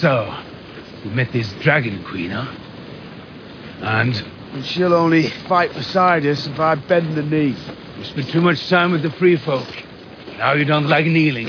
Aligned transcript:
So, 0.00 0.34
you 1.04 1.10
met 1.10 1.30
this 1.30 1.52
Dragon 1.60 2.02
Queen, 2.04 2.30
huh? 2.30 2.50
And 3.82 4.16
And 4.54 4.64
she'll 4.64 4.94
only 4.94 5.28
fight 5.46 5.74
beside 5.74 6.24
us 6.24 6.46
if 6.46 6.58
I 6.58 6.76
bend 6.76 7.16
the 7.16 7.22
knee. 7.22 7.54
you 7.98 8.04
spent 8.04 8.30
too 8.30 8.40
much 8.40 8.66
time 8.70 8.92
with 8.92 9.02
the 9.02 9.10
free 9.10 9.36
folk. 9.36 9.68
Now 10.38 10.54
you 10.54 10.64
don't 10.64 10.88
like 10.88 11.04
kneeling. 11.04 11.48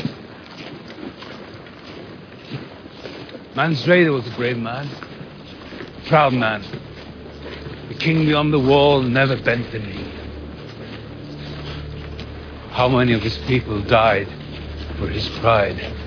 Mance 3.56 3.84
Rayder 3.84 4.12
was 4.12 4.28
a 4.28 4.36
brave 4.36 4.58
man. 4.58 4.90
Proud 6.08 6.34
man. 6.34 6.62
The 7.88 7.94
king 7.94 8.26
beyond 8.26 8.52
the 8.52 8.60
wall 8.60 9.02
never 9.02 9.38
bent 9.42 9.72
the 9.72 9.80
knee. 9.80 10.12
How 12.72 12.90
many 12.90 13.14
of 13.14 13.22
his 13.22 13.38
people 13.48 13.82
died 13.82 14.28
for 14.98 15.08
his 15.08 15.30
pride? 15.40 16.01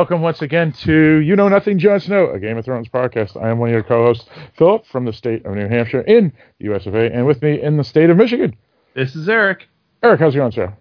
Welcome 0.00 0.22
once 0.22 0.40
again 0.40 0.72
to 0.72 1.16
You 1.16 1.36
Know 1.36 1.50
Nothing, 1.50 1.78
Jon 1.78 2.00
Snow, 2.00 2.30
a 2.30 2.40
Game 2.40 2.56
of 2.56 2.64
Thrones 2.64 2.88
podcast. 2.88 3.36
I 3.36 3.50
am 3.50 3.58
one 3.58 3.68
of 3.68 3.74
your 3.74 3.82
co-hosts, 3.82 4.30
Philip, 4.56 4.86
from 4.86 5.04
the 5.04 5.12
state 5.12 5.44
of 5.44 5.54
New 5.54 5.68
Hampshire 5.68 6.00
in 6.00 6.32
the 6.58 6.72
US 6.72 6.86
of 6.86 6.94
A, 6.94 7.12
and 7.12 7.26
with 7.26 7.42
me 7.42 7.60
in 7.60 7.76
the 7.76 7.84
state 7.84 8.08
of 8.08 8.16
Michigan. 8.16 8.56
This 8.94 9.14
is 9.14 9.28
Eric. 9.28 9.68
Eric, 10.02 10.20
how's 10.20 10.34
it 10.34 10.38
going, 10.38 10.52
sir? 10.52 10.74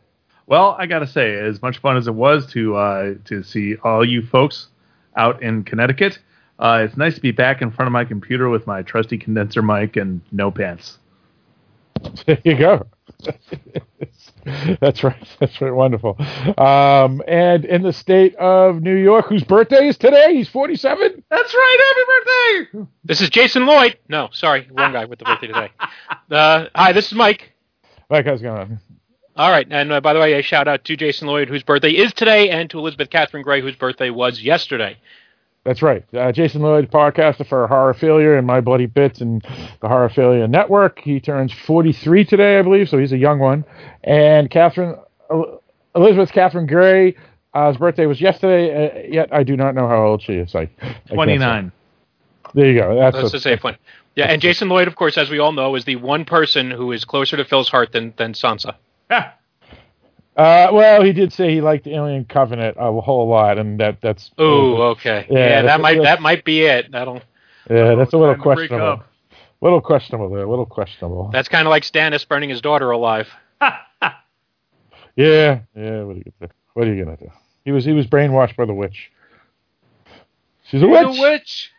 Well, 0.48 0.74
I 0.80 0.86
gotta 0.86 1.06
say, 1.06 1.36
as 1.36 1.62
much 1.62 1.80
fun 1.80 1.98
as 1.98 2.08
it 2.08 2.16
was 2.16 2.50
to 2.54 2.78
uh, 2.78 3.16
to 3.26 3.44
see 3.44 3.76
all 3.84 4.08
you 4.08 4.22
folks 4.26 4.70
out 5.18 5.44
in 5.44 5.66
Connecticut, 5.66 6.18
uh, 6.58 6.86
it's 6.88 6.96
nice 6.96 7.16
to 7.16 7.22
be 7.22 7.32
back 7.32 7.62
in 7.62 7.72
front 7.72 7.88
of 7.88 7.92
my 7.92 8.06
computer 8.06 8.48
with 8.48 8.66
my 8.68 8.84
trusty 8.84 9.18
condenser 9.18 9.62
mic 9.62 9.98
and 9.98 10.22
no 10.32 10.50
pants. 10.50 10.98
There 12.26 12.40
you 12.46 12.58
go. 12.58 12.88
That's 14.82 15.04
right. 15.04 15.28
That's 15.40 15.60
right. 15.62 15.74
Wonderful. 15.74 16.18
Um, 16.58 17.22
and 17.28 17.66
in 17.66 17.82
the 17.82 17.94
state 17.94 18.36
of 18.36 18.82
New 18.82 18.96
York, 18.96 19.28
whose 19.28 19.44
birthday 19.44 19.88
is 19.88 19.98
today? 19.98 20.36
He's 20.36 20.50
47. 20.50 21.24
That's 21.30 21.54
right. 21.54 21.78
Happy 21.86 22.02
birthday! 22.08 22.88
This 23.04 23.22
is 23.22 23.30
Jason 23.30 23.66
Lloyd. 23.66 23.98
No, 24.08 24.30
sorry, 24.32 24.68
wrong 24.72 24.94
guy 24.94 25.06
with 25.06 25.20
the 25.20 25.26
birthday 25.26 25.48
today. 25.48 25.72
Uh, 26.32 26.68
hi, 26.76 26.94
this 26.94 27.08
is 27.08 27.14
Mike. 27.14 27.54
Mike, 28.08 28.24
how's 28.24 28.40
it 28.40 28.44
going? 28.44 28.80
All 29.36 29.50
right, 29.50 29.66
and 29.72 29.92
uh, 29.92 30.00
by 30.00 30.14
the 30.14 30.20
way, 30.20 30.34
a 30.34 30.44
shout 30.44 30.68
out 30.68 30.86
to 30.86 30.96
Jason 30.96 31.28
Lloyd, 31.28 31.50
whose 31.50 31.64
birthday 31.64 31.90
is 31.90 32.14
today, 32.14 32.52
and 32.52 32.70
to 32.70 32.78
Elizabeth 32.78 33.10
Catherine 33.10 33.42
Gray, 33.42 33.62
whose 33.62 33.76
birthday 33.76 34.12
was 34.12 34.40
yesterday. 34.44 34.96
That's 35.70 35.84
right. 35.84 36.04
Uh, 36.16 36.32
Jason 36.32 36.64
Lloyd, 36.64 36.90
podcaster 36.90 37.46
for 37.48 37.68
Horrorphilia 37.68 38.40
and 38.40 38.48
My 38.48 38.60
Bloody 38.60 38.88
Bits 38.88 39.22
and 39.22 39.40
the 39.82 39.88
Horrorphilia 39.88 40.50
Network. 40.50 40.98
He 40.98 41.20
turns 41.20 41.54
43 41.54 42.26
today, 42.26 42.58
I 42.58 42.64
believe, 42.64 42.90
so 42.90 42.98
he's 42.98 43.12
a 43.12 43.20
young 43.20 43.38
one. 43.38 43.64
And 44.04 44.50
Catherine, 44.50 44.96
Elizabeth 45.96 46.32
Catherine 46.32 46.66
Gray, 46.66 47.16
uh, 47.54 47.68
his 47.68 47.78
birthday 47.78 48.08
was 48.08 48.20
yesterday, 48.20 49.06
uh, 49.06 49.14
yet 49.14 49.30
I 49.32 49.44
do 49.44 49.56
not 49.56 49.76
know 49.76 49.88
how 49.88 50.08
old 50.08 50.24
she 50.24 50.34
is. 50.34 50.56
I, 50.56 50.62
I 50.62 50.66
can't 50.82 50.96
say. 51.08 51.14
Twenty 51.14 51.38
nine. 51.38 51.72
There 52.56 52.66
you 52.66 52.80
go. 52.80 52.96
That's, 53.00 53.18
That's 53.18 53.34
a- 53.36 53.38
a 53.38 53.40
safe 53.40 53.64
one. 53.64 53.78
Yeah, 54.16 54.26
and 54.26 54.42
Jason 54.42 54.70
Lloyd, 54.70 54.88
of 54.88 54.96
course, 54.96 55.20
as 55.20 55.30
we 55.30 55.38
all 55.38 55.52
know, 55.52 55.76
is 55.76 55.86
the 55.86 55.98
one 55.98 56.26
person 56.26 56.72
who 56.72 56.92
is 56.92 57.06
closer 57.06 57.38
to 57.38 57.46
Phil's 57.46 57.70
heart 57.70 57.92
than 57.92 58.16
than 58.18 58.34
Sansa. 58.34 58.74
Uh, 60.40 60.70
well, 60.72 61.04
he 61.04 61.12
did 61.12 61.34
say 61.34 61.54
he 61.54 61.60
liked 61.60 61.84
the 61.84 61.94
Alien 61.96 62.24
Covenant 62.24 62.78
a 62.80 62.92
whole 63.02 63.28
lot, 63.28 63.58
and 63.58 63.80
that 63.80 64.00
that's 64.02 64.32
Oh, 64.38 64.82
okay. 64.92 65.28
Yeah, 65.30 65.38
Yeah, 65.38 65.62
that 65.64 65.82
might 65.82 66.02
that 66.02 66.22
might 66.22 66.46
be 66.46 66.62
it. 66.62 66.92
That'll 66.92 67.22
yeah, 67.70 67.96
that's 67.96 68.14
a 68.14 68.18
little 68.18 68.36
Time 68.36 68.44
to 68.44 68.56
break 68.56 68.70
questionable. 68.70 69.04
Little 69.62 69.82
questionable 69.82 70.30
there. 70.30 70.46
A 70.46 70.50
little 70.50 70.66
questionable. 70.66 71.30
that's 71.34 71.50
kind 71.50 71.68
of 71.68 71.72
like 71.72 71.84
Stannis 71.84 72.26
burning 72.28 72.50
his 72.50 72.62
daughter 72.62 72.92
alive. 72.92 73.28
Yeah, 75.16 75.60
yeah. 75.76 76.04
What 76.04 76.16
are 76.16 76.20
you 76.20 76.24
gonna 76.24 76.48
do? 76.48 76.48
What 76.76 76.88
are 76.88 76.94
you 76.94 77.04
gonna 77.04 77.18
do? 77.18 77.30
He 77.66 77.74
was 77.74 77.84
he 77.84 77.92
was 77.92 78.08
brainwashed 78.08 78.56
by 78.56 78.64
the 78.64 78.74
witch. 78.74 79.12
She's 80.64 80.82
a 80.82 80.88
witch. 80.88 81.16
The 81.16 81.22
witch. 81.22 81.72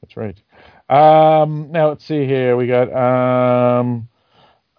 That's 0.00 0.16
right. 0.16 0.40
Um, 0.88 1.70
now 1.72 1.88
let's 1.90 2.06
see 2.06 2.24
here. 2.24 2.56
We 2.56 2.66
got 2.66 2.90
um, 2.94 4.08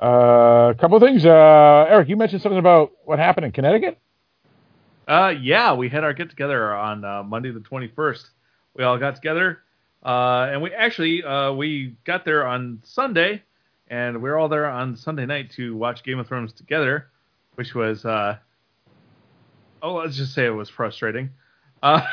a 0.01 0.75
couple 0.79 0.97
of 0.97 1.03
things. 1.03 1.25
Uh, 1.25 1.85
Eric, 1.88 2.09
you 2.09 2.17
mentioned 2.17 2.41
something 2.41 2.59
about 2.59 2.91
what 3.06 3.19
happened 3.19 3.45
in 3.45 3.51
Connecticut. 3.51 4.00
Uh, 5.07 5.34
yeah, 5.41 5.73
we 5.73 5.89
had 5.89 6.03
our 6.03 6.13
get 6.13 6.29
together 6.29 6.73
on 6.73 7.03
uh, 7.03 7.23
Monday 7.23 7.51
the 7.51 7.59
21st. 7.59 8.23
We 8.75 8.84
all 8.84 8.97
got 8.97 9.16
together, 9.16 9.59
uh, 10.03 10.50
and 10.51 10.61
we 10.61 10.73
actually 10.73 11.23
uh, 11.23 11.51
we 11.51 11.95
got 12.06 12.23
there 12.23 12.47
on 12.47 12.81
Sunday, 12.84 13.44
and 13.90 14.22
we 14.22 14.29
were 14.29 14.38
all 14.38 14.47
there 14.47 14.69
on 14.69 14.95
Sunday 14.95 15.25
night 15.25 15.51
to 15.51 15.75
watch 15.75 16.03
Game 16.03 16.19
of 16.19 16.28
Thrones 16.28 16.53
together, 16.53 17.07
which 17.56 17.75
was 17.75 18.06
uh, 18.06 18.38
oh, 19.81 19.95
let's 19.95 20.16
just 20.16 20.34
say 20.34 20.45
it 20.45 20.50
was 20.50 20.69
frustrating. 20.69 21.31
Uh, 21.84 22.06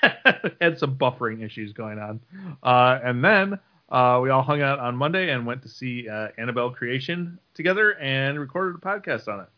had 0.60 0.78
some 0.78 0.96
buffering 0.96 1.44
issues 1.44 1.72
going 1.72 1.98
on, 1.98 2.20
uh, 2.62 3.00
and 3.02 3.24
then 3.24 3.58
uh, 3.88 4.20
we 4.22 4.30
all 4.30 4.42
hung 4.42 4.62
out 4.62 4.78
on 4.78 4.96
Monday 4.96 5.30
and 5.30 5.46
went 5.46 5.62
to 5.62 5.68
see 5.68 6.08
uh, 6.08 6.28
Annabelle 6.38 6.70
Creation 6.70 7.38
together 7.54 7.92
and 7.98 8.38
recorded 8.38 8.76
a 8.76 8.78
podcast 8.78 9.28
on 9.28 9.40
it. 9.40 9.48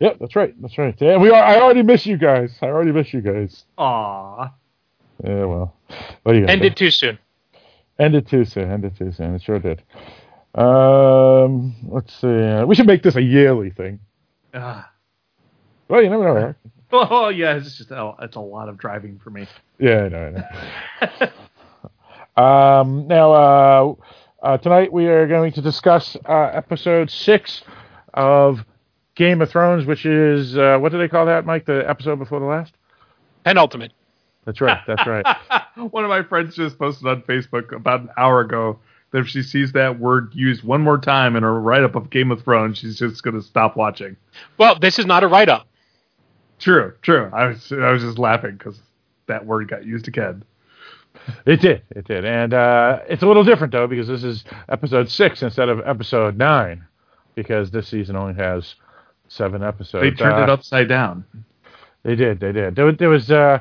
Yep, 0.00 0.16
that's 0.20 0.34
right. 0.36 0.60
That's 0.60 0.76
right. 0.78 0.94
Yeah, 1.00 1.16
we 1.16 1.30
are. 1.30 1.42
I 1.42 1.60
already 1.60 1.82
miss 1.82 2.06
you 2.06 2.16
guys. 2.16 2.56
I 2.60 2.66
already 2.66 2.90
miss 2.90 3.12
you 3.14 3.20
guys. 3.20 3.64
Aww. 3.78 4.52
Yeah, 5.22 5.44
well, 5.44 5.76
what 6.22 6.34
are 6.34 6.34
you 6.34 6.40
gonna? 6.40 6.52
Ended 6.52 6.76
too 6.76 6.90
soon. 6.90 7.18
Ended 7.98 8.26
too 8.26 8.44
soon. 8.44 8.70
Ended 8.70 8.96
too 8.96 9.12
soon. 9.12 9.34
It 9.34 9.42
sure 9.42 9.60
did. 9.60 9.82
Um, 10.56 11.74
let's 11.88 12.12
see. 12.14 12.26
Uh, 12.26 12.66
we 12.66 12.74
should 12.74 12.86
make 12.86 13.02
this 13.02 13.14
a 13.16 13.22
yearly 13.22 13.70
thing. 13.70 14.00
Ah. 14.52 14.90
Well, 15.88 16.02
you 16.02 16.10
never 16.10 16.24
know. 16.24 16.36
Eric. 16.36 16.56
Oh 16.94 17.30
yeah, 17.30 17.56
it's 17.56 17.78
just 17.78 17.90
a, 17.90 18.12
it's 18.20 18.36
a 18.36 18.40
lot 18.40 18.68
of 18.68 18.76
driving 18.76 19.18
for 19.18 19.30
me. 19.30 19.46
Yeah, 19.78 20.02
I 20.04 20.08
know. 20.08 20.44
I 21.00 21.10
know. 21.20 21.30
um, 22.36 23.06
now, 23.08 23.32
uh, 23.32 23.94
uh, 24.42 24.58
tonight 24.58 24.92
we 24.92 25.06
are 25.06 25.26
going 25.26 25.52
to 25.52 25.62
discuss 25.62 26.16
uh, 26.28 26.50
episode 26.52 27.10
six 27.10 27.62
of 28.14 28.64
Game 29.14 29.42
of 29.42 29.50
Thrones, 29.50 29.86
which 29.86 30.06
is 30.06 30.56
uh, 30.56 30.78
what 30.78 30.92
do 30.92 30.98
they 30.98 31.08
call 31.08 31.26
that, 31.26 31.44
Mike? 31.44 31.66
The 31.66 31.88
episode 31.88 32.18
before 32.18 32.40
the 32.40 32.46
last. 32.46 32.74
Penultimate. 33.44 33.92
That's 34.44 34.60
right. 34.60 34.80
That's 34.86 35.06
right. 35.06 35.24
One 35.90 36.04
of 36.04 36.10
my 36.10 36.22
friends 36.22 36.56
just 36.56 36.78
posted 36.78 37.06
on 37.06 37.22
Facebook 37.22 37.74
about 37.74 38.00
an 38.00 38.08
hour 38.16 38.40
ago 38.40 38.78
that 39.12 39.18
if 39.18 39.28
she 39.28 39.42
sees 39.42 39.72
that 39.72 40.00
word 40.00 40.32
used 40.34 40.64
one 40.64 40.80
more 40.80 40.98
time 40.98 41.36
in 41.36 41.42
her 41.42 41.60
write 41.60 41.84
up 41.84 41.94
of 41.94 42.10
Game 42.10 42.30
of 42.32 42.42
Thrones, 42.42 42.78
she's 42.78 42.98
just 42.98 43.22
going 43.22 43.36
to 43.36 43.42
stop 43.42 43.76
watching. 43.76 44.16
Well, 44.58 44.78
this 44.78 44.98
is 44.98 45.06
not 45.06 45.22
a 45.22 45.28
write 45.28 45.48
up. 45.48 45.66
True, 46.58 46.94
true. 47.02 47.30
I 47.32 47.46
was 47.46 47.72
I 47.72 47.90
was 47.90 48.02
just 48.02 48.18
laughing 48.18 48.56
because 48.56 48.80
that 49.26 49.44
word 49.44 49.68
got 49.68 49.84
used 49.84 50.08
again. 50.08 50.44
It 51.46 51.60
did. 51.60 51.82
It 51.90 52.06
did. 52.06 52.24
And 52.24 52.52
uh, 52.54 53.00
it's 53.08 53.22
a 53.22 53.26
little 53.26 53.44
different 53.44 53.72
though 53.72 53.86
because 53.86 54.08
this 54.08 54.24
is 54.24 54.44
episode 54.68 55.08
six 55.08 55.42
instead 55.42 55.68
of 55.68 55.80
episode 55.86 56.36
nine 56.36 56.84
because 57.34 57.70
this 57.70 57.88
season 57.88 58.16
only 58.16 58.34
has 58.34 58.74
seven 59.28 59.62
episodes. 59.62 60.02
They 60.02 60.10
turned 60.10 60.40
Uh, 60.40 60.42
it 60.44 60.50
upside 60.50 60.88
down. 60.88 61.24
They 62.02 62.16
did. 62.16 62.40
They 62.40 62.52
did. 62.52 62.74
There, 62.74 62.86
was- 62.86 62.96
there 62.98 63.08
was 63.08 63.30
uh, 63.30 63.58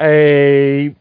a 0.00 0.94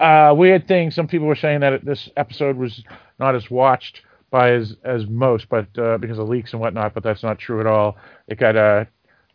uh, 0.00 0.34
weird 0.36 0.66
thing. 0.66 0.90
Some 0.90 1.06
people 1.06 1.26
were 1.26 1.36
saying 1.36 1.60
that 1.60 1.84
this 1.84 2.08
episode 2.16 2.56
was 2.56 2.82
not 3.18 3.34
as 3.34 3.50
watched 3.50 4.00
by 4.30 4.52
as 4.52 4.76
as 4.84 5.06
most, 5.06 5.48
but 5.48 5.66
uh, 5.78 5.98
because 5.98 6.18
of 6.18 6.28
leaks 6.28 6.52
and 6.52 6.60
whatnot. 6.60 6.94
But 6.94 7.02
that's 7.02 7.22
not 7.22 7.38
true 7.38 7.60
at 7.60 7.66
all. 7.66 7.96
It 8.28 8.38
got 8.38 8.56
uh, 8.56 8.84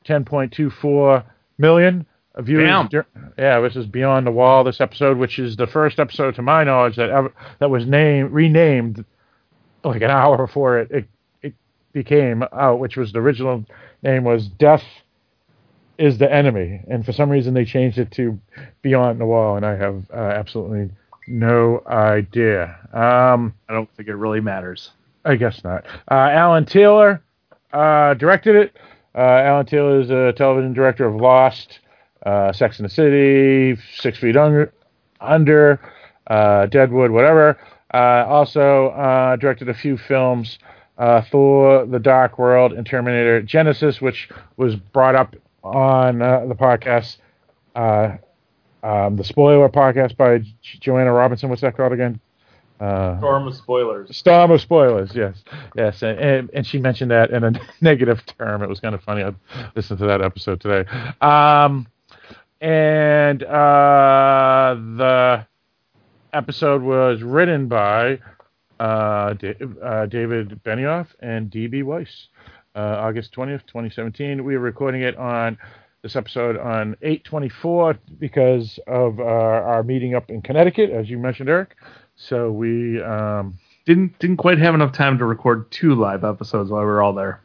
10.24 0.06 1.24
million 1.58 2.06
viewers. 2.40 2.90
Damn. 2.90 3.06
yeah, 3.38 3.60
this 3.62 3.76
is 3.76 3.86
beyond 3.86 4.28
the 4.28 4.32
wall. 4.32 4.64
This 4.64 4.82
episode, 4.82 5.18
which 5.18 5.40
is 5.40 5.56
the 5.56 5.68
first 5.68 6.00
episode 6.00 6.36
to 6.36 6.42
my 6.42 6.64
knowledge 6.64 6.96
that 6.98 7.10
ever 7.10 7.34
that 7.60 7.70
was 7.70 7.86
named 7.86 8.32
renamed 8.32 9.06
like 9.84 10.02
an 10.02 10.12
hour 10.12 10.38
before 10.38 10.80
it 10.80 10.92
it, 10.92 11.06
it 11.42 11.54
became 11.94 12.44
out, 12.52 12.80
which 12.80 12.98
was 12.98 13.12
the 13.12 13.20
original 13.20 13.66
name 14.04 14.24
was 14.24 14.48
Death 14.48 14.84
is 15.98 16.18
the 16.18 16.32
enemy, 16.32 16.82
and 16.90 17.06
for 17.06 17.14
some 17.14 17.30
reason 17.30 17.54
they 17.54 17.66
changed 17.66 17.98
it 17.98 18.12
to 18.12 18.40
Beyond 18.82 19.20
the 19.20 19.26
Wall, 19.26 19.56
and 19.56 19.66
I 19.66 19.76
have 19.76 20.04
uh, 20.14 20.18
absolutely 20.18 20.90
no 21.28 21.82
idea. 21.88 22.78
Um, 22.94 23.54
I 23.70 23.74
don't 23.74 23.90
think 23.96 24.10
it 24.10 24.16
really 24.16 24.42
matters. 24.42 24.92
I 25.24 25.36
guess 25.36 25.64
not. 25.64 25.86
Uh, 26.10 26.14
Alan 26.16 26.66
Taylor 26.66 27.24
uh, 27.74 28.14
directed 28.16 28.56
it. 28.56 28.78
Uh, 29.16 29.22
Alan 29.22 29.66
Taylor 29.66 30.02
is 30.02 30.10
a 30.10 30.34
television 30.34 30.74
director 30.74 31.06
of 31.06 31.16
Lost, 31.16 31.80
uh, 32.26 32.52
Sex 32.52 32.80
and 32.80 32.86
the 32.86 32.94
City, 32.94 33.80
Six 33.98 34.18
Feet 34.20 34.36
Under, 34.36 34.74
Under 35.22 35.80
uh, 36.28 36.66
Deadwood, 36.68 37.12
whatever. 37.12 37.58
Uh, 37.94 38.26
also 38.28 38.88
uh, 38.88 39.36
directed 39.38 39.70
a 39.70 39.74
few 39.74 39.98
films, 39.98 40.60
uh, 40.98 41.22
Thor: 41.32 41.86
The 41.86 42.00
Dark 42.00 42.38
World 42.38 42.74
and 42.74 42.86
Terminator 42.86 43.42
Genisys, 43.42 44.02
which 44.02 44.30
was 44.58 44.76
brought 44.76 45.16
up 45.16 45.36
on 45.64 46.22
uh, 46.22 46.46
the 46.46 46.56
podcast, 46.56 47.18
uh, 47.76 48.18
um, 48.84 49.16
the 49.16 49.24
Spoiler 49.24 49.70
podcast 49.70 50.18
by 50.18 50.42
Joanna 50.62 51.14
Robinson. 51.14 51.50
What's 51.50 51.62
that 51.62 51.78
called 51.78 51.94
again? 51.94 52.20
Uh, 52.80 53.18
Storm 53.20 53.48
of 53.48 53.56
spoilers. 53.56 54.18
Storm 54.18 54.52
of 54.52 54.60
spoilers, 54.60 55.16
yes, 55.16 55.44
yes, 55.78 56.04
and, 56.04 56.20
and, 56.20 56.50
and 56.54 56.68
she 56.68 56.78
mentioned 56.78 57.10
that 57.12 57.30
in 57.32 57.44
a 57.46 57.54
negative 57.82 58.22
term. 58.26 58.62
It 58.62 58.68
was 58.68 58.82
kind 58.82 58.94
of 58.94 59.02
funny. 59.02 59.24
I 59.24 59.34
listened 59.76 60.00
to 60.00 60.06
that 60.08 60.22
episode 60.22 60.60
today. 60.60 60.90
Um, 61.22 61.88
and 62.62 63.44
uh, 63.44 64.76
the 64.98 65.46
episode 66.34 66.82
was 66.82 67.22
written 67.24 67.68
by 67.68 68.20
uh, 68.80 69.34
Da- 69.34 69.56
uh, 69.84 70.06
David 70.08 70.62
Benioff 70.64 71.08
and 71.20 71.50
D.B. 71.50 71.84
Weiss. 71.84 72.28
Uh, 72.76 72.98
August 73.00 73.34
20th, 73.34 73.66
2017. 73.68 74.44
We 74.44 74.56
are 74.56 74.60
recording 74.60 75.02
it 75.02 75.16
on 75.16 75.58
this 76.02 76.18
episode 76.18 76.58
on 76.58 76.98
824 77.02 77.98
because 78.20 78.78
of 78.86 79.18
uh, 79.20 79.24
our 79.24 79.82
meeting 79.82 80.14
up 80.14 80.30
in 80.30 80.42
Connecticut, 80.42 80.90
as 80.90 81.10
you 81.10 81.18
mentioned, 81.18 81.48
Eric. 81.48 81.76
So 82.18 82.52
we 82.52 83.02
um, 83.02 83.58
Didn't 83.86 84.20
didn't 84.20 84.38
quite 84.38 84.58
have 84.58 84.76
enough 84.76 84.92
time 84.92 85.18
to 85.20 85.26
record 85.26 85.72
two 85.72 85.96
live 85.96 86.26
episodes 86.26 86.70
while 86.70 86.82
we 86.82 86.88
were 86.88 87.02
all 87.02 87.14
there. 87.14 87.42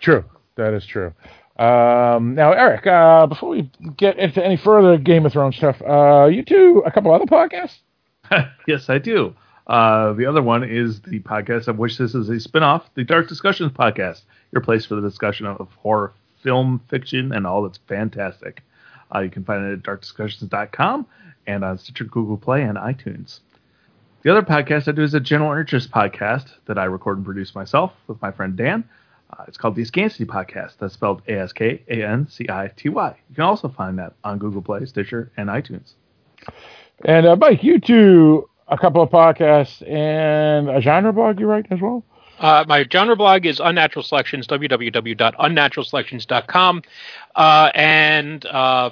True. 0.00 0.24
That 0.54 0.74
is 0.74 0.86
true. 0.86 1.12
Um, 1.58 2.34
now, 2.34 2.52
Eric, 2.52 2.86
uh, 2.86 3.26
before 3.26 3.48
we 3.48 3.70
get 3.96 4.18
into 4.18 4.44
any 4.44 4.56
further 4.56 4.96
Game 4.96 5.26
of 5.26 5.32
Thrones 5.32 5.56
stuff, 5.56 5.80
uh, 5.82 6.26
you 6.26 6.44
do 6.44 6.82
a 6.86 6.90
couple 6.92 7.12
other 7.12 7.26
podcasts? 7.26 7.78
yes, 8.68 8.88
I 8.88 8.98
do. 8.98 9.34
Uh, 9.66 10.12
the 10.12 10.24
other 10.24 10.42
one 10.42 10.64
is 10.64 11.00
the 11.02 11.20
podcast 11.20 11.68
of 11.68 11.78
which 11.78 11.98
this 11.98 12.14
is 12.14 12.28
a 12.28 12.38
spin-off, 12.40 12.84
the 12.94 13.04
Dark 13.04 13.28
Discussions 13.28 13.72
podcast, 13.72 14.22
your 14.52 14.62
place 14.62 14.86
for 14.86 14.94
the 14.94 15.02
discussion 15.02 15.46
of 15.46 15.68
horror 15.78 16.12
film 16.42 16.80
fiction 16.88 17.32
and 17.32 17.46
all 17.46 17.62
that's 17.62 17.78
fantastic. 17.88 18.62
Uh, 19.14 19.20
you 19.20 19.30
can 19.30 19.44
find 19.44 19.64
it 19.64 19.72
at 19.72 19.82
darkdiscussions.com 19.82 21.06
and 21.46 21.64
on 21.64 21.78
Stitcher, 21.78 22.04
Google 22.04 22.36
Play, 22.36 22.62
and 22.62 22.78
iTunes. 22.78 23.40
The 24.22 24.30
other 24.30 24.42
podcast 24.42 24.88
I 24.88 24.92
do 24.92 25.02
is 25.02 25.14
a 25.14 25.20
general 25.20 25.58
interest 25.58 25.90
podcast 25.90 26.50
that 26.66 26.78
I 26.78 26.84
record 26.84 27.16
and 27.16 27.24
produce 27.24 27.54
myself 27.54 27.92
with 28.06 28.20
my 28.20 28.30
friend 28.30 28.56
Dan. 28.56 28.84
Uh, 29.30 29.44
it's 29.46 29.56
called 29.56 29.74
the 29.74 29.82
Askancity 29.82 30.26
Podcast. 30.26 30.74
That's 30.78 30.94
spelled 30.94 31.22
A 31.28 31.40
S 31.40 31.52
K 31.52 31.82
A 31.88 32.02
N 32.02 32.26
C 32.28 32.46
I 32.48 32.70
T 32.76 32.88
Y. 32.88 33.16
You 33.28 33.34
can 33.34 33.44
also 33.44 33.68
find 33.68 33.98
that 33.98 34.14
on 34.24 34.38
Google 34.38 34.62
Play, 34.62 34.84
Stitcher, 34.86 35.30
and 35.36 35.48
iTunes. 35.48 35.92
And 37.04 37.26
uh, 37.26 37.36
Mike, 37.36 37.62
you 37.62 37.78
do 37.78 38.48
a 38.68 38.78
couple 38.78 39.02
of 39.02 39.10
podcasts 39.10 39.86
and 39.88 40.70
a 40.70 40.80
genre 40.80 41.12
blog 41.12 41.40
you 41.40 41.46
write 41.46 41.66
as 41.70 41.80
well? 41.80 42.04
Uh, 42.38 42.64
my 42.68 42.86
genre 42.90 43.16
blog 43.16 43.44
is 43.46 43.60
Unnatural 43.60 44.04
Selections, 44.04 44.46
www.unnaturalselections.com. 44.46 46.82
Uh, 47.34 47.70
and 47.74 48.46
uh, 48.46 48.90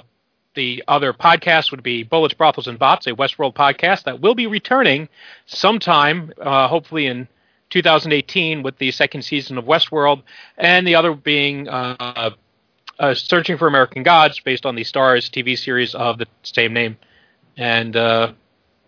the 0.55 0.83
other 0.87 1.13
podcast 1.13 1.71
would 1.71 1.83
be 1.83 2.03
Bullets, 2.03 2.33
Brothels, 2.33 2.67
and 2.67 2.77
Bots, 2.77 3.07
a 3.07 3.11
Westworld 3.11 3.55
podcast 3.55 4.03
that 4.03 4.19
will 4.19 4.35
be 4.35 4.47
returning 4.47 5.07
sometime, 5.45 6.33
uh, 6.41 6.67
hopefully 6.67 7.07
in 7.07 7.29
2018, 7.69 8.63
with 8.63 8.77
the 8.77 8.91
second 8.91 9.23
season 9.23 9.57
of 9.57 9.65
Westworld, 9.65 10.23
and 10.57 10.87
the 10.87 10.95
other 10.95 11.13
being 11.13 11.67
uh, 11.67 12.31
uh, 12.99 13.13
Searching 13.13 13.57
for 13.57 13.67
American 13.67 14.03
Gods, 14.03 14.39
based 14.39 14.65
on 14.65 14.75
the 14.75 14.83
Starz 14.83 15.29
TV 15.29 15.57
series 15.57 15.93
of 15.95 16.17
the 16.17 16.27
same 16.43 16.73
name. 16.73 16.97
And 17.55 17.95
uh, 17.95 18.33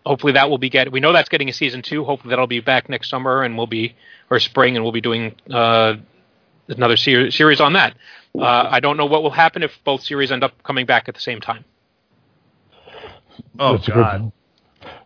hopefully 0.05 0.33
that 0.33 0.49
will 0.49 0.57
be 0.57 0.69
get. 0.69 0.91
We 0.91 0.99
know 0.99 1.13
that's 1.13 1.29
getting 1.29 1.49
a 1.49 1.53
season 1.53 1.81
two. 1.81 2.03
Hopefully 2.03 2.31
that'll 2.31 2.47
be 2.47 2.59
back 2.59 2.89
next 2.89 3.09
summer, 3.09 3.43
and 3.43 3.57
we'll 3.57 3.67
be 3.67 3.95
or 4.29 4.39
spring, 4.39 4.75
and 4.75 4.83
we'll 4.83 4.91
be 4.91 5.01
doing 5.01 5.35
uh, 5.51 5.95
another 6.67 6.97
ser- 6.97 7.31
series 7.31 7.59
on 7.59 7.73
that. 7.73 7.95
Uh, 8.37 8.67
I 8.69 8.79
don't 8.79 8.97
know 8.97 9.05
what 9.07 9.23
will 9.23 9.31
happen 9.31 9.63
if 9.63 9.71
both 9.83 10.03
series 10.03 10.31
end 10.31 10.43
up 10.43 10.61
coming 10.63 10.85
back 10.85 11.09
at 11.09 11.15
the 11.15 11.21
same 11.21 11.41
time. 11.41 11.65
Oh, 13.57 13.73
That's 13.73 13.87
God. 13.87 14.21
good. 14.21 14.31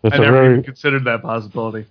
That's 0.02 0.16
I 0.16 0.18
a 0.18 0.22
never 0.22 0.32
very 0.34 0.52
even 0.52 0.64
considered 0.64 1.06
that 1.06 1.22
possibility. 1.22 1.86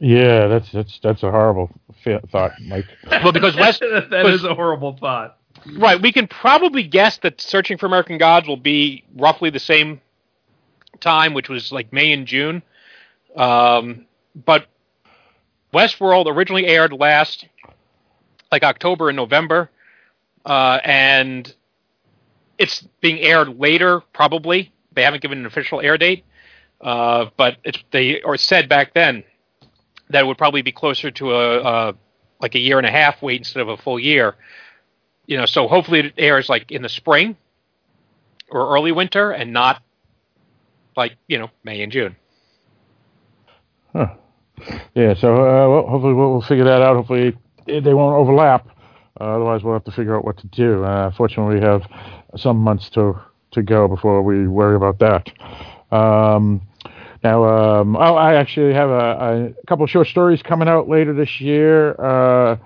Yeah. 0.00 0.48
That's 0.48 0.72
that's 0.72 0.98
that's 1.02 1.22
a 1.22 1.30
horrible 1.30 1.70
fa- 2.02 2.22
thought, 2.30 2.52
Mike. 2.66 2.86
Well, 3.22 3.32
because 3.32 3.56
West, 3.56 3.80
that 4.10 4.26
is 4.26 4.44
a 4.44 4.54
horrible 4.54 4.96
thought. 4.96 5.38
right, 5.76 6.00
we 6.00 6.12
can 6.12 6.26
probably 6.26 6.82
guess 6.82 7.18
that 7.18 7.40
Searching 7.40 7.78
for 7.78 7.86
American 7.86 8.18
Gods 8.18 8.48
will 8.48 8.56
be 8.56 9.04
roughly 9.16 9.50
the 9.50 9.60
same 9.60 10.00
time, 11.00 11.34
which 11.34 11.48
was 11.48 11.70
like 11.72 11.92
May 11.92 12.12
and 12.12 12.26
June. 12.26 12.62
Um, 13.36 14.06
but 14.34 14.66
Westworld 15.72 16.26
originally 16.26 16.66
aired 16.66 16.92
last 16.92 17.46
like 18.50 18.64
October 18.64 19.08
and 19.08 19.16
November, 19.16 19.70
uh, 20.44 20.80
and 20.84 21.54
it's 22.58 22.80
being 23.00 23.18
aired 23.20 23.60
later. 23.60 24.00
Probably 24.12 24.72
they 24.92 25.02
haven't 25.02 25.22
given 25.22 25.38
an 25.38 25.46
official 25.46 25.80
air 25.80 25.96
date, 25.96 26.24
uh, 26.80 27.26
but 27.36 27.58
it's 27.64 27.78
they 27.92 28.20
or 28.22 28.36
said 28.36 28.68
back 28.68 28.94
then 28.94 29.24
that 30.10 30.26
would 30.26 30.38
probably 30.38 30.62
be 30.62 30.72
closer 30.72 31.10
to 31.10 31.32
a, 31.32 31.60
a 31.60 31.94
like 32.40 32.54
a 32.54 32.58
year 32.58 32.78
and 32.78 32.86
a 32.86 32.90
half 32.90 33.22
wait 33.22 33.40
instead 33.40 33.60
of 33.60 33.68
a 33.68 33.76
full 33.76 33.98
year. 33.98 34.36
You 35.26 35.38
know, 35.38 35.46
so 35.46 35.68
hopefully 35.68 36.00
it 36.00 36.14
airs 36.18 36.48
like 36.48 36.70
in 36.70 36.82
the 36.82 36.88
spring 36.88 37.36
or 38.50 38.74
early 38.74 38.92
winter, 38.92 39.30
and 39.30 39.52
not 39.52 39.82
like 40.96 41.16
you 41.28 41.38
know 41.38 41.50
May 41.64 41.82
and 41.82 41.92
June. 41.92 42.16
Huh. 43.92 44.14
Yeah. 44.94 45.14
So 45.14 45.34
uh, 45.34 45.68
well, 45.68 45.86
hopefully 45.86 46.14
we'll, 46.14 46.42
figure 46.42 46.64
that 46.64 46.82
out. 46.82 46.96
Hopefully 46.96 47.36
they 47.66 47.94
won't 47.94 48.16
overlap. 48.16 48.66
Uh, 49.20 49.24
otherwise, 49.24 49.62
we'll 49.62 49.74
have 49.74 49.84
to 49.84 49.92
figure 49.92 50.16
out 50.16 50.24
what 50.24 50.38
to 50.38 50.46
do. 50.48 50.84
Uh, 50.84 51.10
fortunately, 51.12 51.56
we 51.56 51.60
have 51.60 51.82
some 52.36 52.56
months 52.56 52.90
to 52.90 53.20
to 53.52 53.62
go 53.62 53.86
before 53.86 54.22
we 54.22 54.48
worry 54.48 54.76
about 54.76 54.98
that. 54.98 55.30
Um, 55.94 56.62
now, 57.22 57.44
um, 57.44 57.96
oh, 57.96 58.14
I 58.14 58.34
actually 58.34 58.72
have 58.72 58.90
a, 58.90 59.52
a 59.60 59.66
couple 59.66 59.84
of 59.84 59.90
short 59.90 60.06
stories 60.08 60.42
coming 60.42 60.68
out 60.68 60.88
later 60.88 61.12
this 61.12 61.40
year. 61.40 61.94
Uh, 62.00 62.56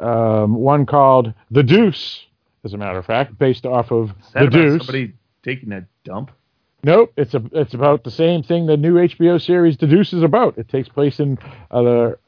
um, 0.00 0.54
one 0.54 0.86
called 0.86 1.32
The 1.50 1.62
Deuce, 1.62 2.26
as 2.64 2.74
a 2.74 2.76
matter 2.76 2.98
of 2.98 3.06
fact, 3.06 3.38
based 3.38 3.64
off 3.64 3.90
of 3.92 4.10
Is 4.10 4.32
that 4.32 4.44
The 4.44 4.50
Deuce. 4.50 4.78
somebody 4.82 5.14
taking 5.42 5.72
a 5.72 5.86
dump? 6.04 6.32
Nope, 6.82 7.12
it's 7.16 7.34
a 7.34 7.42
it's 7.52 7.74
about 7.74 8.04
the 8.04 8.10
same 8.10 8.42
thing 8.42 8.66
the 8.66 8.76
new 8.76 8.94
HBO 8.94 9.40
series 9.44 9.76
The 9.76 9.86
Deuce 9.86 10.12
is 10.12 10.22
about. 10.22 10.58
It 10.58 10.68
takes 10.68 10.88
place 10.88 11.18
in 11.18 11.38
uh, 11.70 11.82
the 11.82 12.18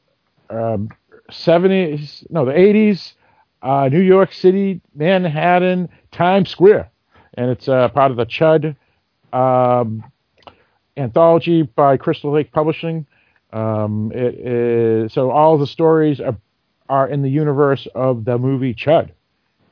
um, 0.49 0.89
70s, 1.31 2.25
no, 2.29 2.43
the 2.45 2.51
80s, 2.51 3.13
uh, 3.61 3.87
New 3.89 4.01
York 4.01 4.33
City, 4.33 4.81
Manhattan, 4.95 5.87
Times 6.11 6.49
Square, 6.49 6.89
and 7.35 7.51
it's 7.51 7.69
uh, 7.69 7.87
part 7.89 8.11
of 8.11 8.17
the 8.17 8.25
Chud 8.25 8.75
um, 9.31 10.03
anthology 10.99 11.63
by 11.63 11.97
Crystal 11.97 12.31
Lake 12.31 12.51
Publishing. 12.51 13.05
Um, 13.51 14.11
it 14.13 14.35
is 14.35 15.13
so 15.13 15.31
all 15.31 15.57
the 15.57 15.65
stories 15.65 16.19
are, 16.19 16.37
are 16.87 17.07
in 17.07 17.21
the 17.23 17.29
universe 17.29 17.87
of 17.95 18.25
the 18.25 18.37
movie 18.37 18.75
Chud, 18.75 19.11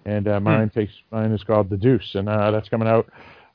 and 0.05 0.27
uh, 0.27 0.39
mine 0.39 0.69
takes 0.69 0.93
mine 1.11 1.31
is 1.31 1.43
called 1.43 1.69
The 1.69 1.77
Deuce, 1.77 2.15
and 2.15 2.27
uh, 2.27 2.49
that's 2.51 2.69
coming 2.69 2.87
out 2.87 3.07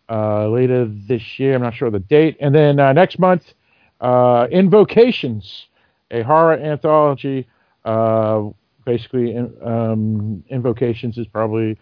uh, 0.09 0.49
later 0.49 0.87
this 1.09 1.39
year. 1.39 1.55
I'm 1.57 1.63
not 1.63 1.75
sure 1.75 1.91
the 1.91 1.99
date. 1.99 2.37
And 2.41 2.55
then 2.55 2.79
uh, 2.79 2.93
next 2.93 3.19
month, 3.19 3.55
uh, 4.01 4.47
Invocations, 4.51 5.67
a 6.11 6.23
horror 6.23 6.55
anthology. 6.55 7.49
Uh, 7.85 8.51
basically, 8.85 9.35
in, 9.35 9.53
um, 9.63 10.45
Invocations 10.51 11.19
is 11.19 11.27
probably 11.27 11.79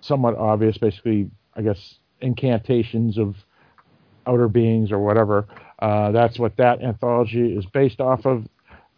somewhat 0.00 0.36
obvious. 0.36 0.78
Basically, 0.78 1.30
I 1.54 1.62
guess 1.62 1.96
incantations 2.20 3.18
of 3.18 3.36
outer 4.26 4.48
beings 4.48 4.92
or 4.92 4.98
whatever. 4.98 5.46
Uh, 5.78 6.10
that's 6.12 6.38
what 6.38 6.56
that 6.56 6.82
anthology 6.82 7.56
is 7.56 7.66
based 7.66 8.00
off 8.00 8.24
of. 8.26 8.46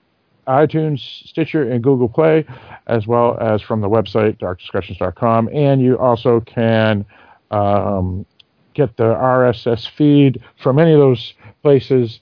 iTunes, 0.47 0.99
Stitcher, 1.27 1.69
and 1.69 1.83
Google 1.83 2.09
Play, 2.09 2.45
as 2.87 3.05
well 3.05 3.37
as 3.39 3.61
from 3.61 3.81
the 3.81 3.89
website, 3.89 4.37
darkdiscussions.com. 4.39 5.49
And 5.53 5.81
you 5.81 5.97
also 5.97 6.39
can 6.41 7.05
um, 7.51 8.25
get 8.73 8.95
the 8.97 9.15
RSS 9.15 9.89
feed 9.89 10.41
from 10.61 10.79
any 10.79 10.93
of 10.93 10.99
those 10.99 11.33
places 11.61 12.21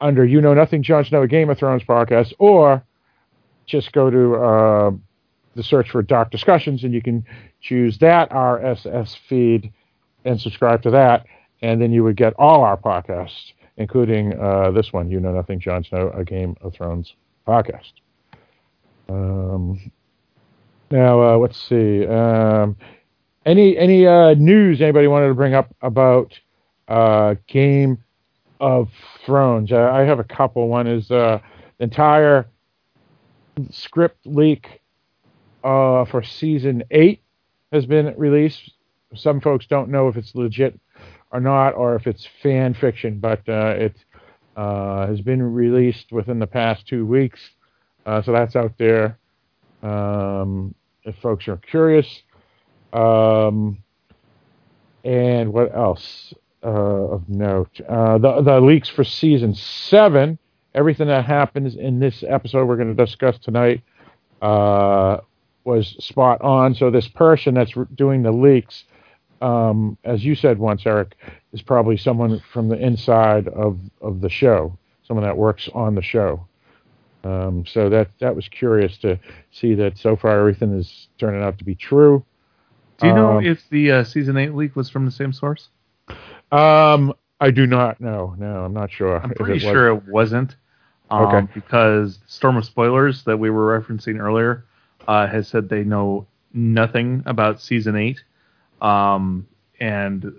under 0.00 0.24
You 0.24 0.40
Know 0.40 0.54
Nothing, 0.54 0.82
Jon 0.82 1.04
Snow, 1.04 1.22
a 1.22 1.28
Game 1.28 1.50
of 1.50 1.58
Thrones 1.58 1.82
podcast, 1.82 2.32
or 2.38 2.82
just 3.66 3.92
go 3.92 4.10
to 4.10 4.34
uh, 4.36 4.90
the 5.54 5.62
search 5.62 5.90
for 5.90 6.02
Dark 6.02 6.30
Discussions 6.30 6.84
and 6.84 6.92
you 6.92 7.02
can 7.02 7.24
choose 7.60 7.98
that 7.98 8.30
RSS 8.30 9.16
feed 9.28 9.72
and 10.24 10.40
subscribe 10.40 10.82
to 10.82 10.90
that. 10.90 11.26
And 11.62 11.80
then 11.80 11.92
you 11.92 12.02
would 12.04 12.16
get 12.16 12.32
all 12.38 12.62
our 12.62 12.76
podcasts, 12.76 13.52
including 13.76 14.38
uh, 14.38 14.70
this 14.70 14.92
one, 14.92 15.10
You 15.10 15.20
Know 15.20 15.32
Nothing, 15.32 15.60
Jon 15.60 15.84
Snow, 15.84 16.10
a 16.14 16.24
Game 16.24 16.56
of 16.62 16.72
Thrones 16.72 17.14
podcast. 17.46 17.92
Um, 19.08 19.90
now, 20.90 21.22
uh, 21.22 21.38
let's 21.38 21.60
see. 21.60 22.06
Um, 22.06 22.76
any 23.46 23.76
any 23.76 24.06
uh, 24.06 24.34
news 24.34 24.80
anybody 24.80 25.06
wanted 25.06 25.28
to 25.28 25.34
bring 25.34 25.54
up 25.54 25.74
about 25.82 26.38
uh, 26.88 27.36
Game 27.46 27.98
of 28.60 28.88
Thrones? 29.24 29.72
I 29.72 30.02
have 30.02 30.18
a 30.18 30.24
couple. 30.24 30.68
One 30.68 30.86
is 30.86 31.10
uh, 31.10 31.40
the 31.78 31.84
entire 31.84 32.48
script 33.70 34.26
leak 34.26 34.80
uh, 35.64 36.04
for 36.04 36.22
season 36.22 36.82
eight 36.90 37.22
has 37.72 37.86
been 37.86 38.14
released. 38.16 38.72
Some 39.14 39.40
folks 39.40 39.66
don't 39.66 39.88
know 39.88 40.08
if 40.08 40.16
it's 40.16 40.34
legit 40.34 40.78
or 41.32 41.40
not, 41.40 41.74
or 41.74 41.94
if 41.94 42.06
it's 42.06 42.28
fan 42.42 42.74
fiction, 42.74 43.18
but 43.18 43.48
uh, 43.48 43.74
it 43.76 43.96
uh, 44.56 45.06
has 45.06 45.20
been 45.20 45.42
released 45.42 46.12
within 46.12 46.38
the 46.38 46.46
past 46.46 46.86
two 46.86 47.06
weeks. 47.06 47.40
Uh, 48.06 48.22
so 48.22 48.32
that's 48.32 48.56
out 48.56 48.72
there. 48.78 49.18
Um, 49.82 50.74
if 51.04 51.16
folks 51.16 51.48
are 51.48 51.56
curious. 51.56 52.22
Um, 52.92 53.78
and 55.04 55.52
what 55.52 55.74
else 55.74 56.34
uh, 56.62 56.68
of 56.68 57.28
note? 57.28 57.80
Uh, 57.88 58.18
the 58.18 58.42
the 58.42 58.60
leaks 58.60 58.88
for 58.88 59.04
season 59.04 59.54
seven. 59.54 60.38
Everything 60.74 61.08
that 61.08 61.24
happens 61.24 61.74
in 61.74 61.98
this 61.98 62.22
episode 62.28 62.66
we're 62.66 62.76
going 62.76 62.94
to 62.94 63.04
discuss 63.04 63.38
tonight 63.38 63.82
uh, 64.40 65.18
was 65.64 65.96
spot 66.04 66.40
on. 66.42 66.74
So 66.74 66.90
this 66.90 67.08
person 67.08 67.54
that's 67.54 67.72
doing 67.94 68.22
the 68.22 68.30
leaks, 68.30 68.84
um, 69.40 69.96
as 70.04 70.24
you 70.24 70.34
said 70.34 70.58
once, 70.58 70.82
Eric, 70.86 71.16
is 71.52 71.62
probably 71.62 71.96
someone 71.96 72.42
from 72.52 72.68
the 72.68 72.76
inside 72.76 73.48
of 73.48 73.78
of 74.00 74.20
the 74.20 74.28
show, 74.28 74.76
someone 75.06 75.24
that 75.24 75.36
works 75.36 75.68
on 75.74 75.94
the 75.94 76.02
show. 76.02 76.46
Um, 77.22 77.64
so 77.66 77.88
that 77.90 78.08
that 78.20 78.34
was 78.34 78.48
curious 78.48 78.96
to 78.98 79.18
see 79.50 79.74
that 79.74 79.98
so 79.98 80.16
far 80.16 80.38
everything 80.40 80.72
is 80.78 81.08
turning 81.18 81.42
out 81.42 81.58
to 81.58 81.64
be 81.64 81.74
true. 81.74 82.24
Do 82.98 83.06
you 83.06 83.14
know 83.14 83.38
Um, 83.38 83.44
if 83.44 83.68
the 83.70 83.90
uh, 83.92 84.04
season 84.04 84.36
eight 84.36 84.54
leak 84.54 84.76
was 84.76 84.88
from 84.90 85.04
the 85.04 85.10
same 85.10 85.32
source? 85.32 85.68
Um, 86.52 87.14
I 87.40 87.50
do 87.50 87.66
not 87.66 88.00
know. 88.00 88.34
No, 88.38 88.64
I'm 88.64 88.74
not 88.74 88.90
sure. 88.90 89.18
I'm 89.18 89.30
pretty 89.30 89.56
it 89.56 89.60
sure 89.70 89.88
it 89.88 90.06
wasn't. 90.08 90.56
Um, 91.10 91.26
Okay. 91.26 91.46
Because 91.54 92.18
Storm 92.26 92.56
of 92.56 92.64
Spoilers 92.64 93.24
that 93.24 93.38
we 93.38 93.50
were 93.50 93.80
referencing 93.80 94.20
earlier 94.20 94.64
uh, 95.08 95.26
has 95.26 95.48
said 95.48 95.68
they 95.68 95.82
know 95.84 96.26
nothing 96.52 97.22
about 97.26 97.60
season 97.60 97.96
eight, 97.96 98.22
um, 98.82 99.46
and 99.80 100.32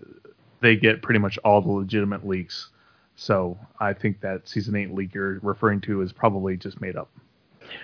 they 0.62 0.76
get 0.76 1.02
pretty 1.02 1.20
much 1.20 1.38
all 1.40 1.62
the 1.62 1.72
legitimate 1.72 2.28
leaks. 2.28 2.70
So 3.16 3.58
I 3.80 3.94
think 3.94 4.22
that 4.22 4.48
season 4.48 4.76
eight 4.76 4.94
leak 4.94 5.14
you're 5.14 5.40
referring 5.42 5.82
to 5.82 6.02
is 6.02 6.12
probably 6.12 6.58
just 6.58 6.82
made 6.82 6.96
up. 6.96 7.10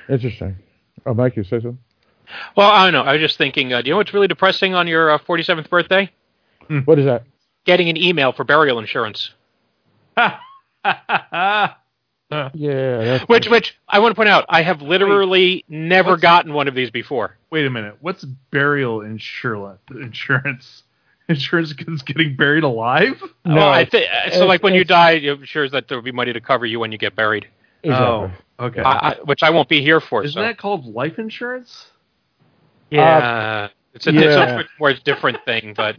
Interesting. 0.09 0.55
Oh, 1.05 1.13
Mike, 1.13 1.35
you 1.35 1.43
say 1.43 1.59
something? 1.59 1.77
Well, 2.55 2.69
I 2.69 2.85
don't 2.85 2.93
know. 2.93 3.03
I 3.03 3.13
was 3.13 3.21
just 3.21 3.37
thinking. 3.37 3.71
Uh, 3.71 3.81
do 3.81 3.87
you 3.87 3.93
know 3.93 3.97
what's 3.97 4.13
really 4.13 4.27
depressing 4.27 4.73
on 4.73 4.87
your 4.87 5.11
uh, 5.11 5.17
47th 5.19 5.69
birthday? 5.69 6.11
What 6.85 6.99
is 6.99 7.05
that? 7.05 7.23
Getting 7.65 7.89
an 7.89 7.97
email 7.97 8.33
for 8.33 8.43
burial 8.43 8.79
insurance. 8.79 9.31
Yeah, 12.29 12.49
that's, 12.53 13.29
Which, 13.29 13.47
which 13.49 13.77
I 13.87 13.99
want 13.99 14.11
to 14.11 14.15
point 14.15 14.29
out, 14.29 14.45
I 14.49 14.61
have 14.61 14.81
literally 14.81 15.63
never 15.69 16.17
gotten 16.17 16.53
one 16.53 16.67
of 16.67 16.75
these 16.75 16.91
before. 16.91 17.37
Wait 17.51 17.65
a 17.65 17.69
minute. 17.69 17.97
What's 18.01 18.25
burial 18.25 18.99
insura- 18.99 19.77
insurance? 19.91 20.83
Insurance 21.29 21.73
is 21.85 22.01
getting 22.03 22.37
buried 22.37 22.63
alive? 22.63 23.21
Oh, 23.21 23.29
no, 23.45 23.55
well, 23.55 23.67
I 23.67 23.79
uh, 23.79 23.81
it's- 23.81 24.31
thi- 24.31 24.37
so 24.39 24.45
like 24.45 24.63
when 24.63 24.73
you 24.73 24.85
die, 24.85 25.11
it 25.11 25.25
ensures 25.25 25.71
that 25.71 25.89
there 25.89 25.97
will 25.97 26.03
be 26.03 26.13
money 26.13 26.31
to 26.31 26.39
cover 26.39 26.65
you 26.65 26.79
when 26.79 26.93
you 26.93 26.97
get 26.97 27.17
buried. 27.17 27.47
exactly. 27.83 28.07
Oh, 28.59 28.65
okay. 28.67 28.79
I, 28.81 28.91
I, 28.91 29.15
which 29.25 29.43
I 29.43 29.49
won't 29.49 29.67
be 29.67 29.81
here 29.81 29.99
for. 29.99 30.23
Isn't 30.23 30.35
so. 30.35 30.41
that 30.41 30.57
called 30.57 30.85
life 30.85 31.19
insurance? 31.19 31.87
yeah, 32.89 33.17
uh, 33.17 33.67
it's 33.93 34.07
a, 34.07 34.11
it's 34.15 34.35
a 34.37 34.55
much 34.55 34.67
more 34.79 34.93
different 34.93 35.43
thing, 35.43 35.73
but 35.75 35.97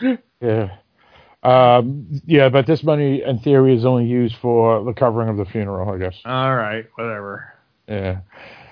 yeah. 0.00 0.16
Yeah. 0.40 0.76
Um, 1.42 2.06
yeah, 2.24 2.48
but 2.48 2.66
this 2.66 2.82
money, 2.84 3.22
in 3.22 3.38
theory, 3.40 3.74
is 3.76 3.84
only 3.84 4.06
used 4.06 4.36
for 4.36 4.84
the 4.84 4.92
covering 4.92 5.28
of 5.28 5.36
the 5.36 5.44
funeral, 5.44 5.90
I 5.90 5.98
guess. 5.98 6.16
All 6.24 6.54
right, 6.54 6.86
whatever. 6.94 7.52
Yeah. 7.88 8.20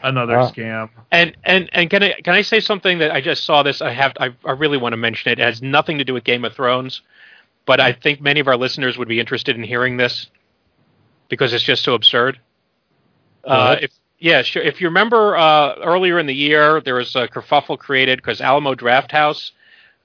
Another 0.02 0.38
Uh, 0.38 0.50
scam. 0.50 0.88
And 1.10 1.36
and 1.44 1.68
and 1.72 1.90
can 1.90 2.02
I 2.02 2.12
can 2.22 2.34
I 2.34 2.42
say 2.42 2.60
something 2.60 2.98
that 2.98 3.10
I 3.10 3.20
just 3.20 3.44
saw 3.44 3.62
this? 3.62 3.82
I 3.82 3.90
have 3.92 4.12
I, 4.18 4.30
I 4.44 4.52
really 4.52 4.78
want 4.78 4.92
to 4.92 4.96
mention 4.96 5.32
it. 5.32 5.38
It 5.38 5.42
has 5.42 5.60
nothing 5.60 5.98
to 5.98 6.04
do 6.04 6.14
with 6.14 6.24
Game 6.24 6.44
of 6.44 6.54
Thrones, 6.54 7.02
but 7.66 7.80
I 7.80 7.92
think 7.92 8.20
many 8.20 8.40
of 8.40 8.48
our 8.48 8.56
listeners 8.56 8.96
would 8.96 9.08
be 9.08 9.20
interested 9.20 9.56
in 9.56 9.62
hearing 9.62 9.96
this 9.98 10.30
because 11.28 11.52
it's 11.52 11.64
just 11.64 11.82
so 11.82 11.94
absurd. 11.94 12.40
Uh, 13.44 13.76
if 13.82 13.90
yeah, 14.18 14.42
sure. 14.42 14.62
If 14.62 14.80
you 14.80 14.88
remember 14.88 15.36
uh, 15.36 15.74
earlier 15.82 16.18
in 16.18 16.26
the 16.26 16.34
year, 16.34 16.80
there 16.80 16.94
was 16.94 17.14
a 17.16 17.26
kerfuffle 17.26 17.78
created 17.78 18.18
because 18.18 18.40
Alamo 18.40 18.74
Drafthouse 18.74 19.50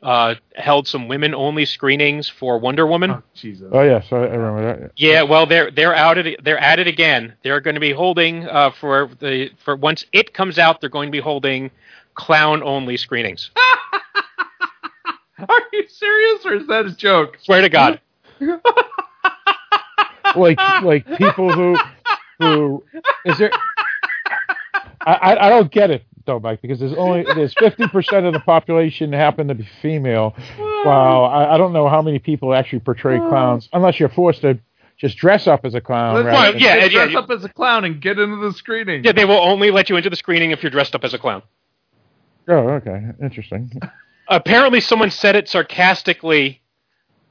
uh, 0.03 0.35
held 0.55 0.87
some 0.87 1.07
women-only 1.07 1.65
screenings 1.65 2.29
for 2.29 2.57
Wonder 2.59 2.85
Woman. 2.85 3.11
Oh, 3.11 3.23
Jesus. 3.33 3.69
Oh, 3.71 3.81
yes, 3.81 4.05
I, 4.11 4.17
I 4.17 4.35
remember 4.35 4.79
that. 4.79 4.91
Yeah, 4.95 5.23
well, 5.23 5.45
they're 5.45 5.71
they're 5.71 5.95
out 5.95 6.17
at 6.17 6.27
it, 6.27 6.43
they're 6.43 6.59
at 6.59 6.79
it 6.79 6.87
again. 6.87 7.33
They're 7.43 7.61
going 7.61 7.75
to 7.75 7.81
be 7.81 7.91
holding 7.91 8.47
uh, 8.47 8.71
for 8.71 9.09
the 9.19 9.49
for 9.63 9.75
once 9.75 10.05
it 10.13 10.33
comes 10.33 10.59
out, 10.59 10.81
they're 10.81 10.89
going 10.89 11.07
to 11.07 11.11
be 11.11 11.21
holding 11.21 11.71
clown 12.13 12.61
only 12.63 12.97
screenings. 12.97 13.51
Are 15.37 15.61
you 15.73 15.85
serious 15.87 16.45
or 16.45 16.53
is 16.55 16.67
that 16.67 16.85
a 16.85 16.95
joke? 16.95 17.37
Swear 17.41 17.61
to 17.61 17.69
God. 17.69 17.99
Like, 20.35 20.59
like 20.83 21.05
people 21.17 21.51
who, 21.51 21.77
who, 22.39 22.83
is 23.25 23.37
there, 23.37 23.51
I, 25.01 25.13
I, 25.13 25.45
I 25.45 25.49
don't 25.49 25.71
get 25.71 25.91
it, 25.91 26.03
though, 26.25 26.39
Mike, 26.39 26.61
because 26.61 26.79
there's 26.79 26.93
only, 26.93 27.23
there's 27.23 27.53
50% 27.55 28.25
of 28.27 28.33
the 28.33 28.39
population 28.39 29.11
happen 29.13 29.47
to 29.47 29.55
be 29.55 29.67
female. 29.81 30.35
Wow, 30.59 31.23
I, 31.25 31.55
I 31.55 31.57
don't 31.57 31.73
know 31.73 31.87
how 31.87 32.01
many 32.01 32.19
people 32.19 32.53
actually 32.53 32.79
portray 32.79 33.17
clowns, 33.17 33.69
unless 33.73 33.99
you're 33.99 34.09
forced 34.09 34.41
to 34.41 34.59
just 34.97 35.17
dress 35.17 35.47
up 35.47 35.65
as 35.65 35.75
a 35.75 35.81
clown. 35.81 36.15
Let's 36.15 36.25
Well, 36.25 36.51
than- 36.53 36.61
yeah, 36.61 36.75
get 36.75 36.83
and- 36.83 36.91
dress 36.91 37.11
you- 37.11 37.19
up 37.19 37.29
as 37.29 37.43
a 37.43 37.49
clown 37.49 37.85
and 37.85 38.01
get 38.01 38.19
into 38.19 38.37
the 38.37 38.53
screening. 38.53 39.03
Yeah, 39.03 39.11
they 39.11 39.25
will 39.25 39.39
only 39.39 39.71
let 39.71 39.89
you 39.89 39.97
into 39.97 40.09
the 40.09 40.15
screening 40.15 40.51
if 40.51 40.63
you're 40.63 40.69
dressed 40.71 40.95
up 40.95 41.03
as 41.03 41.13
a 41.13 41.17
clown. 41.17 41.41
Oh, 42.47 42.53
okay, 42.69 43.01
interesting. 43.21 43.71
Apparently, 44.27 44.79
someone 44.79 45.11
said 45.11 45.35
it 45.35 45.49
sarcastically 45.49 46.61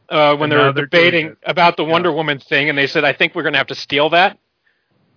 uh, 0.09 0.37
when 0.37 0.53
And 0.53 0.61
they 0.61 0.65
were 0.65 0.73
debating 0.73 1.37
about 1.45 1.77
the 1.77 1.85
Wonder 1.85 2.13
Woman 2.13 2.39
thing, 2.39 2.69
and 2.69 2.77
they 2.77 2.87
said, 2.87 3.05
"I 3.05 3.13
think 3.15 3.35
we're 3.35 3.43
going 3.43 3.55
to 3.55 3.59
have 3.59 3.69
to 3.69 3.75
steal 3.75 4.11
that." 4.11 4.39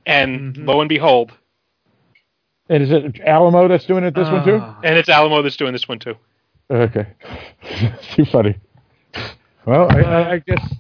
And 0.06 0.56
Mhm. 0.56 0.66
lo 0.68 0.80
and 0.80 0.88
behold, 0.88 1.34
And 2.70 2.84
is 2.84 2.92
it 2.92 3.20
Alamo 3.22 3.68
that's 3.68 3.86
doing 3.86 4.04
it 4.04 4.14
this 4.14 4.28
one 4.30 4.44
too? 4.46 4.60
Ah. 4.62 4.80
and 4.84 4.98
it's 4.98 5.10
Alamo 5.10 5.42
that's 5.42 5.56
doing 5.58 5.74
this 5.74 5.88
one 5.88 6.00
too. 6.00 6.16
Okay, 6.70 7.08
too 8.14 8.26
funny. 8.26 8.56
Well, 9.66 9.88
I, 9.90 10.02
I, 10.02 10.32
I 10.34 10.38
guess 10.40 10.76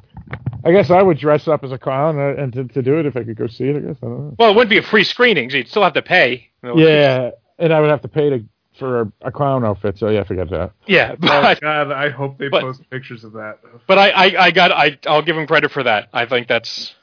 I 0.65 0.71
guess 0.71 0.89
I 0.89 1.01
would 1.01 1.17
dress 1.17 1.47
up 1.47 1.63
as 1.63 1.71
a 1.71 1.77
clown 1.77 2.19
uh, 2.19 2.35
and 2.41 2.51
to, 2.53 2.65
to 2.65 2.81
do 2.81 2.99
it 2.99 3.05
if 3.05 3.15
I 3.15 3.23
could 3.23 3.37
go 3.37 3.47
see 3.47 3.65
it. 3.65 3.77
I 3.77 3.79
guess 3.79 3.95
I 4.01 4.05
don't 4.07 4.19
know. 4.27 4.35
Well, 4.37 4.51
it 4.51 4.55
wouldn't 4.55 4.69
be 4.69 4.77
a 4.77 4.83
free 4.83 5.03
screening; 5.05 5.49
so 5.49 5.57
you'd 5.57 5.69
still 5.69 5.83
have 5.83 5.93
to 5.93 6.01
pay. 6.01 6.49
Yeah, 6.63 7.31
and 7.59 7.73
I 7.73 7.79
would 7.79 7.89
have 7.89 8.01
to 8.01 8.07
pay 8.09 8.29
to 8.31 8.43
for 8.77 9.01
a, 9.01 9.11
a 9.21 9.31
clown 9.31 9.65
outfit. 9.65 9.97
So 9.97 10.09
yeah, 10.09 10.23
forget 10.23 10.49
that. 10.51 10.71
yeah. 10.85 11.13
Oh 11.13 11.15
But, 11.19 11.61
God, 11.61 11.91
I 11.91 12.09
hope 12.09 12.37
they 12.37 12.47
But- 12.49 12.61
post 12.61 12.81
pictures 12.89 13.23
of 13.23 13.33
that. 13.33 13.59
but 13.87 13.97
I, 13.97 14.09
I, 14.09 14.43
I 14.45 14.51
got, 14.51 14.71
I, 14.71 14.99
I'll 15.07 15.23
give 15.23 15.35
him 15.37 15.47
credit 15.47 15.71
for 15.71 15.83
that. 15.83 16.09
I 16.13 16.25
think 16.27 16.47
that's. 16.47 16.93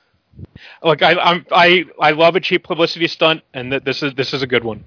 Look, 0.83 1.03
I, 1.03 1.15
I'm, 1.15 1.47
I, 1.51 1.85
I 2.01 2.11
love 2.13 2.37
a 2.37 2.41
cheap 2.41 2.65
publicity 2.65 3.09
stunt, 3.09 3.43
and 3.53 3.71
th- 3.71 3.85
this 3.85 4.03
is, 4.03 4.15
this 4.15 4.33
is 4.33 4.43
a 4.43 4.47
good 4.47 4.65
one. 4.65 4.85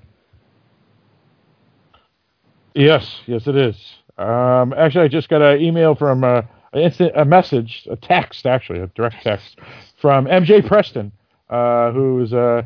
Yes, 2.74 3.22
yes, 3.26 3.48
it 3.48 3.56
is. 3.56 3.76
Um, 4.18 4.74
actually, 4.74 5.06
I 5.06 5.08
just 5.08 5.30
got 5.30 5.42
an 5.42 5.62
email 5.62 5.96
from 5.96 6.24
uh, 6.24 6.42
an 6.74 6.82
instant, 6.82 7.12
a 7.16 7.26
message, 7.26 7.88
a 7.90 7.96
text 7.96 8.46
actually, 8.46 8.80
a 8.80 8.88
direct 8.88 9.24
text 9.24 9.60
from 9.98 10.26
MJ 10.26 10.66
Preston, 10.66 11.12
uh, 11.50 11.92
who's 11.92 12.34
uh, 12.34 12.62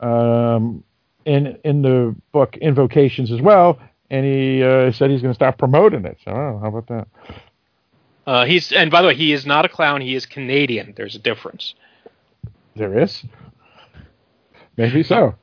um, 0.00 0.82
in 1.24 1.58
in 1.64 1.82
the 1.82 2.14
book 2.32 2.56
Invocations 2.56 3.30
as 3.30 3.40
well, 3.40 3.78
and 4.10 4.24
he 4.26 4.62
uh, 4.62 4.90
said 4.92 5.10
he's 5.10 5.22
going 5.22 5.32
to 5.32 5.38
start 5.38 5.58
promoting 5.58 6.04
it. 6.04 6.18
So, 6.24 6.30
oh, 6.32 6.58
how 6.60 6.68
about 6.68 6.86
that? 6.88 7.08
Uh, 8.26 8.44
he's 8.44 8.72
and 8.72 8.90
by 8.90 9.02
the 9.02 9.08
way, 9.08 9.14
he 9.14 9.32
is 9.32 9.44
not 9.46 9.64
a 9.64 9.68
clown. 9.68 10.00
He 10.00 10.14
is 10.14 10.26
Canadian. 10.26 10.94
There's 10.96 11.14
a 11.14 11.20
difference. 11.20 11.74
There 12.74 12.98
is. 12.98 13.24
Maybe 14.76 15.02
so. 15.02 15.34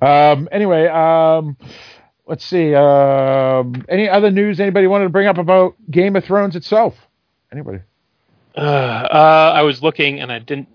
Um, 0.00 0.48
anyway, 0.50 0.86
um, 0.86 1.56
let's 2.26 2.44
see. 2.44 2.74
Um, 2.74 3.84
any 3.88 4.08
other 4.08 4.30
news 4.30 4.60
anybody 4.60 4.86
wanted 4.86 5.04
to 5.04 5.10
bring 5.10 5.26
up 5.26 5.38
about 5.38 5.74
Game 5.90 6.16
of 6.16 6.24
Thrones 6.24 6.56
itself? 6.56 6.94
Anybody? 7.52 7.80
Uh, 8.56 8.60
uh, 8.60 9.52
I 9.54 9.62
was 9.62 9.82
looking 9.82 10.20
and 10.20 10.32
I 10.32 10.38
didn't 10.38 10.68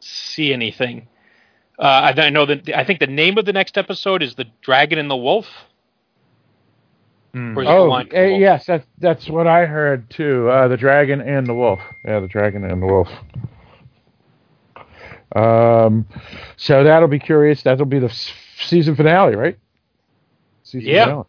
see 0.00 0.52
anything. 0.52 1.08
Uh, 1.78 2.12
I, 2.16 2.20
I 2.20 2.30
know 2.30 2.44
that 2.46 2.68
I 2.70 2.84
think 2.84 3.00
the 3.00 3.06
name 3.06 3.38
of 3.38 3.44
the 3.44 3.52
next 3.52 3.78
episode 3.78 4.22
is 4.22 4.34
the 4.34 4.46
Dragon 4.62 4.98
and 4.98 5.10
the 5.10 5.16
Wolf. 5.16 5.46
The 7.54 7.64
Oh, 7.68 7.92
eh, 7.94 8.38
yes, 8.38 8.66
that's 8.66 8.86
that's 8.98 9.28
what 9.28 9.46
I 9.46 9.66
heard 9.66 10.10
too. 10.10 10.48
Uh, 10.48 10.66
the 10.68 10.76
Dragon 10.76 11.20
and 11.20 11.46
the 11.46 11.54
Wolf. 11.54 11.78
Yeah, 12.04 12.20
the 12.20 12.26
Dragon 12.26 12.64
and 12.64 12.82
the 12.82 12.86
Wolf. 12.86 13.08
Um, 15.34 16.06
so 16.56 16.84
that'll 16.84 17.08
be 17.08 17.18
curious. 17.18 17.62
That'll 17.62 17.86
be 17.86 17.98
the 17.98 18.08
season 18.60 18.96
finale, 18.96 19.36
right? 19.36 19.58
Season 20.64 20.88
Yeah. 20.88 21.04
finale. 21.04 21.24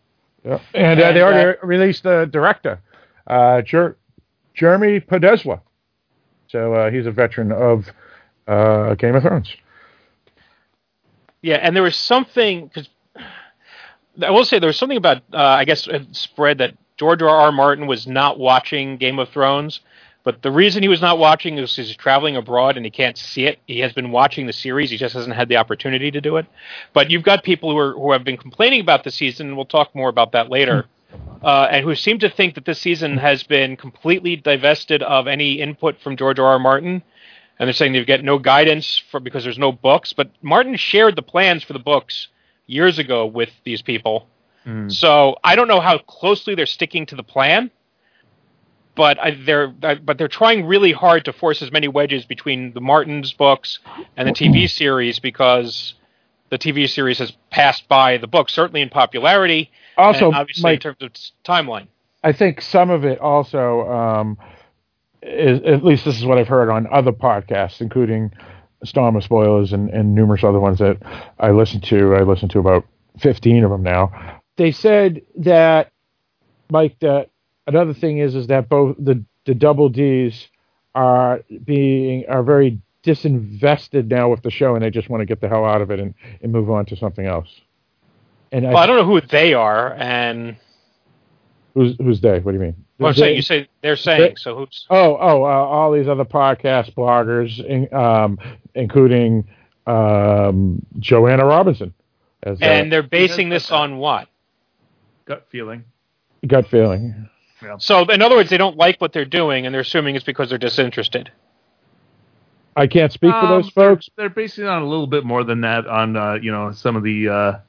Yeah. 0.45 0.59
And, 0.73 0.99
uh, 0.99 1.03
And, 1.05 1.15
they 1.17 1.21
already 1.21 1.57
released 1.63 2.03
the 2.03 2.25
director, 2.31 2.79
uh, 3.27 3.61
Jer- 3.61 3.97
Jeremy 4.53 4.99
Podeswa. 5.01 5.61
So 6.47 6.73
uh, 6.73 6.89
he's 6.91 7.05
a 7.05 7.11
veteran 7.11 7.51
of 7.51 7.89
uh, 8.47 8.95
Game 8.95 9.15
of 9.15 9.23
Thrones. 9.23 9.53
Yeah, 11.41 11.55
and 11.57 11.75
there 11.75 11.83
was 11.83 11.95
something 11.95 12.67
because 12.67 12.89
I 14.21 14.29
will 14.31 14.43
say 14.45 14.59
there 14.59 14.67
was 14.67 14.77
something 14.77 14.97
about 14.97 15.17
uh, 15.33 15.37
I 15.37 15.65
guess 15.65 15.87
it 15.87 16.13
spread 16.15 16.57
that 16.57 16.73
George 16.97 17.21
R. 17.21 17.29
R. 17.29 17.51
Martin 17.51 17.87
was 17.87 18.07
not 18.07 18.37
watching 18.39 18.97
Game 18.97 19.19
of 19.19 19.29
Thrones, 19.29 19.79
but 20.29 20.41
the 20.43 20.51
reason 20.51 20.83
he 20.83 20.89
was 20.89 21.01
not 21.01 21.17
watching 21.17 21.57
is 21.57 21.75
he's 21.75 21.95
traveling 21.95 22.35
abroad 22.35 22.77
and 22.77 22.85
he 22.85 22.91
can't 22.91 23.17
see 23.17 23.45
it. 23.45 23.57
He 23.65 23.79
has 23.79 23.93
been 23.93 24.11
watching 24.11 24.45
the 24.45 24.53
series, 24.53 24.91
he 24.91 24.97
just 24.97 25.15
hasn't 25.15 25.35
had 25.35 25.49
the 25.49 25.57
opportunity 25.57 26.11
to 26.11 26.21
do 26.21 26.37
it. 26.37 26.45
But 26.93 27.09
you've 27.09 27.23
got 27.23 27.43
people 27.43 27.71
who 27.71 27.77
are 27.77 27.93
who 27.93 28.11
have 28.11 28.23
been 28.23 28.37
complaining 28.37 28.81
about 28.81 29.03
the 29.03 29.11
season. 29.11 29.47
and 29.47 29.55
We'll 29.55 29.65
talk 29.65 29.95
more 29.95 30.09
about 30.09 30.33
that 30.33 30.49
later. 30.49 30.85
Uh, 31.41 31.67
and 31.71 31.83
who 31.83 31.95
seem 31.95 32.19
to 32.19 32.29
think 32.29 32.53
that 32.53 32.65
this 32.65 32.79
season 32.79 33.17
has 33.17 33.41
been 33.41 33.75
completely 33.75 34.35
divested 34.35 35.01
of 35.01 35.27
any 35.27 35.53
input 35.53 35.99
from 35.99 36.15
George 36.15 36.37
R. 36.37 36.45
R. 36.45 36.59
Martin 36.59 37.01
and 37.57 37.67
they're 37.67 37.73
saying 37.73 37.91
they 37.93 38.05
get 38.05 38.23
no 38.23 38.37
guidance 38.39 39.01
for 39.09 39.19
because 39.19 39.43
there's 39.43 39.57
no 39.57 39.71
books. 39.71 40.13
But 40.13 40.29
Martin 40.41 40.75
shared 40.77 41.15
the 41.15 41.21
plans 41.21 41.63
for 41.63 41.73
the 41.73 41.79
books 41.79 42.27
years 42.67 42.99
ago 42.99 43.25
with 43.25 43.49
these 43.63 43.81
people, 43.81 44.27
Mm. 44.65 44.91
so 44.91 45.37
I 45.43 45.55
don't 45.55 45.69
know 45.69 45.79
how 45.79 45.97
closely 45.99 46.53
they're 46.53 46.65
sticking 46.65 47.05
to 47.07 47.15
the 47.15 47.23
plan. 47.23 47.71
But 48.99 49.17
I, 49.17 49.31
they're 49.31 49.69
but 49.69 50.17
they're 50.17 50.27
trying 50.27 50.65
really 50.65 50.91
hard 50.91 51.23
to 51.23 51.31
force 51.31 51.61
as 51.61 51.71
many 51.71 51.87
wedges 51.87 52.25
between 52.25 52.73
the 52.73 52.81
Martin's 52.81 53.31
books 53.31 53.79
and 54.17 54.27
the 54.27 54.33
TV 54.33 54.69
series 54.69 55.19
because 55.19 55.93
the 56.49 56.57
TV 56.57 56.89
series 56.89 57.17
has 57.19 57.31
passed 57.49 57.87
by 57.87 58.17
the 58.17 58.27
book, 58.27 58.49
certainly 58.49 58.81
in 58.81 58.89
popularity, 58.89 59.71
Also, 59.97 60.25
and 60.25 60.35
obviously 60.35 60.63
Mike, 60.63 60.73
in 60.73 60.79
terms 60.81 60.97
of 60.99 61.11
timeline. 61.45 61.87
I 62.25 62.33
think 62.33 62.59
some 62.59 62.89
of 62.89 63.05
it 63.05 63.19
also 63.19 63.89
um, 63.89 64.37
is 65.23 65.61
at 65.61 65.81
least 65.81 66.03
this 66.03 66.17
is 66.17 66.25
what 66.25 66.37
I've 66.37 66.49
heard 66.49 66.69
on 66.69 66.85
other 66.91 67.13
podcasts, 67.13 67.79
including 67.79 68.33
Storm 68.83 69.15
of 69.15 69.23
Spoilers 69.23 69.71
and, 69.71 69.89
and 69.91 70.13
numerous 70.13 70.43
other 70.43 70.59
ones 70.59 70.79
that 70.79 70.97
I 71.39 71.51
listen 71.51 71.79
to. 71.79 72.15
I 72.15 72.23
listen 72.23 72.49
to 72.49 72.59
about 72.59 72.85
fifteen 73.17 73.63
of 73.63 73.71
them 73.71 73.81
now. 73.81 74.41
They 74.57 74.73
said 74.73 75.21
that 75.37 75.89
Mike 76.69 76.97
that 76.99 77.29
another 77.69 77.93
thing 77.93 78.17
is 78.17 78.35
is 78.35 78.47
that 78.47 78.67
both 78.69 78.95
the 78.99 79.23
the 79.45 79.53
double 79.55 79.87
D's 79.89 80.47
are 80.95 81.41
being 81.63 82.25
are 82.27 82.43
very 82.43 82.79
disinvested 83.03 84.07
now 84.07 84.29
with 84.29 84.41
the 84.41 84.51
show 84.51 84.75
and 84.75 84.83
they 84.83 84.89
just 84.89 85.09
want 85.09 85.21
to 85.21 85.25
get 85.25 85.39
the 85.39 85.47
hell 85.47 85.63
out 85.63 85.81
of 85.81 85.89
it 85.91 85.99
and, 85.99 86.13
and 86.41 86.51
move 86.51 86.69
on 86.69 86.85
to 86.87 86.95
something 86.97 87.25
else. 87.25 87.47
And 88.51 88.65
Well, 88.65 88.77
I 88.77 88.85
don't 88.85 88.97
know 88.97 89.05
who 89.05 89.21
they 89.21 89.53
are, 89.53 89.93
and 89.93 90.57
who's 91.75 91.95
who's 91.97 92.19
they? 92.21 92.39
What 92.39 92.51
do 92.51 92.57
you 92.57 92.63
mean? 92.63 92.75
well, 92.97 93.09
I'm 93.09 93.13
They- 93.15 93.19
saying 93.21 93.35
you 93.35 93.41
say 93.43 93.67
they're 93.81 93.95
saying. 93.95 94.37
So 94.37 94.57
who's 94.57 94.85
Oh, 94.89 95.15
oh, 95.17 95.43
uh, 95.43 95.47
all 95.47 95.91
these 95.91 96.07
other 96.07 96.25
podcast 96.25 96.93
bloggers, 96.95 97.63
in, 97.63 97.93
um, 97.93 98.39
including 98.73 99.47
um, 99.87 100.85
Joanna 100.99 101.45
Robinson, 101.45 101.93
as 102.43 102.59
uh, 102.61 102.65
and 102.65 102.91
they're 102.91 103.03
basing 103.03 103.49
this 103.49 103.71
on 103.71 103.97
what? 103.97 104.27
Gut 105.25 105.45
feeling. 105.49 105.83
gut 106.47 106.67
feeling. 106.67 107.29
So, 107.79 108.03
in 108.09 108.21
other 108.21 108.35
words, 108.35 108.49
they 108.49 108.57
don't 108.57 108.77
like 108.77 108.99
what 109.01 109.13
they're 109.13 109.25
doing, 109.25 109.65
and 109.65 109.73
they're 109.73 109.81
assuming 109.81 110.15
it's 110.15 110.25
because 110.25 110.49
they're 110.49 110.57
disinterested. 110.57 111.31
I 112.75 112.87
can't 112.87 113.11
speak 113.11 113.31
for 113.31 113.37
Um, 113.37 113.49
those 113.49 113.69
folks. 113.69 114.09
They're, 114.15 114.29
they're 114.29 114.35
basing 114.35 114.65
it 114.65 114.67
on 114.69 114.81
a 114.81 114.87
little 114.87 115.07
bit 115.07 115.25
more 115.25 115.43
than 115.43 115.61
that 115.61 115.85
on 115.87 116.15
uh, 116.15 116.33
you 116.41 116.51
know 116.51 116.71
some 116.71 116.95
of 116.95 117.03
the 117.03 117.27
uh, 117.27 117.59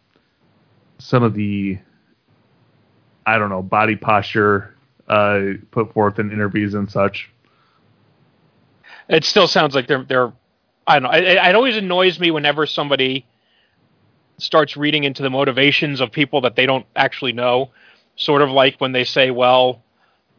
some 0.99 1.23
of 1.23 1.35
the 1.35 1.79
I 3.27 3.39
don't 3.39 3.51
know 3.51 3.63
body 3.63 3.97
posture 3.97 4.77
uh, 5.09 5.41
put 5.71 5.93
forth 5.93 6.19
in 6.19 6.31
interviews 6.31 6.75
and 6.75 6.91
such. 6.91 7.31
It 9.09 9.25
still 9.25 9.49
sounds 9.49 9.75
like 9.75 9.89
they're 9.89 10.05
they're. 10.05 10.33
I 10.87 10.99
don't 11.01 11.11
know. 11.11 11.19
It, 11.19 11.25
it 11.25 11.55
always 11.55 11.77
annoys 11.77 12.21
me 12.21 12.31
whenever 12.31 12.67
somebody 12.67 13.27
starts 14.39 14.77
reading 14.77 15.05
into 15.05 15.23
the 15.23 15.31
motivations 15.31 16.01
of 16.01 16.13
people 16.13 16.41
that 16.43 16.57
they 16.57 16.67
don't 16.67 16.87
actually 16.97 17.33
know. 17.33 17.71
Sort 18.21 18.43
of 18.43 18.51
like 18.51 18.79
when 18.79 18.93
they 18.93 19.05
say, 19.05 19.31
"Well, 19.31 19.83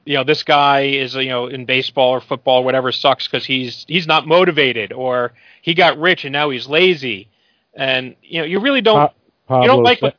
you 0.06 0.14
know, 0.14 0.24
this 0.24 0.44
guy 0.44 0.82
is 0.82 1.16
you 1.16 1.30
know 1.30 1.48
in 1.48 1.66
baseball 1.66 2.12
or 2.12 2.22
football 2.22 2.60
or 2.60 2.64
whatever 2.64 2.92
sucks 2.92 3.28
because 3.28 3.44
he's 3.44 3.86
he's 3.88 4.06
not 4.06 4.28
motivated, 4.28 4.94
or 4.94 5.34
he 5.64 5.74
got 5.74 6.00
rich 6.00 6.24
and 6.24 6.32
now 6.32 6.52
he's 6.52 6.68
lazy." 6.68 7.28
And 7.74 8.16
you 8.22 8.40
know, 8.40 8.46
you 8.46 8.60
really 8.60 8.82
don't. 8.82 9.12
Pa- 9.48 9.62
you 9.62 9.68
don't 9.68 9.84
like 9.84 10.00
Sa- 10.00 10.08
what 10.08 10.18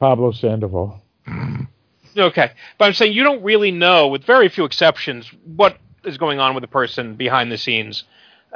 Pablo 0.00 0.32
Sandoval. 0.32 1.00
Okay, 2.16 2.50
but 2.78 2.86
I'm 2.86 2.94
saying 2.94 3.12
you 3.12 3.22
don't 3.22 3.44
really 3.44 3.70
know, 3.70 4.08
with 4.08 4.24
very 4.24 4.48
few 4.48 4.64
exceptions, 4.64 5.30
what 5.44 5.78
is 6.04 6.18
going 6.18 6.40
on 6.40 6.54
with 6.54 6.62
the 6.62 6.68
person 6.68 7.14
behind 7.14 7.52
the 7.52 7.58
scenes, 7.58 8.02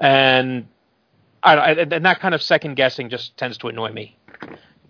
and 0.01 0.67
I, 1.45 1.55
I, 1.55 1.71
and 1.73 2.05
that 2.05 2.19
kind 2.19 2.35
of 2.35 2.43
second 2.43 2.75
guessing 2.75 3.09
just 3.09 3.37
tends 3.37 3.59
to 3.59 3.69
annoy 3.69 3.93
me. 3.93 4.17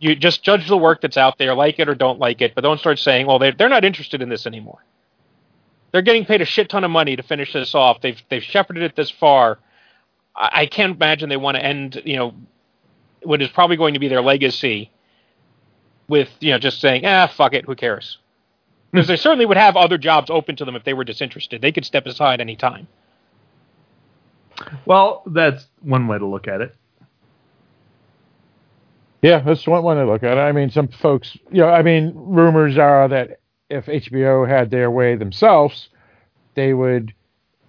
You 0.03 0.17
just 0.17 0.43
judge 0.43 0.67
the 0.67 0.77
work 0.77 1.01
that's 1.01 1.17
out 1.17 1.39
there, 1.39 1.55
like 1.55 1.79
it 1.79 1.89
or 1.89 1.95
don't 1.95 2.19
like 2.19 2.43
it, 2.43 2.57
but 2.57 2.63
don't 2.63 2.81
start 2.81 2.99
saying, 2.99 3.29
"Well, 3.29 3.39
they're 3.39 3.53
they're 3.53 3.69
not 3.69 3.85
interested 3.85 4.21
in 4.21 4.29
this 4.29 4.49
anymore." 4.49 4.85
They're 5.93 6.03
getting 6.03 6.25
paid 6.25 6.43
a 6.43 6.45
shit 6.45 6.69
ton 6.69 6.83
of 6.83 6.91
money 6.91 7.15
to 7.15 7.23
finish 7.23 7.53
this 7.53 7.73
off. 7.73 8.01
They've 8.01 8.21
they've 8.29 8.43
shepherded 8.43 8.83
it 8.83 8.97
this 8.97 9.13
far. 9.13 9.61
I, 10.35 10.51
I 10.63 10.67
can't 10.67 10.97
imagine 10.97 11.29
they 11.29 11.37
want 11.37 11.57
to 11.57 11.65
end, 11.65 12.03
you 12.05 12.17
know, 12.17 12.35
what 13.23 13.41
is 13.41 13.49
probably 13.51 13.77
going 13.77 13.95
to 13.95 14.01
be 14.01 14.09
their 14.09 14.23
legacy 14.23 14.91
with 16.09 16.31
you 16.41 16.51
know 16.51 16.59
just 16.59 16.81
saying, 16.81 17.07
"Ah, 17.07 17.29
fuck 17.29 17.55
it, 17.55 17.65
who 17.67 17.77
cares." 17.77 18.19
Because 18.91 19.07
they 19.07 19.17
certainly 19.17 19.47
would 19.47 19.57
have 19.57 19.77
other 19.77 19.99
jobs 19.99 20.31
open 20.31 20.57
to 20.57 20.65
them 20.65 20.75
if 20.75 20.83
they 20.83 20.95
were 20.95 21.05
disinterested. 21.05 21.63
They 21.63 21.71
could 21.71 21.85
step 21.85 22.07
aside 22.07 22.41
any 22.41 22.57
time. 22.57 22.89
Well, 24.85 25.23
that's 25.27 25.69
one 25.81 26.09
way 26.09 26.19
to 26.19 26.27
look 26.27 26.49
at 26.49 26.61
it. 26.61 26.75
Yeah, 29.23 29.39
that's 29.41 29.67
one 29.67 29.85
one 29.85 29.97
to 29.99 30.05
look 30.05 30.25
at. 30.25 30.37
I 30.37 30.51
mean, 30.53 30.71
some 30.71 30.89
folks, 30.89 31.37
you 31.51 31.59
know, 31.63 31.69
I 31.69 31.83
mean, 31.83 32.13
rumors 32.15 32.77
are 32.77 33.09
that 33.09 33.39
if 33.71 33.87
HBO 33.87 34.49
had 34.49 34.71
their 34.71 34.91
way 34.91 35.15
themselves, 35.15 35.89
they 36.55 36.75
would 36.75 37.15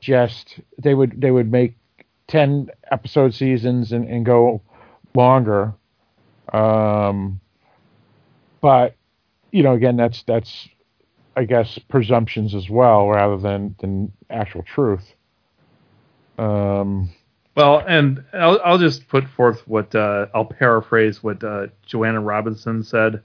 just 0.02 0.60
they 0.82 0.96
would 0.96 1.22
they 1.22 1.32
would 1.32 1.52
make 1.52 1.78
ten 2.28 2.70
episode 2.92 3.34
seasons 3.36 3.92
and, 3.92 4.10
and 4.10 4.26
go 4.26 4.62
longer. 5.14 5.74
Um, 6.52 7.40
but 8.60 8.96
you 9.52 9.62
know, 9.62 9.74
again, 9.74 9.96
that's 9.96 10.24
that's 10.24 10.68
I 11.36 11.46
guess 11.46 11.78
presumptions 11.88 12.56
as 12.56 12.68
well, 12.68 13.08
rather 13.10 13.38
than 13.38 13.76
than 13.80 14.12
actual 14.32 14.64
truth. 14.64 15.14
Um, 16.40 17.12
Well, 17.56 17.84
and 17.88 18.24
I'll, 18.34 18.60
I'll 18.64 18.78
just 18.80 19.08
put 19.08 19.28
forth 19.28 19.68
what 19.68 19.94
uh, 19.94 20.28
I'll 20.34 20.46
paraphrase 20.46 21.22
what 21.22 21.44
uh, 21.44 21.68
Joanna 21.86 22.20
Robinson 22.20 22.84
said, 22.84 23.22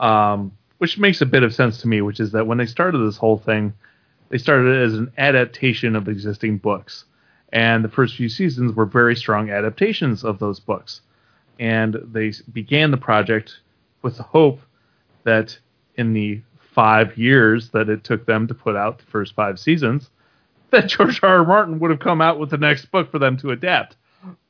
um, 0.00 0.52
which 0.78 0.98
makes 0.98 1.20
a 1.20 1.26
bit 1.26 1.44
of 1.44 1.54
sense 1.54 1.78
to 1.82 1.88
me. 1.88 2.02
Which 2.02 2.18
is 2.18 2.32
that 2.32 2.46
when 2.46 2.58
they 2.58 2.66
started 2.66 2.98
this 2.98 3.16
whole 3.16 3.38
thing, 3.38 3.72
they 4.30 4.38
started 4.38 4.76
it 4.76 4.84
as 4.84 4.94
an 4.94 5.12
adaptation 5.16 5.94
of 5.94 6.08
existing 6.08 6.58
books, 6.58 7.04
and 7.52 7.84
the 7.84 7.88
first 7.88 8.16
few 8.16 8.28
seasons 8.28 8.72
were 8.74 8.86
very 8.86 9.14
strong 9.14 9.50
adaptations 9.50 10.24
of 10.24 10.40
those 10.40 10.58
books, 10.58 11.02
and 11.60 11.96
they 12.04 12.32
began 12.52 12.90
the 12.90 12.96
project 12.96 13.60
with 14.02 14.16
the 14.16 14.24
hope 14.24 14.60
that 15.22 15.56
in 15.94 16.12
the 16.12 16.42
five 16.74 17.16
years 17.16 17.70
that 17.70 17.88
it 17.88 18.02
took 18.02 18.26
them 18.26 18.48
to 18.48 18.54
put 18.54 18.74
out 18.74 18.98
the 18.98 19.04
first 19.04 19.36
five 19.36 19.60
seasons, 19.60 20.10
that 20.72 20.88
George 20.88 21.20
R. 21.22 21.38
R. 21.38 21.44
Martin 21.44 21.78
would 21.78 21.90
have 21.90 22.00
come 22.00 22.20
out 22.20 22.38
with 22.38 22.50
the 22.50 22.58
next 22.58 22.86
book 22.90 23.10
for 23.10 23.18
them 23.18 23.36
to 23.38 23.50
adapt. 23.52 23.96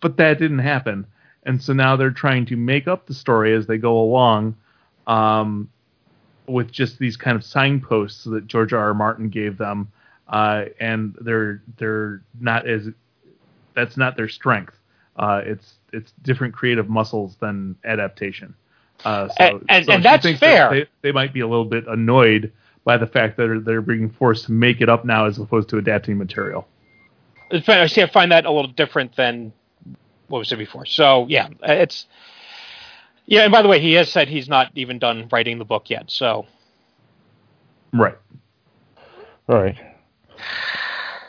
but 0.00 0.16
that 0.18 0.38
didn't 0.38 0.58
happen. 0.60 1.06
And 1.44 1.60
so 1.62 1.72
now 1.72 1.96
they're 1.96 2.10
trying 2.10 2.46
to 2.46 2.56
make 2.56 2.86
up 2.88 3.06
the 3.06 3.14
story 3.14 3.54
as 3.54 3.66
they 3.66 3.78
go 3.78 4.00
along, 4.00 4.54
um, 5.06 5.68
with 6.46 6.70
just 6.70 6.98
these 6.98 7.16
kind 7.16 7.36
of 7.36 7.44
signposts 7.44 8.24
that 8.24 8.46
George 8.46 8.72
R. 8.72 8.80
R. 8.88 8.94
Martin 8.94 9.28
gave 9.28 9.58
them, 9.58 9.90
uh, 10.28 10.64
and 10.80 11.16
they're 11.20 11.62
they're 11.78 12.22
not 12.40 12.66
as 12.68 12.88
that's 13.74 13.96
not 13.96 14.16
their 14.16 14.28
strength. 14.28 14.74
Uh, 15.16 15.40
it's 15.44 15.74
it's 15.92 16.12
different 16.22 16.54
creative 16.54 16.88
muscles 16.88 17.36
than 17.40 17.76
adaptation. 17.84 18.54
Uh, 19.04 19.28
so, 19.28 19.34
And- 19.38 19.64
and- 19.68 19.86
so 19.86 19.92
and 19.92 20.04
that's 20.04 20.22
thinks 20.24 20.40
that 20.40 20.46
fair. 20.70 20.70
They, 20.70 20.86
they 21.02 21.12
might 21.12 21.32
be 21.32 21.40
a 21.40 21.48
little 21.48 21.64
bit 21.64 21.86
annoyed 21.88 22.52
by 22.84 22.96
the 22.96 23.06
fact 23.06 23.36
that 23.36 23.46
they're, 23.46 23.60
they're 23.60 23.80
being 23.82 24.10
forced 24.10 24.46
to 24.46 24.52
make 24.52 24.80
it 24.80 24.88
up 24.88 25.04
now 25.04 25.26
as 25.26 25.38
opposed 25.38 25.68
to 25.70 25.78
adapting 25.78 26.18
material. 26.18 26.66
It's 27.50 27.66
fine- 27.66 27.78
I 27.78 27.86
see. 27.86 28.02
I 28.02 28.06
find 28.06 28.32
that 28.32 28.44
a 28.46 28.50
little 28.50 28.70
different 28.70 29.14
than 29.16 29.52
what 30.28 30.38
was 30.38 30.48
said 30.48 30.58
before. 30.58 30.86
So 30.86 31.26
yeah, 31.28 31.48
it's 31.62 32.06
yeah. 33.26 33.42
And 33.42 33.52
by 33.52 33.62
the 33.62 33.68
way, 33.68 33.80
he 33.80 33.92
has 33.94 34.10
said 34.10 34.28
he's 34.28 34.48
not 34.48 34.70
even 34.74 34.98
done 34.98 35.28
writing 35.30 35.58
the 35.58 35.64
book 35.64 35.90
yet. 35.90 36.10
So 36.10 36.46
Right. 37.92 38.16
All 39.48 39.62
right. 39.62 39.76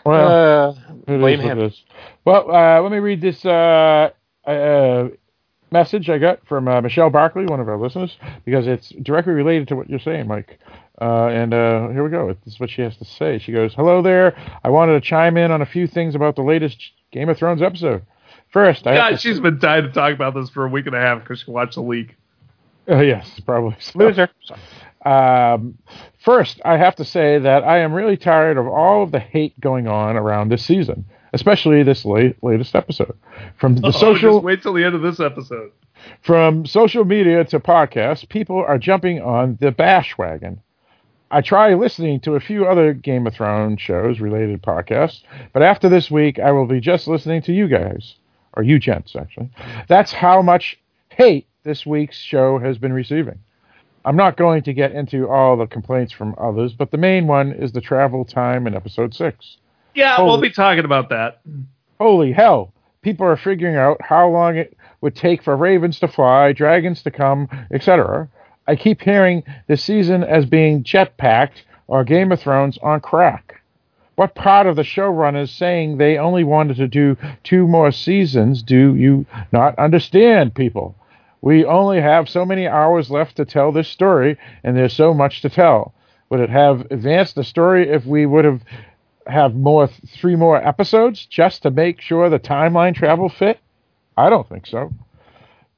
Well, 0.06 0.70
uh, 0.70 0.72
it 1.08 1.14
is 1.16 1.20
blame 1.20 1.40
what 1.40 1.52
him. 1.52 1.60
it 1.60 1.66
is. 1.68 1.84
Well, 2.26 2.50
uh, 2.54 2.82
let 2.82 2.92
me 2.92 3.00
read 3.00 3.22
this 3.22 3.46
uh, 3.46 4.10
uh, 4.46 5.08
message 5.72 6.10
I 6.10 6.18
got 6.18 6.46
from 6.48 6.68
uh, 6.68 6.82
Michelle 6.82 7.10
Barkley, 7.10 7.46
one 7.46 7.60
of 7.60 7.68
our 7.68 7.78
listeners, 7.78 8.18
because 8.46 8.68
it's 8.68 8.90
directly 9.02 9.34
related 9.34 9.68
to 9.70 9.76
what 9.76 9.90
you're 9.90 10.00
saying, 10.00 10.28
Mike. 10.28 10.60
Uh, 11.02 11.28
and 11.28 11.54
uh, 11.54 11.90
here 11.90 12.04
we 12.04 12.10
go. 12.10 12.36
This 12.46 12.54
is 12.54 12.60
what 12.60 12.70
she 12.70 12.82
has 12.84 12.96
to 12.98 13.06
say. 13.06 13.40
She 13.40 13.52
goes, 13.52 13.74
"Hello 13.74 14.02
there. 14.02 14.36
I 14.64 14.70
wanted 14.70 14.94
to 14.94 15.02
chime 15.02 15.38
in 15.38 15.52
on 15.52 15.62
a 15.62 15.66
few 15.66 15.88
things 15.88 16.14
about 16.16 16.36
the 16.36 16.44
latest 16.44 16.92
Game 17.12 17.30
of 17.30 17.38
Thrones 17.38 17.62
episode. 17.62 18.04
First, 18.52 18.86
I 18.86 18.96
God, 18.96 19.10
to 19.12 19.18
she's 19.18 19.40
been 19.40 19.58
dying 19.60 19.84
to 19.84 19.92
talk 19.92 20.14
about 20.14 20.36
this 20.36 20.50
for 20.50 20.66
a 20.66 20.70
week 20.70 20.86
and 20.86 20.96
a 20.96 21.00
half 21.00 21.22
because 21.22 21.40
she 21.42 21.50
watched 21.52 21.76
the 21.76 21.82
leak. 21.82 22.16
Uh, 22.88 23.00
yes, 23.00 23.40
probably. 23.46 23.76
So. 23.80 23.98
Loser. 24.00 24.30
Um, 25.06 25.78
first, 26.24 26.62
I 26.64 26.78
have 26.78 26.96
to 26.98 27.06
say 27.06 27.40
that 27.40 27.64
I 27.64 27.80
am 27.80 27.94
really 27.94 28.16
tired 28.18 28.58
of 28.58 28.68
all 28.68 29.04
of 29.04 29.12
the 29.12 29.20
hate 29.20 29.60
going 29.60 29.88
on 29.88 30.16
around 30.16 30.50
this 30.50 30.64
season, 30.64 31.06
especially 31.34 31.84
this 31.84 32.06
late, 32.06 32.42
latest 32.44 32.76
episode. 32.76 33.18
From 33.58 33.76
the 33.76 33.82
Oh, 33.88 33.92
social 33.92 34.36
just 34.36 34.44
wait 34.46 34.62
till 34.62 34.74
the 34.74 34.84
end 34.84 34.96
of 34.96 35.02
this 35.02 35.20
episode. 35.20 35.72
from 36.22 36.66
social 36.66 37.04
media 37.04 37.44
to 37.46 37.60
podcasts, 37.60 38.28
people 38.28 38.58
are 38.58 38.78
jumping 38.78 39.22
on 39.22 39.58
the 39.60 39.72
bash 39.72 40.18
wagon. 40.18 40.62
I 41.34 41.42
try 41.42 41.74
listening 41.74 42.20
to 42.22 42.36
a 42.36 42.40
few 42.40 42.66
other 42.68 42.94
Game 42.94 43.26
of 43.26 43.34
Thrones 43.34 43.82
shows 43.82 44.20
related 44.20 44.62
podcasts, 44.62 45.24
but 45.52 45.64
after 45.64 45.90
this 45.90 46.12
week, 46.12 46.38
I 46.40 46.52
will 46.52 46.68
be 46.68 46.80
just 46.80 47.08
listening 47.08 47.42
to 47.44 47.52
you 47.54 47.68
guys, 47.68 48.16
or 48.54 48.62
you 48.62 48.78
gents, 48.78 49.16
actually. 49.16 49.50
That's 49.88 50.12
how 50.14 50.44
much 50.44 50.80
hate 51.10 51.48
this 51.64 51.86
week's 51.86 52.18
show 52.18 52.60
has 52.60 52.78
been 52.78 52.94
receiving. 52.94 53.40
I'm 54.06 54.16
not 54.16 54.38
going 54.38 54.62
to 54.64 54.74
get 54.74 54.92
into 54.92 55.28
all 55.28 55.58
the 55.58 55.66
complaints 55.66 56.14
from 56.14 56.36
others, 56.38 56.74
but 56.74 56.92
the 56.92 56.98
main 56.98 57.26
one 57.26 57.52
is 57.52 57.72
the 57.72 57.82
travel 57.82 58.26
time 58.26 58.68
in 58.68 58.76
episode 58.76 59.16
6. 59.16 59.58
Yeah, 59.96 60.16
Holy- 60.18 60.28
we'll 60.30 60.42
be 60.42 60.52
talking 60.52 60.86
about 60.86 61.10
that. 61.10 61.40
Holy 62.00 62.32
hell. 62.32 62.74
People 63.02 63.26
are 63.26 63.38
figuring 63.38 63.76
out 63.76 63.98
how 64.02 64.30
long 64.30 64.56
it 64.58 64.78
would 65.02 65.16
take 65.16 65.42
for 65.44 65.56
ravens 65.58 66.00
to 66.02 66.08
fly, 66.08 66.54
dragons 66.54 67.02
to 67.04 67.12
come, 67.12 67.50
etc. 67.72 68.30
I 68.68 68.76
keep 68.76 69.02
hearing 69.02 69.44
this 69.68 69.84
season 69.84 70.24
as 70.24 70.46
being 70.46 70.84
jetpacked 70.84 71.64
or 71.88 72.04
Game 72.04 72.32
of 72.32 72.40
Thrones 72.40 72.78
on 72.80 73.02
crack. 73.02 73.62
What 74.16 74.36
part 74.36 74.68
of 74.68 74.76
the 74.76 74.84
showrunners 74.84 75.50
saying 75.50 75.98
they 75.98 76.18
only 76.18 76.44
wanted 76.44 76.78
to 76.78 76.88
do 76.88 77.18
two 77.44 77.68
more 77.68 77.92
seasons 77.92 78.62
do 78.62 78.96
you 78.96 79.26
not 79.52 79.78
understand, 79.80 80.54
people? 80.54 80.96
We 81.42 81.66
only 81.66 82.00
have 82.00 82.30
so 82.30 82.46
many 82.46 82.68
hours 82.68 83.10
left 83.10 83.36
to 83.38 83.46
tell 83.46 83.72
this 83.72 83.90
story, 83.90 84.38
and 84.64 84.78
there's 84.78 84.94
so 84.94 85.14
much 85.14 85.42
to 85.42 85.50
tell. 85.50 85.94
Would 86.30 86.40
it 86.40 86.50
have 86.50 86.88
advanced 86.90 87.36
the 87.36 87.44
story 87.44 87.90
if 87.90 88.06
we 88.06 88.26
would 88.26 88.46
have 88.46 88.62
have 89.28 89.56
more 89.56 89.88
three 89.88 90.36
more 90.36 90.58
episodes 90.58 91.26
just 91.26 91.64
to 91.64 91.72
make 91.72 92.02
sure 92.02 92.30
the 92.30 92.40
timeline 92.40 92.96
travel 92.96 93.30
fit? 93.30 93.60
I 94.16 94.30
don't 94.30 94.48
think 94.48 94.68
so. 94.68 94.94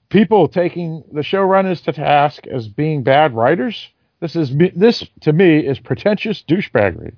People 0.10 0.48
taking 0.48 1.04
the 1.12 1.22
showrunners 1.22 1.84
to 1.84 1.94
task 1.94 2.48
as 2.48 2.68
being 2.68 3.04
bad 3.04 3.36
writers. 3.36 3.90
This 4.20 4.36
is 4.36 4.56
this 4.76 5.04
to 5.22 5.34
me 5.34 5.60
is 5.60 5.80
pretentious 5.80 6.44
douchebaggery. 6.44 7.14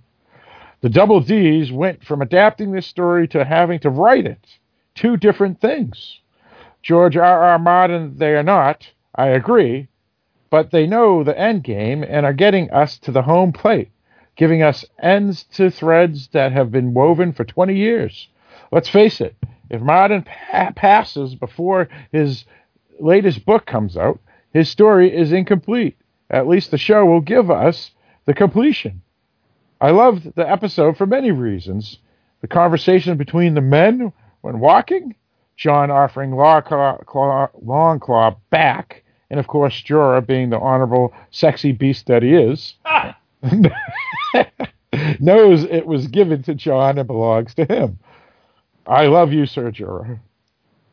The 0.82 0.90
double 0.90 1.20
D's 1.20 1.72
went 1.72 2.04
from 2.04 2.22
adapting 2.22 2.72
this 2.72 2.88
story 2.88 3.28
to 3.30 3.44
having 3.44 3.80
to 3.80 3.90
write 3.90 4.26
it. 4.26 4.58
Two 4.96 5.18
different 5.18 5.60
things. 5.60 6.20
George 6.82 7.18
R. 7.18 7.44
R. 7.44 7.60
Martin, 7.60 8.18
they 8.18 8.36
are 8.36 8.44
not. 8.44 8.90
I 9.16 9.28
agree, 9.28 9.88
but 10.50 10.72
they 10.72 10.88
know 10.88 11.24
the 11.24 11.38
end 11.38 11.64
game 11.64 12.04
and 12.04 12.26
are 12.26 12.34
getting 12.34 12.72
us 12.72 12.98
to 13.00 13.12
the 13.12 13.24
home 13.24 13.52
plate 13.52 13.92
giving 14.38 14.62
us 14.62 14.86
ends 15.02 15.44
to 15.44 15.70
threads 15.70 16.30
that 16.30 16.54
have 16.54 16.72
been 16.72 16.94
woven 16.94 17.34
for 17.34 17.44
20 17.44 17.76
years. 17.76 18.30
Let's 18.72 18.88
face 18.88 19.20
it, 19.20 19.36
if 19.70 19.82
Martin 19.82 20.24
pa- 20.24 20.72
passes 20.76 21.36
before 21.36 21.90
his 22.12 22.46
latest 23.00 23.46
book 23.46 23.66
comes 23.66 23.98
out, 23.98 24.20
his 24.54 24.70
story 24.70 25.16
is 25.16 25.32
incomplete. 25.32 25.98
At 26.30 26.48
least 26.48 26.72
the 26.72 26.78
show 26.78 27.06
will 27.06 27.22
give 27.22 27.50
us 27.50 27.92
the 28.26 28.34
completion. 28.34 29.02
I 29.80 29.92
loved 29.92 30.36
the 30.36 30.50
episode 30.50 30.98
for 30.98 31.06
many 31.06 31.32
reasons. 31.32 32.00
The 32.42 32.48
conversation 32.48 33.18
between 33.18 33.54
the 33.54 33.62
men 33.62 34.12
when 34.42 34.60
walking, 34.60 35.16
Jon 35.56 35.92
offering 35.92 36.32
Longclaw, 36.32 37.06
Claw, 38.00 38.36
back, 38.50 39.04
and 39.30 39.40
of 39.40 39.48
course 39.48 39.84
Jorah 39.84 40.26
being 40.26 40.50
the 40.50 40.60
honorable, 40.60 41.14
sexy 41.32 41.72
beast 41.72 42.08
that 42.08 42.24
he 42.24 42.34
is 42.34 42.76
knows 45.20 45.64
it 45.64 45.86
was 45.86 46.08
given 46.08 46.44
to 46.44 46.56
Jon 46.56 46.98
and 46.98 47.08
belongs 47.08 47.54
to 47.56 47.66
him. 47.66 48.00
I 48.86 49.08
love 49.08 49.34
you, 49.34 49.46
Sir 49.46 49.72
Jorah. 49.72 50.20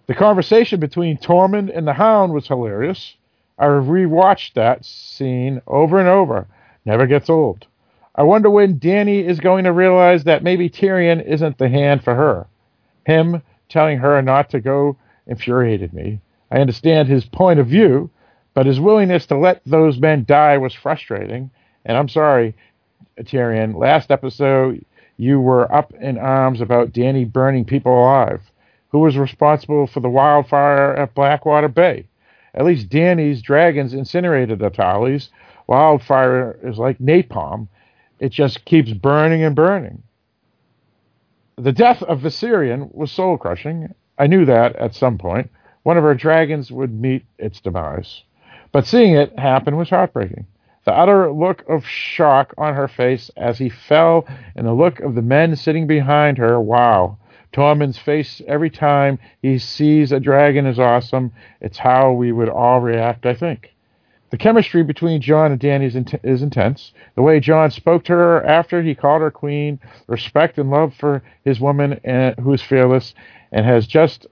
The 0.07 0.15
conversation 0.15 0.81
between 0.81 1.17
Tormund 1.17 1.75
and 1.75 1.87
the 1.87 1.95
Hound 1.95 2.33
was 2.33 2.47
hilarious. 2.47 3.17
I 3.59 3.67
rewatched 3.67 4.53
that 4.55 4.85
scene 4.85 5.63
over 5.67 5.99
and 5.99 6.09
over. 6.09 6.47
Never 6.85 7.07
gets 7.07 7.31
old. 7.31 7.67
I 8.15 8.23
wonder 8.23 8.51
when 8.51 8.79
Dany 8.79 9.25
is 9.25 9.41
going 9.41 9.65
to 9.65 9.73
realize 9.73 10.25
that 10.25 10.43
maybe 10.43 10.69
Tyrion 10.69 11.25
isn't 11.25 11.57
the 11.57 11.69
hand 11.69 12.05
for 12.05 12.15
her. 12.15 12.47
Him 13.07 13.43
telling 13.69 13.99
her 13.99 14.21
not 14.21 14.51
to 14.51 14.61
go 14.61 14.97
infuriated 15.27 15.93
me. 15.93 16.21
I 16.51 16.59
understand 16.59 17.09
his 17.09 17.25
point 17.25 17.59
of 17.59 17.67
view, 17.67 18.11
but 18.53 18.67
his 18.67 18.79
willingness 18.79 19.27
to 19.27 19.39
let 19.39 19.63
those 19.65 19.99
men 19.99 20.25
die 20.29 20.59
was 20.59 20.75
frustrating. 20.75 21.51
And 21.85 21.97
I'm 21.97 22.09
sorry, 22.09 22.55
Tyrion, 23.19 23.75
last 23.75 24.11
episode 24.11 24.85
you 25.17 25.41
were 25.41 25.73
up 25.73 25.93
in 25.95 26.19
arms 26.19 26.61
about 26.61 26.93
Dany 26.93 27.31
burning 27.31 27.65
people 27.65 27.99
alive. 27.99 28.43
Who 28.95 29.01
was 29.01 29.19
responsible 29.19 29.89
for 29.89 29.99
the 29.99 30.09
wildfire 30.09 30.95
at 30.95 31.17
Blackwater 31.17 31.67
Bay? 31.67 32.07
At 32.55 32.65
least 32.65 32.91
Dany's 32.91 33.43
dragons 33.43 33.93
incinerated 33.93 34.61
the. 34.61 35.31
Wildfire 35.67 36.57
is 36.63 36.79
like 36.79 36.99
napalm. 37.01 37.67
It 38.21 38.31
just 38.31 38.65
keeps 38.65 38.93
burning 38.93 39.43
and 39.43 39.57
burning. 39.57 40.05
The 41.57 41.73
death 41.73 42.05
of 42.05 42.21
Viserion 42.21 42.95
was 42.95 43.11
soul 43.11 43.37
crushing. 43.37 43.93
I 44.17 44.29
knew 44.29 44.45
that 44.45 44.77
at 44.77 44.95
some 44.95 45.19
point. 45.19 45.51
One 45.83 45.99
of 45.99 46.05
our 46.05 46.15
dragons 46.15 46.71
would 46.71 46.95
meet 46.95 47.25
its 47.37 47.61
demise. 47.61 48.23
But 48.71 48.87
seeing 48.87 49.17
it 49.17 49.37
happen 49.37 49.77
was 49.77 49.91
heartbreaking. 49.91 50.47
The 50.85 50.93
utter 50.93 51.33
look 51.33 51.69
of 51.69 51.85
shock 51.85 52.55
on 52.57 52.75
her 52.75 52.87
face 52.87 53.29
as 53.37 53.59
he 53.59 53.71
fell, 53.71 54.25
and 54.55 54.65
the 54.65 54.73
look 54.73 55.01
of 55.01 55.17
the 55.17 55.23
men 55.23 55.57
sitting 55.57 55.89
behind 55.89 56.39
her. 56.39 56.61
Wow. 56.61 57.19
Tormund's 57.55 57.99
face 57.99 58.43
every 58.49 58.69
time 58.69 59.19
he 59.41 59.59
sees 59.59 60.11
a 60.11 60.19
dragon 60.19 60.67
is 60.67 60.79
awesome. 60.79 61.33
It's 61.61 61.79
how 61.79 62.13
we 62.13 62.33
would 62.33 62.49
all 62.49 62.81
react, 62.81 63.25
I 63.27 63.35
think. 63.35 63.71
The 64.31 64.39
chemistry 64.39 64.83
between 64.83 65.21
Jon 65.21 65.53
and 65.53 65.61
Dany 65.61 65.85
is, 65.87 65.95
is 66.25 66.43
intense. 66.43 66.93
The 67.15 67.23
way 67.23 67.39
Jon 67.39 67.71
spoke 67.71 68.03
to 68.05 68.13
her 68.13 68.45
after 68.45 68.83
he 68.83 68.97
called 68.97 69.23
her 69.23 69.31
queen, 69.31 69.79
respect 70.09 70.59
and 70.59 70.71
love 70.71 70.95
for 70.95 71.23
his 71.45 71.61
woman 71.61 72.01
and, 72.03 72.35
who 72.41 72.53
is 72.53 72.61
fearless 72.61 73.15
and 73.53 73.65
has 73.65 73.87
just 73.87 74.27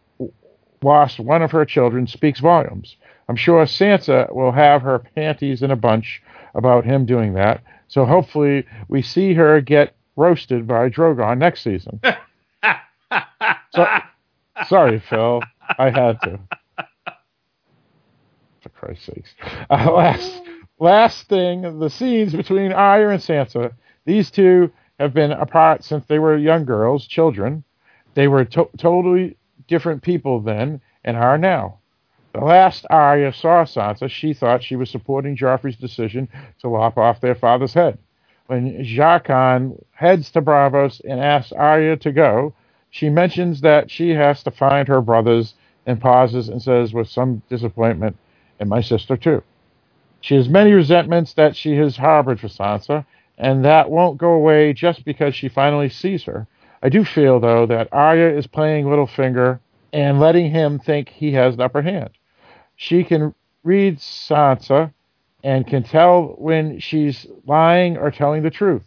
lost 0.83 1.21
one 1.21 1.43
of 1.43 1.53
her 1.53 1.65
children 1.65 2.09
speaks 2.09 2.41
volumes. 2.41 2.97
I'm 3.29 3.37
sure 3.37 3.65
Sansa 3.65 4.35
will 4.35 4.51
have 4.51 4.83
her 4.83 4.99
panties 5.15 5.63
in 5.63 5.71
a 5.71 5.77
bunch 5.77 6.21
about 6.57 6.85
him 6.85 7.07
doing 7.07 7.35
that. 7.35 7.63
So 7.87 8.05
hopefully 8.05 8.67
we 8.89 9.01
see 9.01 9.35
her 9.35 9.61
get 9.61 9.95
roasted 10.17 10.67
by 10.67 10.89
Drogon 10.89 11.39
next 11.39 11.63
season. 11.63 12.01
so, 13.72 13.87
sorry, 14.68 15.01
Phil. 15.01 15.42
I 15.79 15.90
had 15.90 16.20
to. 16.22 16.40
For 18.61 18.68
Christ's 18.70 19.07
sakes. 19.07 19.35
Uh, 19.70 19.90
last, 19.92 20.42
last 20.79 21.29
thing, 21.29 21.79
the 21.79 21.90
scenes 21.90 22.35
between 22.35 22.72
Arya 22.72 23.11
and 23.11 23.20
Sansa. 23.20 23.72
These 24.05 24.31
two 24.31 24.70
have 24.98 25.14
been 25.14 25.33
apart 25.33 25.85
since 25.85 26.05
they 26.07 26.18
were 26.18 26.37
young 26.37 26.64
girls, 26.64 27.07
children. 27.07 27.64
They 28.14 28.29
were 28.29 28.44
to- 28.44 28.70
totally 28.77 29.37
different 29.68 30.03
people 30.03 30.40
then 30.40 30.81
and 31.05 31.16
are 31.16 31.38
now. 31.38 31.79
The 32.33 32.40
last 32.40 32.87
Arya 32.88 33.33
saw 33.33 33.64
Sansa, 33.64 34.09
she 34.09 34.33
thought 34.33 34.62
she 34.62 34.77
was 34.77 34.90
supporting 34.90 35.37
Joffrey's 35.37 35.77
decision 35.77 36.29
to 36.61 36.68
lop 36.68 36.96
off 36.96 37.20
their 37.20 37.35
father's 37.35 37.75
head. 37.75 37.98
When 38.46 38.85
Jaqen 38.85 39.83
heads 39.92 40.31
to 40.33 40.42
Braavos 40.42 41.01
and 41.09 41.20
asks 41.20 41.53
Arya 41.53 41.96
to 41.98 42.12
go, 42.12 42.55
she 42.93 43.09
mentions 43.09 43.63
that 43.63 43.91
she 43.91 44.11
has 44.11 44.43
to 44.43 44.51
find 44.51 44.87
her 44.87 45.01
brothers 45.01 45.55
and 45.87 45.99
pauses 45.99 46.51
and 46.51 46.63
says 46.63 46.93
with 46.93 47.09
some 47.09 47.43
disappointment, 47.49 48.17
and 48.61 48.69
my 48.69 48.83
sister 48.83 49.17
too. 49.17 49.43
She 50.21 50.37
has 50.37 50.49
many 50.49 50.73
resentments 50.73 51.33
that 51.35 51.57
she 51.57 51.75
has 51.79 51.97
harbored 51.97 52.39
for 52.39 52.49
Sansa, 52.49 53.07
and 53.39 53.65
that 53.65 53.91
won't 53.91 54.19
go 54.19 54.33
away 54.33 54.75
just 54.75 55.07
because 55.07 55.35
she 55.35 55.49
finally 55.49 55.89
sees 55.89 56.23
her. 56.25 56.47
I 56.83 56.91
do 56.91 57.03
feel, 57.03 57.41
though, 57.41 57.65
that 57.65 57.89
Arya 57.93 58.37
is 58.37 58.47
playing 58.47 58.85
Littlefinger 58.85 59.59
and 59.95 60.21
letting 60.21 60.51
him 60.51 60.79
think 60.79 61.09
he 61.09 61.33
has 61.33 61.57
the 61.57 61.65
upper 61.65 61.81
hand. 61.81 62.11
She 62.77 63.05
can 63.05 63.35
read 63.65 63.99
Sansa 63.99 64.93
and 65.43 65.67
can 65.67 65.83
tell 65.83 66.35
when 66.37 66.79
she's 66.79 67.27
lying 67.47 67.97
or 67.97 68.11
telling 68.11 68.43
the 68.43 68.51
truth. 68.51 68.85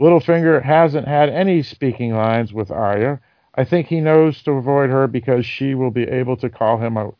Littlefinger 0.00 0.62
hasn't 0.62 1.08
had 1.08 1.28
any 1.28 1.62
speaking 1.64 2.14
lines 2.14 2.52
with 2.52 2.70
Arya. 2.70 3.20
I 3.54 3.64
think 3.64 3.86
he 3.86 4.00
knows 4.00 4.42
to 4.42 4.52
avoid 4.52 4.90
her 4.90 5.06
because 5.06 5.44
she 5.44 5.74
will 5.74 5.90
be 5.90 6.04
able 6.04 6.36
to 6.38 6.48
call 6.48 6.78
him 6.78 6.96
out. 6.96 7.16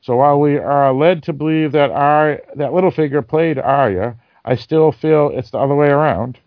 So 0.00 0.16
while 0.16 0.38
we 0.38 0.58
are 0.58 0.92
led 0.92 1.22
to 1.24 1.32
believe 1.32 1.72
that 1.72 1.90
Arya, 1.90 2.40
that 2.56 2.70
Littlefinger 2.72 3.26
played 3.26 3.58
Arya, 3.58 4.16
I 4.44 4.54
still 4.54 4.92
feel 4.92 5.30
it's 5.32 5.50
the 5.50 5.58
other 5.58 5.74
way 5.74 5.88
around. 5.88 6.38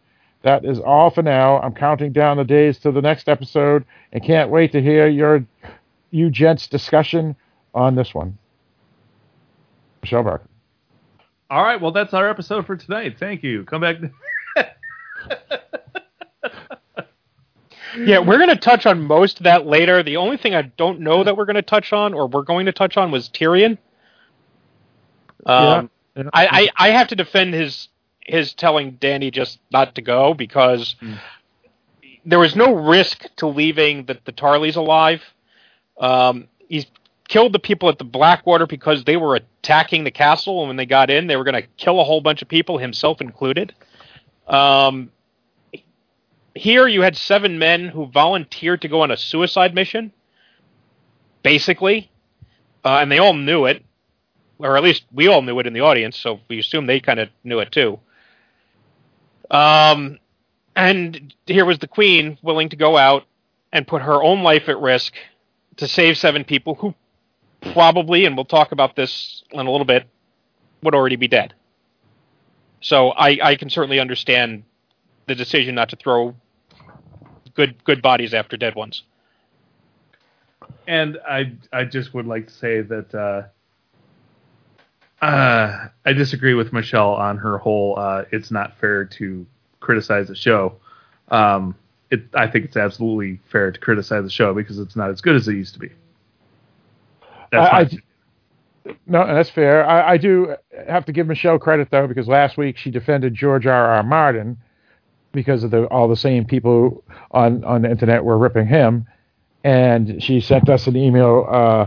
That 0.44 0.64
is 0.64 0.80
all 0.80 1.10
for 1.10 1.24
now. 1.24 1.60
I'm 1.60 1.74
counting 1.74 2.14
down 2.14 2.38
the 2.38 2.44
days 2.44 2.78
to 2.80 2.92
the 2.92 3.02
next 3.02 3.28
episode 3.28 3.84
and 4.14 4.24
can't 4.24 4.52
wait 4.52 4.72
to 4.74 4.82
hear 4.82 5.08
your 5.08 5.44
you 6.12 6.30
gents 6.30 6.68
discussion 6.68 7.36
on 7.74 7.96
this 7.96 8.14
one. 8.14 8.38
Michelle 10.02 10.24
Barker. 10.24 10.48
All 11.50 11.64
right, 11.64 11.82
well 11.82 11.92
that's 11.92 12.14
our 12.14 12.30
episode 12.30 12.66
for 12.66 12.78
tonight. 12.78 13.18
Thank 13.20 13.44
you. 13.44 13.64
Come 13.66 13.82
back. 13.82 13.98
Yeah, 18.06 18.20
we're 18.20 18.38
going 18.38 18.50
to 18.50 18.56
touch 18.56 18.86
on 18.86 19.02
most 19.02 19.40
of 19.40 19.44
that 19.44 19.66
later. 19.66 20.04
The 20.04 20.18
only 20.18 20.38
thing 20.38 20.54
I 20.56 20.64
don't 20.64 21.00
know 21.00 21.24
that 21.24 21.36
we're 21.38 21.46
going 21.46 21.56
to 21.56 21.62
touch 21.62 21.94
on, 21.94 22.14
or 22.14 22.28
we're 22.28 22.44
going 22.44 22.66
to 22.68 22.72
touch 22.72 22.98
on, 22.98 23.12
was 23.12 23.30
Tyrion. 23.30 23.78
Um, 25.46 25.90
Yeah. 26.16 26.24
I, 26.34 26.48
I, 26.48 26.70
I 26.88 26.90
have 26.92 27.08
to 27.10 27.16
defend 27.16 27.54
his 27.54 27.90
his 28.22 28.54
telling 28.54 28.98
Dany 28.98 29.32
just 29.32 29.60
not 29.72 29.96
to 29.96 30.02
go 30.02 30.34
because 30.34 30.96
there 32.26 32.40
was 32.40 32.56
no 32.56 32.74
risk 32.74 33.24
to 33.38 33.48
leaving 33.48 34.06
the, 34.06 34.18
the 34.26 34.34
Tarleys 34.34 34.76
alive. 34.76 35.22
Um, 35.98 36.48
he's 36.68 36.86
killed 37.30 37.54
the 37.54 37.60
people 37.60 37.88
at 37.88 37.98
the 38.00 38.04
Blackwater 38.04 38.68
because 38.68 39.06
they 39.06 39.16
were 39.16 39.36
attacking 39.36 40.04
the 40.04 40.12
castle, 40.12 40.60
and 40.60 40.68
when 40.68 40.76
they 40.76 40.86
got 40.86 41.10
in, 41.10 41.28
they 41.28 41.38
were 41.38 41.46
going 41.46 41.62
to 41.62 41.68
kill 41.78 42.02
a 42.02 42.04
whole 42.04 42.20
bunch 42.20 42.42
of 42.42 42.50
people, 42.50 42.78
himself 42.78 43.22
included. 43.22 43.74
Um, 44.48 45.12
here, 46.58 46.88
you 46.88 47.02
had 47.02 47.16
seven 47.16 47.60
men 47.60 47.88
who 47.88 48.08
volunteered 48.08 48.82
to 48.82 48.88
go 48.88 49.02
on 49.02 49.12
a 49.12 49.18
suicide 49.18 49.74
mission, 49.74 50.12
basically, 51.44 52.12
uh, 52.84 52.98
and 52.98 53.12
they 53.12 53.20
all 53.20 53.34
knew 53.34 53.66
it, 53.66 53.84
or 54.60 54.78
at 54.78 54.84
least 54.84 55.06
we 55.12 55.28
all 55.28 55.42
knew 55.42 55.60
it 55.60 55.68
in 55.68 55.74
the 55.74 55.82
audience, 55.82 56.18
so 56.18 56.40
we 56.50 56.60
assume 56.60 56.86
they 56.86 57.00
kind 57.00 57.20
of 57.20 57.30
knew 57.44 57.60
it 57.60 57.72
too. 57.72 58.00
Um, 59.50 60.20
and 60.76 61.34
here 61.46 61.66
was 61.66 61.80
the 61.80 61.88
queen 61.88 62.38
willing 62.42 62.70
to 62.70 62.76
go 62.76 62.98
out 62.98 63.24
and 63.72 63.88
put 63.88 64.02
her 64.02 64.22
own 64.22 64.44
life 64.44 64.70
at 64.70 64.80
risk 64.80 65.14
to 65.78 65.88
save 65.88 66.18
seven 66.18 66.44
people 66.44 66.76
who 66.76 66.94
probably, 67.74 68.26
and 68.26 68.36
we'll 68.36 68.46
talk 68.46 68.72
about 68.72 68.96
this 68.96 69.44
in 69.52 69.66
a 69.66 69.72
little 69.72 69.86
bit, 69.86 70.08
would 70.84 70.96
already 70.96 71.16
be 71.16 71.28
dead. 71.28 71.54
So 72.82 73.10
I, 73.10 73.40
I 73.42 73.56
can 73.56 73.70
certainly 73.70 74.00
understand 74.00 74.64
the 75.26 75.36
decision 75.36 75.76
not 75.76 75.90
to 75.90 75.96
throw 75.96 76.36
good 77.58 77.84
good 77.84 78.02
bodies 78.02 78.34
after 78.34 78.56
dead 78.56 78.76
ones. 78.76 79.04
and 80.88 81.18
I 81.28 81.52
I 81.74 81.84
just 81.84 82.14
would 82.14 82.28
like 82.28 82.48
to 82.48 82.54
say 82.54 82.82
that 82.82 83.14
uh, 83.14 85.26
uh, 85.26 85.88
I 86.06 86.14
disagree 86.14 86.54
with 86.54 86.72
Michelle 86.72 87.14
on 87.16 87.38
her 87.38 87.58
whole 87.58 88.00
uh, 88.00 88.24
it's 88.32 88.52
not 88.52 88.78
fair 88.80 89.04
to 89.04 89.46
criticize 89.82 90.30
the 90.30 90.36
show. 90.36 90.78
Um, 91.30 91.76
it, 92.12 92.24
I 92.34 92.48
think 92.48 92.66
it's 92.66 92.78
absolutely 92.78 93.40
fair 93.52 93.72
to 93.72 93.80
criticize 93.80 94.24
the 94.24 94.30
show 94.30 94.54
because 94.54 94.80
it's 94.80 94.96
not 94.96 95.10
as 95.10 95.20
good 95.20 95.36
as 95.36 95.48
it 95.48 95.56
used 95.56 95.74
to 95.74 95.80
be. 95.80 95.90
That's 97.52 97.74
I- 97.74 97.84
my 97.84 97.90
No, 99.06 99.26
that's 99.28 99.50
fair. 99.50 99.86
I, 99.86 100.14
I 100.14 100.18
do 100.18 100.56
have 100.88 101.06
to 101.06 101.12
give 101.12 101.28
Michelle 101.28 101.60
credit 101.60 101.90
though, 101.92 102.08
because 102.08 102.28
last 102.28 102.58
week 102.58 102.78
she 102.78 102.92
defended 102.92 103.34
George 103.34 103.68
R. 103.68 103.88
R. 103.96 104.04
Martin 104.04 104.58
because 105.32 105.64
of 105.64 105.72
the 105.72 105.86
all 105.86 106.08
the 106.08 106.16
same 106.16 106.46
people 106.46 107.04
on 107.32 107.64
on 107.64 107.82
the 107.82 107.92
internet 107.92 108.24
were 108.24 108.38
ripping 108.38 108.68
him, 108.68 109.06
and 109.64 110.22
she 110.22 110.40
sent 110.40 110.70
us 110.70 110.88
an 110.88 110.96
email 110.96 111.46
uh, 111.50 111.86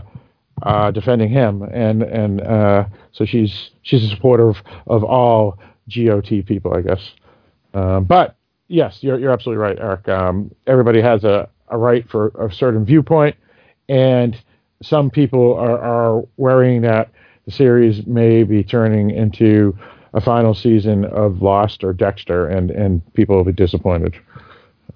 uh, 0.63 0.91
defending 0.91 1.29
him, 1.29 1.63
and 1.63 2.03
and 2.03 2.41
uh, 2.41 2.85
so 3.11 3.25
she's 3.25 3.71
she's 3.81 4.03
a 4.03 4.09
supporter 4.09 4.49
of, 4.49 4.57
of 4.87 5.03
all 5.03 5.57
GOT 5.93 6.45
people, 6.45 6.73
I 6.73 6.81
guess. 6.81 7.11
Um, 7.73 8.05
but 8.05 8.35
yes, 8.67 8.99
you're 9.01 9.19
you're 9.19 9.31
absolutely 9.31 9.61
right, 9.61 9.77
Eric. 9.79 10.07
Um, 10.07 10.53
everybody 10.67 11.01
has 11.01 11.23
a, 11.23 11.49
a 11.69 11.77
right 11.77 12.07
for 12.09 12.29
a 12.39 12.51
certain 12.51 12.85
viewpoint, 12.85 13.35
and 13.89 14.37
some 14.81 15.09
people 15.09 15.55
are, 15.55 15.79
are 15.79 16.23
worrying 16.37 16.81
that 16.81 17.11
the 17.45 17.51
series 17.51 18.05
may 18.05 18.43
be 18.43 18.63
turning 18.63 19.11
into 19.11 19.77
a 20.13 20.21
final 20.21 20.53
season 20.53 21.05
of 21.05 21.41
Lost 21.41 21.83
or 21.83 21.93
Dexter, 21.93 22.47
and, 22.47 22.71
and 22.71 23.01
people 23.13 23.35
will 23.35 23.45
be 23.45 23.53
disappointed. 23.53 24.15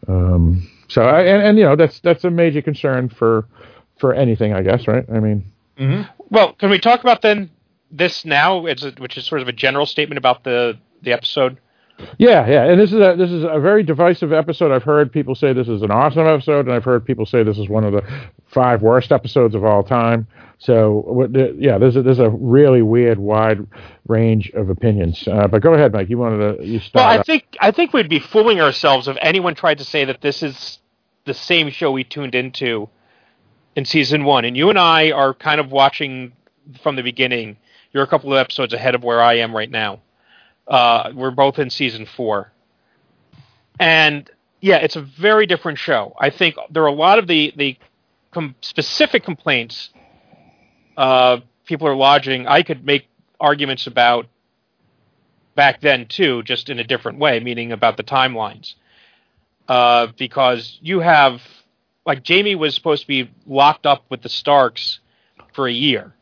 Um, 0.07 0.69
so, 0.87 1.03
I, 1.03 1.21
and, 1.21 1.41
and 1.41 1.57
you 1.57 1.63
know 1.63 1.75
that's 1.75 1.99
that's 2.01 2.23
a 2.23 2.29
major 2.29 2.61
concern 2.61 3.09
for 3.09 3.47
for 3.97 4.13
anything, 4.13 4.53
I 4.53 4.61
guess, 4.61 4.87
right? 4.87 5.05
I 5.11 5.19
mean, 5.19 5.45
Well, 6.29 6.53
can 6.53 6.69
we 6.69 6.79
talk 6.79 7.01
about 7.01 7.21
then 7.21 7.49
this 7.91 8.25
now, 8.25 8.65
it's 8.65 8.83
a, 8.83 8.91
which 8.91 9.17
is 9.17 9.25
sort 9.25 9.41
of 9.41 9.47
a 9.47 9.53
general 9.53 9.85
statement 9.85 10.17
about 10.17 10.43
the 10.43 10.77
the 11.01 11.13
episode? 11.13 11.57
yeah, 12.17 12.47
yeah. 12.47 12.65
And 12.65 12.79
this 12.79 12.91
is 12.91 12.99
a 12.99 13.15
this 13.17 13.31
is 13.31 13.43
a 13.43 13.59
very 13.59 13.83
divisive 13.83 14.33
episode. 14.33 14.71
I've 14.71 14.83
heard 14.83 15.11
people 15.11 15.33
say 15.33 15.53
this 15.53 15.67
is 15.67 15.81
an 15.81 15.91
awesome 15.91 16.27
episode, 16.27 16.65
and 16.65 16.75
I've 16.75 16.83
heard 16.83 17.05
people 17.05 17.25
say 17.25 17.43
this 17.43 17.57
is 17.57 17.69
one 17.69 17.83
of 17.83 17.93
the 17.93 18.03
five 18.47 18.81
worst 18.81 19.11
episodes 19.11 19.55
of 19.55 19.63
all 19.63 19.83
time. 19.83 20.27
So, 20.57 21.27
yeah, 21.57 21.77
there's 21.77 21.95
a, 21.95 22.01
there's 22.01 22.19
a 22.19 22.29
really 22.29 22.81
weird, 22.81 23.19
wide 23.19 23.67
range 24.07 24.51
of 24.51 24.69
opinions. 24.69 25.27
Uh, 25.27 25.47
but 25.47 25.61
go 25.61 25.73
ahead, 25.73 25.91
Mike. 25.91 26.09
You 26.09 26.17
wanted 26.17 26.57
to 26.57 26.65
you 26.65 26.79
start. 26.79 27.03
Well, 27.03 27.11
I 27.11 27.17
out. 27.19 27.25
think 27.25 27.57
I 27.59 27.71
think 27.71 27.93
we'd 27.93 28.09
be 28.09 28.19
fooling 28.19 28.61
ourselves 28.61 29.07
if 29.07 29.17
anyone 29.21 29.55
tried 29.55 29.79
to 29.79 29.83
say 29.83 30.05
that 30.05 30.21
this 30.21 30.41
is 30.41 30.79
the 31.25 31.33
same 31.33 31.69
show 31.69 31.91
we 31.91 32.03
tuned 32.03 32.35
into 32.35 32.89
in 33.75 33.85
season 33.85 34.23
one. 34.23 34.45
And 34.45 34.55
you 34.55 34.69
and 34.69 34.79
I 34.79 35.11
are 35.11 35.33
kind 35.33 35.59
of 35.59 35.71
watching 35.71 36.31
from 36.81 36.95
the 36.95 37.03
beginning. 37.03 37.57
You're 37.91 38.03
a 38.03 38.07
couple 38.07 38.31
of 38.31 38.37
episodes 38.37 38.73
ahead 38.73 38.95
of 38.95 39.03
where 39.03 39.21
I 39.21 39.35
am 39.35 39.55
right 39.55 39.69
now. 39.69 40.01
Uh, 40.67 41.11
we're 41.13 41.31
both 41.31 41.59
in 41.59 41.69
season 41.69 42.05
four, 42.05 42.51
and 43.79 44.29
yeah, 44.61 44.77
it's 44.77 44.95
a 44.95 45.01
very 45.01 45.45
different 45.45 45.77
show. 45.77 46.15
I 46.19 46.29
think 46.31 46.55
there 46.71 46.83
are 46.83 46.87
a 46.87 46.93
lot 46.93 47.19
of 47.19 47.27
the 47.27 47.53
the 47.55 47.77
com- 48.31 48.55
specific 48.61 49.23
complaints 49.23 49.91
uh, 50.97 51.39
people 51.65 51.87
are 51.87 51.95
lodging. 51.95 52.47
I 52.47 52.63
could 52.63 52.85
make 52.85 53.07
arguments 53.39 53.87
about 53.87 54.27
back 55.55 55.81
then 55.81 56.05
too, 56.07 56.43
just 56.43 56.69
in 56.69 56.79
a 56.79 56.83
different 56.83 57.19
way, 57.19 57.39
meaning 57.39 57.71
about 57.71 57.97
the 57.97 58.03
timelines. 58.03 58.75
Uh, 59.67 60.07
because 60.17 60.77
you 60.81 60.99
have, 60.99 61.41
like, 62.05 62.27
Jaime 62.27 62.55
was 62.55 62.75
supposed 62.75 63.01
to 63.01 63.07
be 63.07 63.31
locked 63.47 63.85
up 63.85 64.05
with 64.09 64.21
the 64.21 64.29
Starks 64.29 64.99
for 65.53 65.67
a 65.67 65.73
year. 65.73 66.13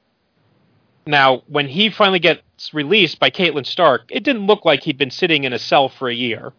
Now, 1.06 1.44
when 1.48 1.68
he 1.68 1.90
finally 1.90 2.20
gets 2.20 2.74
released 2.74 3.20
by 3.20 3.30
Catelyn 3.30 3.66
Stark, 3.66 4.04
it 4.10 4.24
didn't 4.24 4.48
look 4.48 4.64
like 4.64 4.84
he'd 4.84 4.98
been 4.98 5.12
sitting 5.12 5.44
in 5.44 5.52
a 5.52 5.60
cell 5.60 5.90
for 5.90 6.08
a 6.08 6.14
year. 6.16 6.54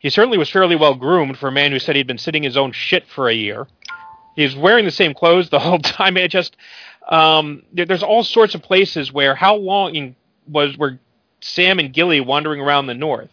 He 0.00 0.10
certainly 0.10 0.38
was 0.38 0.50
fairly 0.50 0.74
well 0.74 0.94
groomed 0.94 1.38
for 1.38 1.48
a 1.48 1.52
man 1.52 1.70
who 1.70 1.78
said 1.78 1.94
he'd 1.94 2.06
been 2.06 2.18
sitting 2.18 2.42
his 2.42 2.56
own 2.56 2.72
shit 2.72 3.06
for 3.06 3.28
a 3.28 3.34
year. 3.34 3.68
He 4.38 4.44
was 4.44 4.54
wearing 4.54 4.84
the 4.84 4.92
same 4.92 5.14
clothes 5.14 5.50
the 5.50 5.58
whole 5.68 5.80
time. 5.80 6.16
It 6.16 6.30
just 6.30 6.56
um, 7.08 7.64
there, 7.72 7.84
there's 7.84 8.04
all 8.04 8.22
sorts 8.22 8.54
of 8.54 8.62
places 8.62 9.12
where 9.12 9.34
how 9.34 9.56
long 9.56 10.14
was 10.46 10.78
were 10.78 11.00
Sam 11.40 11.80
and 11.80 11.92
Gilly 11.92 12.20
wandering 12.20 12.60
around 12.60 12.86
the 12.86 12.94
north. 12.94 13.30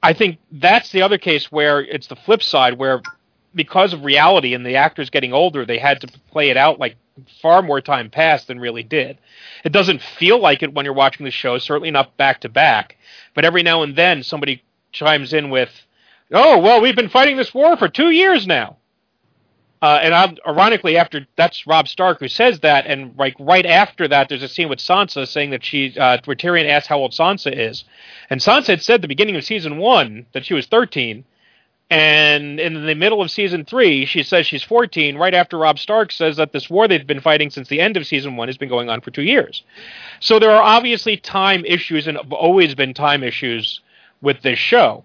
I 0.00 0.12
think 0.12 0.38
that's 0.52 0.92
the 0.92 1.02
other 1.02 1.18
case 1.18 1.50
where 1.50 1.80
it's 1.80 2.06
the 2.06 2.14
flip 2.14 2.44
side, 2.44 2.78
where 2.78 3.02
because 3.56 3.92
of 3.92 4.04
reality 4.04 4.54
and 4.54 4.64
the 4.64 4.76
actors 4.76 5.10
getting 5.10 5.32
older, 5.32 5.66
they 5.66 5.78
had 5.78 6.00
to 6.02 6.06
play 6.30 6.50
it 6.50 6.56
out 6.56 6.78
like 6.78 6.94
far 7.42 7.60
more 7.60 7.80
time 7.80 8.08
passed 8.08 8.46
than 8.46 8.60
really 8.60 8.84
did. 8.84 9.18
It 9.64 9.72
doesn't 9.72 10.00
feel 10.00 10.38
like 10.40 10.62
it 10.62 10.72
when 10.72 10.84
you're 10.84 10.94
watching 10.94 11.24
the 11.24 11.32
show, 11.32 11.58
certainly 11.58 11.90
not 11.90 12.16
back 12.16 12.42
to 12.42 12.48
back, 12.48 12.96
but 13.34 13.44
every 13.44 13.64
now 13.64 13.82
and 13.82 13.96
then 13.96 14.22
somebody 14.22 14.62
chimes 14.92 15.32
in 15.32 15.50
with, 15.50 15.70
"Oh, 16.32 16.58
well, 16.58 16.80
we've 16.80 16.94
been 16.94 17.08
fighting 17.08 17.36
this 17.36 17.52
war 17.52 17.76
for 17.76 17.88
two 17.88 18.10
years 18.10 18.46
now." 18.46 18.77
Uh, 19.80 20.00
and 20.02 20.14
I'm, 20.14 20.36
ironically, 20.46 20.96
after 20.96 21.26
that's 21.36 21.66
Robb 21.66 21.86
Stark 21.86 22.18
who 22.18 22.28
says 22.28 22.60
that, 22.60 22.86
and 22.86 23.16
like 23.16 23.34
right 23.38 23.64
after 23.64 24.08
that, 24.08 24.28
there's 24.28 24.42
a 24.42 24.48
scene 24.48 24.68
with 24.68 24.80
Sansa 24.80 25.26
saying 25.26 25.50
that 25.50 25.64
she, 25.64 25.96
uh, 25.98 26.18
where 26.24 26.36
Tyrion 26.36 26.68
asks 26.68 26.88
how 26.88 26.98
old 26.98 27.12
Sansa 27.12 27.52
is, 27.56 27.84
and 28.28 28.40
Sansa 28.40 28.68
had 28.68 28.82
said 28.82 28.94
at 28.96 29.02
the 29.02 29.08
beginning 29.08 29.36
of 29.36 29.44
season 29.44 29.78
one 29.78 30.26
that 30.32 30.44
she 30.44 30.54
was 30.54 30.66
13, 30.66 31.24
and 31.90 32.60
in 32.60 32.86
the 32.86 32.94
middle 32.94 33.22
of 33.22 33.30
season 33.30 33.64
three, 33.64 34.04
she 34.04 34.22
says 34.22 34.46
she's 34.46 34.62
14. 34.62 35.16
Right 35.16 35.32
after 35.32 35.56
Robb 35.56 35.78
Stark 35.78 36.12
says 36.12 36.36
that 36.36 36.52
this 36.52 36.68
war 36.68 36.86
they've 36.86 37.06
been 37.06 37.20
fighting 37.20 37.48
since 37.48 37.68
the 37.68 37.80
end 37.80 37.96
of 37.96 38.06
season 38.06 38.36
one 38.36 38.48
has 38.48 38.58
been 38.58 38.68
going 38.68 38.90
on 38.90 39.00
for 39.00 39.10
two 39.10 39.22
years. 39.22 39.62
So 40.20 40.38
there 40.38 40.50
are 40.50 40.62
obviously 40.62 41.16
time 41.16 41.64
issues, 41.64 42.06
and 42.06 42.18
always 42.30 42.74
been 42.74 42.94
time 42.94 43.22
issues 43.22 43.80
with 44.20 44.42
this 44.42 44.58
show. 44.58 45.04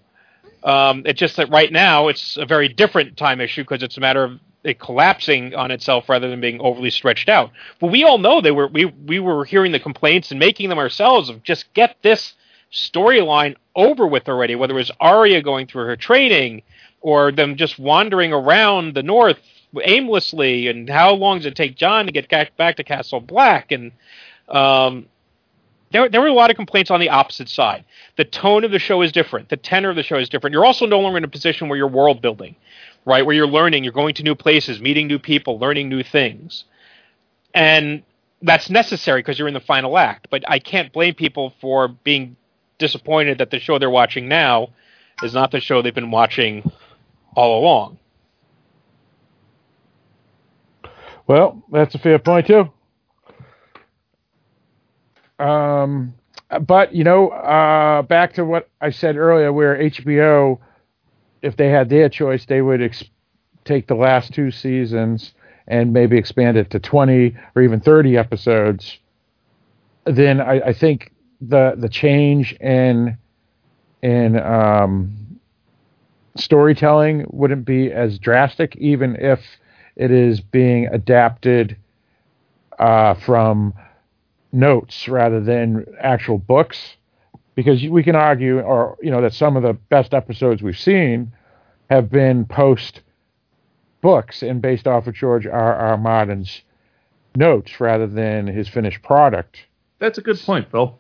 Um, 0.64 1.04
it's 1.06 1.20
just 1.20 1.38
that 1.38 1.50
right 1.50 1.72
now 1.72 2.08
it's 2.08 2.38
a 2.38 2.46
very 2.46 2.68
different 2.68 3.18
time 3.18 3.40
issue 3.40 3.64
because 3.64 3.84
it's 3.84 3.98
a 3.98 4.02
matter 4.02 4.24
of 4.24 4.40
it 4.64 4.80
collapsing 4.80 5.54
on 5.56 5.72
itself 5.72 6.08
rather 6.08 6.30
than 6.30 6.42
being 6.42 6.62
overly 6.62 6.90
stretched 6.90 7.30
out. 7.30 7.52
But 7.80 7.92
we 7.92 8.04
all 8.04 8.18
know 8.18 8.42
they 8.42 8.52
were 8.52 8.68
we 8.68 8.86
we 8.86 9.20
were 9.20 9.46
hearing 9.46 9.72
the 9.72 9.80
complaints 9.80 10.32
and 10.32 10.40
making 10.40 10.70
them 10.70 10.80
ourselves 10.80 11.30
of 11.30 11.44
just 11.44 11.74
get 11.74 11.98
this 12.02 12.34
storyline 12.72 13.56
over 13.76 14.08
with 14.08 14.28
already. 14.30 14.56
Whether 14.56 14.74
it 14.74 14.78
was 14.78 14.92
Arya 15.00 15.42
going 15.42 15.68
through 15.68 15.86
her 15.86 15.96
training 15.96 16.64
or 17.02 17.32
them 17.32 17.56
just 17.56 17.78
wandering 17.78 18.34
around 18.34 18.96
the 18.96 19.04
north 19.04 19.38
aimlessly, 19.84 20.68
and 20.68 20.90
how 20.90 21.14
long 21.14 21.38
does 21.38 21.48
it 21.48 21.56
take 21.56 21.76
Jon 21.76 22.06
to 22.06 22.12
get 22.12 22.30
back 22.58 22.76
to 22.78 22.84
Castle 22.84 23.20
Black? 23.20 23.72
And 23.72 23.92
um, 24.48 25.08
there, 25.92 26.10
there 26.10 26.22
were 26.22 26.28
a 26.28 26.34
lot 26.34 26.50
of 26.50 26.56
complaints 26.56 26.92
on 26.92 27.00
the 27.00 27.10
opposite 27.10 27.50
side. 27.50 27.86
The 28.18 28.26
tone 28.26 28.64
of 28.64 28.72
the 28.72 28.80
show 28.80 29.02
is 29.02 29.12
different. 29.12 29.50
The 29.50 29.58
tenor 29.58 29.90
of 29.90 29.96
the 29.96 30.04
show 30.04 30.18
is 30.18 30.30
different. 30.30 30.54
You're 30.54 30.66
also 30.66 30.86
no 30.86 31.00
longer 31.00 31.18
in 31.18 31.24
a 31.24 31.30
position 31.30 31.70
where 31.70 31.78
you're 31.78 31.88
world 31.88 32.22
building, 32.22 32.56
right? 33.06 33.26
Where 33.26 33.36
you're 33.36 33.48
learning, 33.48 33.84
you're 33.84 33.94
going 33.94 34.16
to 34.16 34.24
new 34.24 34.36
places, 34.36 34.80
meeting 34.80 35.08
new 35.08 35.20
people, 35.20 35.60
learning 35.60 35.90
new 35.90 36.04
things. 36.04 36.66
And 37.54 38.04
that's 38.42 38.70
necessary 38.70 39.22
because 39.22 39.40
you're 39.40 39.48
in 39.48 39.54
the 39.54 39.60
final 39.60 39.98
act. 39.98 40.28
But 40.30 40.44
I 40.48 40.60
can't 40.60 40.92
blame 40.92 41.16
people 41.16 41.54
for 41.62 41.88
being 41.88 42.36
disappointed 42.78 43.38
that 43.38 43.52
the 43.52 43.60
show 43.60 43.80
they're 43.80 43.90
watching 43.90 44.28
now 44.28 44.70
is 45.22 45.34
not 45.34 45.52
the 45.52 45.60
show 45.60 45.82
they've 45.82 45.94
been 45.94 46.12
watching 46.12 46.70
all 47.36 47.60
along. 47.60 47.98
Well, 51.28 51.64
that's 51.72 51.96
a 51.96 52.00
fair 52.00 52.20
point 52.20 52.48
too. 52.48 52.70
Um, 55.40 56.14
but 56.62 56.94
you 56.94 57.04
know, 57.04 57.30
uh, 57.30 58.02
back 58.04 58.34
to 58.34 58.46
what 58.46 58.70
I 58.82 58.90
said 58.90 59.16
earlier, 59.16 59.52
where 59.52 59.78
HBO, 59.78 60.60
if 61.44 61.58
they 61.58 61.70
had 61.70 61.90
their 61.90 62.10
choice, 62.10 62.46
they 62.46 62.62
would 62.62 62.82
ex- 62.82 63.04
take 63.66 63.88
the 63.88 63.96
last 63.96 64.34
two 64.34 64.50
seasons 64.50 65.34
and 65.68 65.94
maybe 65.94 66.18
expand 66.18 66.58
it 66.58 66.72
to 66.72 66.80
twenty 66.80 67.36
or 67.56 67.62
even 67.62 67.80
thirty 67.80 68.18
episodes. 68.18 68.98
Then 70.06 70.42
I, 70.42 70.60
I 70.62 70.74
think 70.74 71.12
the 71.42 71.76
the 71.78 71.90
change 71.90 72.54
in 72.54 73.18
in 74.02 74.40
um, 74.40 75.40
storytelling 76.36 77.26
wouldn't 77.30 77.66
be 77.66 77.92
as 77.92 78.20
drastic, 78.20 78.76
even 78.78 79.16
if 79.18 79.42
it 79.96 80.12
is 80.12 80.42
being 80.42 80.88
adapted 80.88 81.78
uh, 82.80 83.14
from 83.14 83.74
notes 84.52 85.08
rather 85.08 85.40
than 85.40 85.86
actual 86.00 86.38
books 86.38 86.98
because 87.56 87.84
we 87.84 88.04
can 88.04 88.16
argue 88.16 88.60
or 88.60 88.98
you 89.02 89.12
know 89.12 89.22
that 89.22 89.34
some 89.34 89.56
of 89.58 89.64
the 89.64 89.74
best 89.74 90.14
episodes 90.14 90.62
we've 90.62 90.78
seen 90.78 91.32
have 91.90 92.10
been 92.10 92.46
post 92.46 93.02
books 94.02 94.42
and 94.42 94.62
based 94.62 94.88
off 94.88 95.08
of 95.08 95.14
George 95.14 95.46
R. 95.46 95.76
R. 95.76 95.98
Martin's 95.98 96.62
notes 97.36 97.80
rather 97.80 98.08
than 98.08 98.48
his 98.48 98.68
finished 98.68 99.02
product. 99.02 99.66
That's 100.00 100.18
a 100.18 100.22
good 100.22 100.40
point, 100.40 100.70
Phil. 100.72 100.98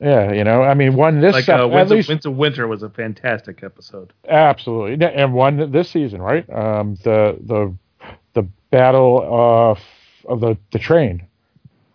Yeah, 0.00 0.32
you 0.32 0.44
know, 0.44 0.62
I 0.62 0.74
mean, 0.74 0.94
one 0.94 1.20
this 1.20 1.32
like 1.32 1.48
uh, 1.48 1.66
Winds, 1.70 1.90
least, 1.90 2.08
of, 2.08 2.10
Winds 2.10 2.26
of 2.26 2.36
Winter 2.36 2.68
was 2.68 2.82
a 2.82 2.90
fantastic 2.90 3.62
episode. 3.62 4.12
Absolutely, 4.28 5.06
and 5.06 5.32
one 5.32 5.72
this 5.72 5.88
season, 5.88 6.20
right? 6.20 6.48
Um, 6.50 6.96
the 7.02 7.38
the 7.40 7.74
the 8.34 8.42
battle 8.70 9.26
of 9.26 9.80
of 10.28 10.40
the 10.40 10.58
the 10.70 10.78
train 10.78 11.25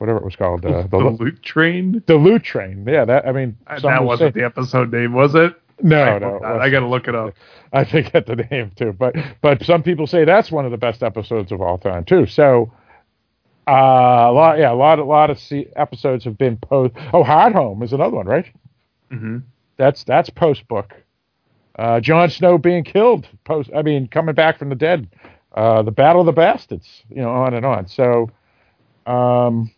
whatever 0.02 0.18
it 0.18 0.26
was 0.26 0.36
called. 0.36 0.66
Uh, 0.66 0.82
the, 0.82 0.88
the 0.88 0.98
loot 0.98 1.42
train. 1.44 2.04
The 2.08 2.16
loot 2.16 2.44
train. 2.44 2.86
Yeah, 2.88 3.06
that. 3.06 3.28
I 3.28 3.32
mean, 3.32 3.56
uh, 3.68 3.80
that 3.80 4.04
wasn't 4.04 4.34
say, 4.34 4.42
the 4.42 4.46
episode 4.46 4.92
name, 4.92 5.14
was 5.14 5.36
it? 5.36 5.54
No, 5.82 6.02
I 6.02 6.20
no. 6.20 6.40
I 6.44 6.70
got 6.70 6.82
to 6.82 6.88
look 6.88 7.08
it 7.08 7.16
up. 7.16 7.34
I 7.74 7.86
forget 7.86 8.26
the 8.26 8.36
name 8.36 8.72
too, 8.76 8.94
but 8.94 9.16
but 9.42 9.64
some 9.64 9.84
people 9.84 10.08
say 10.08 10.26
that's 10.26 10.52
one 10.52 10.66
of 10.66 10.72
the 10.72 10.78
best 10.78 11.04
episodes 11.04 11.52
of 11.52 11.62
all 11.62 11.78
time 11.78 12.04
too. 12.04 12.26
So. 12.26 12.74
Uh, 13.68 14.26
a 14.28 14.34
lot, 14.34 14.58
yeah, 14.58 14.72
a 14.72 14.74
lot, 14.74 14.98
a 14.98 15.04
lot 15.04 15.30
of 15.30 15.40
episodes 15.76 16.26
have 16.26 16.36
been 16.36 16.58
post. 16.58 16.96
Oh, 17.14 17.24
Hardhome 17.24 17.84
is 17.84 17.94
another 17.94 18.18
one, 18.18 18.26
right? 18.26 18.52
Mm-hmm. 19.12 19.38
That's 19.78 20.04
that's 20.04 20.32
post 20.32 20.68
book. 20.68 20.96
Uh, 21.78 22.00
Jon 22.00 22.30
Snow 22.32 22.58
being 22.58 22.84
killed, 22.84 23.28
post. 23.46 23.70
I 23.74 23.84
mean, 23.84 24.08
coming 24.08 24.34
back 24.34 24.58
from 24.58 24.70
the 24.70 24.76
dead. 24.76 25.08
Uh, 25.54 25.84
the 25.84 25.92
Battle 25.92 26.22
of 26.22 26.26
the 26.26 26.32
Bastards, 26.32 27.04
you 27.10 27.22
know, 27.22 27.30
on 27.30 27.54
and 27.54 27.66
on. 27.66 27.88
So, 27.88 28.32
um, 29.06 29.72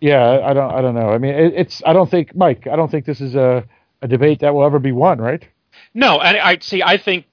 yeah, 0.00 0.40
I 0.44 0.52
don't, 0.52 0.72
I 0.72 0.80
don't 0.80 0.94
know. 0.94 1.10
I 1.10 1.18
mean, 1.18 1.34
it, 1.34 1.54
it's, 1.54 1.82
I 1.84 1.92
don't 1.92 2.10
think, 2.10 2.34
Mike, 2.34 2.66
I 2.66 2.76
don't 2.76 2.90
think 2.90 3.04
this 3.04 3.20
is 3.20 3.34
a, 3.34 3.64
a 4.02 4.08
debate 4.08 4.40
that 4.40 4.54
will 4.54 4.64
ever 4.64 4.78
be 4.78 4.92
won, 4.92 5.18
right? 5.20 5.46
No, 5.94 6.20
and 6.20 6.36
I 6.36 6.58
see. 6.60 6.82
I 6.82 6.96
think 6.96 7.26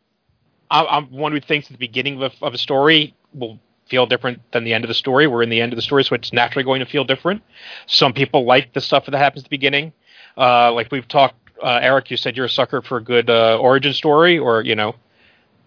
I'm 0.69 1.11
one 1.11 1.31
who 1.31 1.39
thinks 1.39 1.67
at 1.67 1.73
the 1.73 1.77
beginning 1.77 2.21
of 2.21 2.33
a, 2.41 2.45
of 2.45 2.53
a 2.53 2.57
story 2.57 3.15
will 3.33 3.59
feel 3.87 4.05
different 4.05 4.39
than 4.51 4.63
the 4.63 4.73
end 4.73 4.83
of 4.83 4.89
the 4.89 4.93
story. 4.93 5.27
We're 5.27 5.43
in 5.43 5.49
the 5.49 5.61
end 5.61 5.71
of 5.71 5.77
the 5.77 5.81
story, 5.81 6.03
so 6.03 6.15
it's 6.15 6.33
naturally 6.33 6.63
going 6.63 6.79
to 6.79 6.85
feel 6.85 7.03
different. 7.03 7.41
Some 7.85 8.13
people 8.13 8.45
like 8.45 8.73
the 8.73 8.81
stuff 8.81 9.05
that 9.05 9.15
happens 9.15 9.43
at 9.43 9.49
the 9.49 9.53
beginning. 9.53 9.93
Uh, 10.37 10.73
like 10.73 10.91
we've 10.91 11.07
talked, 11.07 11.35
uh, 11.63 11.79
Eric, 11.81 12.11
you 12.11 12.17
said 12.17 12.35
you're 12.35 12.47
a 12.47 12.49
sucker 12.49 12.81
for 12.81 12.97
a 12.97 13.03
good 13.03 13.29
uh, 13.29 13.57
origin 13.59 13.93
story, 13.93 14.37
or 14.37 14.61
you 14.61 14.75
know, 14.75 14.95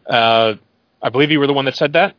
uh, 0.07 0.55
I 1.03 1.09
believe 1.09 1.31
you 1.31 1.41
were 1.41 1.47
the 1.47 1.55
one 1.55 1.65
that 1.65 1.77
said 1.77 1.95
that. 1.95 2.15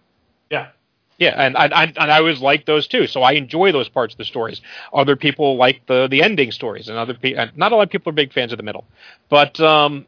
Yeah. 0.49 0.69
Yeah, 1.17 1.39
and 1.39 1.55
I, 1.55 1.65
I, 1.65 1.83
and 1.83 2.11
I 2.11 2.17
always 2.17 2.41
like 2.41 2.65
those 2.65 2.87
too. 2.87 3.05
So 3.05 3.21
I 3.21 3.33
enjoy 3.33 3.71
those 3.71 3.89
parts 3.89 4.13
of 4.13 4.17
the 4.17 4.25
stories. 4.25 4.59
Other 4.91 5.15
people 5.15 5.55
like 5.55 5.85
the 5.85 6.07
the 6.07 6.23
ending 6.23 6.51
stories, 6.51 6.89
and 6.89 6.97
other 6.97 7.13
people. 7.13 7.47
Not 7.55 7.71
a 7.71 7.75
lot 7.75 7.83
of 7.83 7.89
people 7.89 8.09
are 8.09 8.13
big 8.13 8.33
fans 8.33 8.51
of 8.51 8.57
the 8.57 8.63
middle. 8.63 8.85
But 9.29 9.59
um, 9.59 10.07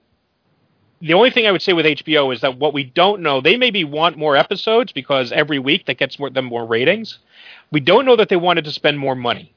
the 1.04 1.14
only 1.14 1.32
thing 1.32 1.46
I 1.46 1.52
would 1.52 1.62
say 1.62 1.74
with 1.74 1.86
HBO 1.86 2.34
is 2.34 2.42
that 2.42 2.58
what 2.58 2.74
we 2.74 2.86
don't 2.86 3.22
know, 3.22 3.42
they 3.42 3.58
maybe 3.58 3.84
want 3.84 4.18
more 4.18 4.38
episodes 4.38 4.94
because 4.94 5.34
every 5.34 5.60
week 5.60 5.86
that 5.88 5.98
gets 5.98 6.18
more, 6.18 6.30
them 6.30 6.46
more 6.46 6.66
ratings. 6.66 7.20
We 7.72 7.82
don't 7.82 8.06
know 8.06 8.16
that 8.16 8.30
they 8.30 8.38
wanted 8.38 8.64
to 8.64 8.72
spend 8.72 8.98
more 8.98 9.16
money. 9.16 9.54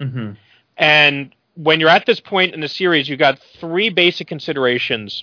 Mm-hmm. 0.00 0.32
And 0.76 1.34
when 1.54 1.78
you're 1.78 1.88
at 1.88 2.06
this 2.06 2.18
point 2.18 2.54
in 2.54 2.60
the 2.60 2.68
series, 2.68 3.08
you 3.08 3.16
got 3.16 3.38
three 3.60 3.88
basic 3.88 4.26
considerations. 4.26 5.22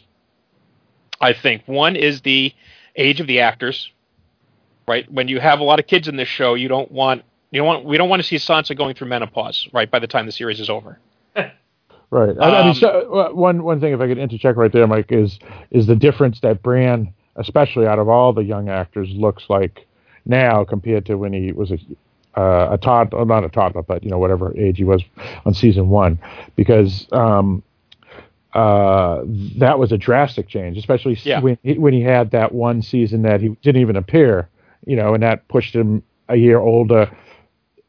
I 1.20 1.34
think 1.34 1.64
one 1.66 1.98
is 1.98 2.22
the 2.22 2.54
age 2.96 3.20
of 3.20 3.28
the 3.28 3.42
actors 3.42 3.92
right? 4.90 5.10
When 5.12 5.28
you 5.28 5.40
have 5.40 5.60
a 5.60 5.64
lot 5.64 5.80
of 5.80 5.86
kids 5.86 6.08
in 6.08 6.18
this 6.18 6.28
show, 6.28 6.56
you 6.56 6.68
don't 6.68 6.92
want 6.92 7.24
you 7.52 7.60
don't 7.60 7.68
want 7.68 7.86
we 7.86 7.96
don't 7.96 8.10
want 8.10 8.22
to 8.22 8.28
see 8.28 8.38
Sansa 8.38 8.76
going 8.76 8.96
through 8.96 9.08
menopause, 9.08 9.70
right? 9.72 9.90
By 9.90 10.00
the 10.00 10.08
time 10.08 10.26
the 10.26 10.32
series 10.32 10.60
is 10.60 10.70
over. 10.70 11.00
right. 11.36 11.54
I, 12.12 12.50
I 12.50 12.62
mean, 12.62 12.70
um, 12.70 12.74
so, 12.74 13.14
uh, 13.14 13.30
one 13.30 13.64
one 13.64 13.80
thing, 13.80 13.94
if 13.94 14.02
I 14.02 14.08
could 14.08 14.18
interject 14.18 14.58
right 14.58 14.72
there, 14.72 14.88
Mike, 14.88 15.12
is 15.12 15.40
is 15.70 15.86
the 15.86 15.96
difference 15.96 16.42
that 16.42 16.64
Bran, 16.64 17.14
especially 17.36 17.86
out 17.86 18.00
of 18.00 18.10
all 18.10 18.34
the 18.34 18.44
young 18.44 18.68
actors, 18.68 19.10
looks 19.12 19.46
like 19.48 19.86
now 20.26 20.66
compared 20.66 21.06
to 21.06 21.16
when 21.16 21.34
he 21.34 21.52
was 21.52 21.72
a 21.72 21.78
uh, 22.36 22.70
a 22.72 22.78
toddler, 22.78 23.24
not 23.26 23.44
a 23.44 23.50
toddler, 23.50 23.84
but 23.84 24.04
you 24.04 24.10
know 24.10 24.18
whatever 24.18 24.58
age 24.58 24.78
he 24.78 24.84
was 24.84 25.04
on 25.46 25.54
season 25.54 25.90
one, 25.90 26.20
because 26.56 27.08
um, 27.12 27.62
uh, 28.54 29.22
that 29.58 29.78
was 29.78 29.92
a 29.92 29.98
drastic 29.98 30.48
change, 30.48 30.78
especially 30.78 31.16
yeah. 31.24 31.40
when 31.40 31.60
he, 31.62 31.74
when 31.78 31.94
he 31.94 32.02
had 32.02 32.32
that 32.32 32.54
one 32.54 32.82
season 32.82 33.22
that 33.22 33.42
he 33.42 33.50
didn't 33.62 33.82
even 33.82 33.96
appear 33.96 34.50
you 34.86 34.96
know, 34.96 35.14
and 35.14 35.24
that 35.24 35.48
pushed 35.48 35.76
him 35.76 36.04
a 36.28 36.36
year 36.36 36.60
older, 36.60 37.16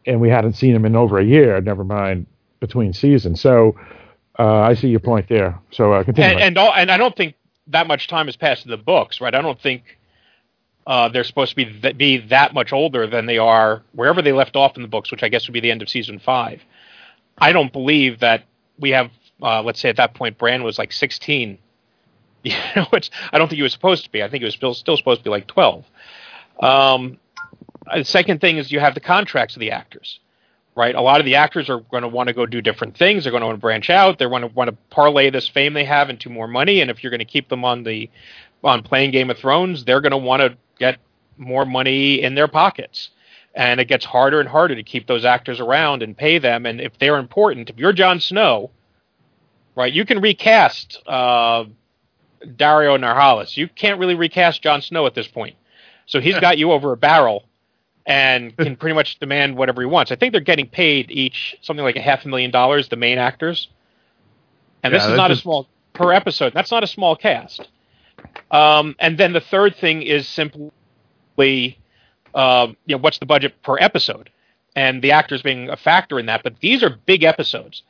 and 0.06 0.20
we 0.20 0.28
hadn't 0.28 0.54
seen 0.54 0.74
him 0.74 0.84
in 0.84 0.96
over 0.96 1.18
a 1.18 1.24
year. 1.24 1.60
Never 1.60 1.84
mind 1.84 2.26
between 2.60 2.92
seasons. 2.92 3.40
So 3.40 3.76
uh, 4.38 4.60
I 4.60 4.74
see 4.74 4.88
your 4.88 5.00
point 5.00 5.28
there. 5.28 5.58
So 5.70 5.92
uh, 5.92 6.04
continue. 6.04 6.30
And 6.30 6.40
and, 6.40 6.58
all, 6.58 6.72
and, 6.72 6.90
I 6.90 6.96
don't 6.96 7.16
think 7.16 7.34
that 7.68 7.86
much 7.86 8.08
time 8.08 8.26
has 8.26 8.36
passed 8.36 8.64
in 8.64 8.70
the 8.70 8.76
books, 8.76 9.20
right? 9.20 9.34
I 9.34 9.42
don't 9.42 9.60
think 9.60 9.98
uh, 10.86 11.08
they're 11.08 11.24
supposed 11.24 11.50
to 11.50 11.56
be 11.56 11.64
th- 11.66 11.96
be 11.96 12.18
that 12.28 12.54
much 12.54 12.72
older 12.72 13.06
than 13.06 13.26
they 13.26 13.38
are 13.38 13.82
wherever 13.92 14.22
they 14.22 14.32
left 14.32 14.56
off 14.56 14.76
in 14.76 14.82
the 14.82 14.88
books, 14.88 15.10
which 15.10 15.22
I 15.22 15.28
guess 15.28 15.46
would 15.46 15.52
be 15.52 15.60
the 15.60 15.70
end 15.70 15.82
of 15.82 15.88
season 15.88 16.18
five. 16.18 16.62
I 17.38 17.52
don't 17.52 17.72
believe 17.72 18.20
that 18.20 18.44
we 18.78 18.90
have. 18.90 19.10
Uh, 19.42 19.62
let's 19.62 19.80
say 19.80 19.88
at 19.88 19.96
that 19.96 20.12
point, 20.14 20.36
Bran 20.36 20.62
was 20.62 20.78
like 20.78 20.92
16. 20.92 21.58
You 22.42 22.54
know, 22.74 22.86
which 22.88 23.10
I 23.34 23.36
don't 23.36 23.48
think 23.48 23.58
he 23.58 23.62
was 23.62 23.74
supposed 23.74 24.04
to 24.04 24.10
be. 24.10 24.22
I 24.22 24.30
think 24.30 24.40
he 24.40 24.46
was 24.46 24.54
still 24.54 24.72
still 24.72 24.96
supposed 24.96 25.20
to 25.20 25.24
be 25.24 25.28
like 25.28 25.46
12. 25.46 25.84
Um, 26.60 27.18
the 27.94 28.04
second 28.04 28.40
thing 28.40 28.58
is 28.58 28.70
you 28.70 28.80
have 28.80 28.94
the 28.94 29.00
contracts 29.00 29.56
of 29.56 29.60
the 29.60 29.72
actors, 29.72 30.20
right? 30.76 30.94
A 30.94 31.00
lot 31.00 31.20
of 31.20 31.26
the 31.26 31.36
actors 31.36 31.68
are 31.70 31.80
going 31.80 32.02
to 32.02 32.08
want 32.08 32.28
to 32.28 32.34
go 32.34 32.46
do 32.46 32.60
different 32.60 32.96
things. 32.96 33.24
They're 33.24 33.30
going 33.30 33.40
to 33.40 33.46
want 33.46 33.56
to 33.56 33.60
branch 33.60 33.90
out. 33.90 34.18
They're 34.18 34.28
going 34.28 34.42
to 34.42 34.48
want 34.48 34.68
to 34.68 34.76
parlay 34.90 35.30
this 35.30 35.48
fame 35.48 35.74
they 35.74 35.84
have 35.84 36.10
into 36.10 36.30
more 36.30 36.46
money. 36.46 36.80
And 36.80 36.90
if 36.90 37.02
you're 37.02 37.10
going 37.10 37.18
to 37.18 37.24
keep 37.24 37.48
them 37.48 37.64
on 37.64 37.82
the 37.82 38.10
on 38.62 38.82
playing 38.82 39.10
Game 39.10 39.30
of 39.30 39.38
Thrones, 39.38 39.84
they're 39.84 40.02
going 40.02 40.10
to 40.12 40.18
want 40.18 40.42
to 40.42 40.56
get 40.78 40.98
more 41.38 41.64
money 41.64 42.22
in 42.22 42.34
their 42.34 42.48
pockets. 42.48 43.10
And 43.54 43.80
it 43.80 43.86
gets 43.86 44.04
harder 44.04 44.38
and 44.38 44.48
harder 44.48 44.76
to 44.76 44.82
keep 44.82 45.06
those 45.06 45.24
actors 45.24 45.58
around 45.58 46.02
and 46.02 46.16
pay 46.16 46.38
them. 46.38 46.66
And 46.66 46.80
if 46.80 46.96
they're 46.98 47.18
important, 47.18 47.70
if 47.70 47.78
you're 47.78 47.92
Jon 47.92 48.20
Snow, 48.20 48.70
right, 49.74 49.92
you 49.92 50.04
can 50.04 50.20
recast 50.20 51.02
uh, 51.06 51.64
Daario 52.44 52.96
Naharis. 52.96 53.56
You 53.56 53.66
can't 53.66 53.98
really 53.98 54.14
recast 54.14 54.62
Jon 54.62 54.82
Snow 54.82 55.06
at 55.06 55.14
this 55.14 55.26
point. 55.26 55.56
So 56.10 56.20
he's 56.20 56.38
got 56.40 56.58
you 56.58 56.72
over 56.72 56.92
a 56.92 56.96
barrel 56.96 57.44
and 58.06 58.56
can 58.56 58.76
pretty 58.76 58.94
much 58.94 59.18
demand 59.18 59.56
whatever 59.56 59.82
he 59.82 59.86
wants. 59.86 60.10
I 60.10 60.16
think 60.16 60.32
they're 60.32 60.40
getting 60.40 60.68
paid 60.68 61.10
each 61.10 61.56
something 61.62 61.84
like 61.84 61.96
a 61.96 62.00
half 62.00 62.24
a 62.24 62.28
million 62.28 62.50
dollars, 62.50 62.88
the 62.88 62.96
main 62.96 63.18
actors. 63.18 63.68
And 64.82 64.94
this 64.94 65.04
is 65.04 65.16
not 65.16 65.30
a 65.30 65.36
small 65.36 65.68
per 65.92 66.12
episode. 66.12 66.52
That's 66.54 66.70
not 66.70 66.82
a 66.82 66.86
small 66.86 67.14
cast. 67.14 67.68
Um, 68.50 68.96
and 68.98 69.16
then 69.16 69.32
the 69.32 69.40
third 69.40 69.76
thing 69.76 70.02
is 70.02 70.26
simply, 70.26 71.78
uh, 72.34 72.68
you 72.86 72.96
know, 72.96 73.00
what's 73.00 73.18
the 73.18 73.26
budget 73.26 73.62
per 73.62 73.78
episode, 73.78 74.30
and 74.74 75.02
the 75.02 75.12
actors 75.12 75.42
being 75.42 75.68
a 75.68 75.76
factor 75.76 76.18
in 76.18 76.26
that. 76.26 76.42
But 76.42 76.60
these 76.60 76.82
are 76.82 76.90
big 76.90 77.22
episodes, 77.22 77.82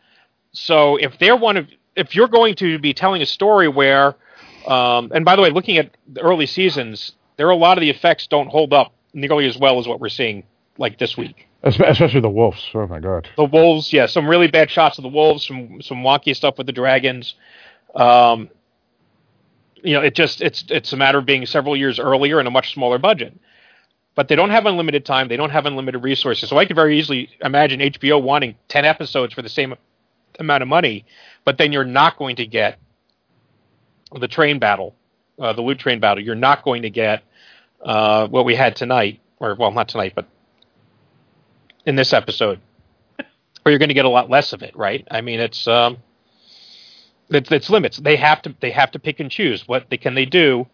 so 0.53 0.97
if 0.97 1.19
they're 1.19 1.37
one 1.37 1.57
of, 1.57 1.69
if 1.97 2.15
you're 2.15 2.29
going 2.29 2.55
to 2.57 2.79
be 2.79 2.93
telling 2.93 3.23
a 3.23 3.27
story 3.27 3.69
where, 3.69 4.15
um, 4.67 5.11
and 5.15 5.25
by 5.25 5.37
the 5.37 5.43
way, 5.43 5.51
looking 5.51 5.79
at 5.79 5.97
the 6.09 6.21
early 6.21 6.47
seasons, 6.47 7.13
there 7.41 7.47
are 7.47 7.53
a 7.53 7.57
lot 7.57 7.79
of 7.79 7.81
the 7.81 7.89
effects 7.89 8.27
don't 8.27 8.49
hold 8.49 8.75
up 8.75 8.93
nearly 9.15 9.47
as 9.47 9.57
well 9.57 9.79
as 9.79 9.89
what 9.89 9.99
we're 9.99 10.11
seeing 10.11 10.45
like 10.77 10.99
this 10.99 11.17
week. 11.17 11.49
Especially 11.63 12.21
the 12.21 12.29
wolves. 12.29 12.69
Oh 12.75 12.87
my 12.87 13.01
god. 13.01 13.31
The 13.35 13.47
wolves, 13.47 13.95
yeah, 13.95 14.05
some 14.05 14.29
really 14.29 14.47
bad 14.47 14.71
shots 14.71 14.99
of 14.99 15.03
the 15.05 15.09
wolves, 15.09 15.47
some 15.47 15.81
some 15.81 16.03
wonky 16.03 16.37
stuff 16.37 16.59
with 16.59 16.67
the 16.67 16.73
dragons. 16.75 17.37
Um, 17.95 18.51
you 19.83 19.95
know, 19.95 20.03
it 20.03 20.15
just 20.15 20.43
it's 20.43 20.67
it's 20.69 20.93
a 20.93 20.99
matter 20.99 21.17
of 21.17 21.25
being 21.25 21.47
several 21.47 21.75
years 21.75 21.99
earlier 21.99 22.41
and 22.41 22.47
a 22.47 22.51
much 22.51 22.75
smaller 22.75 22.99
budget. 22.99 23.35
But 24.15 24.29
they 24.29 24.37
don't 24.37 24.51
have 24.51 24.67
unlimited 24.67 25.07
time. 25.07 25.29
They 25.29 25.39
don't 25.39 25.49
have 25.49 25.65
unlimited 25.65 26.03
resources. 26.03 26.47
So 26.51 26.59
I 26.59 26.67
could 26.67 26.77
very 26.77 26.99
easily 26.99 27.31
imagine 27.43 27.81
HBO 27.81 28.23
wanting 28.23 28.55
ten 28.69 28.85
episodes 28.85 29.33
for 29.33 29.41
the 29.41 29.49
same 29.49 29.77
amount 30.39 30.61
of 30.61 30.69
money, 30.69 31.07
but 31.47 31.57
then 31.57 31.73
you're 31.73 31.85
not 31.87 32.19
going 32.19 32.37
to 32.37 32.47
get 32.47 32.79
the 34.15 34.29
train 34.29 34.59
battle, 34.59 34.95
uh, 35.39 35.55
the 35.55 35.63
loot 35.63 35.79
train 35.79 36.01
battle. 36.01 36.23
You're 36.23 36.35
not 36.35 36.65
going 36.65 36.83
to 36.83 36.91
get 36.91 37.23
uh, 37.83 38.29
what 38.29 38.45
we 38.45 38.55
had 38.55 38.77
tonight, 38.77 39.21
or 39.39 39.55
well, 39.55 39.71
not 39.71 39.89
tonight, 39.89 40.13
but 40.15 40.27
in 41.87 41.97
this 41.97 42.13
episode, 42.13 42.61
or 43.19 43.73
you're 43.73 43.79
going 43.79 43.89
to 43.89 43.95
get 43.95 44.05
a 44.05 44.11
lot 44.11 44.31
less 44.31 44.53
of 44.53 44.63
it, 44.63 44.77
right? 44.77 45.07
I 45.11 45.21
mean, 45.21 45.41
it's 45.41 45.67
um, 45.67 45.99
it's, 47.31 47.51
it's 47.51 47.71
limits. 47.71 47.99
They 47.99 48.17
have 48.17 48.43
to 48.43 48.55
they 48.61 48.71
have 48.71 48.91
to 48.93 48.99
pick 48.99 49.21
and 49.21 49.31
choose 49.31 49.67
what 49.67 49.89
they 49.91 49.97
can 49.97 50.15
they 50.15 50.27
do. 50.27 50.67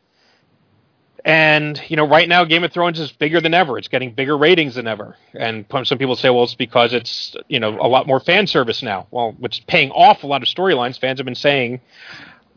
And 1.25 1.81
you 1.89 1.97
know, 1.97 2.07
right 2.07 2.29
now, 2.29 2.45
Game 2.45 2.63
of 2.63 2.73
Thrones 2.73 3.01
is 3.01 3.11
bigger 3.11 3.41
than 3.41 3.53
ever. 3.53 3.79
It's 3.79 3.89
getting 3.89 4.13
bigger 4.13 4.39
ratings 4.39 4.77
than 4.77 4.87
ever. 4.87 5.17
And 5.35 5.67
some 5.85 5.99
people 5.99 6.15
say, 6.15 6.31
well, 6.31 6.45
it's 6.45 6.55
because 6.55 6.93
it's 6.93 7.35
you 7.49 7.59
know 7.59 7.79
a 7.81 7.89
lot 7.89 8.07
more 8.07 8.21
fan 8.21 8.47
service 8.47 8.83
now. 8.83 9.09
Well, 9.11 9.37
it's 9.43 9.59
paying 9.61 9.91
off 9.91 10.23
a 10.23 10.27
lot 10.27 10.43
of 10.43 10.49
storylines. 10.49 11.01
Fans 11.01 11.19
have 11.19 11.25
been 11.25 11.35
saying 11.35 11.81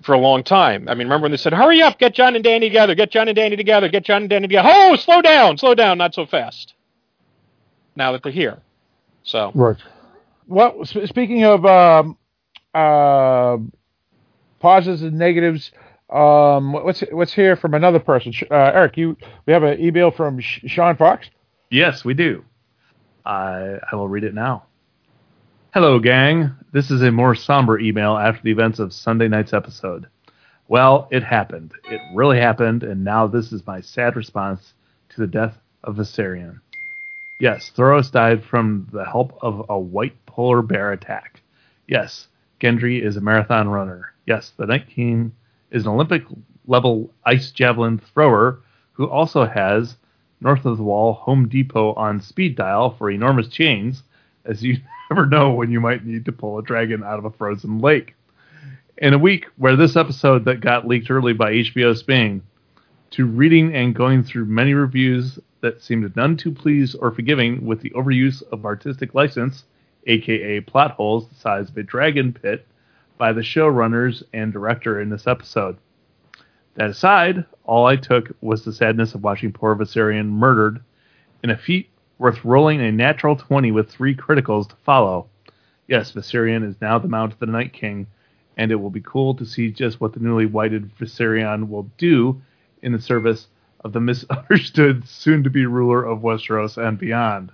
for 0.02 0.14
a 0.14 0.18
long 0.18 0.44
time. 0.44 0.88
I 0.88 0.94
mean, 0.94 1.08
remember 1.08 1.24
when 1.24 1.32
they 1.32 1.38
said, 1.38 1.54
"Hurry 1.54 1.82
up, 1.82 2.00
get 2.00 2.14
Jon 2.14 2.36
and 2.36 2.44
Dany 2.44 2.62
together, 2.62 2.96
get 2.96 3.12
Jon 3.12 3.28
and 3.28 3.38
Dany 3.38 3.58
together, 3.58 3.90
get 3.90 4.04
Jon 4.04 4.24
and 4.24 4.32
Dany 4.32 4.44
together." 4.44 4.70
Oh, 4.72 4.96
slow 4.96 5.22
down, 5.22 5.58
slow 5.58 5.76
down, 5.76 5.98
not 5.98 6.14
so 6.14 6.26
fast. 6.26 6.74
Now 7.96 8.12
that 8.14 8.24
they're 8.24 8.32
here, 8.32 8.60
so 9.24 9.52
Right. 9.54 9.78
Well, 10.48 10.86
sp- 10.88 11.06
speaking 11.06 11.44
of 11.44 11.66
um, 11.66 12.18
uh, 12.74 13.58
positives 14.60 15.04
and 15.04 15.18
negatives, 15.18 15.72
um, 16.10 16.74
what's 16.74 17.02
what's 17.12 17.34
here 17.34 17.56
from 17.56 17.74
another 17.74 18.00
person? 18.00 18.34
Uh, 18.50 18.56
Eric, 18.56 18.98
you 18.98 19.18
we 19.46 19.54
have 19.54 19.64
an 19.64 19.80
email 19.80 20.12
from 20.12 20.40
Sh- 20.40 20.62
Sean 20.66 20.96
Fox. 20.96 21.30
Yes, 21.70 22.04
we 22.04 22.14
do. 22.14 22.44
I 23.26 23.78
I 23.92 23.96
will 23.96 24.08
read 24.08 24.24
it 24.24 24.34
now. 24.34 24.64
Hello, 25.72 26.00
gang. 26.00 26.50
This 26.72 26.90
is 26.90 27.04
a 27.04 27.12
more 27.12 27.36
somber 27.36 27.78
email 27.78 28.18
after 28.18 28.42
the 28.42 28.50
events 28.50 28.80
of 28.80 28.92
Sunday 28.92 29.28
night's 29.28 29.54
episode. 29.54 30.08
Well, 30.68 31.08
it 31.12 31.22
happened. 31.22 31.74
It 31.92 32.02
really 32.16 32.40
happened, 32.40 32.82
and 32.82 33.04
now 33.04 33.28
this 33.28 33.52
is 33.52 33.68
my 33.68 33.80
sad 33.80 34.16
response 34.16 34.74
to 35.10 35.22
the 35.22 35.28
death 35.28 35.60
of 35.84 35.98
Viserion. 35.98 36.60
Yes, 37.40 37.72
Thoros 37.78 38.12
died 38.12 38.44
from 38.44 38.88
the 38.92 39.06
help 39.06 39.38
of 39.44 39.68
a 39.70 39.78
white 39.78 40.16
polar 40.26 40.64
bear 40.64 40.92
attack. 40.92 41.40
Yes, 41.88 42.30
Gendry 42.60 43.00
is 43.00 43.16
a 43.16 43.22
marathon 43.22 43.70
runner. 43.70 44.12
Yes, 44.26 44.52
the 44.58 44.66
Night 44.66 44.90
King 44.90 45.34
is 45.70 45.86
an 45.86 45.92
Olympic 45.92 46.24
level 46.66 47.14
ice 47.26 47.52
javelin 47.52 48.00
thrower 48.00 48.64
who 48.94 49.08
also 49.08 49.46
has 49.46 49.98
north 50.42 50.66
of 50.66 50.78
the 50.78 50.84
wall 50.84 51.14
Home 51.14 51.48
Depot 51.48 51.94
on 51.94 52.22
speed 52.22 52.56
dial 52.56 52.90
for 52.90 53.12
enormous 53.12 53.50
chains, 53.50 54.02
as 54.50 54.64
you 54.64 54.78
never 55.10 55.26
know 55.26 55.52
when 55.52 55.72
you 55.72 55.80
might 55.80 56.06
need 56.06 56.26
to 56.26 56.32
pull 56.32 56.58
a 56.58 56.64
dragon 56.64 57.04
out 57.04 57.20
of 57.20 57.26
a 57.26 57.32
frozen 57.32 57.80
lake. 57.80 58.16
In 58.98 59.14
a 59.14 59.18
week 59.18 59.46
where 59.56 59.78
this 59.78 59.96
episode 59.96 60.44
that 60.46 60.60
got 60.60 60.88
leaked 60.88 61.10
early 61.10 61.32
by 61.32 61.54
HBO 61.54 61.96
Spain, 61.96 62.42
to 63.12 63.26
reading 63.26 63.74
and 63.74 63.96
going 63.96 64.24
through 64.24 64.46
many 64.46 64.74
reviews 64.74 65.40
that 65.62 65.82
seemed 65.82 66.16
none 66.16 66.38
too 66.38 66.52
pleased 66.52 66.96
or 67.00 67.12
forgiving 67.12 67.66
with 67.66 67.82
the 67.82 67.90
overuse 67.92 68.44
of 68.52 68.66
artistic 68.66 69.16
license, 69.16 69.64
aka 70.08 70.60
plot 70.62 70.92
holes 70.92 71.28
the 71.28 71.36
size 71.36 71.70
of 71.70 71.78
a 71.78 71.84
dragon 71.84 72.34
pit, 72.34 72.66
by 73.18 73.34
the 73.34 73.42
showrunners 73.42 74.24
and 74.34 74.54
director 74.54 75.02
in 75.02 75.10
this 75.10 75.28
episode. 75.28 75.78
That 76.76 76.90
aside, 76.90 77.46
all 77.66 77.86
I 77.86 77.98
took 77.98 78.32
was 78.42 78.64
the 78.64 78.72
sadness 78.72 79.14
of 79.14 79.24
watching 79.24 79.52
poor 79.52 79.76
Viserion 79.76 80.28
murdered 80.28 80.80
in 81.44 81.50
a 81.50 81.58
feat 81.58 81.90
worth 82.20 82.44
rolling 82.44 82.82
a 82.82 82.92
natural 82.92 83.36
20 83.36 83.72
with 83.72 83.90
three 83.90 84.14
criticals 84.14 84.70
to 84.70 84.76
follow. 84.86 85.28
Yes, 85.88 86.12
Viserion 86.12 86.68
is 86.68 86.76
now 86.80 87.00
the 87.00 87.08
Mount 87.08 87.34
of 87.34 87.40
the 87.40 87.48
Night 87.48 87.74
King, 87.74 88.06
and 88.58 88.72
it 88.72 88.76
will 88.76 88.92
be 88.92 89.02
cool 89.02 89.34
to 89.36 89.46
see 89.46 89.72
just 89.72 90.00
what 90.00 90.14
the 90.14 90.20
newly 90.20 90.46
whited 90.46 90.96
Viserion 90.98 91.70
will 91.70 91.90
do 91.98 92.40
in 92.84 92.92
the 92.92 93.02
service 93.02 93.48
of 93.84 93.94
the 93.94 94.02
misunderstood 94.02 95.08
soon 95.08 95.44
to 95.44 95.50
be 95.50 95.66
ruler 95.66 96.04
of 96.04 96.20
Westeros 96.20 96.78
and 96.78 97.00
beyond. 97.00 97.52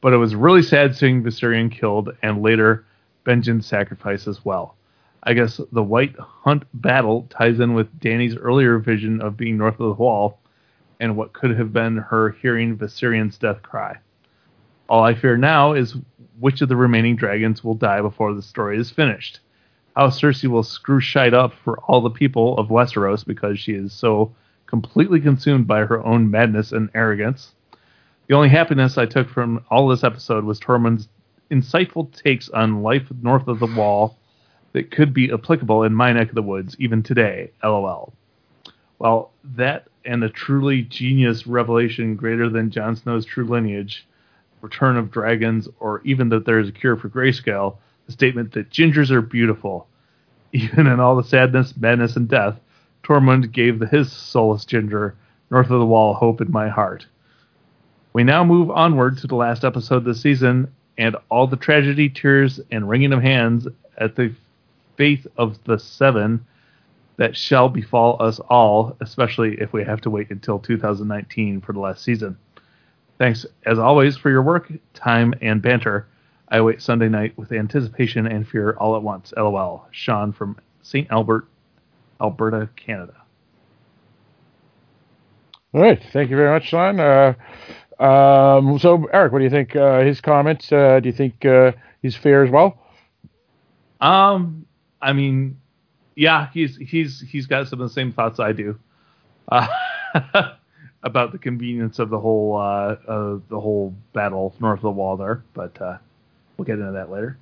But 0.00 0.12
it 0.12 0.18
was 0.18 0.34
really 0.34 0.62
sad 0.62 0.94
seeing 0.94 1.22
Viserion 1.22 1.70
killed 1.70 2.16
and 2.22 2.40
later 2.40 2.84
Benjen's 3.26 3.66
sacrifice 3.66 4.28
as 4.28 4.44
well. 4.44 4.76
I 5.24 5.32
guess 5.32 5.60
the 5.72 5.82
White 5.82 6.14
Hunt 6.18 6.64
battle 6.74 7.26
ties 7.30 7.58
in 7.58 7.74
with 7.74 7.98
Dany's 7.98 8.36
earlier 8.36 8.78
vision 8.78 9.20
of 9.20 9.36
being 9.36 9.56
north 9.56 9.80
of 9.80 9.88
the 9.88 10.02
wall 10.02 10.38
and 11.00 11.16
what 11.16 11.32
could 11.32 11.56
have 11.56 11.72
been 11.72 11.96
her 11.96 12.30
hearing 12.30 12.76
Viserion's 12.76 13.38
death 13.38 13.62
cry. 13.62 13.98
All 14.88 15.02
I 15.02 15.14
fear 15.14 15.36
now 15.36 15.72
is 15.72 15.96
which 16.38 16.60
of 16.60 16.68
the 16.68 16.76
remaining 16.76 17.16
dragons 17.16 17.64
will 17.64 17.74
die 17.74 18.00
before 18.00 18.34
the 18.34 18.42
story 18.42 18.78
is 18.78 18.90
finished. 18.90 19.40
How 19.96 20.08
Cersei 20.08 20.48
will 20.48 20.62
screw 20.62 21.00
shite 21.00 21.34
up 21.34 21.54
for 21.64 21.78
all 21.80 22.00
the 22.00 22.10
people 22.10 22.58
of 22.58 22.68
Westeros 22.68 23.24
because 23.24 23.58
she 23.58 23.72
is 23.72 23.92
so 23.92 24.34
completely 24.66 25.20
consumed 25.20 25.66
by 25.66 25.80
her 25.80 26.04
own 26.04 26.30
madness 26.30 26.72
and 26.72 26.90
arrogance. 26.94 27.54
The 28.26 28.34
only 28.34 28.48
happiness 28.48 28.98
I 28.98 29.06
took 29.06 29.28
from 29.28 29.64
all 29.70 29.88
this 29.88 30.04
episode 30.04 30.44
was 30.44 30.58
Tormund's 30.58 31.08
insightful 31.50 32.10
takes 32.12 32.48
on 32.48 32.82
life 32.82 33.06
north 33.22 33.46
of 33.48 33.60
the 33.60 33.66
wall 33.66 34.16
that 34.72 34.90
could 34.90 35.14
be 35.14 35.30
applicable 35.32 35.84
in 35.84 35.94
my 35.94 36.12
neck 36.12 36.30
of 36.30 36.34
the 36.34 36.42
woods 36.42 36.74
even 36.78 37.02
today. 37.02 37.52
LOL. 37.62 38.12
Well, 38.98 39.30
that 39.56 39.86
and 40.04 40.22
the 40.22 40.28
truly 40.28 40.82
genius 40.82 41.46
revelation 41.46 42.16
greater 42.16 42.48
than 42.48 42.70
Jon 42.70 42.96
Snow's 42.96 43.24
true 43.24 43.44
lineage, 43.44 44.06
Return 44.60 44.96
of 44.96 45.10
Dragons, 45.10 45.68
or 45.80 46.00
even 46.04 46.28
that 46.30 46.46
there 46.46 46.58
is 46.58 46.68
a 46.68 46.72
cure 46.72 46.96
for 46.96 47.08
grayscale, 47.08 47.76
the 48.06 48.12
statement 48.12 48.52
that 48.52 48.70
gingers 48.70 49.10
are 49.10 49.20
beautiful. 49.22 49.86
Even 50.52 50.86
in 50.86 51.00
all 51.00 51.16
the 51.16 51.24
sadness, 51.24 51.74
madness, 51.76 52.14
and 52.14 52.28
death, 52.28 52.60
Tormund 53.02 53.50
gave 53.50 53.80
the, 53.80 53.86
his 53.86 54.12
soulless 54.12 54.64
ginger 54.64 55.16
north 55.50 55.68
of 55.70 55.80
the 55.80 55.86
wall 55.86 56.14
hope 56.14 56.40
in 56.40 56.50
my 56.50 56.68
heart. 56.68 57.06
We 58.12 58.22
now 58.22 58.44
move 58.44 58.70
onward 58.70 59.18
to 59.18 59.26
the 59.26 59.34
last 59.34 59.64
episode 59.64 60.04
this 60.04 60.20
season, 60.20 60.72
and 60.96 61.16
all 61.28 61.48
the 61.48 61.56
tragedy, 61.56 62.08
tears, 62.08 62.60
and 62.70 62.88
wringing 62.88 63.12
of 63.12 63.20
hands 63.20 63.66
at 63.98 64.14
the 64.14 64.32
faith 64.96 65.26
of 65.36 65.62
the 65.64 65.78
seven 65.78 66.46
that 67.16 67.36
shall 67.36 67.68
befall 67.68 68.20
us 68.20 68.40
all, 68.40 68.96
especially 69.00 69.56
if 69.60 69.72
we 69.72 69.84
have 69.84 70.00
to 70.02 70.10
wait 70.10 70.30
until 70.30 70.58
2019 70.58 71.60
for 71.60 71.72
the 71.72 71.78
last 71.78 72.02
season. 72.02 72.36
Thanks, 73.18 73.46
as 73.64 73.78
always, 73.78 74.16
for 74.16 74.30
your 74.30 74.42
work, 74.42 74.72
time, 74.92 75.34
and 75.40 75.62
banter. 75.62 76.08
I 76.48 76.60
wait 76.60 76.82
Sunday 76.82 77.08
night 77.08 77.36
with 77.38 77.52
anticipation 77.52 78.26
and 78.26 78.46
fear 78.46 78.72
all 78.72 78.96
at 78.96 79.02
once. 79.02 79.32
LOL. 79.36 79.86
Sean 79.92 80.32
from 80.32 80.58
St. 80.82 81.10
Albert, 81.10 81.46
Alberta, 82.20 82.68
Canada. 82.76 83.14
All 85.72 85.80
right, 85.80 86.00
thank 86.12 86.30
you 86.30 86.36
very 86.36 86.52
much, 86.52 86.68
Sean. 86.68 87.00
Uh, 87.00 87.34
um, 87.98 88.78
so, 88.78 89.08
Eric, 89.12 89.32
what 89.32 89.38
do 89.38 89.44
you 89.44 89.50
think? 89.50 89.74
Uh, 89.74 90.00
his 90.00 90.20
comments? 90.20 90.70
Uh, 90.70 91.00
do 91.00 91.08
you 91.08 91.12
think 91.12 91.44
uh, 91.44 91.72
he's 92.02 92.14
fair 92.14 92.44
as 92.44 92.50
well? 92.50 92.78
Um, 94.00 94.66
I 95.00 95.12
mean, 95.12 95.58
yeah, 96.16 96.48
he's 96.52 96.76
he's 96.76 97.20
he's 97.20 97.46
got 97.46 97.68
some 97.68 97.80
of 97.80 97.88
the 97.88 97.94
same 97.94 98.12
thoughts 98.12 98.40
I 98.40 98.52
do. 98.52 98.78
Uh, 99.48 99.66
about 101.04 101.32
the 101.32 101.38
convenience 101.38 101.98
of 101.98 102.10
the 102.10 102.18
whole 102.18 102.56
uh, 102.56 102.96
the 103.48 103.60
whole 103.60 103.94
battle 104.12 104.54
north 104.58 104.78
of 104.78 104.82
the 104.82 104.90
wall 104.90 105.16
there, 105.16 105.44
but 105.52 105.80
uh, 105.80 105.98
we'll 106.56 106.64
get 106.64 106.78
into 106.78 106.92
that 106.92 107.10
later. 107.10 107.38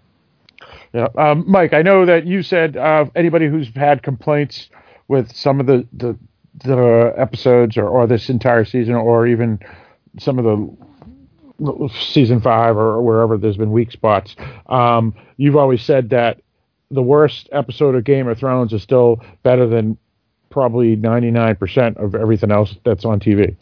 Yeah, 0.92 1.08
um, 1.16 1.44
Mike, 1.46 1.72
I 1.72 1.82
know 1.82 2.04
that 2.06 2.26
you 2.26 2.42
said 2.42 2.76
uh, 2.76 3.06
anybody 3.14 3.48
who's 3.48 3.68
had 3.74 4.02
complaints 4.02 4.68
with 5.08 5.34
some 5.34 5.60
of 5.60 5.66
the 5.66 5.86
the, 5.92 6.18
the 6.64 7.14
episodes 7.16 7.76
or, 7.76 7.88
or 7.88 8.06
this 8.06 8.28
entire 8.28 8.64
season, 8.64 8.94
or 8.94 9.26
even 9.26 9.60
some 10.18 10.38
of 10.38 10.44
the 10.44 11.88
season 11.88 12.40
five 12.40 12.76
or 12.76 13.00
wherever 13.00 13.38
there's 13.38 13.56
been 13.56 13.70
weak 13.70 13.92
spots. 13.92 14.34
Um, 14.66 15.14
you've 15.36 15.56
always 15.56 15.82
said 15.82 16.10
that 16.10 16.40
the 16.93 17.03
worst 17.03 17.49
episode 17.53 17.95
of 17.95 18.05
Game 18.05 18.28
of 18.28 18.38
Thrones 18.38 18.72
is 18.72 18.82
still 18.82 19.20
better 19.43 19.66
than 19.66 19.99
probably 20.51 20.97
99% 20.97 21.97
of 21.97 22.14
everything 22.14 22.53
else 22.53 22.76
that's 22.84 23.05
on 23.05 23.18
TV. 23.18 23.57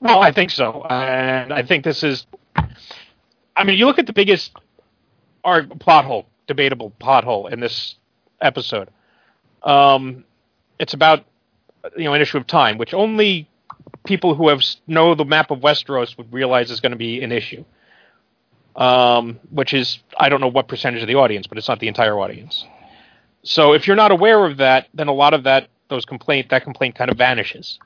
Well, 0.00 0.20
I 0.22 0.32
think 0.32 0.50
so, 0.50 0.86
and 0.88 1.52
I 1.52 1.62
think 1.62 1.84
this 1.84 2.02
is. 2.02 2.26
I 3.56 3.64
mean, 3.64 3.78
you 3.78 3.86
look 3.86 3.98
at 3.98 4.06
the 4.06 4.12
biggest 4.12 4.52
art 5.44 5.78
plot 5.78 6.04
hole, 6.04 6.26
debatable 6.46 6.90
plot 6.98 7.24
hole 7.24 7.46
in 7.48 7.60
this 7.60 7.96
episode. 8.40 8.88
Um, 9.62 10.24
it's 10.78 10.94
about 10.94 11.24
you 11.96 12.04
know 12.04 12.14
an 12.14 12.22
issue 12.22 12.38
of 12.38 12.46
time, 12.46 12.78
which 12.78 12.94
only 12.94 13.48
people 14.04 14.34
who 14.34 14.48
have 14.48 14.62
know 14.86 15.14
the 15.14 15.24
map 15.24 15.50
of 15.50 15.58
Westeros 15.58 16.16
would 16.16 16.32
realize 16.32 16.70
is 16.70 16.80
going 16.80 16.92
to 16.92 16.98
be 16.98 17.22
an 17.22 17.32
issue. 17.32 17.64
Um, 18.76 19.40
which 19.50 19.74
is 19.74 19.98
I 20.16 20.28
don't 20.28 20.40
know 20.40 20.48
what 20.48 20.68
percentage 20.68 21.02
of 21.02 21.08
the 21.08 21.16
audience, 21.16 21.46
but 21.46 21.58
it's 21.58 21.68
not 21.68 21.80
the 21.80 21.88
entire 21.88 22.18
audience. 22.18 22.64
So 23.42 23.72
if 23.72 23.86
you're 23.86 23.96
not 23.96 24.12
aware 24.12 24.44
of 24.44 24.58
that, 24.58 24.88
then 24.94 25.08
a 25.08 25.12
lot 25.12 25.34
of 25.34 25.44
that 25.44 25.68
those 25.88 26.04
complaint 26.04 26.50
that 26.50 26.62
complaint 26.62 26.94
kind 26.94 27.10
of 27.10 27.18
vanishes. 27.18 27.78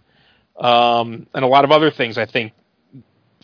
Um, 0.56 1.26
and 1.34 1.44
a 1.44 1.48
lot 1.48 1.64
of 1.64 1.72
other 1.72 1.90
things 1.90 2.16
I 2.18 2.26
think 2.26 2.52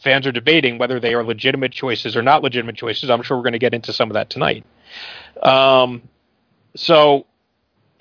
fans 0.01 0.26
are 0.26 0.32
debating 0.32 0.78
whether 0.78 1.01
they 1.01 1.14
are 1.14 1.24
legitimate 1.24 1.72
choices 1.72 2.16
or 2.16 2.22
not 2.22 2.43
legitimate 2.43 2.76
choices. 2.76 3.11
I'm 3.11 3.22
sure 3.22 3.36
we're 3.36 3.43
going 3.43 3.53
to 3.53 3.59
get 3.59 3.74
into 3.74 3.93
some 3.93 4.11
of 4.11 4.14
that 4.14 4.30
tonight. 4.30 4.64
Um, 5.43 6.03
so 6.76 7.26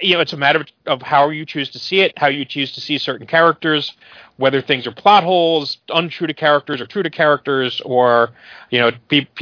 you 0.02 0.16
know, 0.16 0.22
it's 0.22 0.34
a 0.34 0.38
matter 0.38 0.66
of 0.86 1.02
how 1.02 1.30
you 1.30 1.46
choose 1.46 1.70
to 1.72 1.80
see 1.80 2.02
it, 2.02 2.18
how 2.18 2.28
you 2.28 2.46
choose 2.46 2.72
to 2.74 2.82
see 2.82 2.98
certain 2.98 3.28
characters, 3.28 3.94
whether 4.38 4.62
things 4.62 4.88
are 4.88 4.92
plot 4.92 5.24
holes, 5.24 5.78
untrue 5.90 6.28
to 6.28 6.34
characters, 6.34 6.82
or 6.82 6.86
true 6.86 7.04
to 7.04 7.10
characters, 7.10 7.82
or 7.86 8.32
you 8.70 8.80
know, 8.80 8.92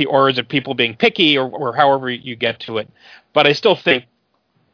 or 0.07 0.29
is 0.29 0.37
it 0.37 0.49
people 0.49 0.73
being 0.73 0.95
picky, 0.95 1.37
or, 1.37 1.49
or 1.49 1.75
however 1.75 2.09
you 2.09 2.35
get 2.35 2.59
to 2.61 2.77
it. 2.77 2.89
But 3.33 3.47
I 3.47 3.53
still 3.53 3.75
think 3.75 4.05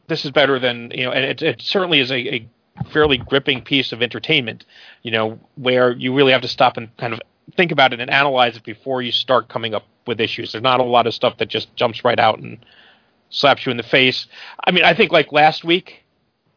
this 0.06 0.24
is 0.24 0.30
better 0.30 0.58
than 0.58 0.90
you 0.94 1.04
know, 1.04 1.12
and 1.12 1.24
it, 1.24 1.42
it 1.42 1.62
certainly 1.62 2.00
is 2.00 2.10
a, 2.10 2.34
a 2.34 2.48
fairly 2.90 3.18
gripping 3.18 3.62
piece 3.62 3.92
of 3.92 4.02
entertainment. 4.02 4.64
You 5.02 5.10
know, 5.10 5.38
where 5.56 5.92
you 5.92 6.14
really 6.14 6.32
have 6.32 6.42
to 6.42 6.48
stop 6.48 6.76
and 6.76 6.94
kind 6.96 7.12
of 7.12 7.20
think 7.56 7.72
about 7.72 7.92
it 7.92 8.00
and 8.00 8.10
analyze 8.10 8.56
it 8.56 8.64
before 8.64 9.02
you 9.02 9.12
start 9.12 9.48
coming 9.48 9.74
up 9.74 9.84
with 10.06 10.20
issues. 10.20 10.52
There's 10.52 10.62
not 10.62 10.80
a 10.80 10.84
lot 10.84 11.06
of 11.06 11.14
stuff 11.14 11.36
that 11.38 11.48
just 11.48 11.74
jumps 11.76 12.04
right 12.04 12.18
out 12.18 12.38
and 12.38 12.64
slaps 13.34 13.66
you 13.66 13.70
in 13.70 13.76
the 13.76 13.82
face. 13.82 14.26
I 14.64 14.70
mean, 14.70 14.84
I 14.84 14.94
think 14.94 15.12
like 15.12 15.32
last 15.32 15.64
week, 15.64 16.04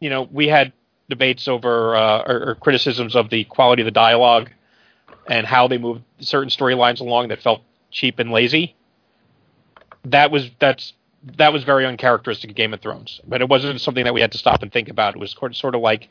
you 0.00 0.08
know, 0.08 0.28
we 0.32 0.46
had 0.46 0.72
debates 1.10 1.48
over 1.48 1.96
uh, 1.96 2.22
or, 2.26 2.50
or 2.50 2.54
criticisms 2.54 3.16
of 3.16 3.30
the 3.30 3.44
quality 3.44 3.82
of 3.82 3.86
the 3.86 3.90
dialogue 3.90 4.50
and 5.28 5.46
how 5.46 5.68
they 5.68 5.76
moved 5.76 6.02
certain 6.20 6.48
storylines 6.48 7.00
along 7.00 7.28
that 7.28 7.42
felt 7.42 7.62
cheap 7.90 8.18
and 8.18 8.30
lazy. 8.30 8.76
That 10.04 10.30
was 10.30 10.50
that's 10.60 10.94
that 11.36 11.52
was 11.52 11.64
very 11.64 11.84
uncharacteristic 11.84 12.50
of 12.50 12.56
Game 12.56 12.72
of 12.72 12.80
Thrones, 12.80 13.20
but 13.26 13.40
it 13.40 13.48
wasn't 13.48 13.80
something 13.80 14.04
that 14.04 14.14
we 14.14 14.20
had 14.20 14.30
to 14.32 14.38
stop 14.38 14.62
and 14.62 14.72
think 14.72 14.88
about. 14.88 15.16
It 15.16 15.18
was 15.18 15.36
sort 15.52 15.74
of 15.74 15.80
like, 15.80 16.08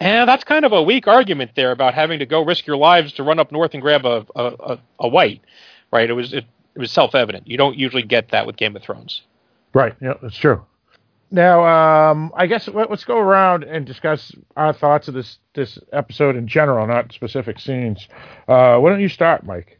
eh, 0.00 0.24
that's 0.24 0.42
kind 0.42 0.64
of 0.64 0.72
a 0.72 0.82
weak 0.82 1.06
argument 1.06 1.52
there 1.54 1.70
about 1.70 1.94
having 1.94 2.18
to 2.18 2.26
go 2.26 2.44
risk 2.44 2.66
your 2.66 2.76
lives 2.76 3.12
to 3.14 3.22
run 3.22 3.38
up 3.38 3.52
north 3.52 3.72
and 3.74 3.80
grab 3.80 4.04
a 4.04 4.26
a, 4.34 4.44
a, 4.44 4.78
a 4.98 5.08
wight, 5.08 5.42
right? 5.92 6.10
It 6.10 6.14
was 6.14 6.32
it, 6.32 6.44
it 6.74 6.78
was 6.78 6.90
self 6.90 7.14
evident. 7.14 7.46
You 7.46 7.56
don't 7.56 7.76
usually 7.76 8.02
get 8.02 8.30
that 8.30 8.46
with 8.46 8.56
Game 8.56 8.74
of 8.74 8.82
Thrones. 8.82 9.22
Right. 9.74 9.94
Yeah, 10.00 10.14
that's 10.22 10.36
true. 10.36 10.64
Now, 11.30 12.10
um, 12.10 12.32
I 12.34 12.46
guess 12.46 12.68
let, 12.68 12.90
us 12.90 13.04
go 13.04 13.18
around 13.18 13.62
and 13.64 13.84
discuss 13.84 14.32
our 14.56 14.72
thoughts 14.72 15.08
of 15.08 15.14
this 15.14 15.38
this 15.54 15.78
episode 15.92 16.36
in 16.36 16.48
general, 16.48 16.86
not 16.86 17.12
specific 17.12 17.58
scenes. 17.58 18.08
Uh, 18.48 18.78
why 18.78 18.90
don't 18.90 19.00
you 19.00 19.10
start, 19.10 19.44
Mike? 19.44 19.78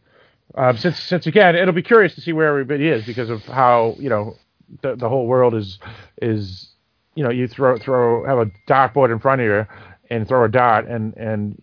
Um, 0.55 0.77
since 0.77 1.01
since 1.01 1.27
again, 1.27 1.57
it'll 1.57 1.73
be 1.73 1.83
curious 1.83 2.15
to 2.17 2.21
see 2.21 2.33
where 2.33 2.49
everybody 2.49 2.89
is 2.89 3.07
because 3.07 3.31
of 3.31 3.43
how 3.45 3.97
you 3.99 4.11
know 4.11 4.37
the, 4.83 4.97
the 4.97 5.09
whole 5.09 5.27
world 5.27 5.55
is 5.55 5.79
is 6.21 6.71
you 7.15 7.25
know 7.25 7.31
you 7.31 7.49
throw 7.49 7.79
throw 7.79 8.25
have 8.25 8.39
a 8.39 8.47
dartboard 8.69 9.11
in 9.11 9.19
front 9.19 9.41
of 9.41 9.47
you 9.47 9.67
and 10.11 10.29
throw 10.29 10.45
a 10.45 10.49
dot 10.49 10.87
and 10.87 11.17
and 11.17 11.61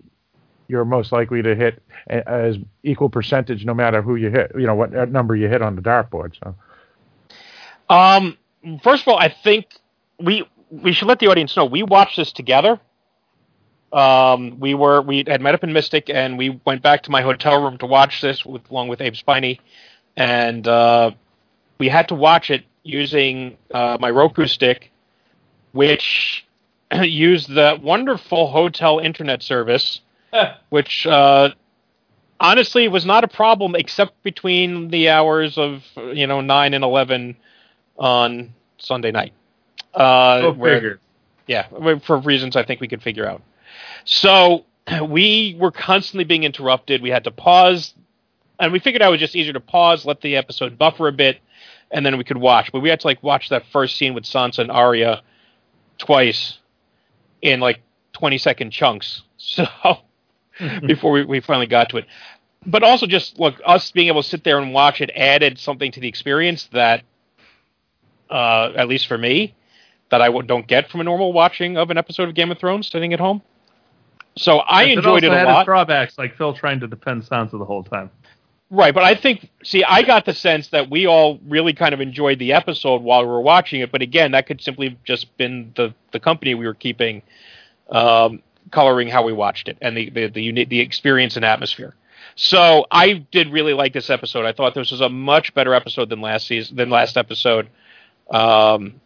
you're 0.68 0.86
most 0.86 1.12
likely 1.12 1.44
to 1.44 1.56
hit 1.56 1.82
as 2.08 2.58
equal 2.84 3.10
percentage 3.10 3.66
no 3.66 3.74
matter 3.74 4.02
who 4.02 4.16
you 4.16 4.30
hit 4.30 4.52
you 4.58 4.66
know 4.66 4.76
what 4.76 4.92
number 5.10 5.36
you 5.36 5.48
hit 5.48 5.62
on 5.62 5.76
the 5.76 5.82
dartboard 5.82 6.34
so 6.44 6.56
um, 7.90 8.38
first 8.84 9.04
of 9.04 9.08
all, 9.08 9.18
I 9.18 9.30
think 9.30 9.68
we 10.20 10.46
we 10.70 10.92
should 10.92 11.08
let 11.08 11.20
the 11.20 11.28
audience 11.28 11.56
know 11.56 11.66
we 11.66 11.84
watched 11.84 12.18
this 12.18 12.32
together. 12.32 12.80
Um, 13.94 14.60
we 14.60 14.74
were 14.74 15.02
we 15.02 15.24
had 15.28 15.42
met 15.42 15.56
up 15.56 15.64
in 15.64 15.74
Mystic, 15.74 16.10
and 16.10 16.38
we 16.38 16.60
went 16.66 16.82
back 16.82 17.04
to 17.04 17.12
my 17.12 17.22
hotel 17.22 17.62
room 17.62 17.78
to 17.80 17.86
watch 17.86 18.22
this 18.22 18.46
with 18.46 18.70
along 18.70 18.88
with 18.88 19.02
Abe 19.02 19.14
Spiney, 19.14 19.60
and 20.18 20.68
uh, 20.68 21.12
we 21.78 21.88
had 21.88 22.08
to 22.10 22.16
watch 22.16 22.50
it 22.50 22.66
using 22.84 23.58
uh, 23.74 23.98
my 24.00 24.10
Roku 24.10 24.46
stick, 24.48 24.92
which 25.72 26.46
used 27.02 27.54
the 27.54 27.80
wonderful 27.82 28.48
hotel 28.48 29.00
internet 29.00 29.44
service, 29.44 30.02
which 30.70 31.08
uh, 31.08 31.50
honestly 32.40 32.88
was 32.88 33.06
not 33.06 33.24
a 33.24 33.28
problem 33.28 33.76
except 33.76 34.22
between 34.24 34.90
the 34.90 35.10
hours 35.10 35.58
of 35.58 35.84
you 35.96 36.28
know 36.28 36.42
nine 36.42 36.74
and 36.74 36.84
eleven 36.84 37.38
on 37.98 38.54
Sunday 38.78 39.12
night. 39.12 39.34
Uh, 39.94 40.42
Go 40.42 40.52
where, 40.54 41.00
Yeah, 41.48 41.68
for 42.00 42.18
reasons 42.18 42.56
I 42.56 42.64
think 42.64 42.82
we 42.82 42.88
could 42.88 43.02
figure 43.02 43.28
out. 43.28 43.42
So 44.04 44.66
we 45.08 45.56
were 45.60 45.72
constantly 45.72 46.26
being 46.26 46.44
interrupted. 46.44 47.02
We 47.02 47.10
had 47.10 47.24
to 47.26 47.32
pause, 47.32 47.94
and 48.60 48.72
we 48.72 48.80
figured 48.80 49.02
out 49.02 49.10
it 49.10 49.12
was 49.12 49.20
just 49.20 49.36
easier 49.36 49.54
to 49.54 49.60
pause, 49.60 50.06
let 50.06 50.22
the 50.22 50.36
episode 50.36 50.78
buffer 50.78 51.08
a 51.08 51.12
bit, 51.12 51.40
and 51.92 52.06
then 52.06 52.18
we 52.18 52.24
could 52.24 52.38
watch. 52.38 52.72
But 52.72 52.82
we 52.82 52.90
had 52.90 53.00
to 53.02 53.08
like 53.08 53.22
watch 53.24 53.50
that 53.50 53.64
first 53.72 53.98
scene 53.98 54.14
with 54.14 54.24
Sansa 54.26 54.60
and 54.60 54.72
Arya 54.72 55.22
twice 55.98 56.60
in 57.42 57.60
like 57.60 57.82
twenty 58.14 58.38
second 58.38 58.72
chunks. 58.72 59.22
So 59.38 59.68
before 60.88 61.12
we, 61.12 61.26
we 61.26 61.40
finally 61.40 61.68
got 61.68 61.90
to 61.90 61.98
it. 61.98 62.06
But 62.66 62.82
also 62.82 63.06
just 63.06 63.38
look, 63.38 63.62
us 63.66 63.92
being 63.92 64.08
able 64.08 64.24
to 64.24 64.28
sit 64.28 64.44
there 64.44 64.58
and 64.58 64.74
watch 64.74 65.02
it 65.02 65.12
added 65.16 65.60
something 65.60 65.92
to 65.92 66.00
the 66.00 66.08
experience 66.08 66.68
that 66.72 67.04
uh, 68.30 68.72
at 68.76 68.88
least 68.88 69.08
for 69.08 69.18
me, 69.18 69.56
that 70.10 70.22
I 70.22 70.30
don't 70.42 70.68
get 70.68 70.90
from 70.90 71.02
a 71.02 71.04
normal 71.04 71.34
watching 71.34 71.78
of 71.78 71.90
an 71.90 71.98
episode 71.98 72.30
of 72.30 72.36
Game 72.36 72.52
of 72.52 72.60
Thrones 72.60 72.88
sitting 72.88 73.14
at 73.14 73.20
home. 73.20 73.42
So 74.38 74.60
I 74.60 74.84
yes, 74.84 74.98
enjoyed 74.98 75.24
it, 75.24 75.32
it 75.32 75.42
a 75.42 75.46
lot. 75.46 75.66
drawbacks 75.66 76.18
like 76.18 76.36
Phil 76.36 76.54
trying 76.54 76.80
to 76.82 76.88
defend 76.88 77.24
Sansa 77.24 77.52
the 77.52 77.66
whole 77.66 77.84
time. 77.84 78.10
Right, 78.72 78.94
but 78.94 79.04
I 79.04 79.16
think 79.16 79.50
see, 79.64 79.84
I 79.84 80.02
got 80.02 80.26
the 80.26 80.34
sense 80.34 80.70
that 80.70 80.90
we 80.90 81.06
all 81.06 81.40
really 81.48 81.74
kind 81.74 81.94
of 81.94 82.02
enjoyed 82.02 82.40
the 82.40 82.54
episode 82.54 83.04
while 83.04 83.22
we 83.22 83.28
were 83.28 83.42
watching 83.42 83.82
it. 83.82 83.92
But 83.92 84.02
again, 84.02 84.32
that 84.32 84.48
could 84.48 84.60
simply 84.60 84.90
have 84.90 85.04
just 85.04 85.38
been 85.38 85.72
the 85.76 85.94
the 86.12 86.20
company 86.20 86.56
we 86.56 86.66
were 86.66 86.74
keeping, 86.74 87.22
um, 87.90 88.42
coloring 88.72 89.08
how 89.08 89.24
we 89.24 89.34
watched 89.34 89.68
it 89.68 89.78
and 89.82 89.96
the 89.96 90.10
the 90.10 90.28
the, 90.28 90.66
the 90.66 90.80
experience 90.80 91.36
and 91.36 91.46
atmosphere. 91.46 91.94
So 92.36 92.88
I 92.90 93.26
did 93.32 93.50
really 93.54 93.74
like 93.74 93.94
this 93.94 94.10
episode. 94.10 94.46
I 94.46 94.52
thought 94.52 94.74
this 94.74 94.92
was 94.92 95.00
a 95.02 95.10
much 95.10 95.54
better 95.54 95.74
episode 95.74 96.10
than 96.10 96.20
last 96.22 96.48
season 96.48 96.76
than 96.76 96.90
last 96.90 97.18
episode. 97.18 97.70
Um, 98.30 99.02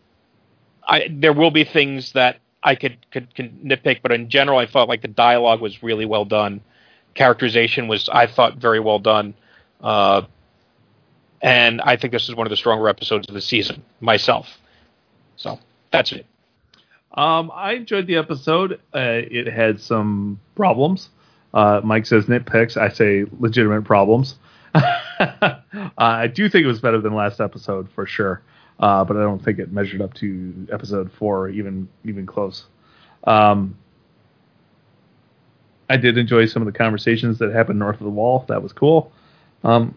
I, 0.87 1.07
there 1.11 1.33
will 1.33 1.51
be 1.51 1.63
things 1.63 2.13
that 2.13 2.39
I 2.63 2.75
could, 2.75 2.97
could, 3.11 3.33
could 3.35 3.61
nitpick, 3.61 4.01
but 4.01 4.11
in 4.11 4.29
general, 4.29 4.57
I 4.57 4.65
felt 4.65 4.89
like 4.89 5.01
the 5.01 5.07
dialogue 5.07 5.61
was 5.61 5.81
really 5.83 6.05
well 6.05 6.25
done. 6.25 6.61
Characterization 7.13 7.87
was, 7.87 8.09
I 8.09 8.27
thought, 8.27 8.57
very 8.57 8.79
well 8.79 8.99
done. 8.99 9.33
Uh, 9.81 10.23
and 11.41 11.79
I 11.81 11.95
think 11.95 12.11
this 12.11 12.27
is 12.27 12.35
one 12.35 12.47
of 12.47 12.51
the 12.51 12.57
stronger 12.57 12.89
episodes 12.89 13.27
of 13.27 13.33
the 13.33 13.41
season 13.41 13.83
myself. 14.01 14.47
So 15.37 15.59
that's 15.91 16.11
it. 16.11 16.25
Um, 17.13 17.51
I 17.53 17.73
enjoyed 17.73 18.07
the 18.07 18.17
episode. 18.17 18.73
Uh, 18.93 19.23
it 19.31 19.47
had 19.47 19.79
some 19.79 20.39
problems. 20.55 21.09
Uh, 21.53 21.81
Mike 21.83 22.05
says 22.05 22.25
nitpicks. 22.25 22.77
I 22.77 22.89
say 22.89 23.25
legitimate 23.39 23.83
problems. 23.83 24.35
uh, 24.75 25.55
I 25.97 26.27
do 26.27 26.49
think 26.49 26.63
it 26.63 26.67
was 26.67 26.81
better 26.81 27.01
than 27.01 27.15
last 27.15 27.39
episode 27.39 27.89
for 27.91 28.05
sure 28.05 28.41
uh, 28.79 29.03
but 29.03 29.17
I 29.17 29.21
don't 29.21 29.43
think 29.43 29.59
it 29.59 29.71
measured 29.71 30.01
up 30.01 30.13
to 30.15 30.67
episode 30.71 31.11
four, 31.11 31.49
even 31.49 31.89
even 32.05 32.25
close. 32.25 32.65
Um, 33.25 33.77
I 35.89 35.97
did 35.97 36.17
enjoy 36.17 36.45
some 36.45 36.61
of 36.61 36.71
the 36.71 36.77
conversations 36.77 37.39
that 37.39 37.51
happened 37.51 37.79
north 37.79 37.99
of 37.99 38.03
the 38.03 38.11
wall. 38.11 38.45
That 38.47 38.61
was 38.61 38.71
cool. 38.71 39.11
Um, 39.63 39.95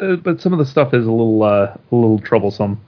uh, 0.00 0.16
but 0.16 0.40
some 0.40 0.52
of 0.52 0.58
the 0.58 0.66
stuff 0.66 0.92
is 0.94 1.06
a 1.06 1.10
little 1.10 1.42
uh, 1.42 1.76
a 1.76 1.94
little 1.94 2.18
troublesome. 2.18 2.80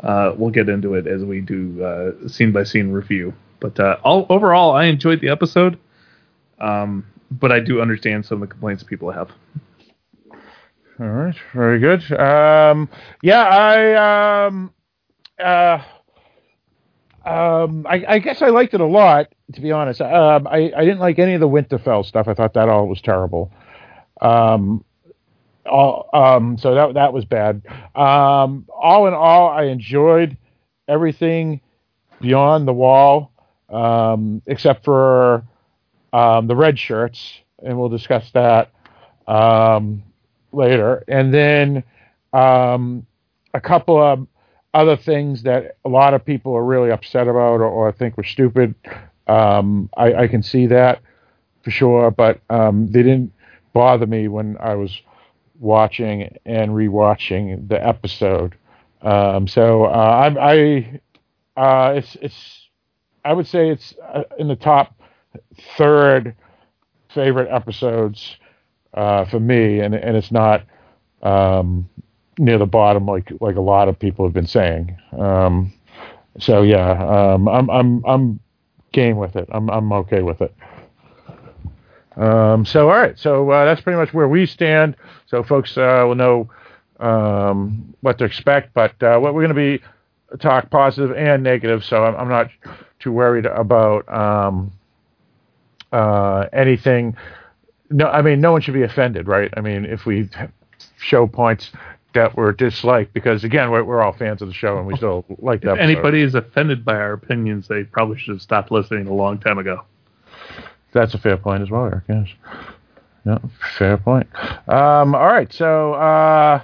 Uh, 0.00 0.32
we'll 0.36 0.50
get 0.50 0.68
into 0.68 0.94
it 0.94 1.06
as 1.06 1.22
we 1.24 1.40
do 1.40 1.84
uh, 1.84 2.28
scene 2.28 2.52
by 2.52 2.64
scene 2.64 2.90
review. 2.90 3.34
but 3.60 3.78
uh, 3.78 3.98
all 4.02 4.26
overall, 4.30 4.72
I 4.72 4.86
enjoyed 4.86 5.20
the 5.20 5.28
episode. 5.28 5.78
Um, 6.58 7.06
but 7.30 7.52
I 7.52 7.60
do 7.60 7.80
understand 7.80 8.26
some 8.26 8.42
of 8.42 8.48
the 8.48 8.52
complaints 8.52 8.82
people 8.82 9.10
have. 9.10 9.30
All 11.00 11.06
right, 11.08 11.34
very 11.54 11.78
good. 11.78 12.02
Um, 12.12 12.90
yeah, 13.22 13.42
I 13.42 14.46
um, 14.46 14.70
uh, 15.42 15.82
um, 17.24 17.86
I, 17.88 18.04
I 18.06 18.18
guess 18.18 18.42
I 18.42 18.48
liked 18.48 18.74
it 18.74 18.82
a 18.82 18.86
lot. 18.86 19.28
To 19.54 19.62
be 19.62 19.72
honest, 19.72 20.02
um, 20.02 20.46
I 20.46 20.70
I 20.76 20.84
didn't 20.84 20.98
like 20.98 21.18
any 21.18 21.32
of 21.32 21.40
the 21.40 21.48
Winterfell 21.48 22.04
stuff. 22.04 22.28
I 22.28 22.34
thought 22.34 22.52
that 22.52 22.68
all 22.68 22.86
was 22.86 23.00
terrible. 23.00 23.50
Um, 24.20 24.84
all 25.64 26.10
um, 26.12 26.58
so 26.58 26.74
that 26.74 26.92
that 26.94 27.14
was 27.14 27.24
bad. 27.24 27.62
All 27.94 29.06
in 29.06 29.14
all, 29.14 29.48
I 29.48 29.64
enjoyed 29.64 30.36
everything 30.86 31.62
beyond 32.20 32.68
the 32.68 32.74
wall, 32.74 33.32
except 34.46 34.84
for 34.84 35.44
the 36.12 36.54
red 36.54 36.78
shirts, 36.78 37.40
and 37.64 37.78
we'll 37.78 37.88
discuss 37.88 38.30
that 38.32 38.70
um, 39.26 40.02
later. 40.52 41.04
And 41.08 41.32
then 41.32 41.84
um, 42.32 43.06
a 43.54 43.60
couple 43.60 44.00
of 44.00 44.26
other 44.72 44.96
things 44.96 45.42
that 45.42 45.76
a 45.84 45.88
lot 45.88 46.14
of 46.14 46.24
people 46.24 46.54
are 46.54 46.64
really 46.64 46.90
upset 46.90 47.26
about 47.26 47.60
or, 47.60 47.64
or 47.64 47.92
think 47.92 48.16
were 48.16 48.24
stupid. 48.24 48.74
Um, 49.26 49.90
I, 49.96 50.14
I, 50.14 50.28
can 50.28 50.42
see 50.42 50.66
that 50.66 51.00
for 51.62 51.70
sure, 51.70 52.10
but 52.10 52.40
um, 52.50 52.90
they 52.90 53.02
didn't 53.02 53.32
bother 53.72 54.06
me 54.06 54.28
when 54.28 54.56
I 54.58 54.74
was 54.74 55.00
watching 55.58 56.36
and 56.44 56.70
rewatching 56.70 57.68
the 57.68 57.84
episode. 57.84 58.56
Um, 59.02 59.46
so 59.46 59.84
uh, 59.84 60.32
I, 60.36 61.00
I 61.56 61.60
uh, 61.60 61.92
it's 61.94 62.16
it's 62.20 62.68
I 63.24 63.32
would 63.32 63.46
say 63.46 63.70
it's 63.70 63.94
uh, 64.02 64.22
in 64.38 64.48
the 64.48 64.56
top 64.56 64.94
third 65.76 66.34
favorite 67.08 67.50
episodes 67.50 68.36
uh, 68.94 69.24
for 69.26 69.40
me, 69.40 69.80
and 69.80 69.94
and 69.94 70.16
it's 70.16 70.32
not 70.32 70.64
um, 71.22 71.88
near 72.38 72.58
the 72.58 72.66
bottom 72.66 73.06
like 73.06 73.32
like 73.40 73.56
a 73.56 73.60
lot 73.60 73.88
of 73.88 73.98
people 73.98 74.24
have 74.24 74.34
been 74.34 74.46
saying. 74.46 74.96
Um, 75.12 75.72
so 76.38 76.62
yeah, 76.62 76.92
um, 77.34 77.48
I'm 77.48 77.70
I'm 77.70 78.04
I'm 78.06 78.40
game 78.92 79.16
with 79.16 79.36
it. 79.36 79.48
I'm 79.52 79.68
I'm 79.70 79.92
okay 79.92 80.22
with 80.22 80.40
it. 80.40 80.54
Um, 82.16 82.64
so 82.64 82.90
all 82.90 82.96
right, 82.96 83.18
so 83.18 83.50
uh, 83.50 83.64
that's 83.64 83.80
pretty 83.80 83.98
much 83.98 84.12
where 84.12 84.28
we 84.28 84.46
stand. 84.46 84.96
So 85.26 85.42
folks 85.42 85.76
uh, 85.78 86.04
will 86.06 86.16
know 86.16 86.50
um, 86.98 87.94
what 88.00 88.18
to 88.18 88.24
expect, 88.24 88.74
but 88.74 89.00
uh, 89.02 89.18
what 89.18 89.34
we're 89.34 89.46
going 89.46 89.54
to 89.54 89.78
be 89.78 89.82
talk 90.38 90.70
positive 90.70 91.16
and 91.16 91.42
negative. 91.42 91.84
So 91.84 92.04
I'm, 92.04 92.16
I'm 92.16 92.28
not 92.28 92.50
too 92.98 93.12
worried 93.12 93.46
about 93.46 94.08
um, 94.12 94.72
uh, 95.92 96.46
anything. 96.52 97.16
No, 97.90 98.06
I 98.06 98.22
mean, 98.22 98.40
no 98.40 98.52
one 98.52 98.60
should 98.60 98.74
be 98.74 98.82
offended, 98.82 99.26
right? 99.26 99.52
I 99.56 99.60
mean, 99.60 99.84
if 99.84 100.06
we 100.06 100.28
show 100.98 101.26
points 101.26 101.72
that 102.14 102.36
were 102.36 102.52
disliked, 102.52 103.12
because 103.12 103.44
again, 103.44 103.70
we're, 103.70 103.84
we're 103.84 104.02
all 104.02 104.12
fans 104.12 104.42
of 104.42 104.48
the 104.48 104.54
show 104.54 104.78
and 104.78 104.86
we 104.86 104.96
still 104.96 105.24
like 105.38 105.62
that. 105.62 105.74
If 105.74 105.80
anybody 105.80 106.22
is 106.22 106.34
offended 106.34 106.84
by 106.84 106.94
our 106.94 107.12
opinions, 107.12 107.68
they 107.68 107.84
probably 107.84 108.18
should 108.18 108.34
have 108.34 108.42
stopped 108.42 108.70
listening 108.70 109.06
a 109.06 109.12
long 109.12 109.38
time 109.38 109.58
ago. 109.58 109.82
That's 110.92 111.14
a 111.14 111.18
fair 111.18 111.36
point 111.36 111.62
as 111.62 111.70
well, 111.70 111.84
Eric. 111.84 112.04
Yes. 112.08 112.28
Yeah, 113.26 113.38
fair 113.76 113.96
point. 113.98 114.26
Um, 114.68 115.14
all 115.14 115.26
right, 115.26 115.52
so 115.52 115.94
uh, 115.94 116.62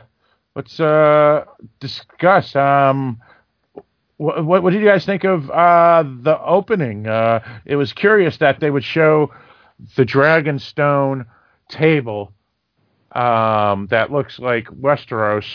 let's 0.54 0.80
uh, 0.80 1.44
discuss. 1.80 2.56
Um, 2.56 3.20
what, 4.16 4.44
what, 4.44 4.62
what, 4.62 4.72
did 4.72 4.80
you 4.80 4.88
guys 4.88 5.04
think 5.04 5.24
of 5.24 5.50
uh, 5.50 6.02
the 6.22 6.40
opening? 6.40 7.06
Uh, 7.06 7.40
it 7.66 7.76
was 7.76 7.92
curious 7.92 8.38
that 8.38 8.60
they 8.60 8.70
would 8.70 8.84
show 8.84 9.30
the 9.96 10.04
Dragonstone 10.04 11.26
table 11.68 12.32
um, 13.12 13.86
that 13.90 14.10
looks 14.12 14.38
like 14.38 14.66
Westeros 14.66 15.46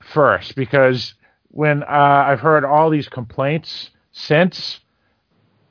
first, 0.00 0.54
because 0.54 1.14
when 1.48 1.82
uh, 1.82 1.86
I've 2.26 2.40
heard 2.40 2.64
all 2.64 2.90
these 2.90 3.08
complaints 3.08 3.90
since, 4.12 4.80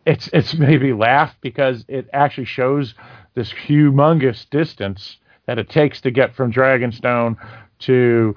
it's 0.06 0.30
it's 0.34 0.54
made 0.56 0.82
me 0.82 0.94
laugh 0.94 1.36
because 1.42 1.86
it 1.88 2.10
actually 2.14 2.46
shows 2.46 2.94
this 3.34 3.52
humongous 3.52 4.50
distance 4.50 5.18
that 5.46 5.60
it 5.60 5.70
takes 5.70 6.02
to 6.02 6.12
get 6.12 6.36
from 6.36 6.52
Dragonstone 6.52 7.36
to 7.80 8.36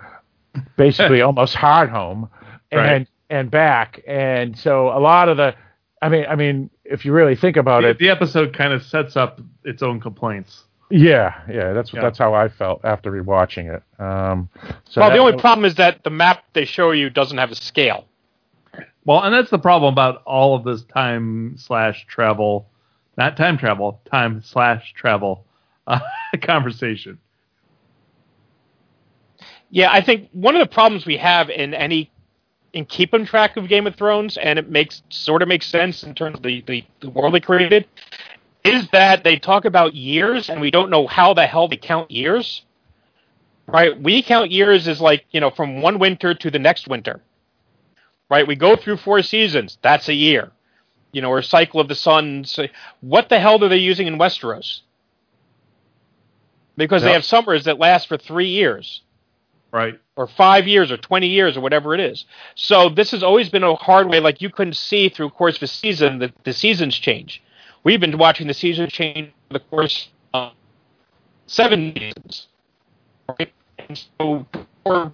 basically 0.76 1.20
almost 1.22 1.55
Hardhome, 1.55 2.28
and 2.70 2.80
right 2.80 3.09
and 3.30 3.51
back. 3.51 4.03
And 4.07 4.57
so 4.57 4.89
a 4.89 5.01
lot 5.01 5.28
of 5.28 5.37
the, 5.37 5.55
I 6.05 6.11
mean, 6.11 6.27
I 6.29 6.37
mean, 6.37 6.69
if 6.85 7.07
you 7.07 7.15
really 7.15 7.35
think 7.35 7.57
about 7.57 7.81
the, 7.81 7.89
it, 7.89 7.99
the 7.99 8.11
episode 8.11 8.55
kind 8.55 8.75
of 8.75 8.83
sets 8.83 9.17
up 9.17 9.41
its 9.65 9.83
own 9.83 10.01
complaints. 10.01 10.65
Yeah, 10.91 11.41
yeah, 11.51 11.73
that's 11.73 11.95
yeah. 11.95 12.03
that's 12.03 12.19
how 12.19 12.35
I 12.35 12.49
felt 12.49 12.85
after 12.85 13.11
rewatching 13.11 13.75
it. 13.75 13.83
Um, 13.99 14.51
so 14.85 15.01
well, 15.01 15.11
the 15.11 15.17
only 15.17 15.39
problem 15.39 15.65
is 15.65 15.77
that 15.77 16.05
the 16.05 16.11
map 16.11 16.45
they 16.53 16.67
show 16.67 16.91
you 16.91 17.09
doesn't 17.09 17.39
have 17.39 17.51
a 17.51 17.55
scale. 17.55 18.05
Well, 19.07 19.23
and 19.23 19.35
that's 19.35 19.49
the 19.49 19.59
problem 19.59 19.95
about 19.95 20.23
all 20.25 20.55
of 20.55 20.65
this 20.65 20.83
time 20.85 21.55
slash 21.57 22.07
travel, 22.07 22.69
not 23.17 23.39
time 23.39 23.57
travel, 23.57 24.03
time 24.11 24.43
slash 24.45 24.93
travel 24.93 25.47
uh, 25.87 26.01
conversation. 26.43 27.19
Yeah, 29.71 29.91
I 29.91 30.03
think 30.03 30.29
one 30.33 30.55
of 30.55 30.61
the 30.61 30.73
problems 30.73 31.07
we 31.07 31.17
have 31.17 31.49
in 31.49 31.73
any 31.73 32.11
in 32.75 32.85
keeping 32.85 33.25
track 33.25 33.57
of 33.57 33.68
Game 33.68 33.87
of 33.87 33.95
Thrones, 33.95 34.37
and 34.37 34.59
it 34.59 34.68
makes 34.68 35.03
sort 35.09 35.43
of 35.43 35.49
makes 35.49 35.66
sense 35.66 36.03
in 36.03 36.14
terms 36.14 36.37
of 36.37 36.43
the, 36.43 36.61
the, 36.66 36.85
the 37.01 37.09
world 37.09 37.33
they 37.33 37.41
created, 37.41 37.87
is 38.64 38.89
that 38.91 39.22
they 39.22 39.39
talk 39.39 39.64
about 39.64 39.95
years, 39.95 40.51
and 40.51 40.61
we 40.61 40.72
don't 40.72 40.91
know 40.91 41.07
how 41.07 41.33
the 41.33 41.47
hell 41.47 41.68
they 41.68 41.77
count 41.77 42.11
years. 42.11 42.62
Right? 43.66 43.99
We 43.99 44.22
count 44.22 44.51
years 44.51 44.89
as 44.89 45.01
like 45.01 45.25
you 45.31 45.41
know 45.41 45.51
from 45.51 45.81
one 45.81 45.99
winter 45.99 46.35
to 46.35 46.51
the 46.51 46.59
next 46.59 46.89
winter. 46.89 47.22
Right? 48.29 48.47
We 48.47 48.57
go 48.57 48.77
through 48.77 48.99
four 48.99 49.22
seasons. 49.22 49.79
That's 49.81 50.09
a 50.09 50.14
year. 50.14 50.51
You 51.12 51.22
know, 51.22 51.31
or 51.31 51.43
cycle 51.43 51.81
of 51.81 51.87
the 51.87 51.95
sun. 51.95 52.45
What 53.01 53.29
the 53.29 53.39
hell 53.39 53.62
are 53.62 53.68
they 53.68 53.77
using 53.77 54.09
in 54.09 54.18
Westeros? 54.18 54.81
Because 56.77 57.03
yep. 57.03 57.09
they 57.09 57.12
have 57.12 57.25
summers 57.25 57.64
that 57.64 57.79
last 57.79 58.09
for 58.09 58.18
three 58.18 58.49
years. 58.49 59.04
Right. 59.75 59.99
Or 60.14 60.29
five 60.29 60.68
years 60.68 60.93
or 60.93 60.97
20 60.97 61.27
years 61.27 61.57
or 61.57 61.61
whatever 61.61 61.95
it 61.95 62.01
is. 62.01 62.27
So 62.55 62.89
this 62.89 63.11
has 63.11 63.25
always 63.25 63.49
been 63.49 63.64
a 63.64 63.75
hard 63.75 64.09
way, 64.09 64.20
like 64.20 64.41
you 64.41 64.49
couldn't 64.49 64.77
see 64.77 65.09
through 65.09 65.31
course 65.31 65.57
of 65.57 65.64
a 65.64 65.66
season 65.66 66.20
that 66.20 66.33
the 66.45 66.53
seasons 66.53 66.97
change. 66.97 67.43
We've 67.83 67.99
been 67.99 68.16
watching 68.16 68.47
the 68.47 68.55
seasons 68.55 68.93
change 68.93 69.33
the 69.51 69.59
course 69.59 70.11
of 70.33 70.53
seven 71.49 71.93
seasons. 71.97 72.47
Right? 73.29 73.53
And 73.89 74.01
so 74.20 74.47
for 74.85 75.12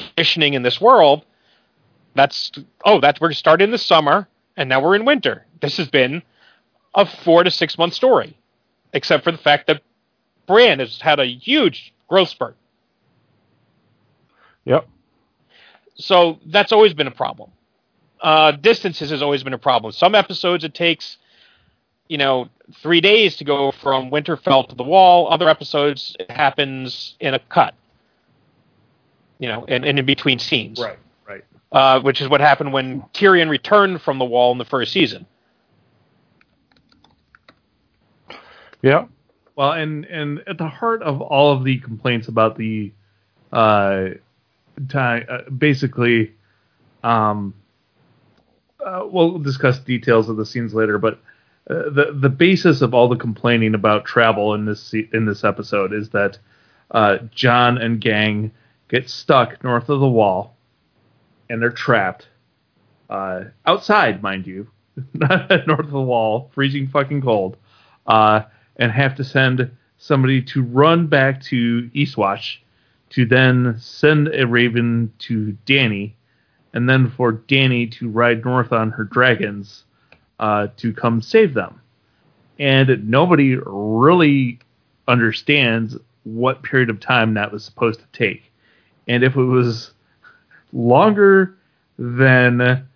conditioning 0.00 0.54
in 0.54 0.64
this 0.64 0.80
world, 0.80 1.24
that's 2.16 2.50
oh, 2.84 2.98
that's 2.98 3.20
we're 3.20 3.32
starting 3.32 3.66
in 3.66 3.70
the 3.70 3.78
summer 3.78 4.26
and 4.56 4.68
now 4.68 4.82
we're 4.82 4.96
in 4.96 5.04
winter. 5.04 5.46
This 5.60 5.76
has 5.76 5.86
been 5.88 6.20
a 6.96 7.06
four 7.06 7.44
to 7.44 7.50
six 7.50 7.78
month 7.78 7.94
story. 7.94 8.36
Except 8.92 9.22
for 9.22 9.30
the 9.30 9.38
fact 9.38 9.68
that 9.68 9.82
Bran 10.48 10.80
has 10.80 11.00
had 11.00 11.20
a 11.20 11.26
huge 11.26 11.94
growth 12.08 12.30
spurt. 12.30 12.56
Yep. 14.64 14.88
So 15.96 16.38
that's 16.46 16.72
always 16.72 16.94
been 16.94 17.06
a 17.06 17.12
problem. 17.12 17.50
Uh, 18.20 18.52
distances 18.52 19.10
has 19.10 19.22
always 19.22 19.42
been 19.42 19.52
a 19.52 19.58
problem. 19.58 19.92
Some 19.92 20.14
episodes 20.14 20.64
it 20.64 20.74
takes, 20.74 21.18
you 22.08 22.16
know, 22.16 22.48
three 22.80 23.00
days 23.00 23.36
to 23.36 23.44
go 23.44 23.70
from 23.70 24.10
Winterfell 24.10 24.68
to 24.68 24.74
the 24.74 24.82
Wall. 24.82 25.30
Other 25.30 25.48
episodes 25.48 26.16
it 26.18 26.30
happens 26.30 27.16
in 27.20 27.34
a 27.34 27.38
cut. 27.38 27.74
You 29.38 29.48
know, 29.48 29.64
and, 29.68 29.84
and 29.84 29.98
in 29.98 30.06
between 30.06 30.38
scenes. 30.38 30.80
Right. 30.80 30.98
Right. 31.28 31.44
Uh, 31.70 32.00
which 32.00 32.20
is 32.20 32.28
what 32.28 32.40
happened 32.40 32.72
when 32.72 33.02
Tyrion 33.12 33.50
returned 33.50 34.00
from 34.00 34.18
the 34.18 34.24
Wall 34.24 34.52
in 34.52 34.58
the 34.58 34.64
first 34.64 34.92
season. 34.92 35.26
Yeah. 38.80 39.06
Well, 39.56 39.72
and 39.72 40.04
and 40.06 40.40
at 40.46 40.58
the 40.58 40.68
heart 40.68 41.02
of 41.02 41.20
all 41.20 41.52
of 41.52 41.64
the 41.64 41.78
complaints 41.78 42.28
about 42.28 42.56
the 42.56 42.92
uh, 43.52 44.08
time, 44.88 45.26
uh, 45.28 45.50
basically, 45.50 46.34
um, 47.02 47.54
uh, 48.84 49.06
we'll 49.06 49.38
discuss 49.38 49.78
details 49.78 50.28
of 50.28 50.36
the 50.36 50.46
scenes 50.46 50.74
later, 50.74 50.98
but 50.98 51.20
uh, 51.70 51.90
the 51.90 52.16
the 52.20 52.28
basis 52.28 52.82
of 52.82 52.92
all 52.92 53.08
the 53.08 53.16
complaining 53.16 53.74
about 53.74 54.04
travel 54.04 54.54
in 54.54 54.66
this 54.66 54.92
in 54.92 55.24
this 55.24 55.44
episode 55.44 55.92
is 55.92 56.10
that 56.10 56.38
uh, 56.90 57.18
Jon 57.34 57.78
and 57.78 58.00
gang 58.00 58.52
get 58.88 59.08
stuck 59.08 59.62
north 59.64 59.88
of 59.88 60.00
the 60.00 60.08
wall, 60.08 60.56
and 61.48 61.62
they're 61.62 61.70
trapped 61.70 62.28
uh, 63.08 63.44
outside, 63.66 64.22
mind 64.22 64.46
you, 64.46 64.68
north 65.14 65.80
of 65.80 65.90
the 65.90 66.00
wall, 66.00 66.50
freezing 66.54 66.88
fucking 66.88 67.22
cold, 67.22 67.56
uh, 68.06 68.42
and 68.76 68.92
have 68.92 69.14
to 69.16 69.24
send 69.24 69.70
somebody 69.96 70.42
to 70.42 70.62
run 70.62 71.06
back 71.06 71.40
to 71.40 71.90
Eastwatch 71.94 72.58
to 73.14 73.24
then 73.24 73.76
send 73.78 74.28
a 74.34 74.46
raven 74.46 75.12
to 75.20 75.56
Dany, 75.66 76.14
and 76.72 76.88
then 76.88 77.10
for 77.10 77.32
Dany 77.32 77.90
to 77.92 78.08
ride 78.08 78.44
north 78.44 78.72
on 78.72 78.90
her 78.90 79.04
dragons 79.04 79.84
uh, 80.40 80.68
to 80.78 80.92
come 80.92 81.22
save 81.22 81.54
them. 81.54 81.80
And 82.58 83.08
nobody 83.08 83.56
really 83.64 84.58
understands 85.06 85.96
what 86.24 86.62
period 86.64 86.90
of 86.90 86.98
time 86.98 87.34
that 87.34 87.52
was 87.52 87.64
supposed 87.64 88.00
to 88.00 88.06
take. 88.12 88.50
And 89.06 89.22
if 89.22 89.36
it 89.36 89.44
was 89.44 89.92
longer 90.72 91.56
than 91.98 92.86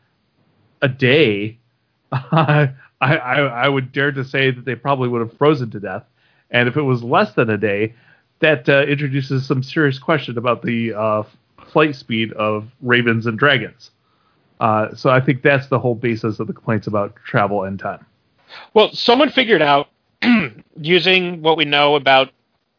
a 0.83 0.89
day, 0.89 1.59
I, 2.12 2.71
I, 3.01 3.16
I 3.16 3.69
would 3.69 3.93
dare 3.93 4.11
to 4.11 4.25
say 4.25 4.51
that 4.51 4.64
they 4.64 4.75
probably 4.75 5.09
would 5.09 5.21
have 5.21 5.37
frozen 5.37 5.71
to 5.71 5.81
death. 5.81 6.05
And 6.51 6.69
if 6.69 6.77
it 6.77 6.83
was 6.83 7.05
less 7.05 7.35
than 7.35 7.51
a 7.51 7.59
day, 7.59 7.95
that 8.41 8.68
uh, 8.68 8.82
introduces 8.82 9.47
some 9.47 9.62
serious 9.62 9.99
question 9.99 10.39
about 10.39 10.62
the 10.62 10.95
uh, 10.95 11.22
flight 11.66 11.95
speed 11.95 12.32
of 12.34 12.68
ravens 12.82 13.26
and 13.26 13.39
dragons. 13.39 13.91
Uh, 14.61 14.95
so 14.95 15.11
I 15.11 15.20
think 15.20 15.43
that's 15.43 15.68
the 15.68 15.78
whole 15.78 15.95
basis 15.95 16.41
of 16.41 16.47
the 16.47 16.53
complaints 16.53 16.86
about 16.86 17.14
travel 17.24 17.64
and 17.64 17.78
time. 17.78 18.05
Well, 18.74 18.93
someone 18.93 19.30
figured 19.30 19.62
out 19.62 19.89
using 20.80 21.43
what 21.43 21.57
we 21.57 21.64
know 21.64 21.95
about 21.95 22.30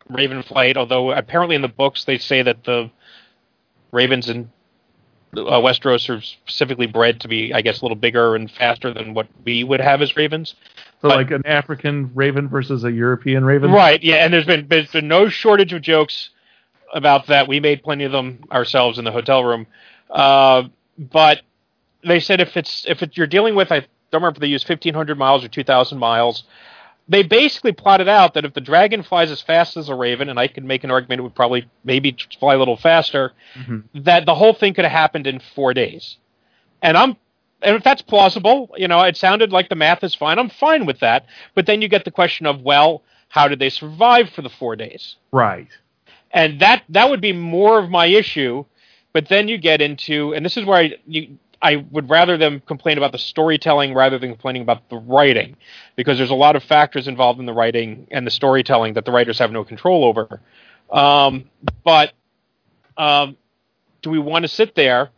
raven 0.09 0.43
flight, 0.43 0.75
although 0.75 1.11
apparently 1.11 1.55
in 1.55 1.61
the 1.61 1.67
books 1.67 2.05
they 2.05 2.17
say 2.17 2.41
that 2.41 2.63
the 2.63 2.89
ravens 3.91 4.29
in 4.29 4.49
uh, 5.37 5.61
Westeros 5.61 6.09
are 6.09 6.21
specifically 6.21 6.87
bred 6.87 7.21
to 7.21 7.27
be, 7.27 7.53
I 7.53 7.61
guess, 7.61 7.81
a 7.81 7.85
little 7.85 7.95
bigger 7.95 8.35
and 8.35 8.49
faster 8.49 8.93
than 8.93 9.13
what 9.13 9.27
we 9.45 9.63
would 9.63 9.79
have 9.79 10.01
as 10.01 10.15
ravens. 10.15 10.55
So, 11.01 11.07
but, 11.07 11.17
like 11.17 11.31
an 11.31 11.45
African 11.45 12.11
raven 12.13 12.49
versus 12.49 12.83
a 12.83 12.91
European 12.91 13.45
raven, 13.45 13.71
right? 13.71 14.03
Yeah, 14.03 14.15
and 14.15 14.33
there's 14.33 14.45
been 14.45 14.67
there's 14.67 14.91
been 14.91 15.07
no 15.07 15.29
shortage 15.29 15.71
of 15.71 15.81
jokes 15.81 16.29
about 16.93 17.27
that. 17.27 17.47
We 17.47 17.59
made 17.59 17.83
plenty 17.83 18.03
of 18.03 18.11
them 18.11 18.43
ourselves 18.51 18.99
in 18.99 19.05
the 19.05 19.11
hotel 19.11 19.43
room. 19.43 19.67
Uh, 20.09 20.63
but 20.97 21.41
they 22.03 22.19
said 22.19 22.41
if 22.41 22.57
it's 22.57 22.85
if 22.87 23.01
it, 23.01 23.15
you're 23.17 23.27
dealing 23.27 23.55
with, 23.55 23.71
I 23.71 23.79
don't 23.79 24.21
remember 24.21 24.37
if 24.37 24.41
they 24.41 24.47
use 24.47 24.67
1,500 24.67 25.17
miles 25.17 25.43
or 25.43 25.47
2,000 25.47 25.97
miles. 25.97 26.43
They 27.07 27.23
basically 27.23 27.71
plotted 27.71 28.07
out 28.07 28.35
that 28.35 28.45
if 28.45 28.53
the 28.53 28.61
dragon 28.61 29.01
flies 29.01 29.31
as 29.31 29.41
fast 29.41 29.77
as 29.77 29.89
a 29.89 29.95
raven, 29.95 30.29
and 30.29 30.39
I 30.39 30.47
could 30.47 30.63
make 30.63 30.83
an 30.83 30.91
argument 30.91 31.19
it 31.19 31.23
would 31.23 31.35
probably 31.35 31.67
maybe 31.83 32.15
fly 32.39 32.53
a 32.53 32.59
little 32.59 32.77
faster, 32.77 33.33
mm-hmm. 33.55 34.01
that 34.03 34.27
the 34.27 34.35
whole 34.35 34.53
thing 34.53 34.75
could 34.75 34.85
have 34.85 34.91
happened 34.91 35.25
in 35.25 35.39
four 35.55 35.73
days. 35.73 36.17
And 36.83 36.95
I'm 36.95 37.17
and 37.61 37.75
if 37.75 37.83
that's 37.83 38.01
plausible, 38.01 38.73
you 38.77 38.87
know, 38.87 39.01
it 39.01 39.17
sounded 39.17 39.51
like 39.51 39.69
the 39.69 39.75
math 39.75 40.03
is 40.03 40.15
fine. 40.15 40.39
I'm 40.39 40.49
fine 40.49 40.85
with 40.85 40.99
that. 40.99 41.25
But 41.55 41.65
then 41.65 41.81
you 41.81 41.87
get 41.87 42.05
the 42.05 42.11
question 42.11 42.45
of, 42.45 42.61
well, 42.61 43.03
how 43.27 43.47
did 43.47 43.59
they 43.59 43.69
survive 43.69 44.29
for 44.29 44.41
the 44.41 44.49
four 44.49 44.75
days? 44.75 45.15
Right 45.31 45.67
and 46.31 46.59
that 46.59 46.83
that 46.89 47.09
would 47.09 47.21
be 47.21 47.33
more 47.33 47.79
of 47.79 47.89
my 47.89 48.05
issue. 48.05 48.65
But 49.11 49.27
then 49.27 49.47
you 49.47 49.57
get 49.57 49.81
into, 49.81 50.33
and 50.33 50.45
this 50.45 50.55
is 50.55 50.65
where 50.65 50.77
I 50.77 50.95
you, 51.07 51.37
I 51.61 51.77
would 51.91 52.09
rather 52.09 52.37
them 52.37 52.61
complain 52.65 52.97
about 52.97 53.11
the 53.11 53.17
storytelling 53.17 53.93
rather 53.93 54.17
than 54.17 54.29
complaining 54.29 54.61
about 54.61 54.87
the 54.89 54.97
writing, 54.97 55.57
because 55.95 56.17
there's 56.17 56.29
a 56.29 56.35
lot 56.35 56.55
of 56.55 56.63
factors 56.63 57.07
involved 57.07 57.39
in 57.39 57.45
the 57.45 57.53
writing 57.53 58.07
and 58.11 58.25
the 58.25 58.31
storytelling 58.31 58.93
that 58.93 59.05
the 59.05 59.11
writers 59.11 59.39
have 59.39 59.51
no 59.51 59.63
control 59.63 60.05
over. 60.05 60.41
Um, 60.91 61.49
but 61.83 62.13
um, 62.97 63.35
do 64.01 64.09
we 64.09 64.19
want 64.19 64.43
to 64.43 64.47
sit 64.47 64.75
there? 64.75 65.09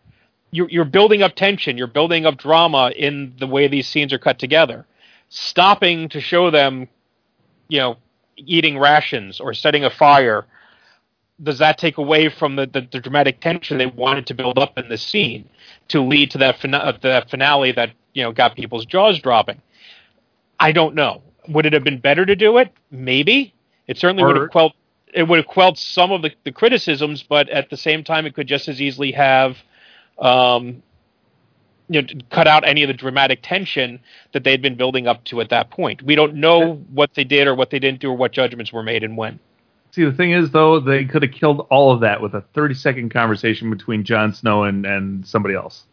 You're, 0.51 0.69
you're 0.69 0.85
building 0.85 1.21
up 1.21 1.35
tension, 1.35 1.77
you're 1.77 1.87
building 1.87 2.25
up 2.25 2.37
drama 2.37 2.91
in 2.95 3.33
the 3.39 3.47
way 3.47 3.67
these 3.67 3.87
scenes 3.87 4.11
are 4.13 4.19
cut 4.19 4.37
together. 4.37 4.85
Stopping 5.29 6.09
to 6.09 6.19
show 6.19 6.51
them, 6.51 6.89
you 7.69 7.79
know, 7.79 7.97
eating 8.35 8.77
rations 8.77 9.39
or 9.39 9.53
setting 9.53 9.85
a 9.85 9.89
fire 9.89 10.45
does 11.43 11.59
that 11.59 11.77
take 11.77 11.97
away 11.97 12.29
from 12.29 12.55
the, 12.55 12.67
the, 12.67 12.87
the, 12.91 12.99
dramatic 12.99 13.39
tension 13.39 13.77
they 13.77 13.87
wanted 13.87 14.27
to 14.27 14.33
build 14.33 14.59
up 14.59 14.77
in 14.77 14.89
the 14.89 14.97
scene 14.97 15.49
to 15.87 16.01
lead 16.01 16.29
to 16.31 16.37
that, 16.37 16.59
fina- 16.59 16.77
uh, 16.77 16.97
that 17.01 17.29
finale 17.29 17.71
that 17.71 17.91
you 18.13 18.23
know 18.23 18.31
got 18.31 18.55
people's 18.55 18.85
jaws 18.85 19.19
dropping? 19.19 19.61
I 20.59 20.71
don't 20.71 20.93
know. 20.93 21.21
Would 21.47 21.65
it 21.65 21.73
have 21.73 21.83
been 21.83 21.99
better 21.99 22.25
to 22.25 22.35
do 22.35 22.57
it? 22.57 22.71
Maybe. 22.91 23.53
It 23.87 23.97
certainly 23.97 24.23
or, 24.23 24.27
would 24.27 24.37
have 24.37 24.51
quelled 24.51 24.73
it 25.13 25.27
would 25.27 25.37
have 25.37 25.47
quelled 25.47 25.77
some 25.77 26.11
of 26.11 26.21
the, 26.21 26.31
the, 26.45 26.53
criticisms, 26.53 27.21
but 27.21 27.49
at 27.49 27.69
the 27.69 27.75
same 27.75 28.01
time, 28.01 28.25
it 28.25 28.33
could 28.33 28.47
just 28.47 28.69
as 28.69 28.81
easily 28.81 29.11
have 29.11 29.57
um, 30.21 30.81
you 31.89 32.01
know, 32.01 32.07
cut 32.29 32.47
out 32.47 32.65
any 32.65 32.83
of 32.83 32.87
the 32.87 32.93
dramatic 32.93 33.39
tension 33.41 33.99
that 34.31 34.43
they 34.43 34.51
had 34.51 34.61
been 34.61 34.75
building 34.75 35.07
up 35.07 35.23
to 35.25 35.41
at 35.41 35.49
that 35.49 35.69
point. 35.69 36.01
We 36.01 36.15
don't 36.15 36.35
know 36.35 36.75
what 36.93 37.13
they 37.15 37.25
did 37.25 37.47
or 37.47 37.55
what 37.55 37.69
they 37.69 37.79
didn't 37.79 37.99
do 37.99 38.11
or 38.11 38.15
what 38.15 38.31
judgments 38.31 38.71
were 38.71 38.83
made 38.83 39.03
and 39.03 39.17
when. 39.17 39.39
See, 39.91 40.05
the 40.05 40.13
thing 40.13 40.31
is, 40.31 40.51
though, 40.51 40.79
they 40.79 41.03
could 41.03 41.21
have 41.21 41.33
killed 41.33 41.67
all 41.69 41.91
of 41.91 41.99
that 41.99 42.21
with 42.21 42.33
a 42.33 42.41
30 42.53 42.75
second 42.75 43.09
conversation 43.09 43.69
between 43.69 44.05
Jon 44.05 44.33
Snow 44.33 44.63
and, 44.63 44.85
and 44.85 45.27
somebody 45.27 45.53
else. 45.53 45.83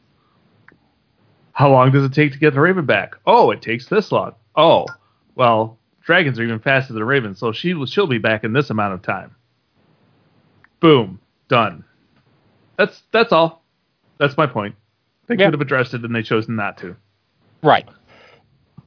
How 1.50 1.68
long 1.72 1.90
does 1.90 2.04
it 2.04 2.12
take 2.12 2.30
to 2.32 2.38
get 2.38 2.54
the 2.54 2.60
Raven 2.60 2.86
back? 2.86 3.16
Oh, 3.26 3.50
it 3.50 3.60
takes 3.60 3.86
this 3.86 4.12
long. 4.12 4.36
Oh, 4.54 4.86
well, 5.34 5.78
dragons 6.00 6.38
are 6.38 6.44
even 6.44 6.60
faster 6.60 6.92
than 6.92 7.02
ravens, 7.02 7.40
so 7.40 7.50
she 7.50 7.74
will, 7.74 7.86
she'll 7.86 8.06
be 8.06 8.18
back 8.18 8.44
in 8.44 8.52
this 8.52 8.70
amount 8.70 8.94
of 8.94 9.02
time. 9.02 9.34
Boom, 10.78 11.18
done. 11.48 11.84
That's 12.76 13.02
that's 13.12 13.32
all. 13.32 13.64
That's 14.18 14.36
my 14.36 14.46
point. 14.46 14.74
They 15.26 15.36
could 15.36 15.52
have 15.52 15.60
addressed 15.60 15.94
it, 15.94 16.04
and 16.04 16.14
they 16.14 16.22
chose 16.22 16.48
not 16.48 16.78
to. 16.78 16.96
Right. 17.62 17.86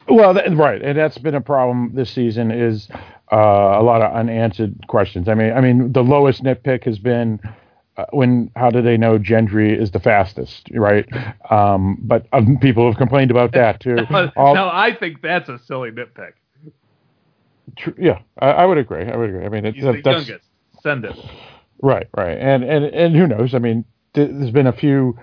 Well, 0.09 0.33
that, 0.33 0.55
right, 0.55 0.81
and 0.81 0.97
that's 0.97 1.17
been 1.17 1.35
a 1.35 1.41
problem 1.41 1.91
this 1.93 2.09
season. 2.09 2.51
Is 2.51 2.89
uh, 3.31 3.35
a 3.35 3.83
lot 3.83 4.01
of 4.01 4.13
unanswered 4.13 4.87
questions. 4.87 5.29
I 5.29 5.35
mean, 5.35 5.53
I 5.53 5.61
mean, 5.61 5.93
the 5.93 6.03
lowest 6.03 6.43
nitpick 6.43 6.83
has 6.85 6.97
been 6.97 7.39
uh, 7.97 8.05
when 8.11 8.49
how 8.55 8.69
do 8.69 8.81
they 8.81 8.97
know 8.97 9.19
Gendry 9.19 9.79
is 9.79 9.91
the 9.91 9.99
fastest, 9.99 10.69
right? 10.73 11.07
Um, 11.49 11.97
but 12.01 12.25
um, 12.33 12.57
people 12.57 12.87
have 12.89 12.97
complained 12.97 13.31
about 13.31 13.51
that 13.53 13.79
too. 13.79 13.97
All, 14.35 14.55
now, 14.55 14.69
I 14.69 14.95
think 14.95 15.21
that's 15.21 15.49
a 15.49 15.59
silly 15.59 15.91
nitpick. 15.91 16.33
Tr- 17.77 17.89
yeah, 17.99 18.19
I, 18.39 18.47
I, 18.47 18.65
would 18.65 18.77
agree. 18.77 19.03
I 19.05 19.15
would 19.15 19.29
agree. 19.29 19.45
I 19.45 19.49
mean, 19.49 19.65
it, 19.65 19.75
He's 19.75 19.83
that, 19.83 20.03
the 20.03 20.11
youngest. 20.11 20.45
Send 20.81 21.05
it. 21.05 21.15
Right, 21.81 22.07
right, 22.17 22.37
and 22.37 22.63
and 22.63 22.85
and 22.85 23.15
who 23.15 23.27
knows? 23.27 23.53
I 23.53 23.59
mean, 23.59 23.85
there's 24.13 24.51
been 24.51 24.67
a 24.67 24.73
few. 24.73 25.17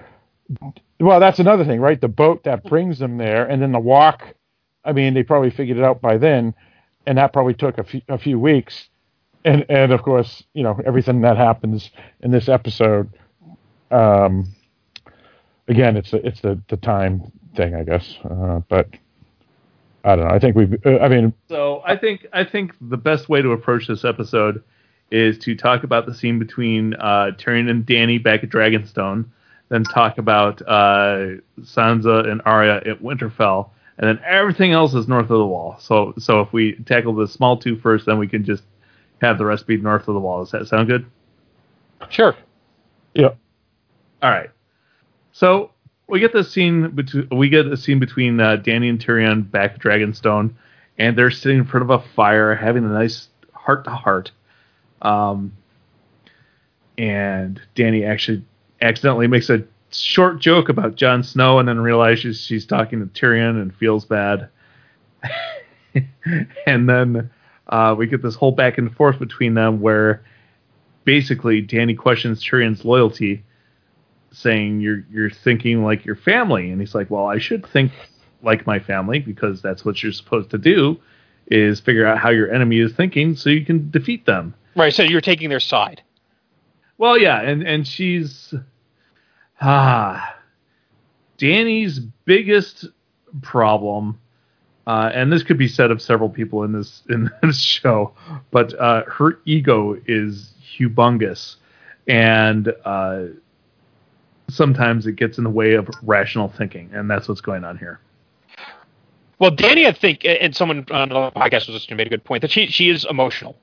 Well, 1.00 1.20
that's 1.20 1.38
another 1.38 1.64
thing, 1.64 1.80
right? 1.80 2.00
The 2.00 2.08
boat 2.08 2.44
that 2.44 2.64
brings 2.64 2.98
them 2.98 3.18
there, 3.18 3.46
and 3.46 3.62
then 3.62 3.72
the 3.72 3.78
walk. 3.78 4.34
I 4.84 4.92
mean, 4.92 5.14
they 5.14 5.22
probably 5.22 5.50
figured 5.50 5.78
it 5.78 5.84
out 5.84 6.00
by 6.00 6.16
then 6.16 6.54
and 7.08 7.16
that 7.16 7.32
probably 7.32 7.54
took 7.54 7.78
a 7.78 7.84
few, 7.84 8.02
a 8.08 8.18
few 8.18 8.38
weeks. 8.38 8.88
And 9.44 9.64
and 9.70 9.92
of 9.92 10.02
course, 10.02 10.44
you 10.52 10.62
know 10.62 10.78
everything 10.84 11.22
that 11.22 11.36
happens 11.36 11.90
in 12.20 12.30
this 12.30 12.48
episode. 12.48 13.08
Um, 13.90 14.54
again, 15.68 15.96
it's 15.96 16.10
the, 16.10 16.26
it's 16.26 16.40
the 16.42 16.60
the 16.68 16.76
time 16.76 17.32
thing, 17.56 17.74
I 17.74 17.82
guess. 17.82 18.14
Uh, 18.24 18.60
but 18.68 18.88
I 20.04 20.16
don't 20.16 20.28
know. 20.28 20.34
I 20.34 20.38
think 20.38 20.54
we. 20.54 20.68
Uh, 20.84 20.98
I 20.98 21.08
mean, 21.08 21.32
so 21.48 21.82
I 21.86 21.96
think 21.96 22.26
I 22.32 22.44
think 22.44 22.74
the 22.80 22.98
best 22.98 23.28
way 23.28 23.40
to 23.40 23.52
approach 23.52 23.86
this 23.86 24.04
episode 24.04 24.62
is 25.10 25.38
to 25.38 25.54
talk 25.54 25.84
about 25.84 26.06
the 26.06 26.14
scene 26.14 26.38
between 26.38 26.94
uh, 26.94 27.32
Tyrion 27.38 27.70
and 27.70 27.86
Dany 27.86 28.22
back 28.22 28.44
at 28.44 28.50
Dragonstone, 28.50 29.24
then 29.68 29.84
talk 29.84 30.18
about 30.18 30.60
uh, 30.62 31.36
Sansa 31.60 32.28
and 32.30 32.42
Arya 32.44 32.76
at 32.76 33.02
Winterfell, 33.02 33.70
and 33.98 34.08
then 34.08 34.20
everything 34.24 34.72
else 34.72 34.94
is 34.94 35.08
north 35.08 35.30
of 35.30 35.38
the 35.38 35.46
wall. 35.46 35.76
So 35.80 36.14
so 36.18 36.40
if 36.40 36.52
we 36.52 36.74
tackle 36.86 37.14
the 37.14 37.26
small 37.26 37.56
two 37.56 37.76
first, 37.78 38.06
then 38.06 38.18
we 38.18 38.28
can 38.28 38.44
just 38.44 38.62
have 39.20 39.38
the 39.38 39.44
rest 39.44 39.66
be 39.66 39.76
north 39.76 40.08
of 40.08 40.14
the 40.14 40.20
wall. 40.20 40.44
Does 40.44 40.52
that 40.52 40.68
sound 40.68 40.88
good? 40.88 41.06
Sure. 42.08 42.36
Yeah. 43.14 43.30
All 44.22 44.30
right. 44.30 44.50
So 45.32 45.72
we 46.08 46.20
get 46.20 46.32
the 46.32 46.44
scene 46.44 46.90
between 46.90 47.28
we 47.30 47.48
get 47.48 47.66
a 47.66 47.76
scene 47.76 47.98
between 47.98 48.40
uh, 48.40 48.56
Dany 48.56 48.88
and 48.88 48.98
Tyrion 48.98 49.50
back 49.50 49.74
at 49.74 49.80
Dragonstone, 49.80 50.54
and 50.98 51.16
they're 51.16 51.30
sitting 51.30 51.58
in 51.58 51.64
front 51.64 51.88
of 51.88 51.90
a 51.90 52.04
fire, 52.14 52.54
having 52.54 52.84
a 52.84 52.88
nice 52.88 53.28
heart 53.52 53.84
to 53.84 53.90
heart. 53.90 54.30
Um, 55.02 55.52
and 56.96 57.60
Dany 57.76 58.06
actually 58.08 58.44
accidentally 58.80 59.26
makes 59.26 59.50
a 59.50 59.64
short 59.90 60.40
joke 60.40 60.68
about 60.68 60.96
Jon 60.96 61.22
Snow 61.22 61.58
and 61.58 61.68
then 61.68 61.80
realizes 61.80 62.40
she's 62.40 62.66
talking 62.66 63.00
to 63.00 63.06
Tyrion 63.06 63.60
and 63.60 63.74
feels 63.74 64.04
bad. 64.04 64.48
and 66.66 66.88
then 66.88 67.30
uh, 67.68 67.94
we 67.96 68.06
get 68.06 68.22
this 68.22 68.34
whole 68.34 68.52
back 68.52 68.78
and 68.78 68.94
forth 68.94 69.18
between 69.18 69.54
them 69.54 69.80
where 69.80 70.24
basically 71.04 71.62
Dany 71.62 71.96
questions 71.96 72.42
Tyrion's 72.42 72.84
loyalty, 72.84 73.44
saying 74.30 74.80
you're 74.80 75.04
you're 75.10 75.30
thinking 75.30 75.82
like 75.82 76.04
your 76.04 76.16
family, 76.16 76.70
and 76.70 76.80
he's 76.80 76.94
like, 76.94 77.10
well, 77.10 77.26
I 77.26 77.38
should 77.38 77.66
think 77.66 77.92
like 78.42 78.66
my 78.66 78.78
family 78.78 79.18
because 79.18 79.62
that's 79.62 79.84
what 79.84 80.02
you're 80.02 80.12
supposed 80.12 80.50
to 80.50 80.58
do 80.58 81.00
is 81.50 81.80
figure 81.80 82.06
out 82.06 82.18
how 82.18 82.28
your 82.28 82.52
enemy 82.52 82.78
is 82.78 82.92
thinking 82.92 83.34
so 83.34 83.50
you 83.50 83.64
can 83.64 83.90
defeat 83.90 84.26
them. 84.26 84.54
Right. 84.78 84.94
So 84.94 85.02
you're 85.02 85.20
taking 85.20 85.50
their 85.50 85.60
side. 85.60 86.02
Well, 86.96 87.18
yeah, 87.18 87.42
and 87.42 87.62
and 87.62 87.86
she's 87.86 88.54
Ah, 89.60 90.36
Dany's 91.38 91.98
biggest 91.98 92.86
problem, 93.42 94.20
uh, 94.86 95.10
and 95.12 95.32
this 95.32 95.42
could 95.42 95.58
be 95.58 95.68
said 95.68 95.90
of 95.90 96.00
several 96.00 96.28
people 96.28 96.62
in 96.62 96.72
this 96.72 97.02
in 97.08 97.30
this 97.42 97.58
show, 97.58 98.12
but 98.50 98.78
uh, 98.78 99.02
her 99.06 99.40
ego 99.44 100.00
is 100.06 100.52
humongous, 100.62 101.56
and 102.06 102.72
uh, 102.84 103.24
sometimes 104.48 105.06
it 105.06 105.16
gets 105.16 105.38
in 105.38 105.44
the 105.44 105.50
way 105.50 105.74
of 105.74 105.88
rational 106.02 106.48
thinking, 106.48 106.90
and 106.92 107.10
that's 107.10 107.28
what's 107.28 107.40
going 107.40 107.64
on 107.64 107.78
here. 107.78 107.98
Well, 109.40 109.52
Dany, 109.52 109.86
I 109.86 109.92
think, 109.92 110.24
and 110.24 110.54
someone 110.54 110.84
on 110.90 111.08
the 111.08 111.30
podcast 111.32 111.66
was 111.66 111.70
listening 111.70 111.96
made 111.96 112.08
a 112.08 112.10
good 112.10 112.24
point 112.24 112.42
that 112.42 112.50
she 112.52 112.68
she 112.68 112.90
is 112.90 113.04
emotional, 113.08 113.56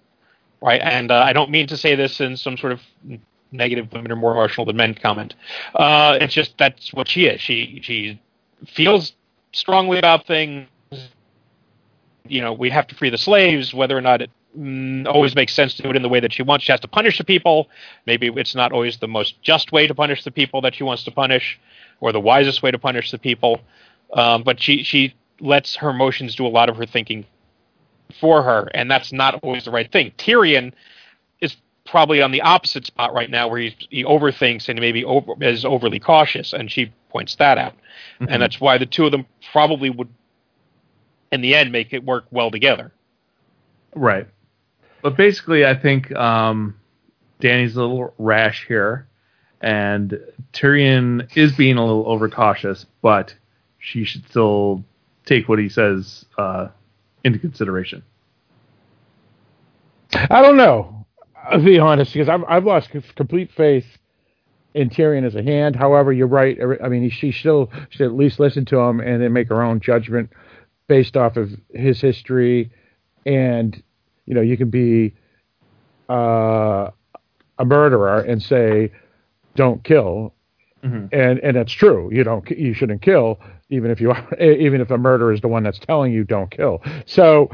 right? 0.61 0.81
And 0.81 1.11
uh, 1.11 1.19
I 1.19 1.33
don't 1.33 1.49
mean 1.51 1.67
to 1.67 1.77
say 1.77 1.95
this 1.95 2.19
in 2.19 2.37
some 2.37 2.57
sort 2.57 2.73
of 2.73 2.81
negative 3.51 3.91
women 3.93 4.11
are 4.11 4.15
more 4.15 4.31
emotional 4.31 4.65
than 4.65 4.75
men 4.75 4.93
comment. 4.93 5.35
Uh, 5.73 6.17
it's 6.19 6.33
just 6.33 6.57
that's 6.57 6.93
what 6.93 7.07
she 7.07 7.25
is. 7.25 7.41
She 7.41 7.79
she 7.83 8.21
feels 8.67 9.13
strongly 9.53 9.97
about 9.97 10.27
things. 10.27 10.67
You 12.27 12.41
know, 12.41 12.53
we 12.53 12.69
have 12.71 12.87
to 12.87 12.95
free 12.95 13.09
the 13.09 13.17
slaves, 13.17 13.73
whether 13.73 13.95
or 13.95 14.01
not 14.01 14.21
it 14.21 14.31
mm, 14.57 15.05
always 15.07 15.35
makes 15.35 15.53
sense 15.53 15.75
to 15.75 15.83
do 15.83 15.91
it 15.91 15.95
in 15.95 16.01
the 16.01 16.09
way 16.09 16.19
that 16.19 16.33
she 16.33 16.41
wants. 16.41 16.65
She 16.65 16.71
has 16.71 16.81
to 16.81 16.87
punish 16.87 17.17
the 17.17 17.23
people. 17.23 17.69
Maybe 18.07 18.27
it's 18.27 18.55
not 18.55 18.71
always 18.71 18.97
the 18.97 19.07
most 19.07 19.41
just 19.43 19.71
way 19.71 19.85
to 19.87 19.93
punish 19.93 20.23
the 20.23 20.31
people 20.31 20.61
that 20.61 20.75
she 20.75 20.83
wants 20.83 21.03
to 21.03 21.11
punish, 21.11 21.59
or 21.99 22.11
the 22.11 22.19
wisest 22.19 22.63
way 22.63 22.71
to 22.71 22.79
punish 22.79 23.11
the 23.11 23.19
people. 23.19 23.61
Um, 24.13 24.43
but 24.43 24.59
she 24.59 24.83
she 24.83 25.15
lets 25.39 25.75
her 25.75 25.89
emotions 25.89 26.35
do 26.35 26.47
a 26.47 26.49
lot 26.49 26.69
of 26.69 26.77
her 26.77 26.85
thinking 26.85 27.25
for 28.19 28.43
her, 28.43 28.69
and 28.73 28.89
that's 28.89 29.11
not 29.11 29.35
always 29.43 29.65
the 29.65 29.71
right 29.71 29.91
thing. 29.91 30.11
Tyrion 30.17 30.73
is 31.41 31.55
probably 31.85 32.21
on 32.21 32.31
the 32.31 32.41
opposite 32.41 32.85
spot 32.85 33.13
right 33.13 33.29
now, 33.29 33.47
where 33.47 33.59
he 33.59 33.75
he 33.89 34.03
overthinks 34.03 34.69
and 34.69 34.79
maybe 34.79 35.03
over, 35.03 35.33
is 35.41 35.65
overly 35.65 35.99
cautious, 35.99 36.53
and 36.53 36.71
she 36.71 36.91
points 37.09 37.35
that 37.35 37.57
out, 37.57 37.73
Mhm. 38.19 38.27
and 38.29 38.41
that's 38.41 38.59
why 38.59 38.77
the 38.77 38.85
two 38.85 39.05
of 39.05 39.11
them 39.11 39.25
probably 39.51 39.89
would, 39.89 40.09
in 41.31 41.41
the 41.41 41.55
end, 41.55 41.71
make 41.71 41.93
it 41.93 42.03
work 42.03 42.25
well 42.31 42.51
together. 42.51 42.91
Right. 43.93 44.27
But 45.01 45.15
basically, 45.15 45.65
I 45.65 45.75
think 45.75 46.13
um, 46.15 46.75
Dany's 47.39 47.75
a 47.75 47.81
little 47.81 48.13
rash 48.17 48.65
here, 48.67 49.07
and 49.61 50.19
Tyrion 50.53 51.29
is 51.37 51.53
being 51.53 51.77
a 51.77 51.85
little 51.85 52.05
overcautious, 52.05 52.85
but 53.01 53.33
she 53.79 54.03
should 54.03 54.27
still 54.27 54.83
take 55.25 55.47
what 55.47 55.59
he 55.59 55.69
says 55.69 56.25
uh, 56.37 56.67
into 57.25 57.39
consideration. 57.39 58.03
I 60.13 60.41
don't 60.41 60.55
know. 60.55 61.05
I'll 61.43 61.63
be 61.63 61.79
honest, 61.79 62.13
because 62.13 62.29
I've 62.29 62.43
I've 62.47 62.63
lost 62.63 62.89
complete 63.15 63.51
faith 63.51 63.85
in 64.73 64.89
Tyrion 64.89 65.25
as 65.25 65.35
a 65.35 65.43
hand. 65.43 65.75
However, 65.75 66.13
you're 66.13 66.27
right. 66.27 66.57
I 66.83 66.87
mean, 66.87 67.09
she 67.09 67.31
still 67.31 67.71
should 67.89 68.05
at 68.05 68.13
least 68.13 68.39
listen 68.39 68.63
to 68.65 68.77
him 68.77 68.99
and 68.99 69.21
then 69.21 69.33
make 69.33 69.49
her 69.49 69.61
own 69.61 69.79
judgment 69.79 70.29
based 70.87 71.17
off 71.17 71.35
of 71.35 71.49
his 71.73 71.99
history. 71.99 72.71
And 73.25 73.81
you 74.27 74.35
know, 74.35 74.41
you 74.41 74.55
can 74.55 74.69
be 74.69 75.15
uh, 76.07 76.91
a 77.57 77.65
murderer 77.65 78.19
and 78.19 78.41
say, 78.41 78.91
"Don't 79.55 79.83
kill," 79.83 80.34
Mhm. 80.85 81.09
and 81.11 81.39
and 81.39 81.57
that's 81.57 81.71
true. 81.73 82.09
You 82.13 82.23
don't 82.23 82.49
you 82.51 82.73
shouldn't 82.73 83.01
kill 83.01 83.39
even 83.69 83.89
if 83.91 83.99
you 83.99 84.11
are, 84.11 84.35
even 84.39 84.79
if 84.81 84.87
the 84.87 84.97
murderer 84.97 85.33
is 85.33 85.41
the 85.41 85.47
one 85.47 85.63
that's 85.63 85.79
telling 85.79 86.13
you 86.13 86.23
don't 86.23 86.51
kill. 86.51 86.81
So 87.05 87.49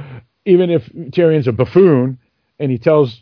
even 0.45 0.69
if 0.69 0.87
Tyrion's 1.11 1.47
a 1.47 1.51
buffoon 1.53 2.17
and 2.59 2.69
he 2.71 2.77
tells 2.77 3.21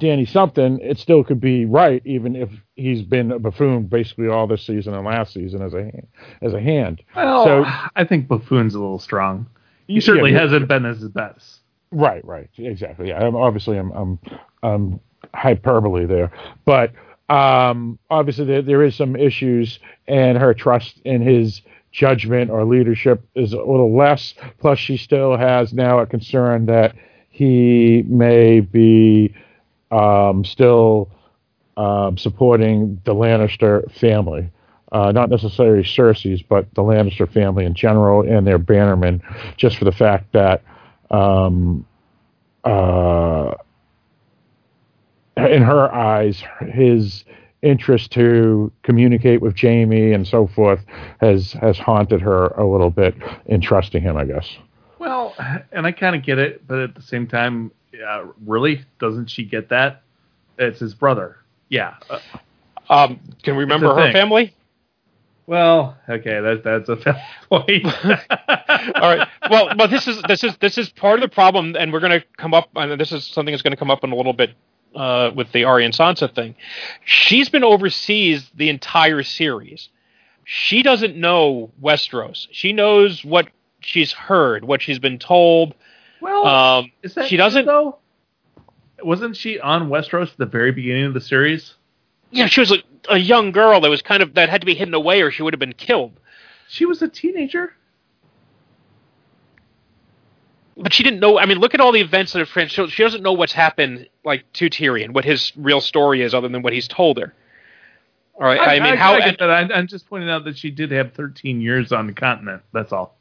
Dany 0.00 0.28
something, 0.28 0.80
it 0.80 0.98
still 0.98 1.22
could 1.22 1.40
be 1.40 1.64
right 1.66 2.02
even 2.04 2.34
if 2.34 2.50
he's 2.74 3.02
been 3.02 3.30
a 3.30 3.38
buffoon 3.38 3.84
basically 3.84 4.26
all 4.28 4.46
this 4.48 4.66
season 4.66 4.92
and 4.92 5.06
last 5.06 5.32
season 5.32 5.62
as 5.62 5.72
a 5.72 5.90
as 6.42 6.52
a 6.52 6.60
hand. 6.60 7.02
Well, 7.14 7.44
So- 7.44 7.64
I 7.94 8.04
think 8.04 8.26
Buffoon's 8.26 8.74
a 8.74 8.80
little 8.80 8.98
strong. 8.98 9.46
He 9.86 10.00
certainly 10.00 10.32
Yeah, 10.32 10.40
hasn't 10.40 10.66
been 10.66 10.84
as 10.84 11.00
his 11.00 11.10
best. 11.10 11.60
Right, 11.92 12.24
right, 12.24 12.48
exactly. 12.58 13.08
Yeah, 13.10 13.24
I'm, 13.24 13.36
obviously, 13.36 13.76
I'm, 13.78 13.92
I'm, 13.92 14.18
I'm 14.64 15.00
hyperbole 15.34 16.06
there, 16.06 16.32
but 16.64 16.90
um, 17.28 17.98
obviously 18.10 18.44
there, 18.44 18.62
there 18.62 18.82
is 18.82 18.94
some 18.94 19.16
issues, 19.16 19.78
and 20.06 20.38
her 20.38 20.54
trust 20.54 21.00
in 21.04 21.22
his 21.22 21.62
judgment 21.92 22.50
or 22.50 22.64
leadership 22.64 23.24
is 23.34 23.52
a 23.52 23.58
little 23.58 23.96
less. 23.96 24.34
Plus, 24.58 24.78
she 24.78 24.96
still 24.96 25.36
has 25.36 25.72
now 25.72 26.00
a 26.00 26.06
concern 26.06 26.66
that 26.66 26.94
he 27.30 28.04
may 28.06 28.60
be 28.60 29.34
um, 29.90 30.44
still 30.44 31.08
um, 31.76 32.18
supporting 32.18 33.00
the 33.04 33.14
Lannister 33.14 33.90
family. 33.92 34.50
Uh, 34.92 35.10
not 35.10 35.28
necessarily 35.28 35.82
Cersei's, 35.82 36.42
but 36.42 36.72
the 36.74 36.82
Lannister 36.82 37.30
family 37.32 37.64
in 37.64 37.74
general 37.74 38.20
and 38.22 38.46
their 38.46 38.58
bannermen, 38.58 39.20
just 39.56 39.76
for 39.76 39.84
the 39.84 39.92
fact 39.92 40.32
that 40.32 40.62
um, 41.10 41.84
uh, 42.62 43.54
in 45.36 45.62
her 45.62 45.92
eyes, 45.94 46.42
his 46.60 47.24
interest 47.62 48.10
to 48.12 48.70
communicate 48.82 49.40
with 49.40 49.58
Jaime 49.58 50.12
and 50.12 50.26
so 50.26 50.46
forth 50.46 50.84
has 51.20 51.52
has 51.54 51.78
haunted 51.78 52.20
her 52.20 52.48
a 52.48 52.66
little 52.66 52.90
bit 52.90 53.14
in 53.46 53.60
trusting 53.60 54.02
him. 54.02 54.16
I 54.16 54.24
guess. 54.24 54.56
Well, 54.98 55.34
and 55.72 55.86
I 55.86 55.92
kind 55.92 56.14
of 56.16 56.22
get 56.22 56.38
it, 56.38 56.66
but 56.66 56.78
at 56.78 56.94
the 56.94 57.02
same 57.02 57.26
time, 57.26 57.70
yeah, 57.92 58.24
really, 58.46 58.82
doesn't 58.98 59.28
she 59.30 59.44
get 59.44 59.68
that? 59.70 60.02
It's 60.58 60.80
his 60.80 60.94
brother. 60.94 61.36
Yeah. 61.68 61.94
Uh, 62.08 62.18
Um, 62.88 63.20
can 63.42 63.56
we 63.56 63.64
remember 63.64 63.94
her 63.94 64.02
thing. 64.04 64.12
family? 64.12 64.54
well, 65.46 65.96
okay, 66.08 66.40
that, 66.40 66.62
that's 66.64 66.88
a 66.88 66.96
fair 66.96 67.22
point. 67.50 67.84
All 68.96 69.16
right. 69.16 69.28
Well, 69.50 69.74
well, 69.76 69.88
this 69.88 70.06
is 70.08 70.22
this 70.22 70.42
is 70.44 70.56
this 70.58 70.78
is 70.78 70.88
part 70.90 71.16
of 71.22 71.28
the 71.28 71.34
problem, 71.34 71.76
and 71.78 71.92
we're 71.92 72.00
going 72.00 72.18
to 72.18 72.26
come 72.38 72.54
up. 72.54 72.68
And 72.76 72.98
this 72.98 73.12
is 73.12 73.26
something 73.26 73.52
that's 73.52 73.62
going 73.62 73.72
to 73.72 73.76
come 73.76 73.90
up 73.90 74.04
in 74.04 74.12
a 74.12 74.16
little 74.16 74.32
bit 74.32 74.50
uh, 74.94 75.30
with 75.34 75.50
the 75.52 75.64
Arya 75.64 75.86
and 75.86 75.94
Sansa 75.94 76.32
thing. 76.34 76.54
She's 77.04 77.48
been 77.48 77.64
overseas 77.64 78.50
the 78.54 78.68
entire 78.68 79.22
series. 79.22 79.88
She 80.44 80.82
doesn't 80.82 81.16
know 81.16 81.70
Westeros. 81.82 82.48
She 82.50 82.72
knows 82.72 83.24
what 83.24 83.48
she's 83.80 84.12
heard, 84.12 84.64
what 84.64 84.82
she's 84.82 84.98
been 84.98 85.18
told. 85.18 85.74
Well, 86.20 86.46
Um, 86.46 86.92
is 87.02 87.14
that 87.14 87.28
she 87.28 87.36
doesn't- 87.36 87.66
though? 87.66 87.98
Wasn't 89.02 89.36
she 89.36 89.58
on 89.60 89.88
Westeros 89.90 90.30
at 90.32 90.36
the 90.38 90.46
very 90.46 90.70
beginning 90.72 91.04
of 91.04 91.14
the 91.14 91.20
series? 91.20 91.74
yeah, 92.30 92.46
she 92.46 92.60
was 92.60 92.72
a, 92.72 92.78
a 93.10 93.18
young 93.18 93.52
girl 93.52 93.80
that 93.80 93.90
was 93.90 94.02
kind 94.02 94.22
of 94.22 94.34
that 94.34 94.48
had 94.48 94.60
to 94.62 94.66
be 94.66 94.74
hidden 94.74 94.94
away, 94.94 95.20
or 95.22 95.30
she 95.30 95.42
would 95.42 95.52
have 95.52 95.60
been 95.60 95.72
killed. 95.74 96.12
She 96.68 96.84
was 96.86 97.02
a 97.02 97.08
teenager. 97.08 97.74
But 100.76 100.92
she 100.92 101.02
didn't 101.02 101.20
know. 101.20 101.38
I 101.38 101.46
mean, 101.46 101.58
look 101.58 101.74
at 101.74 101.80
all 101.80 101.92
the 101.92 102.00
events 102.00 102.32
that 102.32 102.40
have 102.40 102.48
trans. 102.48 102.72
She 102.72 102.86
she 102.88 103.02
doesn't 103.02 103.22
know 103.22 103.32
what's 103.32 103.52
happened, 103.52 104.08
like 104.24 104.44
to 104.54 104.68
Tyrion, 104.70 105.12
what 105.12 105.24
his 105.24 105.52
real 105.56 105.80
story 105.80 106.22
is, 106.22 106.34
other 106.34 106.48
than 106.48 106.62
what 106.62 106.72
he's 106.72 106.88
told 106.88 107.18
her. 107.18 107.34
All 108.36 108.42
right. 108.42 108.60
I, 108.60 108.80
mean, 108.80 108.96
how? 108.96 109.14
I 109.14 109.20
get 109.20 109.38
that. 109.38 109.50
I, 109.50 109.60
I'm 109.72 109.86
just 109.86 110.08
pointing 110.08 110.28
out 110.28 110.44
that 110.44 110.58
she 110.58 110.70
did 110.70 110.90
have 110.90 111.12
13 111.12 111.60
years 111.60 111.92
on 111.92 112.08
the 112.08 112.12
continent. 112.12 112.62
That's 112.72 112.92
all. 112.92 113.16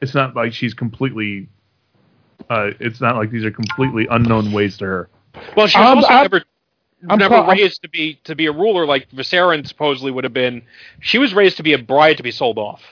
It's 0.00 0.14
not 0.14 0.34
like 0.34 0.52
she's 0.52 0.74
completely. 0.74 1.48
Uh, 2.50 2.72
it's 2.80 3.00
not 3.00 3.16
like 3.16 3.30
these 3.30 3.44
are 3.44 3.52
completely 3.52 4.08
unknown 4.10 4.50
ways 4.52 4.76
to 4.78 4.84
her. 4.84 5.08
well, 5.56 5.68
she 5.68 5.78
was 5.78 5.86
I'm- 5.86 5.96
also 5.98 6.08
I'm- 6.08 6.22
never 6.24 6.44
I'm 7.08 7.18
never 7.18 7.34
call- 7.36 7.50
I'm- 7.50 7.58
raised 7.58 7.82
to 7.82 7.88
be 7.88 8.18
to 8.24 8.34
be 8.34 8.46
a 8.46 8.52
ruler 8.52 8.84
like 8.84 9.08
Viserys 9.10 9.68
supposedly 9.68 10.10
would 10.10 10.24
have 10.24 10.32
been. 10.32 10.62
She 11.00 11.18
was 11.18 11.32
raised 11.34 11.56
to 11.58 11.62
be 11.62 11.72
a 11.72 11.78
bride 11.78 12.16
to 12.16 12.22
be 12.24 12.32
sold 12.32 12.58
off. 12.58 12.82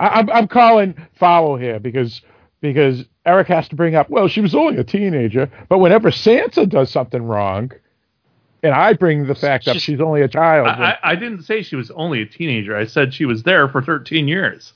I, 0.00 0.08
I'm 0.08 0.30
I'm 0.30 0.48
calling 0.48 0.94
foul 1.14 1.56
here 1.56 1.78
because 1.80 2.20
because 2.60 3.04
Eric 3.26 3.48
has 3.48 3.68
to 3.68 3.76
bring 3.76 3.94
up. 3.94 4.08
Well, 4.10 4.28
she 4.28 4.40
was 4.40 4.54
only 4.54 4.78
a 4.78 4.84
teenager, 4.84 5.50
but 5.68 5.78
whenever 5.78 6.10
Sansa 6.10 6.68
does 6.68 6.90
something 6.90 7.22
wrong, 7.22 7.70
and 8.62 8.74
I 8.74 8.92
bring 8.94 9.26
the 9.26 9.34
fact 9.34 9.68
up 9.68 9.74
She's- 9.74 9.82
she's 9.82 10.00
only 10.00 10.22
a 10.22 10.28
child. 10.28 10.66
I, 10.68 10.98
I, 11.02 11.10
I 11.12 11.14
didn't 11.14 11.42
say 11.42 11.62
she 11.62 11.76
was 11.76 11.90
only 11.92 12.22
a 12.22 12.26
teenager. 12.26 12.76
I 12.76 12.86
said 12.86 13.14
she 13.14 13.24
was 13.26 13.42
there 13.44 13.68
for 13.68 13.82
13 13.82 14.26
years. 14.28 14.72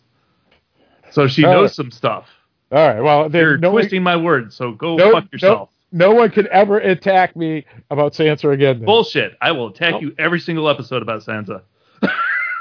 So 1.10 1.26
she 1.28 1.42
knows 1.42 1.74
some 1.74 1.90
stuff. 1.90 2.26
all 2.70 2.78
right. 2.78 3.00
Well, 3.00 3.28
then 3.28 3.42
You're 3.42 3.58
no 3.58 3.70
one, 3.72 3.82
twisting 3.82 4.02
my 4.02 4.16
words, 4.16 4.54
so 4.56 4.72
go 4.72 4.96
no, 4.96 5.12
fuck 5.12 5.30
yourself. 5.32 5.68
No, 5.90 6.08
no 6.10 6.14
one 6.14 6.30
can 6.30 6.48
ever 6.50 6.78
attack 6.78 7.36
me 7.36 7.66
about 7.90 8.14
Sansa 8.14 8.52
again. 8.52 8.78
then. 8.78 8.86
Bullshit. 8.86 9.36
I 9.42 9.52
will 9.52 9.66
attack 9.68 9.92
Nope. 9.92 10.02
you 10.02 10.14
every 10.18 10.40
single 10.40 10.68
episode 10.70 11.02
about 11.02 11.22
Sansa. 11.22 11.62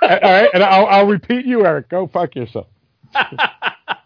All 0.02 0.10
right, 0.10 0.50
and 0.54 0.64
I'll, 0.64 0.86
I'll 0.88 1.08
repeat 1.08 1.46
you, 1.46 1.66
Eric. 1.66 1.90
Go 1.90 2.08
fuck 2.08 2.36
yourself. 2.36 2.68
all 3.16 3.28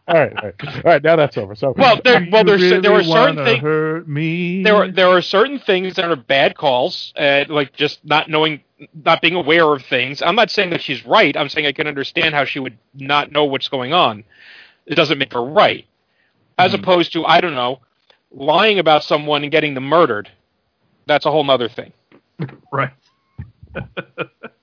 right, 0.08 0.34
all 0.34 0.50
right, 0.50 0.56
all 0.76 0.82
right. 0.86 1.04
Now 1.04 1.16
that's 1.16 1.38
over. 1.38 1.56
So, 1.56 1.74
Well, 1.78 2.02
there, 2.04 2.28
well, 2.32 2.43
there's 2.43 2.62
You 2.64 2.82
there 2.82 2.91
are 2.91 2.96
really 2.96 3.04
certain 3.04 3.38
things. 3.38 3.62
There 4.64 4.76
were 4.76 4.91
there 4.91 5.10
are 5.10 5.22
certain 5.22 5.60
things 5.60 5.96
that 5.96 6.06
are 6.12 6.16
bad 6.16 6.58
calls, 6.58 7.14
uh, 7.18 7.46
like 7.50 7.74
just 7.74 8.04
not 8.06 8.30
knowing, 8.30 8.62
not 8.93 9.22
being 9.22 9.36
aware 9.36 9.66
of 9.74 9.84
things. 9.86 10.22
I'm 10.22 10.36
not 10.36 10.52
saying 10.52 10.72
that 10.72 10.82
she's 10.82 11.06
right. 11.06 11.36
I'm 11.38 11.50
saying 11.50 11.68
I 11.68 11.72
can 11.74 11.88
understand 11.88 12.36
how 12.36 12.46
she 12.46 12.60
would 12.60 12.78
not 12.93 13.32
know 13.32 13.46
what's 13.46 13.70
going 13.70 13.93
on. 13.93 14.24
It 14.86 14.96
doesn't 14.96 15.18
make 15.18 15.34
her 15.34 15.43
right. 15.43 15.86
As 16.58 16.74
Mhm. 16.74 16.80
opposed 16.82 17.14
to 17.14 17.26
I 17.26 17.41
don't 17.41 17.56
know, 17.56 17.80
lying 18.32 18.80
about 18.80 19.04
someone 19.04 19.43
and 19.43 19.52
getting 19.52 19.74
them 19.76 19.86
murdered. 19.86 20.30
That's 21.08 21.26
a 21.26 21.32
whole 21.32 21.43
nother 21.43 21.70
thing. 21.70 21.93
right. 22.72 22.91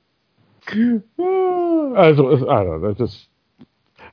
I 0.72 2.12
don't 2.12 2.46
know. 2.46 2.80
That's 2.80 2.98
just. 2.98 3.26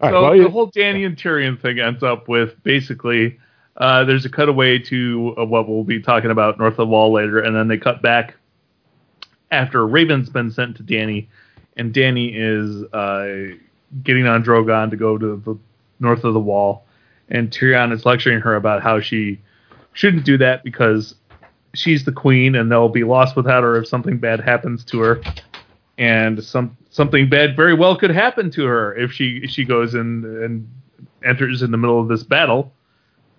Right, 0.02 0.12
so 0.12 0.22
well, 0.22 0.38
the 0.38 0.50
whole 0.50 0.72
Dany 0.72 1.06
and 1.06 1.18
Tyrion 1.18 1.62
thing 1.62 1.80
ends 1.80 2.04
up 2.04 2.30
with 2.30 2.62
basically 2.64 3.38
uh, 3.78 4.04
there's 4.06 4.26
a 4.26 4.30
cutaway 4.30 4.80
to 4.80 5.36
uh, 5.38 5.46
what 5.46 5.68
we'll 5.68 5.84
be 5.84 6.02
talking 6.02 6.32
about 6.32 6.58
north 6.58 6.74
of 6.74 6.78
the 6.78 6.86
wall 6.86 7.12
later, 7.12 7.40
and 7.40 7.56
then 7.56 7.68
they 7.68 7.78
cut 7.78 8.02
back 8.02 8.36
after 9.52 9.86
Raven's 9.86 10.30
been 10.30 10.52
sent 10.52 10.78
to 10.78 10.84
Dany, 10.84 11.28
and 11.78 11.94
Dany 11.94 12.32
is 12.34 12.84
uh, 12.94 13.56
getting 14.04 14.28
on 14.28 14.44
Drogon 14.44 14.90
to 14.90 14.98
go 14.98 15.18
to 15.18 15.42
the 15.44 15.58
north 16.00 16.24
of 16.24 16.34
the 16.34 16.40
Wall, 16.40 16.86
and 17.30 17.50
Tyrion 17.52 17.92
is 17.92 18.06
lecturing 18.06 18.40
her 18.42 18.56
about 18.56 18.84
how 18.84 19.00
she 19.00 19.40
shouldn't 19.94 20.26
do 20.26 20.38
that 20.38 20.64
because 20.64 21.16
she's 21.74 22.06
the 22.06 22.12
queen 22.12 22.56
and 22.56 22.72
they'll 22.72 22.90
be 22.90 23.04
lost 23.04 23.36
without 23.36 23.64
her 23.64 23.78
if 23.78 23.88
something 23.88 24.18
bad 24.18 24.40
happens 24.40 24.84
to 24.86 25.00
her. 25.00 25.22
And 26.00 26.44
some 26.44 26.78
something 26.90 27.30
bad 27.30 27.56
very 27.56 27.74
well 27.76 27.96
could 27.98 28.10
happen 28.10 28.50
to 28.52 28.66
her 28.66 28.98
if 28.98 29.12
she 29.12 29.46
she 29.48 29.66
goes 29.66 29.94
in 29.94 30.24
and 30.44 30.68
enters 31.24 31.62
in 31.62 31.72
the 31.72 31.78
middle 31.78 32.00
of 32.00 32.08
this 32.08 32.24
battle, 32.24 32.74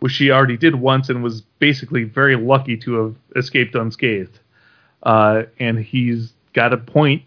which 0.01 0.13
she 0.13 0.31
already 0.31 0.59
did 0.59 0.75
once 0.75 1.09
and 1.09 1.25
was 1.25 1.41
basically 1.59 2.05
very 2.05 2.37
lucky 2.37 2.77
to 2.77 2.93
have 2.95 3.17
escaped 3.35 3.75
unscathed. 3.75 4.39
Uh, 5.03 5.45
and 5.59 5.79
he's 5.79 6.35
got 6.53 6.75
a 6.75 6.77
point, 6.77 7.23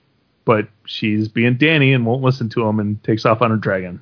but 0.45 0.67
she's 0.85 1.27
being 1.27 1.57
Dany 1.57 1.95
and 1.95 2.05
won't 2.05 2.21
listen 2.21 2.47
to 2.49 2.67
him 2.67 2.79
and 2.79 3.03
takes 3.03 3.25
off 3.25 3.41
on 3.41 3.49
her 3.49 3.57
dragon. 3.57 3.99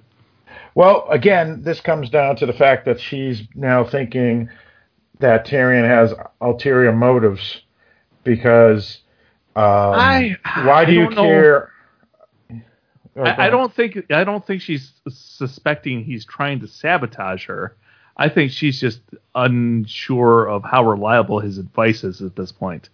Well, 0.76 1.08
again, 1.10 1.64
this 1.64 1.80
comes 1.82 2.10
down 2.10 2.36
to 2.38 2.46
the 2.46 2.54
fact 2.54 2.86
that 2.86 3.00
she's 3.00 3.44
now 3.56 3.84
thinking 3.84 4.50
that 5.20 5.46
Tyrion 5.46 5.88
has 5.88 6.14
ulterior 6.42 6.92
motives 6.92 7.62
because 8.24 9.00
um, 9.56 9.64
I- 9.64 10.38
why 10.66 10.86
do 10.86 10.92
I 10.92 11.04
you 11.04 11.10
care? 11.10 11.72
Oh, 13.18 13.24
I, 13.24 13.48
I 13.48 13.50
don't 13.50 13.74
think 13.74 14.10
I 14.10 14.24
don't 14.24 14.46
think 14.46 14.62
she's 14.62 14.94
suspecting 15.10 16.04
he's 16.04 16.24
trying 16.26 16.62
to 16.62 16.68
sabotage 16.68 17.46
her. 17.48 17.76
I 18.16 18.30
think 18.30 18.52
she's 18.52 18.80
just 18.80 19.02
unsure 19.36 20.48
of 20.48 20.64
how 20.64 20.86
reliable 20.90 21.40
his 21.40 21.58
advice 21.58 22.04
is 22.04 22.22
at 22.22 22.36
this 22.36 22.52
point. 22.52 22.90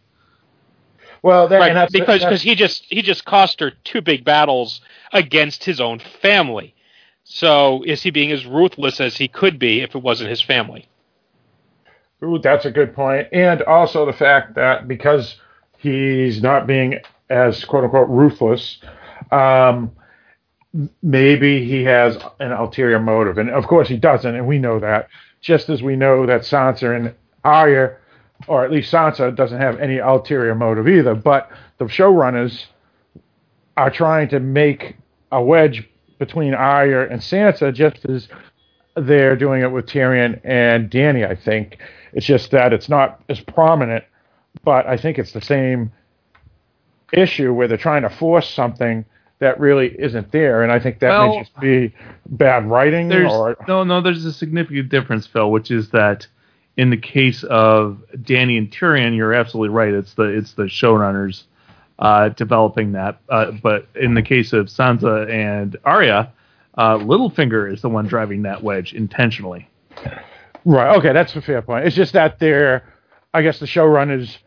Well, 1.22 1.47
that, 1.47 1.60
right, 1.60 1.68
and 1.70 1.78
that's, 1.78 1.91
because 1.91 2.22
because 2.22 2.41
he 2.41 2.55
just 2.55 2.86
he 2.89 3.01
just 3.01 3.26
cost 3.26 3.60
her 3.60 3.72
two 3.84 4.01
big 4.01 4.24
battles 4.24 4.82
against 5.14 5.64
his 5.64 5.80
own 5.80 5.99
family. 5.99 6.74
So 7.24 7.84
is 7.84 8.01
he 8.01 8.10
being 8.10 8.32
as 8.32 8.45
ruthless 8.45 9.01
as 9.01 9.18
he 9.18 9.28
could 9.28 9.60
be 9.60 9.82
if 9.82 9.95
it 9.95 10.01
wasn't 10.01 10.30
his 10.30 10.41
family? 10.41 10.88
Ooh, 12.24 12.39
that's 12.39 12.66
a 12.66 12.72
good 12.72 12.95
point. 12.95 13.28
And 13.32 13.62
also 13.64 14.05
the 14.05 14.14
fact 14.14 14.55
that 14.55 14.88
because 14.88 15.36
he's 15.78 16.41
not 16.41 16.67
being 16.67 16.99
as 17.30 17.63
quote 17.65 17.84
unquote 17.84 18.09
ruthless, 18.09 18.80
um, 19.32 19.91
maybe 21.01 21.65
he 21.65 21.84
has 21.84 22.17
an 22.39 22.51
ulterior 22.51 22.99
motive. 22.99 23.38
And 23.38 23.49
of 23.49 23.67
course 23.67 23.88
he 23.88 23.97
doesn't, 23.97 24.36
and 24.36 24.47
we 24.47 24.59
know 24.59 24.80
that. 24.80 25.09
Just 25.41 25.69
as 25.69 25.84
we 25.84 25.95
know 25.95 26.25
that 26.25 26.41
Sansa 26.41 26.95
and 26.95 27.13
Arya, 27.43 27.95
or 28.47 28.63
at 28.65 28.71
least 28.71 28.91
Sansa, 28.91 29.36
doesn't 29.36 29.59
have 29.59 29.80
any 29.80 29.97
ulterior 29.97 30.55
motive 30.55 30.88
either. 30.88 31.15
But 31.15 31.49
the 31.78 31.86
showrunners 31.86 32.65
are 33.75 33.91
trying 33.91 34.30
to 34.30 34.39
make 34.39 34.95
a 35.32 35.41
wedge 35.41 35.88
between 36.17 36.53
Arya 36.53 37.07
and 37.09 37.21
Sansa 37.21 37.73
just 37.73 38.05
as 38.05 38.28
they're 38.95 39.36
doing 39.36 39.61
it 39.61 39.71
with 39.71 39.86
Tyrion 39.86 40.41
and 40.43 40.89
Dany, 40.89 41.28
I 41.28 41.36
think. 41.36 41.78
It's 42.13 42.25
just 42.25 42.51
that 42.51 42.73
it's 42.73 42.89
not 42.89 43.21
as 43.30 43.39
prominent, 43.39 44.03
but 44.64 44.88
I 44.88 44.97
think 44.97 45.20
it's 45.20 45.32
the 45.32 45.41
same 45.41 45.91
issue 47.14 47.53
where 47.53 47.68
they're 47.68 47.78
trying 47.78 48.01
to 48.03 48.10
force 48.10 48.49
something 48.49 49.05
that 49.39 49.60
really 49.60 49.95
isn't 49.99 50.32
there, 50.32 50.64
and 50.64 50.72
I 50.72 50.80
think 50.80 50.99
that 50.99 51.10
Well, 51.10 51.30
may 51.30 51.39
just 51.39 51.60
be 51.60 51.93
bad 52.26 52.66
writing 52.68 53.08
There's 53.08 53.32
or 53.32 53.55
no 53.68 53.84
no. 53.84 54.01
There's 54.01 54.26
a 54.26 54.34
significant 54.34 54.89
difference, 54.89 55.28
Phil, 55.28 55.51
which 55.51 55.70
is 55.70 55.89
that 55.91 56.26
in 56.76 56.89
the 56.89 56.97
case 56.97 57.43
of 57.43 58.03
Dany 58.16 58.58
and 58.58 58.72
Tyrion, 58.72 59.16
you're 59.16 59.34
absolutely 59.34 59.76
right. 59.76 59.93
It's 59.93 60.16
the 60.16 60.24
it's 60.24 60.53
the 60.53 60.64
showrunners 60.64 61.43
uh, 61.99 62.30
developing 62.30 62.93
that. 62.93 63.20
Uh, 63.30 63.51
but 63.51 63.88
in 63.95 64.16
the 64.16 64.22
case 64.22 64.53
of 64.53 64.68
Sansa 64.68 65.30
and 65.30 65.78
Arya, 65.84 66.32
uh, 66.78 66.97
Littlefinger 66.97 67.72
is 67.72 67.82
the 67.82 67.89
one 67.89 68.08
driving 68.08 68.43
that 68.43 68.64
wedge 68.64 68.93
intentionally. 68.93 69.70
Right. 70.66 70.95
Okay, 70.97 71.14
that's 71.14 71.36
a 71.36 71.41
fair 71.41 71.62
point. 71.62 71.86
It's 71.86 71.95
just 71.95 72.14
that 72.14 72.39
they're, 72.39 72.84
I 73.34 73.41
guess, 73.41 73.60
the 73.60 73.66
showrunners 73.66 74.38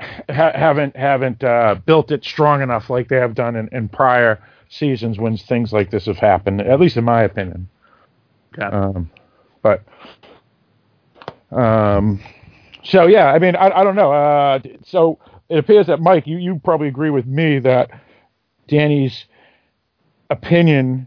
ha- 0.00 0.52
haven't 0.54 0.96
haven't 0.96 1.42
uh, 1.42 1.76
built 1.86 2.10
it 2.10 2.24
strong 2.24 2.62
enough 2.62 2.90
like 2.90 3.08
they 3.08 3.16
have 3.16 3.34
done 3.34 3.56
in, 3.56 3.68
in 3.72 3.88
prior 3.88 4.38
seasons 4.68 5.18
when 5.18 5.36
things 5.36 5.72
like 5.72 5.90
this 5.90 6.06
have 6.06 6.18
happened. 6.18 6.60
At 6.60 6.80
least 6.80 6.96
in 6.96 7.04
my 7.04 7.22
opinion. 7.22 7.68
Um, 8.60 9.10
but 9.62 9.82
um, 11.50 12.20
so 12.84 13.06
yeah, 13.06 13.26
I 13.26 13.38
mean, 13.38 13.56
I, 13.56 13.70
I 13.70 13.84
don't 13.84 13.96
know. 13.96 14.12
Uh, 14.12 14.60
so 14.84 15.18
it 15.48 15.58
appears 15.58 15.86
that 15.86 16.00
Mike, 16.00 16.26
you 16.26 16.38
you 16.38 16.60
probably 16.62 16.88
agree 16.88 17.10
with 17.10 17.26
me 17.26 17.58
that 17.60 17.90
Dany's 18.68 19.24
opinions 20.30 21.06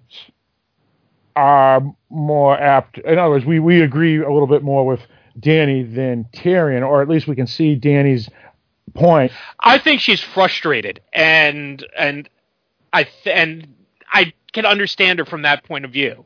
are 1.36 1.82
more 2.10 2.60
apt. 2.60 2.98
In 3.00 3.18
other 3.18 3.32
words, 3.32 3.46
we 3.46 3.60
we 3.60 3.82
agree 3.82 4.18
a 4.18 4.32
little 4.32 4.48
bit 4.48 4.64
more 4.64 4.86
with 4.86 5.02
Dany 5.39 5.96
than 5.96 6.26
Tyrion, 6.34 6.86
or 6.86 7.02
at 7.02 7.10
least 7.10 7.28
we 7.28 7.36
can 7.36 7.48
see 7.48 7.76
Dany's 7.76 8.30
point. 8.93 9.32
I 9.59 9.77
think 9.77 10.01
she's 10.01 10.21
frustrated, 10.21 11.01
and 11.13 11.86
and 11.97 12.29
I 12.93 13.03
th- 13.03 13.36
and 13.36 13.75
I 14.11 14.34
can 14.53 14.65
understand 14.65 15.19
her 15.19 15.25
from 15.25 15.43
that 15.43 15.63
point 15.63 15.86
of 15.86 15.91
view. 15.91 16.25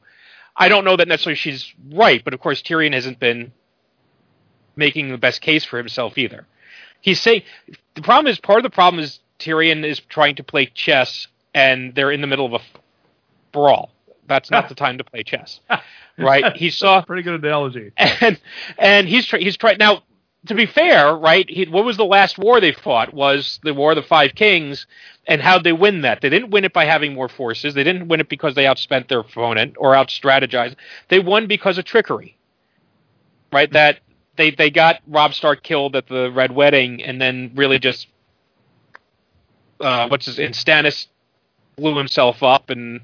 I 0.57 0.69
don't 0.69 0.85
know 0.85 0.95
that 0.95 1.07
necessarily 1.07 1.35
she's 1.35 1.73
right, 1.91 2.23
but 2.23 2.33
of 2.33 2.39
course 2.39 2.61
Tyrion 2.61 2.93
hasn't 2.93 3.19
been 3.19 3.51
making 4.75 5.09
the 5.09 5.17
best 5.17 5.41
case 5.41 5.63
for 5.65 5.77
himself 5.77 6.17
either. 6.17 6.47
He's 7.01 7.21
saying 7.21 7.43
the 7.93 8.01
problem 8.01 8.31
is 8.31 8.39
part 8.39 8.59
of 8.59 8.63
the 8.63 8.69
problem 8.69 9.03
is 9.03 9.19
Tyrion 9.39 9.83
is 9.85 9.99
trying 9.99 10.35
to 10.35 10.43
play 10.43 10.65
chess, 10.67 11.27
and 11.53 11.93
they're 11.93 12.11
in 12.11 12.21
the 12.21 12.27
middle 12.27 12.45
of 12.45 12.53
a 12.53 12.55
f- 12.59 12.81
brawl. 13.51 13.91
That's 14.27 14.49
not 14.49 14.69
the 14.69 14.75
time 14.75 14.97
to 14.97 15.03
play 15.03 15.21
chess, 15.23 15.59
right? 16.17 16.55
He 16.57 16.71
saw 16.71 17.01
Pretty 17.03 17.21
good 17.21 17.43
analogy. 17.43 17.91
and 17.97 18.39
and 18.79 19.07
he's 19.07 19.27
try, 19.27 19.39
he's 19.39 19.55
trying 19.57 19.77
now. 19.77 20.03
To 20.47 20.53
be 20.55 20.65
fair, 20.65 21.15
right? 21.15 21.49
He, 21.49 21.65
what 21.65 21.85
was 21.85 21.97
the 21.97 22.05
last 22.05 22.37
war 22.37 22.59
they 22.59 22.71
fought? 22.71 23.13
Was 23.13 23.59
the 23.63 23.73
War 23.73 23.91
of 23.91 23.95
the 23.95 24.03
Five 24.03 24.35
Kings, 24.35 24.85
and 25.25 25.41
how'd 25.41 25.63
they 25.63 25.73
win 25.73 26.01
that? 26.01 26.21
They 26.21 26.29
didn't 26.29 26.51
win 26.51 26.65
it 26.65 26.73
by 26.73 26.85
having 26.85 27.13
more 27.13 27.29
forces. 27.29 27.73
They 27.73 27.83
didn't 27.83 28.07
win 28.07 28.19
it 28.19 28.29
because 28.29 28.53
they 28.53 28.65
outspent 28.65 29.07
their 29.07 29.19
opponent 29.19 29.75
or 29.79 29.95
out 29.95 30.09
strategized. 30.09 30.75
They 31.07 31.19
won 31.19 31.47
because 31.47 31.77
of 31.77 31.85
trickery, 31.85 32.37
right? 33.51 33.71
That 33.71 33.99
they 34.35 34.51
they 34.51 34.69
got 34.69 35.01
Robb 35.07 35.33
Stark 35.33 35.63
killed 35.63 35.95
at 35.95 36.07
the 36.07 36.31
Red 36.31 36.51
Wedding, 36.51 37.01
and 37.03 37.19
then 37.19 37.51
really 37.55 37.79
just 37.79 38.07
uh, 39.79 40.07
what's 40.09 40.27
his 40.27 40.37
and 40.39 40.53
Stannis 40.53 41.07
blew 41.75 41.97
himself 41.97 42.43
up, 42.43 42.69
and 42.69 43.01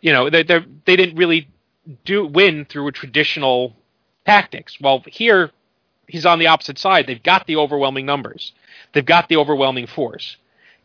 you 0.00 0.12
know 0.12 0.30
they 0.30 0.42
they 0.42 0.96
didn't 0.96 1.16
really 1.16 1.48
do 2.04 2.26
win 2.26 2.64
through 2.64 2.90
traditional 2.92 3.76
tactics. 4.24 4.80
Well, 4.80 5.02
here 5.06 5.50
he's 6.06 6.26
on 6.26 6.38
the 6.38 6.46
opposite 6.46 6.78
side. 6.78 7.06
They've 7.06 7.22
got 7.22 7.46
the 7.46 7.56
overwhelming 7.56 8.06
numbers. 8.06 8.52
They've 8.92 9.04
got 9.04 9.28
the 9.28 9.36
overwhelming 9.36 9.86
force. 9.86 10.36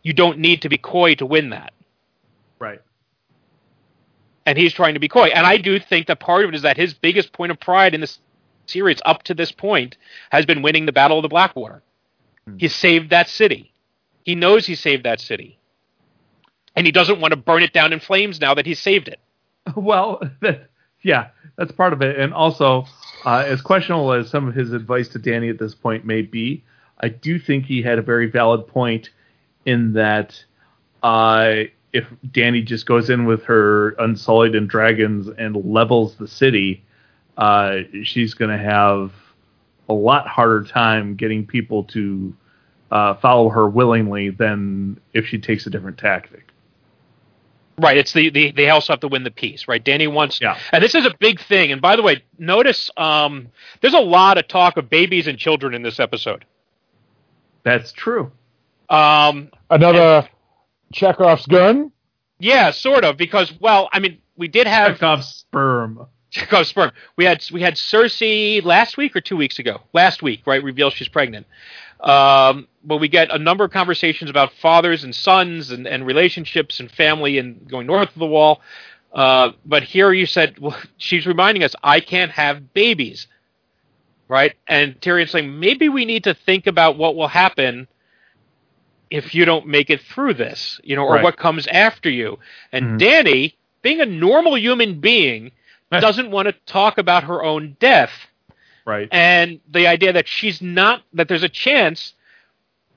You 0.04 0.14
don't 0.14 0.40
need 0.40 0.62
to 0.62 0.70
be 0.70 0.78
coy 0.78 1.16
to 1.16 1.26
win 1.26 1.50
that. 1.50 1.74
Right. 2.60 2.82
And 4.46 4.58
he's 4.58 4.74
trying 4.74 4.94
to 4.94 5.00
be 5.00 5.10
coy. 5.10 5.28
And 5.28 5.46
I 5.46 5.58
do 5.58 5.80
think 5.80 6.08
that 6.08 6.20
part 6.20 6.44
of 6.44 6.50
it 6.50 6.56
is 6.56 6.62
that 6.62 6.78
his 6.78 6.94
biggest 6.94 7.34
point 7.34 7.52
of 7.52 7.60
pride 7.60 7.94
in 7.94 8.02
this 8.02 8.20
series 8.66 9.00
up 9.06 9.24
to 9.24 9.34
this 9.34 9.52
point 9.52 9.98
has 10.32 10.46
been 10.46 10.62
winning 10.62 10.86
the 10.86 10.92
Battle 10.92 11.18
of 11.18 11.24
the 11.24 11.30
Blackwater. 11.30 11.82
Hmm. 12.46 12.58
He 12.58 12.68
saved 12.68 13.10
that 13.10 13.30
city. 13.30 13.74
He 14.24 14.36
knows 14.36 14.66
he 14.66 14.76
saved 14.76 15.06
that 15.06 15.20
city. 15.20 15.58
And 16.76 16.86
he 16.86 16.92
doesn't 16.92 17.20
want 17.20 17.32
to 17.32 17.38
burn 17.38 17.64
it 17.64 17.74
down 17.74 17.92
in 17.92 18.00
flames 18.00 18.40
now 18.40 18.54
that 18.54 18.66
he's 18.66 18.80
saved 18.80 19.08
it. 19.08 19.20
Well, 19.76 20.22
that, 20.42 20.70
yeah, 21.08 21.30
that's 21.56 21.72
part 21.72 21.94
of 21.94 22.02
it. 22.02 22.20
And 22.20 22.34
also, 22.34 22.86
uh, 23.26 23.44
as 23.48 23.62
questionable 23.62 24.12
as 24.12 24.30
some 24.30 24.48
of 24.48 24.54
his 24.54 24.74
advice 24.74 25.08
to 25.10 25.20
Dany 25.20 25.50
at 25.50 25.58
this 25.58 25.74
point 25.74 26.06
may 26.06 26.22
be, 26.22 26.64
I 27.00 27.08
do 27.08 27.40
think 27.40 27.66
he 27.66 27.82
had 27.82 27.98
a 27.98 28.02
very 28.02 28.30
valid 28.30 28.68
point 28.68 29.10
in 29.66 29.94
that 29.94 30.44
uh, 31.02 31.64
if 31.94 32.06
Dany 32.28 32.66
just 32.66 32.86
goes 32.86 33.10
in 33.10 33.26
with 33.26 33.44
her 33.46 33.92
Unsullied 34.00 34.54
and 34.54 34.70
Dragons 34.70 35.30
and 35.38 35.56
levels 35.56 36.18
the 36.18 36.28
city, 36.28 36.84
uh, 37.38 37.78
she's 38.04 38.34
going 38.34 38.52
to 38.52 38.62
have 38.62 39.14
a 39.88 39.94
lot 39.94 40.28
harder 40.28 40.66
time 40.66 41.16
getting 41.16 41.48
people 41.48 41.86
to 41.86 42.36
uh, 42.92 43.14
follow 43.16 43.48
her 43.48 43.70
willingly 43.70 44.30
than 44.30 45.00
if 45.14 45.26
she 45.26 45.38
takes 45.40 45.66
a 45.66 45.70
different 45.70 45.98
tactic. 45.98 46.52
Right. 47.80 47.98
It's 47.98 48.12
the, 48.12 48.30
the 48.32 48.52
they 48.52 48.70
also 48.70 48.94
have 48.94 49.02
to 49.02 49.08
win 49.08 49.24
the 49.24 49.30
peace, 49.32 49.68
right? 49.68 49.84
Dany 49.84 50.12
wants 50.12 50.42
Yeah. 50.42 50.58
and 50.72 50.84
this 50.84 50.96
is 50.96 51.06
a 51.06 51.14
big 51.20 51.40
thing. 51.40 51.72
And 51.72 51.80
by 51.82 51.96
the 51.96 52.02
way, 52.02 52.24
notice 52.40 52.90
um, 52.98 53.50
there's 53.82 53.94
a 53.94 54.00
lot 54.00 54.38
of 54.40 54.48
talk 54.48 54.78
of 54.78 54.90
babies 54.90 55.28
and 55.28 55.38
children 55.38 55.74
in 55.76 55.84
this 55.84 56.00
episode. 56.00 56.44
That's 57.64 57.92
true. 57.92 58.32
Um, 58.90 59.52
Another 59.70 60.28
Chekhov's 60.94 61.46
gun. 61.46 61.92
yeah, 62.40 62.72
sort 62.72 63.04
of, 63.04 63.18
because 63.18 63.54
well, 63.60 63.90
I 63.94 64.00
mean, 64.00 64.20
we 64.38 64.48
did 64.48 64.66
have 64.68 64.94
Chekhov's 64.94 65.28
sperm. 65.28 66.08
Chekhov's 66.32 66.70
sperm. 66.70 66.92
We 67.16 67.26
had 67.26 67.44
we 67.52 67.62
had 67.62 67.76
Cersei 67.76 68.64
last 68.64 68.98
week 68.98 69.16
or 69.16 69.22
two 69.22 69.38
weeks 69.38 69.60
ago. 69.60 69.82
Last 69.94 70.22
week, 70.24 70.42
right? 70.46 70.64
Reveals 70.64 70.94
she's 70.94 71.08
pregnant. 71.10 71.46
Um, 72.00 72.68
but 72.84 72.98
we 72.98 73.08
get 73.08 73.32
a 73.32 73.40
number 73.40 73.64
of 73.64 73.72
conversations 73.72 74.30
about 74.30 74.54
fathers 74.54 75.04
and 75.04 75.14
sons 75.14 75.72
and, 75.72 75.88
and 75.88 76.06
relationships 76.06 76.80
and 76.80 76.92
family 76.92 77.38
and 77.38 77.68
going 77.70 77.88
north 77.88 78.10
of 78.10 78.20
the 78.20 78.28
wall. 78.28 78.62
Uh, 79.14 79.52
but 79.66 79.84
here 79.84 80.14
you 80.14 80.26
said 80.26 80.60
well, 80.60 80.78
she's 80.98 81.26
reminding 81.26 81.64
us, 81.64 81.76
I 81.84 82.00
can't 82.00 82.32
have 82.32 82.74
babies, 82.74 83.28
right? 84.28 84.54
And 84.68 85.00
Tyrion's 85.02 85.32
saying 85.32 85.60
maybe 85.60 85.90
we 85.90 86.06
need 86.06 86.26
to 86.26 86.34
think 86.34 86.68
about 86.68 86.98
what 86.98 87.16
will 87.16 87.28
happen 87.28 87.88
if 89.10 89.34
you 89.34 89.46
don't 89.46 89.68
make 89.68 89.90
it 89.90 90.02
through 90.02 90.34
this, 90.34 90.80
you 90.84 90.96
know, 90.96 91.04
or 91.06 91.14
Right. 91.16 91.24
what 91.24 91.38
comes 91.38 91.66
after 91.68 92.10
you. 92.10 92.40
And 92.72 93.00
Mhm. 93.00 93.00
Dany, 93.00 93.54
being 93.82 94.02
a 94.02 94.06
normal 94.06 94.58
human 94.58 95.00
being, 95.00 95.52
doesn't 95.92 96.30
want 96.32 96.48
to 96.48 96.54
talk 96.66 96.98
about 96.98 97.24
her 97.24 97.44
own 97.44 97.78
death 97.80 98.28
Right. 98.88 99.08
and 99.12 99.60
the 99.70 99.86
idea 99.88 100.14
that 100.14 100.28
she's 100.28 100.62
not 100.62 101.02
that 101.14 101.28
there's 101.28 101.44
a 101.44 101.50
chance 101.50 102.14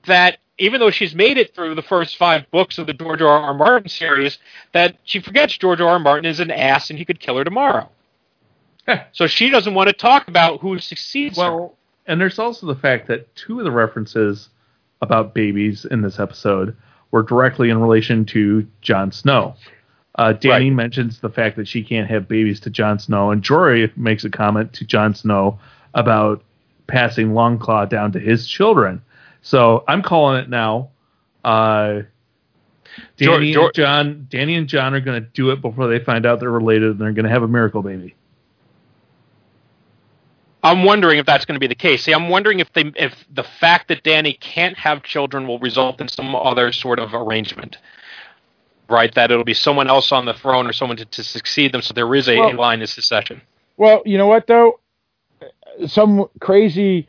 that 0.07 0.37
even 0.57 0.79
though 0.79 0.89
she's 0.91 1.13
made 1.13 1.37
it 1.37 1.53
through 1.53 1.75
the 1.75 1.81
first 1.81 2.15
five 2.17 2.49
books 2.49 2.77
of 2.77 2.87
the 2.87 2.93
George 2.93 3.21
R. 3.21 3.27
R. 3.27 3.53
Martin 3.53 3.89
series, 3.89 4.37
that 4.73 4.95
she 5.03 5.19
forgets 5.19 5.57
George 5.57 5.81
R. 5.81 5.89
R. 5.89 5.99
Martin 5.99 6.25
is 6.25 6.39
an 6.39 6.49
ass 6.49 6.89
and 6.89 6.97
he 6.97 7.03
could 7.05 7.19
kill 7.19 7.35
her 7.37 7.43
tomorrow. 7.43 7.89
so 9.11 9.27
she 9.27 9.49
doesn't 9.49 9.73
want 9.73 9.87
to 9.87 9.93
talk 9.93 10.27
about 10.27 10.61
who 10.61 10.79
succeeds 10.79 11.37
her. 11.37 11.67
And 12.07 12.19
there's 12.21 12.39
also 12.39 12.65
the 12.67 12.75
fact 12.75 13.07
that 13.07 13.33
two 13.35 13.59
of 13.59 13.65
the 13.65 13.71
references 13.71 14.49
about 15.01 15.33
babies 15.33 15.85
in 15.85 16.01
this 16.01 16.19
episode 16.19 16.75
were 17.11 17.23
directly 17.23 17.69
in 17.69 17.79
relation 17.79 18.25
to 18.27 18.65
Jon 18.81 19.11
Snow. 19.11 19.55
Uh, 20.15 20.33
Dany 20.33 20.49
Right. 20.49 20.73
mentions 20.73 21.19
the 21.19 21.29
fact 21.29 21.55
that 21.57 21.67
she 21.67 21.83
can't 21.83 22.09
have 22.09 22.27
babies 22.27 22.59
to 22.61 22.69
Jon 22.69 22.99
Snow, 22.99 23.31
and 23.31 23.41
Jorah 23.41 23.95
makes 23.97 24.23
a 24.25 24.29
comment 24.29 24.73
to 24.73 24.85
Jon 24.85 25.15
Snow 25.15 25.57
about 25.93 26.43
passing 26.87 27.29
Longclaw 27.29 27.89
down 27.89 28.11
to 28.13 28.19
his 28.19 28.47
children. 28.47 29.01
So 29.41 29.83
I'm 29.87 30.01
calling 30.01 30.37
it 30.43 30.49
now. 30.49 30.89
Uh, 31.43 32.01
Jor- 33.17 33.39
Dany 33.39 33.53
Jor- 33.53 33.65
and 33.67 33.73
Jon, 33.73 34.27
Dany 34.29 34.57
and 34.57 34.67
Jon 34.67 34.93
are 34.93 34.99
going 34.99 35.21
to 35.21 35.27
do 35.29 35.51
it 35.51 35.61
before 35.61 35.87
they 35.87 35.99
find 35.99 36.25
out 36.25 36.39
they're 36.39 36.51
related, 36.51 36.91
and 36.91 36.99
they're 36.99 37.13
going 37.13 37.25
to 37.25 37.31
have 37.31 37.43
a 37.43 37.47
miracle 37.47 37.81
baby. 37.81 38.15
I'm 40.63 40.83
wondering 40.83 41.17
if 41.17 41.25
that's 41.25 41.45
going 41.45 41.55
to 41.55 41.59
be 41.59 41.67
the 41.67 41.75
case. 41.75 42.03
See, 42.03 42.11
I'm 42.11 42.29
wondering 42.29 42.59
if 42.59 42.71
they 42.73 42.91
if 42.95 43.15
the 43.33 43.43
fact 43.43 43.87
that 43.87 44.03
Dany 44.03 44.39
can't 44.39 44.77
have 44.77 45.01
children 45.03 45.47
will 45.47 45.57
result 45.59 45.99
in 46.01 46.07
some 46.07 46.35
other 46.35 46.71
sort 46.71 46.99
of 46.99 47.13
arrangement. 47.13 47.77
Right, 48.87 49.13
that 49.15 49.31
it'll 49.31 49.45
be 49.45 49.53
someone 49.53 49.87
else 49.87 50.11
on 50.11 50.25
the 50.25 50.33
throne 50.33 50.67
or 50.67 50.73
someone 50.73 50.97
to, 50.97 51.05
to 51.05 51.23
succeed 51.23 51.71
them, 51.71 51.81
so 51.81 51.93
there 51.93 52.13
is 52.13 52.27
a, 52.27 52.35
a 52.37 52.51
line 52.57 52.81
of 52.81 52.89
succession. 52.89 53.41
Well, 53.77 54.03
you 54.05 54.17
know 54.17 54.27
what 54.27 54.47
though? 54.47 54.79
Some 55.87 56.27
crazy 56.39 57.07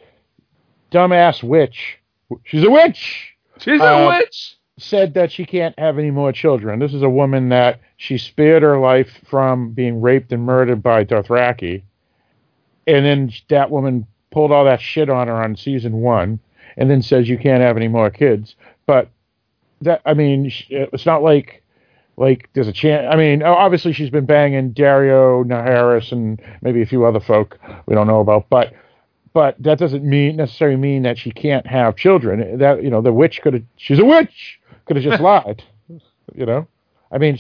dumbass 0.91 1.43
witch. 1.43 1.99
She's 2.45 2.65
a 2.65 2.71
witch. 2.71 3.35
She's 3.59 3.81
Uh, 3.81 3.85
a 3.85 4.07
witch. 4.09 4.57
Said 4.79 5.15
that 5.15 5.31
she 5.31 5.45
can't 5.45 5.79
have 5.79 5.99
any 5.99 6.11
more 6.11 6.33
children. 6.33 6.79
This 6.79 6.95
is 6.95 7.03
a 7.03 7.11
woman 7.11 7.51
that 7.51 7.79
she 7.99 8.17
spared 8.19 8.63
her 8.63 8.79
life 8.79 9.21
from 9.29 9.71
being 9.73 10.01
raped 10.01 10.33
and 10.33 10.43
murdered 10.45 10.83
by 10.83 11.05
Dothraki, 11.05 11.83
and 12.87 13.05
then 13.05 13.31
that 13.49 13.71
woman 13.71 14.07
pulled 14.31 14.51
all 14.51 14.65
that 14.65 14.81
shit 14.81 15.11
on 15.11 15.29
her 15.29 15.35
on 15.35 15.57
season 15.57 16.01
one, 16.01 16.41
and 16.77 16.91
then 16.91 17.03
says 17.03 17.29
you 17.29 17.39
can't 17.39 17.63
have 17.63 17.77
any 17.77 17.87
more 17.87 18.11
kids. 18.11 18.57
But 18.87 19.09
that 19.83 20.01
I 20.07 20.15
mean, 20.15 20.51
it's 20.71 21.07
not 21.07 21.23
like 21.23 21.62
like 22.17 22.51
there's 22.53 22.69
a 22.69 22.73
chance. 22.73 23.07
I 23.11 23.17
mean, 23.17 23.43
obviously 23.43 23.93
she's 23.93 24.11
been 24.11 24.27
banging 24.27 24.75
Daario 24.75 25.45
Naharis 25.45 26.13
and 26.13 26.41
maybe 26.61 26.83
a 26.83 26.87
few 26.87 27.05
other 27.05 27.21
folk 27.21 27.59
we 27.87 27.95
don't 27.95 28.07
know 28.07 28.21
about, 28.21 28.49
but 28.51 28.73
but 29.33 29.57
that 29.63 29.79
doesn't 29.79 30.05
mean 30.05 30.37
necessarily 30.37 30.77
mean 30.77 31.03
that 31.05 31.19
she 31.19 31.31
can't 31.31 31.67
have 31.67 31.97
children. 31.97 32.59
That 32.59 32.83
you 32.83 32.91
know, 32.91 33.01
the 33.01 33.13
witch 33.13 33.41
could 33.43 33.55
have. 33.55 33.63
She's 33.77 33.99
a 33.99 34.05
witch. 34.05 34.61
Could 34.85 34.97
have 34.97 35.05
just 35.05 35.23
lied. 35.23 35.63
You 36.35 36.47
know, 36.47 36.69
I 37.11 37.19
mean, 37.19 37.39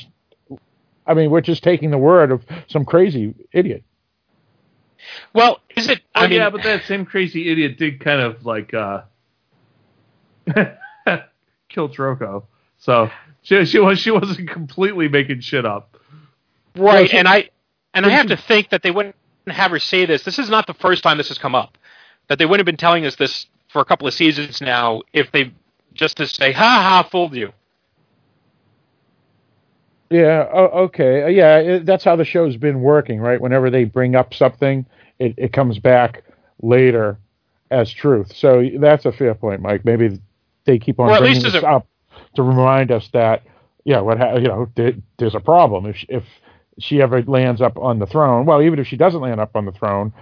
I 1.07 1.15
mean, 1.15 1.31
we're 1.31 1.41
just 1.41 1.63
taking 1.63 1.91
the 1.91 1.99
word 1.99 2.31
of 2.33 2.45
some 2.69 2.85
crazy 2.85 3.35
idiot. 3.53 3.85
Well, 5.35 5.61
is 5.77 5.89
it? 5.89 6.01
I 6.15 6.29
mean, 6.29 6.39
yeah, 6.39 6.51
but 6.51 6.63
that 6.63 6.85
same 6.85 7.05
crazy 7.05 7.51
idiot 7.51 7.79
did 7.79 8.01
kind 8.01 8.21
of 8.21 8.47
like 8.47 8.73
uh 8.73 9.03
kill 11.69 11.89
Drogo. 11.89 12.45
So 12.83 13.11
she 13.43 13.65
she 13.65 13.79
was 13.79 14.01
she 14.01 14.11
wasn't 14.11 14.51
completely 14.51 15.09
making 15.09 15.41
shit 15.41 15.65
up. 15.65 15.97
Right, 16.77 17.09
Well, 17.13 17.19
and 17.21 17.29
I 17.29 17.51
and 17.95 18.05
I 18.05 18.09
have 18.09 18.27
to 18.27 18.37
think 18.37 18.71
that 18.71 18.83
they 18.83 18.91
wouldn't 18.91 19.15
have 19.47 19.71
her 19.71 19.79
say 19.79 20.05
this. 20.05 20.25
This 20.25 20.39
is 20.41 20.51
not 20.51 20.67
the 20.67 20.75
first 20.75 21.05
time 21.05 21.17
this 21.17 21.29
has 21.29 21.39
come 21.39 21.55
up. 21.55 21.79
That 22.29 22.39
they 22.41 22.45
wouldn't 22.45 22.59
have 22.61 22.67
been 22.67 22.77
telling 22.77 23.07
us 23.07 23.15
this 23.15 23.47
for 23.69 23.81
a 23.81 23.85
couple 23.85 24.09
of 24.09 24.15
seasons 24.15 24.61
now 24.61 25.03
if 25.13 25.31
they 25.31 25.53
just 25.95 26.17
to 26.17 26.27
say, 26.27 26.51
"Ha 26.51 26.61
ha, 26.61 27.09
fooled 27.09 27.35
you." 27.37 27.53
Yeah. 30.11 30.49
Oh, 30.53 30.85
okay. 30.85 31.31
Yeah. 31.33 31.59
It, 31.59 31.87
that's 31.87 32.03
how 32.05 32.17
the 32.17 32.25
show's 32.25 32.57
been 32.57 32.81
working, 32.81 33.21
right? 33.21 33.41
Whenever 33.41 33.71
they 33.71 33.85
bring 33.85 34.17
up 34.17 34.35
something, 34.35 34.85
it, 35.21 35.35
it 35.39 35.53
comes 35.53 35.79
back 35.79 36.25
later 36.61 37.19
as 37.71 37.91
truth. 37.93 38.35
So 38.35 38.69
that's 38.81 39.07
a 39.07 39.13
fair 39.13 39.35
point, 39.35 39.63
Mike. 39.63 39.85
Maybe 39.85 40.19
they 40.65 40.79
keep 40.81 40.99
on 40.99 41.09
Or 41.09 41.13
at 41.15 41.21
bringing 41.21 41.43
least 41.43 41.53
this 41.53 41.63
a- 41.63 41.67
up 41.67 41.87
to 42.37 42.43
remind 42.43 42.91
us 42.91 43.09
that, 43.13 43.43
yeah, 43.85 44.01
what 44.01 44.19
ha- 44.19 44.37
you 44.37 44.49
know, 44.49 44.69
there, 44.75 44.93
there's 45.19 45.35
a 45.35 45.41
problem 45.41 45.87
if 45.87 46.05
if 46.09 46.25
she 46.79 47.03
ever 47.03 47.23
lands 47.23 47.61
up 47.61 47.77
on 47.77 47.99
the 47.99 48.07
throne. 48.07 48.47
Well, 48.47 48.63
even 48.63 48.79
if 48.79 48.87
she 48.87 48.97
doesn't 48.97 49.21
land 49.21 49.41
up 49.41 49.55
on 49.57 49.67
the 49.67 49.73
throne, 49.73 50.13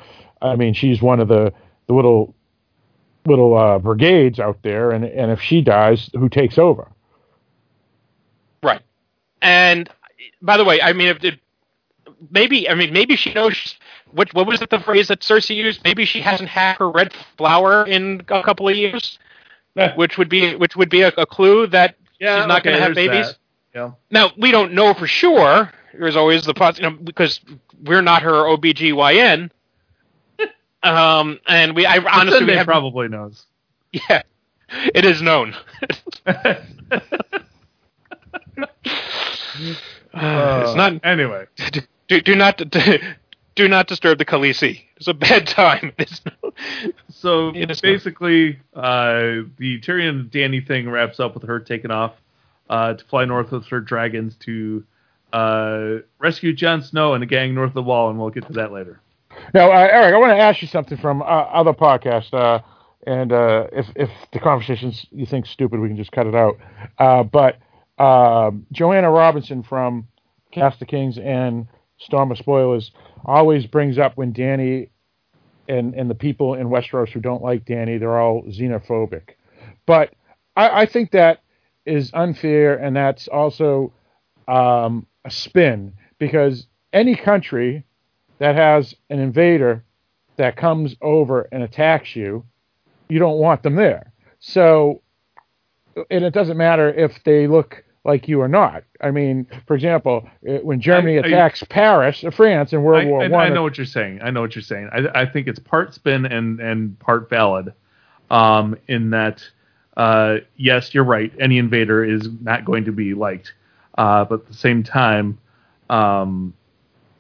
I 0.43 0.57
mean, 0.57 0.75
she's 0.75 1.01
one 1.01 1.21
of 1.21 1.29
the 1.29 1.53
the 1.87 1.95
little 1.95 2.35
little 3.27 3.57
uh, 3.57 3.79
brigades 3.79 4.41
out 4.41 4.59
there, 4.63 4.91
and 4.91 5.05
and 5.05 5.31
if 5.31 5.41
she 5.41 5.61
dies, 5.61 6.11
who 6.15 6.29
takes 6.29 6.59
over? 6.59 6.91
Right. 8.63 8.83
And 9.43 9.89
by 10.43 10.57
the 10.57 10.65
way, 10.65 10.81
I 10.81 10.93
mean, 10.93 11.09
if 11.09 11.25
it, 11.25 11.41
maybe 12.31 12.69
I 12.69 12.75
mean 12.75 12.93
maybe 12.93 13.17
she 13.17 13.33
knows 13.33 13.77
what 14.13 14.33
what 14.35 14.47
was 14.47 14.61
it 14.63 14.71
the 14.71 14.81
phrase 14.81 15.09
that 15.09 15.21
Cersei 15.21 15.57
used? 15.57 15.83
Maybe 15.85 16.05
she 16.05 16.21
hasn't 16.21 16.49
had 16.49 16.77
her 16.77 16.91
red 16.91 17.13
flower 17.37 17.87
in 17.87 18.23
a 18.29 18.43
couple 18.43 18.69
of 18.69 18.77
years, 18.77 19.19
which 19.97 20.19
would 20.19 20.29
be 20.29 20.55
which 20.55 20.77
would 20.77 20.91
be 20.91 21.03
a, 21.03 21.09
a 21.17 21.27
clue 21.27 21.67
that 21.69 21.97
Yeah, 22.21 22.41
she's 22.41 22.49
not 22.49 22.63
going 22.63 22.77
to 22.77 22.83
have 22.83 22.95
babies. 22.95 23.27
that. 23.27 23.37
Yeah. 23.75 23.93
Now 24.11 24.31
we 24.37 24.51
don't 24.51 24.73
know 24.73 24.95
for 24.95 25.07
sure. 25.07 25.71
There's 25.93 26.17
always 26.17 26.45
the 26.45 26.55
poss- 26.55 26.79
you 26.79 26.85
know, 26.85 26.97
because 26.97 27.41
we're 27.83 28.03
not 28.03 28.23
her 28.23 28.33
OBGYN. 28.33 29.51
um, 30.83 31.41
and 31.47 31.75
we 31.75 31.87
I 31.87 31.99
honestly 31.99 32.45
we 32.45 32.53
have 32.53 32.67
probably 32.67 33.09
knows. 33.09 33.47
yeah, 33.93 34.23
it 34.95 35.05
is 35.05 35.23
known. 35.23 35.55
it's 40.13 40.75
not 40.77 41.05
anyway. 41.05 41.47
do, 42.09 42.21
do 42.21 42.35
not 42.35 42.57
do 42.71 42.99
not 43.69 43.87
disturb 43.89 44.19
the 44.19 44.25
Khaleesi. 44.25 44.83
It's 44.97 45.09
a 45.09 45.15
bad 45.15 45.47
time. 45.47 45.93
So 47.11 47.53
It 47.55 47.71
is 47.71 47.81
basically, 47.81 48.59
uh, 48.75 49.45
the 49.59 49.81
Tyrion 49.81 50.31
Dany 50.31 50.67
thing 50.67 50.89
wraps 50.89 51.21
up 51.21 51.35
with 51.35 51.45
her 51.45 51.61
taking 51.61 51.91
off 51.91 52.15
uh, 52.69 52.95
to 52.95 53.05
fly 53.07 53.25
north 53.25 53.51
with 53.51 53.67
her 53.67 53.81
dragons 53.81 54.37
to 54.41 54.85
uh, 55.33 55.97
rescue 56.19 56.53
Jon 56.53 56.83
Snow 56.83 57.15
and 57.15 57.23
the 57.23 57.27
gang 57.27 57.55
north 57.55 57.69
of 57.69 57.75
the 57.75 57.83
wall, 57.83 58.11
and 58.11 58.19
we'll 58.19 58.31
get 58.31 58.47
to 58.47 58.53
that 58.55 58.73
later. 58.73 59.01
Now, 59.55 59.71
uh, 59.71 59.89
Eric, 59.91 60.15
I 60.15 60.19
want 60.19 60.31
to 60.33 60.39
ask 60.39 60.61
you 60.63 60.69
something 60.69 60.99
from 60.99 61.23
uh, 61.23 61.25
other 61.25 61.73
podcast, 61.73 62.33
uh, 62.35 62.61
and 63.07 63.33
uh, 63.33 63.67
if 63.73 63.87
if 63.97 64.11
the 64.33 64.39
conversations 64.41 65.07
you 65.11 65.25
think 65.27 65.47
stupid, 65.47 65.81
we 65.81 65.89
can 65.89 65.97
just 65.97 66.13
cut 66.13 66.27
it 66.27 66.35
out. 66.35 66.57
Uh, 66.99 67.23
but 67.23 67.59
um 68.01 68.67
Joanna 68.73 69.11
Robinson 69.11 69.63
from 69.63 70.09
Cast 70.53 70.81
of 70.81 70.89
Kings 70.89 71.19
and 71.19 71.69
Storm 72.01 72.31
of 72.31 72.39
Spoilers 72.39 72.93
always 73.25 73.67
brings 73.67 73.99
up 73.99 74.17
when 74.17 74.33
Dany 74.33 74.89
and 75.69 75.95
and 75.95 76.11
the 76.11 76.15
people 76.15 76.55
in 76.55 76.69
Westeros 76.69 77.11
who 77.11 77.21
don't 77.21 77.43
like 77.43 77.65
Dany, 77.65 78.01
they're 78.01 78.19
all 78.19 78.43
xenophobic. 78.45 79.31
But 79.87 80.15
I, 80.57 80.83
I 80.83 80.87
think 80.87 81.13
that 81.13 81.43
is 81.87 82.11
unfair, 82.13 82.77
and 82.77 82.97
that's 82.97 83.29
also 83.29 83.93
um, 84.49 85.07
a 85.25 85.31
spin 85.31 85.95
because 86.19 86.67
any 86.93 87.15
country 87.15 87.85
that 88.39 88.57
has 88.57 88.95
an 89.11 89.21
invader 89.21 89.85
that 90.37 90.57
comes 90.57 90.97
over 91.03 91.49
and 91.53 91.63
attacks 91.63 92.17
you, 92.17 92.45
you 93.09 93.19
don't 93.19 93.39
want 93.39 93.63
them 93.63 93.77
there. 93.77 94.13
So, 94.39 95.03
and 96.11 96.25
it 96.25 96.33
doesn't 96.33 96.57
matter 96.57 96.89
if 96.89 97.23
they 97.25 97.47
look 97.47 97.85
like 98.05 98.29
you 98.29 98.41
or 98.41 98.49
not. 98.49 98.85
I 99.01 99.11
mean, 99.11 99.47
for 99.67 99.75
example, 99.75 100.29
uh, 100.49 100.55
when 100.59 100.81
Germany 100.81 101.19
I- 101.19 101.23
I- 101.23 101.27
attacks 101.27 101.63
Paris, 101.69 102.25
uh, 102.25 102.31
France 102.31 102.73
in 102.73 102.83
World 102.83 103.03
I, 103.03 103.07
War 103.07 103.25
I, 103.25 103.29
One, 103.29 103.47
I 103.47 103.49
know 103.51 103.63
what 103.63 103.77
you're 103.77 103.87
saying. 103.87 104.21
I 104.23 104.31
know 104.31 104.41
what 104.41 104.55
you're 104.55 104.63
saying. 104.63 104.89
I, 104.93 105.23
I 105.23 105.27
think 105.27 105.49
it's 105.49 105.59
part 105.59 105.95
spin 105.95 106.25
and 106.27 106.61
and 106.61 106.99
part 106.99 107.29
valid. 107.29 107.73
Um, 108.31 108.77
in 108.87 109.11
that, 109.11 109.43
uh, 109.97 110.37
yes, 110.57 110.95
you're 110.95 111.05
right. 111.05 111.33
Any 111.41 111.59
invader 111.59 112.05
is 112.05 112.29
not 112.41 112.65
going 112.65 112.85
to 112.85 112.93
be 112.93 113.13
liked, 113.13 113.53
uh, 113.99 114.25
but 114.25 114.43
at 114.43 114.47
the 114.47 114.55
same 114.55 114.85
time, 114.85 115.37
um, 115.91 116.55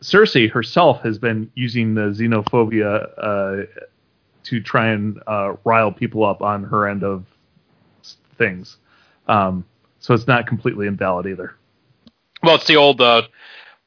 Cersei 0.00 0.48
herself 0.50 1.02
has 1.02 1.18
been 1.18 1.50
using 1.56 1.94
the 1.94 2.10
xenophobia 2.12 3.10
uh, 3.18 3.66
to 4.44 4.60
try 4.60 4.88
and 4.88 5.20
uh, 5.26 5.54
rile 5.64 5.92
people 5.92 6.24
up 6.24 6.42
on 6.42 6.62
her 6.62 6.88
end 6.88 7.02
of 7.02 7.26
things. 8.38 8.76
Um, 9.26 9.64
so 10.00 10.12
it's 10.14 10.26
not 10.26 10.46
completely 10.46 10.86
invalid 10.86 11.26
either. 11.26 11.54
well, 12.42 12.56
it's 12.56 12.66
the 12.66 12.76
old 12.76 13.00
uh, 13.00 13.22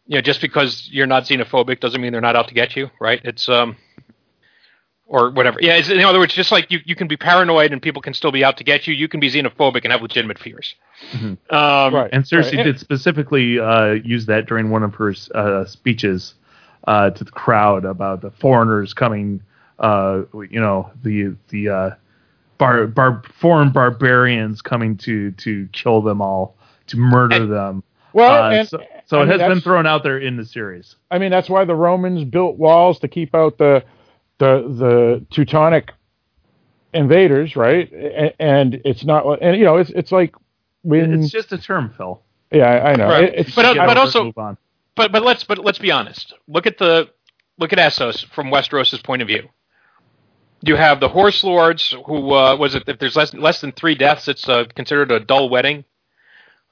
you 0.07 0.15
know, 0.15 0.21
just 0.21 0.41
because 0.41 0.89
you're 0.91 1.07
not 1.07 1.23
xenophobic 1.23 1.79
doesn't 1.79 2.01
mean 2.01 2.11
they're 2.11 2.21
not 2.21 2.35
out 2.35 2.47
to 2.49 2.53
get 2.53 2.75
you, 2.75 2.89
right? 2.99 3.21
It's 3.23 3.47
um, 3.47 3.77
or 5.05 5.29
whatever. 5.31 5.59
Yeah, 5.61 5.75
it's, 5.75 5.89
in 5.89 5.99
other 6.01 6.19
words, 6.19 6.33
just 6.33 6.51
like 6.51 6.71
you, 6.71 6.79
you 6.85 6.95
can 6.95 7.07
be 7.07 7.17
paranoid 7.17 7.71
and 7.71 7.81
people 7.81 8.01
can 8.01 8.13
still 8.13 8.31
be 8.31 8.43
out 8.43 8.57
to 8.57 8.63
get 8.63 8.87
you, 8.87 8.93
you 8.93 9.07
can 9.07 9.19
be 9.19 9.29
xenophobic 9.29 9.83
and 9.83 9.91
have 9.91 10.01
legitimate 10.01 10.39
fears. 10.39 10.75
Um, 11.13 11.93
Right. 11.93 12.09
And 12.11 12.23
Cersei 12.23 12.57
Right. 12.57 12.63
did 12.63 12.79
specifically 12.79 13.59
uh, 13.59 13.91
use 14.03 14.25
that 14.25 14.45
during 14.47 14.69
one 14.69 14.83
of 14.83 14.95
her 14.95 15.13
uh, 15.35 15.65
speeches 15.65 16.33
uh, 16.87 17.11
to 17.11 17.23
the 17.23 17.31
crowd 17.31 17.85
about 17.85 18.21
the 18.21 18.31
foreigners 18.31 18.93
coming, 18.93 19.41
uh, 19.79 20.23
you 20.49 20.59
know, 20.59 20.91
the 21.03 21.35
the 21.49 21.69
uh, 21.69 21.91
bar, 22.57 22.87
bar, 22.87 23.21
foreign 23.33 23.71
barbarians 23.71 24.61
coming 24.61 24.97
to 24.97 25.31
to 25.31 25.67
kill 25.73 26.01
them 26.01 26.21
all, 26.21 26.55
to 26.87 26.97
murder 26.97 27.35
And- 27.35 27.51
them. 27.51 27.83
Well, 28.13 28.43
Uh, 28.43 28.49
and, 28.51 28.67
so 28.69 28.77
so 29.05 29.21
it 29.21 29.25
mean, 29.27 29.39
has 29.39 29.49
been 29.49 29.59
thrown 29.61 29.87
out 29.87 30.03
there 30.03 30.19
in 30.19 30.37
the 30.37 30.45
series. 30.45 30.97
I 31.09 31.17
mean, 31.17 31.31
that's 31.31 31.49
why 31.49 31.65
the 31.65 31.73
Romans 31.75 32.23
built 32.23 32.57
walls 32.57 32.99
to 32.99 33.07
keep 33.07 33.33
out 33.33 33.57
the 33.57 33.83
the 34.37 34.61
the 34.77 35.25
Teutonic 35.31 35.93
invaders, 36.93 37.55
right? 37.55 37.91
A- 37.91 38.39
And 38.41 38.79
it's 38.85 39.03
not, 39.03 39.25
and 39.41 39.57
you 39.57 39.65
know, 39.65 39.77
it's 39.77 39.89
it's 39.91 40.11
like 40.11 40.35
when, 40.83 41.23
It's 41.23 41.31
just 41.31 41.51
a 41.53 41.57
term, 41.57 41.93
Phil. 41.97 42.21
yeah, 42.51 42.65
I 42.65 42.91
I 42.91 42.95
know. 42.95 43.07
Right. 43.07 43.23
It- 43.25 43.33
it's, 43.47 43.55
But, 43.55 43.65
uh, 43.65 43.73
but 43.85 43.97
also- 43.97 44.31
but 44.95 45.11
but 45.11 45.23
let's 45.23 45.43
but 45.43 45.57
let's 45.59 45.79
be 45.79 45.91
honest. 45.91 46.33
Look 46.47 46.67
at 46.67 46.77
the 46.77 47.09
look 47.57 47.73
at 47.73 47.79
Essos 47.79 48.25
from 48.27 48.51
Westeros's 48.51 49.01
point 49.01 49.21
of 49.23 49.27
view. 49.27 49.49
You 50.65 50.75
have 50.75 50.99
the 50.99 51.09
horse 51.09 51.43
lords 51.43 51.93
who 52.05 52.33
uh, 52.33 52.55
was 52.55 52.73
it 52.73 52.83
if 52.87 52.99
there's 52.99 53.15
less 53.15 53.33
less 53.33 53.59
than 53.61 53.73
three 53.73 53.95
deaths, 53.95 54.27
it's 54.27 54.47
uh, 54.47 54.65
considered 54.75 55.11
a 55.11 55.19
dull 55.19 55.49
wedding. 55.49 55.83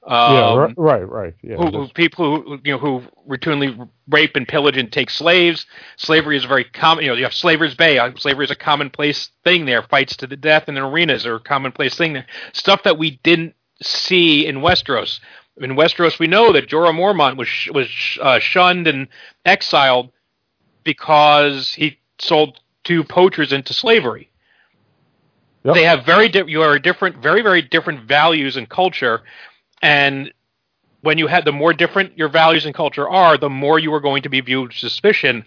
Um, 0.04 0.34
yeah, 0.34 0.56
ri- 0.56 0.74
right, 0.76 1.08
right, 1.08 1.34
yeah. 1.42 1.56
who, 1.56 1.70
who 1.70 1.88
people 1.88 2.42
who 2.42 2.58
you 2.64 2.72
know 2.72 2.78
who 2.78 3.02
routinely 3.28 3.88
rape 4.08 4.34
and 4.34 4.48
pillage 4.48 4.76
and 4.76 4.90
take 4.90 5.10
slaves. 5.10 5.64
Slavery 5.96 6.36
is 6.36 6.44
a 6.44 6.48
very 6.48 6.64
common. 6.64 7.04
You 7.04 7.10
know, 7.10 7.16
you 7.16 7.22
have 7.22 7.34
Slavers 7.34 7.76
Bay. 7.76 7.98
Uh, 7.98 8.10
Slavery 8.16 8.46
is 8.46 8.50
a 8.50 8.56
commonplace 8.56 9.30
thing 9.44 9.64
there. 9.64 9.82
Fights 9.82 10.16
to 10.16 10.26
the 10.26 10.36
death 10.36 10.68
in 10.68 10.74
the 10.74 10.84
arenas 10.84 11.24
are 11.24 11.36
a 11.36 11.40
commonplace 11.40 11.94
thing 11.94 12.14
there. 12.14 12.26
Stuff 12.52 12.82
that 12.82 12.98
we 12.98 13.20
didn't 13.22 13.54
see 13.80 14.44
in 14.46 14.56
Westeros. 14.56 15.20
In 15.58 15.72
Westeros, 15.72 16.18
we 16.18 16.26
know 16.26 16.52
that 16.52 16.68
Jorah 16.68 16.94
Mormont 16.94 17.36
was 17.36 17.46
sh- 17.46 17.70
was 17.70 17.86
sh- 17.86 18.18
uh, 18.20 18.40
shunned 18.40 18.88
and 18.88 19.06
exiled 19.44 20.10
because 20.82 21.74
he 21.74 21.98
sold 22.18 22.58
two 22.84 23.04
poachers 23.04 23.52
into 23.52 23.72
slavery. 23.72 24.30
Yep. 25.64 25.74
They 25.74 25.84
have 25.84 26.04
very 26.04 26.28
di- 26.28 26.44
you 26.48 26.62
are 26.62 26.78
different, 26.78 27.22
very 27.22 27.42
very 27.42 27.62
different 27.62 28.04
values 28.04 28.56
and 28.56 28.68
culture, 28.68 29.22
and 29.80 30.32
when 31.02 31.18
you 31.18 31.26
had 31.26 31.44
the 31.44 31.52
more 31.52 31.72
different 31.72 32.16
your 32.16 32.28
values 32.28 32.64
and 32.64 32.74
culture 32.74 33.08
are, 33.08 33.36
the 33.36 33.50
more 33.50 33.78
you 33.78 33.92
are 33.94 34.00
going 34.00 34.22
to 34.22 34.28
be 34.28 34.40
viewed 34.40 34.68
with 34.68 34.76
suspicion, 34.76 35.44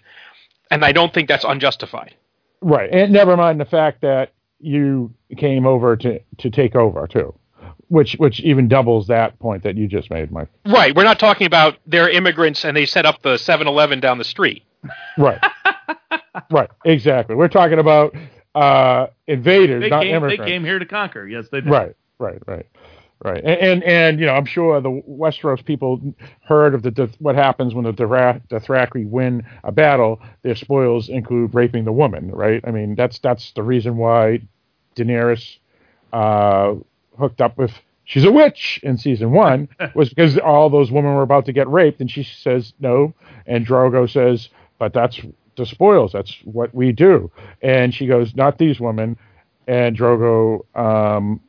and 0.70 0.84
I 0.84 0.92
don't 0.92 1.12
think 1.12 1.28
that's 1.28 1.44
unjustified. 1.44 2.14
Right, 2.62 2.88
and 2.90 3.12
never 3.12 3.36
mind 3.36 3.60
the 3.60 3.66
fact 3.66 4.00
that 4.02 4.32
you 4.58 5.12
came 5.36 5.66
over 5.66 5.96
to 5.96 6.20
to 6.38 6.50
take 6.50 6.74
over 6.74 7.06
too, 7.06 7.34
which 7.88 8.14
which 8.14 8.40
even 8.40 8.68
doubles 8.68 9.06
that 9.08 9.38
point 9.38 9.62
that 9.64 9.76
you 9.76 9.86
just 9.86 10.10
made, 10.10 10.32
Mike. 10.32 10.48
Right, 10.66 10.94
we're 10.94 11.04
not 11.04 11.18
talking 11.18 11.46
about 11.46 11.76
they're 11.86 12.08
immigrants 12.08 12.64
and 12.64 12.76
they 12.76 12.86
set 12.86 13.04
up 13.04 13.22
the 13.22 13.34
7-Eleven 13.34 14.00
down 14.00 14.18
the 14.18 14.24
street. 14.24 14.62
Right, 15.18 15.40
right, 16.50 16.70
exactly. 16.84 17.34
We're 17.34 17.48
talking 17.48 17.78
about 17.78 18.14
uh, 18.56 19.08
invaders, 19.26 19.82
They 19.82 19.90
not 19.90 20.02
came, 20.02 20.22
they 20.22 20.36
came 20.38 20.64
here 20.64 20.78
to 20.78 20.86
conquer. 20.86 21.26
Yes, 21.26 21.46
they 21.52 21.60
did. 21.60 21.70
Right, 21.70 21.94
right, 22.18 22.38
right, 22.46 22.66
right. 23.22 23.44
And, 23.44 23.60
and 23.60 23.84
and 23.84 24.20
you 24.20 24.26
know, 24.26 24.34
I'm 24.34 24.46
sure 24.46 24.80
the 24.80 25.02
Westeros 25.08 25.64
people 25.64 26.00
heard 26.42 26.74
of 26.74 26.82
the, 26.82 27.10
what 27.18 27.34
happens 27.34 27.74
when 27.74 27.84
the 27.84 27.92
Dothraki 27.92 29.08
win 29.08 29.44
a 29.62 29.72
battle. 29.72 30.20
Their 30.42 30.56
spoils 30.56 31.08
include 31.10 31.54
raping 31.54 31.84
the 31.84 31.92
woman, 31.92 32.30
right? 32.30 32.62
I 32.66 32.70
mean, 32.70 32.94
that's 32.94 33.18
that's 33.18 33.52
the 33.52 33.62
reason 33.62 33.98
why 33.98 34.40
Daenerys 34.96 35.58
uh, 36.12 36.74
hooked 37.18 37.40
up 37.40 37.58
with. 37.58 37.72
She's 38.04 38.24
a 38.24 38.30
witch 38.30 38.78
in 38.84 38.98
season 38.98 39.32
one 39.32 39.68
was 39.94 40.08
because 40.08 40.38
all 40.38 40.70
those 40.70 40.92
women 40.92 41.14
were 41.14 41.22
about 41.22 41.44
to 41.46 41.52
get 41.52 41.68
raped, 41.68 42.00
and 42.00 42.10
she 42.10 42.22
says 42.22 42.72
no, 42.80 43.12
and 43.46 43.66
Drogo 43.66 44.08
says, 44.08 44.48
"But 44.78 44.94
that's 44.94 45.20
the 45.56 45.66
spoils. 45.66 46.12
That's 46.12 46.34
what 46.44 46.74
we 46.74 46.92
do." 46.92 47.30
And 47.62 47.94
she 47.94 48.06
goes, 48.06 48.34
"Not 48.36 48.58
these 48.58 48.80
women." 48.80 49.16
And 49.66 49.96
Drogo 49.96 50.64
um, 50.76 51.40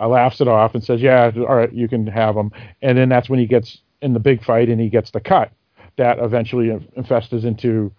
laughs 0.00 0.40
it 0.40 0.48
off 0.48 0.74
and 0.74 0.82
says, 0.84 1.02
"Yeah, 1.02 1.30
all 1.36 1.56
right, 1.56 1.72
you 1.72 1.88
can 1.88 2.06
have 2.06 2.34
them." 2.34 2.52
And 2.82 2.96
then 2.96 3.08
that's 3.08 3.28
when 3.28 3.38
he 3.38 3.46
gets 3.46 3.78
in 4.02 4.14
the 4.14 4.20
big 4.20 4.44
fight 4.44 4.68
and 4.68 4.80
he 4.80 4.88
gets 4.88 5.10
the 5.10 5.20
cut 5.20 5.52
that 5.96 6.18
eventually 6.18 6.70
in- 6.70 6.88
infests 6.96 7.32
into 7.32 7.92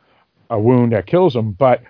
a 0.49 0.59
wound 0.59 0.91
that 0.93 1.05
kills 1.05 1.35
him. 1.35 1.51
But 1.51 1.81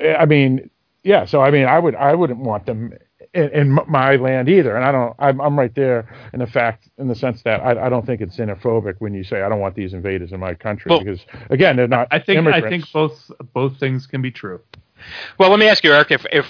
I 0.00 0.26
mean, 0.26 0.70
yeah. 1.02 1.24
So 1.24 1.40
I 1.40 1.50
mean, 1.50 1.66
I 1.66 1.78
would 1.78 1.94
I 1.94 2.14
wouldn't 2.14 2.40
want 2.40 2.66
them 2.66 2.92
in, 3.34 3.48
in 3.50 3.78
my 3.88 4.16
land 4.16 4.48
either. 4.48 4.76
And 4.76 4.84
I 4.84 4.92
don't. 4.92 5.14
I'm, 5.18 5.40
I'm 5.40 5.58
right 5.58 5.74
there 5.74 6.08
in 6.32 6.40
the 6.40 6.46
fact 6.46 6.88
in 6.98 7.08
the 7.08 7.14
sense 7.14 7.42
that 7.42 7.60
I, 7.60 7.86
I 7.86 7.88
don't 7.88 8.04
think 8.04 8.20
it's 8.20 8.36
xenophobic 8.36 8.96
when 8.98 9.14
you 9.14 9.24
say 9.24 9.42
I 9.42 9.48
don't 9.48 9.60
want 9.60 9.74
these 9.74 9.94
invaders 9.94 10.32
in 10.32 10.40
my 10.40 10.54
country 10.54 10.90
Well, 10.90 11.02
because 11.02 11.20
again, 11.50 11.76
they're 11.76 11.88
not. 11.88 12.08
I 12.10 12.18
think 12.18 12.38
immigrants. 12.38 12.66
I 12.66 12.70
think 12.70 12.92
both 12.92 13.30
both 13.52 13.78
things 13.78 14.06
can 14.06 14.22
be 14.22 14.30
true. 14.30 14.60
Well, 15.38 15.50
let 15.50 15.58
me 15.58 15.68
ask 15.68 15.82
you, 15.84 15.92
Eric, 15.92 16.10
if 16.10 16.26
if 16.32 16.46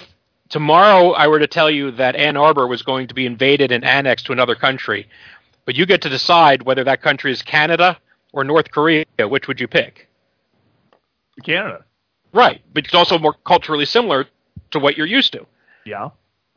tomorrow 0.49 1.11
I 1.11 1.27
were 1.27 1.39
to 1.39 1.47
tell 1.47 1.71
you 1.71 1.91
that 1.91 2.15
Ann 2.15 2.37
Arbor 2.37 2.67
was 2.67 2.81
going 2.81 3.07
to 3.07 3.13
be 3.13 3.25
invaded 3.25 3.71
and 3.71 3.83
annexed 3.83 4.25
to 4.27 4.33
another 4.33 4.55
country, 4.55 5.07
but 5.65 5.75
you 5.75 5.85
get 5.85 6.01
to 6.01 6.09
decide 6.09 6.63
whether 6.63 6.83
that 6.83 7.01
country 7.01 7.31
is 7.31 7.41
Canada 7.41 7.97
or 8.33 8.43
North 8.43 8.71
Korea, 8.71 9.05
which 9.19 9.47
would 9.47 9.59
you 9.59 9.67
pick? 9.67 10.09
Canada. 11.43 11.85
Right, 12.33 12.61
but 12.73 12.85
it's 12.85 12.93
also 12.93 13.17
more 13.17 13.35
culturally 13.45 13.85
similar 13.85 14.25
to 14.71 14.79
what 14.79 14.97
you're 14.97 15.07
used 15.07 15.33
to. 15.33 15.45
Yeah. 15.85 16.09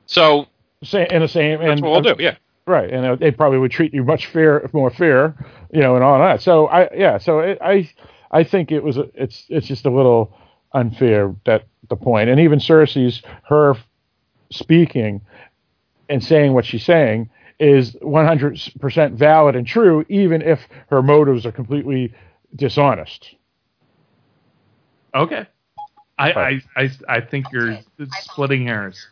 So 0.06 0.46
Sa- 0.82 0.98
in 0.98 1.22
the 1.22 1.28
same 1.28 1.60
that's 1.60 1.72
and 1.72 1.80
what 1.82 1.90
we'll 2.04 2.14
do. 2.14 2.22
Yeah. 2.22 2.36
Right, 2.66 2.90
and 2.92 3.06
uh, 3.06 3.14
they 3.14 3.30
probably 3.30 3.58
would 3.58 3.70
treat 3.70 3.94
you 3.94 4.02
much 4.02 4.26
fair, 4.26 4.68
more 4.72 4.90
fair, 4.90 5.36
you 5.72 5.80
know, 5.80 5.94
and 5.94 6.02
all 6.02 6.18
that. 6.18 6.42
So 6.42 6.66
I, 6.66 6.92
yeah, 6.94 7.18
so 7.18 7.38
it, 7.38 7.58
I, 7.60 7.88
I 8.32 8.42
think 8.42 8.72
it 8.72 8.82
was, 8.82 8.96
a, 8.96 9.08
it's, 9.14 9.44
it's 9.48 9.68
just 9.68 9.86
a 9.86 9.90
little 9.90 10.36
unfair 10.72 11.32
that 11.44 11.66
the 11.88 11.94
point, 11.94 12.28
and 12.28 12.40
even 12.40 12.58
Cersei's 12.58 13.22
her 13.44 13.76
speaking 14.50 15.20
and 16.08 16.22
saying 16.22 16.54
what 16.54 16.64
she's 16.64 16.84
saying 16.84 17.30
is 17.60 17.94
100% 18.02 19.12
valid 19.12 19.54
and 19.56 19.66
true, 19.66 20.04
even 20.08 20.42
if 20.42 20.60
her 20.88 21.02
motives 21.02 21.46
are 21.46 21.52
completely 21.52 22.12
dishonest. 22.56 23.34
Okay. 25.14 25.46
I, 26.18 26.32
Right. 26.32 26.62
I, 26.76 26.82
I, 26.82 27.16
I 27.16 27.20
think 27.20 27.46
you're 27.52 27.78
splitting 28.22 28.66
hairs. 28.66 29.06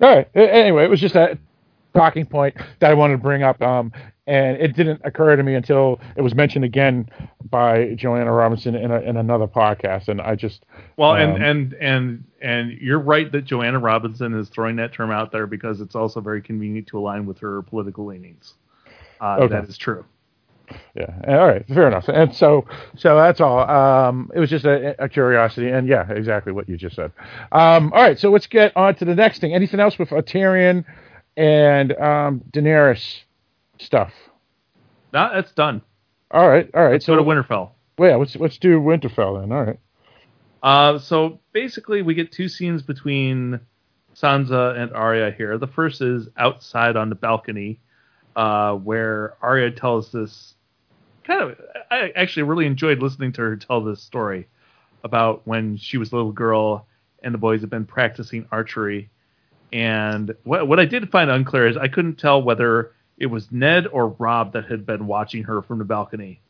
All 0.00 0.14
right. 0.14 0.28
Anyway, 0.34 0.84
it 0.84 0.90
was 0.90 1.00
just 1.00 1.14
a 1.14 1.38
talking 1.94 2.26
point 2.26 2.56
that 2.80 2.90
I 2.90 2.94
wanted 2.94 3.14
to 3.14 3.22
bring 3.22 3.42
up, 3.42 3.60
um, 3.62 3.92
and 4.26 4.56
it 4.58 4.76
didn't 4.76 5.00
occur 5.04 5.34
to 5.34 5.42
me 5.42 5.54
until 5.54 6.00
it 6.16 6.22
was 6.22 6.34
mentioned 6.34 6.64
again 6.64 7.08
by 7.50 7.94
Joanna 7.94 8.32
Robinson 8.32 8.74
in, 8.74 8.90
a, 8.90 9.00
in 9.00 9.16
another 9.16 9.46
podcast, 9.46 10.08
and 10.08 10.20
I 10.20 10.36
just 10.36 10.64
Well, 10.96 11.12
Um, 11.12 11.18
and 11.18 11.42
and 11.42 11.72
and 11.74 12.24
and 12.40 12.72
you're 12.80 13.00
right 13.00 13.30
that 13.32 13.44
Joanna 13.44 13.78
Robinson 13.78 14.38
is 14.38 14.48
throwing 14.48 14.76
that 14.76 14.92
term 14.92 15.10
out 15.10 15.32
there 15.32 15.46
because 15.46 15.80
it's 15.80 15.94
also 15.94 16.20
very 16.20 16.42
convenient 16.42 16.86
to 16.88 16.98
align 16.98 17.26
with 17.26 17.38
her 17.38 17.62
political 17.62 18.06
leanings. 18.06 18.54
Uh, 19.20 19.38
Okay. 19.40 19.54
That 19.54 19.68
is 19.68 19.76
true. 19.76 20.04
Yeah. 20.94 21.14
All 21.28 21.46
right, 21.46 21.66
fair 21.68 21.88
enough. 21.88 22.08
And 22.08 22.34
so, 22.34 22.66
so 22.96 23.16
that's 23.16 23.40
all. 23.40 23.58
Um, 23.68 24.30
it 24.34 24.40
was 24.40 24.50
just 24.50 24.64
a, 24.64 25.02
a 25.02 25.08
curiosity, 25.08 25.70
and 25.70 25.88
yeah, 25.88 26.10
exactly 26.10 26.52
what 26.52 26.68
you 26.68 26.76
just 26.76 26.96
said. 26.96 27.12
Um, 27.52 27.92
all 27.92 28.02
right, 28.02 28.18
so 28.18 28.30
let's 28.30 28.46
get 28.46 28.76
on 28.76 28.94
to 28.96 29.04
the 29.04 29.14
next 29.14 29.40
thing. 29.40 29.54
Anything 29.54 29.80
else 29.80 29.98
with 29.98 30.10
Tyrion 30.10 30.84
and 31.36 31.92
um, 31.92 32.42
Daenerys 32.52 33.20
stuff? 33.78 34.12
No, 35.12 35.30
that's 35.32 35.52
done. 35.52 35.82
All 36.30 36.48
right, 36.48 36.70
all 36.74 36.84
right. 36.84 36.92
Let's 36.92 37.06
so 37.06 37.16
go 37.16 37.22
to 37.22 37.28
Winterfell. 37.28 37.70
well, 37.98 38.10
yeah, 38.10 38.16
let's 38.16 38.36
let's 38.36 38.58
do 38.58 38.80
Winterfell 38.80 39.40
then. 39.40 39.52
All 39.52 39.64
right. 39.64 39.78
Uh, 40.62 40.98
so 40.98 41.40
basically, 41.52 42.02
we 42.02 42.14
get 42.14 42.32
two 42.32 42.48
scenes 42.48 42.82
between 42.82 43.60
Sansa 44.14 44.78
and 44.78 44.92
Arya 44.92 45.32
here. 45.32 45.58
The 45.58 45.66
first 45.66 46.00
is 46.00 46.28
outside 46.36 46.96
on 46.96 47.08
the 47.08 47.14
balcony, 47.14 47.80
uh, 48.36 48.74
where 48.74 49.34
Arya 49.42 49.72
tells 49.72 50.12
this 50.12 50.54
kind 51.24 51.42
of. 51.42 51.60
I 51.90 52.12
actually 52.16 52.44
really 52.44 52.66
enjoyed 52.66 53.00
listening 53.00 53.32
to 53.32 53.42
her 53.42 53.56
tell 53.56 53.82
this 53.82 54.02
story 54.02 54.48
about 55.04 55.46
when 55.46 55.76
she 55.76 55.96
was 55.98 56.12
a 56.12 56.16
little 56.16 56.32
girl 56.32 56.86
and 57.22 57.32
the 57.34 57.38
boys 57.38 57.60
had 57.60 57.70
been 57.70 57.84
practicing 57.86 58.46
archery. 58.52 59.10
And 59.72 60.34
what 60.44 60.66
what 60.68 60.80
I 60.80 60.84
did 60.84 61.10
find 61.10 61.30
unclear 61.30 61.66
is 61.68 61.76
I 61.76 61.88
couldn't 61.88 62.16
tell 62.16 62.42
whether 62.42 62.92
it 63.18 63.26
was 63.26 63.50
Ned 63.52 63.86
or 63.86 64.08
Robb 64.18 64.52
that 64.54 64.64
had 64.66 64.84
been 64.86 65.06
watching 65.06 65.44
her 65.44 65.62
from 65.62 65.78
the 65.78 65.84
balcony. 65.84 66.40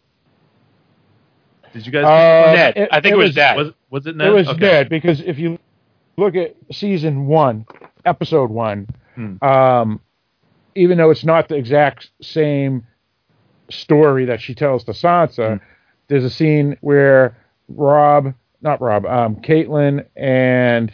Did 1.73 1.87
you 1.87 1.93
guys? 1.93 2.05
Uh, 2.05 2.53
Ned. 2.55 2.89
I 2.91 3.01
think 3.01 3.13
it 3.15 3.19
was 3.19 3.37
Ned. 3.37 3.57
was, 3.57 3.73
was 3.91 4.07
it 4.07 4.17
Ned? 4.17 4.29
It 4.29 4.33
was 4.33 4.49
Okay. 4.49 4.61
Ned 4.61 4.89
because 4.89 5.21
if 5.21 5.39
you 5.39 5.59
look 6.17 6.35
at 6.35 6.57
season 6.73 7.27
one, 7.27 7.67
episode 8.05 8.51
one, 8.51 8.89
Hmm. 9.15 9.43
um, 9.45 10.01
even 10.75 10.99
though 10.99 11.11
it's 11.11 11.25
not 11.25 11.49
the 11.49 11.57
exact 11.57 12.11
same 12.23 12.87
story 13.71 14.25
that 14.27 14.41
she 14.41 14.55
tells 14.55 14.85
to 14.85 14.93
Sansa, 14.93 15.61
there's 16.09 16.25
a 16.25 16.31
scene 16.31 16.77
where 16.81 17.37
Robb, 17.69 18.35
not 18.63 18.81
Robb, 18.81 19.07
um, 19.07 19.37
Catelyn 19.37 20.07
and 20.17 20.93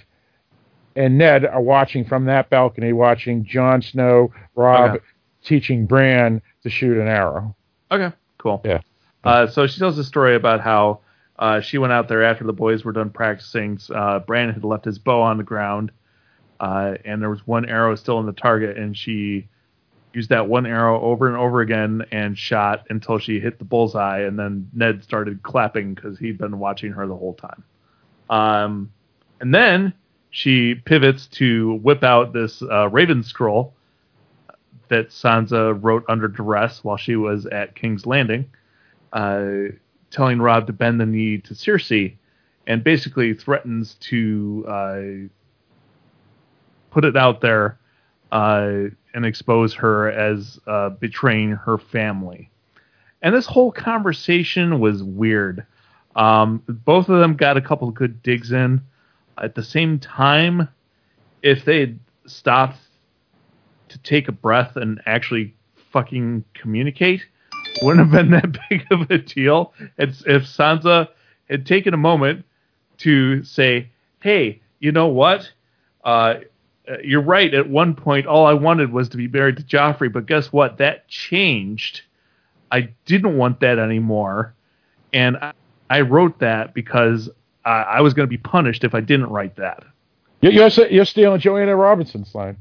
and 0.94 1.18
Ned 1.18 1.44
are 1.44 1.60
watching 1.60 2.04
from 2.06 2.24
that 2.24 2.48
balcony, 2.48 2.92
watching 2.92 3.44
Jon 3.44 3.82
Snow, 3.82 4.32
Robb 4.54 4.96
Okay. 4.96 5.04
teaching 5.44 5.84
Bran 5.86 6.40
to 6.62 6.70
shoot 6.70 6.96
an 6.98 7.06
arrow. 7.06 7.54
Okay, 7.90 8.14
cool. 8.38 8.62
Yeah. 8.64 8.80
Uh, 9.22 9.46
so 9.46 9.66
she 9.66 9.78
tells 9.78 9.98
a 9.98 10.04
story 10.04 10.36
about 10.36 10.60
how 10.60 11.00
uh, 11.38 11.60
she 11.60 11.76
went 11.76 11.92
out 11.92 12.08
there 12.08 12.22
after 12.22 12.44
the 12.44 12.52
boys 12.52 12.84
were 12.84 12.92
done 12.92 13.10
practicing. 13.10 13.78
Uh, 13.94 14.20
Brandon 14.20 14.54
had 14.54 14.64
left 14.64 14.86
his 14.86 14.98
bow 14.98 15.20
on 15.20 15.36
the 15.36 15.44
ground, 15.44 15.92
uh, 16.60 16.94
and 17.04 17.20
there 17.20 17.28
was 17.28 17.46
one 17.46 17.66
arrow 17.68 17.94
still 17.94 18.18
in 18.20 18.26
the 18.26 18.32
target, 18.32 18.78
and 18.78 18.96
she 18.96 19.48
used 20.16 20.30
that 20.30 20.48
one 20.48 20.64
arrow 20.64 20.98
over 21.02 21.28
and 21.28 21.36
over 21.36 21.60
again 21.60 22.02
and 22.10 22.38
shot 22.38 22.86
until 22.88 23.18
she 23.18 23.38
hit 23.38 23.58
the 23.58 23.66
bullseye. 23.66 24.20
And 24.20 24.38
then 24.38 24.70
Ned 24.72 25.04
started 25.04 25.42
clapping 25.42 25.92
because 25.92 26.18
he'd 26.18 26.38
been 26.38 26.58
watching 26.58 26.90
her 26.92 27.06
the 27.06 27.14
whole 27.14 27.34
time. 27.34 27.62
Um, 28.30 28.90
and 29.40 29.54
then 29.54 29.92
she 30.30 30.74
pivots 30.74 31.26
to 31.26 31.74
whip 31.74 32.02
out 32.02 32.32
this 32.32 32.62
uh, 32.62 32.88
Raven 32.88 33.22
scroll 33.22 33.74
that 34.88 35.10
Sansa 35.10 35.78
wrote 35.82 36.04
under 36.08 36.28
duress 36.28 36.82
while 36.82 36.96
she 36.96 37.16
was 37.16 37.44
at 37.44 37.74
King's 37.74 38.06
Landing, 38.06 38.48
uh, 39.12 39.74
telling 40.10 40.38
Robb 40.38 40.66
to 40.68 40.72
bend 40.72 40.98
the 40.98 41.04
knee 41.04 41.38
to 41.38 41.52
Cersei, 41.52 42.16
and 42.66 42.82
basically 42.82 43.34
threatens 43.34 43.96
to 44.00 44.64
uh, 44.66 45.00
put 46.90 47.04
it 47.04 47.18
out 47.18 47.42
there 47.42 47.78
uh, 48.36 48.90
and 49.14 49.24
expose 49.24 49.72
her 49.72 50.10
as 50.10 50.60
uh, 50.66 50.90
betraying 50.90 51.52
her 51.52 51.78
family. 51.78 52.50
And 53.22 53.34
this 53.34 53.46
whole 53.46 53.72
conversation 53.72 54.78
was 54.78 55.02
weird. 55.02 55.64
Um, 56.16 56.62
both 56.68 57.08
of 57.08 57.18
them 57.18 57.36
got 57.36 57.56
a 57.56 57.62
couple 57.62 57.88
of 57.88 57.94
good 57.94 58.22
digs 58.22 58.52
in. 58.52 58.82
At 59.38 59.54
the 59.54 59.62
same 59.62 59.98
time, 59.98 60.68
if 61.40 61.64
they 61.64 61.80
had 61.80 61.98
stopped 62.26 62.76
to 63.88 63.96
take 64.00 64.28
a 64.28 64.32
breath 64.32 64.76
and 64.76 65.00
actually 65.06 65.54
fucking 65.90 66.44
communicate, 66.52 67.24
wouldn't 67.80 68.06
have 68.06 68.12
been 68.12 68.30
that 68.38 68.58
big 68.68 68.84
of 68.90 69.10
a 69.10 69.16
deal. 69.16 69.72
It's 69.96 70.22
if 70.26 70.42
Sansa 70.42 71.08
had 71.48 71.64
taken 71.64 71.94
a 71.94 71.98
moment 71.98 72.44
to 72.98 73.42
say, 73.44 73.88
"Hey, 74.20 74.60
you 74.78 74.92
know 74.92 75.06
what? 75.06 75.50
Uh, 76.04 76.40
uh, 76.90 76.96
you're 77.02 77.20
right. 77.22 77.52
At 77.52 77.68
one 77.68 77.94
point, 77.94 78.26
all 78.26 78.46
I 78.46 78.52
wanted 78.54 78.92
was 78.92 79.08
to 79.10 79.16
be 79.16 79.28
married 79.28 79.56
to 79.56 79.62
Joffrey, 79.62 80.12
but 80.12 80.26
guess 80.26 80.52
what? 80.52 80.78
That 80.78 81.08
changed. 81.08 82.02
I 82.70 82.88
didn't 83.04 83.36
want 83.36 83.60
that 83.60 83.78
anymore, 83.78 84.54
and 85.12 85.36
I, 85.36 85.52
I 85.88 86.00
wrote 86.02 86.40
that 86.40 86.74
because 86.74 87.28
I, 87.64 87.70
I 87.82 88.00
was 88.00 88.12
going 88.14 88.26
to 88.26 88.30
be 88.30 88.38
punished 88.38 88.82
if 88.84 88.94
I 88.94 89.00
didn't 89.00 89.28
write 89.28 89.56
that. 89.56 89.84
You- 90.40 90.50
You're, 90.50 90.64
s- 90.66 90.90
you're 90.90 91.04
stealing 91.04 91.40
Joanna 91.40 91.74
Robinson's 91.76 92.34
line. 92.34 92.56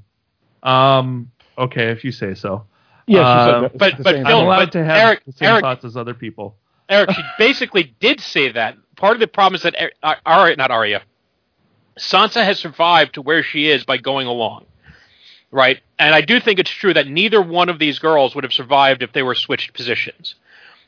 Um, 0.63 1.31
okay, 1.57 1.89
if 1.91 2.03
you 2.03 2.11
say 2.11 2.33
so. 2.35 2.65
Yeah, 3.07 3.17
she 3.19 3.51
said 3.51 3.61
that. 3.61 3.63
It's 3.65 3.77
but- 3.77 4.03
but 4.03 4.13
same 4.15 4.25
I'm 4.25 4.25
Phil, 4.31 4.37
thing. 4.39 4.45
allowed 4.47 4.57
but 4.59 4.71
to 4.73 4.83
have 4.83 4.97
Eric- 4.97 5.25
the 5.25 5.31
same 5.31 5.49
Eric- 5.49 5.61
thoughts 5.61 5.85
as 5.85 5.97
other 5.97 6.13
people. 6.13 6.55
Eric, 6.87 7.11
she 7.11 7.21
basically 7.39 7.95
did 7.99 8.19
say 8.21 8.51
that. 8.51 8.77
Part 8.95 9.13
of 9.15 9.19
the 9.19 9.27
problem 9.27 9.55
is 9.55 9.63
that 9.63 9.75
Ar- 10.03 10.17
Arya, 10.25 10.55
not 10.55 10.69
Arya, 10.71 11.01
Sansa 11.99 12.43
has 12.43 12.59
survived 12.59 13.15
to 13.15 13.21
where 13.21 13.43
she 13.43 13.69
is 13.69 13.85
by 13.85 13.97
going 13.97 14.27
along, 14.27 14.65
right? 15.51 15.79
And 15.97 16.13
I 16.13 16.21
do 16.21 16.39
think 16.39 16.59
it's 16.59 16.69
true 16.69 16.93
that 16.93 17.07
neither 17.07 17.41
one 17.41 17.69
of 17.69 17.79
these 17.79 17.99
girls 17.99 18.35
would 18.35 18.43
have 18.43 18.53
survived 18.53 19.01
if 19.01 19.13
they 19.13 19.23
were 19.23 19.35
switched 19.35 19.73
positions. 19.73 20.35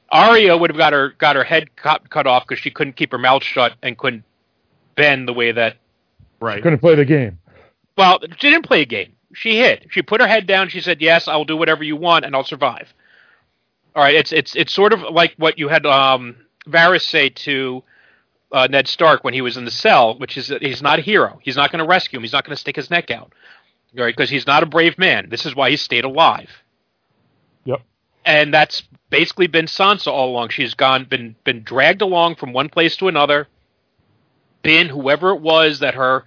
Arya 0.09 0.57
would 0.57 0.69
have 0.69 0.77
got 0.77 0.93
her 0.93 1.09
got 1.17 1.35
her 1.35 1.43
head 1.43 1.75
cut, 1.75 2.09
cut 2.09 2.27
off 2.27 2.45
because 2.47 2.61
she 2.61 2.71
couldn't 2.71 2.95
keep 2.95 3.11
her 3.11 3.17
mouth 3.17 3.43
shut 3.43 3.73
and 3.81 3.97
couldn't 3.97 4.23
bend 4.95 5.27
the 5.27 5.33
way 5.33 5.51
that. 5.51 5.77
Right. 6.39 6.61
Couldn't 6.61 6.79
play 6.79 6.95
the 6.95 7.05
game. 7.05 7.39
Well, 7.97 8.19
she 8.37 8.49
didn't 8.49 8.65
play 8.65 8.81
a 8.81 8.85
game. 8.85 9.13
She 9.33 9.57
hid. 9.57 9.87
She 9.89 10.01
put 10.01 10.21
her 10.21 10.27
head 10.27 10.47
down. 10.47 10.69
She 10.69 10.81
said, 10.81 11.01
"Yes, 11.01 11.27
I'll 11.27 11.45
do 11.45 11.57
whatever 11.57 11.83
you 11.83 11.95
want, 11.95 12.25
and 12.25 12.35
I'll 12.35 12.43
survive." 12.43 12.93
All 13.95 14.03
right. 14.03 14.15
It's 14.15 14.31
it's 14.31 14.55
it's 14.55 14.73
sort 14.73 14.93
of 14.93 15.01
like 15.01 15.33
what 15.37 15.59
you 15.59 15.67
had 15.67 15.85
um, 15.85 16.37
Varys 16.67 17.01
say 17.01 17.29
to 17.29 17.83
uh, 18.51 18.67
Ned 18.69 18.87
Stark 18.87 19.23
when 19.23 19.33
he 19.33 19.41
was 19.41 19.57
in 19.57 19.65
the 19.65 19.71
cell, 19.71 20.17
which 20.17 20.37
is 20.37 20.47
that 20.47 20.61
he's 20.61 20.81
not 20.81 20.99
a 20.99 21.01
hero. 21.01 21.39
He's 21.41 21.55
not 21.55 21.71
going 21.71 21.83
to 21.83 21.87
rescue 21.87 22.17
him. 22.17 22.23
He's 22.23 22.33
not 22.33 22.45
going 22.45 22.55
to 22.55 22.59
stick 22.59 22.75
his 22.75 22.89
neck 22.89 23.11
out, 23.11 23.33
right? 23.95 24.15
Because 24.15 24.29
he's 24.29 24.47
not 24.47 24.63
a 24.63 24.67
brave 24.67 24.97
man. 24.97 25.29
This 25.29 25.45
is 25.45 25.55
why 25.55 25.69
he 25.69 25.77
stayed 25.77 26.05
alive. 26.05 26.49
Yep. 27.65 27.81
And 28.25 28.53
that's 28.53 28.83
basically 29.09 29.47
been 29.47 29.65
Sansa 29.65 30.07
all 30.07 30.29
along. 30.29 30.49
She's 30.49 30.73
gone, 30.73 31.05
been 31.05 31.35
been 31.43 31.63
dragged 31.63 32.01
along 32.01 32.35
from 32.35 32.53
one 32.53 32.69
place 32.69 32.95
to 32.97 33.07
another. 33.07 33.47
Been 34.63 34.89
whoever 34.89 35.31
it 35.31 35.41
was 35.41 35.79
that 35.79 35.95
her 35.95 36.25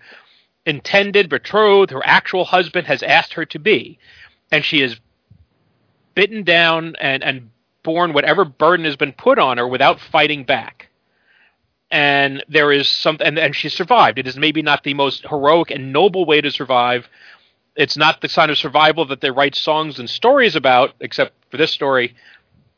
intended 0.67 1.29
betrothed, 1.29 1.91
her 1.91 2.05
actual 2.05 2.45
husband, 2.45 2.87
has 2.87 3.03
asked 3.03 3.35
her 3.35 3.45
to 3.47 3.59
be, 3.59 3.99
and 4.53 4.65
she 4.65 4.83
is 4.83 5.01
bitten 6.15 6.43
down 6.43 6.97
and 7.01 7.23
and 7.23 7.51
borne 7.83 8.13
whatever 8.13 8.45
burden 8.45 8.85
has 8.85 8.97
been 8.97 9.13
put 9.13 9.39
on 9.39 9.57
her 9.57 9.67
without 9.67 9.99
fighting 9.99 10.45
back 10.45 10.80
and 11.91 12.45
there 12.49 12.73
is 12.73 12.89
some 12.89 13.17
and, 13.21 13.39
and 13.39 13.55
she 13.55 13.69
survived 13.69 14.19
it 14.19 14.27
is 14.27 14.37
maybe 14.37 14.63
not 14.63 14.85
the 14.85 14.95
most 14.95 15.27
heroic 15.29 15.71
and 15.71 15.93
noble 15.93 16.25
way 16.25 16.41
to 16.41 16.51
survive 16.51 17.09
it's 17.77 17.97
not 17.97 18.21
the 18.21 18.29
sign 18.29 18.51
of 18.51 18.59
survival 18.59 19.05
that 19.07 19.21
they 19.21 19.31
write 19.31 19.55
songs 19.55 19.99
and 19.99 20.09
stories 20.09 20.57
about 20.57 20.95
except 21.01 21.33
for 21.51 21.57
this 21.57 21.73
story 21.73 22.15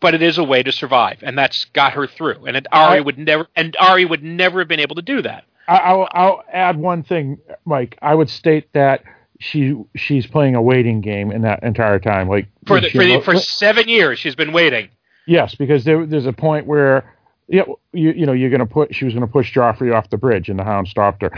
but 0.01 0.15
it 0.15 0.23
is 0.23 0.39
a 0.39 0.45
way 0.45 0.63
to 0.63 0.73
survive 0.73 1.19
and 1.23 1.37
that's 1.37 1.67
got 1.67 1.93
her 1.93 2.07
through 2.07 2.47
and 2.47 2.57
it, 2.57 2.67
Ari 2.73 3.01
would 3.01 3.19
never 3.19 3.47
and 3.55 3.77
Ari 3.79 4.05
would 4.05 4.23
never 4.23 4.61
have 4.61 4.69
been 4.69 4.81
able 4.81 4.97
to 4.97 5.03
do 5.03 5.23
that 5.23 5.45
I, 5.69 5.77
I'll, 5.77 6.09
I'll 6.13 6.45
add 6.53 6.77
one 6.77 7.03
thing, 7.03 7.39
Mike. 7.65 7.97
I 8.03 8.15
would 8.15 8.29
state 8.29 8.73
that 8.73 9.05
she 9.39 9.77
she's 9.97 10.27
playing 10.27 10.55
a 10.55 10.63
waiting 10.63 11.01
game 11.01 11.31
in 11.31 11.43
that 11.43 11.63
entire 11.63 11.99
time. 11.99 12.29
Like 12.29 12.49
for 12.67 12.81
the, 12.81 12.91
for, 12.91 13.05
the, 13.05 13.21
for 13.21 13.37
7 13.37 13.89
years 13.89 14.19
she's 14.19 14.35
been 14.35 14.53
waiting 14.53 14.89
yes, 15.27 15.55
because 15.55 15.85
there, 15.85 16.07
there's 16.07 16.27
a 16.27 16.33
point 16.33 16.67
where. 16.67 17.17
Yeah, 17.53 17.65
you, 17.93 18.13
you 18.13 18.25
know, 18.25 18.33
you're 18.33 18.49
going 18.49 18.61
to 18.61 18.67
put. 18.67 18.95
She 18.95 19.05
was 19.05 19.13
going 19.13 19.27
to 19.27 19.31
push 19.31 19.55
Joffrey 19.55 19.95
off 19.95 20.09
the 20.09 20.17
bridge, 20.17 20.49
and 20.49 20.59
the 20.59 20.65
Hound 20.65 20.89
stopped 20.89 21.21
her. 21.21 21.31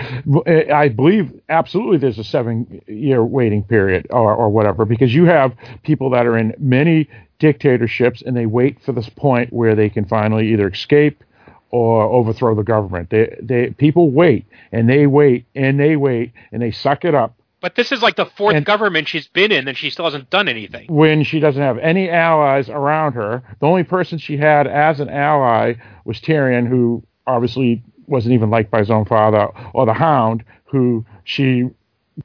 Eh, 0.46 0.72
I 0.72 0.88
believe 0.88 1.32
absolutely 1.48 1.98
there's 1.98 2.20
a 2.20 2.24
seven-year 2.24 3.24
waiting 3.24 3.64
period, 3.64 4.06
or, 4.10 4.32
or 4.32 4.48
whatever, 4.48 4.84
because 4.84 5.12
you 5.12 5.24
have 5.24 5.52
people 5.82 6.10
that 6.10 6.24
are 6.24 6.38
in 6.38 6.54
many 6.56 7.08
dictatorships, 7.40 8.22
and 8.24 8.36
they 8.36 8.46
wait 8.46 8.80
for 8.84 8.92
this 8.92 9.08
point 9.08 9.52
where 9.52 9.74
they 9.74 9.90
can 9.90 10.04
finally 10.04 10.52
either 10.52 10.68
escape 10.68 11.24
or 11.70 12.04
overthrow 12.04 12.54
the 12.54 12.62
government. 12.62 13.10
They, 13.10 13.36
they, 13.42 13.70
people 13.70 14.12
wait, 14.12 14.46
and 14.70 14.88
they 14.88 15.08
wait, 15.08 15.46
and 15.56 15.80
they 15.80 15.96
wait, 15.96 16.30
and 16.52 16.62
they 16.62 16.70
suck 16.70 17.04
it 17.04 17.16
up 17.16 17.34
but 17.64 17.76
this 17.76 17.92
is 17.92 18.02
like 18.02 18.14
the 18.14 18.26
fourth 18.26 18.56
And- 18.56 18.66
government 18.66 19.08
she's 19.08 19.26
been 19.26 19.50
in 19.50 19.66
and 19.68 19.74
she 19.74 19.88
still 19.88 20.04
hasn't 20.04 20.28
done 20.28 20.48
anything 20.48 20.86
when 20.88 21.24
she 21.24 21.40
doesn't 21.40 21.62
have 21.62 21.78
any 21.78 22.10
allies 22.10 22.68
around 22.68 23.14
her. 23.14 23.42
The 23.58 23.66
only 23.66 23.84
person 23.84 24.18
she 24.18 24.36
had 24.36 24.66
as 24.66 25.00
an 25.00 25.08
ally 25.08 25.76
was 26.04 26.20
Tyrion, 26.20 26.68
who 26.68 27.02
obviously 27.26 27.82
wasn't 28.06 28.34
even 28.34 28.50
liked 28.50 28.70
by 28.70 28.80
his 28.80 28.90
own 28.90 29.06
father, 29.06 29.48
or 29.72 29.86
the 29.86 29.94
Hound, 29.94 30.44
who 30.66 31.06
she 31.24 31.70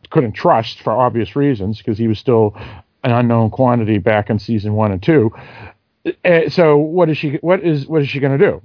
couldn't 0.09 0.33
trust 0.33 0.81
for 0.81 0.91
obvious 0.91 1.37
reasons 1.37 1.77
because 1.77 1.97
he 1.97 2.09
was 2.09 2.19
still 2.19 2.53
an 3.05 3.11
unknown 3.11 3.49
quantity 3.49 3.97
back 3.97 4.29
in 4.29 4.39
season 4.39 4.73
one 4.73 4.91
and 4.91 5.01
two. 5.01 5.31
Uh, 6.25 6.49
so 6.49 6.75
what 6.75 7.09
is 7.09 7.17
she? 7.17 7.35
What 7.39 7.63
is 7.63 7.87
what 7.87 8.01
is 8.01 8.09
she 8.09 8.19
going 8.19 8.37
to 8.37 8.45
do? 8.45 8.61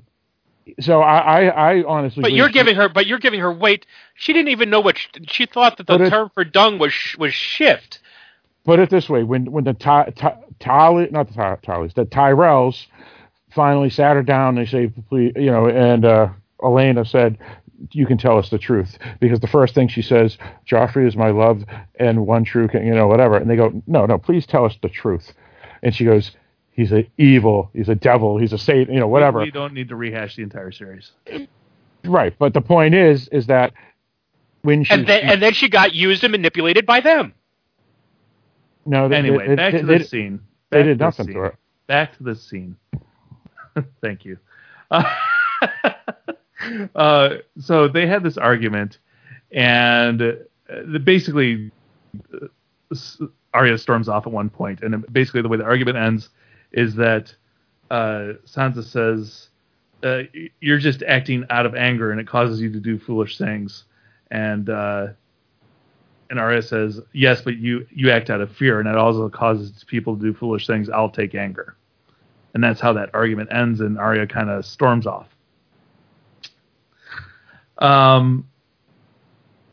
So 0.81 1.01
I, 1.03 1.19
I, 1.19 1.73
I 1.79 1.85
honestly. 1.85 2.23
But 2.23 2.33
you're 2.33 2.49
she- 2.49 2.55
giving 2.55 2.77
her, 2.77 2.89
but 2.89 3.07
you're 3.07 3.19
giving 3.19 3.41
her 3.41 3.53
weight. 3.53 3.87
She 4.15 4.33
didn't 4.33 4.49
even 4.49 4.71
know 4.71 4.81
what 4.81 4.99
she, 4.99 5.09
she 5.27 5.47
thought 5.47 5.77
that 5.79 5.87
the 5.87 6.05
it- 6.05 6.11
term 6.11 6.31
for 6.33 6.45
dung 6.45 6.79
was 6.79 6.93
was 7.19 7.35
shift. 7.35 8.01
put 8.65 8.79
it 8.79 8.91
this 8.91 9.09
way: 9.09 9.23
when 9.23 9.51
when 9.53 9.65
the 9.65 9.75
Ty, 9.75 10.13
Ty, 10.17 10.39
Ty 10.61 11.09
not 11.11 11.29
the 11.29 11.35
Ty, 11.35 11.57
the 11.95 12.07
Tyrells 12.07 12.87
finally 13.51 13.91
sat 13.91 14.17
her 14.17 14.23
down, 14.23 14.57
they 14.57 14.67
say, 14.67 14.89
please, 15.09 15.33
you 15.37 15.51
know, 15.51 15.69
and 15.69 16.05
uh, 16.05 16.29
Olenna 16.61 17.07
said, 17.07 17.39
"You 17.93 18.07
can 18.07 18.19
tell 18.19 18.39
us 18.39 18.49
the 18.49 18.59
truth," 18.59 18.99
because 19.21 19.41
the 19.41 19.47
first 19.47 19.75
thing 19.75 19.89
she 19.89 20.03
says, 20.03 20.39
"Joffrey 20.67 21.07
is 21.07 21.15
my 21.17 21.31
love 21.31 21.65
and 21.97 22.27
one 22.27 22.45
true, 22.45 22.69
king," 22.69 22.87
you 22.87 22.95
know, 22.95 23.07
whatever, 23.07 23.37
and 23.37 23.51
they 23.51 23.57
go, 23.57 23.83
"No, 23.87 24.07
no, 24.07 24.19
please 24.19 24.47
tell 24.47 24.65
us 24.65 24.77
the 24.83 24.89
truth," 24.89 25.33
and 25.83 25.95
she 25.95 26.05
goes. 26.05 26.33
He's 26.75 26.93
a 26.93 27.09
evil. 27.19 27.71
He's 27.73 27.89
a 27.89 27.95
devil. 27.95 28.37
He's 28.37 28.53
a 28.53 28.59
Satan. 28.59 28.95
You 28.95 29.01
know, 29.01 29.07
whatever. 29.07 29.39
We 29.41 29.53
don't 29.53 29.73
need 29.73 29.89
to 29.91 29.97
rehash 29.97 30.35
the 30.35 30.43
entire 30.43 30.73
series. 30.73 31.13
Right. 32.05 32.35
But 32.37 32.53
the 32.53 32.61
point 32.61 32.95
is, 32.97 33.29
is 33.29 33.47
that 33.47 33.73
when 34.63 34.83
she 34.83 34.93
And 34.93 35.07
then 35.07 35.23
and 35.25 35.41
then 35.41 35.53
she 35.53 35.69
got 35.69 35.95
used 35.95 36.25
and 36.25 36.33
manipulated 36.33 36.85
by 36.85 37.01
them. 37.01 37.33
no, 38.87 39.09
they, 39.09 39.17
Anyway, 39.17 39.47
they, 39.47 39.55
back 39.55 39.73
they, 39.73 39.81
to 39.83 39.87
they, 39.87 39.99
this 39.99 40.11
scene. 40.11 40.41
they 40.71 40.83
did 40.83 40.99
to 40.99 41.05
nothing 41.05 41.27
scene. 41.27 41.35
to 41.35 41.41
her. 41.41 41.59
Back 41.87 42.17
to 42.17 42.25
this 42.25 42.43
scene. 42.43 42.77
Thank 44.01 44.25
you. 44.25 44.37
Uh, 44.91 45.05
uh, 46.97 47.31
so 47.61 47.87
they 47.87 48.07
had 48.07 48.25
this 48.25 48.37
argument, 48.37 48.99
and 49.53 50.21
uh, 50.21 50.99
basically, 51.05 51.71
uh, 52.33 53.27
Arya 53.53 53.79
storms 53.79 54.09
off 54.09 54.27
at 54.27 54.33
one 54.33 54.51
point, 54.51 54.83
and 54.83 55.07
basically 55.13 55.43
the 55.43 55.49
way 55.49 55.57
the 55.57 55.65
argument 55.65 55.99
ends 55.99 56.31
is 56.75 56.97
that 56.97 57.35
uh, 57.91 58.35
Sansa 58.45 58.85
says, 58.85 59.49
uh, 60.03 60.23
"You're 60.61 60.79
just 60.79 61.03
acting 61.05 61.45
out 61.49 61.65
of 61.65 61.75
anger, 61.75 62.11
and 62.11 62.21
it 62.21 62.27
causes 62.27 62.61
you 62.61 62.71
to 62.73 62.81
do 62.81 62.99
foolish 62.99 63.39
things." 63.39 63.85
And 64.31 64.69
uh, 64.69 65.09
and 66.29 66.39
Arya 66.39 66.63
says, 66.63 67.01
"Yes, 67.13 67.41
but 67.41 67.57
you 67.57 67.87
you 67.91 68.11
act 68.11 68.29
out 68.29 68.41
of 68.41 68.55
fear, 68.55 68.81
and 68.81 68.89
it 68.89 68.97
also 68.97 69.29
causes 69.29 69.85
people 69.87 70.17
to 70.17 70.23
do 70.23 70.35
foolish 70.35 70.67
things. 70.67 70.91
I'll 70.91 71.11
take 71.11 71.35
anger." 71.35 71.77
And 72.53 72.63
that's 72.63 72.81
how 72.81 72.93
that 72.95 73.11
argument 73.15 73.51
ends, 73.53 73.81
and 73.81 73.99
Arya 73.99 74.27
kind 74.27 74.51
of 74.51 74.65
storms 74.67 75.07
off. 75.07 75.29
Um, 77.79 78.49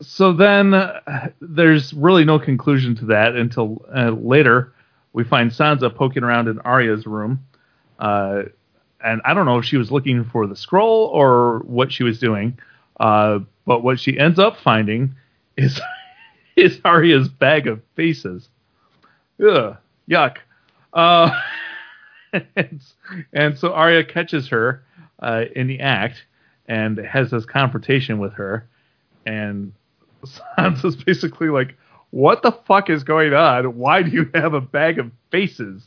so 0.00 0.32
then 0.32 0.74
uh, 0.74 1.30
there's 1.40 1.92
really 1.92 2.24
no 2.24 2.38
conclusion 2.38 2.96
to 2.96 3.04
that 3.06 3.36
until 3.36 3.84
uh, 3.94 4.10
later 4.10 4.72
we 5.12 5.24
find 5.24 5.50
Sansa 5.50 5.94
poking 5.94 6.22
around 6.22 6.48
in 6.48 6.58
Arya's 6.60 7.06
room. 7.06 7.44
Uh, 7.98 8.44
and 9.04 9.20
I 9.24 9.34
don't 9.34 9.46
know 9.46 9.58
if 9.58 9.64
she 9.64 9.76
was 9.76 9.90
looking 9.90 10.24
for 10.24 10.46
the 10.46 10.56
scroll 10.56 11.06
or 11.06 11.60
what 11.60 11.92
she 11.92 12.04
was 12.04 12.18
doing. 12.18 12.58
Uh, 12.98 13.40
but 13.66 13.82
what 13.82 13.98
she 13.98 14.18
ends 14.18 14.38
up 14.38 14.56
finding 14.56 15.14
is 15.56 15.80
is 16.56 16.80
Arya's 16.84 17.28
bag 17.28 17.66
of 17.66 17.80
faces. 17.96 18.48
Ugh, 19.44 19.76
yuck. 20.08 20.36
Uh, 20.92 21.30
and, 22.56 22.80
and 23.32 23.58
so 23.58 23.72
Arya 23.72 24.04
catches 24.04 24.48
her 24.48 24.84
uh, 25.20 25.44
in 25.54 25.66
the 25.66 25.80
act 25.80 26.24
and 26.66 26.98
has 26.98 27.30
this 27.30 27.44
confrontation 27.44 28.18
with 28.18 28.34
her. 28.34 28.68
And 29.26 29.72
Sansa's 30.58 30.96
basically 30.96 31.48
like, 31.48 31.76
"What 32.12 32.42
the 32.42 32.52
fuck 32.52 32.88
is 32.88 33.02
going 33.02 33.34
on? 33.34 33.76
Why 33.76 34.02
do 34.02 34.10
you 34.10 34.30
have 34.34 34.54
a 34.54 34.60
bag 34.60 35.00
of 35.00 35.10
faces?" 35.30 35.84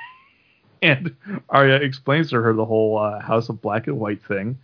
and 0.82 1.16
Arya 1.48 1.76
explains 1.76 2.30
to 2.30 2.40
her 2.40 2.52
the 2.52 2.64
whole 2.64 2.98
uh, 2.98 3.18
House 3.20 3.48
of 3.48 3.60
Black 3.60 3.88
and 3.88 3.98
White 3.98 4.22
thing, 4.22 4.58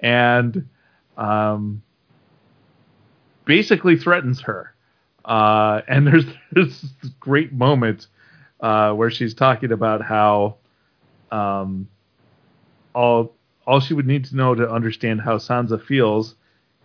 and 0.00 0.68
um, 1.16 1.82
basically 3.44 3.96
threatens 3.96 4.40
her. 4.40 4.74
Uh, 5.24 5.82
and 5.88 6.06
there's 6.08 6.24
there's 6.52 6.80
this 6.80 7.10
great 7.20 7.52
moment 7.52 8.08
uh, 8.60 8.92
where 8.92 9.10
she's 9.10 9.34
talking 9.34 9.72
about 9.72 10.02
how 10.02 10.56
um, 11.30 11.88
all 12.94 13.34
all 13.66 13.80
she 13.80 13.94
would 13.94 14.06
need 14.06 14.24
to 14.26 14.36
know 14.36 14.54
to 14.54 14.70
understand 14.70 15.20
how 15.20 15.38
Sansa 15.38 15.82
feels 15.82 16.34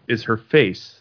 is 0.07 0.23
her 0.23 0.37
face. 0.37 0.98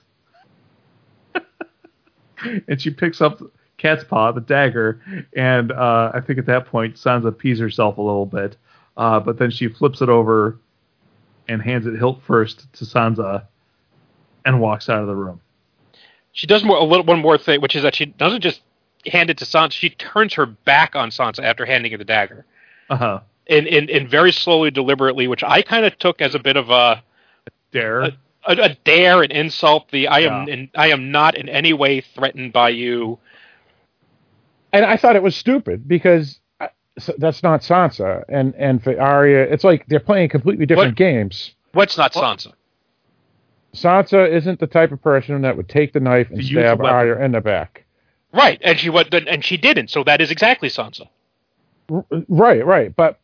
and 2.68 2.80
she 2.80 2.90
picks 2.90 3.20
up 3.20 3.40
cat's 3.76 4.04
paw, 4.04 4.32
the 4.32 4.40
dagger, 4.40 5.00
and 5.36 5.70
uh, 5.72 6.10
I 6.14 6.20
think 6.20 6.38
at 6.38 6.46
that 6.46 6.66
point 6.66 6.96
Sansa 6.96 7.36
pees 7.36 7.58
herself 7.60 7.98
a 7.98 8.02
little 8.02 8.26
bit. 8.26 8.56
Uh, 8.96 9.20
but 9.20 9.38
then 9.38 9.50
she 9.50 9.68
flips 9.68 10.02
it 10.02 10.08
over 10.08 10.58
and 11.48 11.62
hands 11.62 11.86
it 11.86 11.94
hilt 11.96 12.20
first 12.26 12.70
to 12.74 12.84
Sansa 12.84 13.44
and 14.44 14.60
walks 14.60 14.88
out 14.88 15.00
of 15.00 15.06
the 15.06 15.14
room. 15.14 15.40
She 16.32 16.46
does 16.46 16.64
more, 16.64 16.76
a 16.76 16.82
little 16.84 17.04
one 17.06 17.20
more 17.20 17.38
thing, 17.38 17.60
which 17.60 17.76
is 17.76 17.82
that 17.84 17.94
she 17.94 18.06
doesn't 18.06 18.40
just 18.40 18.60
hand 19.06 19.30
it 19.30 19.38
to 19.38 19.44
Sansa. 19.44 19.72
She 19.72 19.90
turns 19.90 20.34
her 20.34 20.46
back 20.46 20.96
on 20.96 21.10
Sansa 21.10 21.44
after 21.44 21.64
handing 21.64 21.92
her 21.92 21.98
the 21.98 22.04
dagger, 22.04 22.44
Uh 22.90 22.96
huh. 22.96 23.20
and 23.48 23.66
and, 23.68 23.88
and 23.88 24.08
very 24.08 24.32
slowly, 24.32 24.70
deliberately, 24.72 25.28
which 25.28 25.44
I 25.44 25.62
kind 25.62 25.84
of 25.84 25.96
took 25.98 26.20
as 26.20 26.34
a 26.34 26.38
bit 26.40 26.56
of 26.56 26.70
a 26.70 27.02
Dare. 27.70 28.00
a, 28.00 28.16
a, 28.48 28.52
a 28.70 28.74
dare, 28.84 29.22
an 29.22 29.30
insult. 29.30 29.90
The 29.90 30.08
I 30.08 30.20
am 30.20 30.48
Yeah. 30.48 30.54
in, 30.54 30.70
I 30.74 30.88
am 30.88 31.10
not 31.12 31.36
in 31.36 31.48
any 31.48 31.72
way 31.72 32.00
threatened 32.00 32.52
by 32.52 32.70
you. 32.70 33.18
and 34.72 34.84
I 34.84 34.96
thought 34.96 35.16
it 35.16 35.22
was 35.22 35.36
stupid 35.36 35.86
because 35.88 36.40
uh, 36.60 36.66
s- 36.96 37.10
that's 37.18 37.42
not 37.42 37.60
Sansa, 37.62 38.24
and 38.28 38.54
and 38.56 38.82
for 38.82 39.00
Arya, 39.00 39.42
it's 39.44 39.64
like 39.64 39.86
they're 39.86 40.00
playing 40.00 40.28
completely 40.30 40.66
different 40.66 40.92
What? 40.92 40.96
games. 40.96 41.54
What's 41.72 41.96
not 41.96 42.12
Sansa? 42.12 42.52
Sansa 43.74 44.28
isn't 44.30 44.60
the 44.60 44.66
type 44.66 44.92
of 44.92 45.02
person 45.02 45.42
that 45.42 45.56
would 45.56 45.68
take 45.68 45.92
the 45.92 46.00
knife 46.00 46.30
and 46.30 46.40
a 46.40 46.42
stab. 46.42 46.80
Arya 46.82 47.22
in 47.24 47.32
the 47.32 47.40
back. 47.40 47.84
Right, 48.32 48.58
and 48.64 48.78
she 48.78 48.90
what 48.90 49.12
and 49.14 49.44
she 49.44 49.56
didn't. 49.56 49.88
So 49.90 50.04
that 50.04 50.20
is 50.20 50.30
exactly 50.30 50.68
Sansa. 50.68 51.08
Right, 52.28 52.64
right, 52.64 52.94
but 52.94 53.18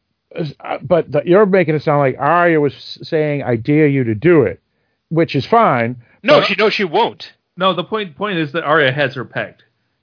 uh, 0.61 0.79
but 0.83 1.11
the, 1.13 1.23
you're 1.25 1.47
making 1.47 1.75
it 1.75 1.83
sound 1.83 2.01
like 2.01 2.17
Arya 2.19 2.61
was 2.61 2.99
saying, 3.03 3.43
"I 3.43 3.57
dare 3.57 3.87
you 3.87 4.05
to 4.05 4.15
do 4.15 4.43
it," 4.43 4.61
which 5.09 5.35
is 5.36 5.44
fine. 5.47 6.02
No, 6.22 6.40
but- 6.40 6.47
she 6.48 6.55
knows 6.55 6.72
she 6.74 6.85
won't. 6.85 7.32
no, 7.56 7.72
the 7.74 7.85
point 7.85 8.16
point 8.16 8.39
is 8.39 8.52
that 8.52 8.64
Arya 8.64 8.93
has 8.93 9.14
her 9.14 9.24
pegged. 9.24 9.62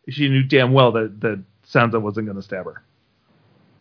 She 0.09 0.29
knew 0.29 0.43
damn 0.43 0.73
well 0.73 0.91
that 0.93 1.21
that 1.21 1.43
Sansa 1.67 2.01
wasn't 2.01 2.25
going 2.27 2.35
to 2.37 2.41
stab 2.43 2.65
her. 2.65 2.83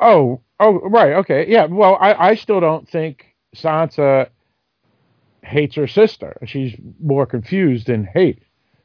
Oh, 0.00 0.40
oh, 0.58 0.80
right, 0.80 1.12
okay, 1.14 1.46
yeah. 1.48 1.66
Well, 1.66 1.96
I, 2.00 2.30
I 2.30 2.34
still 2.34 2.60
don't 2.60 2.88
think 2.88 3.34
Sansa 3.54 4.28
hates 5.42 5.74
her 5.76 5.86
sister. 5.86 6.36
She's 6.46 6.74
more 7.02 7.26
confused 7.26 7.86
than 7.86 8.04
hate. 8.04 8.42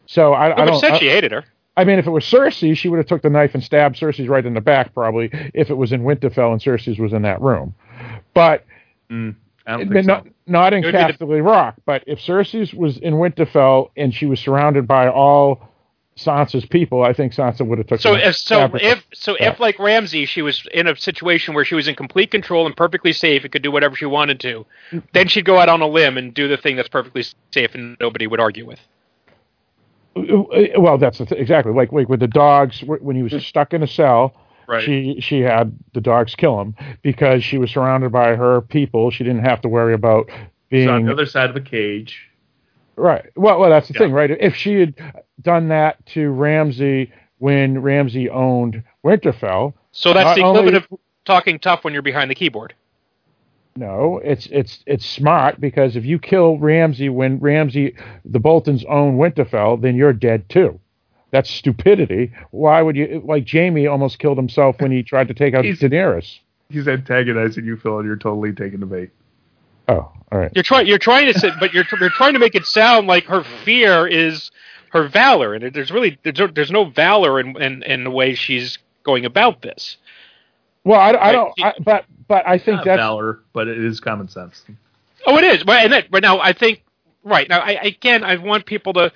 So 0.07 0.33
I, 0.33 0.61
I 0.61 0.65
don't. 0.65 0.79
said 0.79 0.93
I, 0.93 0.99
she 0.99 1.09
hated 1.09 1.31
her. 1.31 1.45
I 1.77 1.83
mean, 1.83 1.99
if 1.99 2.07
it 2.07 2.11
was 2.11 2.23
Cersei, 2.23 2.75
she 2.77 2.87
would 2.89 2.97
have 2.97 3.07
took 3.07 3.21
the 3.21 3.29
knife 3.29 3.53
and 3.53 3.63
stabbed 3.63 3.97
Cersei's 3.97 4.29
right 4.29 4.45
in 4.45 4.53
the 4.53 4.61
back, 4.61 4.93
probably. 4.93 5.29
If 5.53 5.69
it 5.69 5.73
was 5.75 5.91
in 5.91 6.03
Winterfell 6.03 6.51
and 6.51 6.61
Cersei's 6.61 6.99
was 6.99 7.11
in 7.13 7.23
that 7.23 7.41
room, 7.41 7.75
but 8.33 8.65
Mm, 9.11 9.35
I 9.67 9.77
don't 9.77 9.91
think 9.91 10.05
not 10.07 10.23
so. 10.23 10.29
Not 10.47 10.73
in 10.73 10.83
It 10.83 11.19
the- 11.19 11.25
Rock. 11.41 11.75
But 11.85 12.03
if 12.07 12.19
Cersei 12.19 12.71
was 12.73 12.97
in 12.97 13.15
Winterfell 13.15 13.89
and 13.97 14.13
she 14.13 14.25
was 14.25 14.39
surrounded 14.39 14.87
by 14.87 15.07
all 15.09 15.69
Sansa's 16.17 16.65
people, 16.65 17.03
I 17.03 17.13
think 17.13 17.33
Sansa 17.33 17.65
would 17.65 17.77
have 17.79 17.87
took. 17.87 17.99
So 17.99 18.13
if 18.13 18.35
so 18.35 18.69
if 18.75 19.03
so 19.13 19.35
Yeah. 19.39 19.51
if 19.51 19.59
like 19.59 19.77
Ramsay, 19.79 20.25
she 20.25 20.41
was 20.41 20.65
in 20.73 20.87
a 20.87 20.95
situation 20.95 21.53
where 21.55 21.65
she 21.65 21.75
was 21.75 21.87
in 21.87 21.95
complete 21.95 22.31
control 22.31 22.65
and 22.65 22.75
perfectly 22.77 23.11
safe 23.11 23.43
and 23.43 23.51
could 23.51 23.63
do 23.63 23.71
whatever 23.71 23.95
she 23.95 24.05
wanted 24.05 24.39
to, 24.41 24.65
then 25.13 25.27
she'd 25.27 25.45
go 25.45 25.57
out 25.57 25.67
on 25.67 25.81
a 25.81 25.87
limb 25.87 26.17
and 26.17 26.33
do 26.33 26.47
the 26.47 26.57
thing 26.57 26.75
that's 26.75 26.87
perfectly 26.89 27.23
safe 27.51 27.73
and 27.75 27.97
nobody 27.99 28.27
would 28.27 28.39
argue 28.39 28.65
with. 28.65 28.79
Uh, 30.15 30.21
uh, 30.21 30.67
well, 30.79 30.97
that's 30.97 31.17
th- 31.17 31.31
exactly 31.31 31.73
like 31.73 31.91
like 31.91 32.07
with 32.07 32.21
the 32.21 32.27
dogs 32.27 32.79
wh- 32.79 33.03
when 33.03 33.15
he 33.15 33.23
was 33.23 33.33
mm. 33.33 33.41
stuck 33.41 33.73
in 33.73 33.83
a 33.83 33.87
cell. 33.87 34.33
Right. 34.67 34.83
She 34.83 35.17
she 35.21 35.41
had 35.41 35.75
the 35.93 36.01
dogs 36.01 36.35
kill 36.35 36.59
him 36.61 36.75
because 37.01 37.43
she 37.43 37.57
was 37.57 37.71
surrounded 37.71 38.11
by 38.11 38.35
her 38.35 38.61
people. 38.61 39.11
She 39.11 39.23
didn't 39.23 39.43
have 39.45 39.61
to 39.61 39.69
worry 39.69 39.93
about 39.93 40.29
She's 40.71 40.87
on 40.87 41.05
the 41.05 41.11
other 41.11 41.25
side 41.25 41.49
of 41.49 41.53
the 41.55 41.61
cage. 41.61 42.29
right. 42.95 43.25
Well, 43.35 43.59
well, 43.59 43.69
that's 43.69 43.87
the 43.87 43.93
Yeah. 43.93 43.99
thing, 43.99 44.11
right? 44.13 44.31
If 44.31 44.55
she 44.55 44.79
had 44.79 44.95
done 45.41 45.67
that 45.69 46.03
to 46.07 46.31
Ramsay 46.31 47.11
when 47.37 47.81
Ramsay 47.81 48.29
owned 48.29 48.81
Winterfell, 49.05 49.73
So 49.91 50.13
that's 50.13 50.25
Not 50.25 50.35
the 50.35 50.41
only- 50.43 50.59
equivalent 50.61 50.85
of 50.91 50.99
talking 51.25 51.59
tough 51.59 51.83
when 51.83 51.93
you're 51.93 52.01
behind 52.01 52.31
the 52.31 52.35
keyboard. 52.35 52.73
no, 53.77 54.19
it's 54.23 54.45
it's 54.47 54.83
it's 54.87 55.05
smart 55.05 55.59
because 55.59 55.95
if 55.95 56.05
you 56.05 56.17
kill 56.17 56.57
Ramsay 56.57 57.09
when 57.09 57.39
Ramsay 57.39 57.95
the 58.23 58.39
Boltons 58.39 58.85
own 58.85 59.17
Winterfell, 59.17 59.81
then 59.81 59.95
you're 59.95 60.13
dead 60.13 60.47
too. 60.49 60.79
That's 61.35 61.49
stupidity. 61.49 62.31
Why 62.51 62.81
would 62.81 62.95
you 62.95 63.21
like 63.25 63.45
Jaime 63.51 63.87
almost 63.87 64.19
killed 64.19 64.37
himself 64.37 64.79
when 64.79 64.89
he 64.89 65.03
tried 65.03 65.27
to 65.27 65.33
take 65.33 65.53
out 65.53 65.65
He's- 65.65 65.79
Daenerys? 65.79 66.39
He's 66.69 66.87
antagonizing 66.87 67.65
you, 67.65 67.75
Phil, 67.75 67.97
and 67.97 68.07
you're 68.07 68.15
totally 68.15 68.53
taking 68.53 68.79
the 68.79 68.85
bait. 68.85 69.09
Oh, 69.89 69.95
all 69.95 70.13
right. 70.31 70.49
You're 70.55 70.63
trying 70.63 70.87
you're 70.87 70.97
trying 70.97 71.25
to 71.31 71.37
sit, 71.37 71.55
but 71.59 71.73
you're 71.73 71.83
you're 71.99 72.09
trying 72.09 72.35
to 72.35 72.39
make 72.39 72.55
it 72.55 72.65
sound 72.65 73.07
like 73.07 73.25
her 73.25 73.43
fear 73.65 74.07
is 74.07 74.49
her 74.91 75.09
valor, 75.09 75.53
and 75.53 75.73
there's 75.73 75.91
really 75.91 76.17
there's 76.23 76.39
no, 76.39 76.47
there's 76.47 76.71
no 76.71 76.85
valor 76.85 77.37
in, 77.41 77.61
in 77.61 77.83
in 77.83 78.03
the 78.05 78.09
way 78.11 78.33
she's 78.33 78.79
going 79.03 79.25
about 79.25 79.61
this. 79.61 79.97
Well, 80.85 81.01
I, 81.01 81.09
I 81.09 81.31
don't. 81.33 81.53
I, 81.61 81.73
but 81.83 82.05
but 82.29 82.47
I 82.47 82.59
think 82.59 82.77
Not 82.77 82.85
that's 82.85 82.97
valor, 82.97 83.41
but 83.51 83.67
it 83.67 83.77
is 83.77 83.99
common 83.99 84.29
sense. 84.29 84.63
Oh, 85.25 85.37
it 85.37 85.43
is. 85.43 85.65
But 85.65 85.83
and 85.83 85.91
that, 85.91 86.09
but 86.09 86.23
now 86.23 86.39
I 86.39 86.53
think 86.53 86.85
right 87.25 87.49
now 87.49 87.59
I 87.59 87.71
again 87.73 88.23
I 88.23 88.37
want 88.37 88.65
people 88.65 88.93
to 88.93 89.11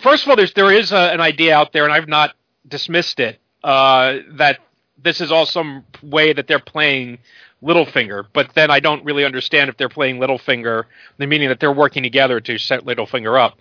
first 0.00 0.24
of 0.24 0.30
all 0.30 0.36
there's 0.36 0.52
there 0.54 0.72
is 0.72 0.92
a, 0.92 1.12
an 1.12 1.20
idea 1.20 1.54
out 1.56 1.72
there 1.72 1.84
and 1.84 1.92
I've 1.92 2.08
not 2.08 2.34
dismissed 2.66 3.20
it 3.20 3.38
uh, 3.64 4.18
that 4.32 4.58
this 5.02 5.20
is 5.20 5.30
all 5.30 5.46
some 5.46 5.84
way 6.02 6.32
that 6.32 6.46
they're 6.46 6.58
playing 6.58 7.18
Littlefinger, 7.62 8.26
but 8.32 8.54
then 8.54 8.70
I 8.70 8.80
don't 8.80 9.04
really 9.04 9.24
understand 9.24 9.68
if 9.68 9.76
they're 9.76 9.88
playing 9.88 10.18
Littlefinger, 10.18 10.84
the 11.18 11.26
meaning 11.26 11.48
that 11.48 11.58
they're 11.60 11.72
working 11.72 12.02
together 12.02 12.40
to 12.40 12.58
set 12.58 12.84
Littlefinger 12.84 13.40
up. 13.40 13.58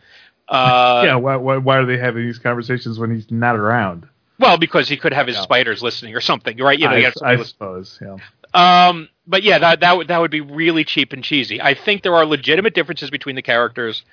Uh, 0.47 1.01
yeah, 1.05 1.15
why, 1.15 1.35
why, 1.35 1.57
why 1.57 1.77
are 1.77 1.85
they 1.85 1.97
having 1.97 2.25
these 2.25 2.39
conversations 2.39 2.99
when 2.99 3.13
he's 3.13 3.29
not 3.31 3.55
around? 3.55 4.07
Well, 4.39 4.57
because 4.57 4.87
he 4.87 4.97
could 4.97 5.13
have 5.13 5.25
his 5.25 5.35
Yeah. 5.35 5.41
spiders 5.41 5.81
listening 5.81 6.15
or 6.15 6.21
something, 6.21 6.57
right? 6.57 6.77
You 6.77 6.87
know, 6.87 6.95
I, 6.95 7.11
I 7.23 7.43
suppose. 7.43 7.99
Yeah. 8.01 8.17
Um, 8.53 9.09
but 9.25 9.43
yeah, 9.43 9.57
that 9.59 9.79
that 9.81 9.97
would 9.97 10.07
that 10.07 10.19
would 10.19 10.31
be 10.31 10.41
really 10.41 10.83
cheap 10.83 11.11
and 11.11 11.23
cheesy. 11.23 11.61
I 11.61 11.73
think 11.73 12.03
there 12.03 12.15
are 12.15 12.25
legitimate 12.25 12.73
differences 12.73 13.09
between 13.09 13.35
the 13.35 13.41
characters. 13.41 14.03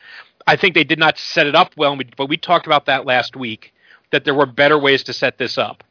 I 0.46 0.56
think 0.56 0.74
they 0.74 0.84
did 0.84 0.98
not 0.98 1.18
set 1.18 1.46
it 1.46 1.54
up 1.54 1.72
well, 1.76 1.98
but 2.16 2.28
we 2.28 2.36
talked 2.36 2.66
about 2.66 2.86
that 2.86 3.06
last 3.06 3.36
week. 3.36 3.72
That 4.10 4.24
there 4.24 4.34
were 4.34 4.46
better 4.46 4.78
ways 4.78 5.02
to 5.04 5.12
set 5.12 5.38
this 5.38 5.58
up. 5.58 5.82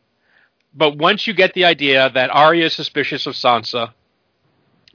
But 0.74 0.98
once 0.98 1.28
you 1.28 1.34
get 1.34 1.54
the 1.54 1.66
idea 1.66 2.10
that 2.14 2.30
Arya 2.30 2.66
is 2.68 2.74
suspicious 2.74 3.26
of 3.28 3.34
Sansa, 3.34 3.92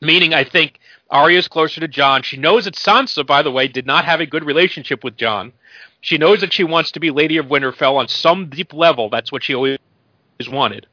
meaning 0.01 0.33
I 0.33 0.45
think 0.45 0.79
Arya 1.11 1.39
is 1.39 1.49
closer 1.49 1.81
to 1.81 1.89
Jon. 1.89 2.23
She 2.23 2.37
knows 2.37 2.65
that 2.65 2.75
Sansa, 2.75 3.27
by 3.27 3.43
the 3.43 3.51
way, 3.51 3.69
did 3.69 3.87
not 3.87 4.05
have 4.07 4.21
a 4.21 4.27
good 4.27 4.45
relationship 4.45 5.05
with 5.05 5.17
Jon. 5.17 5.53
She 6.01 6.17
knows 6.17 6.41
that 6.41 6.53
she 6.53 6.65
wants 6.65 6.93
to 6.93 7.01
be 7.01 7.11
Lady 7.11 7.37
of 7.37 7.47
Winterfell 7.47 7.97
on 7.97 8.09
some 8.09 8.49
deep 8.49 8.73
level. 8.73 9.11
That's 9.11 9.31
what 9.31 9.43
she 9.43 9.55
always 9.55 9.79
wanted. 10.49 10.87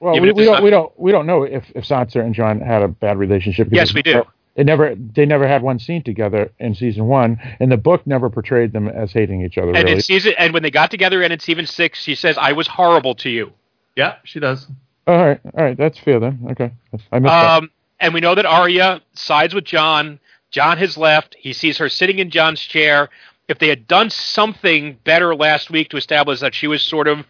Well, 0.00 0.14
we, 0.20 0.32
we 0.32 0.44
don't 0.44 0.54
not- 0.54 0.62
we 0.62 0.70
don't 0.70 0.98
we 0.98 1.12
don't 1.12 1.26
know 1.26 1.42
if 1.44 1.70
if 1.74 1.84
Sansa 1.84 2.24
and 2.24 2.34
Jon 2.34 2.60
had 2.60 2.82
a 2.82 2.88
bad 2.88 3.18
relationship. 3.18 3.68
Yes, 3.70 3.92
we 3.94 4.02
do. 4.02 4.24
It 4.58 4.66
never 4.66 4.96
they 4.96 5.24
never 5.24 5.46
had 5.46 5.62
one 5.62 5.78
scene 5.78 6.02
together 6.02 6.50
in 6.58 6.74
season 6.74 7.06
one, 7.06 7.38
and 7.60 7.70
the 7.70 7.76
book 7.76 8.04
never 8.08 8.28
portrayed 8.28 8.72
them 8.72 8.88
as 8.88 9.12
hating 9.12 9.44
each 9.44 9.56
other. 9.56 9.68
And 9.68 9.84
really. 9.84 9.92
in 9.92 10.00
season, 10.00 10.34
and 10.36 10.52
when 10.52 10.64
they 10.64 10.70
got 10.72 10.90
together, 10.90 11.22
and 11.22 11.32
in 11.32 11.38
season 11.38 11.64
six, 11.64 12.02
she 12.02 12.16
says, 12.16 12.36
"I 12.36 12.52
was 12.52 12.66
horrible 12.66 13.14
to 13.16 13.30
you." 13.30 13.52
Yeah, 13.94 14.16
she 14.24 14.40
does. 14.40 14.66
all 15.06 15.16
right, 15.16 15.40
all 15.56 15.64
right, 15.64 15.76
that's 15.76 16.00
fair 16.00 16.18
then. 16.18 16.48
Okay, 16.50 16.72
I 17.12 17.20
missed 17.20 17.30
that. 17.30 17.56
Um, 17.58 17.70
and 18.00 18.12
we 18.12 18.20
know 18.20 18.34
that 18.34 18.46
Arya 18.46 19.00
sides 19.12 19.54
with 19.54 19.64
Jon. 19.64 20.18
Jon 20.50 20.76
has 20.78 20.98
left. 20.98 21.36
He 21.38 21.52
sees 21.52 21.78
her 21.78 21.88
sitting 21.88 22.18
in 22.18 22.30
Jon's 22.30 22.60
chair. 22.60 23.10
If 23.46 23.60
they 23.60 23.68
had 23.68 23.86
done 23.86 24.10
something 24.10 24.98
better 25.04 25.36
last 25.36 25.70
week 25.70 25.90
to 25.90 25.96
establish 25.96 26.40
that 26.40 26.52
she 26.52 26.66
was 26.66 26.82
sort 26.82 27.06
of 27.06 27.24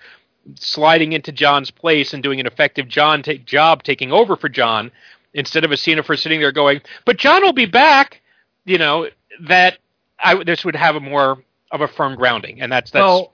sliding 0.54 1.12
into 1.12 1.30
Jon's 1.30 1.70
place 1.70 2.14
and 2.14 2.22
doing 2.22 2.40
an 2.40 2.46
effective 2.46 2.88
Jon 2.88 3.22
ta- 3.22 3.34
job 3.44 3.82
taking 3.82 4.12
over 4.12 4.34
for 4.34 4.48
Jon, 4.48 4.90
instead 5.34 5.64
of 5.64 5.72
a 5.72 5.76
scene 5.76 5.98
of 5.98 6.06
her 6.06 6.16
sitting 6.16 6.40
there 6.40 6.52
going, 6.52 6.80
"But 7.04 7.16
Jon 7.18 7.42
will 7.42 7.52
be 7.52 7.66
back," 7.66 8.20
you 8.64 8.78
know, 8.78 9.08
that 9.42 9.78
I, 10.18 10.42
this 10.44 10.64
would 10.64 10.76
have 10.76 10.96
a 10.96 11.00
more 11.00 11.42
of 11.70 11.80
a 11.80 11.88
firm 11.88 12.16
grounding, 12.16 12.60
and 12.60 12.70
that's 12.72 12.90
that's 12.90 13.02
well, 13.02 13.32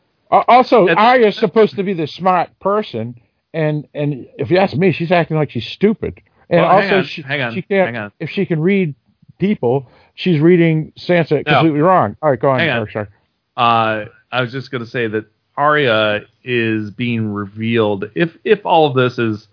Also, 0.49 0.85
It's- 0.89 0.97
Arya's 0.99 1.37
supposed 1.37 1.77
to 1.77 1.83
be 1.83 1.93
the 1.95 2.07
smart 2.07 2.51
person, 2.61 3.21
and 3.53 3.87
and 3.95 4.27
if 4.39 4.51
you 4.51 4.59
ask 4.59 4.77
me, 4.77 4.93
she's 4.93 5.13
acting 5.13 5.37
like 5.37 5.51
she's 5.51 5.67
stupid. 5.67 6.21
And 6.51 6.61
Well, 6.61 6.71
hang 6.71 6.83
also, 6.85 6.99
on, 6.99 7.05
she, 7.05 7.23
hang 7.23 7.41
on, 7.41 7.55
she 7.55 7.63
can't. 7.63 7.87
hang 7.87 7.97
on. 7.97 8.13
If 8.21 8.29
she 8.31 8.45
can 8.45 8.61
read 8.61 8.95
people, 9.39 9.89
she's 10.15 10.41
reading 10.41 10.93
Sansa 10.99 11.45
No. 11.47 11.53
completely 11.55 11.81
wrong. 11.81 12.17
All 12.23 12.31
right, 12.31 12.39
go 12.39 12.51
on, 12.51 12.59
Hang 12.59 12.71
on. 12.71 12.81
Berkshire. 12.83 13.09
uh, 13.57 14.05
I 14.31 14.41
was 14.43 14.53
just 14.53 14.71
going 14.71 14.85
to 14.85 14.91
say 14.91 15.07
that 15.07 15.25
Arya 15.57 16.23
is 16.43 16.91
being 16.91 17.33
revealed. 17.33 18.11
If 18.15 18.37
if 18.45 18.67
all 18.67 18.87
of 18.87 18.95
this 18.95 19.19
is, 19.19 19.47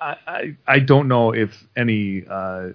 I, 0.00 0.56
I 0.66 0.78
don't 0.78 1.08
know 1.08 1.34
if 1.34 1.66
any 1.76 2.24
uh, 2.28 2.70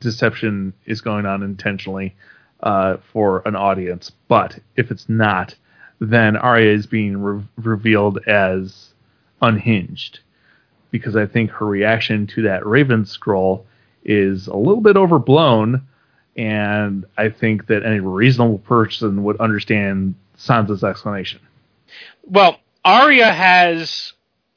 deception 0.00 0.72
is 0.86 1.00
going 1.00 1.26
on 1.26 1.42
intentionally 1.42 2.14
uh, 2.62 2.96
for 3.12 3.42
an 3.46 3.56
audience, 3.56 4.10
but 4.28 4.58
if 4.76 4.90
it's 4.90 5.08
not, 5.08 5.54
then 6.00 6.36
Arya 6.36 6.72
is 6.72 6.86
being 6.86 7.16
re- 7.18 7.44
revealed 7.56 8.18
as 8.26 8.94
unhinged 9.40 10.20
because 10.90 11.16
I 11.16 11.26
think 11.26 11.50
her 11.50 11.66
reaction 11.66 12.26
to 12.28 12.42
that 12.42 12.64
Raven 12.64 13.04
scroll 13.04 13.66
is 14.04 14.46
a 14.46 14.56
little 14.56 14.80
bit 14.80 14.96
overblown, 14.96 15.82
and 16.36 17.04
I 17.18 17.30
think 17.30 17.66
that 17.66 17.84
any 17.84 18.00
reasonable 18.00 18.58
person 18.58 19.24
would 19.24 19.36
understand 19.40 20.14
Sansa's 20.38 20.84
explanation. 20.84 21.40
Well, 22.22 22.58
Arya 22.84 23.32
has, 23.32 24.12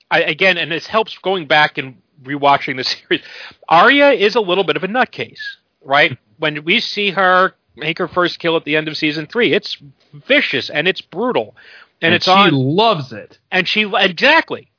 I, 0.09 0.21
again, 0.21 0.57
and 0.57 0.71
this 0.71 0.87
helps 0.87 1.17
going 1.17 1.47
back 1.47 1.77
and 1.77 2.01
rewatching 2.23 2.77
the 2.77 2.83
series. 2.83 3.21
Arya 3.67 4.11
is 4.11 4.35
a 4.35 4.41
little 4.41 4.63
bit 4.63 4.75
of 4.77 4.83
a 4.83 4.87
nutcase, 4.87 5.41
right? 5.81 6.17
when 6.37 6.63
we 6.63 6.79
see 6.79 7.11
her 7.11 7.53
make 7.75 7.97
her 7.97 8.07
first 8.07 8.39
kill 8.39 8.55
at 8.55 8.63
the 8.63 8.75
end 8.75 8.87
of 8.87 8.97
season 8.97 9.27
three, 9.27 9.53
it's 9.53 9.77
vicious 10.13 10.69
and 10.69 10.87
it's 10.87 11.01
brutal, 11.01 11.55
and, 12.01 12.13
it's 12.13 12.25
she 12.25 12.31
on, 12.31 12.53
loves 12.53 13.11
it. 13.11 13.39
and 13.51 13.67
she 13.67 13.91
exactly. 13.95 14.71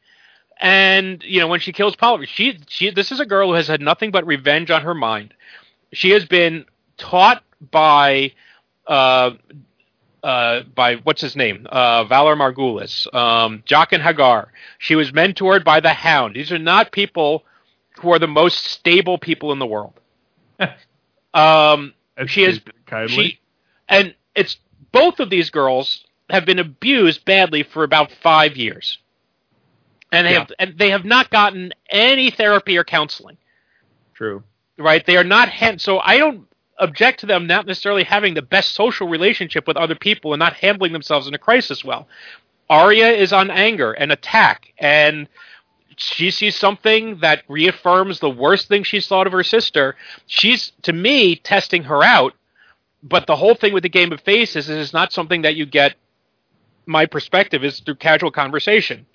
And 0.60 1.22
you 1.22 1.40
know 1.40 1.46
when 1.46 1.60
she 1.60 1.72
kills 1.72 1.94
Polly, 1.94 2.26
she 2.26 2.58
she 2.66 2.90
this 2.90 3.12
is 3.12 3.20
a 3.20 3.26
girl 3.26 3.48
who 3.48 3.54
has 3.54 3.68
had 3.68 3.80
nothing 3.80 4.10
but 4.10 4.26
revenge 4.26 4.70
on 4.70 4.82
her 4.82 4.94
mind. 4.94 5.34
She 5.92 6.10
has 6.10 6.24
been 6.24 6.64
taught 6.96 7.44
by 7.70 8.32
uh, 8.86 9.32
uh, 10.22 10.62
by 10.74 10.96
what's 10.96 11.20
his 11.20 11.36
name, 11.36 11.66
uh, 11.70 12.04
Valar 12.04 12.36
Morghulis, 12.36 13.12
um, 13.14 13.62
Jaqen 13.66 14.00
H'ghar. 14.02 14.48
She 14.78 14.94
was 14.96 15.12
mentored 15.12 15.64
by 15.64 15.80
the 15.80 15.90
Hound. 15.92 16.34
These 16.36 16.52
are 16.52 16.58
not 16.58 16.92
people 16.92 17.44
who 18.00 18.12
are 18.12 18.18
the 18.18 18.28
most 18.28 18.64
stable 18.64 19.18
people 19.18 19.52
in 19.52 19.58
the 19.58 19.66
world. 19.66 19.94
um, 21.34 21.94
she 22.26 22.44
is 22.44 22.60
kindly. 22.86 23.24
she, 23.24 23.40
and 23.88 24.14
it's 24.34 24.56
both 24.92 25.20
of 25.20 25.30
these 25.30 25.50
girls 25.50 26.04
have 26.30 26.44
been 26.44 26.58
abused 26.58 27.24
badly 27.24 27.62
for 27.62 27.84
about 27.84 28.10
five 28.12 28.56
years, 28.56 28.98
and 30.12 30.26
they 30.26 30.32
Yeah. 30.32 30.40
have 30.40 30.52
and 30.58 30.78
they 30.78 30.90
have 30.90 31.04
not 31.04 31.30
gotten 31.30 31.72
any 31.90 32.30
therapy 32.30 32.76
or 32.76 32.84
counseling 32.84 33.38
True. 34.14 34.42
right? 34.78 35.04
They 35.06 35.16
are 35.16 35.24
not 35.24 35.48
so 35.80 35.98
I 35.98 36.18
don't 36.18 36.47
object 36.78 37.20
to 37.20 37.26
them 37.26 37.46
not 37.46 37.66
necessarily 37.66 38.04
having 38.04 38.34
the 38.34 38.42
best 38.42 38.74
social 38.74 39.08
relationship 39.08 39.66
with 39.66 39.76
other 39.76 39.94
people 39.94 40.32
and 40.32 40.40
not 40.40 40.54
handling 40.54 40.92
themselves 40.92 41.26
in 41.26 41.34
a 41.34 41.38
crisis 41.38 41.84
well. 41.84 42.08
Arya 42.70 43.08
is 43.08 43.32
on 43.32 43.50
anger 43.50 43.92
and 43.92 44.12
attack 44.12 44.72
and 44.78 45.28
she 45.96 46.30
sees 46.30 46.54
something 46.54 47.18
that 47.20 47.42
reaffirms 47.48 48.20
the 48.20 48.30
worst 48.30 48.68
thing 48.68 48.84
she's 48.84 49.08
thought 49.08 49.26
of 49.26 49.32
her 49.32 49.42
sister. 49.42 49.96
She's 50.26 50.72
to 50.82 50.92
me 50.92 51.34
testing 51.34 51.84
her 51.84 52.04
out, 52.04 52.34
but 53.02 53.26
the 53.26 53.34
whole 53.34 53.56
thing 53.56 53.72
with 53.72 53.82
the 53.82 53.88
game 53.88 54.12
of 54.12 54.20
faces 54.20 54.68
is 54.68 54.92
not 54.92 55.12
something 55.12 55.42
that 55.42 55.56
you 55.56 55.66
get 55.66 55.96
my 56.86 57.06
perspective 57.06 57.64
is 57.64 57.80
through 57.80 57.96
casual 57.96 58.30
conversation. 58.30 59.06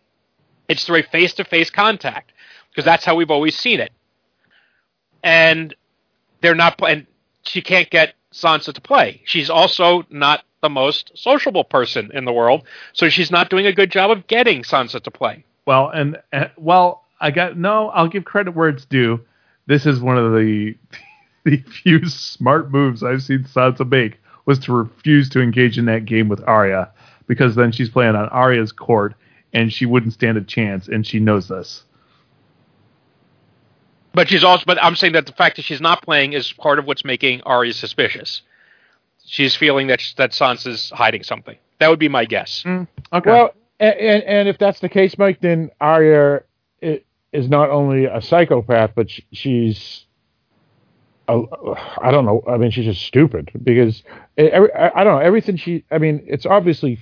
It's 0.68 0.84
through 0.84 1.00
a 1.00 1.04
face-to-face 1.04 1.70
contact 1.70 2.34
because 2.70 2.86
that's 2.86 3.06
how 3.06 3.16
we've 3.16 3.32
always 3.32 3.58
seen 3.58 3.80
it 3.80 3.92
and 5.24 5.74
they're 6.42 6.56
not 6.56 6.80
and 6.88 7.08
she 7.44 7.62
can't 7.62 7.90
get 7.90 8.16
Sansa 8.34 8.74
to 8.74 8.82
play. 8.82 9.22
She's 9.26 9.50
also 9.50 10.04
not 10.10 10.44
the 10.62 10.70
most 10.70 11.12
sociable 11.16 11.64
person 11.64 12.10
in 12.14 12.26
the 12.26 12.34
world, 12.34 12.64
so 12.94 13.10
she's 13.10 13.32
not 13.32 13.50
doing 13.50 13.66
a 13.66 13.74
good 13.74 13.92
job 13.92 14.12
of 14.12 14.28
getting 14.28 14.64
Sansa 14.64 15.02
to 15.04 15.12
play. 15.12 15.46
Well, 15.66 15.90
and 15.90 16.22
well, 16.58 17.06
I 17.20 17.32
got 17.32 17.58
no. 17.58 17.90
I'll 17.90 18.08
give 18.08 18.26
credit 18.26 18.56
where 18.56 18.70
it's 18.70 18.86
due. 18.86 19.20
This 19.66 19.86
is 19.86 20.00
one 20.02 20.18
of 20.18 20.34
the 20.34 20.76
the 21.46 21.58
few 21.58 22.08
smart 22.08 22.72
moves 22.72 23.04
I've 23.04 23.24
seen 23.24 23.44
Sansa 23.44 23.90
make 23.90 24.20
was 24.46 24.60
to 24.60 24.74
refuse 24.74 25.30
to 25.30 25.42
engage 25.42 25.78
in 25.78 25.86
that 25.86 26.06
game 26.06 26.28
with 26.28 26.44
Arya 26.46 26.92
because 27.28 27.56
then 27.56 27.72
she's 27.72 27.90
playing 27.90 28.16
on 28.16 28.28
Arya's 28.30 28.72
court 28.72 29.16
and 29.54 29.72
she 29.72 29.86
wouldn't 29.86 30.14
stand 30.14 30.38
a 30.38 30.42
chance, 30.42 30.88
and 30.88 31.06
she 31.06 31.20
knows 31.20 31.48
this. 31.48 31.84
But 34.14 34.30
she's 34.30 34.44
also 34.44 34.64
but 34.66 34.82
I'm 34.84 34.96
saying 34.96 35.14
that 35.14 35.26
the 35.26 35.32
fact 35.34 35.56
that 35.58 35.66
she's 35.66 35.82
not 35.82 36.04
playing 36.04 36.34
is 36.34 36.52
part 36.54 36.80
of 36.80 36.86
what's 36.86 37.04
making 37.04 37.42
Arya 37.42 37.74
suspicious. 37.74 38.42
She's 39.26 39.56
feeling 39.56 39.88
that 39.88 40.02
that 40.18 40.32
Sansa's 40.32 40.92
hiding 40.92 41.24
something. 41.24 41.58
That 41.80 41.90
would 41.90 42.00
be 42.00 42.10
my 42.10 42.26
guess. 42.26 42.64
Mm, 42.66 42.88
okay. 43.12 43.30
Well, 43.32 43.54
and, 43.80 43.96
and 43.96 44.24
and 44.24 44.48
if 44.50 44.58
that's 44.58 44.80
the 44.80 44.90
case, 44.90 45.18
Mike, 45.18 45.40
then 45.42 45.72
Arya 45.82 46.44
is 46.82 47.50
not 47.50 47.70
only 47.72 48.06
a 48.06 48.22
psychopath, 48.22 48.92
but 48.96 49.08
she's. 49.32 50.06
a- 51.28 51.42
I 52.02 52.12
don't 52.12 52.26
know. 52.26 52.44
I 52.48 52.58
mean, 52.58 52.70
she's 52.72 52.86
just 52.86 53.02
stupid 53.02 53.50
because 53.64 54.04
every, 54.38 54.72
I 54.74 55.02
I 55.02 55.04
don't 55.04 55.14
know 55.16 55.26
everything 55.26 55.58
she. 55.58 55.84
I 55.90 55.98
mean, 55.98 56.24
it's 56.28 56.46
obviously 56.46 57.00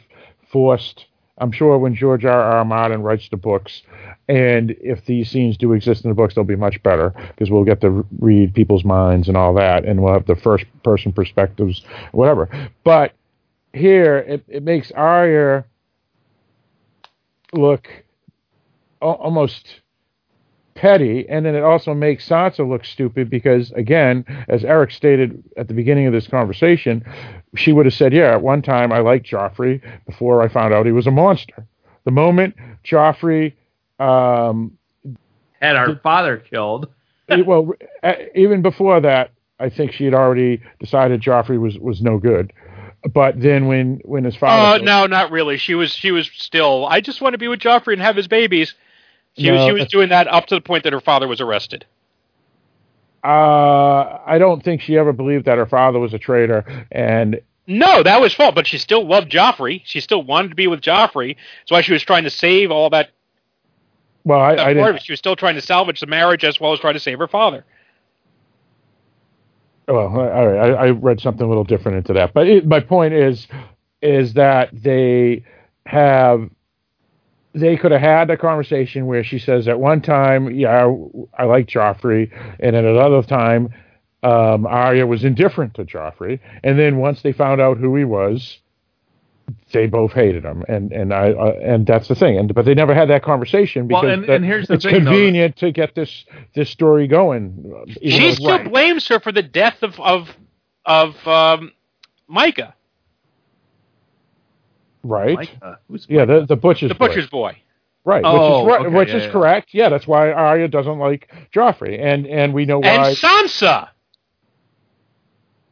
forced. 0.51 1.05
I'm 1.37 1.51
sure 1.51 1.77
when 1.79 1.95
George 1.95 2.23
R. 2.23 2.41
R. 2.41 2.63
Martin 2.65 3.01
writes 3.01 3.27
the 3.29 3.37
books, 3.37 3.81
and 4.27 4.71
if 4.79 5.05
these 5.05 5.29
scenes 5.29 5.57
do 5.57 5.73
exist 5.73 6.03
in 6.03 6.09
the 6.09 6.15
books, 6.15 6.35
they'll 6.35 6.43
be 6.43 6.55
much 6.55 6.81
better 6.83 7.13
because 7.29 7.49
we'll 7.49 7.63
get 7.63 7.81
to 7.81 8.05
read 8.19 8.53
people's 8.53 8.85
minds 8.85 9.27
and 9.27 9.35
all 9.35 9.53
that, 9.55 9.85
and 9.85 10.01
we'll 10.01 10.13
have 10.13 10.25
the 10.25 10.35
first 10.35 10.65
person 10.83 11.11
perspectives, 11.11 11.83
whatever. 12.11 12.49
But 12.83 13.13
here, 13.73 14.17
it, 14.17 14.43
it 14.47 14.63
makes 14.63 14.91
Arya 14.91 15.65
look 17.53 17.87
al- 19.01 19.13
almost 19.13 19.81
petty, 20.75 21.27
and 21.27 21.45
then 21.45 21.55
it 21.55 21.63
also 21.63 21.93
makes 21.93 22.27
Sansa 22.27 22.67
look 22.67 22.85
stupid 22.85 23.29
because, 23.29 23.71
again, 23.73 24.25
as 24.47 24.63
Eric 24.63 24.91
stated 24.91 25.43
at 25.57 25.67
the 25.67 25.73
beginning 25.73 26.07
of 26.07 26.13
this 26.13 26.27
conversation, 26.27 27.03
she 27.55 27.73
would 27.73 27.85
have 27.85 27.93
said, 27.93 28.13
"Yeah, 28.13 28.31
at 28.31 28.41
one 28.41 28.61
time 28.61 28.91
I 28.91 28.99
liked 28.99 29.29
Joffrey 29.29 29.81
before 30.05 30.41
I 30.41 30.47
found 30.47 30.73
out 30.73 30.85
he 30.85 30.91
was 30.91 31.07
a 31.07 31.11
monster." 31.11 31.65
The 32.05 32.11
moment 32.11 32.55
Joffrey, 32.83 33.53
um, 34.01 34.77
Had 35.61 35.75
our 35.75 35.95
father 35.97 36.37
killed. 36.37 36.89
well, 37.45 37.73
uh, 38.03 38.13
even 38.35 38.61
before 38.61 38.99
that, 39.01 39.31
I 39.59 39.69
think 39.69 39.93
she 39.93 40.05
had 40.05 40.13
already 40.13 40.61
decided 40.79 41.21
Joffrey 41.21 41.59
was 41.59 41.77
was 41.77 42.01
no 42.01 42.17
good. 42.17 42.51
But 43.13 43.39
then 43.39 43.67
when 43.67 44.01
when 44.03 44.23
his 44.23 44.35
father, 44.35 44.61
Oh 44.61 44.71
father, 44.73 44.83
no, 44.83 45.07
not 45.07 45.31
really. 45.31 45.57
She 45.57 45.75
was 45.75 45.93
she 45.93 46.11
was 46.11 46.29
still. 46.33 46.85
I 46.85 47.01
just 47.01 47.21
want 47.21 47.33
to 47.33 47.37
be 47.37 47.47
with 47.47 47.59
Joffrey 47.59 47.93
and 47.93 48.01
have 48.01 48.15
his 48.15 48.27
babies. 48.27 48.73
She 49.37 49.49
was 49.49 49.63
she 49.63 49.71
was 49.71 49.87
doing 49.87 50.09
that 50.09 50.27
up 50.27 50.47
to 50.47 50.55
the 50.55 50.61
point 50.61 50.83
that 50.83 50.93
her 50.93 50.99
father 50.99 51.27
was 51.27 51.41
arrested. 51.41 51.85
Uh, 53.23 54.19
I 54.25 54.37
don't 54.39 54.63
think 54.63 54.81
she 54.81 54.97
ever 54.97 55.13
believed 55.13 55.45
that 55.45 55.57
her 55.57 55.67
father 55.67 55.99
was 55.99 56.13
a 56.13 56.19
traitor, 56.19 56.87
and 56.91 57.39
No, 57.67 58.03
that 58.03 58.19
was 58.19 58.33
false. 58.33 58.55
But 58.55 58.67
she 58.67 58.77
still 58.77 59.07
loved 59.07 59.31
Joffrey. 59.31 59.81
She 59.85 60.01
still 60.01 60.23
wanted 60.23 60.49
to 60.49 60.55
be 60.55 60.67
with 60.67 60.81
Joffrey. 60.81 61.35
That's 61.61 61.71
why 61.71 61.81
she 61.81 61.93
was 61.93 62.03
trying 62.03 62.23
to 62.23 62.31
save 62.31 62.71
all 62.71 62.89
that. 62.89 63.11
Well, 64.23 64.39
I, 64.39 64.51
I 64.55 64.73
didn't. 64.73 65.03
She 65.03 65.11
was 65.11 65.19
still 65.19 65.35
trying 65.35 65.55
to 65.55 65.61
salvage 65.61 65.99
the 65.99 66.07
marriage 66.07 66.43
as 66.43 66.59
well 66.59 66.73
as 66.73 66.79
trying 66.79 66.93
to 66.93 66.99
save 66.99 67.19
her 67.19 67.27
father. 67.27 67.65
Well, 69.87 70.07
all 70.07 70.47
right, 70.47 70.71
I, 70.71 70.87
I 70.87 70.89
read 70.91 71.19
something 71.19 71.45
a 71.45 71.49
little 71.49 71.63
different 71.63 71.97
into 71.97 72.13
that, 72.13 72.33
but 72.33 72.47
it, 72.47 72.65
my 72.65 72.79
point 72.79 73.13
is, 73.13 73.47
is 74.01 74.33
that 74.33 74.69
they 74.71 75.43
have 75.85 76.49
they 77.53 77.75
could 77.75 77.91
have 77.91 78.01
had 78.01 78.29
a 78.29 78.37
conversation 78.37 79.07
where 79.07 79.23
she 79.23 79.37
says 79.37 79.67
at 79.67 79.79
one 79.79 80.01
time, 80.01 80.51
yeah, 80.51 80.89
I 81.37 81.43
like 81.43 81.67
Joffrey, 81.67 82.31
and 82.59 82.75
at 82.75 82.85
another 82.85 83.21
time, 83.23 83.73
um, 84.23 84.65
Arya 84.65 85.05
was 85.05 85.23
indifferent 85.23 85.73
to 85.73 85.83
Joffrey, 85.83 86.39
and 86.63 86.79
then 86.79 86.97
once 86.97 87.21
they 87.21 87.33
found 87.33 87.59
out 87.59 87.77
who 87.77 87.95
he 87.95 88.05
was, 88.05 88.59
they 89.73 89.87
both 89.87 90.11
hated 90.13 90.43
him, 90.43 90.63
and 90.67 90.91
and 90.91 91.13
I 91.13 91.31
uh, 91.31 91.59
and 91.61 91.85
that's 91.87 92.07
the 92.07 92.15
thing, 92.15 92.37
and 92.37 92.53
but 92.53 92.65
they 92.65 92.73
never 92.73 92.93
had 92.93 93.09
that 93.09 93.23
conversation 93.23 93.87
because 93.87 94.03
Well, 94.03 94.11
and- 94.13 94.23
that- 94.23 94.35
and 94.35 94.45
here's 94.45 94.67
the 94.67 94.75
it's 94.75 94.83
thing, 94.85 95.03
though. 95.03 95.11
convenient 95.11 95.55
to 95.57 95.71
get 95.71 95.95
this 95.95 96.25
this 96.55 96.69
story 96.69 97.07
going. 97.07 97.73
uh, 97.75 97.91
She 98.01 98.19
though- 98.19 98.31
still 98.33 98.63
blames 98.69 99.07
her 99.07 99.19
for 99.19 99.31
the 99.31 99.43
death 99.43 99.81
of 99.83 99.99
of 99.99 100.29
of 100.85 101.27
um, 101.27 101.71
Mycah, 102.29 102.73
right, 105.03 105.37
Mycah. 105.37 105.77
Who's 105.87 106.05
yeah, 106.09 106.25
the 106.25 106.45
the 106.45 106.55
butcher's 106.55 106.89
the 106.89 106.95
boy. 106.95 107.07
butcher's 107.07 107.27
boy. 107.29 107.57
right, 108.05 108.23
Oh, 108.25 108.33
which 108.33 108.41
is 108.63 108.67
right, 108.67 108.85
okay, 108.87 108.95
which 108.97 109.09
yeah, 109.09 109.15
is 109.17 109.23
yeah. 109.25 109.31
correct. 109.31 109.69
Yeah, 109.73 109.89
that's 109.89 110.07
why 110.07 110.31
Arya 110.31 110.67
doesn't 110.67 110.99
like 110.99 111.31
Joffrey, 111.53 111.99
and 112.01 112.25
and 112.27 112.53
we 112.53 112.65
know 112.65 112.79
why. 112.79 112.87
And 113.09 113.17
Sansa. 113.17 113.89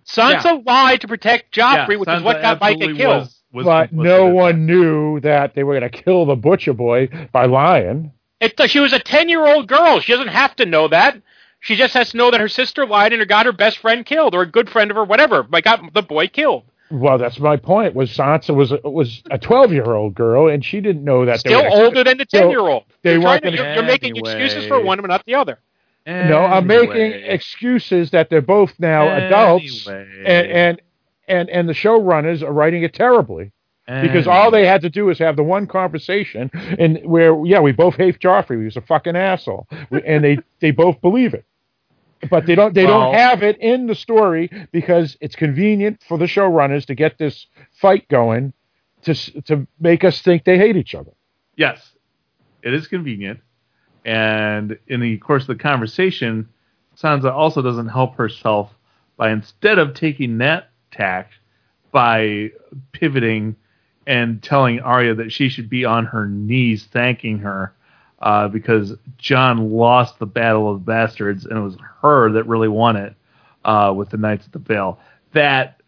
Sansa 0.06 0.66
lied 0.66 1.02
to 1.02 1.08
protect 1.08 1.54
Joffrey, 1.54 1.90
Yeah, 1.92 1.96
which 1.98 2.10
Sansa 2.10 2.18
is 2.18 2.24
what 2.24 2.42
got 2.42 2.60
Mycah 2.60 2.98
killed. 2.98 3.20
Was, 3.22 3.39
was 3.52 3.66
but 3.66 3.92
no 3.92 4.28
one 4.28 4.66
that. 4.66 4.74
knew 4.74 5.20
that 5.22 5.56
they 5.56 5.64
were 5.64 5.80
going 5.80 5.92
to 5.92 6.02
kill 6.04 6.26
the 6.26 6.36
butcher 6.36 6.74
boy 6.74 7.10
by 7.32 7.46
lying. 7.46 8.12
It, 8.40 8.60
she 8.70 8.80
was 8.80 8.94
a 8.94 9.00
ten-year-old 9.00 9.68
girl. 9.68 10.00
She 10.00 10.14
doesn't 10.14 10.30
have 10.30 10.56
to 10.58 10.66
know 10.66 10.88
that. 10.88 11.22
She 11.60 11.76
just 11.76 11.94
has 11.94 12.12
to 12.12 12.18
know 12.18 12.32
that 12.32 12.40
her 12.40 12.48
sister 12.48 12.86
lied 12.86 13.12
and 13.12 13.28
got 13.28 13.46
her 13.46 13.52
best 13.52 13.80
friend 13.80 14.06
killed, 14.06 14.34
or 14.34 14.44
a 14.44 14.46
good 14.46 14.70
friend 14.70 14.92
of 14.92 14.96
her, 14.96 15.04
whatever. 15.04 15.44
But 15.44 15.64
got 15.66 15.94
the 15.94 16.02
boy 16.02 16.28
killed. 16.28 16.64
Well, 16.92 17.18
that's 17.18 17.40
my 17.40 17.58
point. 17.58 17.96
Was 17.96 18.16
Sansa 18.16 18.56
was 18.56 18.74
was 18.84 19.22
a 19.30 19.38
twelve 19.38 19.72
year 19.72 19.94
old 19.94 20.16
girl, 20.16 20.48
and 20.48 20.64
she 20.64 20.80
didn't 20.82 21.04
know 21.04 21.26
that. 21.26 21.44
they 21.44 21.50
Still 21.50 21.64
were 21.64 21.70
older 21.86 22.04
than 22.04 22.18
the 22.18 22.26
ten-year-old. 22.26 22.84
they 23.04 23.18
weren't 23.18 23.44
gonna- 23.44 23.58
you're, 23.58 23.74
you're 23.74 23.84
making 23.84 24.16
excuses 24.16 24.66
for 24.68 24.82
one 24.82 25.00
but 25.02 25.08
not 25.08 25.26
the 25.26 25.36
other. 25.36 25.60
No, 26.08 26.40
I'm 26.40 26.66
making 26.66 27.12
excuses 27.26 28.12
that 28.12 28.30
they're 28.30 28.42
both 28.42 28.74
now 28.80 29.08
adults, 29.10 29.88
and 29.88 30.08
and 30.26 30.82
and 31.30 31.50
and 31.50 31.70
the 31.70 31.74
showrunners 31.74 32.42
are 32.42 32.52
writing 32.52 32.84
it 32.84 32.94
terribly 32.94 33.52
because 34.04 34.28
all 34.28 34.52
they 34.52 34.68
had 34.68 34.82
to 34.82 34.90
do 34.90 35.10
is 35.10 35.18
have 35.18 35.36
the 35.36 35.44
one 35.44 35.66
conversation, 35.66 36.52
and 36.54 37.00
where 37.04 37.34
yeah, 37.46 37.60
we 37.60 37.72
both 37.72 37.96
hate 37.96 38.20
Joffrey. 38.20 38.60
He 38.60 38.66
was 38.66 38.78
a 38.78 38.82
fucking 38.82 39.16
asshole, 39.16 39.68
and 40.06 40.24
they 40.24 40.38
they 40.60 40.72
both 40.72 41.02
believe 41.02 41.34
it. 41.34 41.46
But 42.30 42.46
they 42.46 42.54
don't. 42.56 42.74
They 42.76 42.86
Well- 42.86 43.12
don't 43.12 43.16
have 43.16 43.42
it 43.44 43.58
in 43.60 43.88
the 43.88 43.96
story 43.96 44.50
because 44.72 45.18
it's 45.22 45.36
convenient 45.36 46.04
for 46.08 46.18
the 46.18 46.26
showrunners 46.26 46.86
to 46.88 46.96
get 46.96 47.18
this 47.18 47.48
fight 47.72 48.08
going, 48.10 48.54
to 49.04 49.14
to 49.44 49.66
make 49.80 50.04
us 50.04 50.22
think 50.22 50.44
they 50.44 50.58
hate 50.58 50.76
each 50.76 50.94
other. 50.94 51.12
Yes, 51.56 51.94
it 52.62 52.74
is 52.74 52.88
convenient. 52.88 53.40
And 54.06 54.78
in 54.88 55.02
the 55.02 55.18
course 55.18 55.44
of 55.44 55.48
the 55.48 55.56
conversation, 55.64 56.48
Sansa 56.98 57.32
also 57.32 57.62
doesn't 57.62 57.90
help 57.90 58.16
herself 58.16 58.72
by 59.18 59.32
instead 59.32 59.80
of 59.80 59.94
taking 59.94 60.38
that 60.40 60.69
tack 60.92 61.32
by 61.92 62.52
pivoting 62.92 63.56
and 64.08 64.42
telling 64.42 64.80
Arya 64.80 65.16
that 65.16 65.32
she 65.32 65.50
should 65.50 65.70
be 65.70 65.86
on 65.86 66.06
her 66.06 66.28
knees 66.28 66.88
thanking 66.92 67.40
her 67.40 67.74
uh, 68.22 68.48
because 68.48 68.94
Jon 69.18 69.72
lost 69.72 70.20
the 70.20 70.26
Battle 70.26 70.70
of 70.72 70.80
the 70.80 70.86
Bastards 70.92 71.46
and 71.46 71.58
it 71.58 71.62
was 71.62 71.78
her 72.02 72.32
that 72.32 72.44
really 72.48 72.68
won 72.68 72.96
it 72.96 73.14
uh, 73.66 73.94
with 73.96 74.10
the 74.10 74.18
Knights 74.18 74.46
of 74.46 74.52
the 74.52 74.60
Vale. 74.60 75.00
That 75.34 75.82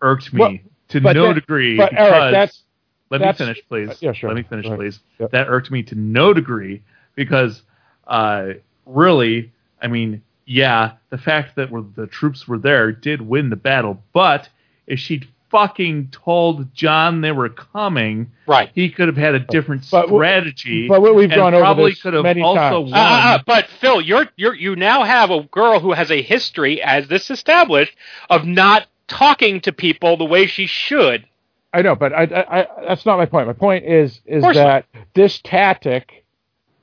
irked 0.00 0.32
me 0.32 0.40
Well, 0.40 0.58
to 0.88 1.00
no 1.00 1.28
that- 1.28 1.34
degree. 1.34 1.76
But 1.76 1.90
because 1.90 2.12
Eric, 2.12 2.32
that's 2.32 2.62
let 3.10 3.18
That's- 3.18 3.38
me 3.38 3.44
finish, 3.46 3.62
please. 3.68 3.88
uh, 3.90 3.94
yeah, 4.00 4.12
sure. 4.12 4.30
Let 4.30 4.36
me 4.36 4.42
finish, 4.42 4.66
ahead. 4.66 4.78
please. 4.78 4.98
Yep. 5.20 5.30
That 5.30 5.48
irked 5.48 5.70
me 5.70 5.82
to 5.84 5.94
no 5.94 6.32
degree 6.34 6.82
because, 7.14 7.62
uh, 8.08 8.54
really, 8.84 9.52
I 9.80 9.86
mean, 9.86 10.22
yeah, 10.46 10.92
the 11.10 11.18
fact 11.18 11.56
that 11.56 11.70
we're, 11.70 11.82
the 11.96 12.06
troops 12.06 12.46
were 12.48 12.58
there 12.58 12.92
did 12.92 13.20
win 13.20 13.50
the 13.50 13.56
battle, 13.56 14.02
but 14.12 14.48
if 14.86 14.98
she'd 14.98 15.26
fucking 15.50 16.08
told 16.10 16.72
Jon 16.74 17.20
they 17.20 17.32
were 17.32 17.48
coming, 17.48 18.30
Right. 18.46 18.70
he 18.74 18.90
could 18.90 19.08
have 19.08 19.16
had 19.16 19.34
a 19.34 19.40
different 19.40 19.84
But 19.90 20.02
w- 20.06 20.18
strategy. 20.20 20.88
but 20.88 21.00
we've 21.00 21.30
and 21.30 21.34
gone 21.34 21.54
over 21.54 21.62
probably 21.62 21.90
this 21.92 22.02
could 22.02 22.14
have 22.14 22.22
many 22.24 22.42
also 22.42 22.58
times. 22.60 22.90
won. 22.92 22.94
Uh, 23.00 23.02
uh, 23.02 23.08
uh, 23.36 23.38
but 23.46 23.66
Phil, 23.80 24.00
you're 24.00 24.26
you're 24.36 24.54
you 24.54 24.76
now 24.76 25.02
have 25.04 25.30
a 25.30 25.42
girl 25.44 25.80
who 25.80 25.92
has 25.92 26.10
a 26.10 26.20
history, 26.22 26.82
as 26.82 27.08
this 27.08 27.30
established, 27.30 27.94
of 28.30 28.44
not 28.44 28.86
talking 29.08 29.60
to 29.62 29.72
people 29.72 30.16
the 30.16 30.24
way 30.24 30.46
she 30.46 30.66
should. 30.66 31.26
I 31.72 31.82
know, 31.82 31.94
but 31.94 32.12
I, 32.12 32.22
I, 32.22 32.60
I, 32.60 32.66
that's 32.88 33.04
not 33.06 33.16
my 33.18 33.26
point. 33.26 33.46
My 33.46 33.52
point 33.52 33.84
is 33.84 34.20
is 34.26 34.42
course 34.42 34.56
that 34.56 34.86
this 35.14 35.40
tactic, 35.42 36.24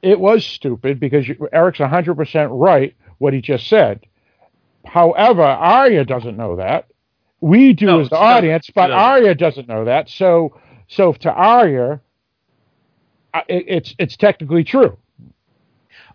it 0.01 0.19
was 0.19 0.45
stupid 0.45 0.99
because 0.99 1.27
you, 1.27 1.49
Eric's 1.51 1.79
hundred 1.79 2.15
percent 2.15 2.49
right 2.51 2.95
what 3.17 3.33
he 3.33 3.41
just 3.41 3.67
said. 3.67 4.01
However, 4.85 5.43
Arya 5.43 6.05
doesn't 6.05 6.37
know 6.37 6.55
that. 6.57 6.87
We 7.41 7.73
do 7.73 7.85
No, 7.87 7.99
as 8.01 8.09
the 8.09 8.17
audience, 8.17 8.69
but 8.73 8.87
doesn't. 8.87 8.99
Arya 8.99 9.35
doesn't 9.35 9.67
know 9.67 9.85
that. 9.85 10.09
So, 10.09 10.57
so 10.87 11.13
to 11.13 11.31
Arya, 11.31 11.99
uh, 13.33 13.41
it, 13.47 13.65
it's 13.67 13.95
it's 13.99 14.15
technically 14.17 14.63
true. 14.63 14.97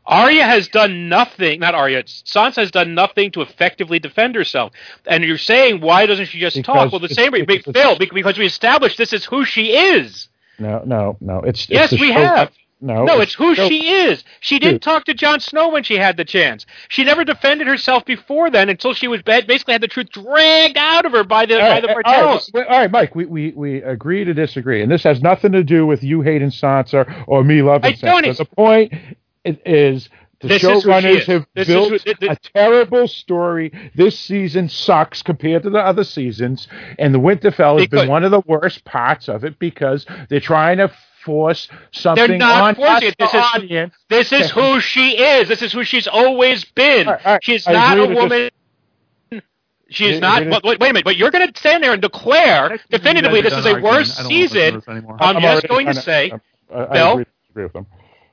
Arya 0.07 0.45
has 0.45 0.69
done 0.69 1.09
nothing. 1.11 1.61
Not 1.61 1.75
Arya. 1.75 2.05
Sansa 2.05 2.57
has 2.57 2.71
done 2.71 2.95
nothing 2.95 3.31
to 3.33 3.43
effectively 3.43 3.99
defend 3.99 4.37
herself. 4.37 4.73
And 5.07 5.23
you're 5.23 5.37
saying 5.37 5.81
why 5.83 6.07
doesn't 6.07 6.27
she 6.27 6.41
just 6.41 6.57
Because 6.57 6.75
talk? 6.91 6.93
Well, 6.93 7.01
the 7.01 7.11
same 7.11 7.31
way, 7.33 7.43
because 7.43 7.75
Phil, 7.75 7.99
because 7.99 8.39
we 8.39 8.47
established 8.47 8.97
this 8.97 9.13
is 9.13 9.25
who 9.27 9.45
she 9.45 9.73
is. 9.77 10.29
No, 10.59 10.83
no, 10.87 11.17
no. 11.21 11.41
It's 11.41 11.63
it's 11.65 11.71
Yes, 11.71 11.91
the 11.91 11.97
we 12.01 12.09
show- 12.09 12.15
have. 12.25 12.53
No, 12.81 13.05
No, 13.05 13.21
it's 13.21 13.35
who 13.35 13.55
show- 13.57 13.69
she 13.69 13.89
is. 13.89 14.23
She 14.41 14.59
didn't 14.61 14.75
Dude. 14.75 14.83
talk 14.83 15.05
to 15.07 15.15
Jon 15.15 15.41
Snow 15.41 15.71
when 15.71 15.83
she 15.83 15.97
had 15.97 16.17
the 16.17 16.25
chance. 16.25 16.65
She 16.89 17.03
never 17.03 17.25
defended 17.25 17.67
herself 17.67 18.05
before 18.05 18.51
then 18.51 18.69
until 18.69 18.95
she 18.95 19.09
was 19.09 19.21
basically 19.23 19.73
had 19.73 19.81
the 19.81 19.89
truth 19.89 20.11
dragged 20.11 20.77
out 20.79 21.05
of 21.05 21.11
her 21.13 21.25
by 21.25 21.47
the 21.47 21.55
All 21.55 21.61
by 21.61 21.69
right, 21.69 21.83
the 21.83 21.89
all 21.89 22.35
right, 22.55 22.67
all 22.69 22.79
right, 22.79 22.91
Mike. 22.91 23.15
We, 23.17 23.25
we 23.27 23.51
we 23.57 23.83
agree 23.83 24.25
to 24.25 24.33
disagree, 24.33 24.81
and 24.83 24.91
this 24.91 25.03
has 25.03 25.21
nothing 25.23 25.51
to 25.53 25.65
do 25.65 25.87
with 25.87 26.05
you 26.05 26.21
hating 26.23 26.51
Sansa 26.51 27.25
or 27.27 27.43
me 27.43 27.63
loving 27.63 27.93
I 27.93 27.97
Sansa. 27.97 28.37
The 28.37 28.45
point 28.45 28.93
is 29.45 30.09
the 30.41 30.47
This 30.49 30.63
is 30.63 30.69
who 30.69 30.81
she 30.81 30.87
showrunners 30.89 31.25
have 31.25 31.47
This 31.55 31.69
is 31.69 31.75
built 31.75 31.89
who- 31.91 31.99
th- 31.99 32.19
th- 32.21 32.33
a 32.33 32.37
terrible 32.55 33.09
story. 33.09 33.73
This 33.97 34.17
season 34.17 34.69
sucks 34.69 35.21
compared 35.21 35.65
to 35.65 35.71
the 35.71 35.81
other 35.81 36.05
seasons, 36.05 36.69
and 36.97 37.13
the 37.13 37.19
Winterfell 37.19 37.79
has 37.79 37.89
Because- 37.89 38.03
been 38.03 38.09
one 38.09 38.23
of 38.23 38.31
the 38.31 38.43
worst 38.47 38.85
parts 38.85 39.29
of 39.29 39.43
it 39.45 39.59
because 39.59 40.07
they're 40.29 40.39
trying 40.39 40.79
to 40.79 40.93
force 41.29 41.69
something 41.93 42.39
not 42.39 42.63
on 42.63 42.75
forcing 42.75 43.09
it. 43.09 43.19
This 43.19 43.35
is- 43.35 43.45
audience. 43.55 43.95
This 44.09 44.33
is 44.33 44.51
who 44.51 44.81
she 44.81 45.19
is. 45.19 45.47
This 45.47 45.61
is 45.63 45.73
who 45.73 45.85
she's 45.85 46.07
always 46.09 46.65
been. 46.65 47.07
All 47.07 47.15
right, 47.15 47.27
all 47.27 47.33
right, 47.35 47.45
She's 47.45 47.67
I 47.67 47.73
not 47.73 47.99
a 47.99 48.03
agree 48.05 48.15
to 48.17 48.21
woman. 48.23 48.51
She's 49.91 50.17
I- 50.17 50.21
not. 50.21 50.43
I- 50.43 50.49
But 50.51 50.65
wait, 50.65 50.81
wait 50.81 50.91
a 50.91 50.93
minute. 50.93 51.05
But 51.05 51.17
you're 51.17 51.31
going 51.31 51.51
to 51.53 51.59
stand 51.59 51.83
there 51.83 51.93
and 51.93 52.01
declare 52.03 52.79
definitively 52.91 53.41
this 53.43 53.53
is 53.55 53.67
a 53.67 53.75
worse 53.81 54.15
season. 54.27 54.83
I'm 54.87 55.07
I'm 55.21 55.41
just 55.43 55.69
going 55.69 55.87
to 55.87 55.93
kinda- 55.93 56.03
say, 56.03 56.33
I, 56.75 56.81
I 56.85 56.93
Bill? 56.93 57.13
agree, 57.13 57.25
agree 57.51 57.63
with 57.65 57.73
them. 57.75 57.87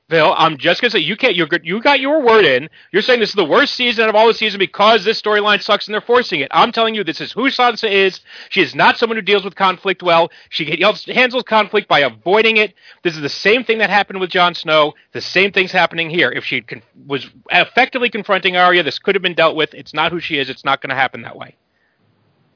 Phil, 0.08 0.34
I'm 0.38 0.56
just 0.56 0.80
to 0.82 0.90
say 0.90 1.00
you 1.00 1.16
can't. 1.16 1.34
You're 1.34 1.48
good. 1.48 1.64
You 1.64 1.82
got 1.82 1.98
your 1.98 2.22
word 2.22 2.44
in. 2.44 2.68
You're 2.92 3.02
saying 3.02 3.18
this 3.18 3.30
is 3.30 3.34
the 3.34 3.44
worst 3.44 3.74
season 3.74 4.08
of 4.08 4.14
all 4.14 4.28
the 4.28 4.34
seasons 4.34 4.60
because 4.60 5.04
this 5.04 5.20
storyline 5.20 5.60
sucks 5.60 5.88
and 5.88 5.94
they're 5.94 6.00
forcing 6.00 6.38
it. 6.38 6.48
I'm 6.52 6.70
telling 6.70 6.94
you, 6.94 7.02
this 7.02 7.20
is 7.20 7.32
who 7.32 7.50
Sansa 7.50 7.90
is. 7.90 8.20
She 8.48 8.62
is 8.62 8.72
not 8.72 8.98
someone 8.98 9.16
who 9.16 9.22
deals 9.22 9.42
with 9.42 9.56
conflict 9.56 10.04
well. 10.04 10.30
She 10.48 10.64
handles 10.78 11.42
conflict 11.42 11.88
by 11.88 12.00
avoiding 12.00 12.56
it. 12.56 12.74
This 13.02 13.16
is 13.16 13.20
the 13.20 13.28
same 13.28 13.64
thing 13.64 13.78
that 13.78 13.90
happened 13.90 14.20
with 14.20 14.30
Jon 14.30 14.54
Snow. 14.54 14.94
The 15.10 15.20
same 15.20 15.50
thing's 15.50 15.72
happening 15.72 16.08
here. 16.08 16.30
If 16.30 16.44
she 16.44 16.60
con- 16.60 16.82
was 17.04 17.28
effectively 17.50 18.08
confronting 18.08 18.56
Arya, 18.56 18.84
this 18.84 19.00
could 19.00 19.16
have 19.16 19.22
been 19.22 19.34
dealt 19.34 19.56
with. 19.56 19.74
It's 19.74 19.92
not 19.92 20.12
who 20.12 20.20
she 20.20 20.38
is. 20.38 20.48
It's 20.48 20.64
not 20.64 20.80
going 20.80 20.90
to 20.90 20.96
happen 20.96 21.22
that 21.22 21.36
way. 21.36 21.56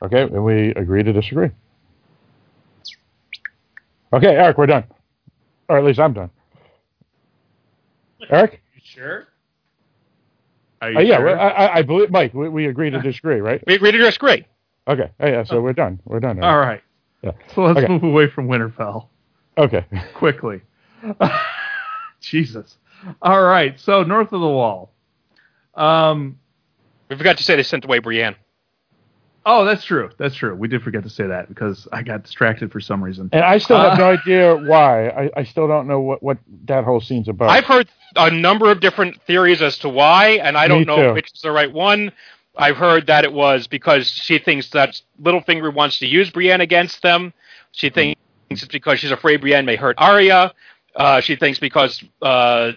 Okay, 0.02 0.22
and 0.22 0.44
we 0.44 0.68
agree 0.76 1.02
to 1.02 1.12
disagree. 1.12 1.50
Okay, 4.12 4.36
Eric, 4.36 4.56
we're 4.56 4.66
done. 4.66 4.84
Or 5.68 5.78
at 5.78 5.84
least 5.84 5.98
I'm 5.98 6.12
done. 6.12 6.30
Eric? 8.28 8.62
Sure. 8.82 9.26
Are 10.82 10.90
you 10.90 10.98
Uh, 10.98 11.00
yeah, 11.02 11.16
sure? 11.18 11.38
I, 11.38 11.48
I- 11.48 11.74
I 11.78 11.82
believe, 11.82 12.10
Mike, 12.10 12.34
we, 12.34 12.48
we 12.48 12.66
agree 12.66 12.90
to 12.90 13.00
disagree, 13.00 13.40
right? 13.40 13.62
We 13.66 13.74
agree 13.74 13.92
to 13.92 13.98
disagree. 13.98 14.46
Okay, 14.88 15.10
oh, 15.20 15.26
yeah, 15.26 15.44
so 15.44 15.60
we're 15.60 15.72
done. 15.74 16.00
We're 16.04 16.20
done. 16.20 16.38
Eric. 16.38 16.44
All 16.44 16.58
right. 16.58 16.82
Yeah. 17.22 17.32
So 17.54 17.62
let's 17.64 17.78
Okay. 17.78 17.88
move 17.88 18.02
away 18.02 18.28
from 18.28 18.48
Winterfell. 18.48 19.08
Okay. 19.58 19.84
quickly. 20.14 20.62
Jesus. 22.20 22.78
All 23.22 23.42
right. 23.42 23.78
So 23.78 24.02
north 24.02 24.32
of 24.32 24.40
the 24.40 24.48
wall. 24.48 24.92
Um. 25.74 26.38
We 27.08 27.16
forgot 27.16 27.38
to 27.38 27.42
say 27.44 27.56
they 27.56 27.64
sent 27.64 27.84
away 27.84 27.98
Brienne. 27.98 28.36
Oh, 29.46 29.64
that's 29.64 29.84
true. 29.84 30.10
That's 30.18 30.34
true. 30.34 30.54
We 30.54 30.68
did 30.68 30.82
forget 30.82 31.02
to 31.04 31.08
say 31.08 31.26
that 31.26 31.48
because 31.48 31.88
I 31.92 32.02
got 32.02 32.24
distracted 32.24 32.70
for 32.70 32.78
some 32.80 33.02
reason. 33.02 33.30
And 33.32 33.42
I 33.42 33.56
still 33.58 33.78
have 33.78 33.92
Uh, 33.92 33.96
no 33.96 34.10
idea 34.20 34.56
why. 34.56 35.08
I, 35.08 35.30
I 35.36 35.44
still 35.44 35.66
don't 35.66 35.86
know 35.88 36.00
what, 36.00 36.22
what 36.22 36.38
that 36.66 36.84
whole 36.84 37.00
scene's 37.00 37.26
about. 37.28 37.48
I've 37.48 37.64
heard 37.64 37.88
a 38.16 38.30
number 38.30 38.70
of 38.70 38.80
different 38.80 39.20
theories 39.22 39.62
as 39.62 39.78
to 39.78 39.88
why, 39.88 40.32
and 40.42 40.58
I 40.58 40.68
don't 40.68 40.86
know 40.86 41.08
too. 41.08 41.14
which 41.14 41.32
is 41.32 41.40
the 41.40 41.50
right 41.52 41.72
one. 41.72 42.12
I've 42.56 42.76
heard 42.76 43.06
that 43.06 43.24
it 43.24 43.32
was 43.32 43.66
because 43.66 44.08
she 44.10 44.38
thinks 44.38 44.68
that 44.70 45.00
Littlefinger 45.22 45.72
wants 45.72 45.98
to 46.00 46.06
use 46.06 46.28
Brienne 46.30 46.60
against 46.60 47.00
them. 47.00 47.32
She 47.72 47.88
thinks 47.88 48.20
it's 48.50 48.64
because 48.66 48.98
she's 48.98 49.12
afraid 49.12 49.40
Brienne 49.40 49.64
may 49.64 49.76
hurt 49.76 49.94
Arya. 49.98 50.52
Uh, 50.94 51.20
she 51.20 51.36
thinks 51.36 51.58
because 51.60 52.02
uh, 52.20 52.72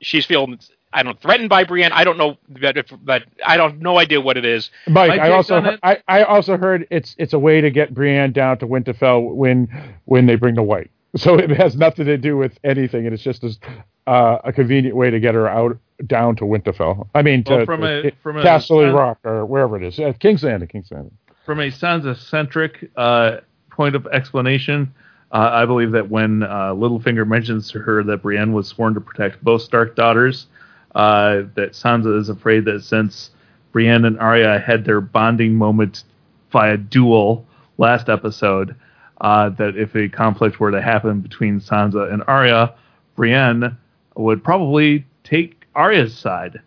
she's 0.00 0.24
feeling 0.24 0.58
I 0.92 1.02
don't 1.02 1.14
know, 1.14 1.18
threatened 1.20 1.48
by 1.48 1.64
Brienne. 1.64 1.92
I 1.92 2.04
don't 2.04 2.18
know 2.18 2.36
that, 2.60 2.76
if, 2.76 2.86
that 3.04 3.24
I 3.46 3.56
don't 3.56 3.80
no 3.80 3.98
idea 3.98 4.20
what 4.20 4.36
it 4.36 4.44
is. 4.44 4.70
Mike, 4.88 5.20
I 5.20 5.30
also 5.30 5.56
on 5.56 5.78
I, 5.82 5.98
I 6.08 6.22
also 6.24 6.56
heard 6.56 6.86
it's 6.90 7.14
it's 7.18 7.32
a 7.32 7.38
way 7.38 7.60
to 7.60 7.70
get 7.70 7.94
Brienne 7.94 8.32
down 8.32 8.58
to 8.58 8.66
Winterfell 8.66 9.34
when 9.34 9.68
when 10.06 10.26
they 10.26 10.34
bring 10.34 10.56
the 10.56 10.62
wight. 10.62 10.90
So 11.16 11.34
it 11.38 11.50
has 11.50 11.76
nothing 11.76 12.06
to 12.06 12.16
do 12.18 12.36
with 12.36 12.58
anything, 12.64 13.04
and 13.04 13.14
it's 13.14 13.22
just 13.22 13.44
as, 13.44 13.58
uh, 14.06 14.38
a 14.44 14.52
convenient 14.52 14.96
way 14.96 15.10
to 15.10 15.20
get 15.20 15.34
her 15.34 15.48
out 15.48 15.78
down 16.06 16.34
to 16.36 16.44
Winterfell. 16.44 17.08
I 17.14 17.22
mean, 17.22 17.44
to, 17.44 17.56
Well, 17.58 17.66
from 17.66 17.82
a- 17.84 18.02
to 18.02 18.12
from 18.22 18.38
a- 18.38 18.42
Castle 18.42 18.90
Rock 18.90 19.18
or 19.24 19.46
wherever 19.46 19.76
it 19.76 19.86
is, 19.86 19.98
uh, 20.00 20.12
King's 20.18 20.42
Landing, 20.42 20.68
King's 20.68 20.90
Landing. 20.90 21.16
from 21.44 21.60
a 21.60 21.68
Sansa-centric 21.70 22.90
uh, 22.96 23.38
point 23.70 23.94
of 23.94 24.06
explanation, 24.08 24.92
uh, 25.32 25.50
I 25.52 25.66
believe 25.66 25.92
that 25.92 26.10
when 26.10 26.42
uh, 26.42 26.74
Littlefinger 26.74 27.26
mentions 27.26 27.70
to 27.70 27.78
her 27.80 28.02
that 28.04 28.22
Brienne 28.22 28.52
was 28.52 28.66
sworn 28.68 28.94
to 28.94 29.00
protect 29.00 29.42
both 29.44 29.62
Stark 29.62 29.94
daughters, 29.94 30.46
uh, 30.94 31.42
that 31.54 31.72
Sansa 31.72 32.18
is 32.18 32.28
afraid 32.28 32.64
that 32.66 32.82
since 32.82 33.30
Brienne 33.72 34.04
and 34.04 34.18
Arya 34.18 34.58
had 34.58 34.84
their 34.84 35.00
bonding 35.00 35.54
moment 35.54 36.04
via 36.52 36.76
duel 36.76 37.46
last 37.78 38.08
episode, 38.08 38.74
uh, 39.20 39.50
that 39.50 39.76
if 39.76 39.94
a 39.94 40.08
conflict 40.08 40.58
were 40.60 40.70
to 40.70 40.82
happen 40.82 41.20
between 41.20 41.60
Sansa 41.60 42.12
and 42.12 42.22
Arya, 42.26 42.74
Brienne 43.16 43.76
would 44.16 44.42
probably 44.42 45.04
take 45.24 45.64
Arya's 45.74 46.16
side. 46.16 46.60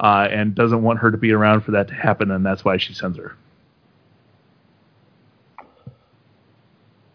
Uh, 0.00 0.28
and 0.30 0.54
doesn't 0.54 0.82
want 0.82 0.96
her 1.00 1.10
to 1.10 1.16
be 1.18 1.32
around 1.32 1.60
for 1.62 1.72
that 1.72 1.88
to 1.88 1.94
happen, 1.94 2.30
and 2.30 2.46
that's 2.46 2.64
why 2.64 2.76
she 2.76 2.94
sends 2.94 3.18
her. 3.18 3.34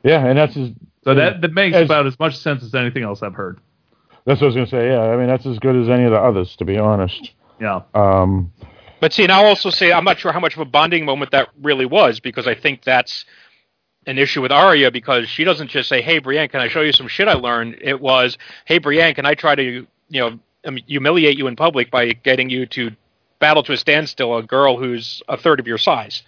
Yeah, 0.03 0.25
and 0.25 0.37
that's 0.37 0.57
as, 0.57 0.71
So 1.03 1.15
that, 1.15 1.41
that 1.41 1.53
makes 1.53 1.75
as- 1.77 1.85
about 1.85 2.05
as 2.07 2.19
much 2.19 2.37
sense 2.37 2.63
as 2.63 2.75
anything 2.75 3.03
else 3.03 3.23
I've 3.23 3.35
heard. 3.35 3.59
That's 4.25 4.39
what 4.41 4.45
I 4.45 4.47
was 4.47 4.55
gonna 4.55 4.67
say. 4.67 4.87
Yeah, 4.89 5.01
I 5.01 5.17
mean 5.17 5.27
that's 5.27 5.45
as 5.45 5.59
good 5.59 5.75
as 5.75 5.89
any 5.89 6.03
of 6.03 6.11
the 6.11 6.17
others, 6.19 6.55
to 6.57 6.65
be 6.65 6.77
honest. 6.77 7.31
Yeah. 7.59 7.81
Um, 7.93 8.51
But 8.99 9.13
see, 9.13 9.23
and 9.23 9.31
I'll 9.31 9.45
also 9.45 9.69
say 9.69 9.91
I'm 9.91 10.03
not 10.05 10.17
sure 10.19 10.31
how 10.31 10.39
much 10.39 10.53
of 10.55 10.59
a 10.61 10.65
bonding 10.65 11.05
moment 11.05 11.31
that 11.31 11.49
really 11.61 11.85
was 11.85 12.19
because 12.19 12.47
I 12.47 12.55
think 12.55 12.83
that's 12.83 13.25
an 14.05 14.17
issue 14.17 14.41
with 14.41 14.51
Arya 14.51 14.91
because 14.91 15.29
she 15.29 15.43
doesn't 15.43 15.67
just 15.69 15.87
say, 15.89 16.01
"Hey, 16.01 16.19
Brienne, 16.19 16.49
can 16.49 16.59
I 16.61 16.67
show 16.67 16.81
you 16.81 16.91
some 16.91 17.07
shit 17.07 17.27
I 17.27 17.33
learned?" 17.33 17.77
It 17.81 17.99
was, 18.01 18.37
"Hey, 18.65 18.77
Brienne, 18.77 19.13
can 19.13 19.25
I 19.25 19.33
try 19.33 19.55
to 19.55 19.63
you 19.63 20.19
know 20.19 20.39
um, 20.65 20.77
humiliate 20.87 21.37
you 21.37 21.47
in 21.47 21.55
public 21.55 21.89
by 21.91 22.11
getting 22.13 22.49
you 22.49 22.65
to 22.67 22.91
battle 23.39 23.63
to 23.63 23.73
a 23.73 23.77
standstill 23.77 24.37
a 24.37 24.43
girl 24.43 24.77
who's 24.77 25.21
a 25.27 25.37
third 25.37 25.59
of 25.59 25.67
your 25.67 25.77
size?" 25.77 26.23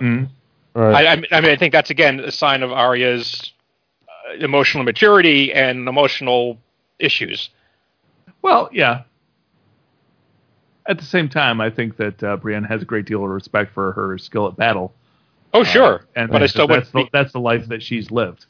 Mhm. 0.00 0.28
right. 0.74 1.06
I, 1.06 1.12
I 1.12 1.40
mean- 1.40 1.50
I 1.50 1.56
think 1.56 1.72
that's 1.72 1.90
again 1.90 2.20
a 2.20 2.30
sign 2.32 2.62
of 2.62 2.72
Arya's 2.72 3.52
uh, 4.08 4.34
emotional 4.38 4.84
maturity 4.84 5.52
and 5.52 5.88
emotional 5.88 6.58
issues. 7.00 7.50
Well, 8.42 8.68
yeah. 8.72 9.02
At 10.86 10.98
the 10.98 11.04
same 11.04 11.28
time, 11.28 11.60
I 11.60 11.70
think 11.70 11.96
that 11.98 12.22
uh, 12.22 12.36
Brienne 12.36 12.64
has 12.64 12.82
a 12.82 12.84
great 12.84 13.06
deal 13.06 13.22
of 13.22 13.30
respect 13.30 13.72
for 13.74 13.92
her 13.92 14.18
skill 14.18 14.48
at 14.48 14.56
battle. 14.56 14.94
Oh, 15.52 15.64
sure, 15.64 15.94
Uh, 15.94 16.20
and 16.20 16.30
but 16.30 16.42
I 16.42 16.46
still 16.46 16.68
that's, 16.68 16.90
the, 16.90 17.06
that's 17.12 17.32
the 17.32 17.40
life 17.40 17.66
that 17.68 17.82
she's 17.82 18.10
lived. 18.10 18.46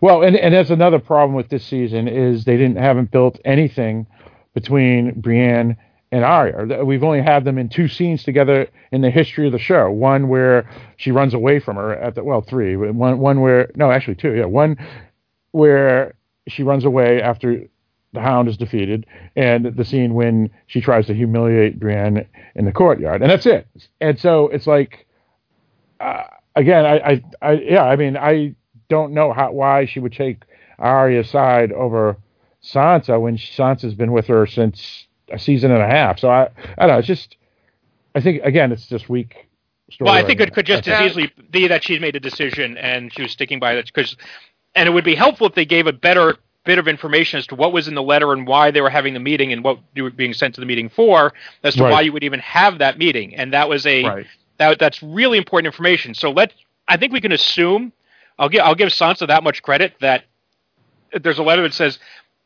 Well, 0.00 0.22
and 0.22 0.36
and 0.36 0.54
that's 0.54 0.70
another 0.70 0.98
problem 0.98 1.34
with 1.34 1.48
this 1.48 1.64
season 1.64 2.08
is 2.08 2.44
they 2.44 2.56
didn't 2.56 2.76
haven't 2.76 3.10
built 3.10 3.38
anything 3.44 4.06
between 4.54 5.20
Brienne 5.20 5.76
and 6.10 6.24
Arya. 6.24 6.84
We've 6.84 7.02
only 7.04 7.20
had 7.20 7.44
them 7.44 7.58
in 7.58 7.68
two 7.68 7.88
scenes 7.88 8.22
together 8.22 8.68
in 8.92 9.02
the 9.02 9.10
history 9.10 9.46
of 9.46 9.52
the 9.52 9.58
show. 9.58 9.90
One 9.90 10.28
where 10.28 10.70
she 10.96 11.10
runs 11.10 11.34
away 11.34 11.58
from 11.60 11.76
her 11.76 11.92
at 11.94 12.14
the 12.14 12.24
well, 12.24 12.40
three. 12.40 12.76
One 12.76 13.18
one 13.18 13.40
where 13.40 13.70
no, 13.74 13.90
actually 13.90 14.14
two. 14.14 14.34
Yeah, 14.34 14.46
one 14.46 14.78
where 15.50 16.14
she 16.48 16.62
runs 16.62 16.84
away 16.84 17.20
after 17.20 17.66
the 18.14 18.20
Hound 18.20 18.48
is 18.48 18.56
defeated, 18.56 19.06
and 19.36 19.66
the 19.76 19.84
scene 19.84 20.14
when 20.14 20.50
she 20.66 20.80
tries 20.80 21.06
to 21.06 21.14
humiliate 21.14 21.78
Brienne 21.78 22.26
in 22.54 22.64
the 22.64 22.72
courtyard, 22.72 23.20
and 23.22 23.30
that's 23.30 23.46
it. 23.46 23.66
And 24.00 24.18
so 24.18 24.48
it's 24.48 24.66
like, 24.66 25.06
uh, 26.00 26.24
again, 26.56 26.86
I, 26.86 26.96
I, 26.96 27.22
I, 27.42 27.52
yeah, 27.52 27.84
I 27.84 27.96
mean, 27.96 28.16
I 28.16 28.54
don't 28.88 29.12
know 29.12 29.32
how 29.32 29.52
why 29.52 29.86
she 29.86 30.00
would 30.00 30.12
take 30.12 30.44
Arya's 30.78 31.28
side 31.30 31.72
over 31.72 32.16
Sansa 32.62 33.20
when 33.20 33.36
Sansa's 33.36 33.94
been 33.94 34.12
with 34.12 34.26
her 34.26 34.46
since 34.46 35.06
a 35.30 35.38
season 35.38 35.70
and 35.70 35.82
a 35.82 35.86
half. 35.86 36.18
So 36.18 36.28
I, 36.28 36.48
I 36.78 36.86
don't 36.86 36.88
know. 36.88 36.98
It's 36.98 37.06
just, 37.06 37.36
I 38.14 38.20
think 38.20 38.42
again, 38.42 38.72
it's 38.72 38.86
just 38.86 39.08
weak. 39.08 39.48
Story 39.90 40.06
Well, 40.06 40.14
I 40.14 40.26
think 40.26 40.40
writing. 40.40 40.52
it 40.52 40.54
could 40.54 40.66
just 40.66 40.88
as 40.88 41.10
easily 41.10 41.30
be 41.50 41.68
that 41.68 41.84
she'd 41.84 42.00
made 42.00 42.16
a 42.16 42.20
decision 42.20 42.76
and 42.78 43.12
she 43.12 43.22
was 43.22 43.32
sticking 43.32 43.58
by 43.58 43.74
it. 43.74 43.86
Because, 43.86 44.16
and 44.74 44.88
it 44.88 44.92
would 44.92 45.04
be 45.04 45.14
helpful 45.14 45.46
if 45.46 45.54
they 45.54 45.66
gave 45.66 45.86
a 45.86 45.92
better 45.92 46.36
bit 46.64 46.78
of 46.78 46.88
information 46.88 47.38
as 47.38 47.46
to 47.48 47.54
what 47.54 47.72
was 47.72 47.88
in 47.88 47.94
the 47.94 48.02
letter 48.02 48.32
and 48.32 48.46
why 48.46 48.70
they 48.70 48.80
were 48.80 48.90
having 48.90 49.14
the 49.14 49.20
meeting 49.20 49.52
and 49.52 49.62
what 49.62 49.78
you 49.94 50.02
were 50.02 50.10
being 50.10 50.32
sent 50.32 50.54
to 50.54 50.60
the 50.60 50.66
meeting 50.66 50.88
for, 50.88 51.32
as 51.62 51.74
to 51.74 51.82
Right. 51.84 51.90
why 51.92 52.00
you 52.00 52.12
would 52.12 52.24
even 52.24 52.40
have 52.40 52.78
that 52.78 52.98
meeting. 52.98 53.34
And 53.36 53.52
that 53.52 53.68
was 53.68 53.86
a 53.86 54.02
Right. 54.04 54.26
that 54.58 54.78
that's 54.78 55.02
really 55.02 55.38
important 55.38 55.66
information. 55.66 56.14
So 56.14 56.30
let 56.30 56.52
I 56.88 56.96
think 56.96 57.12
we 57.12 57.20
can 57.20 57.32
assume. 57.32 57.92
I'll 58.38 58.48
give 58.48 58.62
I'll 58.62 58.74
give 58.74 58.88
Sansa 58.88 59.26
that 59.28 59.42
much 59.42 59.62
credit 59.62 59.94
that 60.00 60.24
there's 61.22 61.38
a 61.38 61.42
letter 61.42 61.62
that 61.62 61.74
says, 61.74 61.98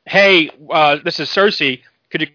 "Hey, 0.07 0.51
uh, 0.71 0.97
this 1.05 1.19
is 1.21 1.29
Cersei. 1.29 1.83
Could 2.11 2.21
you 2.23 2.29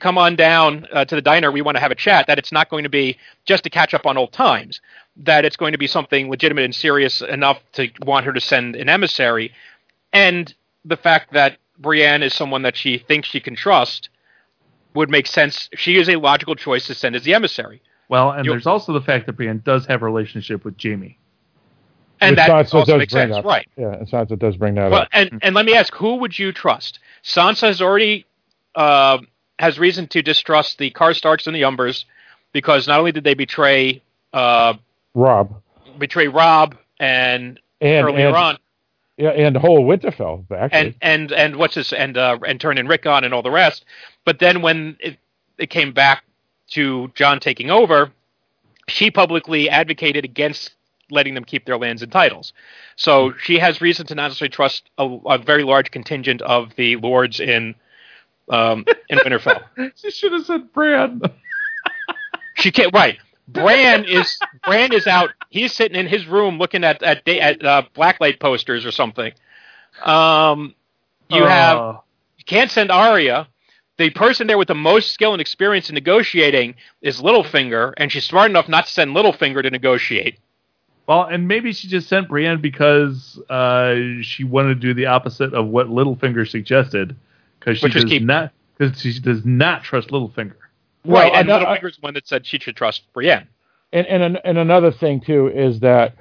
come 0.00 0.18
on 0.18 0.34
down 0.34 0.86
uh, 0.92 1.04
to 1.04 1.14
the 1.14 1.22
diner? 1.22 1.52
We 1.52 1.62
want 1.62 1.76
to 1.76 1.80
have 1.80 1.92
a 1.92 1.94
chat." 1.96 2.26
That 2.26 2.38
it's 2.38 2.52
not 2.52 2.68
going 2.68 2.82
to 2.82 2.88
be 2.90 3.18
just 3.44 3.64
to 3.64 3.70
catch 3.70 3.94
up 3.94 4.06
on 4.06 4.16
old 4.16 4.32
times. 4.32 4.80
That 5.16 5.44
it's 5.44 5.56
going 5.56 5.72
to 5.72 5.78
be 5.78 5.86
something 5.86 6.28
legitimate 6.30 6.64
and 6.64 6.74
serious 6.74 7.22
enough 7.22 7.60
to 7.74 7.88
want 8.04 8.26
her 8.26 8.32
to 8.32 8.40
send 8.40 8.76
an 8.76 8.88
emissary, 8.88 9.52
and 10.12 10.52
the 10.84 10.96
fact 10.96 11.32
that 11.32 11.58
Brienne 11.78 12.22
is 12.22 12.34
someone 12.34 12.62
that 12.62 12.76
she 12.76 12.98
thinks 12.98 13.28
she 13.28 13.40
can 13.40 13.54
trust 13.56 14.08
would 14.94 15.10
make 15.10 15.26
sense. 15.26 15.68
She 15.74 15.96
is 15.96 16.08
a 16.08 16.16
logical 16.16 16.54
choice 16.54 16.86
to 16.86 16.94
send 16.94 17.16
as 17.16 17.22
the 17.24 17.34
emissary. 17.34 17.80
Well, 18.08 18.30
and 18.30 18.44
You- 18.44 18.52
there's 18.52 18.66
also 18.66 18.92
the 18.92 19.00
fact 19.00 19.26
that 19.26 19.34
Brienne 19.34 19.62
does 19.64 19.86
have 19.86 20.02
a 20.02 20.04
relationship 20.04 20.64
with 20.64 20.74
Jaime. 20.82 21.18
and 22.20 22.32
Which 22.32 22.36
that 22.36 22.50
Sansa 22.50 22.74
also 22.74 22.92
does 22.92 22.98
makes 23.00 23.12
bring 23.12 23.28
sense, 23.32 23.36
up. 23.38 23.44
right? 23.44 23.68
Yeah, 23.76 23.94
and 23.94 24.06
Sansa 24.06 24.38
does 24.38 24.56
bring 24.56 24.76
that 24.76 24.90
Well, 24.92 25.02
up. 25.02 25.08
and 25.12 25.40
and 25.42 25.56
let 25.56 25.64
me 25.66 25.74
ask, 25.74 25.92
who 25.94 26.16
would 26.16 26.38
you 26.38 26.52
trust? 26.52 27.00
Sansa 27.24 27.62
has 27.66 27.82
already 27.82 28.26
uh, 28.76 29.18
has 29.58 29.78
reason 29.80 30.06
to 30.08 30.22
distrust 30.22 30.78
the 30.78 30.90
Karstarks 30.92 31.46
and 31.48 31.56
the 31.56 31.62
Umbers 31.62 32.04
because 32.52 32.86
not 32.86 32.98
only 33.00 33.10
did 33.12 33.24
they 33.24 33.34
betray 33.34 34.02
uh, 34.32 34.74
Robb 35.14 35.60
betray 35.98 36.28
Robb 36.28 36.76
and, 37.00 37.58
and 37.80 38.06
earlier 38.06 38.28
and, 38.28 38.36
on, 38.36 38.58
yeah, 39.16 39.30
and 39.30 39.54
the 39.54 39.60
whole 39.60 39.84
Winterfell 39.84 40.44
actually. 40.50 40.78
and 40.80 40.94
and 41.02 41.32
and 41.32 41.56
what's 41.56 41.74
this 41.74 41.92
and 41.92 42.16
uh, 42.16 42.38
and 42.46 42.60
turn 42.60 42.78
in 42.78 42.88
Rickon 42.88 43.24
and 43.24 43.34
all 43.34 43.42
the 43.42 43.50
rest. 43.50 43.84
But 44.24 44.38
then 44.38 44.62
when 44.62 44.96
it, 45.00 45.18
it 45.58 45.70
came 45.70 45.92
back 45.92 46.24
to 46.70 47.10
Jon 47.14 47.38
taking 47.40 47.70
over, 47.70 48.10
she 48.88 49.10
publicly 49.10 49.68
advocated 49.68 50.24
against 50.24 50.74
letting 51.10 51.34
them 51.34 51.44
keep 51.44 51.66
their 51.66 51.76
lands 51.76 52.02
and 52.02 52.10
titles. 52.10 52.52
So 52.96 53.34
she 53.42 53.58
has 53.58 53.80
reason 53.80 54.06
to 54.06 54.14
not 54.14 54.28
necessarily 54.28 54.50
trust 54.50 54.88
a, 54.96 55.04
a 55.26 55.38
very 55.38 55.62
large 55.62 55.90
contingent 55.90 56.40
of 56.42 56.74
the 56.76 56.96
lords 56.96 57.38
in 57.38 57.74
um, 58.48 58.84
in 59.08 59.18
Winterfell. 59.18 59.62
She 59.96 60.10
should 60.10 60.32
have 60.32 60.46
said 60.46 60.72
Bran. 60.72 61.20
She 62.54 62.70
can't. 62.70 62.92
Right. 62.94 63.18
Bran 63.52 64.04
is 64.04 64.38
Bran 64.64 64.92
is 64.92 65.06
out. 65.06 65.30
He's 65.50 65.72
sitting 65.72 65.98
in 65.98 66.06
his 66.06 66.26
room 66.26 66.58
looking 66.58 66.84
at 66.84 67.02
at, 67.02 67.26
at 67.28 67.64
uh, 67.64 67.82
blacklight 67.94 68.40
posters 68.40 68.84
or 68.86 68.90
something. 68.90 69.32
Um, 70.04 70.74
you 71.28 71.44
have 71.44 71.78
Uh, 71.78 71.92
you 72.38 72.44
can't 72.44 72.70
send 72.70 72.90
Arya. 72.90 73.48
The 73.98 74.10
person 74.10 74.46
there 74.46 74.58
with 74.58 74.68
the 74.68 74.74
most 74.74 75.12
skill 75.12 75.32
and 75.32 75.40
experience 75.40 75.88
in 75.88 75.94
negotiating 75.94 76.74
is 77.02 77.20
Littlefinger, 77.20 77.92
and 77.98 78.10
she's 78.10 78.24
smart 78.24 78.50
enough 78.50 78.68
not 78.68 78.86
to 78.86 78.90
send 78.90 79.14
Littlefinger 79.14 79.62
to 79.62 79.70
negotiate. 79.70 80.38
well, 81.06 81.24
and 81.24 81.46
maybe 81.46 81.72
she 81.72 81.88
just 81.88 82.08
sent 82.08 82.28
Brienne 82.28 82.60
because 82.60 83.38
uh, 83.50 83.94
she 84.22 84.44
wanted 84.44 84.74
to 84.80 84.80
do 84.80 84.94
the 84.94 85.06
opposite 85.06 85.52
of 85.52 85.66
what 85.68 85.88
Littlefinger 85.88 86.48
suggested, 86.48 87.14
because 87.60 87.78
she 87.78 87.84
Which 87.86 87.92
does 87.94 88.04
keep- 88.04 88.22
not 88.22 88.52
because 88.78 88.98
she 89.00 89.20
does 89.20 89.44
not 89.44 89.84
trust 89.84 90.08
Littlefinger. 90.08 90.54
Right, 91.04 91.32
and 91.34 91.48
Littlefinger's 91.48 91.96
the 91.96 92.02
one 92.02 92.14
that 92.14 92.26
said 92.26 92.46
she 92.46 92.58
should 92.58 92.76
trust 92.76 93.12
Brienne. 93.12 93.48
And 93.92 94.06
and 94.06 94.38
and 94.44 94.58
another 94.58 94.90
thing 94.90 95.20
too 95.20 95.48
is 95.48 95.80
that 95.80 96.14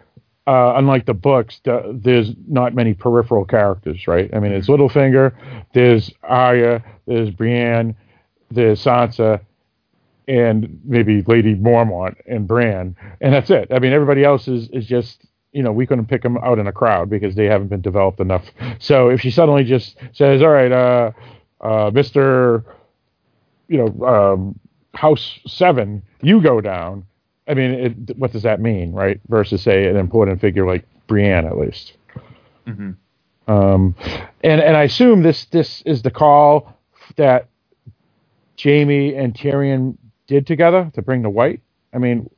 uh, 0.47 0.73
unlike 0.75 1.05
the 1.05 1.13
books, 1.13 1.61
the, 1.63 1.97
there's 2.03 2.31
not 2.47 2.73
many 2.73 2.93
peripheral 2.93 3.45
characters, 3.45 4.07
right? 4.07 4.29
I 4.33 4.39
mean, 4.39 4.51
it's 4.51 4.67
Littlefinger, 4.67 5.33
there's 5.73 6.11
Arya, 6.23 6.83
there's 7.05 7.29
Brienne, 7.29 7.95
there's 8.49 8.83
Sansa, 8.83 9.39
and 10.27 10.79
maybe 10.83 11.21
Lady 11.27 11.55
Mormont 11.55 12.15
and 12.27 12.47
Bran, 12.47 12.95
and 13.21 13.33
that's 13.33 13.49
it. 13.49 13.67
I 13.71 13.79
mean, 13.79 13.93
everybody 13.93 14.23
else 14.23 14.47
is 14.47 14.69
is 14.69 14.85
just 14.85 15.25
you 15.51 15.61
know 15.63 15.71
we 15.71 15.85
couldn't 15.85 16.07
pick 16.07 16.23
them 16.23 16.37
out 16.37 16.59
in 16.59 16.67
a 16.67 16.71
crowd 16.71 17.09
because 17.09 17.35
they 17.35 17.45
haven't 17.45 17.67
been 17.67 17.81
developed 17.81 18.19
enough. 18.19 18.45
So 18.79 19.09
if 19.09 19.21
she 19.21 19.31
suddenly 19.31 19.63
just 19.63 19.95
says, 20.13 20.41
"All 20.41 20.49
right, 20.49 20.71
uh, 20.71 21.11
uh, 21.61 21.91
Mister," 21.93 22.65
you 23.67 23.77
know, 23.77 24.05
um, 24.07 24.59
House 24.95 25.39
Seven, 25.47 26.03
you 26.21 26.41
go 26.41 26.61
down. 26.61 27.05
I 27.47 27.53
mean, 27.55 27.71
it, 27.71 28.17
what 28.17 28.31
does 28.33 28.43
that 28.43 28.61
mean, 28.61 28.93
right? 28.93 29.19
Versus 29.29 29.61
say 29.63 29.87
an 29.87 29.97
important 29.97 30.41
figure 30.41 30.65
like 30.67 30.85
Brienne, 31.07 31.45
at 31.45 31.57
least. 31.57 31.93
Mhm. 32.67 32.97
Um, 33.47 33.95
and 34.43 34.61
and 34.61 34.77
I 34.77 34.83
assume 34.83 35.23
this 35.23 35.45
this 35.45 35.81
is 35.85 36.01
the 36.03 36.11
call 36.11 36.77
that 37.17 37.49
Jaime 38.61 39.15
and 39.15 39.33
Tyrion 39.33 39.97
did 40.27 40.47
together 40.47 40.91
to 40.95 41.01
bring 41.01 41.23
the 41.23 41.29
wight. 41.29 41.61
I 41.93 41.99
mean, 41.99 42.29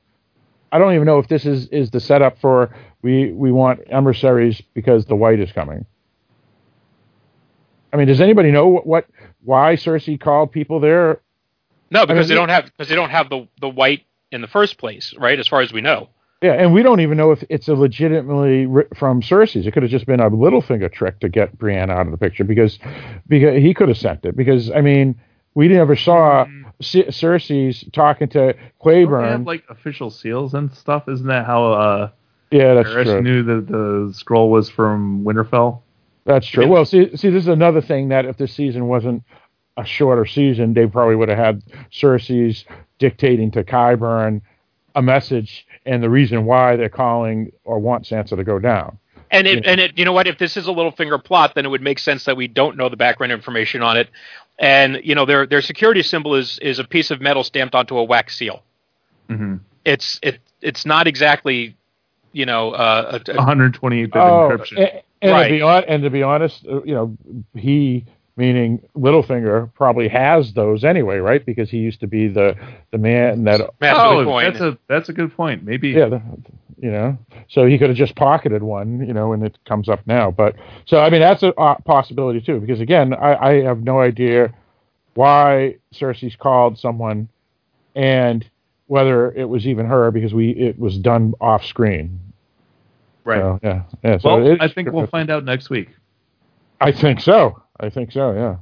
I 0.72 0.80
don't 0.80 0.94
even 0.96 1.06
know 1.08 1.20
if 1.20 1.28
this 1.30 1.46
is 1.46 1.68
is 1.70 1.92
the 1.92 2.00
setup 2.00 2.40
for 2.40 2.76
we 3.04 3.32
we 3.34 3.52
want 3.52 3.82
emissaries 3.90 4.62
because 4.74 5.06
the 5.06 5.16
wight 5.16 5.40
is 5.40 5.52
coming. 5.52 5.86
I 7.94 7.98
mean, 7.98 8.08
does 8.08 8.22
anybody 8.22 8.52
know 8.52 8.68
what, 8.68 8.88
what 8.88 9.08
why 9.44 9.76
Cersei 9.76 10.20
called 10.20 10.52
people 10.52 10.80
there? 10.80 11.22
No, 11.94 12.06
because 12.06 12.28
mean, 12.28 12.30
they 12.30 12.36
don't 12.36 12.49
have 12.49 12.65
because 12.65 12.90
they 12.90 12.95
don't 12.95 13.11
have 13.11 13.30
the 13.30 13.48
the 13.61 13.70
wight 13.70 14.06
in 14.32 14.41
the 14.41 14.48
first 14.48 14.78
place, 14.78 15.14
right? 15.18 15.40
As 15.40 15.48
far 15.48 15.61
as 15.61 15.72
we 15.72 15.80
know. 15.82 16.10
Yeah, 16.41 16.53
and 16.53 16.74
we 16.74 16.84
don't 16.84 16.99
even 16.99 17.18
know 17.18 17.32
if 17.32 17.41
it's 17.49 17.70
a 17.70 17.74
legitimately 17.74 18.65
ri- 18.65 18.88
from 18.98 19.22
Cersei's. 19.22 19.65
It 19.65 19.72
could 19.72 19.84
have 19.84 19.91
just 19.91 20.06
been 20.06 20.20
a 20.20 20.28
little 20.28 20.61
Littlefinger 20.61 20.91
trick 20.91 21.20
to 21.22 21.30
get 21.30 21.57
Brienne 21.57 21.90
out 21.90 22.06
of 22.06 22.11
the 22.11 22.18
picture 22.18 22.44
because 22.44 22.80
because 23.30 23.56
he 23.61 23.74
could 23.74 23.88
have 23.88 23.98
sent 23.98 24.26
it. 24.26 24.36
Because 24.36 24.70
I 24.72 24.82
mean, 24.82 25.15
we 25.53 25.70
never 25.70 25.95
saw 25.95 26.45
C- 26.82 27.03
Cersei's 27.03 27.86
talking 27.94 28.28
to 28.30 28.40
Don't 28.53 28.56
they 28.84 29.06
Qyburn. 29.06 29.30
have 29.32 29.45
like 29.48 29.64
official 29.70 30.10
seals 30.10 30.53
and 30.53 30.74
stuff? 30.74 31.07
Isn't 31.07 31.28
that 31.28 31.45
how 31.45 31.72
uh, 31.72 32.10
yeah, 32.52 32.74
that's 32.74 32.90
Varys 32.90 33.06
true. 33.06 33.22
knew 33.22 33.44
that 33.44 33.68
the 33.68 34.14
scroll 34.14 34.49
was 34.49 34.70
from 34.70 35.24
Winterfell? 35.24 35.82
That's 36.26 36.48
true. 36.48 36.68
Well, 36.68 36.86
see, 36.86 37.15
see, 37.18 37.30
this 37.30 37.44
is 37.44 37.48
another 37.49 37.82
thing 37.82 38.10
that 38.10 38.26
if 38.26 38.38
this 38.38 38.53
season 38.53 38.88
wasn't 38.88 39.24
a 39.78 39.86
shorter 39.86 40.26
season, 40.26 40.74
they 40.74 40.86
probably 40.86 41.16
would 41.16 41.30
have 41.30 41.38
had 41.38 41.64
Cersei's 41.91 42.66
dictating 43.00 43.52
to 43.52 43.64
Qyburn 43.64 44.41
a 44.95 45.02
message 45.02 45.66
and 45.86 46.04
the 46.04 46.10
reason 46.10 46.45
why 46.45 46.76
they're 46.76 46.90
calling 46.90 47.52
or 47.64 47.80
want 47.80 48.06
Sansa 48.06 48.36
to 48.36 48.44
go 48.44 48.60
down. 48.60 48.98
And 49.32 49.48
it, 49.48 49.64
Yeah. 49.66 49.72
and 49.72 49.82
it, 49.82 49.98
you 49.98 50.06
know 50.06 50.14
what? 50.14 50.28
If 50.28 50.38
this 50.38 50.56
is 50.58 50.68
a 50.68 50.72
Littlefinger 50.72 51.24
plot, 51.24 51.56
then 51.56 51.66
it 51.66 51.70
would 51.70 51.82
make 51.82 51.98
sense 51.98 52.26
that 52.26 52.38
we 52.38 52.48
don't 52.48 52.78
know 52.78 52.88
the 52.90 52.98
background 52.98 53.32
information 53.34 53.82
on 53.82 53.98
it. 53.98 54.10
And 54.60 55.00
you 55.04 55.16
know, 55.16 55.26
their 55.26 55.48
their 55.48 55.62
security 55.64 56.04
symbol 56.04 56.36
is 56.36 56.60
is 56.60 56.78
a 56.78 56.84
piece 56.84 57.10
of 57.10 57.20
metal 57.20 57.44
stamped 57.44 57.74
onto 57.74 57.98
a 57.98 58.04
wax 58.04 58.38
seal. 58.38 58.62
Mm-hmm. 59.30 59.56
It's 59.86 60.20
it 60.22 60.38
it's 60.62 60.86
not 60.86 61.08
exactly, 61.08 61.76
you 62.34 62.45
know, 62.45 62.72
uh, 62.74 63.20
a, 63.28 63.32
a- 63.32 63.36
128 63.36 64.14
bit 64.14 64.20
Oh, 64.20 64.50
encryption. 64.52 64.78
and, 64.78 65.02
and 65.24 65.32
Right. 65.32 65.48
to 65.48 65.54
be 65.56 65.62
on, 65.64 65.84
and 65.86 66.04
to 66.04 66.10
be 66.12 66.22
honest, 66.22 66.68
uh, 66.68 66.84
you 66.84 66.94
know, 66.94 67.18
he 67.56 68.06
meaning 68.36 68.82
Littlefinger 68.96 69.74
probably 69.74 70.08
has 70.08 70.54
those 70.54 70.84
anyway, 70.84 71.18
right? 71.18 71.46
Because 71.46 71.70
he 71.70 71.78
used 71.78 72.00
to 72.00 72.08
be 72.08 72.28
the 72.28 72.56
the 72.92 72.98
man 72.98 73.44
that 73.46 73.62
Matt 73.80 73.96
oh, 73.96 74.26
Bitcoin. 74.26 74.52
that's 74.52 74.62
a 74.62 74.78
that's 74.88 75.10
a 75.10 75.14
good 75.14 75.36
point. 75.36 75.64
Maybe 75.64 75.90
yeah, 75.90 76.10
the, 76.10 76.22
you 76.80 76.92
know, 76.92 77.18
so 77.48 77.66
he 77.66 77.78
could 77.78 77.90
have 77.90 77.98
just 77.98 78.16
pocketed 78.16 78.64
one, 78.64 79.06
you 79.06 79.14
know, 79.14 79.30
when 79.30 79.44
it 79.44 79.58
comes 79.66 79.88
up 79.88 80.06
now. 80.06 80.32
But 80.32 80.56
so 80.86 81.00
I 81.00 81.10
mean, 81.10 81.22
that's 81.22 81.44
a 81.44 81.54
uh, 81.56 81.76
possibility 81.86 82.42
too. 82.42 82.60
Because 82.60 82.80
again, 82.80 83.14
I, 83.14 83.36
I 83.36 83.62
have 83.64 83.84
no 83.84 84.00
idea 84.00 84.54
why 85.14 85.78
Cersei's 85.94 86.36
called 86.36 86.80
someone, 86.80 87.30
and 87.96 88.46
whether 88.88 89.32
it 89.32 89.46
was 89.46 89.68
even 89.68 89.86
her 89.86 90.12
because 90.12 90.34
we 90.34 90.52
it 90.52 90.78
was 90.80 90.98
done 90.98 91.34
off 91.40 91.64
screen. 91.66 92.20
right. 93.24 93.40
So, 93.40 93.60
yeah, 93.64 93.84
yeah. 94.04 94.18
So 94.18 94.30
well, 94.30 94.52
it- 94.52 94.62
I 94.62 94.68
think 94.68 94.92
we'll 94.92 95.08
find 95.08 95.30
out 95.30 95.46
next 95.46 95.70
week. 95.70 95.90
I 96.82 96.92
think 96.92 97.22
so. 97.22 97.62
I 97.80 97.90
think 97.90 98.12
so. 98.12 98.34
Yeah. 98.34 98.58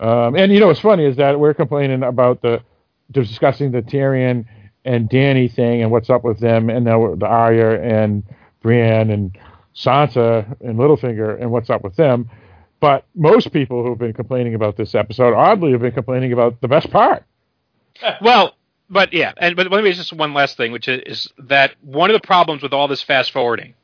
Um, 0.00 0.36
and 0.36 0.52
you 0.52 0.60
know 0.60 0.68
what's 0.68 0.80
funny 0.80 1.04
is 1.04 1.16
that 1.16 1.38
we're 1.38 1.54
complaining 1.54 2.02
about 2.02 2.42
the 2.42 2.62
discussing 3.10 3.72
the 3.72 3.82
Tyrion 3.82 4.44
and 4.84 5.08
Dany 5.10 5.52
thing 5.52 5.82
and 5.82 5.90
what's 5.90 6.10
up 6.10 6.24
with 6.24 6.38
them, 6.38 6.70
and 6.70 6.84
now 6.84 7.14
the 7.14 7.26
Arya 7.26 7.82
and 7.82 8.22
Brienne 8.62 9.10
and 9.10 9.36
Sansa 9.74 10.60
and 10.60 10.78
Littlefinger 10.78 11.40
and 11.40 11.50
what's 11.50 11.70
up 11.70 11.82
with 11.82 11.96
them. 11.96 12.30
But 12.80 13.04
most 13.14 13.52
people 13.52 13.84
who've 13.84 13.98
been 13.98 14.12
complaining 14.12 14.54
about 14.54 14.76
this 14.76 14.94
episode, 14.94 15.34
oddly, 15.34 15.72
have 15.72 15.80
been 15.80 15.92
complaining 15.92 16.32
about 16.32 16.60
the 16.60 16.68
best 16.68 16.90
part. 16.90 17.24
Well, 18.20 18.54
but 18.88 19.12
yeah, 19.12 19.32
and 19.36 19.56
but 19.56 19.72
let 19.72 19.82
me 19.82 19.92
just 19.92 20.12
one 20.12 20.32
last 20.32 20.56
thing, 20.56 20.70
which 20.70 20.86
is, 20.86 21.02
is 21.04 21.32
that 21.48 21.74
one 21.82 22.10
of 22.10 22.14
the 22.14 22.24
problems 22.24 22.62
with 22.62 22.72
all 22.72 22.86
this 22.86 23.02
fast 23.02 23.32
forwarding 23.32 23.74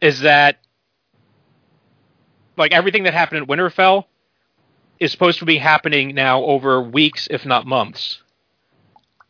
is 0.00 0.20
that 0.20 0.58
like 2.56 2.72
everything 2.72 3.04
that 3.04 3.14
happened 3.14 3.42
at 3.42 3.48
Winterfell 3.48 4.06
is 5.00 5.12
supposed 5.12 5.40
to 5.40 5.44
be 5.46 5.58
happening 5.58 6.14
now 6.14 6.42
over 6.44 6.82
weeks, 6.82 7.28
if 7.30 7.46
not 7.46 7.66
months. 7.66 8.22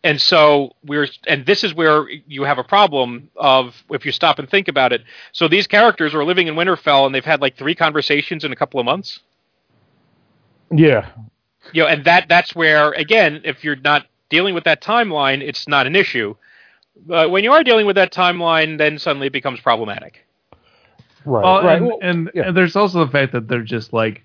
And 0.04 0.20
so 0.20 0.74
we're, 0.84 1.08
and 1.28 1.46
this 1.46 1.64
is 1.64 1.74
where 1.74 2.08
you 2.10 2.44
have 2.44 2.58
a 2.58 2.64
problem 2.64 3.30
of 3.36 3.82
if 3.90 4.04
you 4.06 4.12
stop 4.12 4.38
and 4.38 4.50
think 4.50 4.68
about 4.68 4.92
it. 4.92 5.02
So 5.32 5.48
these 5.48 5.66
characters 5.66 6.14
are 6.14 6.24
living 6.24 6.48
in 6.48 6.54
Winterfell, 6.56 7.06
and 7.06 7.14
they've 7.14 7.24
had 7.24 7.40
like 7.42 7.56
three 7.56 7.74
conversations 7.74 8.44
in 8.44 8.52
a 8.52 8.56
couple 8.56 8.80
of 8.80 8.86
months 8.86 9.20
Yeah. 10.70 11.08
you 11.72 11.82
know, 11.82 11.88
and 11.88 12.04
that 12.04 12.28
that's 12.28 12.54
where 12.54 12.92
again, 12.92 13.42
if 13.44 13.64
you're 13.64 13.76
not 13.76 14.06
dealing 14.30 14.54
with 14.54 14.64
that 14.64 14.82
timeline, 14.82 15.42
it's 15.42 15.68
not 15.68 15.86
an 15.86 15.96
issue. 15.96 16.34
But 17.06 17.30
when 17.30 17.44
you 17.44 17.52
are 17.52 17.64
dealing 17.64 17.86
with 17.86 17.96
that 17.96 18.12
timeline, 18.12 18.78
then 18.78 18.98
suddenly 18.98 19.28
it 19.28 19.32
becomes 19.32 19.60
problematic. 19.60 20.26
Right. 21.24 21.42
Well, 21.44 21.64
right. 21.64 21.76
and, 21.76 21.86
Well, 21.86 21.98
and, 22.02 22.30
yeah. 22.34 22.48
and 22.48 22.56
there's 22.56 22.76
also 22.76 23.04
the 23.04 23.10
fact 23.10 23.32
that 23.32 23.48
they're 23.48 23.62
just 23.62 23.92
like 23.92 24.22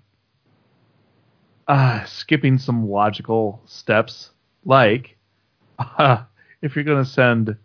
uh, 1.68 2.04
skipping 2.06 2.58
some 2.58 2.90
logical 2.90 3.62
steps. 3.66 4.32
Like, 4.66 5.18
uh, 5.80 6.24
if 6.62 6.76
you're 6.76 6.86
going 6.86 7.04
to 7.04 7.10
send 7.10 7.56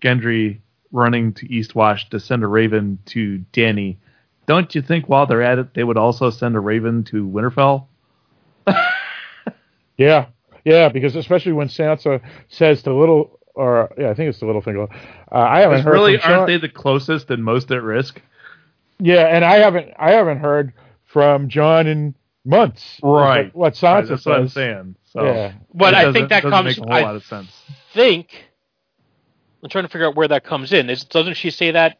Gendry 0.00 0.58
running 0.90 1.32
to 1.34 1.48
Eastwatch 1.48 2.08
to 2.10 2.20
send 2.20 2.42
a 2.42 2.46
raven 2.46 2.98
to 3.06 3.44
Dany, 3.52 3.96
don't 4.46 4.74
you 4.74 4.82
think 4.82 5.08
while 5.08 5.26
they're 5.26 5.42
at 5.42 5.58
it, 5.58 5.74
they 5.74 5.84
would 5.84 5.96
also 5.96 6.30
send 6.30 6.56
a 6.56 6.60
raven 6.60 7.04
to 7.04 7.26
Winterfell? 7.26 7.86
Yeah, 9.96 10.26
yeah, 10.64 10.88
because 10.88 11.16
especially 11.16 11.52
when 11.52 11.68
Sansa 11.68 12.20
says 12.48 12.82
to 12.82 12.94
Little, 12.94 13.38
or 13.54 13.92
yeah, 13.98 14.10
I 14.10 14.14
think 14.14 14.30
it's 14.30 14.38
to 14.40 14.46
Littlefinger. 14.46 14.90
Uh, 14.90 15.34
I 15.34 15.60
haven't 15.60 15.82
heard. 15.82 15.92
really, 15.92 16.20
aren't 16.20 16.46
they 16.46 16.56
the 16.56 16.68
closest 16.68 17.30
and 17.30 17.44
most 17.44 17.70
at 17.70 17.82
risk? 17.82 18.20
Yeah, 18.98 19.26
and 19.26 19.44
I 19.44 19.56
haven't, 19.56 19.92
I 19.98 20.12
haven't 20.12 20.38
heard 20.38 20.72
from 21.04 21.48
Jon 21.48 21.86
in 21.86 22.14
months. 22.44 22.98
Right. 23.02 23.54
What, 23.54 23.74
what 23.80 23.82
Right, 23.82 24.04
Sansa 24.04 24.08
that's 24.08 24.26
what 24.26 24.38
I'm 24.38 24.48
saying. 24.48 24.96
So, 25.04 25.24
Yeah. 25.24 25.52
But 25.74 25.94
I 25.94 26.12
think 26.12 26.28
that 26.30 26.42
comes. 26.42 26.64
make 26.64 26.78
a 26.78 26.82
whole 26.82 26.92
I 26.92 27.02
lot 27.02 27.16
of 27.16 27.24
sense. 27.24 27.50
think 27.92 28.28
I'm 29.62 29.68
trying 29.68 29.84
to 29.84 29.88
figure 29.88 30.06
out 30.06 30.16
where 30.16 30.28
that 30.28 30.44
comes 30.44 30.72
in. 30.72 30.90
Is, 30.90 31.04
doesn't 31.04 31.34
she 31.34 31.50
say 31.50 31.72
that 31.72 31.98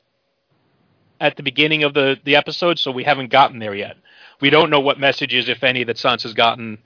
at 1.21 1.37
the 1.37 1.43
beginning 1.43 1.85
of 1.85 1.95
the 1.95 2.19
the 2.25 2.37
episode? 2.37 2.79
So 2.79 2.91
we 2.91 3.05
haven't 3.05 3.31
gotten 3.31 3.59
there 3.59 3.75
yet. 3.75 3.97
We 4.41 4.51
don't 4.51 4.71
know 4.71 4.81
what 4.81 4.99
messages, 4.99 5.49
if 5.49 5.63
any, 5.63 5.85
that 5.85 5.97
Sansa's 5.97 6.35
gotten. 6.35 6.79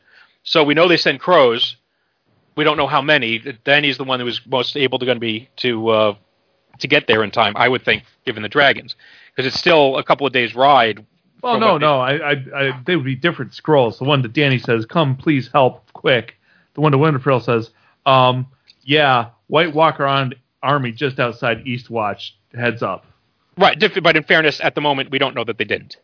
So 0.42 0.62
we 0.64 0.74
know 0.74 0.88
they 0.88 0.98
send 0.98 1.20
crows. 1.20 1.76
We 2.56 2.64
don't 2.64 2.76
know 2.76 2.86
how 2.86 3.02
many. 3.02 3.38
Dany's 3.64 3.96
the 3.98 4.04
one 4.04 4.20
who 4.20 4.26
was 4.26 4.40
most 4.46 4.76
able 4.76 4.98
to 4.98 5.06
going 5.06 5.16
to 5.16 5.20
be 5.20 5.48
to 5.56 5.88
uh, 5.88 6.14
to 6.80 6.88
get 6.88 7.06
there 7.06 7.24
in 7.24 7.30
time. 7.30 7.54
I 7.56 7.68
would 7.68 7.84
think, 7.84 8.04
given 8.24 8.42
the 8.42 8.48
dragons, 8.48 8.96
because 9.36 9.46
it's 9.52 9.58
still 9.60 9.98
a 9.98 10.02
couple 10.04 10.26
of 10.26 10.32
days 10.32 10.54
ride. 10.54 11.04
Well, 11.42 11.60
no, 11.60 11.76
no. 11.78 12.00
I, 12.00 12.14
I, 12.16 12.44
I, 12.54 12.80
they 12.86 12.96
would 12.96 13.04
be 13.04 13.14
different 13.14 13.54
scrolls. 13.54 13.98
The 13.98 14.04
one 14.04 14.22
that 14.22 14.32
Dany 14.32 14.60
says, 14.60 14.86
"Come, 14.86 15.16
please 15.16 15.50
help, 15.52 15.92
quick." 15.92 16.36
The 16.74 16.80
one 16.80 16.92
that 16.92 16.98
Winterfell 16.98 17.42
says, 17.42 17.70
um, 18.06 18.46
"Yeah, 18.82 19.30
White 19.46 19.74
Walker 19.74 20.06
on 20.06 20.34
army 20.62 20.92
just 20.92 21.20
outside 21.20 21.64
Eastwatch. 21.64 22.30
Heads 22.54 22.82
up." 22.82 23.04
Right, 23.58 23.78
but 24.02 24.16
in 24.16 24.22
fairness, 24.24 24.60
at 24.60 24.74
the 24.74 24.80
moment, 24.80 25.10
we 25.10 25.18
don't 25.18 25.34
know 25.34 25.44
that 25.44 25.56
they 25.58 25.64
didn't. 25.64 25.96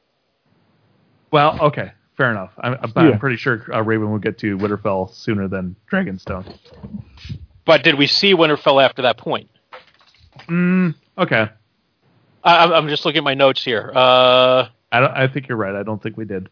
Well, 1.31 1.59
okay, 1.61 1.93
fair 2.17 2.31
enough. 2.31 2.53
I'm, 2.59 2.77
I'm 2.97 3.09
Yeah. 3.11 3.19
pretty 3.19 3.37
sure 3.37 3.65
uh, 3.75 3.83
Raven 3.83 4.11
will 4.11 4.19
get 4.19 4.39
to 4.39 4.57
Winterfell 4.59 5.13
sooner 5.13 5.49
than 5.49 5.77
Dragonstone. 5.91 6.57
But 7.65 7.85
did 7.85 7.97
we 7.99 8.07
see 8.07 8.35
Winterfell 8.35 8.83
after 8.83 9.03
that 9.03 9.19
point? 9.19 9.51
Mm, 10.49 10.95
okay, 11.19 11.49
I, 12.45 12.57
I'm- 12.59 12.73
I'm 12.73 12.89
just 12.89 13.05
looking 13.05 13.19
at 13.19 13.25
my 13.25 13.35
notes 13.35 13.65
here. 13.65 13.93
Uh, 13.95 14.69
I 14.91 15.01
don't. 15.01 15.11
I 15.13 15.29
think 15.29 15.49
you're 15.49 15.57
right. 15.59 15.75
I 15.75 15.83
don't 15.83 16.03
think 16.03 16.17
we 16.17 16.25
did. 16.25 16.49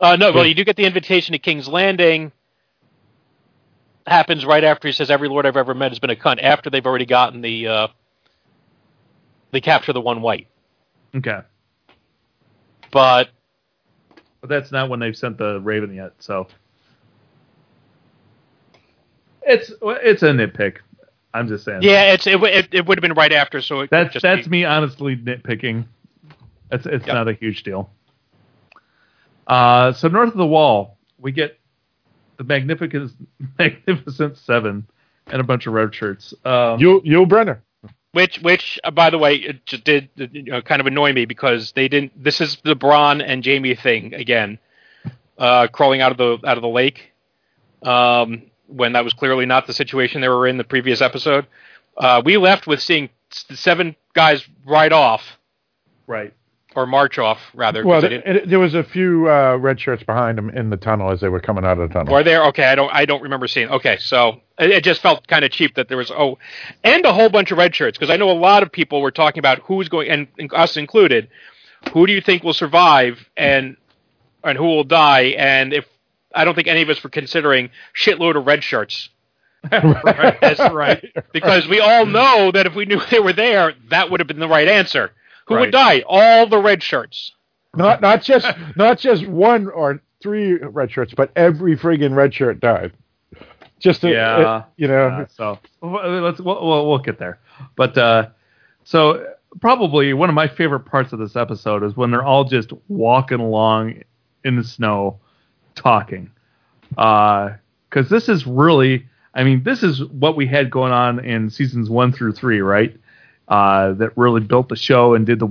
uh, 0.00 0.16
no, 0.16 0.32
well, 0.32 0.46
you 0.46 0.54
do 0.54 0.64
get 0.64 0.76
the 0.76 0.84
invitation 0.86 1.32
to 1.32 1.38
King's 1.38 1.68
Landing. 1.68 2.32
Happens 4.06 4.44
right 4.44 4.64
after 4.64 4.88
he 4.88 4.92
says, 4.92 5.10
"Every 5.10 5.28
lord 5.28 5.46
I've 5.46 5.56
ever 5.56 5.74
met 5.74 5.92
has 5.92 5.98
been 6.00 6.10
a 6.10 6.16
cunt." 6.16 6.42
After 6.42 6.68
they've 6.70 6.84
already 6.86 7.04
gotten 7.06 7.42
the, 7.42 7.66
uh, 7.68 7.88
they 9.52 9.60
capture 9.60 9.92
the 9.92 10.00
one 10.00 10.20
wight. 10.22 10.48
Okay, 11.14 11.40
But 12.90 13.28
but 14.40 14.48
that's 14.48 14.72
not 14.72 14.88
when 14.88 14.98
they've 15.00 15.16
sent 15.16 15.38
the 15.38 15.60
Raven 15.60 15.94
yet. 15.94 16.14
So 16.18 16.48
it's 19.42 19.70
it's 19.82 20.22
a 20.22 20.30
nitpick. 20.30 20.78
I'm 21.32 21.46
just 21.48 21.64
saying. 21.64 21.82
yeah, 21.82 22.12
it's 22.12 22.26
it, 22.26 22.42
it, 22.42 22.68
it 22.72 22.86
would 22.86 22.98
have 22.98 23.02
been 23.02 23.14
right 23.14 23.32
after. 23.32 23.60
So 23.60 23.80
it 23.80 23.90
That's 23.90 24.12
just 24.12 24.22
that's 24.22 24.46
be- 24.48 24.50
me 24.60 24.64
honestly 24.64 25.16
nitpicking. 25.16 25.86
It's 26.72 26.86
it's 26.86 27.06
Yep. 27.06 27.14
not 27.14 27.28
a 27.28 27.32
huge 27.34 27.62
deal. 27.62 27.90
Uh, 29.46 29.92
so 29.92 30.08
north 30.08 30.30
of 30.30 30.36
the 30.36 30.46
wall, 30.46 30.96
we 31.18 31.32
get 31.32 31.58
the 32.36 32.44
magnificent 32.44 33.12
magnificent 33.58 34.36
seven 34.38 34.86
and 35.26 35.40
a 35.40 35.44
bunch 35.44 35.66
of 35.66 35.72
red 35.72 35.94
shirts. 35.94 36.32
Um, 36.44 36.78
Yul, 36.78 37.04
Yul 37.04 37.26
Brynner. 37.28 37.58
Which, 38.12 38.38
which, 38.40 38.78
uh, 38.82 38.90
by 38.90 39.10
the 39.10 39.18
way, 39.18 39.36
it 39.36 39.64
just 39.66 39.84
did 39.84 40.08
uh, 40.20 40.26
you 40.32 40.42
know, 40.44 40.62
kind 40.62 40.80
of 40.80 40.86
annoy 40.88 41.12
me 41.12 41.26
because 41.26 41.70
they 41.72 41.86
didn't. 41.86 42.12
This 42.22 42.40
is 42.40 42.58
the 42.64 42.74
Bronn 42.74 43.22
and 43.24 43.44
Jaime 43.44 43.76
thing 43.76 44.14
again, 44.14 44.58
uh, 45.38 45.68
crawling 45.68 46.00
out 46.00 46.10
of 46.10 46.18
the 46.18 46.38
out 46.48 46.56
of 46.58 46.62
the 46.62 46.68
lake. 46.68 47.12
Um, 47.82 48.49
when 48.70 48.92
that 48.92 49.04
was 49.04 49.12
clearly 49.12 49.46
not 49.46 49.66
the 49.66 49.72
situation 49.72 50.20
they 50.20 50.28
were 50.28 50.46
in 50.46 50.56
the 50.56 50.64
previous 50.64 51.00
episode. 51.00 51.46
Uh, 51.96 52.22
we 52.24 52.36
left 52.36 52.66
with 52.66 52.80
seeing 52.80 53.10
seven 53.30 53.94
guys 54.14 54.46
ride 54.66 54.92
off 54.92 55.22
Right. 56.06 56.32
or 56.74 56.86
march 56.86 57.18
off 57.18 57.38
rather. 57.54 57.84
Well, 57.84 58.00
they 58.00 58.14
it, 58.16 58.48
there 58.48 58.58
was 58.58 58.74
a 58.74 58.82
few 58.82 59.28
uh, 59.30 59.56
red 59.56 59.78
shirts 59.80 60.02
behind 60.02 60.38
them 60.38 60.50
in 60.50 60.70
the 60.70 60.76
tunnel 60.76 61.10
as 61.10 61.20
they 61.20 61.28
were 61.28 61.40
coming 61.40 61.64
out 61.64 61.78
of 61.78 61.88
the 61.88 61.92
tunnel. 61.92 62.12
Were 62.12 62.22
there? 62.24 62.44
Okay, 62.46 62.64
I 62.64 62.74
don't. 62.74 62.90
I 62.92 63.04
don't 63.04 63.22
remember 63.22 63.46
seeing. 63.48 63.68
Okay, 63.68 63.98
so 63.98 64.40
it, 64.58 64.70
it 64.70 64.84
just 64.84 65.00
felt 65.02 65.26
kind 65.28 65.44
of 65.44 65.50
cheap 65.52 65.74
that 65.76 65.88
there 65.88 65.96
was 65.98 66.10
oh, 66.10 66.38
and 66.82 67.04
a 67.04 67.12
whole 67.12 67.28
bunch 67.28 67.50
of 67.52 67.58
red 67.58 67.74
shirts 67.74 67.98
because 67.98 68.10
I 68.10 68.16
know 68.16 68.30
a 68.30 68.32
lot 68.38 68.62
of 68.62 68.72
people 68.72 69.00
were 69.02 69.10
talking 69.12 69.38
about 69.40 69.58
who's 69.60 69.88
going 69.88 70.08
and, 70.08 70.28
and 70.38 70.52
us 70.54 70.76
included. 70.76 71.28
Who 71.92 72.06
do 72.06 72.12
you 72.12 72.20
think 72.20 72.42
will 72.42 72.54
survive 72.54 73.28
and 73.36 73.76
and 74.42 74.56
who 74.58 74.64
will 74.64 74.84
die? 74.84 75.34
And 75.38 75.72
if 75.72 75.86
I 76.34 76.44
don't 76.44 76.54
think 76.54 76.68
any 76.68 76.82
of 76.82 76.88
us 76.88 77.02
were 77.02 77.10
considering 77.10 77.70
shitload 77.94 78.36
of 78.36 78.46
red 78.46 78.62
shirts 78.62 79.08
That's 79.70 80.60
right. 80.72 81.04
because 81.32 81.68
we 81.68 81.80
all 81.80 82.06
know 82.06 82.50
that 82.52 82.66
if 82.66 82.74
we 82.74 82.86
knew 82.86 83.00
they 83.10 83.20
were 83.20 83.32
there, 83.32 83.74
that 83.90 84.10
would 84.10 84.20
have 84.20 84.26
been 84.26 84.38
the 84.40 84.48
right 84.48 84.68
answer. 84.68 85.10
Who 85.46 85.54
Right. 85.54 85.60
would 85.62 85.70
die? 85.72 86.02
All 86.06 86.46
the 86.46 86.58
red 86.58 86.82
shirts. 86.82 87.32
Not 87.74 88.00
not 88.00 88.22
just 88.22 88.46
not 88.76 88.98
just 88.98 89.26
one 89.26 89.68
or 89.68 90.00
three 90.22 90.54
red 90.54 90.90
shirts, 90.90 91.12
but 91.16 91.30
every 91.36 91.76
friggin' 91.76 92.14
red 92.14 92.32
shirt 92.34 92.60
died. 92.60 92.92
Just 93.78 94.00
to, 94.02 94.10
Yeah. 94.10 94.58
it- 94.58 94.64
you 94.76 94.88
know, 94.88 95.06
Uh, 95.08 95.26
so 95.28 95.58
let's 95.82 96.40
we'll, 96.40 96.66
we'll, 96.66 96.88
we'll 96.88 96.98
get 96.98 97.18
there. 97.18 97.38
But 97.76 97.96
uh, 97.98 98.26
so 98.84 99.26
probably 99.60 100.12
one 100.14 100.28
of 100.28 100.34
my 100.34 100.48
favorite 100.48 100.80
parts 100.80 101.12
of 101.12 101.18
this 101.18 101.36
episode 101.36 101.82
is 101.82 101.96
when 101.96 102.10
they're 102.10 102.22
all 102.24 102.44
just 102.44 102.72
walking 102.88 103.40
along 103.40 104.02
in 104.44 104.56
the 104.56 104.64
snow, 104.64 105.18
talking. 105.74 106.30
Because 106.90 108.08
this 108.08 108.28
is 108.28 108.46
really, 108.46 109.06
I 109.34 109.44
mean, 109.44 109.62
this 109.62 109.82
is 109.82 110.04
what 110.04 110.36
we 110.36 110.46
had 110.46 110.70
going 110.70 110.92
on 110.92 111.24
in 111.24 111.50
seasons 111.50 111.90
one 111.90 112.12
through 112.12 112.32
three, 112.32 112.60
right? 112.60 112.96
Uh, 113.48 113.92
that 113.94 114.16
really 114.16 114.40
built 114.40 114.68
the 114.68 114.76
show 114.76 115.14
and 115.14 115.26
did 115.26 115.40
the 115.40 115.50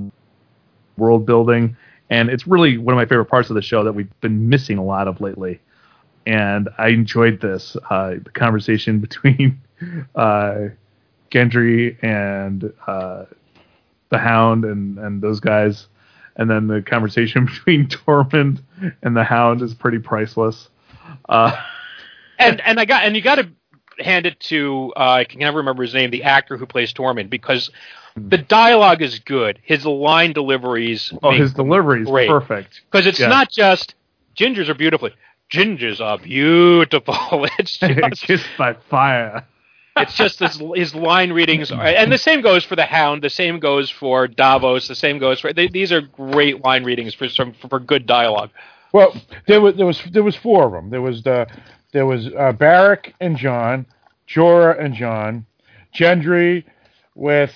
world 0.98 1.26
building. 1.26 1.76
And 2.10 2.30
it's 2.30 2.48
really 2.48 2.78
one 2.78 2.94
of 2.94 2.98
my 2.98 3.06
favorite 3.06 3.26
parts 3.26 3.50
of 3.50 3.56
the 3.56 3.62
show 3.62 3.84
that 3.84 3.94
we've 3.94 4.10
been 4.22 4.50
missing 4.50 4.78
a 4.78 4.84
lot 4.84 5.08
of 5.08 5.22
lately 5.22 5.60
and 6.30 6.70
I 6.78 6.90
enjoyed 6.90 7.42
this 7.42 7.76
uh, 7.90 8.16
the 8.24 8.32
conversation 8.34 9.00
between 9.08 9.60
uh, 10.16 10.70
Gendry 11.32 11.98
and 12.04 12.72
uh, 12.88 13.26
the 14.10 14.18
Hound 14.18 14.64
and 14.64 14.98
and 15.00 15.22
those 15.22 15.40
guys, 15.40 15.88
and 16.40 16.50
then 16.50 16.68
the 16.68 16.82
conversation 16.82 17.46
between 17.68 17.88
Tormund 17.88 18.64
and 19.04 19.16
the 19.16 19.24
Hound 19.24 19.62
is 19.62 19.76
pretty 19.76 20.00
priceless. 20.00 20.70
Uh, 21.28 21.56
and 22.40 22.60
and 22.62 22.80
I 22.80 22.86
got 22.86 23.04
and 23.04 23.16
you 23.16 23.22
got 23.22 23.36
to 23.36 23.50
hand 24.00 24.26
it 24.26 24.40
to 24.40 24.94
uh, 24.96 25.12
I 25.12 25.26
can 25.26 25.40
never 25.40 25.58
remember 25.58 25.84
his 25.84 25.94
name, 25.94 26.10
the 26.10 26.24
actor 26.24 26.58
who 26.58 26.66
plays 26.66 26.94
Tormund, 26.94 27.30
because 27.30 27.70
the 28.16 28.38
dialogue 28.38 29.02
is 29.02 29.20
good. 29.20 29.60
His 29.64 29.86
line 29.86 30.34
deliveries, 30.34 31.14
oh, 31.22 31.32
his 31.32 31.54
delivery 31.54 32.04
is 32.04 32.10
perfect. 32.10 32.82
because 32.90 33.06
it's 33.06 33.20
yeah. 33.20 33.28
not 33.28 33.52
just 33.52 33.96
gingers 34.36 34.70
are 34.70 34.74
beautiful. 34.74 35.10
Gingers 35.52 36.00
are 36.00 36.18
beautiful. 36.18 37.16
It's 37.60 37.78
just, 37.78 38.22
Kissed 38.22 38.46
by 38.58 38.74
fire. 38.74 39.46
It's 40.02 40.16
just 40.16 40.40
his, 40.40 40.62
his 40.76 40.96
line 40.96 41.32
readings, 41.32 41.72
are, 41.72 41.82
and 41.82 42.12
the 42.12 42.18
same 42.18 42.42
goes 42.42 42.64
for 42.64 42.76
the 42.76 42.86
Hound. 42.86 43.22
The 43.22 43.30
same 43.30 43.60
goes 43.60 43.90
for 43.90 44.28
Davos. 44.28 44.88
The 44.88 44.96
same 44.96 45.20
goes 45.20 45.40
for 45.40 45.54
they, 45.54 45.68
these 45.68 45.92
are 45.92 46.02
great 46.02 46.64
line 46.64 46.84
readings 46.84 47.14
for 47.14 47.28
some 47.30 47.54
for 47.54 47.80
good 47.80 48.06
dialogue. 48.06 48.50
well, 48.94 49.16
there 49.48 49.62
was 49.62 49.76
there 49.76 49.86
was 49.86 50.02
there 50.12 50.24
was 50.24 50.36
four 50.36 50.66
of 50.66 50.72
them. 50.72 50.90
There 50.90 51.02
was 51.02 51.24
the 51.24 51.48
there 51.92 52.06
was 52.06 52.28
uh, 52.28 52.54
Beric 52.54 53.14
and 53.20 53.38
Jon, 53.38 53.86
Jorah 54.28 54.80
and 54.80 54.94
Jon, 54.94 55.46
Gendry 55.94 56.64
with 57.16 57.54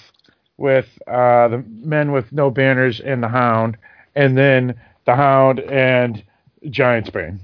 with 0.57 0.88
uh, 1.07 1.48
the 1.48 1.64
men 1.68 2.11
with 2.11 2.32
no 2.32 2.49
banners 2.52 2.99
and 2.99 3.24
the 3.24 3.28
Hound, 3.28 3.78
and 4.15 4.38
then 4.38 4.80
the 5.06 5.15
Hound 5.15 5.60
and 5.60 6.24
Giantsbane. 6.65 7.40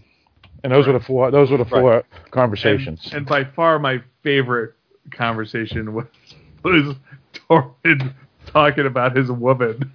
And 0.64 0.74
those 0.74 0.88
were 0.88 0.94
the 0.94 1.00
four. 1.00 1.32
Those 1.32 1.52
were 1.52 1.58
the 1.58 1.66
four 1.66 2.04
conversations. 2.32 3.06
And, 3.06 3.14
and 3.14 3.26
by 3.26 3.46
far 3.46 3.80
my 3.80 4.02
favorite 4.24 4.74
conversation 5.12 5.94
was 5.94 6.06
was 6.64 6.96
Tormund 7.34 8.14
talking 8.48 8.86
about 8.86 9.16
his 9.16 9.32
woman. 9.32 9.94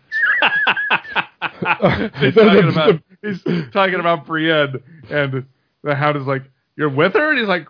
he's, 2.20 2.34
talking 2.34 2.68
about, 2.68 3.00
he's 3.22 3.42
talking 3.72 4.00
about 4.00 4.26
Brienne, 4.26 4.82
and 5.10 5.46
the 5.82 5.94
Hound 5.94 6.16
is 6.16 6.26
like, 6.26 6.42
"You're 6.76 6.88
with 6.88 7.14
her," 7.14 7.30
and 7.30 7.38
he's 7.38 7.48
like, 7.48 7.68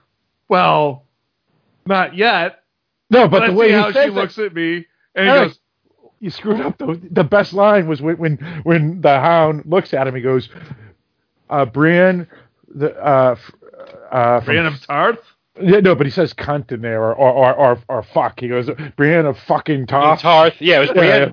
"Well, 0.49 1.05
not 1.87 2.15
yet." 2.17 2.63
no, 3.11 3.29
but 3.29 3.43
Let's 3.43 3.53
the 3.53 3.59
way 3.59 3.67
he 3.69 3.73
how 3.75 3.93
says 3.93 4.05
she 4.07 4.11
it- 4.11 4.15
looks 4.15 4.39
at 4.39 4.55
me, 4.55 4.87
and 5.15 5.29
he 5.29 5.33
goes, 5.49 5.59
you 6.21 6.31
screwed 6.31 6.61
up. 6.61 6.79
The, 6.79 6.99
the 7.11 7.25
best 7.25 7.53
line 7.53 7.87
was 7.87 8.01
when, 8.01 8.17
when 8.17 8.37
when 8.63 9.01
the 9.03 9.21
hound 9.21 9.65
looks 9.67 9.93
at 9.93 10.07
him. 10.07 10.15
He 10.15 10.23
goes, 10.23 10.49
uh, 11.51 11.67
"Brienne, 11.67 12.27
the 12.75 12.95
uh, 12.97 13.33
f- 13.33 13.53
uh, 14.11 14.39
from- 14.41 14.45
"Brienne 14.47 14.67
of 14.67 14.81
Tarth." 14.87 15.19
Yeah, 15.61 15.81
no, 15.81 15.95
but 15.95 16.07
he 16.07 16.11
says 16.11 16.35
cunt 16.35 16.73
in 16.73 16.81
there 16.83 17.03
or 17.03 17.15
or 17.15 17.33
or, 17.33 17.55
or, 17.55 17.79
or 17.89 18.03
fuck. 18.03 18.41
He 18.41 18.49
goes, 18.49 18.69
Brienne 18.97 19.27
of 19.27 19.39
fucking 19.39 19.87
Tarth. 19.87 20.21
Tarth, 20.21 20.55
yeah, 20.61 20.79
it 20.79 20.81
was 20.81 20.91
Yeah, 20.95 21.33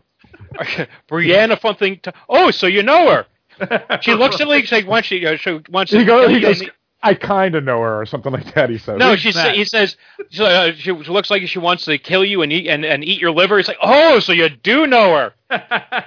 Brienne. 0.57 0.87
Brienne 1.07 1.51
of 1.51 1.59
something. 1.59 1.99
To, 2.03 2.13
oh, 2.29 2.51
so 2.51 2.67
you 2.67 2.83
know 2.83 3.09
her? 3.09 3.25
She 4.01 4.13
looks 4.13 4.41
at 4.41 4.47
me 4.47 4.65
like 4.71 4.87
once 4.87 5.05
she, 5.05 5.23
uh, 5.25 5.37
she 5.37 5.61
wants 5.69 5.91
to. 5.91 5.99
He 5.99 6.05
goes, 6.05 6.29
he 6.29 6.39
goes 6.39 6.63
I 7.03 7.13
kind 7.15 7.55
of 7.55 7.63
know 7.63 7.79
her 7.81 7.99
or 7.99 8.05
something 8.05 8.31
like 8.31 8.53
that. 8.53 8.69
He 8.69 8.77
says. 8.77 8.99
no, 8.99 9.15
she 9.15 9.31
sa- 9.31 9.53
he 9.53 9.65
says 9.65 9.97
she, 10.29 10.43
uh, 10.43 10.73
she 10.73 10.91
looks 10.91 11.31
like 11.31 11.47
she 11.47 11.59
wants 11.59 11.85
to 11.85 11.97
kill 11.97 12.23
you 12.23 12.41
and 12.43 12.53
eat 12.53 12.67
and, 12.67 12.85
and 12.85 13.03
eat 13.03 13.19
your 13.19 13.31
liver. 13.31 13.57
He's 13.57 13.67
like, 13.67 13.79
oh, 13.81 14.19
so 14.19 14.31
you 14.33 14.49
do 14.49 14.85
know 14.85 15.15
her? 15.15 15.33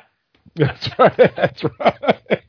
that's 0.54 0.88
right. 0.98 1.16
That's 1.16 1.64
right. 1.64 2.42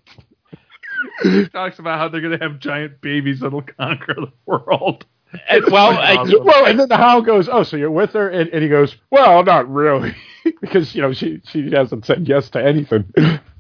he 1.24 1.48
talks 1.50 1.80
about 1.80 1.98
how 1.98 2.08
they're 2.10 2.22
gonna 2.22 2.40
have 2.40 2.60
giant 2.60 3.02
babies 3.02 3.40
that'll 3.40 3.64
conquer 3.64 4.14
the 4.14 4.32
world. 4.46 5.06
And, 5.50 5.66
well, 5.72 5.98
awesome. 5.98 6.46
well, 6.46 6.66
and 6.66 6.80
then 6.80 6.88
the 6.88 6.98
hound 6.98 7.26
goes, 7.26 7.50
"Oh, 7.50 7.64
so 7.64 7.78
you're 7.78 7.92
with 7.92 8.14
her?" 8.14 8.30
And, 8.30 8.50
and 8.52 8.64
he 8.64 8.70
goes, 8.70 8.96
"Well, 9.12 9.44
not 9.44 9.70
really, 9.72 10.16
because 10.62 10.96
you 10.96 11.02
know 11.02 11.14
she 11.14 11.42
she 11.50 11.72
hasn't 11.72 12.06
said 12.06 12.28
yes 12.28 12.50
to 12.52 12.64
anything." 12.64 13.06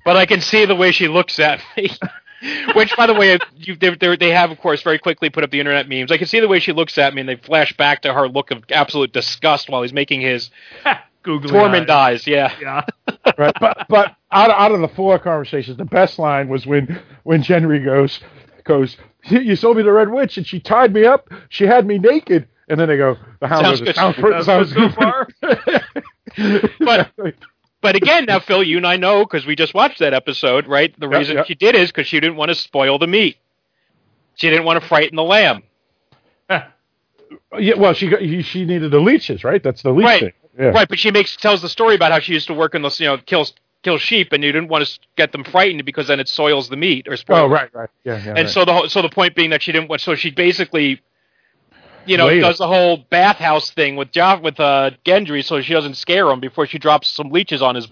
but 0.05 0.15
I 0.17 0.25
can 0.25 0.41
see 0.41 0.65
the 0.65 0.75
way 0.75 0.91
she 0.91 1.07
looks 1.07 1.39
at 1.39 1.61
me. 1.75 1.89
Which, 2.75 2.95
by 2.95 3.07
the 3.07 3.13
way, 3.13 3.39
you, 3.55 3.75
they, 3.75 3.95
they 3.95 4.15
they 4.15 4.29
have, 4.29 4.51
of 4.51 4.59
course, 4.59 4.83
very 4.83 4.99
quickly 4.99 5.29
put 5.29 5.43
up 5.43 5.49
the 5.51 5.59
internet 5.59 5.89
memes. 5.89 6.11
I 6.11 6.17
can 6.17 6.27
see 6.27 6.39
the 6.39 6.47
way 6.47 6.59
she 6.59 6.73
looks 6.73 6.97
at 6.97 7.13
me, 7.13 7.21
and 7.21 7.29
they 7.29 7.37
flash 7.37 7.75
back 7.75 8.01
to 8.03 8.13
her 8.13 8.27
look 8.27 8.51
of 8.51 8.63
absolute 8.69 9.11
disgust 9.13 9.69
while 9.69 9.81
he's 9.81 9.93
making 9.93 10.21
his 10.21 10.51
Googly 11.23 11.49
Tormund 11.49 11.89
eyes. 11.89 12.23
dies. 12.23 12.27
Yeah. 12.27 12.53
Yeah. 12.61 12.81
right? 13.37 13.55
But 13.59 13.87
but 13.89 14.15
out 14.31 14.51
of, 14.51 14.57
out 14.59 14.71
of 14.73 14.81
the 14.81 14.87
four 14.89 15.17
conversations, 15.17 15.77
the 15.77 15.85
best 15.85 16.19
line 16.19 16.47
was 16.47 16.67
when 16.67 17.01
when 17.23 17.41
Gendry 17.41 17.83
goes 17.83 18.19
goes, 18.65 18.97
"You 19.29 19.55
sold 19.55 19.77
me 19.77 19.83
the 19.83 19.91
Red 19.93 20.09
Witch, 20.09 20.37
and 20.37 20.45
she 20.45 20.59
tied 20.59 20.93
me 20.93 21.05
up. 21.05 21.29
She 21.49 21.65
had 21.65 21.85
me 21.87 21.97
naked." 21.97 22.47
And 22.67 22.79
then 22.79 22.87
they 22.89 22.97
go, 22.97 23.17
"The 23.39 23.47
hound 23.47 23.65
Sounds 23.65 23.81
good. 23.81 23.95
sounds, 23.95 24.15
Sounds 24.17 24.45
sounds 24.45 24.73
good 24.73 24.93
so 24.93 25.25
good." 25.41 26.71
But- 26.79 27.11
But 27.81 27.95
again, 27.95 28.25
now 28.25 28.39
Phil, 28.39 28.63
you 28.63 28.77
and 28.77 28.87
I 28.87 28.97
know 28.97 29.23
because 29.23 29.45
we 29.45 29.55
just 29.55 29.75
watched 29.75 29.99
that 29.99 30.11
episode, 30.13 30.65
right? 30.65 30.91
The 30.99 31.07
Yeah, 31.07 31.17
reason 31.19 31.37
yeah. 31.37 31.43
she 31.43 31.53
did 31.53 31.75
is 31.75 31.91
because 31.91 32.07
she 32.07 32.19
didn't 32.19 32.35
want 32.35 32.49
to 32.49 32.55
spoil 32.55 32.97
the 32.97 33.05
meat. 33.05 33.37
She 34.33 34.49
didn't 34.49 34.65
want 34.65 34.81
to 34.81 34.87
frighten 34.87 35.15
the 35.15 35.23
lamb. 35.23 35.61
yeah, 36.49 37.75
well, 37.77 37.93
she 37.93 38.09
got, 38.09 38.21
she 38.21 38.65
needed 38.65 38.89
the 38.91 38.99
leeches, 38.99 39.43
right? 39.43 39.61
That's 39.61 39.83
the 39.83 39.91
leech 39.91 40.05
Right. 40.05 40.19
thing. 40.21 40.31
Yeah. 40.57 40.65
Right, 40.67 40.87
but 40.87 40.97
she 40.99 41.11
makes 41.11 41.35
tells 41.35 41.61
the 41.61 41.69
story 41.69 41.95
about 41.95 42.11
how 42.11 42.19
she 42.19 42.33
used 42.33 42.47
to 42.47 42.53
work 42.53 42.75
in 42.75 42.81
the 42.81 42.89
you 42.99 43.05
know 43.07 43.17
kill 43.17 43.45
kill 43.85 43.97
sheep, 43.99 44.33
and 44.33 44.43
you 44.43 44.51
didn't 44.51 44.67
want 44.67 44.85
to 44.85 44.99
get 45.15 45.31
them 45.31 45.43
frightened 45.43 45.85
because 45.85 46.07
then 46.07 46.19
it 46.19 46.27
soils 46.27 46.67
the 46.69 46.75
meat 46.75 47.07
or 47.07 47.15
spoils. 47.15 47.41
Oh, 47.41 47.47
right, 47.47 47.73
right. 47.73 47.89
Yeah, 48.03 48.17
yeah. 48.17 48.29
And 48.29 48.37
right. 48.37 48.49
so 48.49 48.65
the 48.65 48.73
whole- 48.73 48.89
so 48.89 49.01
the 49.01 49.09
point 49.09 49.35
being 49.35 49.51
that 49.51 49.61
she 49.61 49.71
didn't 49.71 49.87
want 49.89 50.01
so 50.01 50.15
she 50.15 50.31
basically, 50.31 51.01
you 52.05 52.17
know, 52.17 52.25
Later. 52.25 52.41
does 52.41 52.57
the 52.57 52.67
whole 52.67 52.97
bathhouse 53.09 53.69
thing 53.71 53.95
with 53.95 54.11
jo- 54.11 54.39
with 54.41 54.59
uh, 54.59 54.91
Gendry, 55.05 55.43
so 55.45 55.61
she 55.61 55.73
doesn't 55.73 55.95
scare 55.95 56.29
him 56.29 56.39
before 56.39 56.65
she 56.65 56.79
drops 56.79 57.07
some 57.07 57.29
leeches 57.29 57.61
on 57.61 57.75
his 57.75 57.87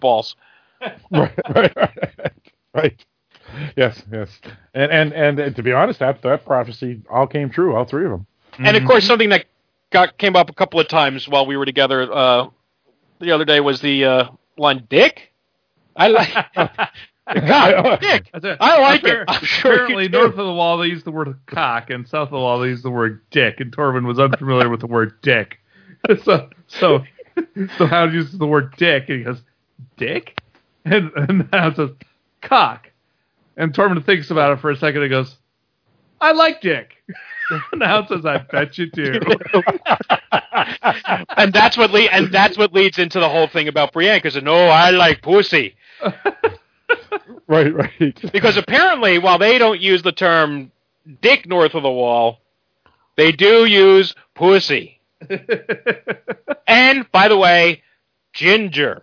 balls. 0.00 0.34
right, 1.10 1.32
right, 1.54 1.76
right, 1.76 2.32
right. 2.74 3.06
Yes, 3.76 4.02
yes. 4.12 4.40
And, 4.74 4.90
and 4.90 5.12
and 5.12 5.38
and 5.38 5.56
to 5.56 5.62
be 5.62 5.72
honest, 5.72 6.00
that 6.00 6.20
that 6.22 6.44
prophecy 6.44 7.02
all 7.08 7.26
came 7.26 7.50
true, 7.50 7.76
all 7.76 7.84
three 7.84 8.04
of 8.04 8.10
them. 8.10 8.26
And 8.58 8.76
of 8.76 8.84
course, 8.84 9.06
something 9.06 9.28
that 9.30 9.46
got 9.90 10.18
came 10.18 10.34
up 10.34 10.50
a 10.50 10.54
couple 10.54 10.80
of 10.80 10.88
times 10.88 11.28
while 11.28 11.46
we 11.46 11.56
were 11.56 11.64
together 11.66 12.12
uh, 12.12 12.48
the 13.20 13.30
other 13.32 13.44
day 13.44 13.60
was 13.60 13.80
the 13.80 14.04
uh, 14.04 14.28
line 14.58 14.86
"Dick." 14.88 15.32
I 15.96 16.08
like 16.08 16.34
God, 17.34 18.00
Dick. 18.00 18.30
I 18.60 18.80
like 18.80 19.04
it. 19.04 19.24
I'm 19.26 19.44
sure 19.44 19.72
Apparently, 19.72 20.08
north 20.08 20.30
of 20.38 20.46
the 20.46 20.52
wall 20.52 20.78
they 20.78 20.86
use 20.86 21.02
the 21.02 21.10
word 21.10 21.34
cock, 21.46 21.90
and 21.90 22.06
south 22.06 22.28
of 22.28 22.32
the 22.32 22.38
wall 22.38 22.60
they 22.60 22.68
use 22.68 22.82
the 22.82 22.90
word 22.90 23.22
dick. 23.30 23.60
And 23.60 23.74
Tormund 23.74 24.06
was 24.06 24.18
unfamiliar 24.18 24.68
with 24.68 24.80
the 24.80 24.86
word 24.86 25.20
dick, 25.22 25.58
so 26.22 26.50
so 26.68 27.02
so 27.78 27.86
Hound 27.86 28.12
uses 28.14 28.38
the 28.38 28.46
word 28.46 28.74
dick, 28.76 29.08
and 29.08 29.18
he 29.18 29.24
goes, 29.24 29.42
"Dick," 29.96 30.38
and 30.84 31.10
and 31.16 31.48
Hound 31.52 31.76
says, 31.76 31.90
"Cock," 32.42 32.90
and 33.56 33.72
Tormund 33.74 34.04
thinks 34.04 34.30
about 34.30 34.52
it 34.52 34.60
for 34.60 34.70
a 34.70 34.76
second 34.76 35.02
and 35.02 35.10
goes, 35.10 35.36
"I 36.20 36.32
like 36.32 36.60
dick." 36.60 36.95
Hound 37.80 38.08
says, 38.08 38.24
"I 38.26 38.38
bet 38.38 38.76
you 38.78 38.90
do." 38.90 39.20
and 41.36 41.52
that's 41.52 41.76
what 41.76 41.90
le- 41.92 42.00
and 42.10 42.32
that's 42.32 42.58
what 42.58 42.72
leads 42.72 42.98
into 42.98 43.20
the 43.20 43.28
whole 43.28 43.46
thing 43.46 43.68
about 43.68 43.92
Brienne 43.92 44.18
because 44.18 44.40
no, 44.42 44.54
I 44.66 44.90
like 44.90 45.22
pussy. 45.22 45.76
right, 47.46 47.72
right. 47.74 48.32
Because 48.32 48.56
apparently, 48.56 49.18
while 49.18 49.38
they 49.38 49.58
don't 49.58 49.80
use 49.80 50.02
the 50.02 50.12
term 50.12 50.72
"dick" 51.20 51.46
north 51.46 51.74
of 51.74 51.82
the 51.82 51.90
wall, 51.90 52.40
they 53.16 53.32
do 53.32 53.64
use 53.64 54.14
pussy. 54.34 55.00
and 56.66 57.10
by 57.12 57.28
the 57.28 57.36
way, 57.36 57.82
ginger. 58.32 59.02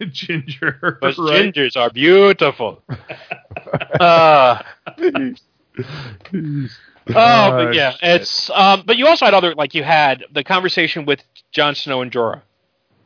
Ginger, 0.00 0.98
Because 1.00 1.18
right? 1.18 1.52
gingers 1.52 1.76
are 1.76 1.90
beautiful. 1.90 2.82
uh, 4.00 4.62
Oh, 7.08 7.50
but 7.66 7.74
yeah, 7.74 7.94
it's. 8.02 8.50
Um, 8.50 8.82
but 8.86 8.96
you 8.96 9.06
also 9.06 9.24
had 9.24 9.34
other 9.34 9.54
like 9.54 9.74
you 9.74 9.82
had 9.82 10.24
the 10.32 10.44
conversation 10.44 11.06
with 11.06 11.22
Jon 11.52 11.74
Snow 11.74 12.02
and 12.02 12.12
Jorah, 12.12 12.42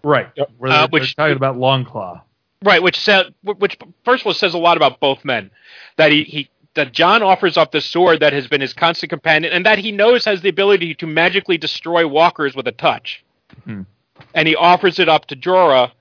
right? 0.02 0.28
Where 0.58 0.70
Uh, 0.72 0.76
they're, 0.80 0.88
which- 0.88 1.16
they're 1.16 1.26
talking 1.26 1.36
about 1.36 1.56
Longclaw. 1.56 2.20
right? 2.62 2.82
Which 2.82 2.98
said, 2.98 3.32
which 3.42 3.78
first 4.04 4.22
of 4.22 4.26
all 4.26 4.34
says 4.34 4.54
a 4.54 4.58
lot 4.58 4.76
about 4.76 5.00
both 5.00 5.24
men. 5.24 5.50
That 5.96 6.10
he, 6.12 6.24
he 6.24 6.50
that 6.74 6.92
Jon 6.92 7.22
offers 7.22 7.56
up 7.56 7.70
the 7.70 7.80
sword 7.80 8.18
that 8.20 8.32
has 8.32 8.48
been 8.48 8.60
his 8.60 8.72
constant 8.72 9.08
companion, 9.10 9.52
and 9.52 9.64
that 9.64 9.78
he 9.78 9.92
knows 9.92 10.24
has 10.24 10.42
the 10.42 10.48
ability 10.48 10.94
to 10.96 11.06
magically 11.06 11.56
destroy 11.56 12.06
walkers 12.06 12.54
with 12.56 12.66
a 12.66 12.72
touch. 12.72 13.24
Hmm. 13.64 13.82
And 14.34 14.48
he 14.48 14.56
offers 14.56 14.98
it 14.98 15.08
up 15.08 15.26
to 15.26 15.36
Jorah 15.36 15.92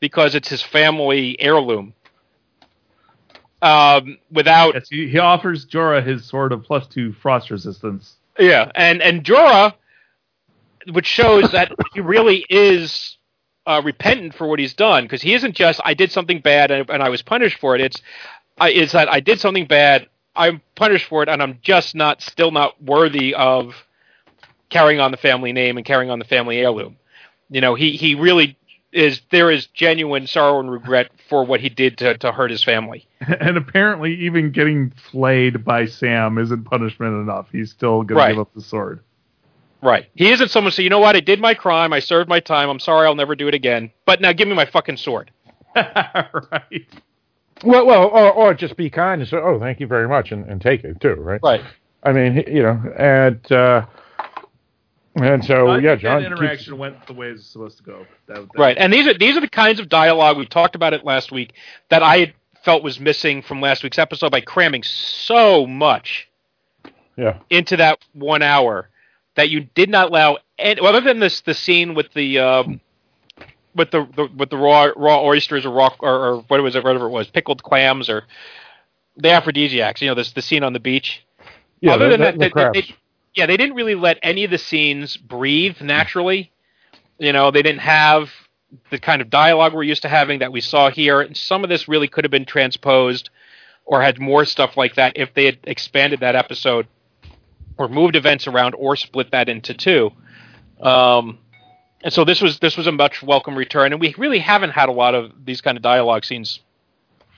because 0.00 0.34
it's 0.34 0.48
his 0.48 0.62
family 0.62 1.40
heirloom. 1.40 1.94
Um, 3.60 4.18
without 4.30 4.74
Yes, 4.74 4.88
he, 4.88 5.08
he 5.08 5.18
offers 5.18 5.66
Jorah 5.66 6.04
his 6.06 6.24
sword 6.24 6.52
of 6.52 6.62
plus 6.62 6.86
two 6.86 7.12
frost 7.12 7.50
resistance. 7.50 8.16
Yeah, 8.38 8.70
and 8.74 9.02
and 9.02 9.24
Jorah, 9.24 9.74
which 10.92 11.06
shows 11.06 11.50
that 11.50 11.72
he 11.92 12.00
really 12.00 12.46
is 12.48 13.16
uh, 13.66 13.82
repentant 13.84 14.34
for 14.34 14.46
what 14.46 14.60
he's 14.60 14.74
done, 14.74 15.04
because 15.04 15.22
he 15.22 15.34
isn't 15.34 15.56
just 15.56 15.80
I 15.84 15.94
did 15.94 16.12
something 16.12 16.40
bad 16.40 16.70
and, 16.70 16.88
and 16.88 17.02
I 17.02 17.08
was 17.08 17.22
punished 17.22 17.58
for 17.58 17.74
it. 17.74 17.80
It's 17.80 18.00
I, 18.60 18.70
it's 18.70 18.92
that 18.92 19.12
I 19.12 19.20
did 19.20 19.40
something 19.40 19.66
bad, 19.66 20.08
I'm 20.36 20.62
punished 20.76 21.06
for 21.06 21.22
it, 21.24 21.28
and 21.28 21.42
I'm 21.42 21.58
just 21.62 21.94
not 21.94 22.22
still 22.22 22.52
not 22.52 22.80
worthy 22.82 23.34
of 23.34 23.74
carrying 24.68 25.00
on 25.00 25.10
the 25.10 25.16
family 25.16 25.52
name 25.52 25.76
and 25.76 25.84
carrying 25.84 26.10
on 26.10 26.18
the 26.18 26.24
family 26.24 26.58
heirloom. 26.58 26.96
You 27.50 27.60
know, 27.60 27.74
he 27.74 27.96
he 27.96 28.14
really 28.14 28.56
is. 28.92 29.20
There 29.30 29.50
is 29.50 29.66
genuine 29.66 30.26
sorrow 30.26 30.60
and 30.60 30.70
regret 30.70 31.10
for 31.28 31.44
what 31.44 31.60
he 31.60 31.68
did 31.68 31.98
to 31.98 32.16
to 32.18 32.32
hurt 32.32 32.50
his 32.50 32.62
family. 32.64 33.06
And 33.40 33.56
apparently, 33.56 34.14
even 34.14 34.52
getting 34.52 34.90
flayed 34.90 35.64
by 35.64 35.86
Sam 35.86 36.38
isn't 36.38 36.64
punishment 36.64 37.14
enough. 37.14 37.48
He's 37.52 37.70
still 37.70 38.02
going 38.02 38.18
Right. 38.18 38.28
to 38.28 38.34
give 38.34 38.40
up 38.40 38.54
the 38.54 38.60
sword. 38.62 39.00
Right. 39.82 40.06
He 40.14 40.30
isn't 40.30 40.50
someone 40.50 40.72
say, 40.72 40.82
you 40.82 40.90
know 40.90 40.98
what, 40.98 41.14
I 41.16 41.20
did 41.20 41.40
my 41.40 41.54
crime, 41.54 41.92
I 41.92 42.00
served 42.00 42.28
my 42.28 42.40
time, 42.40 42.68
I'm 42.68 42.80
sorry, 42.80 43.06
I'll 43.06 43.14
never 43.14 43.36
do 43.36 43.46
it 43.46 43.54
again. 43.54 43.92
But 44.06 44.20
now 44.20 44.32
give 44.32 44.48
me 44.48 44.54
my 44.54 44.66
fucking 44.66 44.96
sword. 44.96 45.30
right. 45.76 46.86
Well, 47.64 47.86
well, 47.86 48.04
or, 48.08 48.32
or 48.32 48.54
just 48.54 48.76
be 48.76 48.88
kind 48.90 49.20
and 49.20 49.28
say, 49.28 49.36
"Oh, 49.36 49.58
thank 49.58 49.80
you 49.80 49.86
very 49.86 50.08
much," 50.08 50.30
and, 50.32 50.44
and 50.48 50.60
take 50.60 50.84
it 50.84 51.00
too, 51.00 51.14
right? 51.14 51.40
Right. 51.42 51.60
I 52.04 52.12
mean, 52.12 52.44
you 52.46 52.62
know, 52.62 52.80
and 52.96 53.52
uh, 53.52 53.84
and 55.22 55.44
so 55.44 55.68
I 55.68 55.78
yeah, 55.78 55.96
Jon. 55.96 56.22
that 56.22 56.28
keeps- 56.28 56.40
interaction 56.40 56.78
went 56.78 57.06
the 57.06 57.12
way 57.12 57.28
it's 57.28 57.46
supposed 57.46 57.78
to 57.78 57.82
go. 57.84 58.06
That, 58.26 58.36
that- 58.52 58.58
Right. 58.58 58.76
And 58.78 58.92
these 58.92 59.06
are 59.06 59.14
these 59.14 59.36
are 59.36 59.40
the 59.40 59.48
kinds 59.48 59.80
of 59.80 59.88
dialogue 59.88 60.36
we 60.38 60.46
talked 60.46 60.74
about 60.74 60.92
it 60.94 61.04
last 61.04 61.32
week 61.32 61.52
that 61.90 62.02
I 62.02 62.34
felt 62.64 62.82
was 62.82 62.98
missing 63.00 63.42
from 63.42 63.60
last 63.60 63.82
week's 63.82 63.98
episode 63.98 64.30
by 64.30 64.40
cramming 64.40 64.82
so 64.82 65.66
much 65.66 66.28
yeah, 67.16 67.38
into 67.50 67.76
that 67.76 67.98
one 68.12 68.42
hour 68.42 68.88
that 69.36 69.48
you 69.50 69.60
did 69.60 69.88
not 69.88 70.08
allow 70.10 70.38
any, 70.58 70.80
other 70.80 71.00
than 71.00 71.20
this 71.20 71.40
the 71.42 71.54
scene 71.54 71.94
with 71.94 72.12
the 72.14 72.38
um, 72.38 72.80
with 73.74 73.90
the, 73.90 74.06
the 74.16 74.26
with 74.36 74.50
the 74.50 74.56
raw 74.56 74.88
raw 74.96 75.22
oysters 75.22 75.64
or 75.64 75.70
raw 75.70 75.94
or, 76.00 76.12
or 76.26 76.36
what 76.48 76.62
was 76.62 76.74
it 76.74 76.82
whatever 76.84 77.06
it 77.06 77.10
was 77.10 77.28
pickled 77.28 77.62
clams 77.62 78.08
or 78.08 78.24
the 79.16 79.30
aphrodisiacs 79.30 80.00
you 80.02 80.08
know 80.08 80.14
this 80.14 80.32
the 80.32 80.42
scene 80.42 80.62
on 80.64 80.72
the 80.72 80.80
beach 80.80 81.24
yeah. 81.80 81.92
other 81.94 82.08
the, 82.08 82.16
than 82.16 82.20
the- 82.20 82.24
that, 82.26 82.32
the 82.34 82.38
they, 82.38 82.50
crabs. 82.50 82.72
they- 82.88 82.94
yeah, 83.38 83.46
they 83.46 83.56
didn't 83.56 83.76
really 83.76 83.94
let 83.94 84.18
any 84.20 84.42
of 84.42 84.50
the 84.50 84.58
scenes 84.58 85.16
breathe 85.16 85.80
naturally. 85.80 86.50
You 87.18 87.32
know, 87.32 87.52
they 87.52 87.62
didn't 87.62 87.82
have 87.82 88.30
the 88.90 88.98
kind 88.98 89.22
of 89.22 89.30
dialogue 89.30 89.74
we're 89.74 89.84
used 89.84 90.02
to 90.02 90.08
having 90.08 90.40
that 90.40 90.50
we 90.50 90.60
saw 90.60 90.90
here. 90.90 91.20
And 91.20 91.36
some 91.36 91.62
of 91.62 91.70
this 91.70 91.86
really 91.86 92.08
could 92.08 92.24
have 92.24 92.32
been 92.32 92.44
transposed 92.44 93.30
or 93.84 94.02
had 94.02 94.18
more 94.18 94.44
stuff 94.44 94.76
like 94.76 94.96
that 94.96 95.12
if 95.16 95.34
they 95.34 95.44
had 95.44 95.58
expanded 95.62 96.18
that 96.18 96.34
episode 96.34 96.88
or 97.76 97.88
moved 97.88 98.16
events 98.16 98.48
around 98.48 98.74
or 98.74 98.96
split 98.96 99.30
that 99.30 99.48
into 99.48 99.72
two. 99.72 100.10
Um, 100.80 101.38
and 102.02 102.12
so 102.12 102.24
this 102.24 102.40
was 102.40 102.58
this 102.58 102.76
was 102.76 102.88
a 102.88 102.92
much 102.92 103.22
welcome 103.22 103.56
return, 103.56 103.92
and 103.92 104.00
we 104.00 104.14
really 104.18 104.40
haven't 104.40 104.70
had 104.70 104.88
a 104.88 104.92
lot 104.92 105.14
of 105.14 105.32
these 105.44 105.60
kind 105.60 105.76
of 105.76 105.82
dialogue 105.82 106.24
scenes 106.24 106.58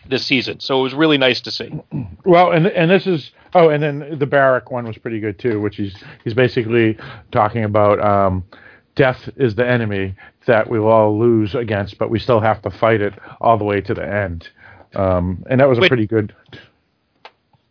this 0.09 0.25
season. 0.25 0.61
So 0.61 0.81
it 0.81 0.83
was 0.83 0.95
really 0.95 1.19
nice 1.19 1.41
to 1.43 1.51
see. 1.51 1.73
Well, 2.25 2.53
and 2.53 2.67
and 2.67 2.91
this 2.91 3.07
is 3.07 3.33
oh, 3.55 3.71
and 3.71 3.83
then 3.83 4.19
the 4.19 4.27
Beric 4.27 4.71
one 4.71 4.87
was 4.87 4.99
pretty 4.99 5.21
good 5.21 5.39
too, 5.39 5.59
which 5.61 5.77
he's 5.77 5.97
he's 6.23 6.35
basically 6.35 6.99
talking 7.33 7.65
about 7.65 7.99
um, 7.99 8.45
death 8.95 9.29
is 9.37 9.55
the 9.55 9.67
enemy 9.67 10.15
that 10.47 10.69
we 10.69 10.79
will 10.79 10.89
all 10.89 11.19
lose 11.19 11.55
against, 11.55 11.99
but 11.99 12.11
we 12.11 12.19
still 12.19 12.41
have 12.41 12.61
to 12.63 12.71
fight 12.71 13.01
it 13.01 13.15
all 13.41 13.57
the 13.57 13.65
way 13.65 13.81
to 13.81 13.95
the 13.95 14.07
end. 14.07 14.49
Um, 14.95 15.45
and 15.49 15.61
that 15.61 15.69
was 15.69 15.79
a 15.79 15.89
pretty 15.89 16.07
good. 16.07 16.35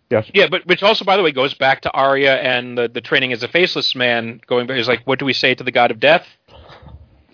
Yes. 0.09 0.29
Yeah, 0.33 0.47
but 0.49 0.65
which 0.65 0.81
also, 0.81 1.05
by 1.05 1.17
the 1.17 1.23
way, 1.23 1.31
goes 1.31 1.53
back 1.53 1.81
to 1.81 1.91
Arya 1.91 2.37
and 2.37 2.77
the, 2.77 2.87
the 2.87 3.01
training 3.01 3.31
as 3.31 3.43
a 3.43 3.47
faceless 3.47 3.93
man. 3.93 4.41
Going 4.47 4.65
back, 4.65 4.79
is 4.79 4.87
like, 4.87 5.05
what 5.05 5.19
do 5.19 5.25
we 5.25 5.33
say 5.33 5.53
to 5.53 5.63
the 5.63 5.71
god 5.71 5.91
of 5.91 5.99
death? 5.99 6.25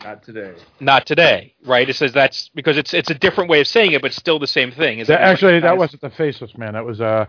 Not 0.06 0.24
today. 0.24 0.54
Not 0.80 1.06
today, 1.06 1.54
right? 1.66 1.90
It 1.90 1.96
says 1.96 2.14
that's 2.14 2.50
because 2.54 2.78
it's 2.78 2.94
it's 2.94 3.10
a 3.10 3.16
different 3.16 3.50
way 3.50 3.60
of 3.62 3.68
saying 3.68 3.94
it, 3.94 4.02
but 4.02 4.14
still 4.14 4.40
the 4.40 4.48
same 4.48 4.72
thing. 4.72 5.00
Is 5.00 5.08
That, 5.08 5.22
actually, 5.22 5.60
that 5.62 5.78
wasn't 5.78 6.02
the 6.02 6.10
faceless 6.12 6.58
man. 6.58 6.74
That 6.74 6.86
was 6.86 7.02
uh, 7.02 7.26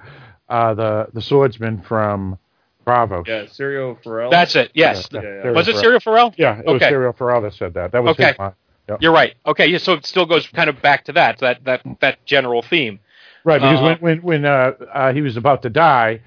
uh, 0.49 0.75
the 0.75 1.07
the 1.15 1.23
swordsman 1.23 1.83
from 1.83 2.39
Braavos. 2.87 3.27
Yeah, 3.27 3.45
Syrio 3.45 4.01
Forel. 4.03 4.31
That's 4.31 4.55
it. 4.57 4.71
Yes. 4.75 5.09
Yeah, 5.11 5.21
Yeah, 5.23 5.29
yeah. 5.29 5.43
Syrio 5.45 5.55
Was 5.55 5.69
it 5.69 5.73
Forel. 5.77 5.85
Syrio 5.85 6.03
Forel? 6.03 6.35
Yeah, 6.37 6.59
it 6.59 6.67
was 6.67 6.83
Okay. 6.83 6.93
Syrio 6.93 7.17
Forel 7.17 7.41
that 7.43 7.55
said 7.55 7.75
that. 7.75 7.93
That 7.93 8.03
was 8.05 8.11
Okay. 8.13 8.35
his. 8.39 8.53
Yep. 8.89 9.03
You're 9.03 9.13
right. 9.13 9.35
Okay, 9.45 9.67
yeah, 9.67 9.79
so 9.79 9.95
it 9.95 10.07
still 10.07 10.27
goes 10.27 10.47
kind 10.47 10.71
of 10.71 10.81
back 10.81 11.05
to 11.07 11.13
that 11.15 11.39
that 11.39 11.65
that 11.65 11.83
that 12.01 12.25
general 12.25 12.63
theme. 12.63 13.01
Right, 13.43 13.61
because 13.61 13.81
Uh, 13.81 13.85
when 13.85 13.99
when 13.99 14.19
when 14.23 14.45
uh, 14.45 14.73
uh, 14.93 15.13
he 15.13 15.23
was 15.23 15.37
about 15.37 15.63
to 15.63 15.71
die 15.71 16.21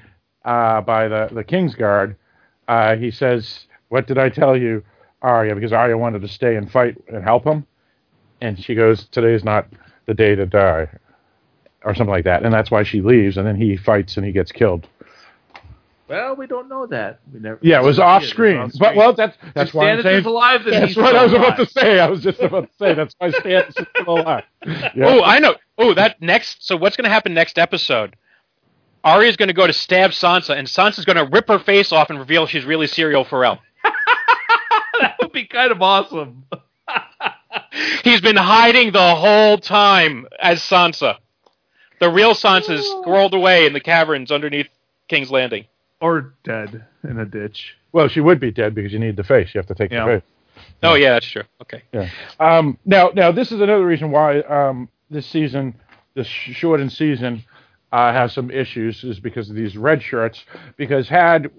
uh, 0.44 0.82
by 0.82 1.08
the 1.08 1.30
the 1.32 1.44
King's 1.46 1.76
Guard, 1.76 2.18
uh, 2.68 2.96
he 2.98 3.12
says, 3.12 3.66
"What 3.88 4.08
did 4.08 4.18
I 4.18 4.28
tell 4.28 4.58
you, 4.58 4.84
Arya?" 5.22 5.56
Because 5.56 5.74
Arya 5.74 5.98
wanted 5.98 6.22
to 6.22 6.28
stay 6.28 6.56
and 6.56 6.72
fight 6.72 6.98
and 7.08 7.24
help 7.24 7.44
him, 7.46 7.66
and 8.42 8.58
she 8.64 8.76
goes, 8.76 9.06
"Today's 9.08 9.44
not 9.44 9.68
the 10.06 10.14
day 10.14 10.36
to 10.36 10.46
die," 10.46 10.88
or 11.84 11.94
something 11.96 12.12
like 12.12 12.26
that, 12.26 12.44
and 12.44 12.54
that's 12.54 12.72
why 12.72 12.84
she 12.84 13.02
leaves, 13.02 13.38
and 13.38 13.46
then 13.48 13.56
he 13.56 13.76
fights 13.78 14.18
and 14.18 14.26
he 14.26 14.32
gets 14.32 14.52
killed. 14.52 14.88
Well, 16.08 16.36
we 16.36 16.48
don't 16.48 16.68
know 16.70 16.88
that. 16.88 17.20
We 17.32 17.40
never. 17.40 17.60
Yeah, 17.62 17.82
it 17.82 17.84
was 17.84 18.00
Yeah, 18.00 18.06
off 18.06 18.24
it 18.24 18.28
screen, 18.30 18.58
was 18.64 18.74
off 18.76 18.80
but 18.80 18.96
well, 18.96 19.14
that's 19.14 19.38
that's 19.54 19.70
If 19.70 19.76
why 19.76 19.92
I'm 19.92 20.00
Stannis 20.00 20.04
saying. 20.04 20.20
is 20.22 20.26
alive, 20.26 20.64
then 20.64 20.82
That's 20.82 20.96
what 20.96 21.16
I 21.16 21.24
was 21.24 21.34
about 21.34 21.58
to 21.58 21.66
say. 21.68 22.00
I 22.00 22.10
was 22.10 22.24
just 22.24 22.40
about 22.40 22.64
to 22.68 22.74
say. 22.80 22.94
That's 22.96 23.14
why 23.20 23.30
Stannis 23.30 23.80
is 23.80 23.86
still 23.96 24.18
alive. 24.20 24.44
Yeah. 24.66 25.06
Oh, 25.06 25.22
I 25.24 25.38
know. 25.38 25.56
Oh, 25.78 25.94
that 25.94 26.20
next. 26.20 26.66
So 26.66 26.76
what's 26.76 26.98
going 26.98 27.04
to 27.04 27.12
happen 27.12 27.34
next 27.36 27.60
episode? 27.60 28.16
Arya's 29.04 29.38
going 29.38 29.48
to 29.50 29.54
go 29.54 29.68
to 29.68 29.72
stab 29.72 30.10
Sansa, 30.12 30.58
and 30.58 30.68
Sansa's 30.68 31.06
going 31.06 31.16
to 31.16 31.26
rip 31.32 31.48
her 31.48 31.60
face 31.60 31.92
off 31.94 32.10
and 32.10 32.18
reveal 32.20 32.48
she's 32.48 32.66
really 32.66 32.88
Syrio 32.88 33.26
Forel. 33.26 33.60
That 35.00 35.16
would 35.22 35.32
be 35.32 35.46
kind 35.46 35.72
of 35.72 35.82
awesome. 35.82 36.46
He's 38.04 38.22
been 38.22 38.36
hiding 38.36 38.92
the 38.92 39.16
whole 39.16 39.58
time 39.58 40.28
as 40.40 40.60
Sansa. 40.62 41.18
The 42.00 42.10
real 42.10 42.34
Sansa's 42.34 42.86
squirreled 42.88 43.34
away 43.34 43.66
in 43.66 43.74
the 43.74 43.80
caverns 43.80 44.32
underneath 44.32 44.68
King's 45.08 45.32
Landing. 45.32 45.66
Or 46.02 46.34
dead 46.44 46.86
in 47.04 47.20
a 47.20 47.26
ditch. 47.26 47.76
Well, 47.92 48.08
she 48.08 48.22
would 48.22 48.40
be 48.40 48.52
dead 48.52 48.74
because 48.74 48.94
you 48.94 49.00
need 49.00 49.18
the 49.18 49.24
face. 49.24 49.54
You 49.54 49.60
have 49.60 49.68
to 49.68 49.76
take 49.76 49.92
Yeah. 49.92 50.06
the 50.06 50.20
face. 50.20 50.30
Oh 50.84 50.94
yeah, 50.94 51.12
that's 51.12 51.26
true. 51.30 51.44
Okay. 51.62 51.84
Yeah. 51.92 52.10
Um, 52.40 52.78
now, 52.86 53.12
now 53.14 53.32
this 53.32 53.52
is 53.52 53.60
another 53.60 53.86
reason 53.86 54.12
why 54.12 54.40
um, 54.42 54.88
this 55.10 55.26
season, 55.26 55.74
this 56.16 56.28
shortened 56.28 56.92
season, 56.94 57.44
uh, 57.92 58.14
has 58.14 58.34
some 58.34 58.50
issues 58.52 59.04
is 59.04 59.20
because 59.20 59.50
of 59.50 59.56
these 59.56 59.76
red 59.76 60.02
shirts. 60.02 60.44
Because 60.78 61.10
had 61.10 61.50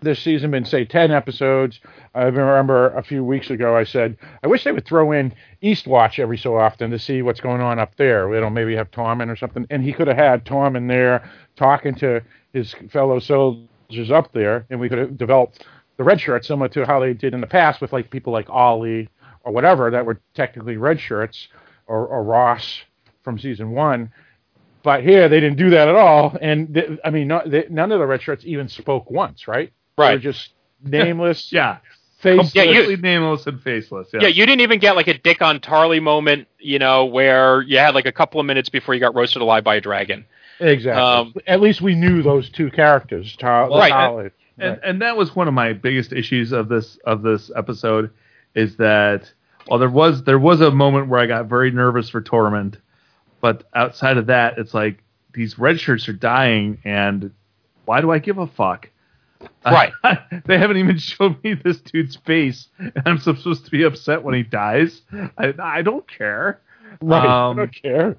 this 0.00 0.20
season 0.20 0.50
been 0.50 0.64
say 0.64 0.84
ten 0.84 1.10
episodes, 1.10 1.80
I 2.14 2.24
remember 2.24 2.90
a 2.90 3.02
few 3.02 3.24
weeks 3.24 3.50
ago 3.50 3.76
I 3.76 3.84
said 3.84 4.16
I 4.44 4.46
wish 4.46 4.64
they 4.64 4.72
would 4.72 4.86
throw 4.86 5.12
in 5.12 5.34
Eastwatch 5.62 6.18
every 6.18 6.38
so 6.38 6.56
often 6.56 6.90
to 6.90 6.98
see 6.98 7.22
what's 7.22 7.40
going 7.40 7.60
on 7.60 7.78
up 7.78 7.96
there. 7.96 8.32
You 8.32 8.40
know, 8.40 8.50
maybe 8.50 8.76
have 8.76 8.90
Tormund 8.90 9.30
or 9.30 9.36
something, 9.36 9.66
and 9.70 9.82
he 9.82 9.92
could 9.92 10.06
have 10.06 10.16
had 10.16 10.44
Tormund 10.44 10.88
there 10.88 11.28
talking 11.56 11.94
to 11.96 12.22
his 12.52 12.74
fellow 12.90 13.18
soldiers 13.18 14.10
up 14.12 14.32
there, 14.32 14.66
and 14.70 14.78
we 14.78 14.88
could 14.88 14.98
have 14.98 15.18
developed 15.18 15.66
the 15.96 16.04
red 16.04 16.20
shirt 16.20 16.44
similar 16.44 16.68
to 16.68 16.86
how 16.86 17.00
they 17.00 17.12
did 17.12 17.34
in 17.34 17.40
the 17.40 17.46
past 17.46 17.80
with 17.80 17.92
like 17.92 18.08
people 18.10 18.32
like 18.32 18.48
Ollie 18.48 19.08
or 19.42 19.52
whatever 19.52 19.90
that 19.90 20.06
were 20.06 20.20
technically 20.34 20.76
red 20.76 21.00
shirts 21.00 21.48
or, 21.88 22.06
or 22.06 22.22
Ross 22.22 22.82
from 23.24 23.38
season 23.38 23.72
one. 23.72 24.12
But 24.84 25.02
here 25.02 25.28
they 25.28 25.40
didn't 25.40 25.58
do 25.58 25.70
that 25.70 25.88
at 25.88 25.96
all, 25.96 26.36
and 26.40 26.72
th- 26.72 27.00
I 27.04 27.10
mean, 27.10 27.32
they, 27.46 27.66
none 27.68 27.90
of 27.90 27.98
the 27.98 28.06
red 28.06 28.22
shirts 28.22 28.44
even 28.46 28.68
spoke 28.68 29.10
once, 29.10 29.48
right? 29.48 29.72
They 29.98 30.04
were 30.04 30.10
Right. 30.10 30.20
just 30.20 30.52
nameless, 30.82 31.52
Yeah. 31.52 31.78
faceless. 32.18 32.54
Yeah, 32.54 32.62
you- 32.64 32.96
nameless 32.96 33.46
and 33.46 33.60
faceless. 33.60 34.08
Yeah. 34.14 34.20
Yeah, 34.22 34.28
you 34.28 34.46
didn't 34.46 34.60
even 34.62 34.78
get 34.78 34.96
like 34.96 35.08
a 35.08 35.18
Dickon 35.18 35.60
Tarly 35.60 36.00
moment, 36.02 36.48
you 36.58 36.78
know, 36.78 37.04
where 37.04 37.62
you 37.62 37.78
had 37.78 37.94
like 37.94 38.06
a 38.06 38.12
couple 38.12 38.40
of 38.40 38.46
minutes 38.46 38.68
before 38.68 38.94
you 38.94 39.00
got 39.00 39.14
roasted 39.14 39.42
alive 39.42 39.64
by 39.64 39.76
a 39.76 39.80
dragon. 39.80 40.24
exactly. 40.60 41.02
Um, 41.02 41.34
At 41.46 41.60
least 41.60 41.80
we 41.80 41.94
knew 41.94 42.22
those 42.22 42.48
two 42.50 42.70
characters. 42.70 43.36
Tar- 43.36 43.68
Right. 43.70 43.92
Tarly. 43.92 44.30
and 44.58 44.70
Right. 44.70 44.80
and 44.82 45.02
that 45.02 45.16
was 45.16 45.34
one 45.36 45.46
of 45.48 45.54
my 45.54 45.72
biggest 45.72 46.12
issues 46.12 46.50
of 46.52 46.68
this 46.68 46.96
of 47.04 47.22
this 47.22 47.50
episode 47.54 48.10
is 48.56 48.76
that 48.76 49.32
while 49.66 49.78
there 49.78 49.88
was 49.90 50.22
there 50.24 50.38
was 50.38 50.60
a 50.60 50.70
moment 50.70 51.08
where 51.08 51.20
I 51.20 51.26
got 51.26 51.46
very 51.46 51.70
nervous 51.70 52.08
for 52.08 52.20
Tormund, 52.22 52.74
but 53.40 53.64
outside 53.74 54.16
of 54.16 54.26
that, 54.26 54.58
it's 54.58 54.74
like 54.74 54.98
these 55.32 55.58
red 55.60 55.78
shirts 55.78 56.08
are 56.08 56.12
dying, 56.12 56.78
and 56.84 57.30
why 57.84 58.00
do 58.00 58.10
I 58.10 58.18
give 58.18 58.38
a 58.38 58.46
fuck? 58.48 58.90
Right. 59.64 59.92
they 60.46 60.58
haven't 60.58 60.78
even 60.78 60.98
shown 60.98 61.36
me 61.44 61.54
this 61.54 61.80
dude's 61.80 62.16
face, 62.16 62.68
and 62.78 62.92
I'm 63.06 63.18
supposed 63.18 63.64
to 63.64 63.70
be 63.70 63.82
upset 63.84 64.22
when 64.22 64.34
he 64.34 64.42
dies. 64.42 65.02
I, 65.36 65.54
I 65.62 65.82
don't 65.82 66.06
care. 66.08 66.60
Right. 67.00 67.24
I 67.24 67.48
Um, 67.50 67.56
don't 67.56 67.72
care. 67.74 68.16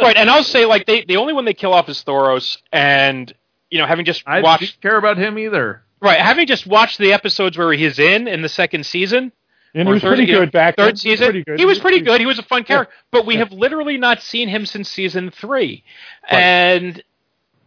right, 0.00 0.16
and 0.16 0.28
I'll 0.28 0.42
say 0.44 0.64
like 0.66 0.86
they 0.86 1.04
the 1.04 1.16
only 1.16 1.32
one 1.32 1.44
they 1.44 1.54
kill 1.54 1.72
off 1.72 1.88
is 1.88 2.02
Thoros, 2.04 2.58
and 2.72 3.32
you 3.70 3.78
know, 3.78 3.86
having 3.86 4.04
just 4.04 4.22
I 4.26 4.40
watched 4.40 4.60
didn't 4.60 4.80
care 4.80 4.96
about 4.96 5.16
him 5.18 5.38
either. 5.38 5.82
right, 6.00 6.20
having 6.20 6.46
just 6.46 6.66
watched 6.66 6.98
the 6.98 7.12
episodes 7.12 7.56
where 7.56 7.72
he's 7.72 7.98
in 7.98 8.26
in 8.28 8.42
the 8.42 8.48
second 8.48 8.84
season, 8.86 9.32
And 9.74 9.88
he 9.88 9.92
was 9.94 10.02
third- 10.02 10.08
pretty 10.16 10.24
you 10.24 10.32
know, 10.32 10.40
good 10.40 10.52
back 10.52 10.76
then. 10.76 10.86
Third 10.88 10.98
season, 10.98 11.44
he 11.56 11.64
was 11.64 11.78
pretty 11.78 12.00
good. 12.00 12.20
He 12.20 12.26
was 12.26 12.38
a 12.38 12.42
fun 12.42 12.64
character, 12.64 12.92
but 13.10 13.24
we 13.26 13.36
have 13.36 13.52
literally 13.52 13.96
not 13.96 14.20
seen 14.22 14.48
him 14.48 14.66
since 14.66 14.90
season 14.90 15.30
three, 15.30 15.84
and 16.28 16.98
i- 16.98 17.02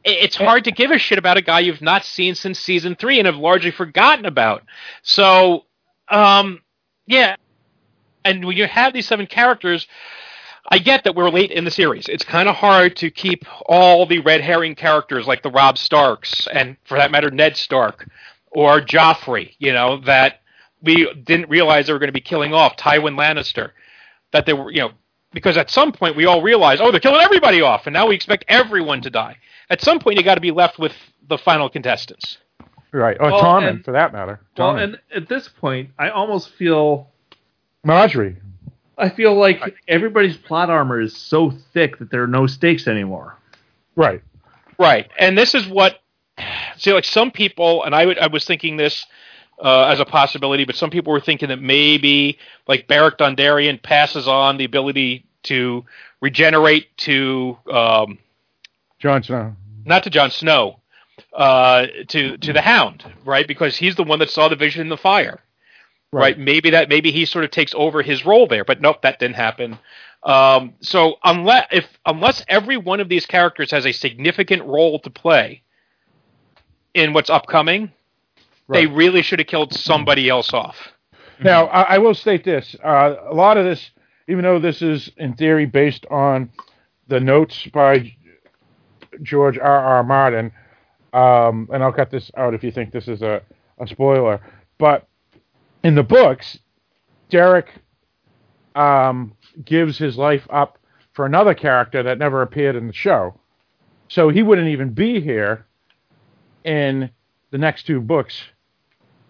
it's 0.04 0.36
hard 0.36 0.64
to 0.66 0.72
give 0.72 0.92
a 0.92 0.98
shit 0.98 1.18
about 1.18 1.38
a 1.38 1.42
guy 1.42 1.60
you've 1.60 1.82
not 1.82 2.06
seen 2.06 2.36
since 2.36 2.60
season 2.60 2.96
three 2.96 3.20
and 3.20 3.26
have 3.26 3.36
largely 3.36 3.72
forgotten 3.72 4.26
about. 4.26 4.64
So, 5.02 5.66
um, 6.10 6.62
yeah, 7.06 7.36
and 8.24 8.46
when 8.46 8.58
you 8.58 8.68
have 8.68 8.94
these 8.94 9.08
seven 9.08 9.28
characters. 9.28 9.88
I 10.72 10.78
get 10.78 11.04
that 11.06 11.16
we're 11.16 11.32
late 11.32 11.50
in 11.50 11.66
the 11.66 11.72
series. 11.72 12.08
It's 12.08 12.24
kind 12.24 12.48
of 12.48 12.56
hard 12.56 12.96
to 12.98 13.10
keep 13.10 13.44
all 13.66 14.06
the 14.06 14.20
red 14.20 14.42
herring 14.42 14.76
characters 14.76 15.26
like 15.26 15.42
the 15.42 15.50
Robb 15.50 15.80
Starks 15.80 16.48
and, 16.48 16.78
for 16.84 16.98
that 16.98 17.10
matter, 17.10 17.32
Ned 17.32 17.58
Stark 17.58 18.08
or 18.52 18.80
Joffrey. 18.80 19.56
You 19.58 19.74
know 19.74 19.98
that 20.02 20.42
we 20.82 21.12
didn't 21.24 21.50
realize 21.50 21.88
they 21.88 21.94
were 21.94 22.00
going 22.00 22.10
to 22.10 22.14
be 22.14 22.22
killing 22.22 22.54
off 22.54 22.78
Tywin 22.78 23.16
Lannister. 23.16 23.72
That 24.32 24.46
they 24.46 24.54
were, 24.54 24.72
you 24.72 24.82
know, 24.82 24.92
because 25.34 25.58
at 25.58 25.72
some 25.72 25.92
point 25.92 26.16
we 26.16 26.26
all 26.26 26.44
realized, 26.44 26.82
oh, 26.82 26.92
they're 26.92 27.00
killing 27.00 27.22
everybody 27.22 27.62
off, 27.62 27.88
and 27.88 27.94
now 27.94 28.08
we 28.08 28.16
expect 28.16 28.46
everyone 28.48 29.02
to 29.02 29.10
die. 29.10 29.38
At 29.70 29.82
some 29.82 30.00
point, 30.00 30.18
you 30.18 30.24
got 30.24 30.36
to 30.36 30.41
be 30.41 30.52
left 30.52 30.80
with 30.80 30.94
the 31.28 31.38
final 31.38 31.70
contestants. 31.70 32.38
Right. 32.91 33.18
Or 33.20 33.32
Well, 33.32 33.41
Tommen, 33.41 33.70
and- 33.70 33.86
for 33.86 33.91
that 33.91 34.14
matter. 34.14 34.40
Well, 34.58 34.78
and 34.78 35.00
at 35.14 35.30
this 35.30 35.48
point, 35.48 35.91
I 35.98 36.10
almost 36.10 36.50
feel 36.50 37.08
Margaery. 37.86 38.38
I 38.98 39.10
feel 39.10 39.34
like 39.34 39.62
everybody's 39.88 40.36
plot 40.36 40.70
armor 40.70 41.00
is 41.00 41.16
so 41.16 41.52
thick 41.74 42.00
that 42.00 42.12
there 42.12 42.24
are 42.24 42.28
no 42.28 42.48
stakes 42.48 42.88
anymore. 42.88 43.38
Right. 43.96 44.22
Right, 44.78 45.10
and 45.18 45.38
this 45.38 45.56
is 45.56 45.68
what. 45.68 46.00
See, 46.78 46.94
like 46.94 47.04
some 47.06 47.32
people, 47.32 47.84
and 47.84 47.94
I 47.94 48.06
would, 48.06 48.18
I 48.18 48.28
was 48.28 48.46
thinking 48.46 48.78
this 48.78 49.06
uh, 49.62 49.88
as 49.88 50.00
a 50.00 50.06
possibility, 50.06 50.64
but 50.64 50.76
some 50.76 50.90
people 50.90 51.12
were 51.12 51.20
thinking 51.20 51.50
that 51.50 51.62
maybe 51.62 52.38
like 52.68 52.88
Beric 52.88 53.18
Dondarrion 53.18 53.82
passes 53.82 54.26
on 54.28 54.58
the 54.58 54.64
ability 54.64 55.26
to 55.44 55.84
regenerate 56.22 56.96
to 57.00 57.58
um, 57.72 58.18
Jon 59.00 59.22
Snow. 59.24 59.56
Not 59.85 60.03
to 60.03 60.10
Jon 60.10 60.31
Snow, 60.31 60.80
uh, 61.34 61.88
to 62.07 62.38
to 62.38 62.53
the 62.53 62.61
Hound, 62.61 63.03
right? 63.26 63.47
Because 63.47 63.76
he's 63.76 63.95
the 63.95 64.03
one 64.03 64.19
that 64.19 64.30
saw 64.30 64.49
the 64.49 64.56
vision 64.56 64.81
in 64.81 64.89
the 64.89 64.97
fire, 64.97 65.41
right? 66.11 66.38
Maybe 66.38 66.72
that 66.72 66.89
maybe 66.89 67.11
he 67.11 67.26
sort 67.26 67.45
of 67.45 67.51
takes 67.51 67.73
over 67.76 68.01
his 68.01 68.26
role 68.26 68.47
there, 68.47 68.65
but 68.65 68.81
nope, 68.81 69.01
that 69.01 69.19
didn't 69.19 69.35
happen. 69.35 69.77
Um, 70.23 70.73
so 70.81 71.15
unless 71.23 71.68
if 71.72 71.88
unless 72.06 72.43
every 72.47 72.77
one 72.77 72.99
of 72.99 73.10
these 73.10 73.26
characters 73.26 73.72
has 73.72 73.85
a 73.85 73.91
significant 73.91 74.64
role 74.65 74.99
to 74.99 75.10
play 75.10 75.64
in 76.93 77.14
what's 77.14 77.30
upcoming, 77.30 77.91
they 78.68 78.85
really 78.85 79.22
should 79.22 79.39
have 79.39 79.47
killed 79.47 79.73
somebody 79.73 80.30
else 80.30 80.53
off. 80.53 80.77
Now, 81.41 81.68
I, 81.68 81.95
I 81.95 81.97
will 81.99 82.14
state 82.14 82.43
this: 82.43 82.76
uh, 82.84 83.15
a 83.30 83.34
lot 83.34 83.57
of 83.57 83.64
this, 83.64 83.91
even 84.27 84.43
though 84.43 84.60
this 84.60 84.81
is 84.81 85.10
in 85.18 85.35
theory 85.35 85.65
based 85.65 86.06
on 86.11 86.49
the 87.07 87.19
notes 87.19 87.65
by 87.73 88.15
George 89.22 89.58
R. 89.58 89.80
R. 89.80 90.04
Martin, 90.04 90.52
um, 91.14 91.70
and 91.72 91.84
I'll 91.84 91.94
cut 91.94 92.12
this 92.12 92.32
out 92.38 92.54
if 92.54 92.64
you 92.64 92.72
think 92.72 92.91
this 92.91 93.08
is 93.08 93.22
a, 93.22 93.41
a 93.80 93.88
spoiler, 93.88 94.41
but 94.78 95.08
in 95.84 95.96
the 95.96 96.04
books, 96.04 96.60
Beric 97.32 97.68
um, 98.76 99.36
gives 99.64 99.98
his 99.98 100.18
life 100.18 100.48
up 100.50 100.78
for 101.14 101.26
another 101.26 101.54
character 101.54 102.04
that 102.04 102.18
never 102.18 102.41
appeared 102.41 102.76
in 102.76 102.88
the 102.88 102.94
show, 102.94 103.40
so 104.08 104.30
he 104.30 104.44
wouldn't 104.44 104.70
even 104.70 104.94
be 104.94 105.20
here 105.22 105.66
in 106.64 107.10
the 107.52 107.58
next 107.58 107.86
two 107.86 108.00
books 108.00 108.41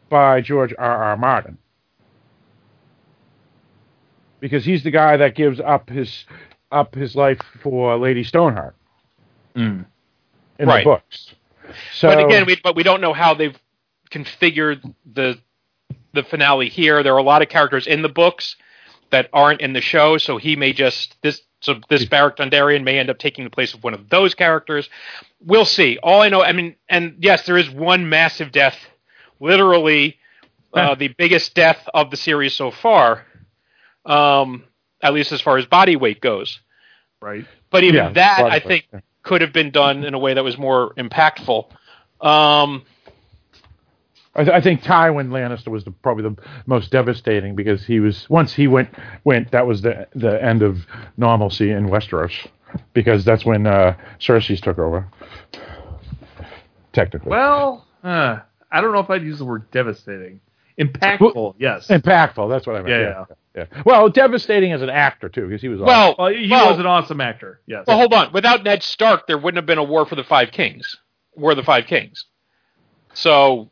by 0.10 0.42
George 0.42 0.74
R. 0.78 1.04
R. 1.04 1.18
Martin 1.18 1.58
because 4.40 4.66
he's 4.66 4.84
the 4.84 4.92
guy 4.92 5.18
that 5.18 5.36
gives 5.36 5.60
up 5.60 5.90
his 5.90 6.26
up 6.72 6.96
his 6.96 7.16
life 7.16 7.40
for 7.62 7.98
Lady 7.98 8.24
Stoneheart 8.24 8.76
in 9.56 9.86
Right. 10.60 10.84
the 10.84 10.90
books. 10.92 11.34
So 11.94 12.08
but 12.10 12.24
again, 12.24 12.46
we, 12.46 12.60
but 12.64 12.76
we 12.76 12.84
don't 12.84 13.02
know 13.02 13.14
how 13.14 13.34
they've 13.34 13.58
configured 14.12 14.82
the 15.12 15.40
the 16.14 16.24
finale 16.24 16.70
here. 16.70 17.04
There 17.04 17.14
are 17.14 17.20
a 17.20 17.24
lot 17.24 17.42
of 17.42 17.50
characters 17.50 17.86
in 17.88 18.02
the 18.02 18.10
books 18.10 18.56
that 19.12 19.30
aren't 19.34 19.62
in 19.62 19.74
the 19.74 19.82
show, 19.82 20.18
so 20.18 20.38
he 20.38 20.56
may 20.56 20.74
just 20.74 21.16
this 21.22 21.42
so 21.62 21.80
this 21.90 22.06
Beric 22.06 22.38
Dondarrion 22.38 22.84
may 22.84 22.98
end 22.98 23.10
up 23.10 23.18
taking 23.20 23.44
the 23.44 23.50
place 23.50 23.74
of 23.74 23.84
one 23.84 23.94
of 23.94 24.10
those 24.10 24.34
characters. 24.34 24.90
We'll 25.46 25.66
see. 25.66 26.00
All 26.02 26.22
I 26.22 26.30
know, 26.30 26.42
I 26.44 26.54
mean, 26.54 26.76
and 26.88 27.16
yes, 27.20 27.46
there 27.46 27.58
is 27.58 27.70
one 27.70 28.10
massive 28.10 28.52
death, 28.52 28.78
literally 29.40 30.18
uh, 30.74 30.96
the 30.96 31.10
biggest 31.10 31.54
death 31.56 31.88
of 31.94 32.12
the 32.12 32.18
series 32.18 32.56
so 32.56 32.72
far, 32.72 33.26
um, 34.06 34.64
at 35.04 35.14
least 35.14 35.32
as 35.32 35.42
far 35.42 35.58
as 35.58 35.66
body 35.66 35.96
weight 35.96 36.22
goes. 36.22 36.60
Right. 37.22 37.46
But 37.70 37.84
even 37.84 37.96
Yeah, 37.96 38.10
that, 38.14 38.46
I 38.46 38.60
think, 38.60 38.88
yeah. 38.94 39.00
Could 39.24 39.42
have 39.42 39.54
been 39.54 39.72
done 39.72 40.04
in 40.04 40.14
a 40.14 40.20
way 40.20 40.34
that 40.34 40.44
was 40.44 40.58
more 40.58 40.94
impactful. 40.96 41.66
Um, 42.22 42.84
I, 44.36 44.44
th- 44.44 44.54
I 44.56 44.62
think 44.62 44.84
Tywin 44.84 45.30
Lannister 45.30 45.70
was 45.70 45.84
the, 45.84 45.92
probably 45.92 46.24
the 46.24 46.36
most 46.66 46.92
devastating 46.92 47.56
because 47.56 47.86
he 47.86 48.00
was 48.00 48.30
once 48.30 48.54
he 48.54 48.68
went 48.68 48.90
went 49.24 49.52
that 49.52 49.66
was 49.66 49.82
the 49.82 50.08
the 50.14 50.42
end 50.44 50.62
of 50.62 50.86
normalcy 51.18 51.72
in 51.72 51.88
Westeros 51.88 52.32
because 52.94 53.26
that's 53.26 53.44
when 53.46 53.66
uh, 53.68 53.98
Cersei's 54.20 54.62
took 54.62 54.78
over. 54.78 55.08
Technically, 56.94 57.30
Well, 57.30 57.86
uh, 58.04 58.40
I 58.72 58.82
don't 58.82 58.94
know 58.94 59.00
if 59.00 59.10
I'd 59.10 59.24
use 59.24 59.40
the 59.40 59.46
word 59.46 59.70
devastating. 59.72 60.42
Impactful, 60.80 61.56
yes. 61.60 61.88
impactful. 61.88 62.50
That's 62.50 62.66
what 62.66 62.78
I 62.78 62.82
meant. 62.82 62.90
Yeah, 62.90 63.26
Yeah, 63.56 63.66
yeah. 63.74 63.82
Well, 63.86 64.10
devastating 64.10 64.72
as 64.72 64.82
an 64.82 64.90
actor 64.90 65.28
too 65.30 65.48
because 65.48 65.62
he 65.62 65.68
was 65.68 65.80
well, 65.82 66.16
well, 66.18 66.30
he 66.30 66.50
well, 66.50 66.70
was 66.70 66.80
an 66.80 66.86
awesome 66.86 67.20
actor. 67.20 67.60
Yes. 67.68 67.86
well, 67.88 67.98
hold 67.98 68.14
on. 68.14 68.32
Without 68.32 68.64
Ned 68.64 68.82
Stark, 68.84 69.28
there 69.28 69.38
wouldn't 69.38 69.58
have 69.58 69.66
been 69.66 69.78
a 69.78 69.84
war 69.84 70.06
for 70.06 70.16
the 70.16 70.24
Five 70.24 70.52
Kings. 70.52 70.96
War 71.36 71.52
of 71.52 71.58
the 71.58 71.64
Five 71.64 71.86
Kings. 71.88 72.26
So, 73.14 73.70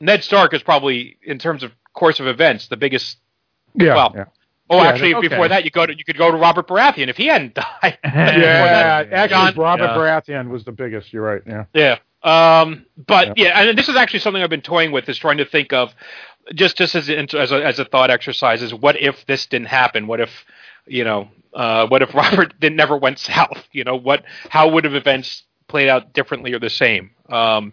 Ned 0.00 0.22
Stark 0.22 0.54
is 0.54 0.62
probably, 0.62 1.16
in 1.22 1.38
terms 1.38 1.62
of 1.62 1.72
course 1.94 2.20
of 2.20 2.26
events, 2.26 2.68
the 2.68 2.76
biggest. 2.76 3.18
yeah, 3.74 3.94
well, 3.94 4.12
yeah. 4.14 4.24
Oh, 4.70 4.76
Yeah, 4.78 4.88
actually, 4.88 5.14
okay. 5.14 5.28
before 5.28 5.48
that, 5.48 5.64
you 5.64 5.70
go 5.70 5.84
to 5.84 5.96
you 5.96 6.04
could 6.04 6.16
go 6.16 6.30
to 6.30 6.36
Robert 6.36 6.66
Baratheon 6.68 7.08
if 7.08 7.16
he 7.16 7.26
hadn't 7.26 7.54
died. 7.82 7.98
Yeah, 8.04 9.04
actually, 9.12 9.28
John- 9.28 9.54
Robert 9.56 9.84
yeah. 9.84 9.96
Baratheon 9.96 10.48
was 10.48 10.64
the 10.64 10.72
biggest. 10.72 11.12
You're 11.12 11.22
right. 11.22 11.42
Yeah. 11.46 11.64
Yeah. 11.74 11.98
Um, 12.24 12.86
but 12.96 13.36
yeah. 13.36 13.60
and 13.60 13.76
this 13.76 13.88
is 13.88 13.96
actually 13.96 14.20
something 14.20 14.42
I've 14.42 14.50
been 14.50 14.62
toying 14.62 14.92
with 14.92 15.08
is 15.08 15.18
trying 15.18 15.36
to 15.36 15.44
think 15.44 15.72
of 15.74 15.94
just 16.54 16.76
just 16.76 16.94
as 16.94 17.08
a, 17.08 17.18
as 17.18 17.52
a, 17.52 17.64
as 17.64 17.78
a 17.78 17.84
thought 17.84 18.10
exercise 18.10 18.62
is 18.62 18.72
what 18.74 19.00
if 19.00 19.24
this 19.26 19.46
didn't 19.46 19.68
happen? 19.68 20.06
What 20.06 20.20
if 20.20 20.30
you 20.86 21.04
know? 21.04 21.28
Uh, 21.52 21.86
what 21.86 22.02
if 22.02 22.14
Robert 22.14 22.58
did 22.58 22.72
never 22.72 22.96
went 22.96 23.18
south? 23.18 23.62
You 23.72 23.84
know 23.84 23.96
what? 23.96 24.24
How 24.48 24.68
would 24.68 24.84
have 24.84 24.94
events 24.94 25.44
played 25.68 25.88
out 25.88 26.12
differently 26.14 26.52
or 26.52 26.58
the 26.58 26.70
same? 26.70 27.10
Um, 27.28 27.72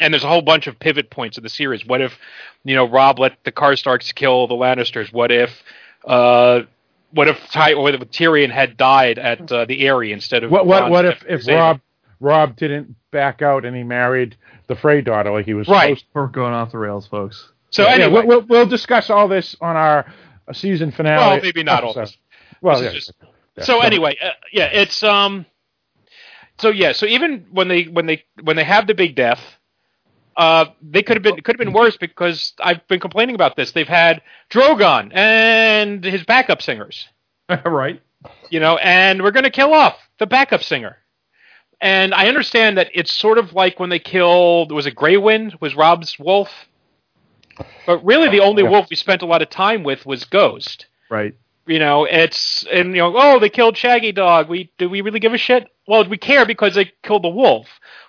and 0.00 0.12
there's 0.12 0.24
a 0.24 0.28
whole 0.28 0.42
bunch 0.42 0.66
of 0.66 0.78
pivot 0.78 1.10
points 1.10 1.36
in 1.36 1.42
the 1.42 1.50
series. 1.50 1.86
What 1.86 2.00
if 2.00 2.18
you 2.64 2.74
know 2.74 2.88
Robb 2.88 3.18
let 3.18 3.42
the 3.44 3.52
Karstarks 3.52 4.14
kill 4.14 4.46
the 4.46 4.54
Lannisters? 4.54 5.12
What 5.12 5.32
if 5.32 5.62
uh, 6.04 6.62
what 7.10 7.28
if 7.28 7.38
Ty 7.50 7.74
or 7.74 7.90
Tyrion 7.90 8.50
had 8.50 8.76
died 8.76 9.18
at 9.18 9.50
uh, 9.50 9.64
the 9.64 9.86
Eyrie 9.86 10.12
instead 10.12 10.44
of 10.44 10.50
What 10.50 10.66
what 10.66 10.90
what 10.90 11.04
if 11.04 11.24
if 11.28 11.46
Robb 11.46 11.80
Robb 12.20 12.56
didn't 12.56 12.94
back 13.10 13.42
out 13.42 13.64
and 13.64 13.76
he 13.76 13.82
married 13.82 14.36
the 14.66 14.74
Frey 14.76 15.00
daughter 15.00 15.30
like 15.30 15.44
he 15.46 15.54
was 15.54 15.68
Right. 15.68 15.98
supposed 15.98 16.06
We're 16.14 16.26
going 16.28 16.52
off 16.54 16.72
the 16.72 16.78
rails, 16.78 17.06
folks. 17.06 17.52
So 17.70 17.84
Yeah, 17.84 17.90
anyway, 17.94 18.12
we'll, 18.12 18.26
we'll 18.26 18.40
we'll 18.42 18.66
discuss 18.66 19.10
all 19.10 19.28
this 19.28 19.56
on 19.60 19.76
our 19.76 20.06
uh, 20.48 20.52
season 20.52 20.90
finale. 20.92 21.18
well, 21.36 21.40
maybe 21.42 21.62
not 21.62 21.84
all 21.84 21.94
this. 21.94 22.16
Well, 22.60 22.80
This 22.80 22.86
yeah. 22.92 22.98
just- 22.98 23.12
yeah. 23.56 23.64
so 23.64 23.80
anyway, 23.80 24.16
uh, 24.22 24.30
yeah, 24.52 24.66
it's 24.66 25.02
um. 25.02 25.46
So 26.58 26.68
yeah, 26.70 26.92
so 26.92 27.06
even 27.06 27.46
when 27.50 27.68
they 27.68 27.84
when 27.84 28.06
they 28.06 28.24
when 28.42 28.56
they 28.56 28.64
have 28.64 28.86
the 28.86 28.94
big 28.94 29.16
death, 29.16 29.40
uh, 30.36 30.66
they 30.82 31.02
could 31.02 31.16
have 31.16 31.22
been 31.22 31.36
could 31.40 31.54
have 31.54 31.58
been 31.64 31.72
worse 31.72 31.96
because 31.96 32.52
I've 32.60 32.86
been 32.88 33.00
complaining 33.00 33.34
about 33.34 33.56
this. 33.56 33.72
They've 33.72 33.86
had 33.88 34.22
Drogon 34.50 35.10
and 35.14 36.04
his 36.04 36.22
backup 36.24 36.62
singers, 36.62 37.08
right. 37.64 38.00
you 38.50 38.60
know, 38.60 38.76
and 38.78 39.22
we're 39.22 39.32
going 39.32 39.44
to 39.44 39.50
kill 39.50 39.72
off 39.74 39.98
the 40.18 40.26
backup 40.26 40.62
singer. 40.62 40.96
And 41.80 42.14
I 42.14 42.28
understand 42.28 42.78
that 42.78 42.88
it's 42.94 43.12
sort 43.12 43.38
of 43.38 43.52
like 43.52 43.78
when 43.80 43.90
they 43.90 43.98
killed 43.98 44.72
was 44.72 44.86
it 44.86 44.92
Grey 44.94 45.16
Wind 45.16 45.56
was 45.60 45.74
Robb's 45.74 46.18
wolf, 46.18 46.48
but 47.86 48.04
really 48.04 48.28
the 48.28 48.40
only 48.40 48.62
Yeah. 48.62 48.70
wolf 48.70 48.86
we 48.90 48.96
spent 48.96 49.22
a 49.22 49.26
lot 49.26 49.42
of 49.42 49.50
time 49.50 49.82
with 49.84 50.06
was 50.06 50.24
Ghost. 50.24 50.86
Right. 51.10 51.34
you 51.66 51.78
know 51.78 52.04
it's 52.04 52.64
and 52.72 52.88
you 52.90 53.00
know 53.02 53.14
oh 53.16 53.38
they 53.38 53.48
killed 53.48 53.74
Shaggydog. 53.76 54.48
We 54.48 54.70
do 54.78 54.88
we 54.88 55.00
really 55.00 55.20
give 55.20 55.32
a 55.34 55.38
shit? 55.38 55.66
Well 55.86 56.04
we 56.08 56.16
care 56.18 56.44
because 56.46 56.74
they 56.74 56.92
killed 57.02 57.24
the 57.24 57.28
wolf. 57.28 57.66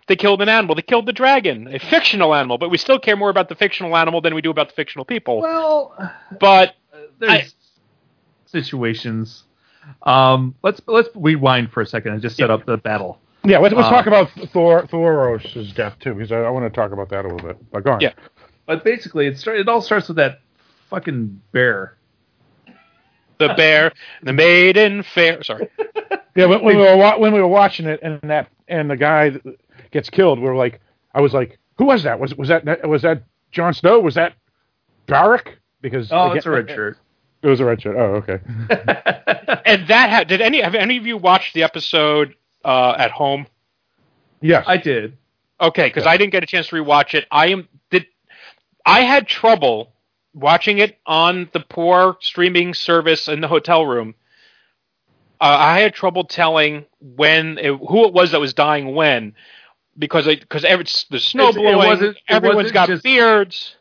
They 0.08 0.16
killed 0.16 0.42
an 0.42 0.50
animal. 0.50 0.76
They 0.76 0.82
killed 0.84 1.06
the 1.06 1.14
dragon 1.14 1.68
a 1.74 1.80
fictional 1.80 2.34
animal. 2.36 2.58
But 2.58 2.70
we 2.70 2.78
still 2.78 3.00
care 3.00 3.16
more 3.18 3.30
about 3.30 3.50
the 3.50 3.56
fictional 3.56 3.96
animal 3.98 4.22
than 4.22 4.36
we 4.36 4.42
do 4.42 4.52
about 4.52 4.70
the 4.70 4.76
fictional 4.76 5.04
people. 5.06 5.42
Well, 5.42 5.94
but 6.40 6.76
there's 7.20 7.32
I- 7.32 7.48
situations. 8.46 9.44
Um, 10.04 10.56
let's 10.64 10.82
let's 10.88 11.10
rewind 11.16 11.72
for 11.72 11.82
a 11.82 11.86
second 11.86 12.14
and 12.14 12.22
just 12.22 12.38
set 12.38 12.50
up 12.50 12.66
the 12.66 12.78
battle. 12.78 13.20
Yeah, 13.46 13.60
let's, 13.60 13.74
let's 13.76 13.88
uh, 13.88 13.92
talk 13.92 14.08
about 14.08 14.30
Thor 14.52 14.84
Thoros' 14.84 15.74
death 15.76 15.98
too, 16.00 16.14
because 16.14 16.32
I, 16.32 16.38
I 16.42 16.50
want 16.50 16.66
to 16.66 16.70
talk 16.76 16.92
about 16.92 17.10
that 17.10 17.26
a 17.26 17.28
little 17.28 17.48
bit. 17.48 17.58
But 17.72 17.84
go 17.84 17.92
on. 17.94 18.02
Yeah. 18.02 18.14
But 18.66 18.84
basically, 18.84 19.28
it 19.28 19.38
start, 19.38 19.60
it 19.60 19.68
all 19.68 19.82
starts 19.82 20.08
with 20.08 20.18
that 20.18 20.40
fucking 20.90 21.42
bear. 21.52 21.98
the 23.38 23.54
bear 23.58 23.92
the 24.24 24.34
maiden 24.34 25.04
fair 25.04 25.44
sorry 25.44 25.68
Yeah, 26.36 26.46
when, 26.46 26.64
when 26.64 26.78
we 26.78 26.82
were 26.84 27.18
when 27.18 27.34
we 27.34 27.40
were 27.40 27.48
watching 27.48 27.86
it, 27.86 28.00
and 28.04 28.20
that 28.24 28.50
and 28.68 28.90
the 28.90 28.98
guy 28.98 29.32
gets 29.92 30.10
killed, 30.10 30.40
we 30.40 30.46
were 30.46 30.56
like, 30.56 30.82
I 31.14 31.22
was 31.22 31.34
like, 31.34 31.60
who 31.78 31.86
was 31.86 32.04
that? 32.04 32.20
Was 32.20 32.36
was 32.36 32.50
that 32.50 32.88
was 32.88 33.04
that 33.04 33.24
Jon 33.52 33.74
Snow? 33.74 34.00
Was 34.02 34.16
that 34.16 34.34
Beric? 35.08 35.60
Because 35.82 36.12
Oh, 36.12 36.26
again- 36.26 36.38
it's 36.38 36.46
a 36.46 36.52
red 36.52 36.70
shirt. 36.70 36.98
It 37.42 37.48
was 37.48 37.60
a 37.60 37.66
red 37.66 37.82
shirt. 37.82 37.96
Oh, 37.96 38.16
okay. 38.16 38.40
and 39.66 39.88
that 39.88 40.10
ha- 40.10 40.24
did 40.28 40.42
any 40.42 40.62
have 40.62 40.74
any 40.76 40.98
of 40.98 41.06
you 41.06 41.16
watched 41.16 41.54
the 41.54 41.64
episode 41.64 42.36
uh, 42.66 42.96
at 42.98 43.12
home 43.12 43.48
Yes. 44.42 44.66
I 44.68 44.78
did. 44.78 45.18
Okay, 45.62 45.88
because 45.88 46.06
I 46.06 46.18
didn't 46.18 46.34
get 46.34 46.44
a 46.44 46.46
chance 46.46 46.68
to 46.68 46.76
rewatch 46.76 47.14
it. 47.14 47.26
I 47.32 47.48
am 47.48 47.68
did 47.90 48.06
I 48.86 49.02
had 49.02 49.28
trouble 49.28 49.94
watching 50.34 50.78
it 50.80 51.00
on 51.06 51.50
the 51.54 51.62
poor 51.62 52.18
streaming 52.20 52.74
service 52.74 53.28
in 53.30 53.40
the 53.42 53.48
hotel 53.48 53.86
room. 53.86 54.14
Uh, 55.40 55.46
I 55.60 55.80
had 55.80 55.94
trouble 55.94 56.26
telling 56.26 56.86
when 57.00 57.58
it, 57.58 57.72
who 57.72 58.06
it 58.06 58.14
was 58.14 58.32
that 58.32 58.40
was 58.42 58.54
dying 58.54 58.94
when 58.94 59.34
because 59.98 60.26
because 60.28 60.62
the 60.64 61.20
snow 61.20 61.50
It's- 61.50 61.56
it 61.56 61.60
blowing, 61.62 61.78
wasn't- 61.88 62.18
it 62.18 62.24
everyone's 62.28 62.56
wasn't 62.58 62.74
got 62.74 62.88
just- 62.90 63.04
beards. 63.04 63.76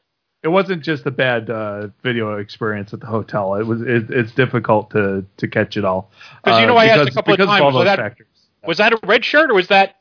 It 0.44 0.48
wasn't 0.48 0.82
just 0.82 1.06
a 1.06 1.11
bad 1.11 1.48
uh, 1.48 1.89
video 2.02 2.36
experience 2.36 2.93
at 2.93 3.01
the 3.01 3.06
hotel. 3.06 3.55
It 3.55 3.66
was 3.66 3.81
it, 3.82 4.11
it's 4.11 4.32
difficult 4.32 4.90
to 4.90 5.24
to 5.39 5.48
catch 5.48 5.77
it 5.77 5.85
all. 5.85 6.11
'Cause 6.44 6.59
you 6.61 6.65
Uh, 6.65 6.69
know 6.69 6.77
I 6.77 6.86
asked 6.86 7.09
a 7.09 7.12
couple 7.12 7.32
of 7.32 7.39
because 7.39 7.51
times, 7.51 7.61
all 7.62 7.66
was 7.69 7.74
those 7.77 7.85
that- 7.86 7.98
factors. 7.98 8.27
Was 8.66 8.78
that 8.78 8.92
a 8.92 8.98
red 9.04 9.24
shirt 9.24 9.50
or 9.50 9.54
was 9.54 9.68
that 9.68 9.96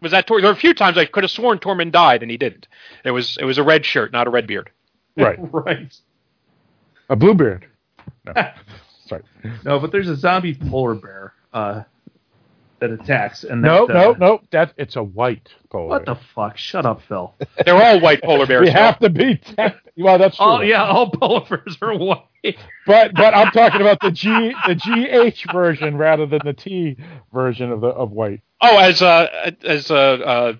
was 0.00 0.12
that 0.12 0.26
Tor? 0.26 0.40
There 0.40 0.50
were 0.50 0.56
a 0.56 0.60
few 0.60 0.74
times 0.74 0.98
I 0.98 1.04
could 1.04 1.24
have 1.24 1.30
sworn 1.30 1.58
Tormund 1.58 1.92
died 1.92 2.22
and 2.22 2.30
he 2.30 2.36
didn't. 2.36 2.66
It 3.04 3.10
was 3.12 3.36
it 3.40 3.44
was 3.44 3.58
a 3.58 3.62
red 3.62 3.84
shirt, 3.84 4.12
not 4.12 4.26
a 4.26 4.30
red 4.30 4.46
beard. 4.46 4.70
right. 5.16 5.38
right. 5.52 5.94
A 7.08 7.16
bluebeard. 7.16 7.66
No. 8.24 8.32
Sorry. 9.06 9.22
No, 9.64 9.78
but 9.78 9.92
there's 9.92 10.08
a 10.08 10.16
zombie 10.16 10.54
polar 10.54 10.94
bear 10.94 11.34
uh, 11.52 11.82
that 12.82 12.90
attacks. 12.90 13.44
And 13.44 13.62
No, 13.62 13.86
that, 13.86 13.96
uh, 13.96 14.00
no, 14.00 14.12
no. 14.12 14.40
That 14.50 14.74
it's 14.76 14.96
a 14.96 15.02
white 15.02 15.48
polar. 15.70 15.86
What 15.88 16.04
the 16.04 16.16
fuck? 16.34 16.56
Shut 16.56 16.84
up, 16.84 17.00
Phil. 17.08 17.32
They're 17.64 17.80
all 17.80 18.00
white 18.00 18.22
polar 18.22 18.44
bears. 18.46 18.66
We 18.66 18.70
have 18.70 18.98
to 18.98 19.08
be. 19.08 19.36
Tech- 19.36 19.76
well, 19.96 20.18
that's 20.18 20.36
true. 20.36 20.46
Oh 20.46 20.60
yeah, 20.60 20.84
all 20.84 21.10
polar 21.10 21.46
bears 21.48 21.78
are 21.80 21.96
white. 21.96 22.24
But 22.88 23.14
but 23.14 23.34
I'm 23.36 23.52
talking 23.52 23.80
about 23.80 24.00
the 24.00 24.10
G 24.10 24.28
the 24.66 24.74
GH 24.74 25.52
version 25.52 25.96
rather 25.96 26.26
than 26.26 26.40
the 26.44 26.52
T 26.52 26.96
version 27.32 27.70
of 27.70 27.80
the 27.80 27.86
of 27.86 28.10
white. 28.10 28.40
Oh, 28.60 28.78
as 28.78 29.00
uh, 29.00 29.52
as 29.64 29.92
uh, 29.92 29.94
uh, 29.94 30.52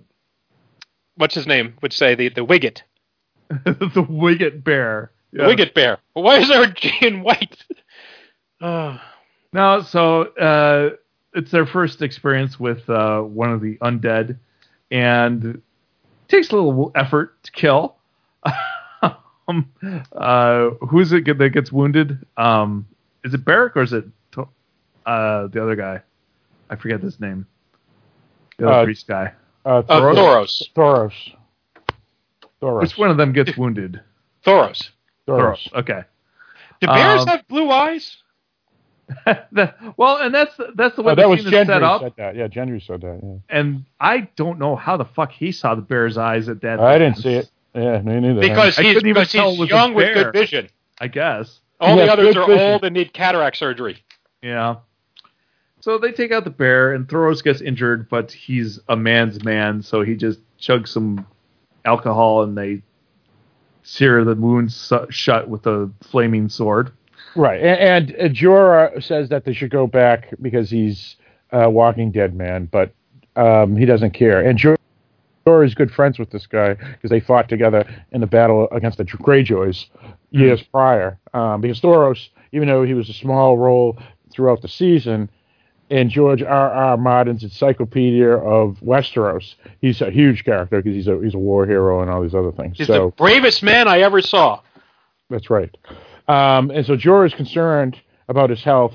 what's 1.16 1.34
his 1.34 1.48
name 1.48 1.74
would 1.82 1.92
say 1.92 2.14
the 2.14 2.28
the 2.28 2.46
Wiggett, 2.46 2.82
the 3.48 4.06
Wiggett 4.08 4.62
bear. 4.62 5.10
the 5.32 5.42
Wiggett 5.42 5.74
bear. 5.74 5.98
Why 6.12 6.38
is 6.38 6.48
there 6.48 6.62
a 6.62 6.72
G 6.72 6.92
in 7.02 7.24
white? 7.24 7.56
Uh, 8.60 8.98
No, 9.52 9.82
so 9.82 10.22
uh, 10.22 10.90
it's 11.34 11.50
their 11.50 11.66
first 11.66 12.02
experience 12.02 12.58
with 12.60 12.88
uh, 12.90 13.20
one 13.20 13.50
of 13.50 13.60
the 13.60 13.76
undead, 13.78 14.36
and 14.90 15.44
it 15.44 15.60
takes 16.28 16.50
a 16.50 16.56
little 16.56 16.92
effort 16.94 17.42
to 17.44 17.52
kill. 17.52 17.96
um, 19.48 19.70
uh, 20.12 20.70
who's 20.88 21.12
it 21.12 21.24
that 21.38 21.50
gets 21.50 21.72
wounded? 21.72 22.24
Um, 22.36 22.86
is 23.24 23.34
it 23.34 23.44
Beric 23.44 23.76
or 23.76 23.82
is 23.82 23.92
it 23.92 24.04
To- 24.32 24.48
uh, 25.06 25.46
the 25.48 25.62
other 25.62 25.76
guy? 25.76 26.02
I 26.70 26.76
forget 26.76 27.00
his 27.00 27.20
name. 27.20 27.46
The 28.58 28.68
other 28.68 28.80
Uh, 28.80 28.84
priest 28.84 29.06
guy. 29.06 29.32
Uh, 29.64 29.68
uh, 29.78 29.82
Thoros. 29.82 30.16
Thoros. 30.16 30.72
Thoros. 30.74 31.34
Thoros. 32.60 32.80
Which 32.82 32.98
one 32.98 33.10
of 33.10 33.16
them 33.16 33.32
gets 33.32 33.56
wounded? 33.56 34.00
Thoros. 34.44 34.90
Thoros. 35.26 35.72
Okay. 35.74 36.02
Do 36.80 36.86
bears 36.88 37.22
Um, 37.22 37.28
have 37.28 37.46
blue 37.48 37.70
eyes? 37.70 38.22
That- 39.52 39.76
well, 39.96 40.16
and 40.18 40.34
that's 40.34 40.54
that's 40.74 40.96
the 40.96 41.02
way 41.02 41.12
Oh, 41.12 41.14
the 41.14 41.22
that 41.22 41.28
was 41.28 41.40
scene 41.40 41.52
is 41.54 41.66
set 41.66 41.82
up. 41.82 42.02
said 42.02 42.12
that. 42.16 42.36
Yeah, 42.36 42.48
Gendry 42.48 42.84
said 42.84 43.00
that. 43.02 43.20
Yeah. 43.22 43.56
and 43.58 43.84
I 44.00 44.28
don't 44.36 44.58
know 44.58 44.76
how 44.76 44.96
the 44.96 45.04
fuck 45.04 45.30
he 45.32 45.52
saw 45.52 45.74
the 45.74 45.82
bear's 45.82 46.16
eyes 46.18 46.48
at 46.48 46.60
that. 46.62 46.80
I 46.80 46.98
didn't 46.98 47.18
see 47.18 47.34
it. 47.34 47.50
Yeah, 47.74 48.00
me 48.02 48.20
neither. 48.20 48.40
Because 48.40 48.78
I 48.78 48.82
he's, 48.82 48.94
couldn't 48.94 49.08
even 49.08 49.20
because 49.22 49.32
tell 49.32 49.48
it 49.48 49.50
he's 49.52 49.58
was 49.60 49.70
young 49.70 49.94
with 49.94 50.14
good 50.14 50.32
vision. 50.32 50.68
I 51.00 51.08
guess. 51.08 51.60
All 51.80 51.96
Yes, 51.96 52.06
the 52.06 52.12
others 52.12 52.36
are 52.36 52.46
vision. 52.46 52.70
old 52.72 52.84
and 52.84 52.94
need 52.94 53.12
cataract 53.12 53.56
surgery. 53.56 54.02
Yeah. 54.42 54.76
So 55.80 55.98
they 55.98 56.12
take 56.12 56.30
out 56.30 56.44
the 56.44 56.50
bear, 56.50 56.92
and 56.92 57.08
Thoros 57.08 57.42
gets 57.42 57.60
injured, 57.60 58.08
but 58.08 58.30
he's 58.30 58.78
a 58.88 58.94
man's 58.96 59.42
man, 59.42 59.82
so 59.82 60.02
he 60.02 60.14
just 60.14 60.38
chugs 60.60 60.88
some 60.88 61.26
alcohol, 61.84 62.42
and 62.44 62.56
they 62.56 62.82
sear 63.82 64.22
the 64.24 64.34
wounds 64.36 64.76
su- 64.76 65.06
shut 65.10 65.48
with 65.48 65.66
a 65.66 65.90
flaming 66.02 66.48
sword. 66.48 66.92
Right, 67.34 67.60
and, 67.62 68.10
and 68.10 68.30
uh, 68.30 68.34
Jorah 68.34 69.02
says 69.02 69.28
that 69.30 69.44
they 69.44 69.52
should 69.52 69.70
go 69.70 69.86
back 69.86 70.28
because 70.40 70.70
he's 70.70 71.16
a 71.50 71.70
Walking 71.70 72.10
Dead 72.10 72.34
man, 72.34 72.68
but 72.70 72.92
um, 73.36 73.76
he 73.76 73.86
doesn't 73.86 74.12
care. 74.12 74.40
And 74.40 74.58
Jorah 74.58 74.76
Jorah 75.46 75.66
is 75.66 75.74
good 75.74 75.90
friends 75.90 76.18
with 76.18 76.30
this 76.30 76.46
guy 76.46 76.74
because 76.74 77.10
they 77.10 77.20
fought 77.20 77.48
together 77.48 77.84
in 78.12 78.20
the 78.20 78.26
battle 78.26 78.68
against 78.70 78.98
the 78.98 79.04
Greyjoys 79.04 79.86
years 80.30 80.62
prior. 80.62 81.18
Um, 81.34 81.60
because 81.60 81.80
Thoros, 81.80 82.28
even 82.52 82.68
though 82.68 82.84
he 82.84 82.94
was 82.94 83.08
a 83.08 83.12
small 83.12 83.58
role 83.58 83.98
throughout 84.30 84.62
the 84.62 84.68
season, 84.68 85.28
in 85.90 86.08
George 86.08 86.42
R. 86.42 86.72
R. 86.72 86.96
Martin's 86.96 87.42
Encyclopedia 87.42 88.30
of 88.30 88.78
Westeros, 88.80 89.56
he's 89.80 90.00
a 90.00 90.10
huge 90.10 90.44
character 90.44 90.80
because 90.80 90.94
he's 90.94 91.08
a 91.08 91.20
he's 91.22 91.34
a 91.34 91.38
war 91.38 91.66
hero 91.66 92.00
and 92.00 92.10
all 92.10 92.22
these 92.22 92.34
other 92.34 92.52
things. 92.52 92.78
He's 92.78 92.86
so 92.86 93.06
the 93.06 93.16
bravest 93.16 93.62
man 93.62 93.88
I 93.88 94.00
ever 94.00 94.22
saw. 94.22 94.60
that's 95.28 95.50
right. 95.50 95.76
Um, 96.28 96.70
and 96.70 96.84
so 96.86 96.96
Jorah 96.96 97.26
is 97.26 97.34
concerned 97.34 98.00
about 98.28 98.50
his 98.50 98.62
health, 98.62 98.94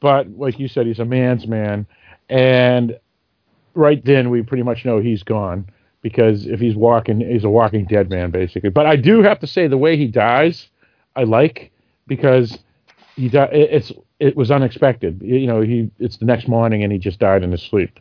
but 0.00 0.28
like 0.38 0.58
you 0.58 0.68
said, 0.68 0.86
he's 0.86 0.98
a 1.00 1.04
man's 1.04 1.46
man. 1.46 1.86
And 2.28 2.98
right 3.74 4.04
then, 4.04 4.30
we 4.30 4.42
pretty 4.42 4.62
much 4.62 4.84
know 4.84 5.00
he's 5.00 5.22
gone 5.22 5.68
because 6.02 6.46
if 6.46 6.60
he's 6.60 6.76
walking, 6.76 7.20
he's 7.20 7.44
a 7.44 7.50
walking 7.50 7.84
dead 7.86 8.08
man, 8.10 8.30
basically. 8.30 8.70
But 8.70 8.86
I 8.86 8.96
do 8.96 9.22
have 9.22 9.40
to 9.40 9.46
say, 9.46 9.66
the 9.66 9.78
way 9.78 9.96
he 9.96 10.06
dies, 10.06 10.68
I 11.16 11.24
like 11.24 11.72
because 12.06 12.58
he 13.16 13.28
di- 13.28 13.44
it- 13.52 13.70
it's 13.72 13.92
it 14.20 14.36
was 14.36 14.50
unexpected. 14.50 15.20
You 15.22 15.46
know, 15.46 15.60
he 15.60 15.90
it's 15.98 16.16
the 16.16 16.24
next 16.24 16.48
morning 16.48 16.82
and 16.82 16.92
he 16.92 16.98
just 16.98 17.18
died 17.20 17.42
in 17.42 17.52
his 17.52 17.62
sleep, 17.62 17.98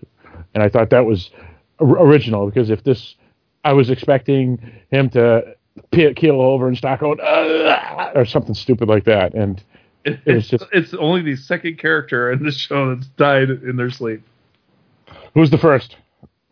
and 0.53 0.63
I 0.63 0.69
thought 0.69 0.89
that 0.91 1.05
was 1.05 1.31
original 1.79 2.47
because 2.47 2.69
if 2.69 2.83
this, 2.83 3.15
I 3.63 3.73
was 3.73 3.89
expecting 3.89 4.59
him 4.89 5.09
to 5.11 5.55
keel 5.91 6.41
over 6.41 6.67
and 6.67 6.77
start 6.77 6.99
going 6.99 7.19
or 8.15 8.25
something 8.25 8.53
stupid 8.55 8.87
like 8.87 9.03
that, 9.05 9.33
and 9.33 9.63
It- 10.05 10.19
It 10.25 10.35
it's, 10.37 10.47
just- 10.47 10.65
it's 10.71 10.93
only 10.93 11.21
the 11.21 11.35
second 11.35 11.77
character 11.79 12.31
in 12.31 12.43
the 12.43 12.51
show 12.51 12.95
that's 12.95 13.07
died 13.07 13.49
in 13.49 13.75
their 13.75 13.89
sleep. 13.89 14.21
who's 15.33 15.49
the 15.49 15.57
first? 15.57 15.97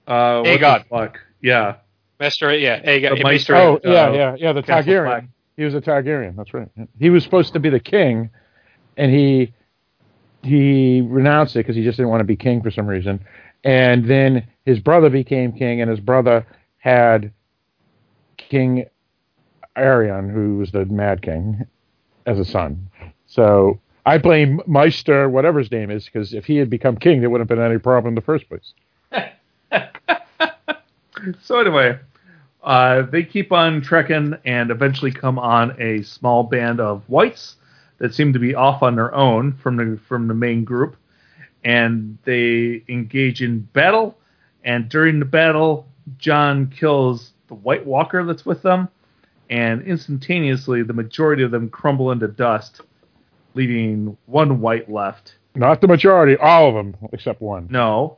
Uh, 0.08 0.42
what 0.42 0.60
Aegon. 0.60 0.80
the 0.84 0.90
fuck? 0.90 1.20
Yeah. 1.42 1.76
Master, 2.20 2.54
yeah, 2.56 2.80
hey, 2.84 3.00
The 3.00 3.16
hey, 3.16 3.24
Maester- 3.24 3.54
Maester- 3.54 3.56
Oh, 3.56 3.80
yeah, 3.84 4.08
uh, 4.08 4.12
yeah, 4.14 4.36
yeah, 4.38 4.54
the 4.54 4.62
Castle 4.64 4.94
Targaryen. 4.94 5.06
Black. 5.06 5.24
He 5.58 5.64
was 5.64 5.74
a 5.74 5.82
Targaryen. 5.82 6.36
That's 6.36 6.54
right. 6.54 6.68
He 7.00 7.10
was 7.10 7.24
supposed 7.24 7.54
to 7.54 7.60
be 7.60 7.70
the 7.70 7.80
king, 7.80 8.30
and 8.98 9.12
he 9.12 9.54
he 10.44 11.02
renounced 11.02 11.56
it 11.56 11.60
because 11.60 11.76
he 11.76 11.84
just 11.84 11.98
didn't 11.98 12.10
want 12.10 12.20
to 12.22 12.26
be 12.26 12.36
king 12.36 12.62
for 12.62 12.70
some 12.72 12.86
reason. 12.88 13.20
And 13.64 14.06
then 14.06 14.46
his 14.66 14.80
brother 14.80 15.10
became 15.10 15.52
king, 15.54 15.82
and 15.82 15.90
his 15.90 16.00
brother 16.00 16.46
had 16.78 17.32
King 18.38 18.86
Arion, 19.76 20.30
who 20.30 20.58
was 20.58 20.72
the 20.72 20.86
Mad 20.86 21.22
King, 21.22 21.66
as 22.26 22.40
a 22.40 22.46
son. 22.46 22.90
So 23.28 23.80
I 24.06 24.18
blame 24.18 24.62
Maester, 24.68 25.30
whatever 25.30 25.60
his 25.60 25.72
name 25.72 25.90
is, 25.90 26.06
because 26.06 26.34
if 26.34 26.46
he 26.46 26.58
had 26.58 26.70
become 26.70 26.98
king, 26.98 27.22
there 27.22 27.30
wouldn't 27.30 27.50
have 27.50 27.58
been 27.58 27.66
any 27.66 27.80
problem 27.80 28.12
in 28.12 28.16
the 28.16 28.22
first 28.22 28.46
place. 28.50 28.74
so 31.42 31.60
anyway, 31.60 31.98
uh, 32.64 33.04
they 33.04 33.24
keep 33.24 33.52
on 33.52 33.82
trekking 33.82 34.36
and 34.46 34.72
eventually 34.72 35.12
come 35.12 35.40
on 35.40 35.76
a 35.80 36.02
small 36.04 36.44
band 36.44 36.80
of 36.80 37.04
whites 37.08 37.56
that 37.98 38.14
seem 38.14 38.34
to 38.34 38.40
be 38.40 38.54
off 38.54 38.84
on 38.84 38.96
their 38.96 39.14
own 39.16 39.54
from 39.54 39.78
the 39.78 40.00
from 40.08 40.28
the 40.28 40.34
main 40.34 40.64
group, 40.64 40.98
and 41.64 42.18
they 42.26 42.84
engage 42.90 43.42
in 43.42 43.62
battle. 43.74 44.18
And 44.64 44.90
during 44.90 45.20
the 45.20 45.26
battle, 45.26 45.88
Jon 46.18 46.68
kills 46.68 47.34
the 47.48 47.56
White 47.56 47.86
Walker 47.86 48.24
that's 48.26 48.46
with 48.46 48.62
them, 48.64 48.90
and 49.50 49.82
instantaneously 49.84 50.84
the 50.84 50.94
majority 50.94 51.44
of 51.44 51.52
them 51.52 51.70
crumble 51.70 52.12
into 52.12 52.28
dust, 52.28 52.82
leaving 53.54 54.18
one 54.26 54.60
white 54.62 54.90
left. 54.90 55.36
Not 55.56 55.82
the 55.82 55.88
majority, 55.88 56.36
all 56.38 56.70
of 56.70 56.76
them 56.76 56.96
except 57.14 57.42
one. 57.42 57.68
No, 57.70 58.18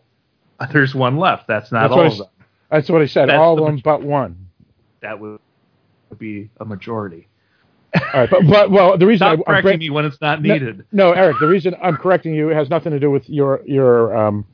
there's 0.71 0.95
one 0.95 1.17
left. 1.17 1.47
That's 1.47 1.71
not 1.71 1.89
That's 1.89 1.93
all 1.93 2.01
I 2.01 2.05
of 2.07 2.17
them. 2.17 2.27
That's 2.71 2.89
what 2.89 3.01
I 3.01 3.05
said. 3.05 3.29
That's 3.29 3.37
all 3.37 3.55
the 3.55 3.63
of 3.63 3.67
them 3.67 3.75
maj- 3.75 3.83
but 3.83 4.01
one. 4.03 4.47
That 5.01 5.19
would 5.19 5.39
be 6.17 6.49
a 6.59 6.65
majority. 6.65 7.27
All 7.95 8.01
right, 8.13 8.29
but, 8.29 8.45
but 8.47 8.71
well, 8.71 8.97
the 8.97 9.05
reason 9.05 9.27
Stop 9.27 9.39
I, 9.47 9.53
I'm 9.57 9.61
correcting 9.61 9.79
me 9.79 9.89
when 9.89 10.05
it's 10.05 10.19
not 10.19 10.41
No- 10.41 10.53
needed. 10.53 10.85
No, 10.91 11.11
Eric. 11.13 11.37
The 11.39 11.47
reason 11.47 11.75
I'm 11.81 11.97
correcting 11.97 12.33
you 12.33 12.49
has 12.49 12.69
nothing 12.69 12.91
to 12.91 12.99
do 12.99 13.09
with 13.11 13.29
your 13.29 13.61
your 13.65 14.15
um, 14.15 14.45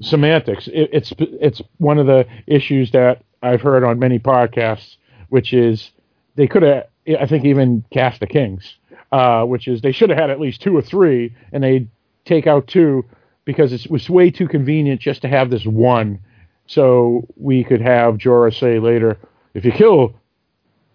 semantics. 0.00 0.66
It, 0.68 0.90
it's 0.92 1.12
it's 1.18 1.62
one 1.78 1.98
of 1.98 2.06
the 2.06 2.26
issues 2.46 2.90
that 2.92 3.22
I've 3.42 3.60
heard 3.60 3.84
on 3.84 3.98
many 3.98 4.18
podcasts, 4.18 4.96
which 5.28 5.52
is 5.52 5.90
they 6.34 6.46
could 6.46 6.62
have, 6.62 6.86
I 7.20 7.26
think, 7.26 7.44
even 7.44 7.84
cast 7.92 8.20
the 8.20 8.26
Kings, 8.26 8.76
uh, 9.10 9.44
which 9.44 9.68
is 9.68 9.80
they 9.80 9.92
should 9.92 10.10
have 10.10 10.18
had 10.18 10.30
at 10.30 10.40
least 10.40 10.62
two 10.62 10.76
or 10.76 10.82
three, 10.82 11.34
and 11.52 11.62
they 11.62 11.86
take 12.24 12.46
out 12.46 12.66
two 12.66 13.04
because 13.44 13.72
it 13.72 13.90
was 13.90 14.08
way 14.08 14.30
too 14.30 14.48
convenient 14.48 15.00
just 15.00 15.22
to 15.22 15.28
have 15.28 15.50
this 15.50 15.64
one, 15.66 16.18
so 16.66 17.26
we 17.36 17.64
could 17.64 17.80
have 17.80 18.14
Jorah 18.16 18.56
say 18.56 18.78
later, 18.78 19.18
if 19.54 19.64
you 19.64 19.72
kill 19.72 20.14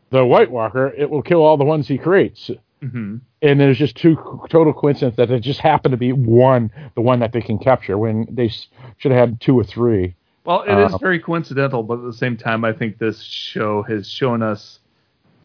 the 0.09 0.25
White 0.25 0.49
Walker, 0.49 0.87
it 0.87 1.09
will 1.09 1.21
kill 1.21 1.43
all 1.43 1.57
the 1.57 1.65
ones 1.65 1.87
he 1.87 1.97
creates. 1.97 2.49
Hmm 2.79 3.17
and 3.41 3.59
there's 3.59 3.77
just 3.77 3.95
two 3.95 4.15
total 4.49 4.73
coincidence 4.73 5.15
that 5.17 5.29
it 5.29 5.41
just 5.41 5.59
happened 5.59 5.91
to 5.91 5.97
be 5.97 6.11
one, 6.11 6.71
the 6.95 7.01
one 7.01 7.19
that 7.19 7.33
they 7.33 7.41
can 7.41 7.59
capture 7.59 7.97
when 7.97 8.27
they 8.29 8.49
should 8.97 9.11
have 9.11 9.29
had 9.29 9.41
two 9.41 9.57
or 9.57 9.63
three. 9.63 10.15
Well, 10.43 10.61
it 10.61 10.77
is 10.77 10.93
Uh, 10.93 10.97
very 10.97 11.19
coincidental, 11.19 11.83
but 11.83 11.99
at 11.99 12.05
the 12.05 12.13
same 12.13 12.37
time, 12.37 12.65
I 12.65 12.73
think 12.73 12.97
this 12.97 13.21
show 13.21 13.83
has 13.83 14.09
shown 14.09 14.41
us 14.41 14.79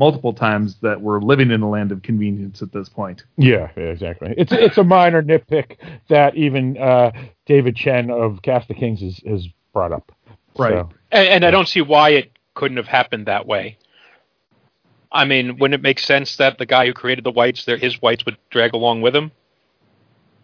multiple 0.02 0.32
times 0.32 0.74
that 0.82 1.00
we're 1.00 1.20
living 1.20 1.52
in 1.52 1.62
a 1.62 1.70
land 1.70 1.92
of 1.92 2.02
convenience 2.02 2.60
at 2.60 2.72
this 2.72 2.88
point. 2.88 3.22
Yeah, 3.36 3.70
yeah, 3.76 3.84
exactly. 3.84 4.34
It's 4.36 4.50
it's 4.50 4.76
a 4.76 4.82
minor 4.82 5.22
nitpick 5.22 5.76
that 6.08 6.34
even 6.34 6.76
uh, 6.76 7.12
David 7.46 7.76
Chen 7.76 8.10
of 8.10 8.42
Cast 8.42 8.68
of 8.68 8.76
Kings 8.76 9.00
has, 9.00 9.18
has 9.24 9.46
brought 9.72 9.92
up. 9.92 10.10
Right. 10.58 10.72
So, 10.72 10.88
And, 11.12 11.28
and 11.28 11.44
I 11.44 11.52
don't 11.52 11.68
see 11.68 11.82
why 11.82 12.10
it 12.10 12.32
couldn't 12.54 12.78
have 12.78 12.88
happened 12.88 13.26
that 13.26 13.46
way. 13.46 13.78
I 15.12 15.24
mean, 15.24 15.58
wouldn't 15.58 15.78
it 15.78 15.82
make 15.82 16.00
sense 16.00 16.34
that 16.38 16.58
the 16.58 16.66
guy 16.66 16.86
who 16.86 16.92
created 16.92 17.22
the 17.22 17.30
whites, 17.30 17.64
their, 17.64 17.76
his 17.76 18.02
whites 18.02 18.24
would 18.24 18.38
drag 18.50 18.74
along 18.74 19.02
with 19.02 19.14
him? 19.14 19.30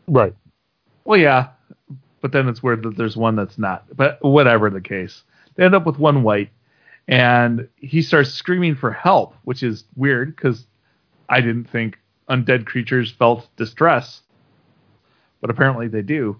right. 0.07 0.35
Well, 1.05 1.19
yeah, 1.19 1.49
but 2.21 2.31
then 2.31 2.49
it's 2.49 2.63
weird 2.63 2.85
that 2.85 2.97
there's 2.97 3.17
one 3.17 3.35
that's 3.35 3.59
not. 3.59 3.85
But 3.97 4.23
whatever 4.23 4.71
the 4.71 4.81
case, 4.81 5.25
they 5.57 5.65
end 5.65 5.75
up 5.75 5.85
with 5.85 5.99
one 5.99 6.23
white, 6.23 6.51
and 7.09 7.67
he 7.77 8.03
starts 8.03 8.31
screaming 8.31 8.75
for 8.75 8.93
help, 8.93 9.35
which 9.45 9.63
is 9.63 9.85
weird 9.97 10.37
because 10.37 10.67
I 11.29 11.41
didn't 11.41 11.65
think 11.65 11.99
undead 12.29 12.67
creatures 12.67 13.11
felt 13.11 13.49
distress, 13.57 14.21
but 15.41 15.49
apparently 15.49 15.89
they 15.89 16.03
do. 16.03 16.39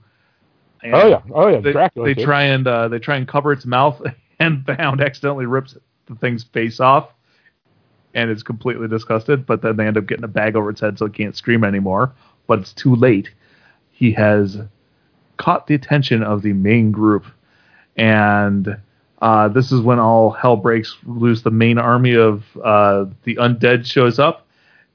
And 0.83 0.95
Oh 0.95 1.09
yeah. 1.09 1.23
Oh 1.35 1.49
yeah. 1.49 1.61
They, 1.61 1.73
Dracula. 1.73 2.15
they 2.15 2.23
try 2.23 2.43
and 2.45 2.67
uh, 2.67 2.89
they 2.89 2.99
try 2.99 3.17
and 3.17 3.27
cover 3.27 3.53
its 3.53 3.65
mouth, 3.65 4.01
and 4.39 4.65
the 4.67 4.75
hound 4.75 5.01
accidentally 5.01 5.47
rips 5.47 5.77
the 6.07 6.15
thing's 6.17 6.45
face 6.45 6.81
off, 6.81 7.09
and 8.15 8.31
is 8.31 8.43
completely 8.43 8.89
disgusted. 8.89 9.47
But 9.47 9.63
then 9.63 9.77
they 9.77 9.87
end 9.87 9.97
up 9.97 10.07
getting 10.07 10.25
a 10.25 10.29
bag 10.29 10.55
over 10.55 10.69
its 10.69 10.83
head, 10.83 10.99
so 10.99 11.07
it 11.07 11.15
can't 11.15 11.35
scream 11.35 11.65
anymore. 11.65 12.13
But 12.47 12.61
it's 12.61 12.75
too 12.75 12.95
late. 12.95 13.31
He 13.91 14.13
has 14.13 14.59
caught 15.39 15.67
the 15.67 15.75
attention 15.75 16.23
of 16.23 16.43
the 16.43 16.53
main 16.53 16.93
group, 16.93 17.25
and 17.97 18.77
uh, 19.21 19.49
this 19.49 19.73
is 19.73 19.81
when 19.81 19.99
all 19.99 20.31
hell 20.31 20.57
breaks 20.57 20.97
loose. 21.05 21.43
The 21.43 21.51
main 21.51 21.79
army 21.79 22.15
of 22.15 22.45
uh, 22.63 23.07
the 23.25 23.37
undead 23.37 23.85
shows 23.87 24.19
up, 24.19 24.47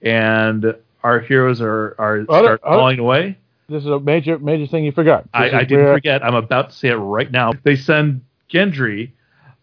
and 0.01 0.75
our 1.03 1.19
heroes 1.19 1.61
are 1.61 1.95
are 1.97 2.23
start 2.25 2.61
falling 2.61 2.99
away. 2.99 3.37
This 3.69 3.83
is 3.83 3.89
a 3.89 3.99
major 3.99 4.37
major 4.39 4.67
thing 4.67 4.83
you 4.83 4.91
forgot. 4.91 5.25
I, 5.33 5.45
This 5.45 5.53
I 5.53 5.61
is 5.61 5.67
didn't 5.67 5.83
where- 5.85 5.93
forget. 5.95 6.23
I'm 6.23 6.35
about 6.35 6.69
to 6.69 6.75
say 6.75 6.89
it 6.89 6.95
right 6.95 7.31
now. 7.31 7.51
They 7.63 7.75
send 7.75 8.21
Gendry 8.51 9.11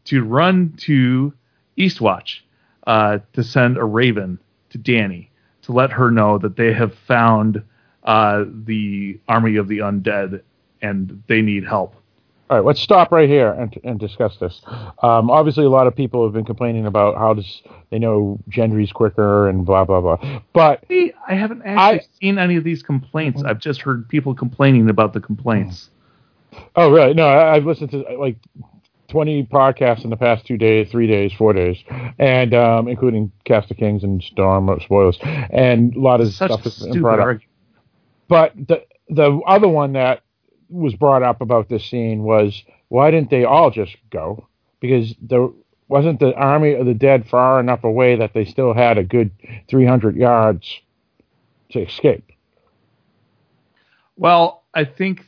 to 0.07 0.24
run 0.24 0.74
to 0.78 1.32
Eastwatch 1.78 2.41
uh, 2.87 3.19
to 3.35 3.43
send 3.45 3.77
a 3.77 3.85
raven 3.85 4.39
to 4.70 4.78
Dany 4.78 5.28
to 5.62 5.73
let 5.73 5.93
her 5.93 6.11
know 6.11 6.39
that 6.39 6.57
they 6.57 6.73
have 6.73 6.95
found 6.95 7.62
uh, 8.05 8.45
the 8.65 9.19
army 9.28 9.57
of 9.57 9.69
the 9.69 9.78
undead 9.78 10.41
and 10.81 11.23
they 11.27 11.43
need 11.43 11.65
help. 11.65 11.95
All 12.51 12.57
right, 12.57 12.67
let's 12.67 12.81
stop 12.81 13.13
right 13.13 13.29
here 13.29 13.53
and, 13.53 13.79
and 13.85 14.01
discuss 14.01 14.37
this. 14.39 14.61
Um, 15.05 15.31
obviously, 15.31 15.65
a 15.65 15.71
lot 15.71 15.87
of 15.87 15.95
people 15.95 16.25
have 16.25 16.33
been 16.33 16.45
complaining 16.45 16.85
about 16.85 17.17
how 17.17 17.33
does 17.33 17.63
they 17.91 17.99
know 18.01 18.41
Gendry's 18.51 18.91
quicker 18.91 19.49
and 19.49 19.65
blah 19.65 19.85
blah 19.85 20.01
blah. 20.01 20.41
But 20.53 20.85
See, 20.89 21.13
I 21.29 21.35
haven't 21.35 21.63
actually 21.63 22.01
I- 22.01 22.07
seen 22.21 22.39
any 22.39 22.57
of 22.57 22.65
these 22.65 22.83
complaints. 22.83 23.41
I've 23.45 23.61
just 23.61 23.83
heard 23.83 24.09
people 24.09 24.35
complaining 24.35 24.91
about 24.91 25.13
the 25.13 25.21
complaints. 25.21 25.91
oh, 26.75 26.91
really? 26.91 27.15
No, 27.15 27.29
I, 27.29 27.55
I've 27.55 27.65
listened 27.67 27.93
to 27.93 27.99
like 28.19 28.35
twenty 29.07 29.45
podcasts 29.45 30.03
in 30.03 30.11
the 30.11 30.17
past 30.17 30.45
two 30.45 30.57
days, 30.57 30.91
three 30.91 31.07
days, 31.07 31.33
four 31.33 31.53
days, 31.53 31.79
and 32.19 32.53
um, 32.53 32.89
including 32.89 33.31
Cast 33.45 33.71
of 33.71 33.77
Kings 33.77 34.03
and 34.03 34.21
Storm 34.25 34.69
of 34.69 34.83
spoilers, 34.83 35.17
and 35.23 35.95
a 35.95 36.01
lot 36.01 36.21
of 36.21 36.33
Such 36.35 36.51
stuff 36.51 36.67
stupid 36.67 37.01
brought 37.03 37.21
up. 37.21 37.39
But 38.27 38.55
the 38.57 38.83
the 39.09 39.41
other 39.47 39.69
one 39.69 39.93
that 39.93 40.23
was 40.71 40.95
brought 40.95 41.23
up 41.23 41.41
about 41.41 41.69
this 41.69 41.89
scene 41.89 42.23
was 42.23 42.63
why 42.89 43.11
didn't 43.11 43.31
they 43.31 43.45
all 43.45 43.71
just 43.71 43.97
go? 44.11 44.47
Because 44.81 45.15
there 45.21 45.49
wasn't 45.89 46.21
the 46.21 46.35
army 46.35 46.75
of 46.75 46.87
the 46.87 46.95
dead 46.95 47.29
far 47.29 47.61
enough 47.61 47.85
away 47.85 48.17
that 48.17 48.33
they 48.33 48.45
still 48.45 48.73
had 48.73 48.97
a 48.97 49.05
good 49.05 49.31
300 49.69 50.17
yards 50.17 50.81
to 51.71 51.81
escape. 51.81 52.31
Well, 54.17 54.63
I 54.75 54.85
think 54.85 55.27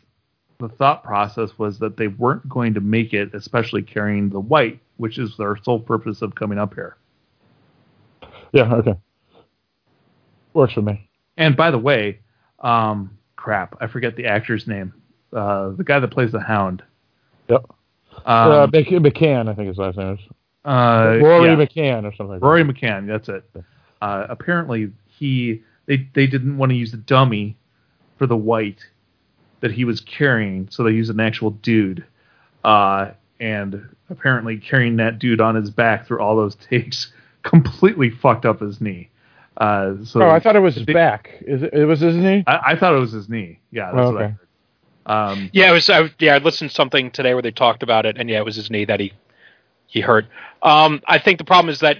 the 0.58 0.68
thought 0.68 1.02
process 1.02 1.58
was 1.58 1.78
that 1.80 1.96
they 1.96 2.08
weren't 2.08 2.48
going 2.48 2.74
to 2.74 2.80
make 2.80 3.12
it, 3.12 3.34
especially 3.34 3.82
carrying 3.82 4.28
the 4.28 4.40
white, 4.40 4.80
which 4.96 5.18
is 5.18 5.36
their 5.36 5.56
sole 5.62 5.80
purpose 5.80 6.22
of 6.22 6.34
coming 6.34 6.58
up 6.58 6.74
here. 6.74 6.96
Yeah, 8.52 8.72
okay. 8.74 8.94
Works 10.54 10.74
for 10.74 10.82
me. 10.82 11.08
And 11.36 11.56
by 11.56 11.70
the 11.70 11.78
way, 11.78 12.20
um, 12.60 13.18
crap, 13.36 13.76
I 13.80 13.86
forget 13.86 14.14
the 14.14 14.26
actor's 14.26 14.66
name. 14.66 14.92
Uh, 15.32 15.70
the 15.70 15.84
guy 15.84 15.98
that 15.98 16.08
plays 16.08 16.32
the 16.32 16.40
Hound. 16.40 16.82
Yep. 17.48 17.64
Um, 17.68 18.26
uh, 18.26 18.66
McCann, 18.68 19.48
I 19.48 19.54
think 19.54 19.68
his 19.68 19.78
last 19.78 19.96
name 19.96 20.14
is. 20.14 20.20
uh, 20.64 21.18
Rory 21.22 21.50
yeah. 21.50 21.56
McCann 21.56 22.04
or 22.04 22.14
something 22.14 22.34
like 22.34 22.42
Rory 22.42 22.62
McCann, 22.64 23.06
that's 23.06 23.28
it. 23.28 23.44
Uh, 24.00 24.26
apparently, 24.28 24.90
he 25.06 25.62
they 25.86 26.08
they 26.14 26.26
didn't 26.26 26.56
want 26.58 26.70
to 26.70 26.76
use 26.76 26.90
the 26.92 26.96
dummy 26.98 27.56
for 28.18 28.26
the 28.26 28.36
white 28.36 28.84
that 29.60 29.72
he 29.72 29.84
was 29.84 30.00
carrying, 30.00 30.68
so 30.70 30.82
they 30.84 30.90
used 30.90 31.10
an 31.10 31.20
actual 31.20 31.50
dude. 31.50 32.04
Uh, 32.64 33.12
and 33.40 33.88
apparently, 34.10 34.56
carrying 34.58 34.96
that 34.96 35.18
dude 35.18 35.40
on 35.40 35.54
his 35.54 35.70
back 35.70 36.06
through 36.06 36.20
all 36.20 36.36
those 36.36 36.54
takes 36.56 37.12
completely 37.42 38.10
fucked 38.10 38.44
up 38.44 38.60
his 38.60 38.80
knee. 38.80 39.08
Uh, 39.56 39.94
so. 40.04 40.22
Oh, 40.22 40.30
I 40.30 40.38
thought 40.40 40.56
it 40.56 40.60
was 40.60 40.74
his 40.76 40.86
they- 40.86 40.92
back. 40.92 41.30
Is 41.42 41.62
it, 41.62 41.72
it 41.74 41.84
was 41.86 42.00
his 42.00 42.16
knee? 42.16 42.44
I, 42.46 42.72
I 42.72 42.76
thought 42.78 42.94
it 42.94 43.00
was 43.00 43.12
his 43.12 43.28
knee. 43.28 43.58
Yeah, 43.70 43.86
that's 43.86 43.98
Oh, 43.98 44.12
what 44.12 44.22
I 44.22 44.26
heard. 44.28 44.38
Um, 45.06 45.50
Yeah, 45.52 45.70
it 45.70 45.72
was. 45.72 45.90
I, 45.90 46.10
yeah, 46.18 46.34
I 46.34 46.38
listened 46.38 46.70
to 46.70 46.74
something 46.74 47.10
today 47.10 47.34
where 47.34 47.42
they 47.42 47.50
talked 47.50 47.82
about 47.82 48.06
it, 48.06 48.16
and 48.18 48.28
yeah, 48.30 48.38
it 48.38 48.44
was 48.44 48.56
his 48.56 48.70
knee 48.70 48.84
that 48.84 49.00
he 49.00 49.12
he 49.86 50.00
hurt. 50.00 50.26
Um, 50.62 51.02
I 51.06 51.18
think 51.18 51.38
the 51.38 51.44
problem 51.44 51.70
is 51.70 51.80
that 51.80 51.98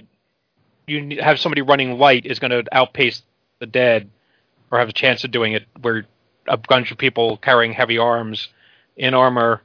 you 0.87 1.21
have 1.21 1.39
somebody 1.39 1.61
running 1.61 1.97
light 1.97 2.25
is 2.25 2.39
going 2.39 2.51
to 2.51 2.63
outpace 2.71 3.21
the 3.59 3.65
dead, 3.65 4.09
or 4.71 4.79
have 4.79 4.89
a 4.89 4.93
chance 4.93 5.23
of 5.23 5.31
doing 5.31 5.53
it. 5.53 5.63
Where 5.81 6.05
a 6.47 6.57
bunch 6.57 6.91
of 6.91 6.97
people 6.97 7.37
carrying 7.37 7.73
heavy 7.73 7.97
arms, 7.97 8.49
in 8.95 9.13
armor, 9.13 9.61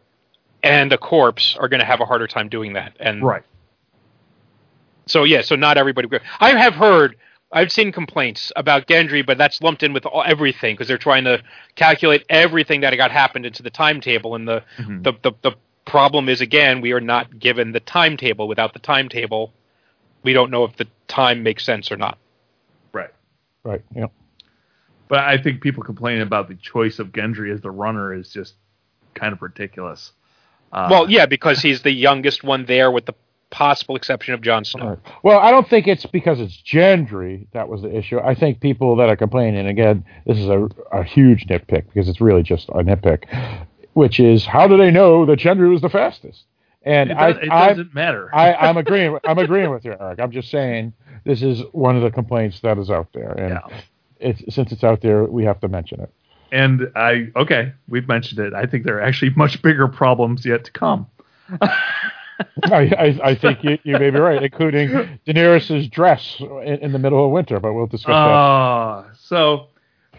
and 0.62 0.92
a 0.92 0.98
corpse 0.98 1.56
are 1.58 1.68
going 1.68 1.80
to 1.80 1.86
have 1.86 2.00
a 2.00 2.04
harder 2.04 2.26
time 2.26 2.48
doing 2.48 2.74
that. 2.74 2.96
And 2.98 3.22
right. 3.22 3.42
so 5.06 5.24
yeah, 5.24 5.42
so 5.42 5.56
not 5.56 5.76
everybody. 5.78 6.08
I 6.40 6.50
have 6.50 6.74
heard, 6.74 7.16
I've 7.50 7.72
seen 7.72 7.92
complaints 7.92 8.52
about 8.56 8.86
Gendry, 8.86 9.24
but 9.24 9.38
that's 9.38 9.62
lumped 9.62 9.82
in 9.82 9.92
with 9.92 10.04
all, 10.04 10.22
everything 10.24 10.74
because 10.74 10.88
they're 10.88 10.98
trying 10.98 11.24
to 11.24 11.42
calculate 11.76 12.24
everything 12.28 12.82
that 12.82 12.94
got 12.96 13.10
happened 13.10 13.46
into 13.46 13.62
the 13.62 13.70
timetable. 13.70 14.34
And 14.34 14.46
the, 14.46 14.62
Mhm. 14.78 15.02
the 15.02 15.12
the 15.22 15.32
the 15.42 15.52
problem 15.86 16.28
is 16.28 16.42
again, 16.42 16.82
we 16.82 16.92
are 16.92 17.00
not 17.00 17.38
given 17.38 17.72
the 17.72 17.80
timetable. 17.80 18.48
Without 18.48 18.74
the 18.74 18.78
timetable, 18.78 19.54
we 20.22 20.34
don't 20.34 20.50
know 20.50 20.64
if 20.64 20.76
the 20.76 20.86
time 21.06 21.42
makes 21.42 21.64
sense 21.64 21.90
or 21.90 21.96
not. 21.96 22.18
Right. 22.92 23.10
Right. 23.64 23.82
Yeah. 23.94 24.06
But 25.08 25.20
I 25.20 25.38
think 25.38 25.62
people 25.62 25.82
complaining 25.82 26.20
about 26.20 26.48
the 26.48 26.54
choice 26.54 26.98
of 26.98 27.12
Gendry 27.12 27.50
as 27.52 27.62
the 27.62 27.70
runner 27.70 28.12
is 28.12 28.30
just 28.30 28.54
kind 29.14 29.32
of 29.32 29.40
ridiculous. 29.40 30.12
Uh, 30.70 30.88
well, 30.90 31.10
yeah, 31.10 31.24
because 31.24 31.62
he's 31.62 31.80
the 31.80 31.90
youngest 31.90 32.44
one 32.44 32.66
there, 32.66 32.90
with 32.90 33.06
the 33.06 33.14
possible 33.50 33.96
exception 33.96 34.34
of 34.34 34.40
Jon 34.42 34.64
Snow. 34.64 34.88
Right. 34.90 34.98
Well, 35.22 35.38
I 35.38 35.50
don't 35.50 35.68
think 35.68 35.86
it's 35.86 36.04
because 36.06 36.38
it's 36.40 36.56
Gendry 36.62 37.46
that 37.52 37.68
was 37.68 37.82
the 37.82 37.96
issue. 37.96 38.18
I 38.20 38.34
think 38.34 38.60
people 38.60 38.96
that 38.96 39.08
are 39.08 39.16
complaining 39.16 39.66
again, 39.66 40.04
this 40.26 40.38
is 40.38 40.48
a, 40.48 40.68
a 40.92 41.02
huge 41.02 41.46
nitpick 41.46 41.86
because 41.92 42.08
it's 42.08 42.20
really 42.20 42.42
just 42.42 42.68
a 42.70 42.74
nitpick, 42.84 43.24
which 43.94 44.20
is 44.20 44.44
how 44.44 44.68
do 44.68 44.76
they 44.76 44.90
know 44.90 45.24
that 45.26 45.38
Gendry 45.38 45.70
was 45.70 45.80
the 45.80 45.88
fastest? 45.88 46.44
And 46.82 47.10
it, 47.10 47.16
I, 47.16 47.32
does, 47.32 47.42
it 47.42 47.50
I, 47.50 47.68
doesn't 47.70 47.94
matter. 47.94 48.30
I, 48.34 48.54
I'm 48.54 48.76
agreeing. 48.76 49.12
with- 49.12 49.26
I'm 49.28 49.38
agreeing 49.38 49.70
with 49.70 49.84
you, 49.84 49.94
Eric. 49.98 50.20
I'm 50.20 50.30
just 50.30 50.50
saying 50.50 50.92
this 51.24 51.42
is 51.42 51.62
one 51.72 51.96
of 51.96 52.02
the 52.02 52.10
complaints 52.10 52.60
that 52.60 52.78
is 52.78 52.90
out 52.90 53.08
there, 53.12 53.32
and 53.32 53.50
Yeah. 53.68 53.80
it's, 54.20 54.54
since 54.54 54.72
it's 54.72 54.84
out 54.84 55.00
there, 55.02 55.24
we 55.24 55.44
have 55.44 55.60
to 55.60 55.68
mention 55.68 56.00
it. 56.00 56.10
and 56.52 56.90
I 56.96 57.28
okay, 57.36 57.72
we've 57.88 58.08
mentioned 58.08 58.40
it. 58.40 58.54
I 58.54 58.64
think 58.66 58.84
there 58.84 58.96
are 58.98 59.02
actually 59.02 59.30
much 59.30 59.60
bigger 59.60 59.88
problems 59.88 60.46
yet 60.46 60.64
to 60.64 60.70
come. 60.70 61.06
I, 62.64 62.70
I, 62.98 63.30
I 63.30 63.34
think 63.34 63.64
you, 63.64 63.78
you 63.82 63.98
may 63.98 64.10
be 64.10 64.18
right, 64.18 64.42
including 64.42 64.88
Daenerys' 65.26 65.90
dress 65.90 66.36
in, 66.40 66.78
in 66.78 66.92
the 66.92 66.98
middle 66.98 67.24
of 67.24 67.32
winter, 67.32 67.58
but 67.58 67.72
we'll 67.72 67.86
discuss 67.86 68.12
that. 68.12 68.14
Uh, 68.14 69.04
so 69.18 69.68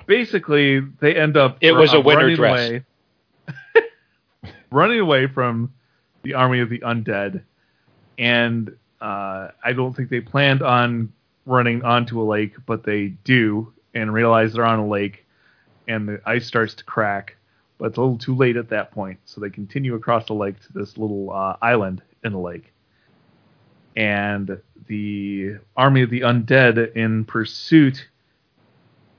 basically, 0.05 0.81
they 0.99 1.15
end 1.15 1.37
up 1.37 1.57
It 1.61 1.71
was 1.71 1.93
a 1.93 1.99
uh, 1.99 2.01
winter 2.01 2.23
running 2.23 2.35
dress. 2.35 2.69
away, 2.69 2.83
running 4.71 4.99
away 4.99 5.27
from 5.27 5.73
the 6.23 6.33
army 6.33 6.59
of 6.59 6.69
the 6.69 6.79
undead, 6.79 7.43
and 8.17 8.75
uh, 8.99 9.49
I 9.63 9.73
don't 9.73 9.95
think 9.95 10.09
they 10.09 10.19
planned 10.19 10.61
on 10.61 11.13
running 11.45 11.83
onto 11.83 12.21
a 12.21 12.23
lake, 12.23 12.55
but 12.65 12.83
they 12.83 13.07
do 13.23 13.73
and 13.93 14.13
realize 14.13 14.53
they're 14.53 14.65
on 14.65 14.79
a 14.79 14.87
lake, 14.87 15.25
and 15.87 16.07
the 16.07 16.21
ice 16.25 16.45
starts 16.45 16.73
to 16.75 16.83
crack. 16.83 17.37
But 17.77 17.85
it's 17.85 17.97
a 17.97 18.01
little 18.01 18.17
too 18.17 18.35
late 18.35 18.57
at 18.57 18.69
that 18.69 18.91
point, 18.91 19.19
so 19.23 19.39
they 19.39 19.49
continue 19.49 19.95
across 19.95 20.25
the 20.25 20.33
lake 20.33 20.59
to 20.59 20.73
this 20.73 20.97
little 20.97 21.31
uh, 21.31 21.55
island 21.61 22.01
in 22.23 22.31
the 22.31 22.39
lake. 22.39 22.73
And 23.95 24.61
the 24.87 25.57
army 25.75 26.01
of 26.01 26.09
the 26.09 26.21
undead 26.21 26.95
in 26.95 27.25
pursuit 27.25 28.07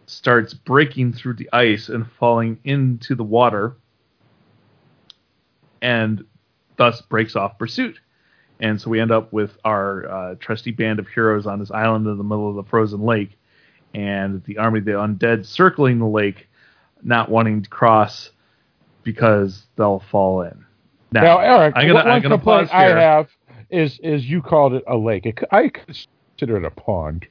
starts 0.06 0.55
breaking 0.55 1.12
through 1.12 1.35
the 1.35 1.48
ice 1.52 1.89
and 1.89 2.10
falling 2.18 2.59
into 2.64 3.14
the 3.14 3.24
water 3.24 3.77
and 5.82 6.24
thus 6.77 7.01
breaks 7.02 7.36
off 7.36 7.59
pursuit. 7.59 7.98
And 8.60 8.81
so 8.81 8.90
we 8.90 9.01
end 9.01 9.10
up 9.10 9.32
with 9.32 9.56
our 9.64 10.10
uh, 10.10 10.35
trusty 10.39 10.70
band 10.70 10.98
of 10.98 11.09
heroes 11.09 11.47
on 11.47 11.59
this 11.59 11.70
island 11.70 12.06
in 12.06 12.18
the 12.18 12.24
middle 12.24 12.48
of 12.48 12.56
the 12.56 12.68
frozen 12.68 13.01
lake, 13.01 13.39
and 13.94 14.44
the 14.44 14.59
army 14.59 14.81
of 14.81 14.85
the 14.85 14.93
undead 14.93 15.47
circling 15.47 15.98
the 15.98 16.06
lake, 16.06 16.48
not 17.02 17.31
wanting 17.31 17.62
to 17.62 17.70
cross 17.70 18.31
because 19.02 19.66
they'll 19.77 20.01
fall 20.10 20.43
in. 20.43 20.64
Now, 21.12 21.23
Now, 21.23 21.39
Eric, 21.39 21.74
I'm 21.77 21.87
gonna, 21.89 21.95
one 22.01 22.09
I'm 22.09 22.23
gonna 22.23 22.37
complaint 22.37 22.70
pause 22.70 22.81
here. 22.81 22.99
I 22.99 23.03
have 23.03 23.28
is 23.70 23.99
is 24.03 24.24
you 24.28 24.43
called 24.43 24.74
it 24.74 24.85
a 24.87 24.97
lake. 24.97 25.27
It, 25.27 25.39
I 25.51 25.69
consider 25.69 26.57
it 26.57 26.65
a 26.65 26.70
pond. 26.70 27.27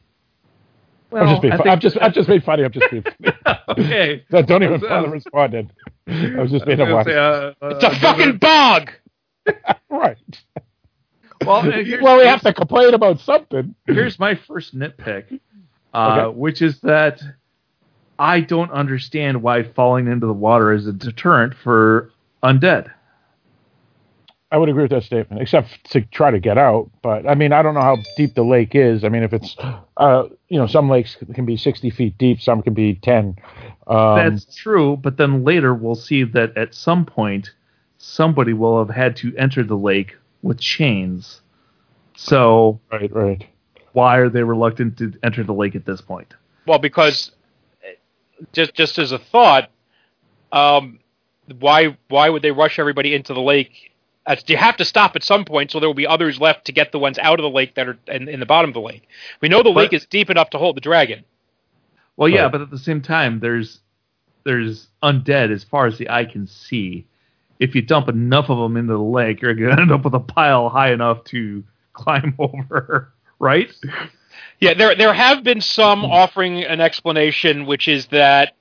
Well, 1.12 1.24
I'm 1.24 1.30
just 1.30 1.42
being. 1.42 1.54
I 1.54 1.58
fu- 1.58 1.64
think- 1.64 1.72
I'm 1.74 1.80
just. 1.80 1.98
I'm 2.02 2.14
just 2.14 2.28
being 2.28 2.42
funny. 2.42 2.64
I'm 2.66 2.72
just 2.72 2.92
being. 2.92 3.04
Funny. 3.24 3.34
okay. 3.70 4.26
No, 4.32 4.42
don't 4.42 4.64
even 4.64 4.80
bother 4.82 5.10
responding. 5.10 5.72
I 6.08 6.36
was 6.42 6.52
just 6.52 6.66
being 6.66 6.82
I 6.82 6.90
a 6.90 6.96
was 6.96 7.06
gonna 7.06 7.16
say, 7.16 7.18
uh, 7.18 7.66
uh, 7.66 7.70
It's 7.76 7.84
a 7.84 8.00
fucking 8.00 8.38
bog. 8.38 8.92
Right. 9.90 10.18
well, 11.46 11.58
uh, 11.68 11.84
Well, 12.02 12.18
we 12.18 12.26
have 12.26 12.42
to 12.42 12.54
complain 12.54 12.94
about 12.94 13.20
something. 13.22 13.74
here's 13.88 14.20
my 14.20 14.36
first 14.36 14.78
nitpick, 14.78 15.40
uh, 15.94 16.22
Okay. 16.28 16.38
which 16.38 16.62
is 16.62 16.80
that 16.82 17.22
I 18.20 18.42
don't 18.42 18.70
understand 18.72 19.42
why 19.42 19.64
falling 19.64 20.08
into 20.08 20.28
the 20.28 20.34
water 20.34 20.72
is 20.74 20.86
a 20.86 20.94
deterrent 20.94 21.56
for 21.64 22.12
undead. 22.44 22.92
I 24.52 24.58
would 24.58 24.68
agree 24.68 24.82
with 24.82 24.92
that 24.92 25.04
statement, 25.04 25.42
except 25.42 25.92
to 25.92 26.02
try 26.02 26.32
to 26.32 26.40
get 26.40 26.58
out. 26.58 26.90
But 27.04 27.30
I 27.30 27.36
mean, 27.36 27.54
I 27.54 27.62
don't 27.62 27.76
know 27.76 27.82
how 27.82 27.98
deep 28.18 28.34
the 28.34 28.44
lake 28.44 28.74
is. 28.74 29.04
I 29.04 29.10
mean, 29.10 29.22
if 29.22 29.32
it's, 29.32 29.56
uh, 29.98 30.24
you 30.48 30.58
know, 30.58 30.66
some 30.66 30.90
lakes 30.90 31.16
can 31.34 31.46
be 31.46 31.56
sixty 31.56 31.92
feet 31.92 32.18
deep, 32.18 32.42
some 32.42 32.64
can 32.64 32.74
be 32.74 32.96
ten. 32.96 33.36
Um, 33.86 34.16
That's 34.18 34.56
true, 34.56 34.98
but 34.98 35.18
then 35.18 35.44
later 35.44 35.74
we'll 35.74 35.96
see 35.96 36.24
that 36.24 36.58
at 36.58 36.74
some 36.74 37.06
point 37.06 37.52
somebody 37.98 38.54
will 38.54 38.80
have 38.80 38.96
had 38.96 39.16
to 39.18 39.36
enter 39.38 39.64
the 39.64 39.78
lake 39.78 40.16
with 40.42 40.60
chains. 40.60 41.42
So 42.16 42.80
right, 42.92 43.14
right. 43.14 43.46
why 43.94 44.18
are 44.18 44.30
they 44.30 44.44
reluctant 44.44 44.98
to 44.98 45.14
enter 45.24 45.44
the 45.44 45.54
lake 45.54 45.76
at 45.76 45.86
this 45.86 46.02
point? 46.02 46.34
Well, 46.66 46.80
because 46.80 47.32
uh, 47.84 47.92
just 48.52 48.74
just 48.74 48.98
as 48.98 49.12
a 49.12 49.20
thought, 49.20 49.70
um, 50.52 51.00
why 51.60 51.98
why 52.08 52.30
would 52.30 52.42
they 52.42 52.52
rush 52.52 52.80
everybody 52.80 53.14
into 53.14 53.34
the 53.36 53.42
lake? 53.42 53.92
As 54.26 54.44
you 54.48 54.58
have 54.58 54.78
to 54.78 54.86
stop 54.86 55.16
at 55.16 55.24
some 55.24 55.44
point, 55.46 55.72
so 55.72 55.80
there 55.80 55.90
will 55.90 55.94
be 55.96 56.06
others 56.06 56.40
left 56.40 56.66
to 56.66 56.72
get 56.72 56.92
the 56.92 57.00
ones 57.00 57.18
out 57.18 57.40
of 57.40 57.44
the 57.44 57.50
lake 57.50 57.76
that 57.76 57.88
are 57.88 57.98
in, 58.08 58.28
in 58.30 58.40
the 58.40 58.46
bottom 58.46 58.70
of 58.70 58.74
the 58.76 58.82
lake. 58.82 59.08
We 59.42 59.50
know 59.50 59.60
the 59.64 59.72
But- 59.72 59.76
lake 59.80 59.94
is 59.94 60.06
deep 60.06 60.30
enough 60.30 60.52
to 60.52 60.58
hold 60.60 60.76
the 60.78 60.82
dragon. 60.82 61.24
Well, 62.18 62.30
yeah, 62.30 62.44
Right. 62.44 62.52
but 62.52 62.62
at 62.62 62.70
the 62.70 62.78
same 62.78 63.02
time, 63.02 63.40
there's 63.40 63.80
there's 64.46 64.88
undead 65.04 65.52
as 65.52 65.64
far 65.64 65.86
as 65.86 65.98
the 65.98 66.10
eye 66.10 66.26
can 66.26 66.48
see. 66.48 67.06
If 67.60 67.76
you 67.76 67.82
dump 67.82 68.08
enough 68.08 68.50
of 68.50 68.58
them 68.58 68.78
into 68.78 68.94
the 68.94 69.00
lake, 69.00 69.42
you're 69.42 69.54
going 69.54 69.76
to 69.76 69.82
end 69.82 69.92
up 69.92 70.04
with 70.06 70.14
a 70.16 70.20
pile 70.20 70.70
high 70.70 70.92
enough 70.92 71.24
to 71.26 71.64
climb 71.94 72.34
over, 72.40 73.12
right? 73.40 73.70
Yeah, 74.60 74.74
there 74.76 74.96
there 74.96 75.14
have 75.14 75.44
been 75.44 75.62
some 75.62 76.04
offering 76.06 76.64
an 76.64 76.82
explanation, 76.82 77.66
which 77.66 77.88
is 77.88 78.08
that 78.08 78.54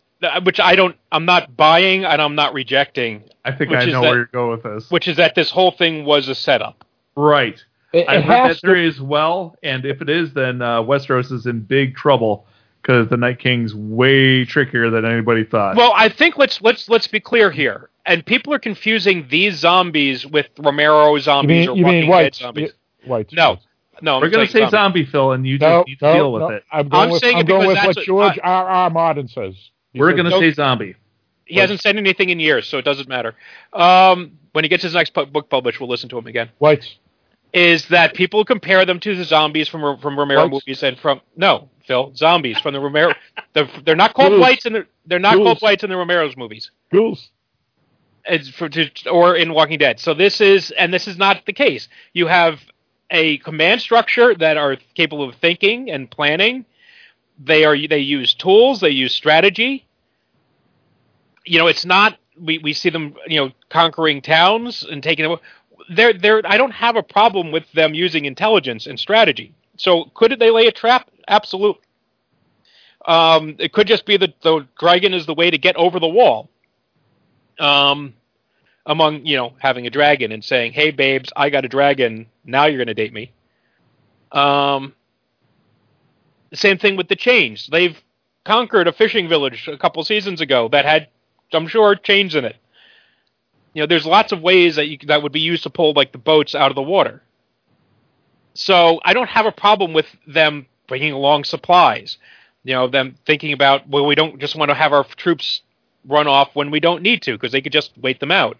which 0.42 0.60
I 0.60 0.74
don't, 0.74 0.96
I'm 1.12 1.24
not 1.24 1.56
buying 1.56 2.04
and 2.04 2.20
I'm 2.20 2.34
not 2.34 2.54
rejecting, 2.54 3.24
I 3.44 3.52
think 3.52 3.70
Which 3.70 3.80
I 3.80 3.82
is 3.84 3.92
know 3.92 4.02
that- 4.02 4.08
where 4.08 4.16
you're 4.18 4.26
going 4.26 4.50
with 4.50 4.62
this. 4.62 4.90
which 4.90 5.08
is 5.08 5.16
that 5.16 5.34
this 5.34 5.50
whole 5.50 5.70
thing 5.70 6.04
was 6.04 6.28
a 6.28 6.34
setup. 6.34 6.84
right. 7.16 7.62
It, 7.90 8.06
I've 8.06 8.18
it 8.20 8.24
heard 8.26 8.50
that 8.50 8.60
theory 8.60 8.86
as 8.86 9.00
well, 9.00 9.56
and 9.62 9.86
if 9.86 10.02
it 10.02 10.10
is, 10.10 10.34
then 10.34 10.60
uh, 10.60 10.82
Westeros 10.82 11.32
is 11.32 11.46
in 11.46 11.60
big 11.60 11.96
trouble 11.96 12.44
because 12.82 13.08
the 13.08 13.16
Night 13.16 13.38
King's 13.38 13.74
way 13.74 14.44
trickier 14.44 14.90
than 14.90 15.06
anybody 15.06 15.42
thought. 15.42 15.74
Well, 15.74 15.94
I 15.96 16.10
think 16.10 16.36
let's 16.36 16.60
let's 16.60 16.90
let's 16.90 17.06
be 17.06 17.18
clear 17.18 17.50
here. 17.50 17.88
And 18.04 18.26
people 18.26 18.52
are 18.52 18.58
confusing 18.58 19.26
these 19.30 19.54
zombies 19.56 20.26
with 20.26 20.48
Romero 20.58 21.14
You 21.14 21.20
zombies 21.20 21.66
mean 21.66 21.68
or 21.70 21.76
you 21.78 21.84
Walking 21.84 22.00
Dead 22.02 22.08
white? 22.10 22.34
zombies. 22.34 22.72
White. 23.06 23.32
No, 23.32 23.56
no, 24.02 24.16
I'm 24.16 24.20
We're 24.20 24.28
going 24.28 24.46
to 24.46 24.52
say 24.52 24.58
saying 24.58 24.70
zombie, 24.70 25.06
Phil, 25.06 25.32
and 25.32 25.46
you 25.46 25.58
just 25.58 25.66
No, 25.66 25.84
need 25.86 25.98
to 26.00 26.04
no, 26.04 26.14
deal 26.14 26.32
with 26.34 26.40
no. 26.42 26.48
it. 26.50 26.64
I'm 26.70 26.88
going 26.90 27.02
I'm 27.04 27.10
with, 27.10 27.22
saying 27.22 27.36
it 27.38 27.40
I'm 27.40 27.46
going 27.46 27.60
because 27.70 27.86
with 27.86 27.96
that's 27.96 28.06
what 28.08 28.14
what- 28.16 28.34
George 28.34 28.38
R. 28.44 28.68
R. 28.68 28.90
Martin 28.90 29.28
says. 29.28 29.54
We're 29.94 30.12
going 30.12 30.30
to 30.30 30.38
say 30.38 30.52
zombie. 30.52 30.96
He 31.44 31.56
hasn't 31.58 31.80
said 31.80 31.96
anything 31.96 32.28
in 32.28 32.40
years, 32.40 32.66
so 32.68 32.76
it 32.78 32.84
doesn't 32.84 33.08
matter. 33.08 33.34
Um, 33.72 34.38
when 34.52 34.64
he 34.64 34.68
gets 34.68 34.82
his 34.82 34.92
next 34.94 35.10
pu- 35.14 35.26
book 35.26 35.48
published, 35.48 35.80
we'll 35.80 35.88
listen 35.88 36.08
to 36.10 36.18
him 36.18 36.26
again. 36.26 36.50
whites. 36.58 36.96
Is 37.54 37.88
that 37.88 38.12
people 38.12 38.44
compare 38.44 38.84
them 38.84 39.00
to 39.00 39.16
the 39.16 39.24
zombies 39.24 39.68
from 39.68 39.98
from 40.00 40.18
Romero 40.18 40.42
Whites. 40.42 40.52
movies 40.66 40.82
and 40.82 40.98
from 40.98 41.22
no 41.34 41.70
Phil 41.86 42.12
zombies 42.14 42.58
from 42.60 42.74
the 42.74 42.80
Romero. 42.80 43.14
They're, 43.54 43.70
they're 43.86 43.96
not 43.96 44.12
called 44.12 44.32
Ghouls. 44.32 44.40
whites 44.42 44.66
in 44.66 44.74
the 44.74 44.86
they're 45.06 45.18
not 45.18 45.36
Ghouls. 45.36 45.46
called 45.46 45.58
whites 45.62 45.82
in 45.82 45.88
the 45.88 45.96
Romero's 45.96 46.36
movies. 46.36 46.70
Ghouls. 46.92 47.30
It's 48.26 48.50
for, 48.50 48.68
to, 48.68 48.90
or 49.08 49.34
in 49.36 49.54
Walking 49.54 49.78
Dead. 49.78 49.98
So 49.98 50.12
this 50.12 50.42
is, 50.42 50.70
and 50.72 50.92
this 50.92 51.08
is 51.08 51.16
not 51.16 51.46
the 51.46 51.54
case. 51.54 51.88
You 52.12 52.26
have 52.26 52.60
a 53.10 53.38
command 53.38 53.80
structure 53.80 54.34
that 54.34 54.58
are 54.58 54.76
capable 54.94 55.26
of 55.26 55.36
thinking 55.36 55.90
and 55.90 56.10
planning. 56.10 56.66
They 57.38 57.64
are 57.64 57.76
they 57.86 57.98
use 57.98 58.34
tools. 58.34 58.80
They 58.80 58.90
use 58.90 59.14
strategy. 59.14 59.86
You 61.44 61.58
know, 61.58 61.66
it's 61.66 61.84
not 61.84 62.18
we, 62.40 62.58
we 62.58 62.72
see 62.72 62.90
them 62.90 63.14
you 63.26 63.40
know 63.40 63.52
conquering 63.68 64.22
towns 64.22 64.84
and 64.84 65.02
taking 65.02 65.28
them. 65.28 65.38
They're, 65.90 66.12
they're, 66.12 66.42
I 66.44 66.58
don't 66.58 66.72
have 66.72 66.96
a 66.96 67.02
problem 67.02 67.50
with 67.50 67.70
them 67.72 67.94
using 67.94 68.26
intelligence 68.26 68.86
and 68.86 69.00
strategy. 69.00 69.54
So 69.76 70.10
could 70.14 70.38
they 70.38 70.50
lay 70.50 70.66
a 70.66 70.72
trap? 70.72 71.08
Absolutely. 71.26 71.80
Um, 73.06 73.56
it 73.58 73.72
could 73.72 73.86
just 73.86 74.04
be 74.04 74.16
that 74.18 74.40
the 74.42 74.66
dragon 74.78 75.14
is 75.14 75.24
the 75.24 75.34
way 75.34 75.50
to 75.50 75.56
get 75.56 75.76
over 75.76 75.98
the 75.98 76.08
wall. 76.08 76.50
Um, 77.58 78.14
among 78.86 79.26
you 79.26 79.36
know 79.36 79.52
having 79.58 79.86
a 79.86 79.90
dragon 79.90 80.32
and 80.32 80.44
saying, 80.44 80.72
"Hey, 80.72 80.90
babes, 80.90 81.30
I 81.36 81.50
got 81.50 81.64
a 81.64 81.68
dragon. 81.68 82.26
Now 82.44 82.66
you're 82.66 82.78
going 82.78 82.88
to 82.88 82.94
date 82.94 83.12
me." 83.12 83.32
Um, 84.32 84.94
same 86.56 86.78
thing 86.78 86.96
with 86.96 87.08
the 87.08 87.16
chains. 87.16 87.68
They've 87.70 88.00
conquered 88.44 88.88
a 88.88 88.92
fishing 88.92 89.28
village 89.28 89.68
a 89.68 89.76
couple 89.76 90.02
seasons 90.04 90.40
ago 90.40 90.68
that 90.68 90.84
had, 90.84 91.08
I'm 91.52 91.68
sure, 91.68 91.94
chains 91.94 92.34
in 92.34 92.44
it. 92.44 92.56
You 93.74 93.82
know, 93.82 93.86
there's 93.86 94.06
lots 94.06 94.32
of 94.32 94.40
ways 94.40 94.76
that 94.76 94.88
you 94.88 94.98
that 95.06 95.22
would 95.22 95.32
be 95.32 95.40
used 95.40 95.62
to 95.64 95.70
pull 95.70 95.92
like 95.92 96.12
the 96.12 96.18
boats 96.18 96.54
out 96.54 96.70
of 96.70 96.74
the 96.74 96.82
water. 96.82 97.22
So 98.54 99.00
I 99.04 99.12
don't 99.12 99.28
have 99.28 99.46
a 99.46 99.52
problem 99.52 99.92
with 99.92 100.06
them 100.26 100.66
bringing 100.88 101.12
along 101.12 101.44
supplies. 101.44 102.16
You 102.64 102.74
know, 102.74 102.88
them 102.88 103.16
thinking 103.26 103.52
about 103.52 103.88
well, 103.88 104.06
we 104.06 104.14
don't 104.14 104.40
just 104.40 104.56
want 104.56 104.70
to 104.70 104.74
have 104.74 104.92
our 104.92 105.04
troops 105.04 105.62
run 106.06 106.26
off 106.26 106.50
when 106.54 106.70
we 106.70 106.80
don't 106.80 107.02
need 107.02 107.22
to 107.22 107.32
because 107.32 107.52
they 107.52 107.60
could 107.60 107.72
just 107.72 107.92
wait 107.98 108.18
them 108.20 108.30
out. 108.30 108.56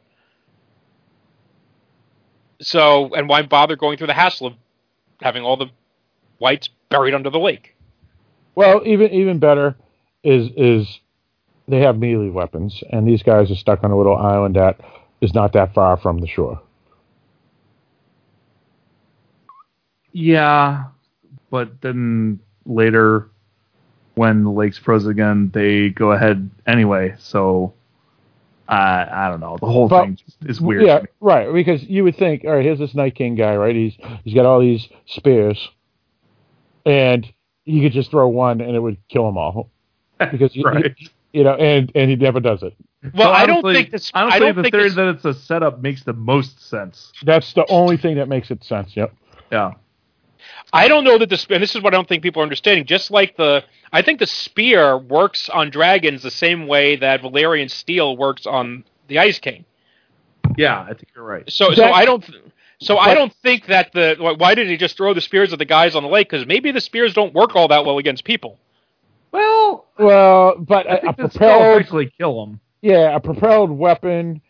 So, 2.61 3.15
and 3.15 3.29
why 3.29 3.43
bother 3.43 3.77
going 3.77 3.97
through 3.99 4.09
the 4.09 4.15
hassle 4.15 4.49
of 4.49 4.55
having 5.21 5.43
all 5.43 5.57
the 5.57 5.71
whites 6.39 6.69
buried 6.91 7.15
under 7.15 7.31
the 7.31 7.39
lake. 7.39 7.75
Well, 8.55 8.83
even 8.85 9.13
even 9.13 9.39
better 9.39 9.77
is 10.25 10.51
is 10.57 11.01
they 11.69 11.81
have 11.81 11.99
melee 11.99 12.31
weapons, 12.31 12.83
and 12.91 13.07
these 13.07 13.23
guys 13.23 13.51
are 13.51 13.55
stuck 13.57 13.85
on 13.85 13.91
a 13.91 13.97
little 13.97 14.17
island 14.17 14.57
that 14.57 14.81
is 15.21 15.35
not 15.35 15.53
that 15.53 15.75
far 15.75 15.97
from 15.97 16.19
the 16.19 16.27
shore. 16.27 16.61
Yeah, 20.13 20.85
but 21.51 21.81
then 21.81 22.41
later, 22.67 23.29
when 24.15 24.45
the 24.45 24.51
lake's 24.51 24.79
frozen 24.79 25.11
again, 25.11 25.51
they 25.53 25.91
go 25.91 26.13
ahead 26.13 26.51
anyway. 26.67 27.15
So 27.19 27.75
I 28.69 29.07
I 29.11 29.29
don't 29.29 29.41
know. 29.41 29.57
The 29.61 29.67
whole 29.67 29.89
But- 29.89 30.05
thing 30.05 30.19
is 30.47 30.61
weird. 30.61 30.85
Yeah, 30.85 31.03
right. 31.21 31.53
Because 31.53 31.83
you 31.85 32.05
would 32.05 32.17
think, 32.17 32.45
all 32.45 32.53
right, 32.53 32.65
here's 32.65 32.79
this 32.79 32.95
Night 32.95 33.15
King 33.15 33.35
guy, 33.35 33.55
right? 33.57 33.75
He's 33.77 33.97
he's 34.25 34.35
got 34.35 34.47
all 34.47 34.61
these 34.61 34.89
spears, 35.07 35.69
and 36.87 37.27
he 37.69 37.83
could 37.83 37.93
just 37.93 38.11
throw 38.11 38.27
one 38.29 38.61
and 38.61 38.75
it 38.75 38.81
would 38.81 38.97
kill 39.09 39.27
them 39.27 39.37
all. 39.39 39.71
Because 40.33 40.57
you, 40.57 40.65
Right. 40.65 40.97
you 41.33 41.45
know, 41.45 41.55
and 41.55 41.93
and 41.95 42.11
he 42.11 42.17
never 42.17 42.41
does 42.41 42.65
it. 42.65 42.75
Well, 43.15 43.29
So 43.29 43.33
I 43.33 43.47
don't 43.47 43.63
think 43.63 43.93
this. 43.93 44.11
Honestly, 44.15 44.37
I 44.37 44.39
don't 44.41 44.57
the 44.57 44.63
think 44.63 44.75
theory 44.75 44.85
this, 44.89 44.97
that 44.97 45.07
it's 45.09 45.25
a 45.25 45.33
setup 45.35 45.81
makes 45.81 46.03
the 46.03 46.13
most 46.13 46.69
sense. 46.69 47.13
That's 47.25 47.53
the 47.53 47.65
only 47.71 47.97
thing 47.97 48.17
that 48.17 48.29
makes 48.29 48.51
it 48.51 48.65
sense. 48.65 48.97
Yep. 48.97 49.15
Yeah. 49.53 49.75
I 50.73 50.89
don't 50.89 51.05
know 51.05 51.19
that 51.19 51.29
this, 51.29 51.47
and 51.49 51.63
this 51.63 51.75
is 51.77 51.83
what 51.83 51.95
I 51.95 51.97
don't 51.97 52.09
think 52.09 52.23
people 52.25 52.41
are 52.41 52.43
understanding. 52.43 52.85
Just 52.85 53.11
like 53.13 53.37
the, 53.37 53.63
I 53.93 54.03
think 54.03 54.19
the 54.19 54.27
spear 54.27 54.99
works 54.99 55.49
on 55.49 55.71
dragons 55.71 56.23
the 56.23 56.31
same 56.31 56.67
way 56.67 56.97
that 56.97 57.23
Valyrian 57.23 57.71
steel 57.71 58.17
works 58.17 58.45
on 58.47 58.85
the 59.07 59.19
Ice 59.21 59.39
King. 59.39 59.65
Yeah, 60.57 60.81
I 60.81 60.89
think 60.89 61.07
you're 61.15 61.25
right. 61.25 61.51
So, 61.51 61.73
so 61.75 61.85
I 61.85 62.05
don't, 62.05 62.25
so 62.81 62.97
I 62.99 63.15
don't 63.15 63.33
think 63.43 63.67
that 63.67 63.93
the. 63.93 64.17
why- 64.19 64.33
Why 64.33 64.55
did 64.55 64.69
he 64.69 64.77
just 64.77 64.97
throw 64.97 65.15
the 65.15 65.21
spears 65.21 65.53
at 65.53 65.59
the 65.59 65.65
guys 65.65 65.95
on 65.95 66.03
the 66.03 66.09
lake? 66.09 66.29
Because 66.31 66.47
maybe 66.47 66.71
the 66.73 66.81
spears 66.81 67.13
don't 67.15 67.35
work 67.35 67.55
all 67.57 67.69
that 67.69 67.85
well 67.85 67.99
against 67.99 68.25
people. 68.25 68.59
Well, 69.33 69.87
Well, 69.99 70.57
but 70.59 70.87
I 70.89 70.91
a, 70.91 70.97
a 70.97 71.01
think 71.01 71.17
that 71.17 71.31
propelled, 71.33 71.81
actually 71.83 72.13
kill 72.19 72.45
them. 72.47 72.61
yeah, 72.81 73.15
a 73.15 73.21
propelled 73.21 73.71
weapon 73.71 74.41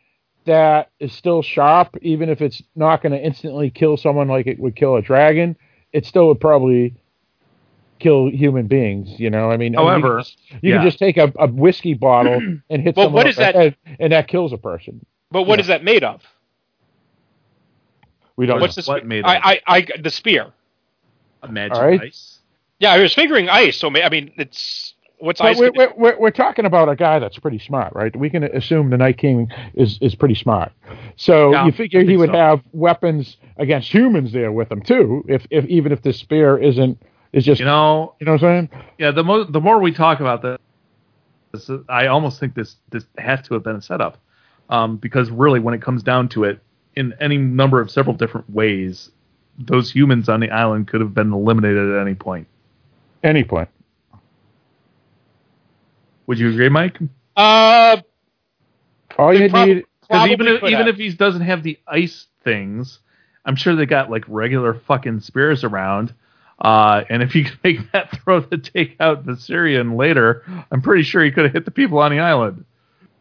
that 0.44 0.90
is 1.00 1.12
still 1.12 1.42
sharp, 1.42 1.96
even 2.00 2.28
if 2.28 2.40
it's 2.40 2.62
not 2.76 3.02
going 3.02 3.12
to 3.12 3.18
instantly 3.22 3.70
kill 3.70 3.96
someone 3.96 4.28
like 4.28 4.46
it 4.46 4.59
would 4.59 4.76
kill 4.76 4.96
a 4.96 5.02
dragon, 5.02 5.56
it 5.92 6.06
still 6.06 6.28
would 6.28 6.40
probably 6.40 6.94
kill 7.98 8.28
human 8.30 8.66
beings. 8.68 9.18
You 9.18 9.30
know, 9.30 9.50
I 9.50 9.56
mean, 9.56 9.76
I 9.76 9.80
mean, 9.80 9.84
you 9.84 9.88
However, 9.88 10.09
can 10.16 10.22
just- 10.24 10.38
you 10.62 10.70
yeah. 10.70 10.76
can 10.76 10.84
just 10.86 10.98
take 10.98 11.16
a, 11.16 11.32
a 11.38 11.48
whiskey 11.48 11.94
bottle 11.94 12.40
and 12.70 12.82
hit 12.82 12.96
Well, 12.96 13.06
someone 13.06 13.24
what 13.24 13.26
over 13.26 13.40
that- 13.40 13.55
head, 13.55 13.76
and 13.98 14.12
that 14.12 14.28
kills 14.28 14.52
a 14.52 14.59
person. 14.59 15.05
But 15.30 15.42
what 15.42 15.59
Yeah. 15.59 15.62
is 15.62 15.66
that 15.66 15.82
made 15.84 16.05
of? 16.05 16.22
We 18.39 18.47
don't. 18.47 18.60
What's 18.60 18.77
know. 18.77 18.82
the 18.82 18.90
What 18.90 19.05
made 19.05 19.24
I, 19.24 19.36
of? 19.36 19.43
I, 19.44 19.60
I, 19.66 19.86
the 20.01 20.10
spear. 20.10 20.52
Imagine 21.43 21.77
All 21.77 21.85
right. 21.86 22.01
ice. 22.01 22.39
Yeah, 22.78 22.93
I 22.93 22.98
was 23.01 23.12
figuring 23.12 23.48
ice. 23.48 23.77
So 23.77 23.90
ma- 23.90 23.98
I 24.01 24.09
mean, 24.09 24.31
it's 24.36 24.94
what's 25.19 25.40
But 25.40 25.48
ice? 25.48 25.59
we're, 25.59 25.73
we're, 25.73 25.93
we're, 25.97 26.19
we're 26.20 26.31
talking 26.31 26.65
about 26.65 26.89
a 26.89 26.94
guy 26.94 27.19
that's 27.19 27.36
pretty 27.36 27.59
smart, 27.59 27.93
right? 27.97 28.15
We 28.15 28.31
can 28.31 28.44
assume 28.44 28.90
the 28.90 28.97
Night 28.97 29.19
King 29.19 29.51
is, 29.74 29.98
is 30.01 30.15
pretty 30.15 30.36
smart. 30.36 30.70
So 31.16 31.51
Yeah, 31.51 31.66
you 31.66 31.73
figure 31.73 32.02
he 32.05 32.16
would 32.16 32.31
so. 32.31 32.36
have 32.36 32.60
weapons 32.73 33.36
against 33.56 33.93
humans 33.93 34.32
there 34.32 34.52
with 34.52 34.70
him 34.70 34.82
too, 34.82 35.24
if, 35.28 35.44
if 35.51 35.65
even 35.66 35.90
if 35.90 36.02
this 36.02 36.19
spear 36.19 36.56
isn't 36.59 37.02
is 37.32 37.44
just 37.44 37.59
You 37.59 37.66
know 37.66 38.15
you 38.20 38.27
know, 38.27 38.36
know, 38.36 38.43
what 38.43 38.48
I'm 38.48 38.69
saying? 38.70 38.85
yeah. 38.98 39.10
The 39.10 39.24
more 39.24 39.44
the 39.44 39.60
more 39.60 39.81
we 39.81 39.93
talk 39.93 40.20
about 40.20 40.43
this, 40.43 40.59
this 41.52 41.70
I 41.89 42.06
almost 42.06 42.39
think 42.39 42.55
this 42.55 42.77
this 42.90 43.05
has 43.19 43.43
to 43.48 43.55
have 43.55 43.65
been 43.65 43.77
a 43.77 43.82
setup, 43.82 44.16
um, 44.70 44.97
because 44.97 45.28
really, 45.31 45.59
when 45.60 45.74
it 45.74 45.82
comes 45.82 46.02
down 46.05 46.28
to 46.31 46.44
it, 46.44 46.60
in 46.97 47.15
any 47.20 47.36
number 47.39 47.81
of 47.81 47.90
several 47.90 48.16
different 48.16 48.48
ways, 48.51 49.10
those 49.59 49.90
humans 49.90 50.29
on 50.29 50.40
the 50.40 50.51
island 50.51 50.88
could 50.88 51.01
have 51.01 51.14
been 51.14 51.32
eliminated 51.32 51.90
at 51.93 52.01
any 52.01 52.14
point. 52.14 52.46
Any 53.22 53.45
point. 53.45 53.69
Would 56.27 56.38
you 56.38 56.51
agree, 56.51 56.69
Mike? 56.69 56.98
uh, 57.37 57.96
All 59.16 59.32
you 59.35 59.48
prob- 59.48 59.69
need 59.69 59.85
Because 60.03 60.29
even 60.30 60.46
if 60.46 60.62
even 60.62 60.72
have. 60.74 60.88
if 60.88 60.96
he 60.96 61.12
doesn't 61.12 61.40
have 61.43 61.62
the 61.62 61.79
ice 61.87 62.27
things, 62.45 63.01
I'm 63.45 63.56
sure 63.56 63.74
they 63.74 63.87
got 63.87 64.11
like 64.11 64.24
regular 64.29 64.74
fucking 64.74 65.21
spears 65.21 65.64
around. 65.64 66.12
Uh, 66.61 67.04
and 67.09 67.22
if 67.22 67.35
you 67.35 67.45
could 67.46 67.59
make 67.64 67.93
that 67.93 68.11
throw 68.22 68.40
to 68.40 68.59
take 68.59 68.96
out 69.01 69.24
Viserion 69.24 69.96
later, 69.96 70.45
I'm 70.71 70.82
pretty 70.82 71.03
sure 71.04 71.24
he 71.24 71.30
could 71.30 71.45
have 71.45 71.53
hit 71.53 71.64
the 71.64 71.71
people 71.71 71.98
on 71.98 72.11
the 72.11 72.21
island. 72.21 72.64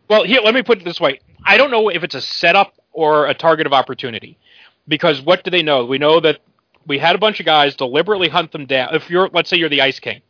Well, 0.10 0.24
here, 0.24 0.42
let 0.42 0.54
me 0.54 0.64
put 0.64 0.80
it 0.80 0.86
this 0.86 1.00
way. 1.00 1.20
I 1.46 1.58
don't 1.58 1.72
know 1.72 1.90
if 1.90 2.04
it's 2.04 2.16
a 2.16 2.22
setup 2.22 2.74
or 2.98 3.28
a 3.28 3.34
target 3.36 3.68
of 3.68 3.74
opportunity. 3.74 4.40
Because 4.88 5.22
what 5.22 5.44
do 5.44 5.52
they 5.52 5.62
know? 5.62 5.86
We 5.86 6.00
know 6.00 6.20
that 6.20 6.40
we 6.88 6.98
had 6.98 7.16
a 7.16 7.20
bunch 7.20 7.40
of 7.40 7.46
guys 7.46 7.76
deliberately 7.76 8.28
hunt 8.28 8.52
them 8.52 8.66
down. 8.66 8.96
If 8.96 9.08
you're, 9.10 9.30
let's 9.32 9.52
say 9.52 9.58
you're 9.58 9.70
the 9.70 9.82
Ice 9.82 10.00
King, 10.00 10.22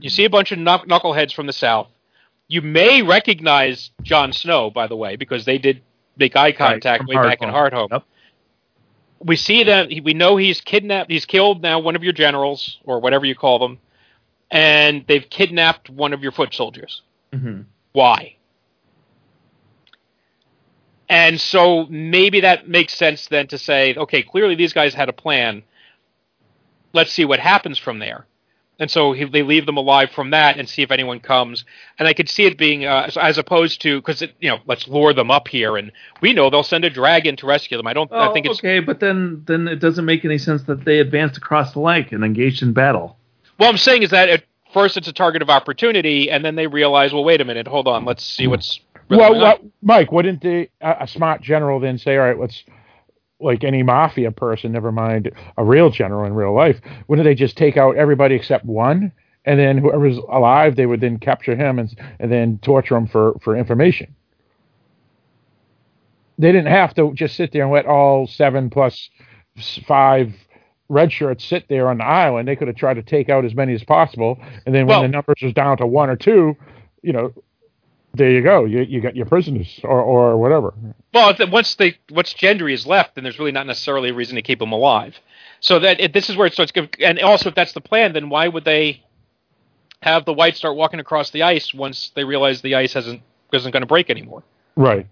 you 0.00 0.08
see 0.08 0.24
a 0.24 0.30
bunch 0.30 0.50
of 0.50 0.58
knuckleheads 0.58 1.34
from 1.34 1.46
the 1.46 1.52
south. 1.52 1.88
You 2.48 2.62
may 2.62 3.02
recognize 3.02 3.90
Jon 4.02 4.32
Snow, 4.32 4.70
by 4.70 4.86
the 4.86 4.96
way, 4.96 5.16
because 5.16 5.44
they 5.44 5.58
did 5.58 5.82
make 6.16 6.34
eye 6.36 6.52
contact 6.52 7.02
from 7.04 7.08
way 7.08 7.16
back 7.16 7.42
in 7.42 7.50
Hardhome. 7.50 7.72
Hardhome. 7.72 7.90
Yep. 7.90 8.02
We 9.20 9.36
see 9.36 9.64
that 9.64 9.88
we 9.88 10.14
know 10.14 10.36
he's 10.38 10.62
kidnapped. 10.62 11.10
He's 11.10 11.26
killed 11.26 11.60
now 11.60 11.80
one 11.80 11.96
of 11.96 12.02
your 12.02 12.12
generals 12.14 12.78
or 12.84 13.00
whatever 13.00 13.26
you 13.26 13.34
call 13.34 13.58
them, 13.58 13.78
and 14.50 15.04
they've 15.06 15.28
kidnapped 15.28 15.90
one 15.90 16.14
of 16.14 16.22
your 16.22 16.32
foot 16.32 16.54
soldiers 16.54 17.02
Mm-hmm. 17.32 17.62
why. 17.92 18.33
And 21.08 21.40
so 21.40 21.86
maybe 21.86 22.40
that 22.40 22.68
makes 22.68 22.94
sense 22.94 23.26
then 23.26 23.46
to 23.48 23.58
say, 23.58 23.94
okay, 23.94 24.22
clearly 24.22 24.54
these 24.54 24.72
guys 24.72 24.94
had 24.94 25.08
a 25.08 25.12
plan. 25.12 25.62
Let's 26.92 27.12
see 27.12 27.24
what 27.24 27.40
happens 27.40 27.78
from 27.78 27.98
there. 27.98 28.26
And 28.78 28.90
so 28.90 29.12
he, 29.12 29.24
they 29.24 29.42
leave 29.42 29.66
them 29.66 29.76
alive 29.76 30.10
from 30.10 30.30
that 30.30 30.58
and 30.58 30.68
see 30.68 30.82
if 30.82 30.90
anyone 30.90 31.20
comes. 31.20 31.64
And 31.98 32.08
I 32.08 32.12
could 32.12 32.28
see 32.28 32.44
it 32.44 32.58
being 32.58 32.84
uh, 32.86 33.04
as, 33.06 33.16
as 33.16 33.38
opposed 33.38 33.82
to 33.82 34.00
because 34.00 34.20
you 34.40 34.50
know 34.50 34.58
let's 34.66 34.88
lure 34.88 35.12
them 35.12 35.30
up 35.30 35.46
here, 35.46 35.76
and 35.76 35.92
we 36.20 36.32
know 36.32 36.50
they'll 36.50 36.64
send 36.64 36.84
a 36.84 36.90
dragon 36.90 37.36
to 37.36 37.46
rescue 37.46 37.76
them. 37.76 37.86
I 37.86 37.92
don't. 37.92 38.12
I 38.12 38.32
think 38.32 38.46
it's 38.46 38.58
okay, 38.58 38.80
but 38.80 38.98
then 38.98 39.44
then 39.46 39.68
it 39.68 39.76
doesn't 39.76 40.04
make 40.04 40.24
any 40.24 40.38
sense 40.38 40.64
that 40.64 40.84
they 40.84 40.98
advanced 40.98 41.36
across 41.36 41.72
the 41.72 41.80
lake 41.80 42.10
and 42.10 42.24
engaged 42.24 42.62
in 42.62 42.72
battle. 42.72 43.16
What 43.58 43.68
I'm 43.68 43.76
saying 43.76 44.02
is 44.02 44.10
that 44.10 44.28
at 44.28 44.42
first 44.72 44.96
it's 44.96 45.06
a 45.06 45.12
target 45.12 45.42
of 45.42 45.50
opportunity, 45.50 46.28
and 46.30 46.44
then 46.44 46.56
they 46.56 46.66
realize, 46.66 47.12
well, 47.12 47.24
wait 47.24 47.40
a 47.40 47.44
minute, 47.44 47.68
hold 47.68 47.86
on, 47.86 48.04
let's 48.04 48.24
see 48.24 48.48
what's. 48.48 48.80
Well, 49.10 49.32
going 49.34 49.72
Mike, 49.82 50.12
wouldn't 50.12 50.40
the, 50.42 50.68
a, 50.80 50.96
a 51.00 51.06
smart 51.06 51.42
general 51.42 51.80
then 51.80 51.98
say, 51.98 52.16
all 52.16 52.24
right, 52.24 52.38
let's, 52.38 52.64
like 53.40 53.64
any 53.64 53.82
mafia 53.82 54.30
person, 54.30 54.72
never 54.72 54.92
mind 54.92 55.30
a 55.56 55.64
real 55.64 55.90
general 55.90 56.24
in 56.24 56.34
real 56.34 56.54
life, 56.54 56.80
wouldn't 57.08 57.24
they 57.24 57.34
just 57.34 57.56
take 57.56 57.76
out 57.76 57.96
everybody 57.96 58.34
except 58.34 58.64
one? 58.64 59.12
And 59.44 59.58
then 59.58 59.76
whoever's 59.76 60.16
alive, 60.16 60.76
they 60.76 60.86
would 60.86 61.00
then 61.00 61.18
capture 61.18 61.54
him 61.54 61.78
and, 61.78 61.94
and 62.18 62.32
then 62.32 62.58
torture 62.62 62.96
him 62.96 63.06
for, 63.06 63.34
for 63.42 63.56
information. 63.56 64.14
They 66.38 66.50
didn't 66.50 66.72
have 66.72 66.94
to 66.94 67.12
just 67.14 67.36
sit 67.36 67.52
there 67.52 67.64
and 67.64 67.72
let 67.72 67.86
all 67.86 68.26
seven 68.26 68.70
five 69.86 70.34
red 70.88 71.12
shirts 71.12 71.44
sit 71.44 71.68
there 71.68 71.88
on 71.88 71.98
the 71.98 72.04
island. 72.04 72.48
They 72.48 72.56
could 72.56 72.68
have 72.68 72.76
tried 72.76 72.94
to 72.94 73.02
take 73.02 73.28
out 73.28 73.44
as 73.44 73.54
many 73.54 73.74
as 73.74 73.84
possible. 73.84 74.38
And 74.66 74.74
then 74.74 74.86
when 74.86 74.96
Well- 74.96 75.02
the 75.02 75.08
numbers 75.08 75.36
was 75.42 75.52
down 75.52 75.76
to 75.78 75.86
one 75.86 76.10
or 76.10 76.16
two, 76.16 76.56
you 77.02 77.12
know, 77.12 77.32
there 78.14 78.30
you 78.30 78.42
go. 78.42 78.64
You 78.64 78.82
you 78.82 79.00
got 79.00 79.16
your 79.16 79.26
prisoners 79.26 79.80
or 79.82 80.00
or 80.00 80.36
whatever. 80.36 80.72
Well, 81.12 81.34
once 81.50 81.74
they 81.74 81.98
once 82.10 82.32
Gendry 82.32 82.72
is 82.72 82.86
left, 82.86 83.14
then 83.14 83.24
there's 83.24 83.38
really 83.38 83.52
not 83.52 83.66
necessarily 83.66 84.10
a 84.10 84.14
reason 84.14 84.36
to 84.36 84.42
keep 84.42 84.62
him 84.62 84.72
alive. 84.72 85.18
So 85.60 85.80
that 85.80 86.00
if 86.00 86.12
this 86.12 86.30
is 86.30 86.36
where 86.36 86.46
it 86.46 86.52
starts. 86.52 86.72
And 87.00 87.18
also, 87.20 87.48
if 87.48 87.54
that's 87.54 87.72
the 87.72 87.80
plan, 87.80 88.12
then 88.12 88.30
why 88.30 88.48
would 88.48 88.64
they 88.64 89.02
have 90.02 90.24
the 90.24 90.32
whites 90.32 90.58
start 90.58 90.76
walking 90.76 91.00
across 91.00 91.30
the 91.30 91.42
ice 91.42 91.74
once 91.74 92.12
they 92.14 92.24
realize 92.24 92.60
the 92.62 92.76
ice 92.76 92.92
hasn't 92.92 93.22
isn't 93.52 93.72
going 93.72 93.82
to 93.82 93.86
break 93.86 94.10
anymore? 94.10 94.44
Right. 94.76 95.08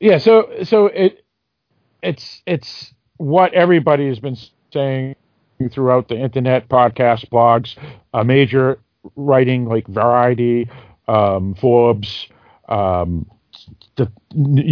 Yeah. 0.00 0.18
So 0.18 0.50
so 0.62 0.86
it 0.86 1.24
it's 2.02 2.42
it's 2.46 2.94
what 3.18 3.52
everybody 3.52 4.08
has 4.08 4.20
been 4.20 4.36
saying 4.72 5.16
throughout 5.70 6.08
the 6.08 6.16
internet, 6.16 6.68
podcasts, 6.68 7.28
blogs, 7.28 7.76
a 8.14 8.24
major 8.24 8.78
writing 9.16 9.66
like 9.66 9.86
Variety, 9.88 10.68
um, 11.08 11.54
Forbes, 11.54 12.28
um, 12.68 13.26
the 13.96 14.10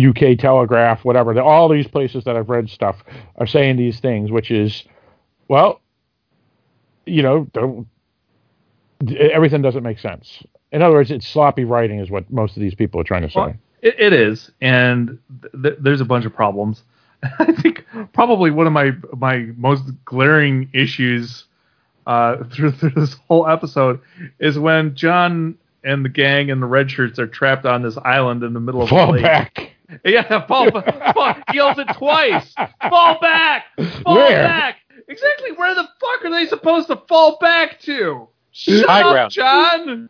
UK 0.08 0.38
Telegraph, 0.38 1.04
whatever. 1.04 1.38
All 1.40 1.68
these 1.68 1.88
places 1.88 2.24
that 2.24 2.36
I've 2.36 2.48
read 2.48 2.70
stuff 2.70 3.02
are 3.36 3.46
saying 3.46 3.76
these 3.76 3.98
things, 3.98 4.30
which 4.30 4.50
is, 4.50 4.84
well, 5.48 5.80
you 7.06 7.22
know, 7.22 7.48
don't, 7.52 7.88
everything 9.10 9.62
doesn't 9.62 9.82
make 9.82 9.98
sense. 9.98 10.42
In 10.72 10.82
other 10.82 10.94
words, 10.94 11.10
it's 11.10 11.26
sloppy 11.26 11.64
writing, 11.64 11.98
is 11.98 12.10
what 12.10 12.30
most 12.30 12.56
of 12.56 12.60
these 12.60 12.74
people 12.74 13.00
are 13.00 13.04
trying 13.04 13.22
to 13.22 13.30
say. 13.30 13.40
Well, 13.40 13.54
it, 13.82 13.94
it 13.98 14.12
is, 14.12 14.50
and 14.60 15.18
th- 15.42 15.62
th- 15.62 15.76
there's 15.80 16.00
a 16.00 16.04
bunch 16.04 16.24
of 16.24 16.34
problems. 16.34 16.82
I 17.38 17.52
think 17.52 17.84
probably 18.12 18.50
one 18.50 18.66
of 18.66 18.72
my 18.72 18.92
my 19.16 19.48
most 19.56 19.84
glaring 20.04 20.68
issues 20.72 21.44
uh, 22.06 22.44
through 22.52 22.72
through 22.72 22.90
this 22.90 23.14
whole 23.28 23.46
episode 23.46 24.00
is 24.38 24.58
when 24.58 24.94
Jon 24.94 25.56
and 25.86 26.04
the 26.04 26.08
gang 26.10 26.50
and 26.50 26.60
the 26.62 26.66
red 26.66 26.90
shirts 26.90 27.18
are 27.18 27.26
trapped 27.26 27.64
on 27.64 27.82
this 27.82 27.96
island 28.04 28.42
in 28.42 28.52
the 28.52 28.60
middle 28.60 28.82
of 28.82 28.88
Fall 28.90 29.06
the 29.08 29.12
lake. 29.14 29.22
back. 29.22 29.70
Yeah, 30.04 30.44
fall, 30.48 30.68
ba- 30.68 31.12
fall. 31.14 31.34
He 31.48 31.58
yells 31.58 31.78
it 31.78 31.86
twice. 31.94 32.52
Fall 32.90 33.20
back. 33.20 33.66
Fall 34.02 34.16
Where? 34.16 34.42
back. 34.42 34.78
Exactly. 35.06 35.52
Where 35.52 35.76
the 35.76 35.84
fuck 36.00 36.24
are 36.24 36.30
they 36.32 36.46
supposed 36.46 36.88
to 36.88 36.96
fall 37.08 37.38
back 37.40 37.78
to? 37.82 38.26
Shut 38.50 38.84
High 38.84 39.02
up, 39.02 39.12
ground. 39.12 39.30
Jon. 39.30 40.08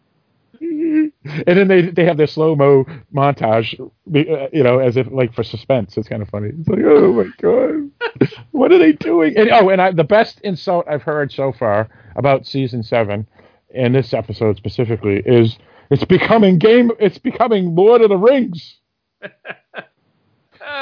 and 0.61 1.13
then 1.47 1.69
they 1.69 1.83
they 1.91 2.05
have 2.07 2.17
their 2.17 2.27
slow 2.27 2.57
mo 2.57 2.87
montage, 3.15 3.79
uh, 3.79 4.49
you 4.53 4.63
know, 4.63 4.79
as 4.79 4.97
if 4.97 5.07
like 5.11 5.35
for 5.35 5.43
suspense. 5.43 5.97
It's 5.99 6.09
kind 6.09 6.23
of 6.23 6.29
funny. 6.31 6.53
It's 6.59 6.69
like, 6.69 6.81
oh 6.85 7.13
my 7.13 7.29
god, 7.43 8.31
what 8.53 8.73
are 8.73 8.79
they 8.79 8.93
doing? 8.93 9.37
And 9.37 9.51
oh, 9.51 9.69
and 9.69 9.83
I, 9.83 9.93
the 9.93 10.05
best 10.05 10.41
insult 10.41 10.87
I've 10.89 11.03
heard 11.03 11.31
so 11.33 11.53
far 11.53 11.89
about 12.17 12.47
season 12.47 12.83
seven, 12.83 13.27
and 13.75 13.95
this 13.95 14.15
episode 14.15 14.57
specifically, 14.57 15.23
is 15.25 15.59
it's 15.91 16.05
becoming 16.05 16.59
game. 16.59 16.91
It's 16.99 17.19
becoming 17.19 17.75
Lord 17.75 18.01
of 18.03 18.09
the 18.09 18.17
Rings. 18.17 18.79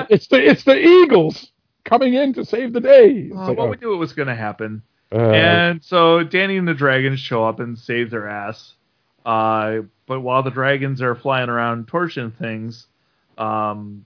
it's 0.08 0.26
the 0.28 0.36
it's 0.50 0.64
the 0.64 0.78
Eagles 0.78 1.52
coming 1.84 2.14
in 2.14 2.32
to 2.34 2.44
save 2.44 2.72
the 2.72 2.80
day. 2.80 3.30
Uh, 3.34 3.48
like, 3.48 3.58
well, 3.58 3.66
oh, 3.66 3.70
we 3.70 3.76
knew 3.76 3.94
it 3.94 3.98
was 3.98 4.12
going 4.12 4.28
to 4.28 4.34
happen. 4.34 4.82
uh, 5.12 5.30
and 5.30 5.84
so 5.84 6.24
Dany 6.24 6.58
and 6.58 6.66
the 6.66 6.74
dragons 6.74 7.20
show 7.20 7.44
up 7.44 7.60
and 7.60 7.78
save 7.78 8.10
their 8.10 8.28
ass. 8.28 8.74
Uh, 9.24 9.80
but 10.06 10.20
while 10.20 10.42
the 10.42 10.50
dragons 10.50 11.00
are 11.00 11.14
flying 11.14 11.48
around 11.48 11.88
torching 11.88 12.30
things, 12.30 12.86
um, 13.38 14.04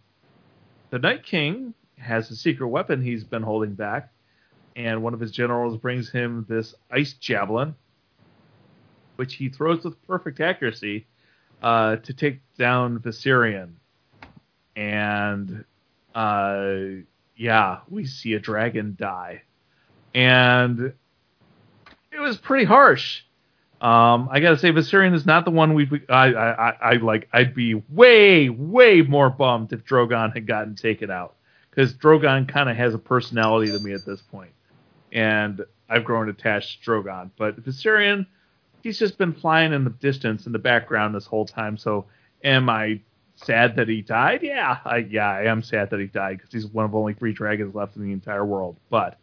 the 0.90 0.98
Night 0.98 1.24
King 1.24 1.74
has 1.96 2.30
a 2.30 2.36
secret 2.36 2.68
weapon 2.68 3.02
he's 3.02 3.24
been 3.24 3.42
holding 3.42 3.74
back, 3.74 4.12
and 4.76 5.02
one 5.02 5.14
of 5.14 5.20
his 5.20 5.32
generals 5.32 5.76
brings 5.76 6.10
him 6.10 6.46
this 6.48 6.74
ice 6.90 7.14
javelin, 7.14 7.74
which 9.18 9.34
he 9.34 9.48
throws 9.48 9.84
with 9.84 10.06
perfect 10.06 10.40
accuracy 10.40 11.06
uh, 11.62 11.96
to 11.96 12.12
take 12.12 12.40
down 12.56 12.98
Viserion. 13.00 13.72
And 14.76 15.64
uh, 16.14 17.02
yeah, 17.36 17.80
we 17.88 18.06
see 18.06 18.34
a 18.34 18.38
dragon 18.38 18.96
die 18.98 19.42
and 20.14 20.92
it 22.12 22.18
was 22.18 22.36
pretty 22.36 22.64
harsh. 22.64 23.22
Um, 23.80 24.28
I 24.32 24.40
gotta 24.40 24.58
say, 24.58 24.72
Viserion 24.72 25.14
is 25.14 25.24
not 25.24 25.44
the 25.44 25.52
one 25.52 25.74
we. 25.74 25.88
I, 26.08 26.34
I, 26.34 26.70
I, 26.70 26.92
like. 26.94 27.28
I'd 27.32 27.54
be 27.54 27.74
way, 27.74 28.48
way 28.48 29.02
more 29.02 29.30
bummed 29.30 29.72
if 29.72 29.84
Drogon 29.84 30.34
had 30.34 30.46
gotten 30.46 30.74
taken 30.74 31.10
out 31.10 31.36
because 31.70 31.94
Drogon 31.94 32.48
kind 32.48 32.68
of 32.68 32.76
has 32.76 32.94
a 32.94 32.98
personality 32.98 33.70
to 33.70 33.78
me 33.78 33.92
at 33.92 34.04
this 34.04 34.20
point, 34.20 34.50
and 35.12 35.64
I've 35.88 36.04
grown 36.04 36.28
attached 36.28 36.82
to 36.82 36.90
Drogon. 36.90 37.30
But 37.38 37.62
Viserion, 37.62 38.26
he's 38.82 38.98
just 38.98 39.18
been 39.18 39.32
flying 39.32 39.72
in 39.72 39.84
the 39.84 39.90
distance 39.90 40.46
in 40.46 40.52
the 40.52 40.58
background 40.58 41.14
this 41.14 41.26
whole 41.26 41.46
time. 41.46 41.76
So, 41.76 42.06
am 42.44 42.68
I 42.68 43.00
sad 43.36 43.76
that 43.76 43.88
he 43.88 44.02
died? 44.02 44.42
Yeah, 44.42 44.78
I, 44.84 44.98
yeah, 44.98 45.30
I 45.30 45.44
am 45.44 45.62
sad 45.62 45.90
that 45.90 46.00
he 46.00 46.06
died 46.06 46.38
because 46.38 46.52
he's 46.52 46.66
one 46.66 46.84
of 46.84 46.94
only 46.94 47.14
three 47.14 47.32
dragons 47.32 47.74
left 47.74 47.96
in 47.96 48.02
the 48.02 48.12
entire 48.12 48.44
world. 48.44 48.76
But 48.90 49.18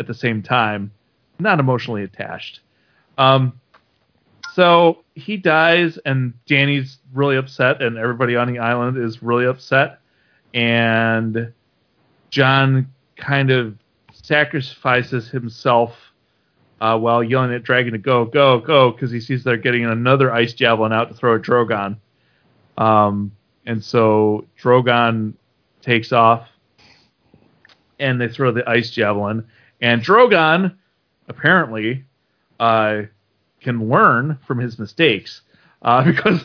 at 0.00 0.06
the 0.06 0.14
same 0.14 0.42
time, 0.42 0.92
not 1.38 1.60
emotionally 1.60 2.02
attached. 2.02 2.60
Um, 3.18 3.60
so 4.54 5.04
he 5.14 5.36
dies, 5.36 5.98
and 6.04 6.32
Dany's 6.46 6.98
really 7.12 7.36
upset, 7.36 7.82
and 7.82 7.98
everybody 7.98 8.36
on 8.36 8.50
the 8.50 8.58
island 8.58 8.96
is 8.96 9.22
really 9.22 9.46
upset. 9.46 10.00
And 10.54 11.52
Jon 12.30 12.92
kind 13.16 13.50
of 13.50 13.76
sacrifices 14.12 15.28
himself 15.28 15.92
uh, 16.80 16.98
while 16.98 17.22
yelling 17.22 17.52
at 17.52 17.62
Drogon 17.62 17.92
to 17.92 17.98
go, 17.98 18.24
go, 18.24 18.60
go, 18.60 18.90
because 18.90 19.10
he 19.10 19.20
sees 19.20 19.44
they're 19.44 19.56
getting 19.56 19.84
another 19.84 20.32
ice 20.32 20.52
javelin 20.52 20.92
out 20.92 21.08
to 21.08 21.14
throw 21.14 21.36
at 21.36 21.42
Drogon. 21.42 21.96
Um, 22.76 23.32
and 23.64 23.82
so 23.82 24.46
Drogon 24.62 25.34
takes 25.80 26.12
off, 26.12 26.48
and 27.98 28.20
they 28.20 28.28
throw 28.28 28.52
the 28.52 28.68
ice 28.68 28.90
javelin. 28.90 29.46
And 29.80 30.02
Drogon, 30.02 30.76
apparently, 31.28 32.04
uh, 32.60 33.02
can 33.60 33.88
learn 33.88 34.38
from 34.46 34.58
his 34.58 34.78
mistakes 34.78 35.42
uh, 35.82 36.04
because, 36.10 36.42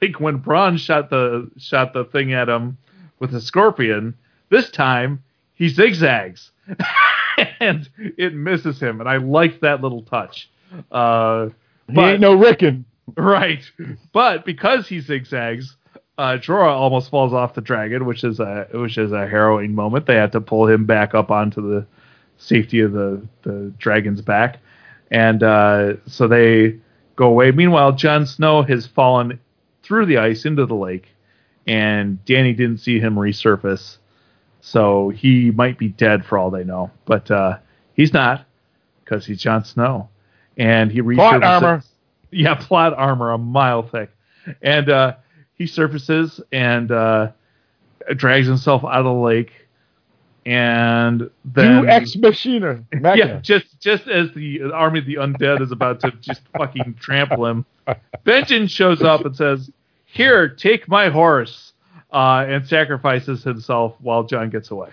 like 0.00 0.18
when 0.18 0.40
Bronn 0.40 0.78
shot 0.78 1.10
the 1.10 1.50
shot 1.58 1.92
the 1.92 2.04
thing 2.04 2.32
at 2.32 2.48
him 2.48 2.78
with 3.18 3.34
a 3.34 3.40
scorpion, 3.40 4.14
this 4.48 4.70
time 4.70 5.22
he 5.54 5.68
zigzags 5.68 6.50
and 7.60 7.88
it 7.98 8.34
misses 8.34 8.80
him, 8.80 9.00
and 9.00 9.08
I 9.08 9.16
liked 9.18 9.60
that 9.62 9.80
little 9.80 10.02
touch. 10.02 10.50
Uh, 10.90 11.48
he 11.90 12.00
ain't 12.00 12.20
no 12.20 12.34
Rickon. 12.34 12.84
Right, 13.16 13.62
but 14.12 14.44
because 14.44 14.88
he 14.88 15.00
zigzags, 15.00 15.76
uh, 16.16 16.38
Jorah 16.38 16.72
almost 16.72 17.10
falls 17.10 17.32
off 17.32 17.54
the 17.54 17.60
dragon, 17.60 18.06
which 18.06 18.24
is 18.24 18.40
a 18.40 18.66
which 18.72 18.98
is 18.98 19.12
a 19.12 19.26
harrowing 19.26 19.74
moment. 19.74 20.06
They 20.06 20.14
have 20.14 20.30
to 20.32 20.40
pull 20.40 20.66
him 20.68 20.86
back 20.86 21.14
up 21.14 21.30
onto 21.30 21.60
the 21.60 21.86
safety 22.38 22.80
of 22.80 22.92
the 22.92 23.22
the 23.42 23.72
dragon's 23.78 24.22
back, 24.22 24.58
and 25.10 25.42
uh, 25.42 25.94
so 26.06 26.28
they 26.28 26.78
go 27.16 27.26
away. 27.26 27.50
Meanwhile, 27.50 27.92
Jon 27.92 28.26
Snow 28.26 28.62
has 28.62 28.86
fallen 28.86 29.38
through 29.82 30.06
the 30.06 30.18
ice 30.18 30.44
into 30.44 30.66
the 30.66 30.74
lake, 30.74 31.08
and 31.66 32.18
Dany 32.24 32.56
didn't 32.56 32.78
see 32.78 33.00
him 33.00 33.16
resurface, 33.16 33.98
so 34.66 35.10
he 35.10 35.50
might 35.50 35.76
be 35.78 35.88
dead 35.88 36.24
for 36.24 36.38
all 36.38 36.50
they 36.50 36.64
know. 36.64 36.90
But 37.04 37.30
uh, 37.30 37.58
he's 37.92 38.14
not 38.14 38.46
because 39.04 39.26
he's 39.26 39.38
Jon 39.38 39.62
Snow, 39.62 40.08
and 40.56 40.90
he 40.90 41.02
resurfaces. 41.02 41.16
Plot 41.16 41.42
armor. 41.44 41.82
Yeah, 42.30 42.56
plot 42.56 42.94
armor, 42.94 43.30
a 43.30 43.38
mile 43.38 43.84
thick, 43.84 44.10
and 44.60 44.88
uh, 44.90 45.14
he 45.54 45.68
surfaces 45.68 46.40
and 46.50 46.90
uh, 46.90 47.30
drags 48.16 48.48
himself 48.48 48.82
out 48.82 48.94
of 48.94 49.04
the 49.04 49.12
lake, 49.12 49.52
and 50.44 51.30
then 51.44 51.84
Deus 51.84 51.92
ex 51.92 52.16
machina. 52.16 52.82
yeah, 52.92 53.38
just 53.38 53.78
just 53.78 54.08
as 54.08 54.32
the 54.34 54.62
army 54.72 54.98
of 54.98 55.06
the 55.06 55.14
undead 55.14 55.60
is 55.60 55.70
about 55.70 56.00
to 56.00 56.10
just 56.20 56.40
fucking 56.58 56.96
trample 56.98 57.46
him, 57.46 57.66
Benjen 58.26 58.68
shows 58.68 59.00
up 59.00 59.24
and 59.24 59.36
says, 59.36 59.70
"Here, 60.04 60.48
take 60.48 60.88
my 60.88 61.10
horse," 61.10 61.73
uh, 62.14 62.46
and 62.48 62.66
sacrifices 62.66 63.42
himself 63.44 63.94
while 64.00 64.22
Jon 64.24 64.48
gets 64.48 64.70
away. 64.70 64.90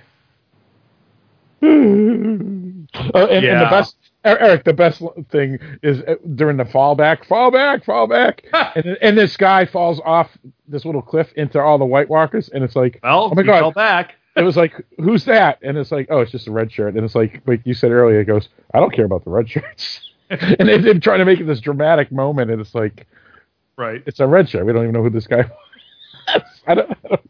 Uh, 2.94 3.26
and, 3.28 3.46
and 3.46 3.62
the 3.62 3.70
best, 3.70 3.96
Er- 4.26 4.38
Eric, 4.38 4.64
the 4.66 4.74
best 4.74 5.02
thing 5.30 5.58
is 5.82 6.02
uh, 6.02 6.16
during 6.36 6.58
the 6.58 6.66
fall 6.66 6.94
back, 6.96 7.26
fall 7.26 7.50
back, 7.52 7.86
fall 7.86 8.06
back, 8.06 8.44
and, 8.76 8.98
and 9.02 9.18
this 9.18 9.38
guy 9.38 9.66
falls 9.66 10.02
off 10.04 10.30
this 10.68 10.84
little 10.84 11.02
cliff 11.02 11.32
into 11.38 11.60
all 11.60 11.78
the 11.78 11.86
White 11.86 12.10
Walkers, 12.10 12.50
and 12.50 12.64
it's 12.64 12.76
like, 12.76 13.00
Well, 13.02 13.30
oh 13.32 13.36
my 13.36 13.44
god, 13.44 13.60
fell 13.60 13.72
back. 13.72 14.16
it 14.36 14.42
was 14.44 14.58
like, 14.58 14.74
who's 14.98 15.24
that? 15.26 15.60
And 15.62 15.78
it's 15.78 15.92
like, 15.92 16.08
oh, 16.10 16.20
it's 16.20 16.32
just 16.32 16.48
a 16.48 16.52
red 16.52 16.72
shirt, 16.72 16.96
and 16.96 17.06
it's 17.06 17.16
like, 17.16 17.42
like 17.48 17.62
you 17.66 17.74
said 17.74 17.92
earlier, 17.92 18.20
it 18.20 18.26
goes, 18.26 18.50
I 18.74 18.80
don't 18.80 18.94
care 18.94 19.06
about 19.06 19.24
the 19.24 19.30
red 19.32 19.50
shirts, 19.50 20.02
and 20.30 20.68
they've 20.68 20.84
been 20.84 21.00
trying 21.02 21.20
to 21.20 21.26
make 21.26 21.40
it 21.40 21.46
this 21.48 21.62
dramatic 21.62 22.12
moment, 22.12 22.52
and 22.52 22.60
it's 22.60 22.76
like, 22.76 23.08
Right. 23.78 24.04
it's 24.06 24.20
a 24.20 24.28
red 24.28 24.50
shirt, 24.50 24.66
we 24.66 24.74
don't 24.74 24.84
even 24.84 24.94
know 24.94 25.04
who 25.04 25.10
this 25.10 25.28
guy. 25.28 25.38
was. 25.44 25.50
I 26.68 26.76
don't, 26.76 26.92
I 26.92 27.08
don't, 27.08 27.22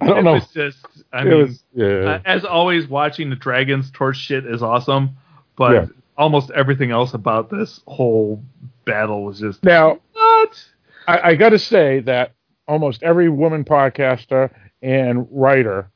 I 0.00 0.06
don't 0.06 0.18
it 0.18 0.22
know. 0.22 0.32
was 0.34 0.46
just, 0.48 0.78
I 1.12 1.22
it 1.22 1.24
mean, 1.26 1.38
was, 1.38 1.64
yeah. 1.74 1.86
uh, 1.86 2.20
as 2.24 2.44
always, 2.44 2.86
watching 2.88 3.30
the 3.30 3.36
dragons 3.36 3.90
torch 3.90 4.16
shit 4.16 4.46
is 4.46 4.62
awesome, 4.62 5.16
but 5.56 5.72
Yeah. 5.72 5.86
almost 6.16 6.50
everything 6.50 6.90
else 6.90 7.14
about 7.14 7.50
this 7.50 7.80
whole 7.86 8.42
battle 8.84 9.24
was 9.24 9.40
just 9.40 9.62
now, 9.62 9.98
what? 10.12 10.64
I, 11.06 11.20
I 11.30 11.34
got 11.36 11.50
to 11.50 11.58
say 11.58 12.00
that 12.00 12.32
almost 12.66 13.02
every 13.02 13.28
woman 13.28 13.64
podcaster 13.64 14.50
and 14.82 15.26
writer 15.30 15.90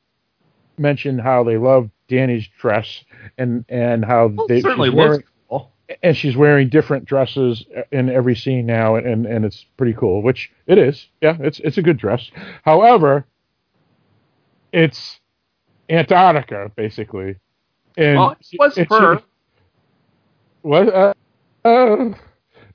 mentioned 0.77 1.21
how 1.21 1.43
they 1.43 1.57
love 1.57 1.89
Dany's 2.07 2.47
dress 2.59 3.03
and 3.37 3.63
and 3.69 4.03
how 4.05 4.27
Well, 4.27 4.47
they 4.47 4.61
certainly 4.61 4.89
wearing. 4.89 5.23
And 6.01 6.15
she's 6.15 6.35
wearing 6.37 6.69
different 6.69 7.05
dresses 7.05 7.65
in 7.91 8.09
every 8.09 8.35
scene 8.35 8.65
now 8.65 8.95
and 8.95 9.25
and 9.25 9.43
it's 9.45 9.65
pretty 9.77 9.93
cool 9.93 10.21
which 10.21 10.51
it 10.67 10.77
is 10.77 11.07
yeah 11.21 11.35
it's 11.41 11.59
it's 11.59 11.77
a 11.77 11.81
good 11.81 11.97
dress 11.97 12.31
however 12.63 13.25
it's 14.71 15.19
Antarctica 15.89 16.71
basically 16.75 17.35
and 17.97 18.17
Well, 18.17 18.31
it 18.31 18.47
was 18.59 18.77
it's- 18.77 18.87
fur. 18.87 19.21
what 20.61 20.87
uh, 20.89 21.13
uh, 21.65 22.09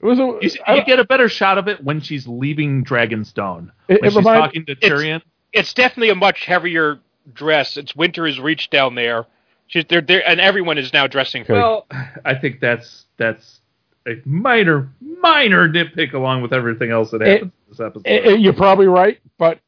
it 0.01 0.05
was 0.07 0.19
a, 0.21 0.39
You, 0.41 0.49
see- 0.49 0.61
I- 0.67 0.77
you 0.77 0.85
get 0.85 1.01
a 1.01 1.05
better 1.05 1.29
shot 1.29 1.59
of 1.59 1.67
it 1.67 1.83
when 1.83 2.01
she's 2.01 2.29
leaving 2.29 2.85
Dragonstone. 2.85 3.71
It- 3.89 4.01
when 4.01 4.05
it 4.05 4.11
she's 4.11 4.17
remind- 4.17 4.43
talking 4.45 4.67
to 4.67 4.77
Tyrion. 4.77 5.23
It's 5.53 5.73
definitely 5.75 6.11
a 6.11 6.15
much 6.15 6.45
heavier 6.45 7.01
dress. 7.35 7.77
It's 7.77 7.97
winter 7.97 8.27
has 8.27 8.39
reached 8.39 8.71
down 8.71 8.95
there. 8.95 9.27
She's 9.69 9.85
they're, 9.89 10.01
they're, 10.01 10.27
and 10.29 10.41
everyone 10.41 10.79
is 10.79 10.93
now 10.93 11.07
dressing. 11.07 11.43
Okay. 11.43 11.55
Well, 11.55 11.87
I 12.25 12.35
think 12.35 12.61
that's 12.61 13.07
that's 13.17 13.61
a 14.07 14.21
minor 14.25 14.91
minor 15.01 15.69
nitpick 15.69 16.13
along 16.13 16.43
with 16.43 16.53
everything 16.53 16.91
else 16.91 17.13
that 17.13 17.21
happens 17.21 17.53
in 17.53 17.53
this 17.69 17.81
episode. 17.81 18.07
Eh, 18.07 18.33
eh, 18.33 18.35
you're 18.35 18.53
probably 18.53 18.87
right 18.87 19.21
but 19.39 19.61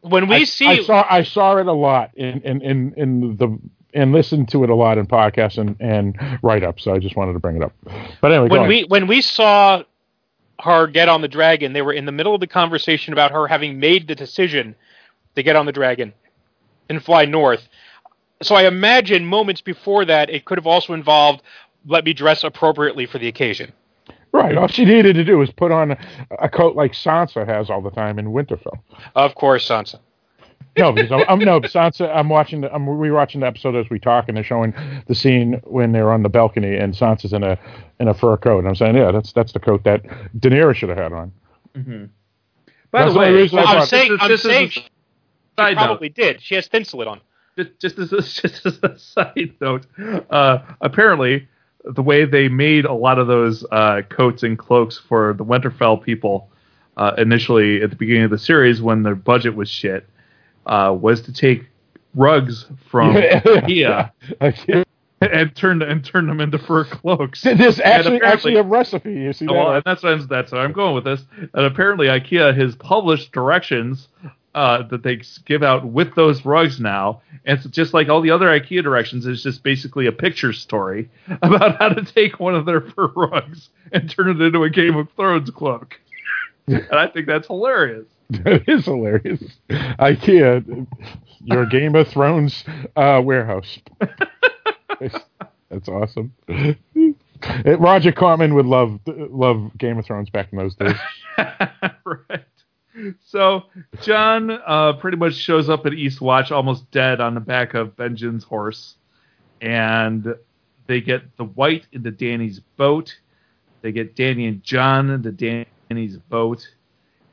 When 0.00 0.28
we 0.28 0.36
I, 0.36 0.44
see 0.44 0.66
I 0.66 0.82
saw 0.82 1.06
I 1.08 1.22
saw 1.22 1.56
it 1.56 1.66
a 1.66 1.72
lot 1.72 2.10
in 2.14 2.42
in 2.42 2.60
in, 2.60 2.94
in 2.96 3.36
the 3.36 3.58
and 3.94 4.12
listened 4.12 4.48
to 4.48 4.64
it 4.64 4.70
a 4.70 4.74
lot 4.74 4.98
in 4.98 5.06
podcasts 5.06 5.56
and, 5.56 5.76
and 5.78 6.18
write 6.42 6.64
ups. 6.64 6.82
So 6.82 6.92
I 6.92 6.98
just 6.98 7.16
wanted 7.16 7.34
to 7.34 7.38
bring 7.38 7.56
it 7.56 7.62
up. 7.62 7.72
But 8.20 8.32
anyway, 8.32 8.48
go 8.48 8.54
when 8.54 8.60
ahead. 8.60 8.68
we 8.68 8.84
when 8.84 9.06
we 9.06 9.22
saw 9.22 9.84
her 10.60 10.86
get 10.88 11.08
on 11.08 11.22
the 11.22 11.28
dragon, 11.28 11.72
they 11.72 11.82
were 11.82 11.92
in 11.92 12.04
the 12.04 12.12
middle 12.12 12.34
of 12.34 12.40
the 12.40 12.46
conversation 12.46 13.12
about 13.12 13.30
her 13.30 13.46
having 13.46 13.78
made 13.78 14.08
the 14.08 14.14
decision 14.14 14.74
to 15.36 15.42
get 15.42 15.56
on 15.56 15.64
the 15.66 15.72
dragon 15.72 16.12
and 16.88 17.02
fly 17.02 17.24
north. 17.24 17.66
So 18.46 18.54
I 18.54 18.66
imagine 18.66 19.26
moments 19.26 19.60
before 19.60 20.04
that, 20.04 20.30
it 20.30 20.44
could 20.44 20.58
have 20.58 20.66
also 20.66 20.92
involved 20.92 21.42
let 21.86 22.04
me 22.04 22.12
dress 22.12 22.44
appropriately 22.44 23.06
for 23.06 23.18
the 23.18 23.28
occasion. 23.28 23.72
Right. 24.32 24.56
All 24.56 24.66
she 24.68 24.84
needed 24.84 25.14
to 25.14 25.24
do 25.24 25.38
was 25.38 25.50
put 25.50 25.70
on 25.70 25.92
a, 25.92 25.98
a 26.40 26.48
coat 26.48 26.74
like 26.74 26.92
Sansa 26.92 27.46
has 27.46 27.70
all 27.70 27.80
the 27.80 27.90
time 27.90 28.18
in 28.18 28.26
Winterfell. 28.32 28.78
Of 29.14 29.34
course, 29.34 29.68
Sansa. 29.68 30.00
No, 30.76 30.90
because 30.90 31.12
I'm, 31.12 31.24
I'm 31.28 31.38
no 31.38 31.60
Sansa. 31.60 32.12
I'm 32.12 32.28
watching. 32.28 32.62
The, 32.62 32.74
I'm 32.74 32.84
rewatching 32.86 33.40
the 33.40 33.46
episode 33.46 33.76
as 33.76 33.88
we 33.90 34.00
talk, 34.00 34.24
and 34.26 34.36
they're 34.36 34.42
showing 34.42 34.74
the 35.06 35.14
scene 35.14 35.60
when 35.62 35.92
they're 35.92 36.10
on 36.12 36.24
the 36.24 36.28
balcony, 36.28 36.76
and 36.76 36.92
Sansa's 36.94 37.32
in 37.32 37.44
a 37.44 37.56
in 38.00 38.08
a 38.08 38.14
fur 38.14 38.36
coat. 38.36 38.58
And 38.58 38.66
I'm 38.68 38.74
saying, 38.74 38.96
yeah, 38.96 39.12
that's 39.12 39.32
that's 39.32 39.52
the 39.52 39.60
coat 39.60 39.84
that 39.84 40.02
Daenerys 40.36 40.74
should 40.74 40.88
have 40.88 40.98
had 40.98 41.12
on. 41.12 41.32
Mm-hmm. 41.76 42.04
By 42.90 43.02
That's 43.02 43.10
the 43.10 43.14
the 43.14 43.18
way, 43.20 43.32
reason 43.32 43.58
I 43.60 43.62
I'm 43.62 43.86
saying, 43.86 44.08
just- 44.08 44.22
I'm 44.22 44.28
just 44.30 44.42
saying 44.42 44.68
she 44.70 44.80
side 45.56 45.76
note, 45.76 45.84
probably 45.84 46.08
did. 46.08 46.40
She 46.42 46.56
has 46.56 46.66
thin 46.66 46.84
slit 46.84 47.06
on. 47.06 47.20
Just, 47.56 47.70
just 47.80 47.98
as 47.98 48.12
a, 48.12 48.22
just 48.48 48.66
as 48.66 48.78
a 48.82 48.98
side 48.98 49.54
note, 49.60 49.86
uh, 50.30 50.58
apparently 50.80 51.48
the 51.84 52.02
way 52.02 52.24
they 52.24 52.48
made 52.48 52.84
a 52.84 52.92
lot 52.94 53.18
of 53.18 53.26
those 53.26 53.64
uh, 53.70 54.02
coats 54.08 54.42
and 54.42 54.58
cloaks 54.58 54.98
for 54.98 55.34
the 55.34 55.44
Winterfell 55.44 56.02
people 56.02 56.48
uh, 56.96 57.12
initially 57.18 57.82
at 57.82 57.90
the 57.90 57.96
beginning 57.96 58.22
of 58.24 58.30
the 58.30 58.38
series 58.38 58.80
when 58.80 59.02
their 59.02 59.14
budget 59.14 59.54
was 59.54 59.68
shit 59.68 60.06
uh, 60.66 60.96
was 60.98 61.20
to 61.22 61.32
take 61.32 61.66
rugs 62.14 62.66
from 62.90 63.14
IKEA 63.14 64.10
Yeah. 64.40 64.84
and 65.20 65.54
turn 65.54 65.82
and 65.82 66.04
turn 66.04 66.26
them 66.26 66.40
into 66.40 66.58
fur 66.58 66.84
cloaks. 66.84 67.42
There's 67.42 67.80
actually 67.80 68.22
actually 68.22 68.56
a 68.56 68.62
recipe. 68.62 69.12
You 69.12 69.32
see 69.32 69.46
that? 69.46 69.52
Well, 69.52 69.74
and 69.74 69.82
that's 69.84 70.02
what 70.02 70.12
I'm, 70.12 70.26
that's 70.26 70.52
where 70.52 70.60
I'm 70.62 70.72
going 70.72 70.94
with 70.94 71.04
this. 71.04 71.22
And 71.38 71.66
apparently, 71.66 72.06
IKEA 72.06 72.56
has 72.56 72.76
published 72.76 73.32
directions 73.32 74.08
uh, 74.54 74.82
that 74.88 75.02
they 75.02 75.20
give 75.46 75.62
out 75.62 75.84
with 75.86 76.14
those 76.14 76.44
rugs 76.44 76.78
now, 76.80 77.20
and 77.44 77.58
it's 77.58 77.66
just 77.68 77.92
like 77.92 78.08
all 78.08 78.20
the 78.20 78.30
other 78.30 78.46
IKEA 78.46 78.82
directions. 78.82 79.26
It's 79.26 79.42
just 79.42 79.62
basically 79.62 80.06
a 80.06 80.12
picture 80.12 80.52
story 80.52 81.10
about 81.42 81.78
how 81.78 81.88
to 81.88 82.04
take 82.04 82.38
one 82.40 82.54
of 82.54 82.64
their 82.66 82.80
fur 82.80 83.06
rugs 83.16 83.68
and 83.92 84.08
turn 84.10 84.28
it 84.30 84.40
into 84.40 84.62
a 84.62 84.70
Game 84.70 84.96
of 84.96 85.08
Thrones 85.16 85.50
cloak. 85.50 85.98
and 86.66 86.86
I 86.92 87.08
think 87.08 87.26
that's 87.26 87.46
hilarious. 87.48 88.06
That 88.30 88.66
is 88.66 88.86
hilarious. 88.86 89.42
IKEA, 89.68 90.86
your 91.44 91.66
Game 91.66 91.94
of 91.94 92.08
Thrones 92.08 92.64
uh, 92.96 93.20
warehouse. 93.22 93.78
That's 95.68 95.88
awesome. 95.88 96.32
Roger 97.66 98.12
Corman 98.12 98.54
would 98.54 98.64
love 98.64 98.98
love 99.06 99.76
Game 99.76 99.98
of 99.98 100.06
Thrones 100.06 100.30
back 100.30 100.48
in 100.52 100.58
those 100.58 100.74
days. 100.74 100.96
right. 101.36 102.44
So 103.24 103.64
Jon 104.02 104.50
uh, 104.50 104.92
pretty 104.94 105.16
much 105.16 105.34
shows 105.34 105.68
up 105.68 105.84
at 105.86 105.92
Eastwatch 105.92 106.50
almost 106.50 106.90
dead 106.90 107.20
on 107.20 107.34
the 107.34 107.40
back 107.40 107.74
of 107.74 107.96
Benjen's 107.96 108.44
horse, 108.44 108.96
and 109.60 110.34
they 110.86 111.00
get 111.00 111.36
the 111.36 111.44
White 111.44 111.86
into 111.92 112.12
Dany's 112.12 112.60
boat. 112.76 113.14
They 113.82 113.92
get 113.92 114.14
Dany 114.16 114.48
and 114.48 114.62
Jon 114.62 115.10
into 115.10 115.32
Dany's 115.32 116.16
boat, 116.16 116.68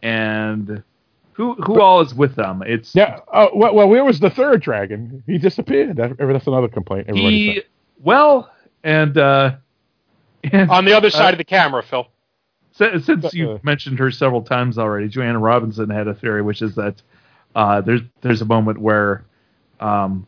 and 0.02 0.84
who 1.34 1.54
who 1.56 1.80
all 1.80 2.02
is 2.02 2.14
with 2.14 2.36
them? 2.36 2.64
It's 2.66 2.94
Yeah. 2.96 3.20
Oh, 3.32 3.50
well, 3.56 3.74
well, 3.74 3.88
where 3.88 4.04
was 4.04 4.20
the 4.20 4.30
third 4.30 4.62
dragon? 4.62 5.24
He 5.28 5.38
disappeared. 5.38 5.96
That, 5.98 6.18
that's 6.18 6.48
another 6.48 6.68
complaint. 6.68 7.08
Everybody 7.08 7.54
he 7.54 7.62
well 8.00 8.52
and 8.84 9.18
uh, 9.18 9.56
and 10.44 10.70
On 10.72 10.86
the 10.86 10.94
other 10.94 11.10
side 11.10 11.30
Uh, 11.30 11.32
of 11.34 11.38
the 11.38 11.44
camera, 11.44 11.84
Phil. 11.84 12.08
Since, 12.74 13.06
since 13.06 13.34
you 13.34 13.60
mentioned 13.64 14.00
her 14.00 14.12
several 14.12 14.42
times 14.42 14.78
already, 14.78 15.08
Joanna 15.10 15.40
Robinson 15.40 15.90
had 15.90 16.08
a 16.08 16.14
theory, 16.14 16.42
which 16.42 16.62
is 16.62 16.76
that 16.76 17.02
uh, 17.56 17.82
there's 17.82 18.02
there's 18.22 18.42
a 18.42 18.46
moment 18.46 18.80
where 18.80 19.26
um, 19.80 20.26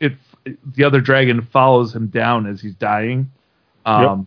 it 0.00 0.14
the 0.74 0.84
other 0.84 1.00
dragon 1.00 1.42
follows 1.42 1.94
him 1.94 2.08
down 2.08 2.46
as 2.46 2.60
he's 2.60 2.74
dying, 2.74 3.30
um, 3.84 4.26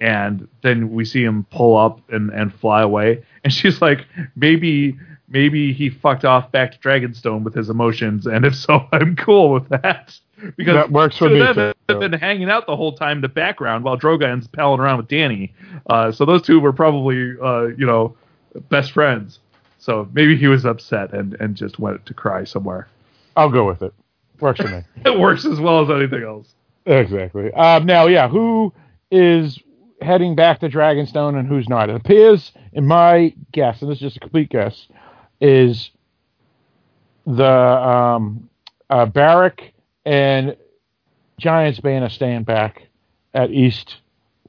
and 0.00 0.48
then 0.62 0.90
we 0.90 1.04
see 1.04 1.22
him 1.22 1.44
pull 1.50 1.76
up 1.76 2.00
and, 2.10 2.30
and 2.30 2.52
fly 2.52 2.82
away, 2.82 3.24
and 3.44 3.52
she's 3.52 3.80
like, 3.80 4.06
maybe 4.34 4.98
maybe 5.28 5.72
he 5.72 5.88
fucked 5.88 6.24
off 6.24 6.50
back 6.52 6.72
to 6.72 6.78
Dragonstone 6.78 7.42
with 7.44 7.54
his 7.54 7.70
emotions, 7.70 8.26
and 8.26 8.44
if 8.44 8.56
so, 8.56 8.86
I'm 8.92 9.14
cool 9.16 9.52
with 9.52 9.68
that. 9.68 10.18
Because 10.56 10.74
That 10.74 10.90
works 10.90 11.18
for 11.18 11.28
two 11.28 11.34
me, 11.34 11.40
of 11.40 11.56
them 11.56 11.74
have 11.88 12.00
been 12.00 12.12
hanging 12.12 12.50
out 12.50 12.66
the 12.66 12.76
whole 12.76 12.92
time 12.92 13.18
in 13.18 13.20
the 13.22 13.28
background 13.28 13.84
while 13.84 13.96
Drogon's 13.96 14.46
palling 14.46 14.80
around 14.80 14.98
with 14.98 15.08
Dany. 15.08 15.50
Uh, 15.88 16.10
so 16.10 16.24
those 16.24 16.42
two 16.42 16.60
were 16.60 16.72
probably, 16.72 17.34
uh, 17.42 17.66
you 17.76 17.86
know, 17.86 18.16
best 18.68 18.92
friends. 18.92 19.38
So 19.78 20.08
maybe 20.12 20.36
he 20.36 20.46
was 20.46 20.64
upset 20.64 21.12
and, 21.12 21.34
and 21.40 21.56
just 21.56 21.78
went 21.78 22.04
to 22.06 22.14
cry 22.14 22.44
somewhere. 22.44 22.88
I'll 23.36 23.50
go 23.50 23.66
with 23.66 23.82
it. 23.82 23.92
Works 24.40 24.60
for 24.60 24.68
me. 24.68 24.82
It 25.04 25.18
works 25.18 25.44
as 25.44 25.60
well 25.60 25.82
as 25.82 25.90
anything 25.90 26.22
else. 26.22 26.54
Exactly. 26.86 27.52
Um, 27.54 27.86
now, 27.86 28.06
yeah, 28.06 28.28
who 28.28 28.72
is 29.10 29.58
heading 30.00 30.34
back 30.34 30.60
to 30.60 30.68
Dragonstone 30.68 31.38
and 31.38 31.48
who's 31.48 31.68
not? 31.68 31.88
It 31.88 31.96
appears, 31.96 32.52
in 32.72 32.86
my 32.86 33.34
guess, 33.52 33.82
and 33.82 33.90
this 33.90 33.96
is 33.96 34.02
just 34.02 34.16
a 34.16 34.20
complete 34.20 34.50
guess, 34.50 34.88
is 35.40 35.90
the 37.26 37.44
um, 37.44 38.48
uh, 38.90 39.06
Beric 39.06 39.71
and 40.04 40.56
Giants 41.38 41.80
Bane 41.80 42.02
are 42.02 42.10
staying 42.10 42.44
back 42.44 42.82
at 43.34 43.50
East 43.50 43.96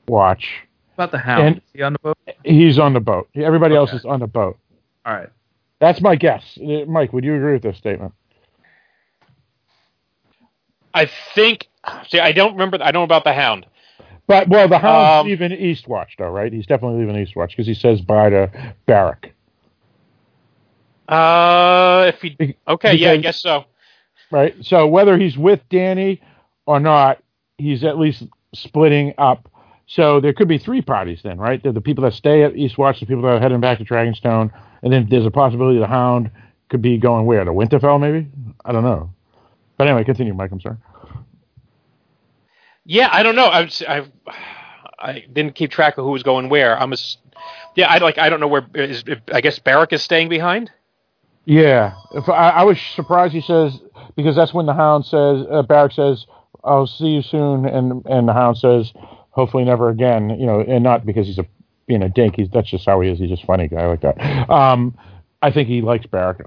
Watch. 0.07 0.47
About 0.95 1.11
the 1.11 1.17
hound. 1.17 1.43
And- 1.47 1.57
Is 1.57 1.63
he 1.73 1.81
on 1.81 1.93
the 1.93 1.99
boat? 1.99 2.17
He's 2.43 2.79
on 2.79 2.93
the 2.93 2.99
boat. 2.99 3.29
Everybody 3.35 3.75
else 3.75 3.93
is 3.93 4.05
on 4.05 4.19
the 4.19 4.27
boat. 4.27 4.57
All 5.05 5.13
right. 5.13 5.29
That's 5.79 6.01
my 6.01 6.15
guess. 6.15 6.57
Uh, 6.61 6.85
Mike, 6.87 7.11
would 7.13 7.23
you 7.23 7.35
agree 7.35 7.53
with 7.53 7.63
this 7.63 7.77
statement? 7.77 8.13
I 10.93 11.09
think. 11.33 11.67
See, 12.07 12.19
I 12.19 12.31
don't 12.31 12.53
remember. 12.53 12.77
I 12.81 12.91
don't 12.91 13.01
know 13.01 13.03
about 13.03 13.23
the 13.23 13.33
Hound. 13.33 13.65
But 14.27 14.47
well, 14.47 14.69
the 14.69 14.77
Hound's 14.79 15.21
Um, 15.21 15.27
leaving 15.27 15.51
Eastwatch, 15.51 16.09
though, 16.17 16.29
right? 16.29 16.53
He's 16.53 16.65
definitely 16.67 17.03
leaving 17.05 17.15
Eastwatch 17.25 17.49
because 17.49 17.67
he 17.67 17.73
says 17.73 17.99
bye 18.01 18.29
to 18.29 18.73
Beric. 18.87 19.33
Uh, 21.09 22.05
if 22.13 22.21
he. 22.21 22.29
Be- 22.35 22.55
Okay, 22.67 22.95
yeah, 22.95 23.11
I 23.11 23.17
guess 23.17 23.41
so. 23.41 23.65
Right? 24.33 24.55
So 24.65 24.87
whether 24.87 25.15
he's 25.17 25.37
with 25.37 25.61
Dany 25.69 26.19
or 26.65 26.79
not, 26.79 27.19
he's 27.59 27.83
at 27.83 27.99
least 27.99 28.23
splitting 28.55 29.13
up. 29.19 29.47
So 29.85 30.19
there 30.19 30.33
could 30.33 30.47
be 30.47 30.57
three 30.57 30.81
parties 30.81 31.19
then, 31.23 31.37
right? 31.37 31.61
There 31.61 31.71
the 31.71 31.81
people 31.81 32.03
that 32.05 32.13
stay 32.13 32.41
at 32.41 32.53
Eastwatch, 32.53 32.99
the 32.99 33.05
people 33.05 33.21
that 33.21 33.27
are 33.35 33.39
heading 33.39 33.59
back 33.59 33.77
to 33.77 33.85
Dragonstone, 33.85 34.51
and 34.81 34.91
then 34.91 35.07
there's 35.07 35.27
a 35.27 35.31
possibility 35.31 35.77
the 35.77 35.85
Hound 35.85 36.31
could 36.69 36.81
be 36.81 36.97
going 36.97 37.27
where? 37.27 37.43
To 37.43 37.51
Winterfell, 37.51 38.01
maybe? 38.01 38.27
I 38.65 38.71
don't 38.71 38.83
know. 38.83 39.13
But 39.77 39.87
anyway, 39.87 40.03
continue, 40.03 40.33
Mike. 40.33 40.51
I'm 40.51 40.61
sorry. 40.61 40.77
Yeah, 42.85 43.09
I 43.11 43.21
don't 43.21 43.35
know. 43.35 43.45
I 43.45 43.69
I, 43.87 44.05
I 44.97 45.25
didn't 45.31 45.53
keep 45.53 45.69
track 45.69 45.99
of 45.99 46.05
who 46.05 46.11
was 46.11 46.23
going 46.23 46.49
where. 46.49 46.75
I'm 46.79 46.91
a. 46.91 46.97
Yeah, 47.75 47.87
I 47.87 47.99
like. 47.99 48.17
I 48.17 48.29
don't 48.29 48.39
know 48.39 48.47
where. 48.47 48.65
Is, 48.73 49.03
I 49.31 49.41
guess 49.41 49.59
Beric 49.59 49.93
is 49.93 50.01
staying 50.01 50.29
behind. 50.29 50.71
Yeah, 51.45 51.93
if 52.13 52.29
I, 52.29 52.49
I 52.49 52.63
was 52.63 52.79
surprised 52.95 53.33
he 53.33 53.41
says 53.41 53.79
because 54.15 54.35
that's 54.35 54.53
when 54.53 54.65
the 54.65 54.73
Hound 54.73 55.05
says 55.05 55.45
uh, 55.49 55.61
Beric 55.63 55.91
says, 55.91 56.25
"I'll 56.63 56.87
see 56.87 57.07
you 57.07 57.21
soon," 57.21 57.65
and 57.65 58.05
and 58.05 58.27
the 58.27 58.33
Hound 58.33 58.57
says, 58.57 58.93
"Hopefully 59.31 59.65
never 59.65 59.89
again." 59.89 60.29
You 60.29 60.45
know, 60.45 60.61
and 60.61 60.83
not 60.83 61.05
because 61.05 61.27
he's 61.27 61.39
a 61.39 61.45
being 61.85 62.01
a 62.03 62.09
dink. 62.09 62.35
He's 62.37 62.49
that's 62.49 62.69
just 62.69 62.85
how 62.85 63.01
he 63.01 63.09
is. 63.09 63.19
He's 63.19 63.29
just 63.29 63.43
a 63.43 63.45
funny 63.45 63.67
guy 63.67 63.87
like 63.87 64.01
that. 64.01 64.49
Um, 64.49 64.97
I 65.41 65.51
think 65.51 65.67
he 65.67 65.81
likes 65.81 66.05
Beric, 66.05 66.41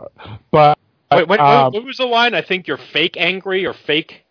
but 0.51 0.79
Wait, 1.13 1.29
what, 1.29 1.41
um, 1.41 1.73
what 1.73 1.85
was 1.85 1.99
the 1.99 2.07
line? 2.07 2.35
I 2.35 2.43
think 2.43 2.67
you're 2.67 2.79
fake 2.79 3.17
angry 3.17 3.65
or 3.67 3.75
fake. 3.75 4.25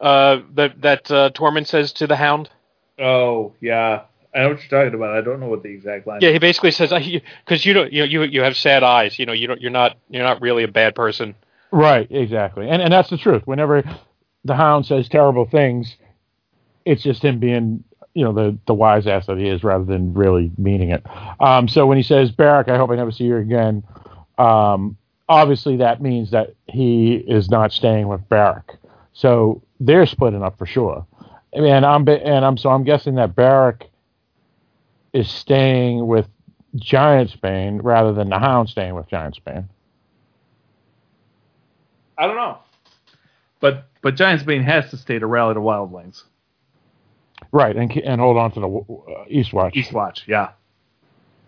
Uh, 0.00 0.40
that 0.54 0.80
that 0.82 1.10
uh, 1.10 1.30
Tormund 1.30 1.66
says 1.66 1.92
to 1.94 2.06
the 2.06 2.16
Hound. 2.16 2.50
Oh, 2.98 3.54
yeah. 3.60 4.02
I 4.34 4.40
know 4.40 4.48
what 4.50 4.70
you're 4.70 4.84
talking 4.84 4.94
about. 4.94 5.16
I 5.16 5.20
don't 5.20 5.40
know 5.40 5.48
what 5.48 5.62
the 5.62 5.70
exact 5.70 6.06
line 6.06 6.20
Yeah, 6.20 6.30
he 6.30 6.38
basically 6.38 6.70
says 6.70 6.90
because 6.90 7.64
you 7.64 7.72
don't 7.72 7.92
you 7.92 8.04
you 8.04 8.22
you 8.24 8.42
have 8.42 8.56
sad 8.56 8.82
eyes. 8.82 9.18
You 9.18 9.26
know 9.26 9.32
you 9.32 9.46
don't 9.46 9.60
you're 9.60 9.70
not 9.70 9.96
you're 10.10 10.22
not 10.22 10.42
really 10.42 10.64
a 10.64 10.68
bad 10.68 10.94
person. 10.94 11.34
Right, 11.70 12.06
exactly, 12.10 12.68
and 12.68 12.82
and 12.82 12.92
that's 12.92 13.10
the 13.10 13.18
truth. 13.18 13.46
Whenever 13.46 13.82
the 14.44 14.54
Hound 14.54 14.86
says 14.86 15.08
terrible 15.08 15.46
things, 15.46 15.96
it's 16.84 17.02
just 17.02 17.22
him 17.22 17.38
being, 17.38 17.84
you 18.14 18.24
know, 18.24 18.32
the 18.32 18.58
the 18.66 18.74
wise 18.74 19.06
ass 19.06 19.26
that 19.26 19.38
he 19.38 19.48
is, 19.48 19.64
rather 19.64 19.84
than 19.84 20.14
really 20.14 20.50
meaning 20.58 20.90
it. 20.90 21.04
Um, 21.40 21.68
so 21.68 21.86
when 21.86 21.96
he 21.96 22.02
says 22.02 22.30
Beric, 22.30 22.68
I 22.68 22.76
hope 22.76 22.90
I 22.90 22.96
never 22.96 23.10
see 23.10 23.24
you 23.24 23.36
again. 23.36 23.82
Um, 24.36 24.96
obviously, 25.28 25.76
that 25.78 26.00
means 26.02 26.30
that 26.30 26.54
he 26.66 27.14
is 27.14 27.50
not 27.50 27.72
staying 27.72 28.08
with 28.08 28.26
Beric. 28.28 28.76
So 29.12 29.62
they're 29.80 30.06
splitting 30.06 30.42
up 30.42 30.58
for 30.58 30.66
sure. 30.66 31.06
I 31.56 31.60
mean, 31.60 31.84
I'm 31.84 32.06
and 32.08 32.44
I'm 32.44 32.56
so 32.56 32.70
I'm 32.70 32.84
guessing 32.84 33.16
that 33.16 33.34
Beric 33.34 33.87
is 35.12 35.30
staying 35.30 36.06
with 36.06 36.28
Giantsbane 36.76 37.80
rather 37.82 38.12
than 38.12 38.28
the 38.28 38.38
Hound 38.38 38.68
staying 38.68 38.94
with 38.94 39.08
Giantsbane. 39.08 39.66
I 42.16 42.26
don't 42.26 42.36
know. 42.36 42.58
But 43.60 43.88
but 44.02 44.14
Giants 44.16 44.44
Bane 44.44 44.62
has 44.62 44.90
to 44.90 44.96
stay 44.96 45.18
to 45.18 45.26
rally 45.26 45.54
the 45.54 45.60
wildlings. 45.60 46.22
Right, 47.52 47.76
and 47.76 47.90
and 47.98 48.20
hold 48.20 48.36
on 48.36 48.50
to 48.52 48.60
the 48.60 48.66
uh, 48.68 49.24
Eastwatch. 49.26 49.74
Eastwatch, 49.74 50.26
yeah. 50.26 50.50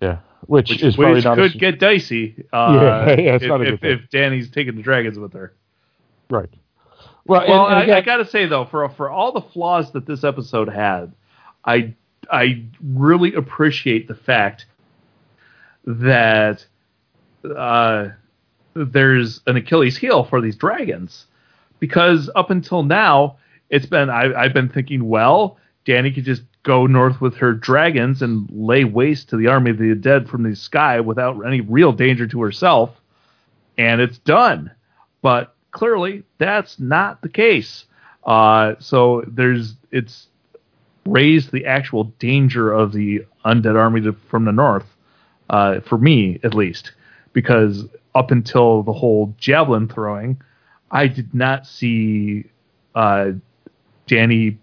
Yeah, 0.01 0.19
which, 0.47 0.71
Which, 0.71 0.83
is 0.83 0.97
probably 0.97 1.17
which 1.17 1.25
could 1.53 1.59
get 1.61 1.79
dicey 1.79 2.47
uh, 2.53 2.73
Yeah, 2.81 3.21
yeah, 3.21 3.35
it's 3.35 3.45
if, 3.45 3.49
not 3.49 3.61
a 3.61 3.75
if, 3.75 3.81
good 3.81 4.01
if 4.05 4.11
Dany's 4.11 4.51
taking 4.51 4.77
the 4.77 4.83
dragons 4.83 5.19
with 5.19 5.33
her. 5.35 5.53
right. 6.31 6.49
Well, 7.27 7.47
Well, 7.47 7.67
and 7.67 7.75
I, 7.77 7.83
again- 7.83 7.97
I 7.97 8.01
gotta 8.01 8.25
say 8.25 8.47
though, 8.47 8.65
for 8.65 8.89
for 8.89 9.11
all 9.11 9.33
the 9.33 9.43
flaws 9.43 9.93
that 9.93 10.07
this 10.07 10.25
episode 10.25 10.69
had, 10.69 11.13
I 11.65 11.95
I 12.31 12.63
really 12.83 13.35
appreciate 13.35 14.09
the 14.09 14.15
fact 14.15 14.67
that 15.85 16.65
uh, 17.57 18.09
there's 18.75 19.41
an 19.47 19.57
Achilles 19.57 19.97
heel 19.97 20.25
for 20.25 20.41
these 20.41 20.57
dragons, 20.57 21.27
because 21.79 22.31
up 22.35 22.51
until 22.51 22.83
now 22.83 23.37
it's 23.71 23.87
been 23.87 24.11
I, 24.11 24.33
I've 24.35 24.55
been 24.55 24.69
thinking, 24.69 25.09
well, 25.09 25.59
Dany 25.87 26.15
could 26.15 26.25
just 26.25 26.43
go 26.63 26.87
north 26.87 27.21
with 27.21 27.37
her 27.37 27.55
dragons 27.55 28.21
and 28.21 28.49
lay 28.51 28.85
waste 28.85 29.31
to 29.31 29.37
the 29.37 29.47
army 29.47 29.71
of 29.71 29.79
the 29.79 29.95
dead 29.95 30.29
from 30.29 30.43
the 30.43 30.55
sky 30.55 31.01
without 31.01 31.45
any 31.47 31.63
real 31.63 31.93
danger 31.93 32.27
to 32.27 32.43
herself, 32.43 32.91
and 33.79 34.01
it's 34.01 34.19
done. 34.19 34.71
But 35.23 35.55
clearly, 35.71 36.23
that's 36.39 36.79
not 36.79 37.23
the 37.23 37.29
case. 37.29 37.87
Uh, 38.25 38.75
so 38.79 39.25
there's 39.27 39.75
it's 39.91 40.29
raised 41.07 41.53
the 41.53 41.67
actual 41.67 42.05
danger 42.19 42.73
of 42.73 42.93
the 42.93 43.25
undead 43.45 43.77
army 43.77 44.01
to, 44.03 44.13
from 44.29 44.45
the 44.45 44.53
north, 44.53 44.87
uh, 45.49 45.81
for 45.81 45.99
me 45.99 46.39
at 46.43 46.55
least, 46.55 46.93
because 47.33 47.85
up 48.15 48.31
until 48.31 48.83
the 48.83 48.93
whole 48.93 49.35
javelin 49.39 49.89
throwing, 49.89 50.41
I 50.91 51.07
did 51.07 51.35
not 51.35 51.67
see 51.67 52.45
uh, 52.95 53.33
Dany 54.09 54.57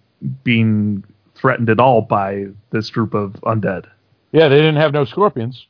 being 0.43 1.03
threatened 1.35 1.69
at 1.69 1.80
all 1.80 2.01
by 2.01 2.48
this 2.72 2.90
group 2.90 3.14
of 3.14 3.33
undead. 3.43 3.85
yeah, 4.32 4.48
they 4.49 4.57
didn't 4.57 4.75
have 4.77 4.91
no 4.93 5.06
scorpions. 5.06 5.67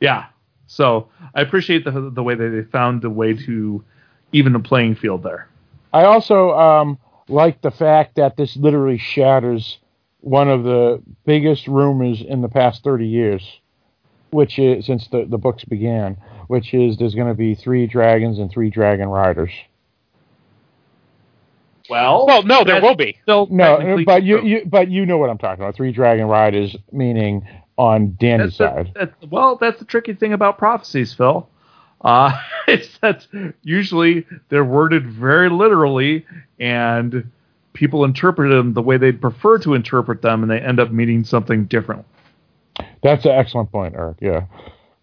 Yeah. 0.00 0.26
So 0.66 1.08
I 1.34 1.42
appreciate 1.42 1.84
the 1.84 2.10
the 2.14 2.22
way 2.22 2.34
that 2.34 2.48
they 2.48 2.62
found 2.62 3.04
a 3.04 3.10
way 3.10 3.34
to 3.34 3.84
even 4.32 4.54
the 4.54 4.58
playing 4.58 4.94
field 4.94 5.22
there. 5.22 5.48
I 5.92 6.04
also 6.04 6.52
um, 6.52 6.98
like 7.28 7.60
the 7.60 7.70
fact 7.70 8.16
that 8.16 8.36
this 8.36 8.56
literally 8.56 8.96
shatters 8.96 9.78
one 10.22 10.48
of 10.48 10.62
the 10.62 11.02
biggest 11.26 11.66
rumors 11.66 12.22
in 12.22 12.40
the 12.40 12.48
past 12.48 12.82
30 12.82 13.06
years, 13.06 13.60
which 14.30 14.58
is 14.58 14.86
since 14.86 15.08
the, 15.08 15.26
the 15.28 15.36
books 15.36 15.64
began, 15.64 16.16
which 16.46 16.72
is 16.72 16.96
there's 16.96 17.14
going 17.14 17.28
to 17.28 17.34
be 17.34 17.54
three 17.54 17.86
dragons 17.86 18.38
and 18.38 18.50
three 18.50 18.70
dragon 18.70 19.08
riders. 19.08 19.50
Well, 21.90 22.26
Well, 22.26 22.42
no, 22.44 22.64
there 22.64 22.80
will 22.80 22.94
be. 22.94 23.18
Still 23.22 23.48
No, 23.50 23.98
but 24.06 24.22
you, 24.22 24.40
you 24.42 24.62
but 24.64 24.88
you 24.88 25.04
know 25.04 25.18
what 25.18 25.28
I'm 25.28 25.38
talking 25.38 25.62
about. 25.62 25.74
Three 25.74 25.92
dragon 25.92 26.26
riders 26.26 26.76
meaning 26.92 27.46
on 27.76 28.12
Dany's 28.12 28.56
that's 28.56 28.74
side. 28.74 28.92
the, 28.94 29.06
that's, 29.06 29.30
well, 29.30 29.56
that's 29.56 29.80
the 29.80 29.84
tricky 29.84 30.14
thing 30.14 30.32
about 30.32 30.56
prophecies, 30.56 31.12
Phil. 31.12 31.48
Uh, 32.00 32.40
it's 32.68 32.96
that 32.98 33.26
usually 33.62 34.24
they're 34.48 34.64
worded 34.64 35.10
very 35.10 35.50
literally, 35.50 36.24
and 36.60 37.30
people 37.72 38.04
interpret 38.04 38.50
them 38.50 38.74
the 38.74 38.82
way 38.82 38.96
they'd 38.96 39.20
prefer 39.20 39.58
to 39.58 39.74
interpret 39.74 40.22
them, 40.22 40.42
and 40.42 40.50
they 40.50 40.60
end 40.60 40.80
up 40.80 40.90
meaning 40.90 41.24
something 41.24 41.64
different. 41.66 42.04
That's 43.02 43.24
an 43.24 43.32
excellent 43.32 43.70
point, 43.72 43.94
Eric. 43.96 44.18
Yeah. 44.20 44.46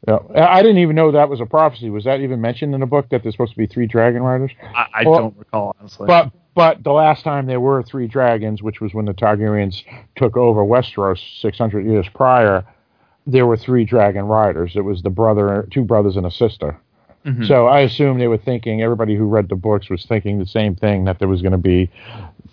Yeah. 0.07 0.19
I 0.35 0.59
I 0.59 0.61
didn't 0.61 0.77
even 0.80 0.95
know 0.95 1.11
that 1.11 1.30
was 1.30 1.41
a 1.41 1.45
prophecy. 1.45 1.89
Was 1.89 2.06
that 2.06 2.22
even 2.22 2.39
mentioned 2.41 2.73
in 2.73 2.80
the 2.80 2.85
book 2.85 3.09
that 3.09 3.22
there's 3.23 3.33
supposed 3.35 3.51
to 3.51 3.57
be 3.57 3.67
three 3.67 3.85
dragon 3.85 4.23
riders? 4.23 4.51
I, 4.75 4.85
I 4.93 5.03
Well, 5.06 5.19
don't 5.19 5.38
recall 5.38 5.75
honestly. 5.80 6.07
But 6.07 6.31
but 6.56 6.83
the 6.83 6.91
last 6.91 7.23
time 7.23 7.45
there 7.45 7.59
were 7.59 7.83
three 7.83 8.07
dragons, 8.07 8.64
which 8.64 8.81
was 8.81 8.93
when 8.93 9.06
the 9.06 9.14
Targaryens 9.14 9.83
took 10.15 10.35
over 10.35 10.61
Westeros 10.61 11.19
600 11.41 11.85
years 11.85 12.07
prior, 12.14 12.65
there 13.27 13.45
were 13.45 13.56
three 13.57 13.85
dragon 13.85 14.25
riders. 14.25 14.75
It 14.75 14.81
was 14.81 15.01
the 15.03 15.09
brother, 15.09 15.67
two 15.72 15.83
brothers, 15.83 16.17
and 16.17 16.25
a 16.25 16.31
sister. 16.31 16.77
Mhm. 17.25 17.45
So 17.48 17.67
I 17.67 17.81
assume 17.81 18.17
they 18.17 18.27
were 18.27 18.38
thinking. 18.38 18.81
Everybody 18.81 19.15
who 19.15 19.25
read 19.25 19.49
the 19.49 19.56
books 19.56 19.89
was 19.89 20.06
thinking 20.06 20.39
the 20.39 20.45
same 20.45 20.75
thing 20.75 21.03
that 21.06 21.19
there 21.19 21.27
was 21.27 21.41
going 21.41 21.51
to 21.51 21.57
be 21.57 21.89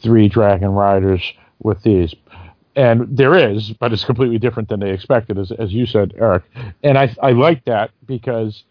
three 0.02 0.28
dragon 0.28 0.70
riders 0.70 1.22
with 1.62 1.82
these. 1.82 2.14
And 2.74 3.16
there 3.16 3.34
is, 3.34 3.70
but 3.72 3.92
it's 3.92 4.04
completely 4.04 4.38
different 4.38 4.68
than 4.68 4.80
they 4.80 4.90
expected, 4.90 5.38
as, 5.38 5.50
as 5.52 5.72
you 5.72 5.86
said, 5.86 6.12
Eric. 6.18 6.42
And 6.82 6.98
I, 6.98 7.14
I 7.22 7.30
like 7.32 7.64
that 7.64 7.90
because 8.06 8.64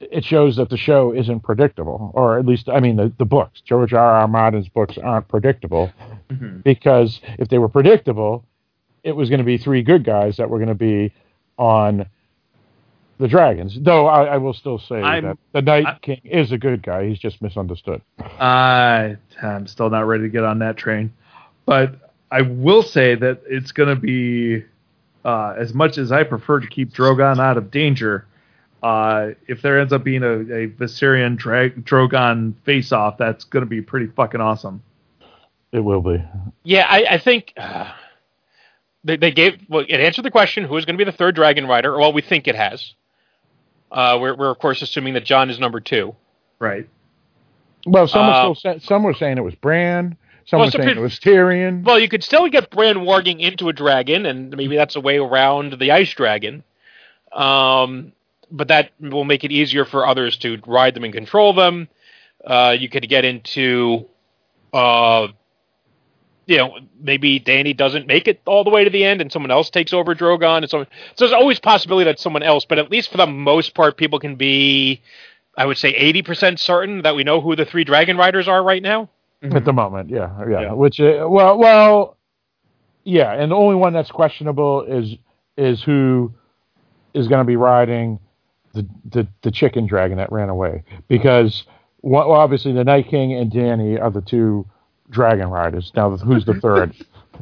it- 0.00 0.24
shows 0.24 0.56
that 0.56 0.70
the 0.70 0.76
show 0.76 1.12
isn't 1.12 1.40
predictable, 1.40 2.10
or 2.14 2.38
at 2.38 2.46
least, 2.46 2.68
I 2.68 2.80
mean, 2.80 2.96
the, 2.96 3.12
the 3.18 3.24
books. 3.24 3.60
George 3.60 3.92
R. 3.92 4.12
R. 4.20 4.28
Martin's 4.28 4.68
books 4.68 4.96
aren't 4.98 5.28
predictable 5.28 5.92
Mhm. 6.30 6.62
because 6.62 7.20
if 7.38 7.48
they 7.48 7.58
were 7.58 7.68
predictable, 7.68 8.44
it 9.02 9.14
was 9.14 9.28
going 9.28 9.40
to 9.40 9.44
be 9.44 9.58
three 9.58 9.82
good 9.82 10.04
guys 10.04 10.36
that 10.38 10.48
were 10.48 10.58
going 10.58 10.68
to 10.68 10.74
be 10.74 11.12
on 11.58 12.06
the 13.22 13.28
dragons. 13.28 13.78
Though 13.80 14.06
I, 14.08 14.24
I 14.24 14.36
will 14.36 14.52
still 14.52 14.78
say 14.80 14.96
I'm- 15.00 15.22
that 15.24 15.38
the 15.52 15.62
Night 15.62 15.86
I- 15.86 15.98
King 16.02 16.20
is 16.24 16.50
a 16.50 16.58
good 16.58 16.82
guy. 16.82 17.06
He's 17.08 17.20
just 17.20 17.40
misunderstood. 17.40 18.02
I 18.18 19.16
I'm 19.40 19.66
still 19.68 19.88
not 19.88 20.06
ready 20.06 20.24
to 20.24 20.28
get 20.28 20.42
on 20.44 20.58
that 20.58 20.76
train, 20.76 21.12
but 21.64 21.94
I 22.30 22.42
will 22.42 22.82
say 22.82 23.14
that 23.14 23.40
it's 23.46 23.70
going 23.72 23.88
to 23.88 23.96
be 23.96 24.64
uh, 25.24 25.54
as 25.56 25.72
much 25.72 25.98
as 25.98 26.10
I 26.10 26.24
prefer 26.24 26.58
to 26.60 26.66
keep 26.66 26.92
Drogon 26.92 27.38
out 27.38 27.56
of 27.56 27.70
danger. 27.70 28.26
Uh, 28.82 29.30
if 29.46 29.62
there 29.62 29.78
ends 29.78 29.92
up 29.92 30.02
being 30.02 30.24
a, 30.24 30.32
a 30.32 30.66
Viserion 30.66 31.36
Dra- 31.36 31.70
Drogon 31.70 32.54
face-off, 32.64 33.16
that's 33.16 33.44
going 33.44 33.60
to 33.60 33.68
be 33.68 33.80
pretty 33.80 34.08
fucking 34.08 34.40
awesome. 34.40 34.82
It 35.70 35.78
will 35.78 36.00
be. 36.02 36.20
Yeah, 36.64 36.86
I, 36.90 37.04
I 37.10 37.18
think 37.18 37.52
uh, 37.56 37.92
they, 39.04 39.16
they 39.16 39.30
gave. 39.30 39.60
Well, 39.68 39.84
it 39.88 40.00
answered 40.00 40.24
the 40.24 40.32
question: 40.32 40.64
Who 40.64 40.76
is 40.76 40.84
going 40.84 40.98
to 40.98 41.04
be 41.04 41.08
the 41.08 41.16
third 41.16 41.36
Dragon 41.36 41.66
Rider? 41.68 41.96
Well, 41.96 42.12
we 42.12 42.22
think 42.22 42.48
it 42.48 42.56
has. 42.56 42.94
Uh, 43.92 44.18
we're, 44.18 44.34
we're 44.34 44.50
of 44.50 44.58
course 44.58 44.80
assuming 44.82 45.14
that 45.14 45.24
Jon 45.24 45.50
is 45.50 45.60
number 45.60 45.78
two. 45.78 46.16
Right. 46.58 46.88
Well, 47.86 48.08
some, 48.08 48.28
Uh, 48.28 48.48
were 48.48 48.54
still, 48.54 48.80
some 48.80 49.02
were 49.02 49.14
saying 49.14 49.38
it 49.38 49.42
was 49.44 49.54
Bran. 49.54 50.16
Some 50.46 50.60
Well, 50.60 50.68
were 50.68 50.72
saying 50.72 50.96
it 50.96 51.00
was 51.00 51.20
Tyrion. 51.20 51.84
Well, 51.84 51.98
you 51.98 52.08
could 52.08 52.24
still 52.24 52.48
get 52.48 52.70
Bran 52.70 52.96
warging 52.98 53.40
into 53.40 53.68
a 53.68 53.72
dragon, 53.72 54.26
and 54.26 54.56
maybe 54.56 54.76
that's 54.76 54.96
a 54.96 55.00
way 55.00 55.18
around 55.18 55.74
the 55.78 55.90
ice 55.92 56.12
dragon. 56.14 56.64
Um, 57.32 58.12
but 58.50 58.68
that 58.68 58.90
will 59.00 59.24
make 59.24 59.44
it 59.44 59.52
easier 59.52 59.84
for 59.84 60.06
others 60.06 60.36
to 60.38 60.58
ride 60.66 60.94
them 60.94 61.04
and 61.04 61.12
control 61.12 61.52
them. 61.52 61.88
Uh, 62.44 62.74
you 62.78 62.88
could 62.88 63.08
get 63.08 63.24
into, 63.24 64.06
uh, 64.72 65.28
you 66.46 66.56
know, 66.56 66.78
maybe 67.00 67.38
Dany 67.38 67.76
doesn't 67.76 68.06
make 68.06 68.26
it 68.26 68.40
all 68.46 68.64
the 68.64 68.70
way 68.70 68.84
to 68.84 68.90
the 68.90 69.04
end, 69.04 69.20
and 69.20 69.30
someone 69.30 69.50
else 69.50 69.70
takes 69.70 69.92
over 69.92 70.14
Drogon, 70.14 70.58
and 70.58 70.70
so, 70.70 70.84
so 70.84 70.88
there's 71.18 71.32
always 71.32 71.60
possibility 71.60 72.04
that 72.04 72.18
someone 72.18 72.42
else. 72.42 72.64
But 72.64 72.78
at 72.78 72.90
least 72.90 73.10
for 73.10 73.16
the 73.16 73.26
most 73.26 73.74
part, 73.74 73.96
people 73.96 74.18
can 74.18 74.36
be, 74.36 75.00
I 75.56 75.66
would 75.66 75.78
say, 75.78 75.90
eighty 75.90 76.22
percent 76.22 76.58
certain 76.58 77.02
that 77.02 77.14
we 77.14 77.24
know 77.24 77.40
who 77.40 77.54
the 77.54 77.64
three 77.64 77.84
Dragon 77.84 78.16
Riders 78.16 78.48
are 78.48 78.62
right 78.62 78.82
now. 78.82 79.08
at 79.42 79.64
the 79.64 79.72
moment. 79.72 80.10
Yeah, 80.10 80.30
yeah. 80.48 80.60
Yeah. 80.62 80.72
Which 80.72 81.00
uh, 81.00 81.26
well, 81.28 81.58
well, 81.58 82.16
yeah. 83.04 83.32
And 83.32 83.52
the 83.52 83.56
only 83.56 83.76
one 83.76 83.92
that's 83.92 84.10
questionable 84.10 84.82
is 84.82 85.16
is 85.56 85.82
who 85.82 86.32
is 87.14 87.28
going 87.28 87.40
to 87.40 87.44
be 87.44 87.56
riding 87.56 88.18
the, 88.72 88.86
the 89.10 89.28
the 89.42 89.50
chicken 89.50 89.86
dragon 89.86 90.16
that 90.18 90.32
ran 90.32 90.48
away 90.48 90.82
because 91.08 91.64
well, 92.00 92.32
obviously 92.32 92.72
the 92.72 92.84
Night 92.84 93.08
King 93.08 93.32
and 93.34 93.50
Dany 93.50 94.00
are 94.00 94.10
the 94.10 94.22
two 94.22 94.66
dragon 95.12 95.48
riders. 95.48 95.92
Now 95.94 96.10
who's 96.16 96.44
the 96.44 96.54
third? 96.54 96.94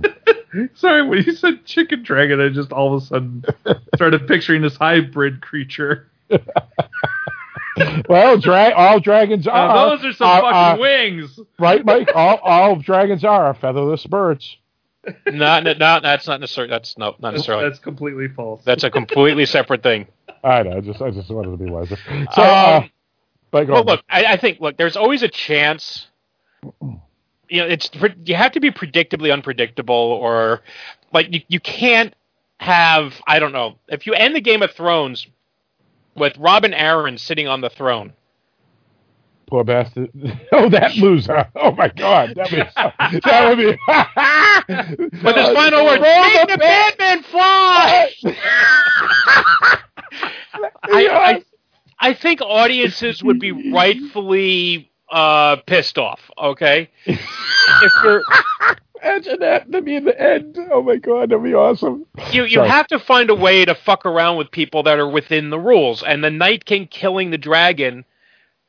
Sorry, 0.75 1.03
when 1.07 1.23
you 1.23 1.33
said 1.33 1.65
chicken 1.65 2.03
dragon, 2.03 2.41
I 2.41 2.49
just 2.49 2.73
all 2.73 2.95
of 2.97 3.03
a 3.03 3.07
sudden 3.07 3.45
started 3.95 4.27
picturing 4.27 4.63
this 4.63 4.77
hybrid 4.77 5.41
creature. 5.41 6.09
well, 8.09 8.37
dra- 8.39 8.73
all 8.75 9.01
dragons 9.01 9.47
are. 9.47 9.69
Now, 9.69 9.89
those 9.91 10.05
are 10.05 10.13
some 10.13 10.29
are- 10.29 10.41
fucking 10.43 10.55
are- 10.55 10.79
wings. 10.81 11.41
right, 11.59 11.85
Mike. 11.85 12.11
All 12.15 12.37
all 12.43 12.77
dragons 12.77 13.25
are 13.25 13.55
featherless 13.55 14.05
birds. 14.07 14.57
no, 15.27 15.61
no, 15.61 15.73
no, 15.73 16.01
that's 16.01 16.27
not 16.27 16.41
necessarily. 16.41 16.71
That's 16.71 16.99
no, 16.99 17.15
not 17.21 17.33
necessarily. 17.33 17.65
That's 17.65 17.79
completely 17.79 18.29
false. 18.29 18.63
That's 18.65 18.85
a 18.85 18.91
completely 18.91 19.47
separate 19.47 19.83
thing. 19.83 20.07
I 20.45 20.63
know. 20.63 20.77
I 20.77 20.81
just 20.81 21.01
I 21.01 21.11
just 21.11 21.31
wanted 21.31 21.53
to 21.53 21.57
be 21.65 21.71
wiser. 21.71 21.97
So, 22.35 22.43
uh, 22.43 22.81
Um, 22.83 22.91
but 23.51 23.65
go 23.67 23.73
Well, 23.75 23.81
on. 23.83 23.87
look, 23.87 24.05
I, 24.11 24.25
I 24.27 24.37
think 24.37 24.61
look, 24.61 24.77
there's 24.77 24.97
always 24.97 25.23
a 25.23 25.29
chance. 25.29 26.09
You 27.51 27.63
know, 27.63 27.67
it's 27.67 27.91
you 28.25 28.35
have 28.37 28.53
to 28.53 28.61
be 28.61 28.71
predictably 28.71 29.33
unpredictable, 29.33 29.95
or 29.95 30.63
like 31.13 31.35
you, 31.35 31.43
you 31.49 31.61
can't 31.61 32.15
have 32.59 33.21
I 33.27 33.39
don't 33.39 33.53
know 33.53 33.77
if 33.89 34.07
you 34.07 34.15
end 34.15 34.37
the 34.37 34.41
Game 34.41 34.63
of 34.63 34.71
Thrones 34.73 35.27
with 36.15 36.37
Robin 36.39 36.73
Arryn 36.73 37.19
sitting 37.19 37.49
on 37.49 37.61
the 37.61 37.71
throne. 37.71 38.13
Poor 39.51 39.65
bastard. 39.65 40.11
Oh, 40.53 40.69
that 40.69 40.97
loser. 40.97 41.49
Oh 41.57 41.73
my 41.73 41.89
God. 41.89 42.35
That 42.37 42.51
would, 42.51 43.23
that 43.23 43.49
would 43.49 43.59
be. 43.59 43.79
But 45.23 45.37
his 45.37 45.49
final 45.51 45.85
word: 45.85 46.01
make 46.01 46.49
the 46.49 46.59
Batman 46.59 47.23
fly. 47.23 48.11
I, 50.83 51.09
I, 51.09 51.43
I 51.99 52.15
think 52.15 52.41
audiences 52.43 53.23
would 53.23 53.39
be 53.41 53.73
rightfully 53.73 54.90
uh, 55.11 55.57
pissed 55.67 55.99
off. 55.99 56.21
Okay, 56.39 56.91
if 57.07 57.93
you're 58.05 58.23
Imagine 59.03 59.41
that 59.41 59.73
to 59.73 59.81
be 59.81 59.97
in 59.97 60.05
the 60.05 60.21
end. 60.21 60.59
Oh 60.71 60.83
my 60.83 60.97
God, 60.97 61.31
that'd 61.31 61.43
be 61.43 61.55
awesome. 61.55 62.05
you 62.33 62.45
you 62.45 62.57
Sorry. 62.57 62.69
have 62.69 62.87
to 62.89 62.99
find 62.99 63.31
a 63.31 63.35
way 63.35 63.65
to 63.65 63.75
fuck 63.75 64.05
around 64.05 64.37
with 64.37 64.51
people 64.51 64.83
that 64.83 64.99
are 64.99 65.09
within 65.09 65.49
the 65.49 65.59
rules, 65.59 66.03
and 66.03 66.23
the 66.23 66.31
Night 66.31 66.67
King 66.67 66.87
killing 66.87 67.31
the 67.31 67.39
dragon 67.39 68.05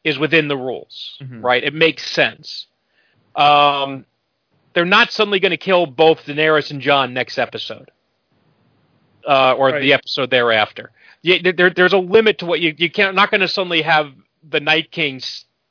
is 0.06 0.18
within 0.18 0.48
the 0.48 0.56
rules, 0.56 1.18
Mhm. 1.22 1.44
right? 1.44 1.62
It 1.64 1.74
makes 1.74 2.10
sense. 2.10 2.68
Um, 3.36 4.06
they're 4.74 4.86
not 4.86 5.12
suddenly 5.12 5.40
going 5.42 5.52
to 5.52 5.58
kill 5.58 5.86
both 5.86 6.26
Daenerys 6.26 6.72
and 6.72 6.80
Jon 6.82 7.14
next 7.14 7.38
episode, 7.38 7.92
uh, 9.28 9.54
or 9.58 9.68
Right. 9.72 9.82
the 9.82 9.94
episode 9.94 10.30
thereafter. 10.30 10.92
Yeah, 11.24 11.38
there- 11.44 11.52
there, 11.54 11.70
there's 11.72 11.94
a 11.94 11.98
limit 12.00 12.38
to 12.40 12.46
what 12.46 12.62
you 12.62 12.74
you 12.78 12.90
can't 12.90 13.16
not 13.16 13.32
going 13.32 13.42
to 13.42 13.48
suddenly 13.50 13.82
have 13.82 14.14
the 14.50 14.60
Night 14.62 14.92
King 14.92 15.20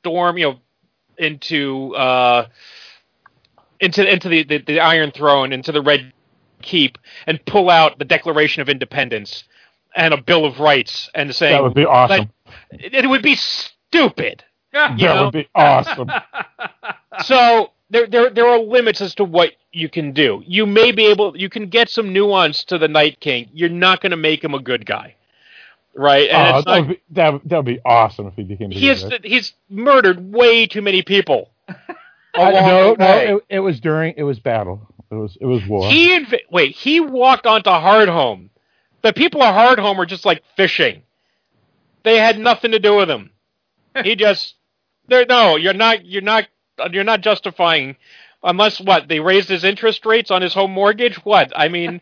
storm, 0.01 0.37
you 0.37 0.45
know, 0.45 0.59
into 1.17 1.95
uh, 1.95 2.47
into 3.79 4.11
into 4.11 4.29
the, 4.29 4.43
the, 4.43 4.57
the 4.59 4.79
Iron 4.79 5.11
Throne, 5.11 5.53
into 5.53 5.71
the 5.71 5.81
Red 5.81 6.13
Keep, 6.61 6.97
and 7.27 7.43
pull 7.45 7.69
out 7.69 7.99
the 7.99 8.05
Declaration 8.05 8.61
of 8.61 8.69
Independence 8.69 9.43
and 9.95 10.13
a 10.13 10.21
Bill 10.21 10.45
of 10.45 10.59
Rights, 10.59 11.09
and 11.13 11.33
say 11.33 11.49
That 11.51 11.63
would 11.63 11.73
be 11.73 11.85
awesome. 11.85 12.31
it, 12.71 12.93
it 12.93 13.07
would 13.07 13.21
be 13.21 13.35
stupid. 13.35 14.43
That 14.73 14.97
know? 14.97 15.25
would 15.25 15.33
be 15.33 15.49
awesome. 15.53 16.09
So 17.25 17.71
there, 17.89 18.07
there, 18.07 18.29
there 18.29 18.47
are 18.47 18.59
limits 18.59 19.01
as 19.01 19.13
to 19.15 19.25
what 19.25 19.51
you 19.73 19.89
can 19.89 20.13
do. 20.13 20.41
You 20.45 20.65
may 20.65 20.91
be 20.91 21.07
able, 21.07 21.37
you 21.37 21.49
can 21.49 21.67
get 21.67 21.89
some 21.89 22.13
nuance 22.13 22.63
to 22.65 22.77
the 22.77 22.87
Night 22.87 23.19
King. 23.19 23.49
You're 23.51 23.69
not 23.69 24.01
going 24.01 24.11
to 24.11 24.17
make 24.17 24.43
him 24.43 24.53
a 24.53 24.61
good 24.61 24.85
guy, 24.85 25.15
right? 25.95 26.29
And 26.29 26.55
oh, 26.55 26.57
it's 26.57 26.65
that, 26.65 26.71
not, 26.71 26.79
would 26.79 26.89
be, 26.89 27.01
that, 27.11 27.49
that 27.49 27.57
would 27.57 27.65
be 27.65 27.79
awesome 27.85 28.27
if 28.27 28.35
he 28.35 28.43
became. 28.43 28.69
the 28.69 28.75
he 28.75 28.87
has, 28.87 29.05
he's 29.23 29.53
murdered 29.69 30.33
way 30.33 30.67
too 30.67 30.81
many 30.81 31.01
people. 31.01 31.51
Uh, 32.33 32.43
along 32.43 32.65
no, 32.65 32.83
the 32.95 33.03
way. 33.03 33.25
no, 33.27 33.35
it, 33.35 33.43
it 33.49 33.59
was 33.59 33.81
during 33.81 34.13
it 34.15 34.23
was 34.23 34.39
battle. 34.39 34.87
It 35.11 35.15
was 35.15 35.37
it 35.41 35.45
was 35.45 35.65
war. 35.67 35.89
He 35.89 36.17
inv- 36.17 36.39
wait, 36.49 36.73
he 36.73 37.01
walked 37.01 37.45
onto 37.45 37.69
Hardhome. 37.69 38.49
The 39.01 39.11
people 39.11 39.43
of 39.43 39.53
Hardhome 39.53 39.97
were 39.97 40.05
just 40.05 40.25
like 40.25 40.41
fishing. 40.55 41.03
They 42.03 42.17
had 42.17 42.39
nothing 42.39 42.71
to 42.71 42.79
do 42.79 42.95
with 42.95 43.09
him. 43.09 43.31
he 44.03 44.15
just 44.15 44.55
there. 45.07 45.25
No, 45.25 45.57
you're 45.57 45.73
not. 45.73 46.05
You're 46.05 46.21
not. 46.21 46.47
You're 46.91 47.03
not 47.03 47.21
justifying. 47.21 47.97
Unless 48.43 48.79
what 48.79 49.07
they 49.07 49.19
raised 49.19 49.49
his 49.49 49.63
interest 49.63 50.05
rates 50.05 50.31
on 50.31 50.41
his 50.41 50.53
home 50.53 50.71
mortgage. 50.71 51.17
What 51.25 51.51
I 51.55 51.67
mean. 51.67 51.99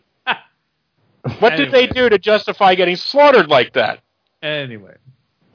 What 1.40 1.56
did 1.58 1.72
they 1.72 1.88
do 1.88 2.10
to 2.10 2.18
justify 2.18 2.76
getting 2.76 2.96
slaughtered 2.96 3.48
like 3.48 3.74
that? 3.74 4.00
anyway, 4.42 4.96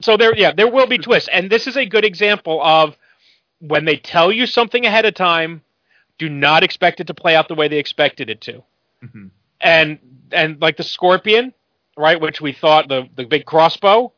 So 0.02 0.16
there, 0.18 0.34
yeah, 0.36 0.52
there 0.52 0.70
will 0.70 0.86
be 0.86 0.98
twists, 0.98 1.28
and 1.32 1.48
this 1.50 1.66
is 1.66 1.76
a 1.76 1.86
good 1.86 2.04
example 2.04 2.60
of 2.62 2.96
when 3.60 3.86
they 3.86 3.96
tell 3.96 4.30
you 4.30 4.46
something 4.46 4.84
ahead 4.84 5.06
of 5.06 5.14
time, 5.14 5.62
do 6.18 6.28
not 6.28 6.62
expect 6.62 7.00
it 7.00 7.06
to 7.06 7.14
play 7.14 7.34
out 7.34 7.48
the 7.48 7.54
way 7.54 7.66
they 7.68 7.78
expected 7.78 8.28
it 8.28 8.40
to. 8.42 8.62
Mhm. 9.02 9.30
And 9.60 9.98
and 10.32 10.60
like 10.60 10.76
the 10.76 10.82
scorpion, 10.84 11.54
right, 11.96 12.20
which 12.20 12.40
we 12.42 12.52
thought 12.52 12.88
the 12.88 13.08
the 13.16 13.24
big 13.24 13.46
crossbow, 13.46 14.12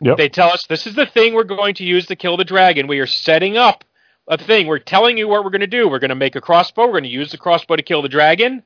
Yep. 0.00 0.16
they 0.16 0.28
tell 0.30 0.48
us 0.50 0.66
this 0.66 0.86
is 0.86 0.94
the 0.94 1.06
thing 1.06 1.34
we're 1.34 1.44
going 1.44 1.74
to 1.74 1.84
use 1.84 2.06
to 2.06 2.16
kill 2.16 2.36
the 2.38 2.44
dragon. 2.44 2.86
We 2.86 2.98
are 2.98 3.06
setting 3.06 3.56
up 3.56 3.84
a 4.26 4.38
thing. 4.38 4.66
We're 4.66 4.78
telling 4.78 5.16
you 5.18 5.28
what 5.28 5.44
we're 5.44 5.50
going 5.50 5.60
to 5.60 5.66
do. 5.66 5.88
We're 5.88 5.98
going 6.00 6.08
to 6.08 6.14
make 6.16 6.34
a 6.34 6.40
crossbow. 6.40 6.86
We're 6.86 6.92
going 6.92 7.04
to 7.04 7.08
use 7.10 7.30
the 7.30 7.38
crossbow 7.38 7.76
to 7.76 7.82
kill 7.82 8.02
the 8.02 8.08
dragon, 8.08 8.62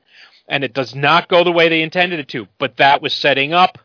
and 0.47 0.63
it 0.63 0.73
does 0.73 0.95
not 0.95 1.27
go 1.27 1.43
the 1.43 1.51
way 1.51 1.69
they 1.69 1.81
intended 1.81 2.19
it 2.19 2.27
to. 2.29 2.47
But 2.57 2.77
that 2.77 3.01
was 3.01 3.13
setting 3.13 3.53
up 3.53 3.77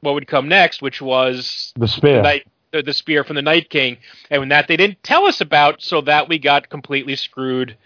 what 0.00 0.14
would 0.14 0.26
come 0.26 0.48
next, 0.48 0.80
which 0.80 1.02
was 1.02 1.72
the 1.76 1.88
spear. 1.88 2.22
night 2.22 2.46
the, 2.72 2.82
the 2.82 2.92
spear 2.92 3.24
from 3.24 3.36
the 3.36 3.42
Night 3.42 3.70
King, 3.70 3.98
and 4.30 4.40
when 4.40 4.48
that 4.50 4.68
they 4.68 4.76
didn't 4.76 5.02
tell 5.02 5.26
us 5.26 5.40
about, 5.40 5.82
so 5.82 6.00
that 6.02 6.28
we 6.28 6.38
got 6.38 6.68
completely 6.68 7.16
screwed, 7.16 7.76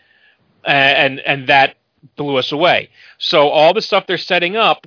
and 0.64 1.20
and 1.20 1.48
that 1.48 1.76
blew 2.16 2.36
us 2.36 2.52
away. 2.52 2.90
So 3.18 3.48
all 3.48 3.74
the 3.74 3.82
stuff 3.82 4.06
they're 4.06 4.18
setting 4.18 4.56
up, 4.56 4.86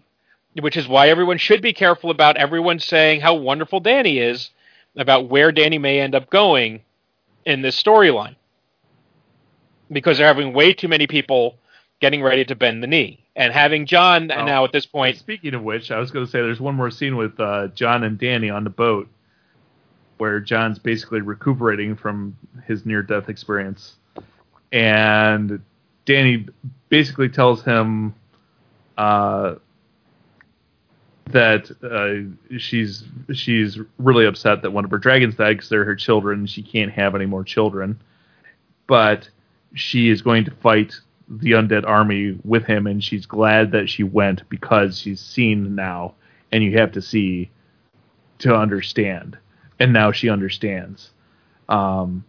which 0.59 0.77
is 0.77 0.88
why 0.88 1.09
everyone 1.09 1.38
should 1.38 1.61
be 1.61 1.74
careful 1.74 2.11
about 2.11 2.38
everyone 2.38 2.80
saying 2.80 3.22
how 3.22 3.35
wonderful 3.35 3.82
Dany 3.82 4.22
is, 4.22 4.51
about 4.95 5.30
where 5.30 5.51
Dany 5.51 5.80
may 5.80 5.99
end 5.99 6.15
up 6.15 6.30
going 6.30 6.82
in 7.45 7.61
this 7.61 7.82
storyline, 7.82 8.35
because 9.91 10.17
they're 10.17 10.27
having 10.27 10.53
way 10.53 10.74
too 10.74 10.88
many 10.88 11.07
people 11.07 11.57
getting 12.06 12.22
ready 12.22 12.45
to 12.45 12.53
bend 12.53 12.84
the 12.84 12.88
knee, 12.88 13.19
and 13.35 13.51
having 13.51 13.88
Jon 13.88 14.32
Oh. 14.32 14.45
now 14.45 14.64
at 14.64 14.72
this 14.72 14.85
point. 14.85 15.17
speaking 15.17 15.56
of 15.56 15.64
which, 15.64 15.90
I 15.90 15.98
was 15.98 16.11
going 16.11 16.24
to 16.24 16.32
say 16.32 16.40
there's 16.40 16.59
one 16.59 16.75
more 16.75 16.92
scene 16.92 17.16
with 17.17 17.40
uh, 17.40 17.69
Jon 17.69 18.03
and 18.03 18.19
Dany 18.19 18.53
on 18.53 18.64
the 18.64 18.69
boat, 18.69 19.08
where 20.19 20.40
Jon's 20.40 20.77
basically 20.77 21.22
recuperating 21.22 21.95
from 21.95 22.38
his 22.67 22.85
near-death 22.85 23.27
experience, 23.27 23.95
and 24.72 25.59
Dany 26.06 26.48
basically 26.90 27.27
tells 27.27 27.64
him 27.64 28.14
uh, 29.00 29.56
that 31.32 31.72
uh, 31.82 32.58
she's 32.59 33.03
she's 33.34 33.80
really 33.98 34.27
upset 34.27 34.61
that 34.61 34.69
one 34.69 34.85
of 34.85 34.92
her 34.92 35.00
dragons 35.00 35.34
died 35.34 35.53
because 35.53 35.69
they're 35.69 35.85
her 35.85 35.95
children. 35.95 36.45
She 36.45 36.61
can't 36.61 36.92
have 36.92 37.16
any 37.16 37.25
more 37.25 37.43
children, 37.43 38.00
but 38.85 39.27
she 39.74 40.09
is 40.09 40.22
going 40.22 40.45
to 40.45 40.51
fight 40.51 40.93
the 41.30 41.52
undead 41.52 41.88
army 41.88 42.38
with 42.44 42.66
him, 42.66 42.88
and 42.88 43.04
she's 43.04 43.26
glad 43.26 43.72
that 43.72 43.90
she 43.90 44.04
went 44.04 44.48
because 44.50 45.00
she's 45.00 45.20
seen 45.20 45.76
now, 45.76 46.14
and 46.52 46.64
you 46.64 46.78
have 46.78 46.92
to 46.94 47.02
see 47.02 47.50
to 48.40 48.56
understand, 48.56 49.38
and 49.80 49.94
now 49.94 50.12
she 50.12 50.30
understands. 50.30 51.12
Um, 51.70 52.24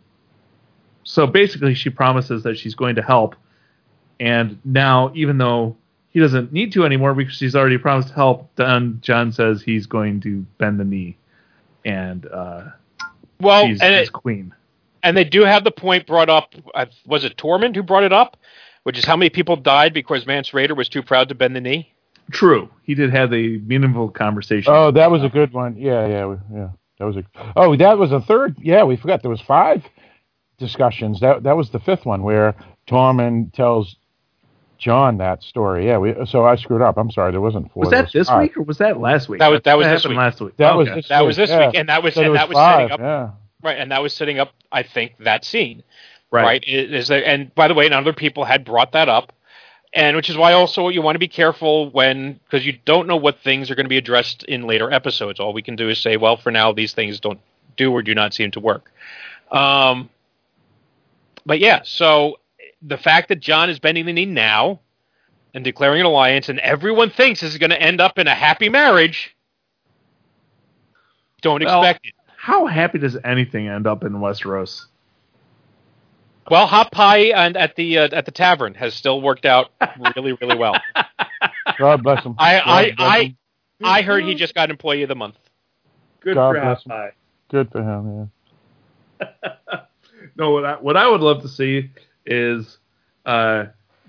so 1.04 1.26
basically, 1.26 1.74
she 1.74 1.90
promises 1.90 2.42
that 2.44 2.56
she's 2.58 2.74
going 2.74 2.96
to 2.96 3.02
help, 3.02 3.36
and 4.18 4.58
now 4.64 5.12
even 5.14 5.38
though 5.38 5.76
he 6.10 6.20
doesn't 6.20 6.52
need 6.52 6.72
to 6.72 6.84
anymore 6.86 7.12
because 7.14 7.34
she's 7.34 7.54
already 7.54 7.76
promised 7.78 8.10
help, 8.14 8.48
then 8.56 8.98
Jon 9.02 9.30
says 9.32 9.60
he's 9.62 9.86
going 9.86 10.20
to 10.22 10.46
bend 10.58 10.80
the 10.80 10.84
knee, 10.84 11.16
and 11.84 12.26
uh, 12.26 12.64
Well, 13.40 13.66
she's 13.66 13.80
and 13.82 13.94
his 13.94 14.08
it, 14.08 14.12
queen. 14.12 14.54
and 15.02 15.16
they 15.16 15.24
do 15.24 15.42
have 15.44 15.64
the 15.64 15.70
point 15.70 16.06
brought 16.06 16.30
up. 16.30 16.54
Uh, 16.74 16.86
was 17.06 17.24
it 17.24 17.36
Tormund 17.36 17.76
who 17.76 17.82
brought 17.82 18.04
it 18.04 18.12
up? 18.14 18.36
Which 18.86 18.96
is 18.98 19.04
how 19.04 19.16
many 19.16 19.30
people 19.30 19.56
died 19.56 19.92
because 19.92 20.28
Mance 20.28 20.50
Rayder 20.52 20.76
was 20.76 20.88
too 20.88 21.02
proud 21.02 21.28
to 21.30 21.34
bend 21.34 21.56
the 21.56 21.60
knee. 21.60 21.92
True, 22.30 22.70
he 22.84 22.94
did 22.94 23.10
have 23.12 23.32
a 23.34 23.58
meaningful 23.58 24.10
conversation. 24.10 24.72
Oh, 24.72 24.92
that 24.92 25.10
was 25.10 25.24
a 25.24 25.28
good 25.28 25.52
one. 25.52 25.74
Yeah, 25.76 26.06
yeah, 26.06 26.36
yeah. 26.54 26.68
That 27.00 27.04
was 27.06 27.16
a. 27.16 27.24
Oh, 27.56 27.74
that 27.76 27.98
was 27.98 28.12
a 28.12 28.20
third. 28.20 28.56
Yeah, 28.60 28.84
we 28.84 28.94
forgot 28.96 29.22
there 29.22 29.30
was 29.30 29.40
five 29.40 29.82
discussions. 30.58 31.18
That 31.18 31.42
that 31.42 31.56
was 31.56 31.70
the 31.70 31.80
fifth 31.80 32.06
one 32.06 32.22
where 32.22 32.54
Tormund 32.88 33.52
tells 33.54 33.96
Jon 34.78 35.18
that 35.18 35.42
story. 35.42 35.86
Yeah, 35.86 35.98
we. 35.98 36.14
So 36.26 36.44
I 36.44 36.54
screwed 36.56 36.82
up. 36.82 36.96
I'm 36.96 37.10
sorry. 37.10 37.32
There 37.32 37.40
wasn't 37.40 37.72
four. 37.72 37.80
was 37.82 37.90
that 37.90 38.10
this 38.12 38.28
five. 38.28 38.42
week 38.42 38.56
or 38.56 38.62
was 38.62 38.78
that 38.78 39.00
last 39.00 39.28
week? 39.28 39.40
That 39.40 39.48
was- 39.48 39.62
that 39.64 39.76
was 39.76 39.86
this 39.86 40.02
happened 40.02 40.10
week. 40.16 40.18
last 40.24 40.40
week. 40.40 40.56
That 40.58 40.76
was 40.76 40.88
Okay. 40.88 40.96
this 40.96 41.08
That 41.08 41.20
week, 41.22 41.26
was 41.26 41.36
this 41.36 41.50
yeah. 41.50 41.66
week, 41.66 41.76
and 41.76 41.88
that 41.88 42.02
was 42.04 42.14
Said 42.14 42.20
it 42.20 42.24
and 42.26 42.32
was 42.34 42.38
that 42.40 42.48
was 42.48 42.54
five. 42.54 42.90
setting 42.90 42.92
up 42.92 43.00
Yeah. 43.00 43.30
right, 43.68 43.78
and 43.78 43.90
that 43.90 44.02
was 44.02 44.12
setting 44.12 44.38
up. 44.38 44.52
I 44.70 44.82
think 44.84 45.14
that 45.20 45.44
scene 45.44 45.82
right. 46.30 46.44
right, 46.44 46.64
Is 46.66 47.08
there, 47.08 47.24
and 47.24 47.54
by 47.54 47.68
the 47.68 47.74
way, 47.74 47.86
and 47.86 47.94
other 47.94 48.12
people 48.12 48.44
had 48.44 48.64
brought 48.64 48.92
that 48.92 49.08
up, 49.08 49.32
and 49.92 50.16
which 50.16 50.28
is 50.28 50.36
why 50.36 50.52
also 50.52 50.88
you 50.88 51.02
want 51.02 51.14
to 51.14 51.20
be 51.20 51.28
careful 51.28 51.90
when 51.90 52.40
because 52.44 52.66
you 52.66 52.78
don't 52.84 53.06
know 53.06 53.16
what 53.16 53.38
things 53.40 53.70
are 53.70 53.74
going 53.74 53.86
to 53.86 53.90
be 53.90 53.96
addressed 53.96 54.44
in 54.44 54.66
later 54.66 54.92
episodes. 54.92 55.40
All 55.40 55.52
we 55.52 55.62
can 55.62 55.76
do 55.76 55.88
is 55.88 55.98
say, 55.98 56.16
well, 56.16 56.36
for 56.36 56.50
now, 56.50 56.72
these 56.72 56.92
things 56.92 57.20
don't 57.20 57.40
do 57.76 57.92
or 57.92 58.02
do 58.02 58.14
not 58.14 58.34
seem 58.34 58.50
to 58.52 58.60
work. 58.60 58.90
Um, 59.50 60.10
but 61.44 61.60
yeah, 61.60 61.80
so 61.84 62.38
the 62.82 62.98
fact 62.98 63.28
that 63.28 63.40
Jon 63.40 63.70
is 63.70 63.78
bending 63.78 64.06
the 64.06 64.12
knee 64.12 64.26
now 64.26 64.80
and 65.54 65.64
declaring 65.64 66.00
an 66.00 66.06
alliance, 66.06 66.48
and 66.48 66.58
everyone 66.60 67.10
thinks 67.10 67.40
this 67.40 67.52
is 67.52 67.58
going 67.58 67.70
to 67.70 67.80
end 67.80 68.00
up 68.00 68.18
in 68.18 68.26
a 68.26 68.34
happy 68.34 68.68
marriage. 68.68 69.34
Don't 71.40 71.64
Well- 71.64 71.82
expect 71.82 72.06
it. 72.06 72.12
How 72.38 72.66
happy 72.66 72.98
does 72.98 73.16
anything 73.24 73.66
end 73.66 73.88
up 73.88 74.04
in 74.04 74.12
Westeros? 74.14 74.86
Well, 76.50 76.66
hot 76.66 76.92
pie 76.92 77.32
and 77.34 77.56
at 77.56 77.76
the 77.76 77.98
uh, 77.98 78.08
at 78.12 78.24
the 78.24 78.30
tavern 78.30 78.74
has 78.74 78.94
still 78.94 79.20
worked 79.20 79.44
out 79.44 79.70
really, 80.14 80.32
really 80.34 80.56
well. 80.56 80.76
God 81.78 82.02
bless 82.02 82.24
him. 82.24 82.36
I 82.38 82.58
God 82.58 82.64
I 82.66 82.90
bless 82.92 83.10
I, 83.10 83.20
him. 83.22 83.36
I 83.84 84.02
heard 84.02 84.24
he 84.24 84.34
just 84.34 84.54
got 84.54 84.70
Employee 84.70 85.02
of 85.02 85.08
the 85.08 85.16
Month. 85.16 85.38
Good 86.20 86.34
God 86.34 86.54
for 86.54 86.60
bless 86.60 86.84
Hot 86.84 86.88
Pie. 86.88 87.12
Good 87.48 87.70
for 87.70 87.82
him. 87.82 88.30
Yeah. 89.20 89.78
no, 90.36 90.50
what 90.52 90.64
I, 90.64 90.74
what 90.74 90.96
I 90.96 91.08
would 91.08 91.20
love 91.20 91.42
to 91.42 91.48
see 91.48 91.90
is 92.24 92.78
uh, 93.24 93.66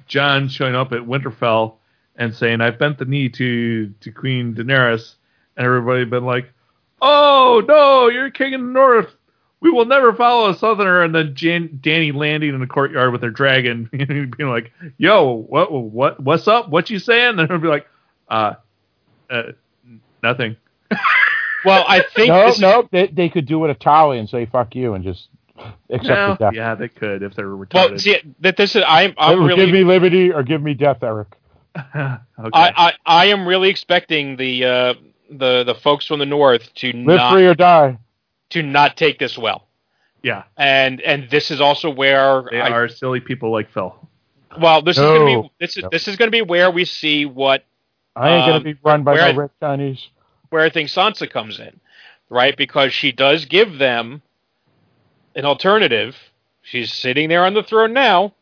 Jon 0.07 0.47
showing 0.49 0.75
up 0.75 0.91
at 0.91 1.01
Winterfell 1.01 1.75
and 2.15 2.35
saying, 2.35 2.61
"I've 2.61 2.79
bent 2.79 2.97
the 2.99 3.05
knee 3.05 3.29
to 3.29 3.93
to 3.99 4.11
Queen 4.11 4.53
Daenerys," 4.53 5.15
and 5.55 5.65
everybody 5.65 6.05
been 6.05 6.25
like, 6.25 6.51
"Oh 7.01 7.63
no, 7.67 8.09
you're 8.09 8.29
king 8.29 8.53
of 8.53 8.61
the 8.61 8.67
North. 8.67 9.16
We 9.59 9.71
will 9.71 9.85
never 9.85 10.13
follow 10.13 10.49
a 10.49 10.55
Southerner." 10.55 11.03
And 11.03 11.13
then 11.15 11.33
Jan- 11.35 11.79
Dany 11.81 12.13
landing 12.13 12.53
in 12.53 12.59
the 12.59 12.67
courtyard 12.67 13.11
with 13.11 13.23
her 13.23 13.31
dragon, 13.31 13.89
being 13.91 14.49
like, 14.49 14.71
"Yo, 14.97 15.31
what 15.33 15.71
what 15.71 16.19
what's 16.19 16.47
up? 16.47 16.69
What 16.69 16.89
you 16.89 16.99
saying?" 16.99 17.39
And 17.39 17.49
they'll 17.49 17.57
be 17.57 17.67
like, 17.67 17.87
"Uh, 18.29 18.55
uh 19.29 19.43
nothing." 20.23 20.57
Well, 21.65 21.83
I 21.85 22.03
think 22.15 22.29
No, 22.29 22.45
this 22.47 22.59
no, 22.59 22.87
they, 22.91 23.07
they 23.07 23.29
could 23.29 23.45
do 23.45 23.65
it 23.65 23.69
at 23.69 23.79
Tali 23.79 24.19
and 24.19 24.29
say 24.29 24.45
"fuck 24.45 24.73
you" 24.75 24.93
and 24.93 25.03
just 25.03 25.27
accept 25.89 26.07
No, 26.07 26.29
the 26.29 26.35
death. 26.35 26.53
yeah, 26.53 26.75
they 26.75 26.87
could 26.87 27.23
if 27.23 27.35
they 27.35 27.43
were 27.43 27.57
retarded. 27.57 27.89
well, 27.89 27.99
see 27.99 28.17
that 28.39 28.55
this 28.55 28.75
is 28.75 28.83
I'm 28.87 29.13
I'm 29.17 29.43
really 29.43 29.65
give 29.65 29.73
me 29.73 29.83
liberty 29.83 30.31
or 30.31 30.43
give 30.43 30.61
me 30.61 30.75
death, 30.75 31.03
Eric. 31.03 31.27
okay. 31.75 31.89
I, 31.97 32.19
I 32.53 32.93
I 33.05 33.25
am 33.25 33.47
really 33.47 33.69
expecting 33.69 34.37
the 34.37 34.63
uh, 34.63 34.93
the 35.29 35.63
the 35.65 35.75
folks 35.75 36.05
from 36.05 36.19
the 36.19 36.25
north 36.25 36.73
to 36.75 36.93
Live 36.93 37.17
not 37.17 37.33
free 37.33 37.45
or 37.47 37.55
die. 37.55 37.97
To 38.51 38.63
not 38.63 38.97
take 38.97 39.19
this 39.19 39.37
well. 39.37 39.67
Yeah, 40.23 40.43
And 40.57 40.99
and 41.01 41.29
this 41.29 41.51
is 41.51 41.61
also 41.61 41.89
where 41.89 42.43
they 42.51 42.59
I, 42.59 42.69
are 42.71 42.87
silly 42.87 43.19
people 43.19 43.51
like 43.51 43.69
Phil. 43.71 43.95
well 44.59 44.81
this 44.81 44.97
is 44.97 45.03
going 45.03 45.43
to 45.43 45.43
be 45.43 45.51
this 45.59 45.77
is 45.77 45.83
No. 45.83 45.89
this 45.91 46.07
is 46.07 46.15
going 46.15 46.27
to 46.27 46.31
be 46.31 46.41
where 46.41 46.71
we 46.71 46.85
see 46.85 47.25
what 47.25 47.63
I 48.15 48.29
ain't 48.31 48.43
Um, 48.43 48.49
gonna 48.49 48.63
be 48.63 48.75
run 48.83 49.03
by 49.03 49.13
where- 49.13 49.33
no 49.33 49.39
red 49.39 49.51
Chinese. 49.61 50.09
where 50.49 50.63
I 50.63 50.69
think 50.69 50.89
Sansa 50.89 51.29
comes 51.29 51.59
in, 51.59 51.79
right? 52.29 52.57
Because 52.57 52.93
she 52.93 53.11
does 53.11 53.45
give 53.45 53.77
them 53.77 54.21
an 55.35 55.45
alternative. 55.45 56.17
She's 56.63 56.91
sitting 56.91 57.29
there 57.29 57.45
on 57.45 57.53
the 57.53 57.63
throne 57.63 57.93
now. 57.93 58.33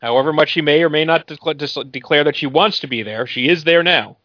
However 0.00 0.32
much 0.32 0.48
she 0.50 0.62
may 0.62 0.82
or 0.82 0.88
may 0.88 1.04
not 1.04 1.26
declare, 1.26 1.54
dis- 1.54 1.78
declare 1.90 2.24
that 2.24 2.36
she 2.36 2.46
wants 2.46 2.80
to 2.80 2.86
be 2.86 3.02
there, 3.02 3.26
she 3.26 3.48
is 3.48 3.64
there 3.64 3.82
now. 3.82 4.16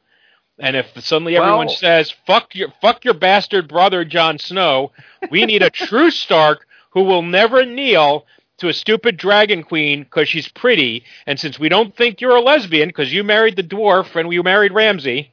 And 0.62 0.76
if 0.76 0.86
suddenly 1.04 1.36
everyone 1.36 1.70
says 1.70 2.12
"fuck 2.28 2.54
your 2.54 2.70
fuck 2.82 3.04
your 3.04 3.16
bastard 3.16 3.68
brother 3.68 4.06
Jon 4.06 4.38
Snow," 4.38 4.92
we 5.32 5.46
need 5.46 5.64
a 5.64 5.70
true 5.88 6.12
Stark 6.12 6.68
who 6.92 7.02
will 7.02 7.24
never 7.24 7.66
kneel 7.66 8.28
to 8.60 8.68
a 8.68 8.74
stupid 8.74 9.18
dragon 9.18 9.64
queen 9.64 10.04
because 10.04 10.30
she's 10.30 10.48
pretty. 10.48 11.04
And 11.26 11.40
since 11.40 11.58
we 11.58 11.68
don't 11.68 11.96
think 11.98 12.22
you're 12.22 12.36
a 12.36 12.42
lesbian 12.42 12.90
because 12.90 13.12
you 13.12 13.24
married 13.24 13.56
the 13.56 13.64
dwarf 13.64 14.16
and 14.16 14.28
we 14.30 14.40
married 14.44 14.72
Ramsay, 14.72 15.32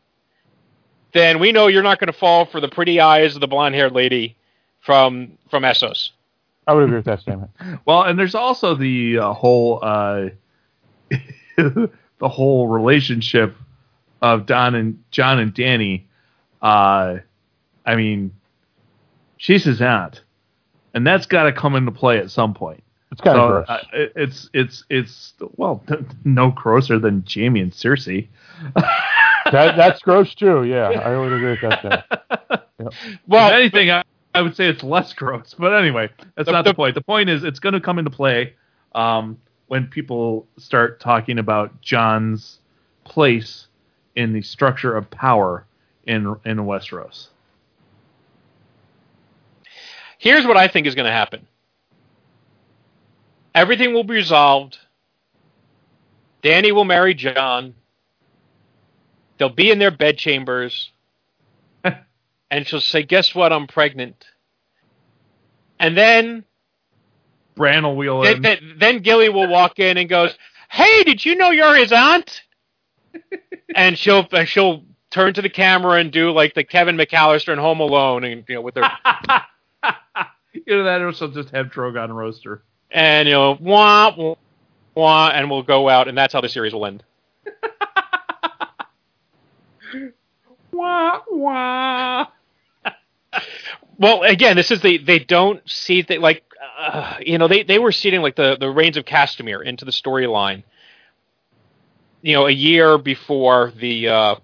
then 1.12 1.38
we 1.38 1.52
know 1.52 1.66
you're 1.66 1.82
not 1.82 2.00
going 2.00 2.10
to 2.10 2.18
fall 2.18 2.46
for 2.46 2.60
the 2.62 2.68
pretty 2.68 2.98
eyes 2.98 3.34
of 3.34 3.42
the 3.42 3.46
blonde-haired 3.46 3.92
lady 3.92 4.34
from 4.80 5.36
from 5.50 5.62
Essos. 5.62 6.10
I 6.66 6.72
would 6.72 6.84
agree 6.84 6.96
with 6.96 7.04
that 7.04 7.20
statement. 7.20 7.50
Well, 7.84 8.02
and 8.02 8.18
there's 8.18 8.34
also 8.34 8.74
the 8.74 9.18
uh, 9.18 9.32
whole 9.34 9.80
uh, 9.82 10.28
the 11.58 12.28
whole 12.28 12.66
relationship 12.68 13.54
of 14.22 14.46
Don 14.46 14.74
and 14.74 15.02
Jon 15.10 15.38
and 15.38 15.54
Dany. 15.54 16.04
Uh, 16.62 17.18
I 17.86 17.94
mean, 17.96 18.32
she's 19.36 19.64
his 19.64 19.80
aunt, 19.80 20.22
and 20.94 21.06
that's 21.06 21.26
got 21.26 21.44
to 21.44 21.52
come 21.52 21.74
into 21.76 21.92
play 21.92 22.18
at 22.18 22.30
some 22.30 22.54
point. 22.54 22.82
It's 23.10 23.20
kind 23.22 23.36
So, 23.36 23.42
of 23.44 23.66
gross. 23.66 23.68
uh, 23.68 23.86
it- 23.94 24.12
it's 24.16 24.50
it's 24.52 24.84
it's 24.90 25.32
well, 25.56 25.82
no 26.24 26.50
grosser 26.50 26.98
than 26.98 27.24
Jaime 27.32 27.60
and 27.60 27.72
Cersei. 27.72 28.28
that 28.74 29.76
that's 29.76 30.00
gross 30.02 30.34
too. 30.34 30.64
Yeah, 30.64 30.88
I 30.90 31.16
would 31.16 31.32
agree 31.32 31.50
with 31.50 31.60
that. 31.62 31.78
Statement. 31.78 32.62
Well, 33.26 33.48
if 33.48 33.54
anything, 33.54 33.90
I, 33.90 34.04
I 34.34 34.40
would 34.42 34.54
say 34.54 34.68
it's 34.68 34.84
less 34.84 35.12
gross. 35.12 35.54
But 35.58 35.72
anyway, 35.74 36.10
that's 36.36 36.46
The- 36.46 36.52
not 36.52 36.64
the, 36.64 36.70
the- 36.70 36.74
point. 36.74 36.94
The 36.94 37.00
point 37.00 37.28
is, 37.28 37.42
it's 37.44 37.58
going 37.58 37.72
to 37.72 37.80
come 37.80 37.98
into 37.98 38.10
play 38.10 38.54
um, 38.94 39.36
when 39.66 39.86
people 39.88 40.46
start 40.58 41.00
talking 41.00 41.38
about 41.40 41.80
Jon's 41.80 42.60
place 43.04 43.66
in 44.18 44.32
the 44.32 44.42
structure 44.42 44.96
of 44.96 45.08
power 45.10 45.64
in 46.04 46.34
in 46.44 46.58
Westeros. 46.58 47.28
here's 50.18 50.44
what 50.44 50.56
I 50.56 50.66
think 50.66 50.88
is 50.88 50.96
going 50.96 51.06
to 51.06 51.12
happen. 51.12 51.46
Everything 53.54 53.94
will 53.94 54.02
be 54.02 54.14
resolved. 54.14 54.76
Dany 56.42 56.72
will 56.72 56.84
marry 56.84 57.14
Jon. 57.14 57.74
They'll 59.38 59.48
be 59.48 59.70
in 59.70 59.78
their 59.78 59.92
bedchambers. 59.92 60.90
and 62.50 62.66
she'll 62.66 62.80
say, 62.80 63.04
Guess 63.04 63.36
what? 63.36 63.52
I'm 63.52 63.68
pregnant. 63.68 64.24
And 65.78 65.96
then, 65.96 66.44
Bran 67.54 67.84
will 67.84 67.96
wheel 67.96 68.22
then, 68.22 68.36
in. 68.36 68.42
then, 68.42 68.74
then 68.78 68.98
Gilly 68.98 69.28
will 69.28 69.48
walk 69.48 69.78
in 69.78 69.96
and 69.96 70.08
goes, 70.08 70.36
Hey, 70.68 71.04
did 71.04 71.24
you 71.24 71.36
know 71.36 71.50
you're 71.50 71.76
his 71.76 71.92
aunt? 71.92 72.42
And 73.74 73.98
she'll 73.98 74.26
and 74.32 74.48
she'll 74.48 74.84
turn 75.10 75.34
to 75.34 75.42
the 75.42 75.48
camera 75.48 76.00
and 76.00 76.10
do 76.12 76.30
like 76.32 76.54
the 76.54 76.64
Kevin 76.64 76.96
McCallister 76.96 77.52
in 77.52 77.58
Home 77.58 77.80
Alone 77.80 78.24
and 78.24 78.44
you 78.48 78.54
know 78.56 78.60
with 78.62 78.76
her 78.76 78.82
you 80.52 80.76
know 80.76 80.84
that, 80.84 81.00
or 81.02 81.12
she'll 81.12 81.28
just 81.30 81.50
have 81.50 81.66
Drogon 81.66 82.14
roaster. 82.14 82.62
and 82.90 83.28
you 83.28 83.34
know 83.34 83.56
wah 83.60 84.12
wah, 84.16 84.34
wah 84.94 85.28
and 85.30 85.50
we'll 85.50 85.62
go 85.62 85.88
out 85.88 86.08
and 86.08 86.16
that's 86.18 86.32
how 86.32 86.40
the 86.40 86.48
series 86.48 86.72
will 86.74 86.86
end. 86.86 87.02
Wah 90.72 91.20
wah. 91.30 92.26
Well, 94.00 94.22
again, 94.22 94.54
this 94.56 94.70
is 94.70 94.80
the 94.80 94.98
they 94.98 95.18
don't 95.18 95.60
see 95.68 96.02
that 96.02 96.20
like 96.20 96.44
uh, 96.78 97.14
you 97.20 97.36
know 97.36 97.48
they 97.48 97.64
they 97.64 97.80
were 97.80 97.90
seeding 97.90 98.22
like 98.22 98.36
the 98.36 98.56
the 98.58 98.70
Rains 98.70 98.96
of 98.96 99.04
Castamere 99.04 99.64
into 99.64 99.84
the 99.84 99.90
storyline. 99.90 100.62
You 102.22 102.32
know, 102.34 102.46
a 102.46 102.50
year 102.50 102.98
before 102.98 103.72
the 103.76 104.08
uh, 104.08 104.34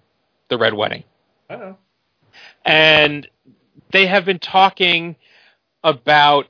the 0.48 0.58
Red 0.58 0.74
Wedding, 0.74 1.04
I 1.50 1.56
know. 1.56 1.78
and 2.64 3.26
they 3.90 4.06
have 4.06 4.24
been 4.24 4.38
talking 4.38 5.16
about 5.82 6.46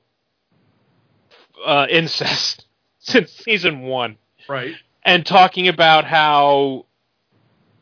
uh, 1.64 1.86
incest 1.88 2.66
since 2.98 3.30
season 3.32 3.82
one. 3.82 4.16
Right. 4.46 4.74
and 5.06 5.24
talking 5.24 5.68
about 5.68 6.04
how 6.04 6.84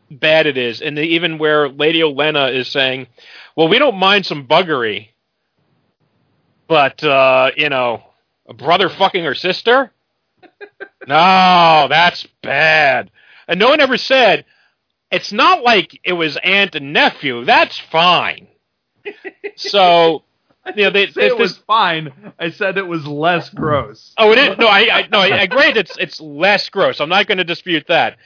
bad 0.09 0.47
it 0.47 0.57
is, 0.57 0.81
and 0.81 0.97
even 0.99 1.39
where 1.39 1.69
Lady 1.69 2.01
Olenna 2.01 2.55
is 2.55 2.69
saying, 2.69 3.09
"Well, 3.57 3.67
we 3.69 3.79
don't 3.79 3.97
mind 3.97 4.25
some 4.27 4.47
buggery, 4.47 5.09
but 6.69 7.03
uh, 7.03 7.51
you 7.57 7.69
know, 7.69 8.03
a 8.47 8.55
brother 8.55 8.89
fucking 8.89 9.25
her 9.25 9.35
sister? 9.35 9.91
no, 11.09 11.87
that's 11.89 12.27
bad." 12.43 13.11
And 13.53 13.59
no 13.59 13.69
one 13.69 13.81
ever 13.81 13.99
said 13.99 14.47
it's 15.11 15.31
not 15.31 15.63
like 15.63 16.01
it 16.05 16.15
was 16.15 16.39
aunt 16.39 16.75
and 16.75 16.95
nephew. 16.95 17.45
That's 17.45 17.79
fine. 17.79 18.49
so, 19.57 20.25
you 20.75 20.85
know, 20.85 20.91
they, 20.91 21.03
it 21.03 21.37
was 21.37 21.59
fine. 21.59 22.33
I 22.39 22.49
said 22.49 22.79
it 22.79 22.87
was 22.87 23.07
less 23.07 23.51
gross. 23.51 24.15
Oh, 24.17 24.33
it 24.33 24.39
is. 24.39 24.57
No, 24.57 24.67
I, 24.67 24.89
I 24.91 25.09
no, 25.13 25.19
I 25.19 25.43
agree. 25.43 25.67
It's 25.67 25.99
it's 25.99 26.19
less 26.19 26.71
gross. 26.71 26.99
I'm 26.99 27.11
not 27.11 27.27
going 27.27 27.37
to 27.39 27.45
dispute 27.45 27.89
that. 27.89 28.17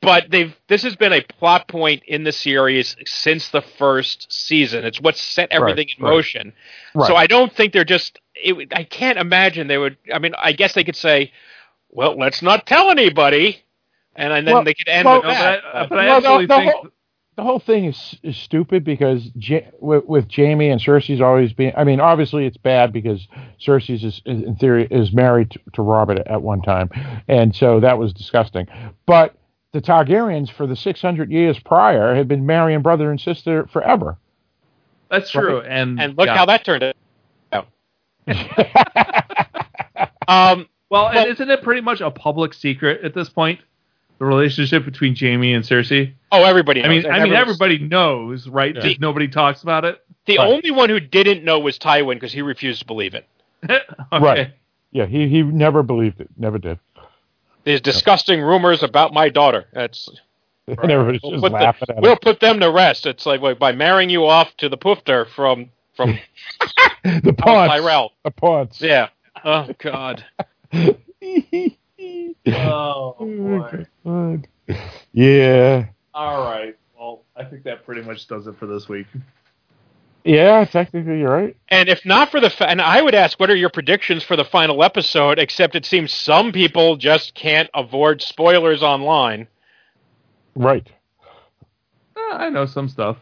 But 0.00 0.32
they've 0.32 0.52
this 0.66 0.82
has 0.82 0.96
been 0.96 1.12
a 1.12 1.22
plot 1.22 1.68
point 1.68 2.02
in 2.08 2.24
the 2.24 2.32
series 2.32 2.96
since 3.06 3.50
the 3.50 3.62
first 3.62 4.32
season. 4.32 4.84
It's 4.84 5.00
what 5.00 5.16
set 5.16 5.52
everything 5.52 5.90
in 5.96 6.04
right. 6.04 6.10
motion. 6.12 6.52
Right. 6.92 7.06
So 7.06 7.14
I 7.14 7.28
don't 7.28 7.52
think 7.52 7.72
they're 7.72 7.84
just. 7.84 8.18
It, 8.34 8.72
I 8.74 8.82
can't 8.82 9.18
imagine 9.18 9.68
they 9.68 9.78
would. 9.78 9.96
I 10.12 10.18
mean, 10.18 10.34
I 10.36 10.50
guess 10.54 10.74
they 10.74 10.82
could 10.82 10.96
say, 10.96 11.30
"Well, 11.88 12.18
let's 12.18 12.42
not 12.42 12.66
tell 12.66 12.90
anybody," 12.90 13.62
and, 14.16 14.32
and 14.32 14.46
then 14.46 14.54
Well- 14.54 14.64
they 14.64 14.74
could 14.74 14.88
end 14.88 15.06
well, 15.06 15.16
with 15.18 15.24
No, 15.24 15.30
that. 15.30 15.62
but 15.62 15.74
I, 15.74 15.86
but 15.86 15.98
I 15.98 16.04
Well, 16.06 16.20
the- 16.20 16.26
absolutely 16.28 16.46
the 16.46 16.54
think 16.56 16.72
whole- 16.72 16.86
the 17.34 17.42
whole 17.44 17.58
thing 17.60 17.86
is 17.86 18.18
is 18.22 18.36
stupid 18.36 18.84
because 18.84 19.30
ja- 19.34 19.60
with, 19.80 20.04
with 20.04 20.30
Jaime 20.30 20.68
and 20.68 20.78
Cersei's 20.78 21.20
always 21.22 21.54
being. 21.54 21.72
I 21.76 21.82
mean, 21.84 21.98
obviously 21.98 22.44
it's 22.44 22.58
bad 22.58 22.92
because 22.92 23.26
Cersei's 23.58 24.04
is, 24.04 24.20
is 24.26 24.42
in 24.42 24.54
theory 24.56 24.86
is 24.90 25.12
married 25.14 25.50
to, 25.52 25.60
to 25.72 25.82
Robert 25.82 26.18
at 26.26 26.42
one 26.42 26.60
time, 26.60 26.90
and 27.28 27.56
so 27.56 27.80
that 27.80 27.98
was 27.98 28.12
disgusting. 28.12 28.66
But 29.06 29.34
the 29.72 29.80
Targaryens 29.80 30.50
for 30.52 30.66
the 30.66 30.76
600 30.76 31.30
years 31.32 31.58
prior 31.58 32.14
had 32.14 32.28
been 32.28 32.44
marrying 32.44 32.82
brother 32.82 33.10
and 33.10 33.18
sister 33.18 33.66
forever. 33.72 34.18
that's 35.08 35.30
true. 35.30 35.62
And 35.62 35.98
and 35.98 36.18
look 36.18 36.26
yeah. 36.26 36.36
how 36.36 36.44
that 36.44 36.64
turned 36.66 36.84
out. 36.84 36.96
Um, 40.28 40.68
Well, 40.90 41.04
Well- 41.04 41.18
and 41.18 41.30
isn't 41.30 41.50
it 41.50 41.62
pretty 41.62 41.80
much 41.80 42.00
a 42.02 42.10
public 42.10 42.52
secret 42.54 43.02
at 43.04 43.14
this 43.14 43.28
point? 43.30 43.60
The 44.22 44.26
relationship 44.28 44.84
between 44.84 45.16
Jaime 45.16 45.52
and 45.52 45.64
Cersei. 45.64 46.12
oh, 46.30 46.44
everybody. 46.44 46.84
I 46.84 46.88
mean, 46.88 47.02
knows. 47.02 47.10
I 47.12 47.24
mean, 47.24 47.32
everybody 47.32 47.78
knows, 47.78 48.46
right? 48.46 48.72
Yeah. 48.72 48.80
Just 48.82 49.00
nobody 49.00 49.26
talks 49.26 49.64
about 49.64 49.84
it. 49.84 50.00
The 50.26 50.38
Right. 50.38 50.46
only 50.46 50.70
one 50.70 50.90
who 50.90 51.00
didn't 51.00 51.42
know 51.42 51.58
was 51.58 51.76
Tywin 51.76 52.14
because 52.14 52.32
he 52.32 52.40
refused 52.40 52.78
to 52.82 52.86
believe 52.86 53.14
it. 53.16 53.26
okay. 53.68 53.82
Right. 54.12 54.50
Yeah, 54.92 55.06
he 55.06 55.26
he 55.26 55.42
never 55.42 55.82
believed 55.82 56.20
it, 56.20 56.28
never 56.36 56.58
did, 56.58 56.78
There's 57.64 57.80
disgusting 57.80 58.40
rumors 58.40 58.84
about 58.84 59.12
my 59.12 59.28
daughter. 59.28 59.64
That's 59.72 60.08
and 60.68 60.78
everybody's 60.88 61.20
we'll 61.24 61.32
just 61.32 61.42
put, 61.42 61.50
laughing 61.50 61.86
the, 61.88 61.96
at 61.96 62.02
we'll 62.02 62.12
him. 62.12 62.18
put 62.22 62.38
them 62.38 62.60
to 62.60 62.70
rest. 62.70 63.06
It's 63.06 63.26
like 63.26 63.40
wait, 63.40 63.58
by 63.58 63.72
marrying 63.72 64.08
you 64.08 64.24
off 64.26 64.56
to 64.58 64.68
the 64.68 64.78
poofter 64.78 65.28
from 65.30 65.70
from 65.96 66.16
the 67.02 67.34
House 67.44 67.68
Tyrell. 67.70 68.12
the 68.22 68.30
paunch. 68.30 68.80
Yeah. 68.80 69.08
Oh 69.44 69.68
God. 69.80 70.24
Oh 72.48 73.14
boy. 73.18 73.86
God. 74.04 74.48
Yeah. 75.12 75.86
All 76.14 76.44
right. 76.44 76.76
Well, 76.98 77.24
I 77.36 77.44
think 77.44 77.64
that 77.64 77.84
pretty 77.84 78.00
much 78.02 78.26
does 78.28 78.46
it 78.46 78.56
for 78.58 78.66
this 78.66 78.88
week. 78.88 79.06
Yeah, 80.24 80.64
technically 80.64 81.18
you're 81.18 81.30
right. 81.30 81.56
And 81.68 81.88
if 81.88 82.06
not 82.06 82.30
for 82.30 82.40
the 82.40 82.48
fa- 82.48 82.68
and 82.70 82.80
I 82.80 83.02
would 83.02 83.14
ask, 83.14 83.38
what 83.40 83.50
are 83.50 83.56
your 83.56 83.70
predictions 83.70 84.22
for 84.22 84.36
the 84.36 84.44
final 84.44 84.82
episode? 84.84 85.38
Except 85.38 85.74
it 85.74 85.84
seems 85.84 86.12
some 86.12 86.52
people 86.52 86.96
just 86.96 87.34
can't 87.34 87.68
avoid 87.74 88.22
spoilers 88.22 88.82
online. 88.82 89.48
Right. 90.54 90.88
Uh, 92.16 92.34
I 92.34 92.48
know 92.50 92.66
some 92.66 92.88
stuff. 92.88 93.18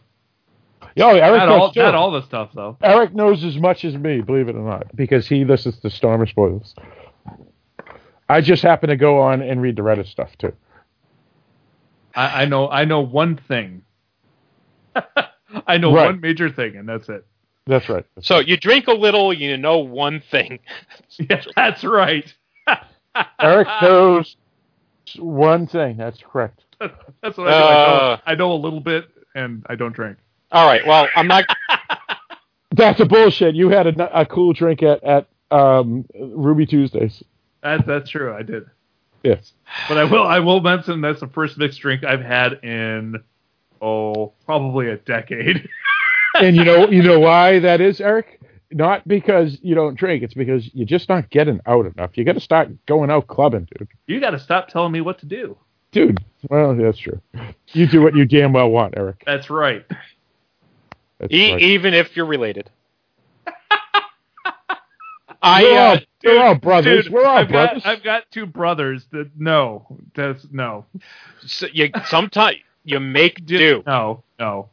Oh, 0.99 1.17
Eric 1.17 1.39
Not 1.39 1.47
knows 1.47 1.61
all, 1.61 1.73
not 1.75 1.95
all 1.95 2.11
the 2.11 2.23
stuff 2.23 2.51
though. 2.55 2.77
Eric 2.83 3.15
knows 3.15 3.45
as 3.45 3.57
much 3.57 3.85
as 3.85 3.95
me, 3.97 4.21
believe 4.21 4.49
it 4.49 4.57
or 4.57 4.63
not, 4.63 4.95
because 4.95 5.27
he 5.27 5.45
listens 5.45 5.79
to 5.81 5.91
Stormer 5.91 6.27
spoilers. 6.27 6.75
I 8.31 8.41
just 8.41 8.63
happen 8.63 8.89
to 8.91 8.97
go 8.97 9.21
on 9.21 9.43
and 9.43 9.61
read 9.61 9.77
the 9.77 9.83
Reddit 9.83 10.07
stuff 10.07 10.37
too. 10.39 10.53
I, 12.15 12.43
I 12.43 12.45
know. 12.45 12.69
I 12.69 12.85
know 12.85 13.01
one 13.01 13.37
thing. 13.49 13.83
I 15.67 15.79
know 15.79 15.93
Right. 15.95 16.07
one 16.07 16.21
major 16.21 16.49
thing, 16.51 16.77
and 16.77 16.89
that's 16.89 17.09
it. 17.09 17.25
That's 17.67 17.89
right. 17.89 18.05
So 18.21 18.39
you 18.39 18.57
drink 18.57 18.87
a 18.89 18.93
little, 18.93 19.33
you 19.33 19.57
know 19.57 19.79
one 19.79 20.21
thing. 20.31 20.61
Yeah, 21.19 21.43
that's 21.57 21.85
right. 21.85 22.33
Eric 23.41 23.69
knows 23.83 24.37
one 25.19 25.67
thing. 25.67 25.97
That's 25.99 26.19
correct. 26.23 26.65
That's 26.81 27.37
what 27.37 27.49
I 27.49 27.51
do. 27.51 27.65
I, 27.65 27.75
Uh. 27.75 28.17
know, 28.17 28.23
I 28.27 28.35
know 28.37 28.53
a 28.53 28.55
little 28.55 28.81
bit, 28.81 29.09
and 29.35 29.67
I 29.69 29.75
don't 29.75 29.93
drink. 29.93 30.17
All 30.53 30.67
right. 30.67 30.87
Well, 30.87 31.09
I'm 31.17 31.27
not. 31.29 31.45
That's 32.73 33.01
a 33.01 33.05
bullshit. 33.05 33.55
You 33.55 33.69
had 33.69 33.87
a, 33.89 34.21
a 34.21 34.25
cool 34.25 34.53
drink 34.53 34.83
at 34.83 35.03
at 35.05 35.27
um, 35.51 36.07
Ruby 36.19 36.65
Tuesdays. 36.67 37.23
That, 37.63 37.87
that's 37.87 38.11
true. 38.11 38.35
I 38.35 38.43
did. 38.43 38.65
Yes. 39.23 39.53
But 39.89 39.99
I 39.99 40.05
will 40.05 40.27
I 40.27 40.39
will 40.39 40.61
mention 40.61 41.01
that's 41.03 41.21
the 41.21 41.27
first 41.29 41.59
mixed 41.59 41.81
drink 41.81 42.05
I've 42.05 42.23
had 42.23 42.55
in 42.65 43.17
oh 43.83 44.33
probably 44.47 44.89
a 44.89 44.97
decade. 44.97 45.69
and 46.41 46.57
you 46.57 46.65
know 46.65 46.89
you 46.89 47.03
know 47.03 47.19
why 47.21 47.59
that 47.59 47.81
is, 47.83 48.01
Eric? 48.01 48.41
Not 48.73 49.07
because 49.07 49.59
you 49.63 49.75
don't 49.75 49.95
drink. 49.97 50.23
It's 50.23 50.33
because 50.33 50.71
you're 50.73 50.87
just 50.87 51.09
not 51.09 51.29
getting 51.29 51.61
out 51.67 51.87
enough. 51.87 52.17
You 52.17 52.25
got 52.25 52.35
to 52.35 52.41
start 52.41 52.69
going 52.87 53.11
out 53.11 53.27
clubbing, 53.27 53.67
dude. 53.77 53.89
you 54.07 54.21
got 54.21 54.31
to 54.31 54.39
stop 54.39 54.69
telling 54.69 54.93
me 54.93 55.01
what 55.01 55.19
to 55.19 55.27
do. 55.27 55.57
Dude, 55.93 56.23
well, 56.49 56.75
that's 56.77 56.99
true. 56.99 57.21
You 57.73 57.89
do 57.89 58.01
what 58.01 58.15
you 58.15 58.25
damn 58.25 58.53
well 58.53 58.71
want, 58.71 58.95
Eric. 58.97 59.25
That's 59.27 59.51
right. 59.51 59.85
That's 61.19 61.33
E- 61.33 61.53
right. 61.53 61.61
even 61.61 61.95
if 61.95 62.17
you're 62.17 62.27
related. 62.27 62.71
I 65.43 65.63
we're, 65.63 65.79
all, 65.79 65.95
uh, 65.97 66.01
we're 66.25 66.43
all 66.43 66.55
brothers. 66.57 67.05
Dude, 67.05 67.13
we're 67.13 67.25
all 67.25 67.39
I've 67.39 67.49
brothers. 67.49 67.83
Got, 67.83 67.91
I've 67.99 68.03
got 68.03 68.25
two 68.31 68.47
brothers 68.47 69.07
that 69.13 69.31
no, 69.39 69.87
that's 70.15 70.47
no, 70.51 70.85
s- 71.45 71.65
you 71.73 71.91
sometimes 72.07 72.57
you 72.85 73.01
make 73.01 73.45
do. 73.47 73.83
no, 73.87 74.23
no. 74.39 74.69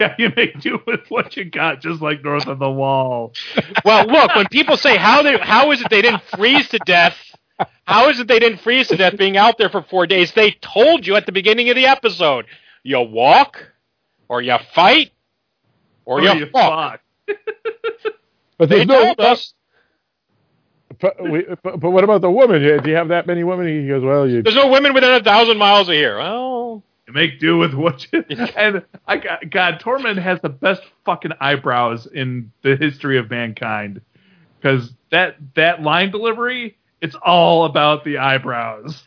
Yeah, 0.00 0.14
you 0.18 0.32
make 0.36 0.58
do 0.60 0.82
with 0.88 1.08
what 1.08 1.36
you 1.36 1.44
got, 1.44 1.80
just 1.80 2.02
like 2.02 2.24
north 2.24 2.48
of 2.48 2.58
the 2.58 2.68
wall. 2.70 3.32
Well, 3.84 4.06
look, 4.06 4.34
when 4.34 4.46
people 4.48 4.76
say 4.76 4.96
how 4.96 5.22
they 5.22 5.38
how 5.38 5.70
is 5.70 5.80
it 5.80 5.88
they 5.88 6.02
didn't 6.02 6.22
freeze 6.36 6.68
to 6.70 6.78
death? 6.80 7.16
How 7.84 8.08
is 8.10 8.18
it 8.18 8.26
they 8.26 8.40
didn't 8.40 8.58
freeze 8.58 8.88
to 8.88 8.96
death 8.96 9.16
being 9.16 9.36
out 9.36 9.56
there 9.56 9.68
for 9.68 9.82
four 9.82 10.08
days? 10.08 10.32
They 10.32 10.50
told 10.60 11.06
you 11.06 11.14
at 11.14 11.26
the 11.26 11.32
beginning 11.32 11.70
of 11.70 11.76
the 11.76 11.86
episode. 11.86 12.46
You 12.82 13.00
walk, 13.02 13.70
or 14.28 14.42
you 14.42 14.56
fight, 14.74 15.12
or, 16.04 16.18
Or 16.18 16.22
you, 16.22 16.32
you 16.40 16.46
fuck. 16.46 17.00
fuck. 17.28 17.36
but 18.58 18.68
They 18.68 18.84
no. 18.84 19.14
told 19.14 19.20
us. 19.20 19.54
But, 21.04 21.22
we, 21.30 21.44
but, 21.62 21.80
but 21.80 21.90
what 21.90 22.02
about 22.02 22.22
the 22.22 22.30
woman? 22.30 22.62
Do 22.62 22.88
you 22.88 22.96
have 22.96 23.08
that 23.08 23.26
many 23.26 23.44
women? 23.44 23.66
He 23.68 23.86
goes, 23.86 24.02
well, 24.02 24.26
you. 24.26 24.42
There's 24.42 24.56
no 24.56 24.68
women 24.68 24.94
within 24.94 25.12
a 25.12 25.22
thousand 25.22 25.58
miles 25.58 25.86
of 25.90 25.94
here. 25.94 26.16
Well, 26.16 26.82
You 27.06 27.12
make 27.12 27.38
do 27.38 27.58
with 27.58 27.74
what 27.74 28.06
you 28.10 28.24
and 28.56 28.82
I 29.06 29.18
got 29.18 29.50
God. 29.50 29.80
Tormund 29.80 30.16
has 30.16 30.40
the 30.40 30.48
best 30.48 30.80
fucking 31.04 31.32
eyebrows 31.42 32.06
in 32.06 32.52
the 32.62 32.76
history 32.76 33.18
of 33.18 33.28
mankind 33.28 34.00
because 34.58 34.94
that 35.10 35.36
that 35.56 35.82
line 35.82 36.10
delivery, 36.10 36.78
it's 37.02 37.16
all 37.16 37.66
about 37.66 38.04
the 38.04 38.16
eyebrows. 38.16 39.02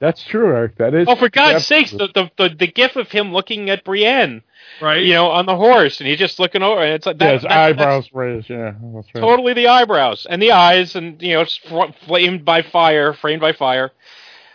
That's 0.00 0.22
true, 0.24 0.48
Eric. 0.48 0.76
That 0.78 0.94
is. 0.94 1.06
oh 1.08 1.16
for 1.16 1.28
God's 1.28 1.56
absolutely- 1.56 1.88
sakes, 1.98 2.12
the, 2.14 2.30
the 2.38 2.48
the 2.48 2.54
the 2.56 2.66
gif 2.66 2.96
of 2.96 3.10
him 3.10 3.32
looking 3.32 3.70
at 3.70 3.84
Brienne, 3.84 4.42
Right? 4.80 5.02
you 5.02 5.14
know, 5.14 5.28
on 5.30 5.46
the 5.46 5.56
horse, 5.56 6.00
and 6.00 6.08
he's 6.08 6.18
just 6.18 6.38
looking 6.38 6.62
over, 6.62 6.80
and 6.82 6.92
it's 6.92 7.06
like 7.06 7.18
that, 7.18 7.26
Yeah, 7.26 7.32
his 7.34 7.42
that- 7.42 7.50
eyebrows 7.52 8.08
raised. 8.12 8.48
Yeah, 8.50 8.72
that's 8.94 9.14
right. 9.14 9.20
totally 9.20 9.54
the 9.54 9.68
eyebrows 9.68 10.26
and 10.28 10.40
the 10.42 10.52
eyes, 10.52 10.94
and 10.96 11.20
you 11.22 11.34
know, 11.34 11.40
it's 11.42 11.56
fr- 11.56 11.92
flamed 12.06 12.44
by 12.44 12.62
fire, 12.62 13.12
framed 13.12 13.40
by 13.40 13.52
fire. 13.52 13.90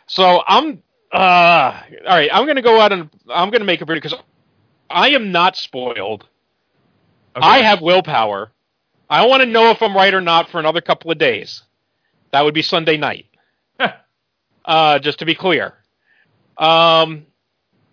So 0.07 0.41
I'm, 0.47 0.81
uh, 1.11 1.17
all 1.17 1.81
right. 2.07 2.29
I'm 2.31 2.45
gonna 2.47 2.61
go 2.61 2.79
out 2.79 2.91
and 2.93 3.09
I'm 3.29 3.49
gonna 3.49 3.65
make 3.65 3.81
a 3.81 3.85
video 3.85 4.01
because 4.01 4.19
I 4.89 5.09
am 5.09 5.31
not 5.31 5.57
spoiled. 5.57 6.25
Okay. 7.35 7.45
I 7.45 7.57
have 7.59 7.81
willpower. 7.81 8.51
I 9.09 9.25
want 9.25 9.41
to 9.41 9.45
know 9.45 9.69
if 9.71 9.81
I'm 9.81 9.95
right 9.95 10.13
or 10.13 10.21
not 10.21 10.49
for 10.49 10.59
another 10.59 10.81
couple 10.81 11.11
of 11.11 11.17
days. 11.17 11.63
That 12.31 12.43
would 12.43 12.53
be 12.53 12.61
Sunday 12.61 12.97
night. 12.97 13.25
Uh, 14.67 14.99
just 14.99 15.19
to 15.19 15.25
be 15.25 15.33
clear. 15.33 15.73
Um, 16.57 17.25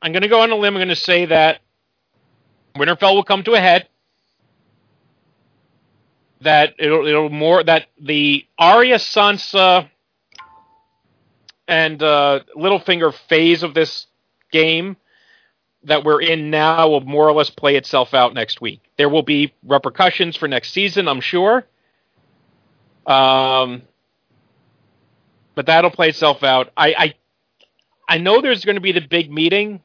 I'm 0.03 0.13
going 0.13 0.23
to 0.23 0.29
go 0.29 0.43
on 0.43 0.51
a 0.51 0.57
limb. 0.57 0.75
I'm 0.75 0.79
going 0.79 0.89
to 0.89 0.97
say 0.97 1.27
that 1.27 1.61
Winterfell 2.77 3.15
will 3.15 3.25
come 3.25 3.45
to 3.45 3.55
a 3.55 3.61
head. 3.61 3.89
That 6.41 6.75
it'll 6.79 7.07
it'll 7.07 7.31
more 7.31 7.65
that 7.65 7.87
the 7.99 8.45
Arya 8.59 8.97
Sansa 8.97 9.89
and 11.67 12.03
uh, 12.03 12.41
Littlefinger 12.55 13.15
phase 13.15 13.63
of 13.63 13.73
this 13.73 14.07
game 14.53 14.97
that 15.85 16.05
we're 16.05 16.21
in 16.21 16.51
now 16.51 16.89
will 16.89 17.01
more 17.01 17.29
or 17.29 17.33
less 17.33 17.49
play 17.49 17.77
itself 17.77 18.13
out 18.13 18.35
next 18.35 18.61
week. 18.61 18.81
There 18.99 19.09
will 19.09 19.23
be 19.23 19.55
repercussions 19.67 20.37
for 20.37 20.49
next 20.49 20.73
season, 20.73 21.09
I'm 21.09 21.21
sure. 21.21 21.65
Um, 23.07 23.83
but 25.55 25.67
that'll 25.67 25.91
play 25.91 26.09
itself 26.09 26.43
out. 26.43 26.71
I, 26.77 26.95
I, 26.99 27.15
I 28.09 28.19
know 28.19 28.41
there's 28.41 28.65
going 28.65 28.77
to 28.77 28.81
be 28.81 28.93
the 28.93 29.01
big 29.01 29.31
meeting. 29.31 29.81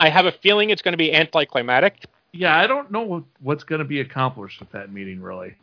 I 0.00 0.08
have 0.10 0.26
a 0.26 0.32
feeling 0.32 0.70
it's 0.70 0.82
going 0.82 0.92
to 0.92 0.98
be 0.98 1.12
anticlimactic. 1.14 2.04
yeah, 2.32 2.56
I 2.56 2.66
don't 2.66 2.90
know 2.90 3.02
what, 3.02 3.24
what's 3.40 3.64
going 3.64 3.80
to 3.80 3.84
be 3.84 4.00
accomplished 4.00 4.60
with 4.60 4.70
that 4.72 4.92
meeting, 4.92 5.20
really. 5.20 5.54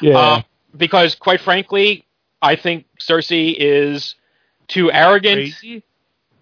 Yeah. 0.00 0.18
Uh, 0.18 0.42
because, 0.76 1.14
quite 1.14 1.40
frankly, 1.40 2.04
I 2.42 2.56
think 2.56 2.86
Cersei 3.00 3.54
is 3.56 4.14
too 4.68 4.90
arrogant 4.92 5.36
Crazy. 5.38 5.82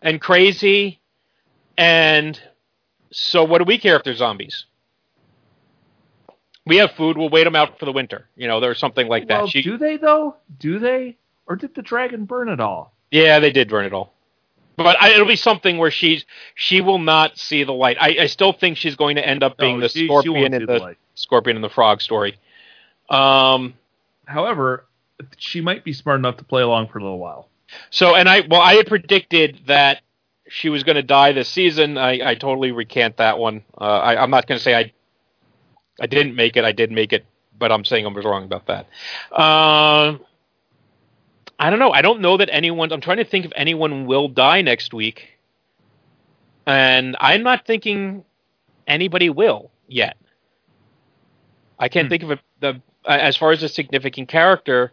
and 0.02 0.20
crazy. 0.20 1.00
And 1.76 2.40
so, 3.10 3.44
what 3.44 3.58
do 3.58 3.64
we 3.64 3.78
care 3.78 3.96
if 3.96 4.02
they're 4.04 4.14
zombies? 4.14 4.66
We 6.66 6.76
have 6.76 6.92
food. 6.92 7.18
We'll 7.18 7.28
wait 7.28 7.44
them 7.44 7.54
out 7.56 7.78
for 7.78 7.84
the 7.84 7.92
winter. 7.92 8.26
You 8.36 8.48
know, 8.48 8.58
there's 8.60 8.78
something 8.78 9.06
like 9.08 9.28
that. 9.28 9.38
well, 9.38 9.46
She- 9.48 9.62
do 9.62 9.76
they 9.76 9.96
though? 9.98 10.36
Do 10.58 10.78
they? 10.78 11.16
Or 11.46 11.56
did 11.56 11.74
the 11.74 11.82
dragon 11.82 12.24
burn 12.24 12.48
it 12.48 12.60
all? 12.60 12.94
Yeah, 13.10 13.38
they 13.38 13.52
did 13.52 13.68
burn 13.68 13.84
it 13.84 13.92
all. 13.92 14.12
But 14.76 15.00
I, 15.00 15.10
it'll 15.10 15.26
be 15.26 15.36
something 15.36 15.78
where 15.78 15.90
she's 15.90 16.24
she 16.56 16.80
will 16.80 16.98
not 16.98 17.38
see 17.38 17.62
the 17.62 17.72
light. 17.72 17.96
I, 18.00 18.16
I 18.22 18.26
still 18.26 18.52
think 18.52 18.76
she's 18.76 18.96
going 18.96 19.16
to 19.16 19.26
end 19.26 19.42
up 19.44 19.56
being 19.56 19.78
No, 19.78 19.82
the 19.82 19.88
she- 19.88 20.00
she 20.00 20.06
scorpion 20.06 20.34
won't 20.34 20.54
in 20.54 20.66
the, 20.66 20.78
the 20.78 20.96
scorpion 21.14 21.56
and 21.56 21.64
the 21.64 21.68
frog 21.68 22.00
story. 22.00 22.38
Um. 23.08 23.74
However, 24.26 24.86
she 25.36 25.60
might 25.60 25.84
be 25.84 25.92
smart 25.92 26.18
enough 26.18 26.38
to 26.38 26.44
play 26.44 26.62
along 26.62 26.88
for 26.88 26.98
a 26.98 27.02
little 27.02 27.18
while. 27.18 27.48
So, 27.90 28.14
and 28.16 28.28
I 28.28 28.40
well, 28.40 28.60
I 28.60 28.74
had 28.74 28.86
predicted 28.86 29.60
that 29.66 30.00
she 30.48 30.70
was 30.70 30.82
going 30.82 30.96
to 30.96 31.02
die 31.02 31.32
this 31.32 31.48
season. 31.48 31.98
I, 31.98 32.30
I 32.30 32.34
totally 32.34 32.72
recant 32.72 33.18
that 33.18 33.38
one. 33.38 33.62
Uh, 33.78 33.84
I, 33.84 34.22
I'm 34.22 34.30
not 34.30 34.46
going 34.46 34.58
to 34.58 34.62
say 34.62 34.74
I 34.74 34.92
I 36.00 36.06
didn't 36.06 36.34
make 36.34 36.56
it. 36.56 36.64
I 36.64 36.72
did 36.72 36.90
make 36.90 37.12
it, 37.12 37.24
but 37.58 37.70
I'm 37.70 37.84
saying 37.84 38.06
I 38.06 38.08
was 38.08 38.24
wrong 38.24 38.44
about 38.44 38.66
that. 38.66 38.86
Um. 39.40 40.20
I 41.58 41.70
don't 41.70 41.78
know. 41.78 41.92
I 41.92 42.02
don't 42.02 42.20
know 42.20 42.36
that 42.38 42.50
anyone. 42.52 42.92
I'm 42.92 43.00
trying 43.00 43.18
to 43.18 43.24
think 43.24 43.46
if 43.46 43.52
anyone 43.56 44.06
will 44.06 44.28
die 44.28 44.62
next 44.62 44.92
week, 44.94 45.38
and 46.66 47.16
I'm 47.20 47.42
not 47.42 47.66
thinking 47.66 48.24
anybody 48.86 49.30
will 49.30 49.70
yet. 49.88 50.16
I 51.78 51.88
can't 51.88 52.06
Hmm. 52.06 52.10
think 52.10 52.22
of 52.24 52.30
a, 52.32 52.38
the 52.60 52.82
as 53.06 53.36
far 53.36 53.52
as 53.52 53.62
a 53.62 53.68
significant 53.68 54.28
character. 54.28 54.92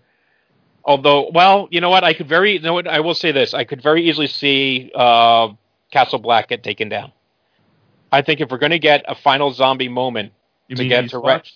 Although, 0.83 1.29
well, 1.33 1.67
you 1.71 1.81
know 1.81 1.89
what? 1.89 2.03
I 2.03 2.13
could 2.13 2.27
very, 2.27 2.53
you 2.53 2.59
know 2.61 2.73
what? 2.73 2.87
I 2.87 3.01
will 3.01 3.13
say 3.15 3.31
this: 3.31 3.53
I 3.53 3.63
could 3.65 3.81
very 3.83 4.07
easily 4.09 4.27
see 4.27 4.91
uh, 4.95 5.49
Castle 5.91 6.19
Black 6.19 6.49
get 6.49 6.63
taken 6.63 6.89
down. 6.89 7.11
I 8.11 8.21
think 8.21 8.41
if 8.41 8.51
we're 8.51 8.57
going 8.57 8.71
to 8.71 8.79
get 8.79 9.05
a 9.07 9.15
final 9.15 9.51
zombie 9.51 9.89
moment 9.89 10.33
You 10.67 10.75
to 10.75 10.83
mean 10.83 10.89
get 10.89 11.09
to 11.09 11.19
Watch? 11.19 11.53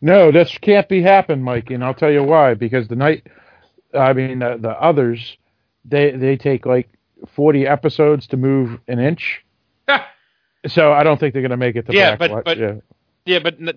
No, 0.00 0.30
this 0.32 0.56
can't 0.58 0.88
be 0.88 1.02
happen, 1.02 1.42
Mike, 1.42 1.70
and 1.70 1.84
I'll 1.84 1.94
tell 1.94 2.10
you 2.10 2.22
why. 2.22 2.54
Because 2.54 2.88
the 2.88 2.96
night, 2.96 3.26
I 3.94 4.12
mean, 4.12 4.42
uh, 4.42 4.56
the 4.58 4.70
others, 4.70 5.36
they 5.84 6.10
they 6.12 6.36
take 6.36 6.66
like 6.66 6.88
forty 7.28 7.66
episodes 7.66 8.26
to 8.28 8.36
move 8.36 8.80
an 8.88 8.98
inch. 8.98 9.44
So 10.66 10.92
I 10.92 11.04
don't 11.04 11.20
think 11.20 11.32
they're 11.34 11.42
going 11.42 11.50
to 11.50 11.56
make 11.56 11.76
it 11.76 11.86
to 11.86 11.92
Yeah, 11.94 12.16
Black 12.16 12.18
but- 12.18 12.30
Watch, 12.32 12.44
but- 12.44 12.58
yeah. 12.58 12.74
Yeah, 13.26 13.40
but 13.40 13.58
they, 13.58 13.74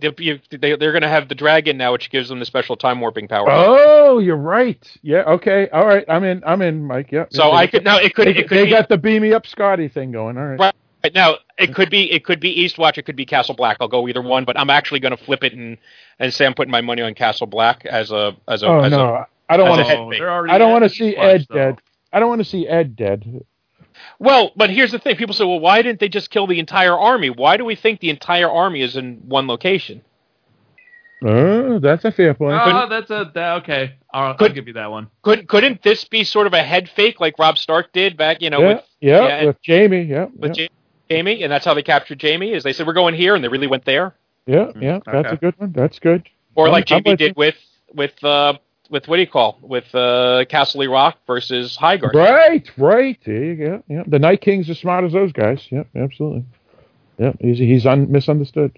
they're 0.60 0.78
going 0.78 1.02
to 1.02 1.10
have 1.10 1.28
the 1.28 1.36
dragon 1.36 1.76
now, 1.78 1.92
which 1.92 2.10
gives 2.10 2.30
them 2.30 2.40
the 2.40 2.46
special 2.46 2.78
time 2.78 3.02
warping 3.02 3.28
power. 3.28 3.48
Oh, 3.50 4.18
you're 4.20 4.38
right. 4.38 4.82
Yeah. 5.02 5.24
Okay. 5.24 5.68
All 5.74 5.86
right. 5.86 6.06
I'm 6.08 6.24
in. 6.24 6.42
I'm 6.46 6.62
in, 6.62 6.86
Mike. 6.86 7.12
Yeah. 7.12 7.26
so 7.32 7.50
yeah, 7.50 7.58
I 7.58 7.68
could 7.68 7.84
now 7.84 7.98
it 7.98 8.16
could 8.16 8.28
They, 8.28 8.32
it 8.32 8.48
could 8.48 8.58
they 8.58 8.64
be 8.64 8.70
got 8.72 8.88
the 8.88 8.98
beam 8.98 9.24
me 9.24 9.34
up, 9.34 9.46
Scotty 9.46 9.90
thing 9.90 10.14
going. 10.14 10.38
All 10.38 10.46
right. 10.46 10.58
Right. 10.58 10.76
Right, 11.04 11.14
now 11.14 11.36
it 11.58 11.76
could 11.76 11.90
be 11.90 12.10
it 12.12 12.24
could 12.24 12.40
be 12.40 12.64
Eastwatch, 12.64 12.98
it 12.98 13.02
could 13.04 13.18
be 13.18 13.26
Castle 13.26 13.54
Black. 13.56 13.76
I'll 13.82 13.90
go 13.90 14.08
either 14.08 14.22
one, 14.22 14.46
but 14.46 14.58
I'm 14.58 14.70
actually 14.70 15.02
going 15.02 15.18
to 15.18 15.22
flip 15.22 15.44
it 15.44 15.52
and 15.52 15.78
and 16.18 16.34
say 16.34 16.46
I'm 16.46 16.54
putting 16.54 16.72
my 16.72 16.80
money 16.82 17.02
on 17.02 17.14
Castle 17.14 17.48
Black 17.48 17.86
as 17.86 18.10
a 18.12 18.38
as 18.48 18.64
a 18.64 18.68
Oh 18.68 18.80
as 18.80 18.94
a 18.94 18.96
no, 18.96 19.26
I 19.52 19.58
don't 19.58 19.70
want 19.70 19.80
to. 19.80 19.86
head 19.86 19.98
fake. 20.10 20.20
they're 20.20 20.32
already 20.32 20.54
I 20.54 20.58
don't 20.58 20.72
want 20.72 20.84
to 20.84 20.90
see 20.90 21.16
Watch, 21.16 21.26
Ed 21.26 21.46
though. 21.50 21.56
dead. 21.56 21.82
I 22.14 22.20
don't 22.20 22.30
want 22.30 22.40
to 22.40 22.46
see 22.46 22.68
Ed 22.68 22.96
dead. 22.96 23.44
Well, 24.20 24.52
but 24.56 24.70
here's 24.70 24.92
the 24.92 25.00
thing: 25.00 25.16
people 25.16 25.34
say, 25.36 25.46
"Well, 25.46 25.60
why 25.60 25.82
didn't 25.82 26.00
they 26.00 26.10
just 26.10 26.30
kill 26.30 26.48
the 26.48 26.60
entire 26.60 26.98
army? 26.98 27.30
Why 27.30 27.58
do 27.58 27.66
we 27.66 27.76
think 27.76 28.00
the 28.00 28.10
entire 28.10 28.50
army 28.50 28.82
is 28.82 28.96
in 28.96 29.22
one 29.28 29.48
location?" 29.48 30.02
Oh, 31.24 31.78
that's 31.78 32.04
a 32.04 32.12
fair 32.12 32.34
point. 32.34 32.60
Oh, 32.66 32.90
that's 32.90 33.12
a 33.12 33.30
that, 33.36 33.58
okay. 33.62 33.94
I'll, 34.12 34.30
I'll 34.30 34.34
Could- 34.36 34.56
give 34.56 34.68
you 34.68 34.74
that 34.74 34.90
one. 34.90 35.08
Couldn't 35.22 35.48
couldn't 35.48 35.84
this 35.84 36.04
be 36.06 36.24
sort 36.24 36.48
of 36.48 36.54
a 36.54 36.64
head 36.64 36.90
fake 36.90 37.20
like 37.20 37.38
Robb 37.38 37.58
Stark 37.60 37.94
did 37.94 38.18
back, 38.18 38.42
you 38.42 38.50
know, 38.50 38.60
yeah, 38.62 38.68
with 38.68 38.84
yeah, 39.02 39.28
yeah, 39.28 39.46
with 39.46 39.58
Jaime. 39.66 40.02
Yeah, 40.02 40.26
with 40.36 40.58
yeah. 40.58 40.68
Jaime, 41.12 41.44
and 41.44 41.52
that's 41.52 41.64
how 41.66 41.76
they 41.76 41.84
captured 41.84 42.20
Jaime. 42.22 42.52
Is 42.54 42.64
they 42.64 42.74
said 42.74 42.88
we're 42.88 42.94
going 42.94 43.14
here, 43.14 43.36
and 43.36 43.44
they 43.44 43.50
really 43.50 43.68
went 43.68 43.86
there. 43.86 44.16
Yeah, 44.48 44.72
yeah, 44.80 45.00
that's 45.06 45.28
Okay. 45.28 45.36
a 45.36 45.38
good 45.38 45.54
one. 45.60 45.72
That's 45.74 46.00
good. 46.00 46.28
Or 46.56 46.66
I'm- 46.66 46.72
like 46.72 46.92
I'm 46.92 47.04
Jaime 47.04 47.16
did 47.18 47.36
with 47.36 47.56
with 47.94 48.24
uh, 48.24 48.54
with 48.92 49.08
what 49.08 49.16
do 49.16 49.22
you 49.22 49.28
call 49.28 49.58
with 49.64 49.94
uh, 49.96 50.46
Castle 50.50 50.86
Rock 50.88 51.18
versus 51.26 51.76
Highgarden. 51.76 52.14
Right, 52.14 52.70
right. 52.78 53.18
There 53.26 53.44
you 53.44 53.56
go. 53.56 53.84
Yeah, 53.88 54.04
the 54.06 54.20
Night 54.20 54.42
King's 54.42 54.70
as 54.70 54.78
smart 54.78 55.04
as 55.06 55.14
those 55.14 55.32
guys. 55.32 55.66
Yep, 55.72 55.88
absolutely. 55.96 56.46
Yep, 57.18 57.38
he's 57.40 57.58
he's 57.58 57.86
un- 57.86 58.12
misunderstood. 58.12 58.78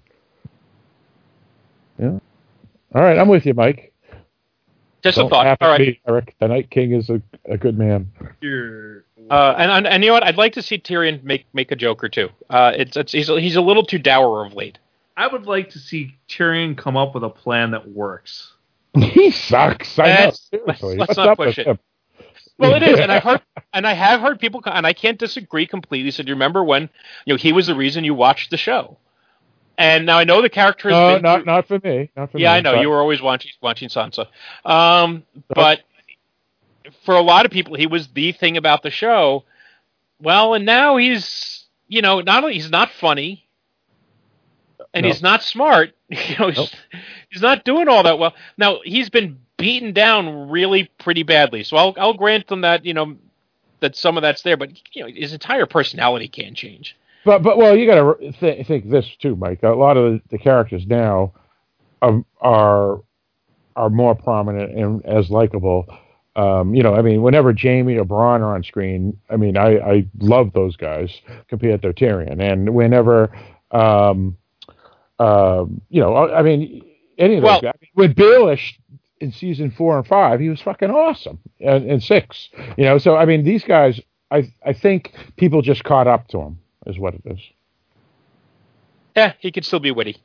Yeah. 2.00 2.20
All 2.96 3.02
right, 3.02 3.18
I'm 3.18 3.28
with 3.28 3.46
you, 3.46 3.54
Mike. 3.54 3.92
Just 5.04 5.18
a 5.18 5.22
Don't 5.22 5.30
thought. 5.32 5.46
laugh 5.46 5.58
All 5.60 5.68
at 5.68 5.72
right. 5.80 5.88
me, 5.88 6.00
Eric. 6.08 6.36
The 6.40 6.48
Night 6.48 6.70
King 6.70 6.94
is 6.94 7.10
a, 7.10 7.22
a 7.46 7.58
good 7.58 7.78
man. 7.78 8.10
You're 8.40 9.04
Uh, 9.30 9.54
and, 9.58 9.72
and 9.72 9.88
and 9.88 10.04
you 10.04 10.10
know 10.10 10.14
what? 10.14 10.24
I'd 10.24 10.38
like 10.38 10.54
to 10.54 10.62
see 10.62 10.78
Tyrion 10.78 11.24
make 11.24 11.46
make 11.54 11.72
a 11.72 11.76
Joker 11.76 12.08
too. 12.08 12.30
Uh, 12.50 12.72
it's, 12.76 12.96
it's 12.96 13.12
he's 13.12 13.30
a, 13.30 13.40
he's 13.42 13.56
a 13.56 13.62
little 13.62 13.84
too 13.86 13.98
dour 14.00 14.46
of 14.46 14.54
late. 14.54 14.78
I 15.18 15.28
would 15.28 15.46
like 15.46 15.72
to 15.72 15.80
see 15.80 16.16
Tyrion 16.30 16.78
come 16.78 16.98
up 16.98 17.14
with 17.14 17.24
a 17.24 17.30
plan 17.30 17.72
that 17.72 17.88
works. 17.90 18.54
he 19.14 19.32
sucks. 19.32 19.98
I 20.00 20.08
know. 20.08 20.14
Let's- 20.26 20.50
Seriously. 20.50 20.98
let's 20.98 21.10
What's 21.10 21.18
not 21.18 21.38
push 21.38 21.58
it. 21.58 21.68
him? 21.68 21.80
Well, 22.60 22.76
it 22.76 22.84
is, 22.84 23.00
and 23.00 23.12
I've 23.12 23.24
heard, 23.30 23.42
and 23.74 23.88
I 23.88 23.94
have 23.94 24.22
heard 24.22 24.40
people, 24.40 24.62
and 24.66 24.86
I 24.86 24.94
can't 24.94 25.18
disagree 25.18 25.66
completely. 25.66 26.12
Said, 26.12 26.28
you 26.28 26.36
remember 26.36 26.64
when 26.64 26.90
you 27.26 27.34
know 27.34 27.38
he 27.38 27.52
was 27.52 27.68
the 27.68 27.76
reason 27.76 28.04
you 28.04 28.14
watched 28.14 28.52
the 28.52 28.58
show? 28.58 28.98
And 29.76 30.06
now 30.06 30.20
I 30.20 30.24
know 30.24 30.44
the 30.44 30.50
character 30.50 30.90
has 30.90 30.96
No, 30.96 31.18
not 31.18 31.38
through- 31.40 31.46
not 31.46 31.68
for 31.68 31.80
me. 31.84 32.12
Not 32.16 32.32
for 32.32 32.38
me. 32.38 32.44
yeah, 32.44 32.52
me. 32.54 32.58
I 32.58 32.62
know 32.62 32.74
but- 32.74 32.82
you 32.82 32.90
were 32.90 33.00
always 33.00 33.22
watching 33.22 33.52
watching 33.62 33.90
Sansa, 33.90 34.28
um, 34.66 35.24
but 35.50 35.82
for 37.06 37.16
a 37.16 37.22
lot 37.22 37.46
of 37.46 37.52
people, 37.52 37.76
he 37.76 37.88
was 37.88 38.08
the 38.10 38.32
thing 38.34 38.58
about 38.58 38.84
the 38.84 38.92
show. 38.92 39.44
Well, 40.22 40.54
and 40.54 40.66
now 40.66 40.98
he's 40.98 41.66
you 41.88 42.02
know 42.04 42.22
not 42.22 42.44
only 42.44 42.54
he's 42.54 42.70
not 42.70 42.92
funny, 42.92 43.43
and 44.94 45.04
No. 45.04 45.10
he's 45.10 45.22
not 45.22 45.44
smart. 45.44 45.94
You 46.10 46.36
know, 46.40 46.48
he's, 46.50 46.58
Nope. 46.58 46.70
he's 47.32 47.42
not 47.42 47.66
doing 47.66 47.88
all 47.88 48.04
that 48.04 48.20
well. 48.20 48.34
Now 48.58 48.80
he's 48.84 49.10
been 49.10 49.40
beaten 49.58 49.94
down 49.94 50.50
really 50.50 50.92
pretty 51.00 51.24
badly, 51.24 51.64
so 51.64 51.76
I'll 51.78 51.94
I'll 51.98 52.14
grant 52.14 52.52
him 52.52 52.62
that 52.62 52.86
you 52.86 52.94
know 52.94 53.16
that 53.80 53.96
some 53.96 54.16
of 54.18 54.22
that's 54.22 54.44
there, 54.44 54.56
but 54.58 54.70
you 54.96 55.04
know 55.04 55.10
his 55.12 55.34
entire 55.34 55.66
personality 55.66 56.28
can 56.28 56.54
change. 56.54 56.96
But 57.26 57.42
but 57.42 57.58
well, 57.58 57.76
you 57.76 57.88
got 57.88 57.96
to 58.20 58.32
th- 58.34 58.68
think 58.68 58.90
this 58.90 59.08
too, 59.20 59.36
Mike. 59.36 59.64
A 59.64 59.70
lot 59.70 59.98
of 59.98 60.14
the, 60.14 60.22
the 60.30 60.38
characters 60.38 60.86
now 60.86 61.34
are, 62.02 62.24
are 62.42 63.02
are 63.76 63.90
more 63.90 64.14
prominent 64.14 64.78
and 64.78 65.04
as 65.06 65.30
likable. 65.32 65.88
Um, 66.36 66.74
you 66.76 66.84
know, 66.84 66.94
I 66.96 67.02
mean, 67.02 67.22
whenever 67.22 67.54
Jaime 67.60 67.98
or 67.98 68.06
Bronn 68.06 68.42
are 68.42 68.56
on 68.56 68.64
screen, 68.64 69.20
I 69.30 69.38
mean, 69.38 69.56
I, 69.58 69.78
I 69.78 70.08
love 70.20 70.52
those 70.54 70.76
guys 70.76 71.22
compared 71.48 71.82
to 71.84 71.94
Tyrion. 71.94 72.40
And 72.42 72.74
whenever, 72.74 73.32
um, 73.72 74.36
um, 75.20 75.82
you 75.90 76.02
know, 76.02 76.14
I 76.16 76.40
I 76.40 76.42
mean, 76.42 76.84
any 77.18 77.38
of 77.38 77.44
those 77.44 77.62
guys. 77.62 77.74
With 77.96 78.16
Baelish 78.16 78.74
in 79.20 79.32
season 79.32 79.72
four 79.72 79.98
and 79.98 80.06
five, 80.06 80.40
he 80.40 80.50
was 80.50 80.62
fucking 80.62 80.92
awesome. 80.92 81.40
And, 81.60 81.90
and 81.90 82.04
six, 82.04 82.50
you 82.78 82.84
know, 82.84 82.98
so 82.98 83.16
I 83.16 83.26
mean, 83.26 83.44
these 83.44 83.64
guys, 83.64 84.00
I 84.32 84.52
I 84.66 84.74
think 84.74 85.14
people 85.38 85.62
just 85.62 85.84
caught 85.84 86.08
up 86.08 86.28
to 86.30 86.40
him, 86.40 86.60
is 86.88 87.00
what 87.00 87.14
it 87.14 87.22
is. 87.26 87.40
Yeah, 89.16 89.34
he 89.40 89.52
could 89.52 89.66
still 89.66 89.80
be 89.80 89.92
witty. 89.92 90.18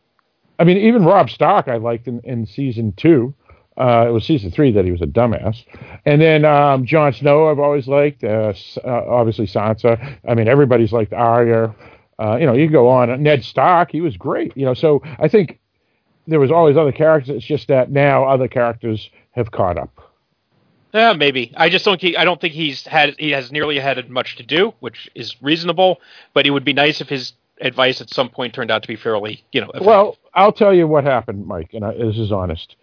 I 0.58 0.64
mean, 0.64 0.78
even 0.78 1.04
Robb 1.04 1.30
Stark 1.30 1.68
I 1.68 1.76
liked 1.76 2.08
in, 2.08 2.20
in 2.24 2.46
season 2.46 2.92
two. 2.96 3.34
Uh, 3.76 4.06
it 4.08 4.10
was 4.10 4.24
season 4.24 4.50
three 4.50 4.72
that 4.72 4.84
he 4.84 4.90
was 4.90 5.02
a 5.02 5.06
dumbass. 5.06 5.64
And 6.04 6.20
then 6.20 6.44
um, 6.44 6.84
Jon 6.84 7.12
Snow 7.12 7.48
I've 7.48 7.60
always 7.60 7.86
liked. 7.86 8.24
Uh, 8.24 8.52
uh, 8.84 8.88
obviously 8.88 9.46
Sansa. 9.46 10.18
I 10.28 10.34
mean, 10.34 10.48
everybody's 10.48 10.92
liked 10.92 11.12
Arya. 11.12 11.72
Uh, 12.18 12.36
you 12.36 12.46
know, 12.46 12.54
you 12.54 12.66
can 12.66 12.72
go 12.72 12.88
on. 12.88 13.22
Ned 13.22 13.44
Stark, 13.44 13.92
he 13.92 14.00
was 14.00 14.16
great. 14.16 14.56
You 14.56 14.64
know, 14.64 14.74
so 14.74 15.02
I 15.18 15.28
think 15.28 15.60
there 16.26 16.40
was 16.40 16.50
always 16.50 16.76
other 16.76 16.92
characters. 16.92 17.36
It's 17.36 17.46
just 17.46 17.68
that 17.68 17.90
now 17.90 18.24
other 18.24 18.48
characters 18.48 19.10
have 19.32 19.50
caught 19.50 19.78
up. 19.78 19.90
Yeah, 20.92 21.12
maybe. 21.12 21.52
I 21.56 21.68
just 21.68 21.84
don't. 21.84 22.02
I 22.16 22.24
don't 22.24 22.40
think 22.40 22.54
he's 22.54 22.86
had. 22.86 23.14
He 23.18 23.30
has 23.30 23.52
nearly 23.52 23.78
had 23.78 24.08
much 24.10 24.36
to 24.36 24.42
do, 24.42 24.72
which 24.80 25.10
is 25.14 25.40
reasonable. 25.42 26.00
But 26.32 26.46
it 26.46 26.50
would 26.50 26.64
be 26.64 26.72
nice 26.72 27.00
if 27.00 27.08
his 27.08 27.34
advice 27.60 28.00
at 28.00 28.10
some 28.10 28.28
point 28.28 28.54
turned 28.54 28.70
out 28.70 28.82
to 28.82 28.88
be 28.88 28.96
fairly, 28.96 29.44
you 29.52 29.60
know. 29.60 29.68
effective. 29.68 29.86
Well, 29.86 30.16
I'll 30.34 30.52
tell 30.52 30.74
you 30.74 30.86
what 30.86 31.04
happened, 31.04 31.46
Mike, 31.46 31.70
and 31.74 31.84
I, 31.84 31.92
this 31.92 32.16
is 32.16 32.32
honest. 32.32 32.76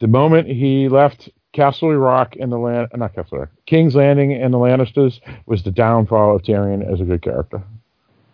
The 0.00 0.06
moment 0.06 0.48
he 0.48 0.88
left 0.88 1.28
Castle 1.52 1.94
Rock 1.94 2.36
and 2.40 2.50
the 2.50 2.56
land, 2.56 2.88
not 2.94 3.14
Castle 3.14 3.40
Rock, 3.40 3.50
King's 3.66 3.94
Landing 3.94 4.32
and 4.32 4.54
the 4.54 4.58
Lannisters 4.58 5.20
was 5.46 5.62
the 5.62 5.70
downfall 5.70 6.36
of 6.36 6.42
Tyrion 6.42 6.90
as 6.90 7.00
a 7.00 7.04
good 7.04 7.22
character, 7.22 7.62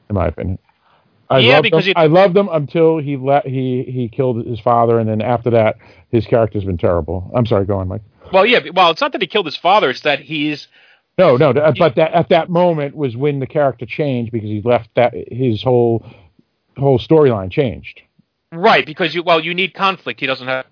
in 0.09 0.15
my 0.15 0.27
opinion. 0.29 0.59
I 1.29 1.39
Yeah, 1.41 1.55
loved 1.55 1.63
because 1.65 1.85
him, 1.87 1.89
he- 1.89 1.97
I 1.97 2.07
loved 2.07 2.37
him 2.37 2.49
until 2.51 2.99
he 2.99 3.17
let 3.17 3.47
he 3.47 3.83
he 3.83 4.09
killed 4.09 4.47
his 4.47 4.61
father, 4.61 4.99
and 5.01 5.09
then 5.09 5.21
after 5.21 5.51
that, 5.51 5.77
his 6.11 6.25
character's 6.27 6.65
been 6.65 6.79
terrible. 6.79 7.31
I'm 7.35 7.47
sorry, 7.47 7.65
go 7.67 7.79
on, 7.79 7.89
Mike. 7.89 8.03
well, 8.33 8.47
yeah. 8.47 8.61
Well, 8.73 8.91
it's 8.93 9.01
not 9.01 9.13
that 9.13 9.21
he 9.21 9.27
killed 9.27 9.47
his 9.47 9.57
father; 9.57 9.91
it's 9.91 10.03
that 10.03 10.21
he's 10.21 10.69
No, 11.19 11.37
no, 11.37 11.53
th- 11.53 11.79
but 11.79 11.97
that 11.97 12.13
at 12.13 12.29
that 12.29 12.49
moment 12.49 12.95
was 12.97 13.17
when 13.17 13.41
the 13.41 13.47
character 13.47 13.87
changed 13.87 14.31
because 14.31 14.49
he 14.49 14.63
left 14.65 14.91
that 14.95 15.15
his 15.33 15.63
whole 15.65 16.07
whole 16.77 16.99
storyline 17.01 17.51
changed. 17.51 18.03
right 18.53 18.87
because 18.87 19.13
you. 19.15 19.25
Well, 19.25 19.41
you 19.41 19.53
need 19.53 19.75
conflict. 19.75 20.21
He 20.21 20.27
doesn't 20.27 20.47
have 20.47 20.67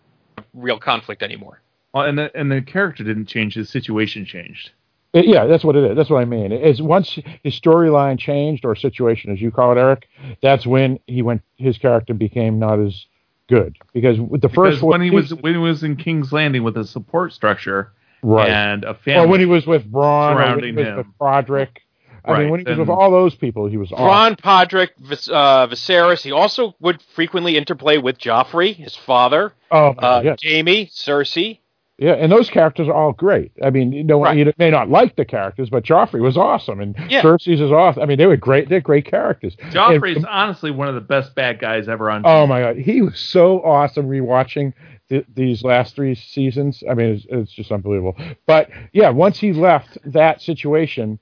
real 0.52 0.78
conflict 0.78 1.22
anymore. 1.24 1.60
Well, 1.92 2.04
and 2.04 2.16
the 2.16 2.30
and 2.36 2.50
the 2.52 2.62
character 2.62 3.02
didn't 3.02 3.26
change; 3.26 3.54
his 3.54 3.70
situation 3.70 4.24
changed. 4.24 4.70
Uh, 5.14 5.20
Yeah, 5.24 5.46
that's 5.46 5.64
what 5.64 5.76
it 5.76 5.90
is. 5.90 5.96
That's 5.96 6.10
what 6.10 6.20
I 6.20 6.24
mean. 6.24 6.52
Is 6.52 6.82
once 6.82 7.18
his 7.42 7.58
storyline 7.58 8.18
changed 8.18 8.64
or 8.64 8.74
situation, 8.74 9.32
as 9.32 9.40
you 9.40 9.50
call 9.50 9.72
it, 9.72 9.78
Eric, 9.78 10.08
that's 10.42 10.66
when 10.66 10.98
he 11.06 11.22
went. 11.22 11.42
His 11.56 11.78
character 11.78 12.14
became 12.14 12.58
not 12.58 12.80
as 12.80 13.06
good 13.48 13.76
because 13.92 14.18
with 14.20 14.40
the 14.40 14.48
Because 14.48 14.74
first 14.74 14.82
when 14.82 15.00
he 15.02 15.10
was 15.10 15.32
when 15.34 15.52
he 15.52 15.58
was 15.58 15.82
in 15.84 15.96
King's 15.96 16.32
Landing 16.32 16.62
with 16.64 16.76
a 16.76 16.84
support 16.84 17.32
structure 17.32 17.92
right, 18.22 18.48
and 18.50 18.84
a 18.84 18.90
or 18.90 18.94
family, 18.94 19.28
when 19.28 19.40
he 19.40 19.46
was 19.46 19.66
with 19.66 19.90
Bronn, 19.90 20.32
or 20.32 20.36
when 20.36 20.64
he 20.64 20.72
surrounding 20.72 20.76
was 20.76 20.86
him. 20.86 20.96
with 20.96 21.06
Broderick. 21.18 21.80
I 22.26 22.32
Right, 22.32 22.40
mean, 22.40 22.50
when 22.50 22.60
he 22.60 22.70
was 22.70 22.78
with 22.78 22.88
all 22.88 23.10
those 23.10 23.34
people, 23.34 23.66
he 23.66 23.76
was 23.76 23.92
awesome. 23.92 24.36
Podrick, 24.36 24.90
Vis- 24.98 25.28
uh, 25.28 25.66
Viserys. 25.66 26.22
He 26.22 26.32
also 26.32 26.74
would 26.80 27.02
frequently 27.14 27.58
interplay 27.58 27.98
with 27.98 28.18
Joffrey, 28.18 28.74
his 28.74 28.96
father, 28.96 29.52
Oh, 29.70 29.88
uh, 29.88 30.22
God, 30.22 30.24
yeah, 30.24 30.36
Jaime, 30.42 30.86
Cersei. 30.86 31.58
Yeah, 31.98 32.12
and 32.12 32.31
those 32.32 32.50
characters 32.50 32.89
are 32.89 32.94
all 32.94 33.12
great. 33.12 33.52
I 33.62 33.70
mean, 33.70 33.92
you 33.92 34.02
know, 34.05 34.23
Right. 34.23 34.36
you 34.36 34.52
may 34.58 34.70
not 34.70 34.89
like 34.90 35.14
the 35.16 35.24
characters, 35.24 35.70
but 35.70 35.84
Joffrey 35.84 36.20
was 36.20 36.36
awesome, 36.36 36.81
and 36.81 36.97
Yeah. 37.08 37.23
Cersei's 37.23 37.60
is 37.60 37.70
awesome. 37.70 38.02
I 38.02 38.06
mean, 38.06 38.18
they 38.18 38.26
were 38.26 38.36
great. 38.36 38.68
They're 38.68 38.81
great 38.81 39.05
characters. 39.05 39.55
Joffrey's 39.70 40.16
And- 40.16 40.26
honestly 40.26 40.70
one 40.70 40.89
of 40.89 40.94
the 40.94 41.00
best 41.00 41.34
bad 41.34 41.58
guys 41.60 41.89
ever 41.89 42.10
on. 42.10 42.23
Oh 42.24 42.47
my 42.47 42.60
god, 42.60 42.76
he 42.78 43.00
was 43.02 43.18
so 43.18 43.62
awesome 43.62 44.08
rewatching 44.08 44.73
th- 45.08 45.26
these 45.34 45.62
last 45.62 45.94
three 45.94 46.14
seasons. 46.16 46.82
I 46.90 46.94
mean, 46.94 47.14
it's, 47.14 47.26
it's 47.28 47.52
just 47.52 47.70
unbelievable. 47.70 48.16
But 48.47 48.70
yeah, 48.92 49.10
once 49.10 49.39
he 49.39 49.52
left 49.52 49.98
that 50.06 50.40
situation, 50.42 51.18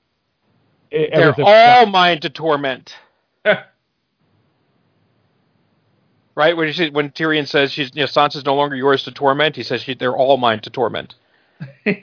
it, 0.89 1.11
They're 1.13 1.33
all 1.39 1.85
mine 1.87 2.19
to 2.21 2.29
torment. 2.29 2.95
Right? 6.35 6.57
When, 6.57 6.67
you 6.67 6.73
see, 6.73 6.89
when 6.89 7.11
Tyrion 7.11 7.47
says 7.47 7.71
she's, 7.71 7.91
you 7.93 8.01
know, 8.01 8.07
Sansa's 8.07 8.45
no 8.45 8.55
longer 8.55 8.75
yours 8.75 9.03
to 9.03 9.11
torment, 9.11 9.55
he 9.55 9.63
says 9.63 9.81
she, 9.83 9.93
they're 9.93 10.15
all 10.15 10.37
mine 10.37 10.59
to 10.61 10.69
torment. 10.69 11.15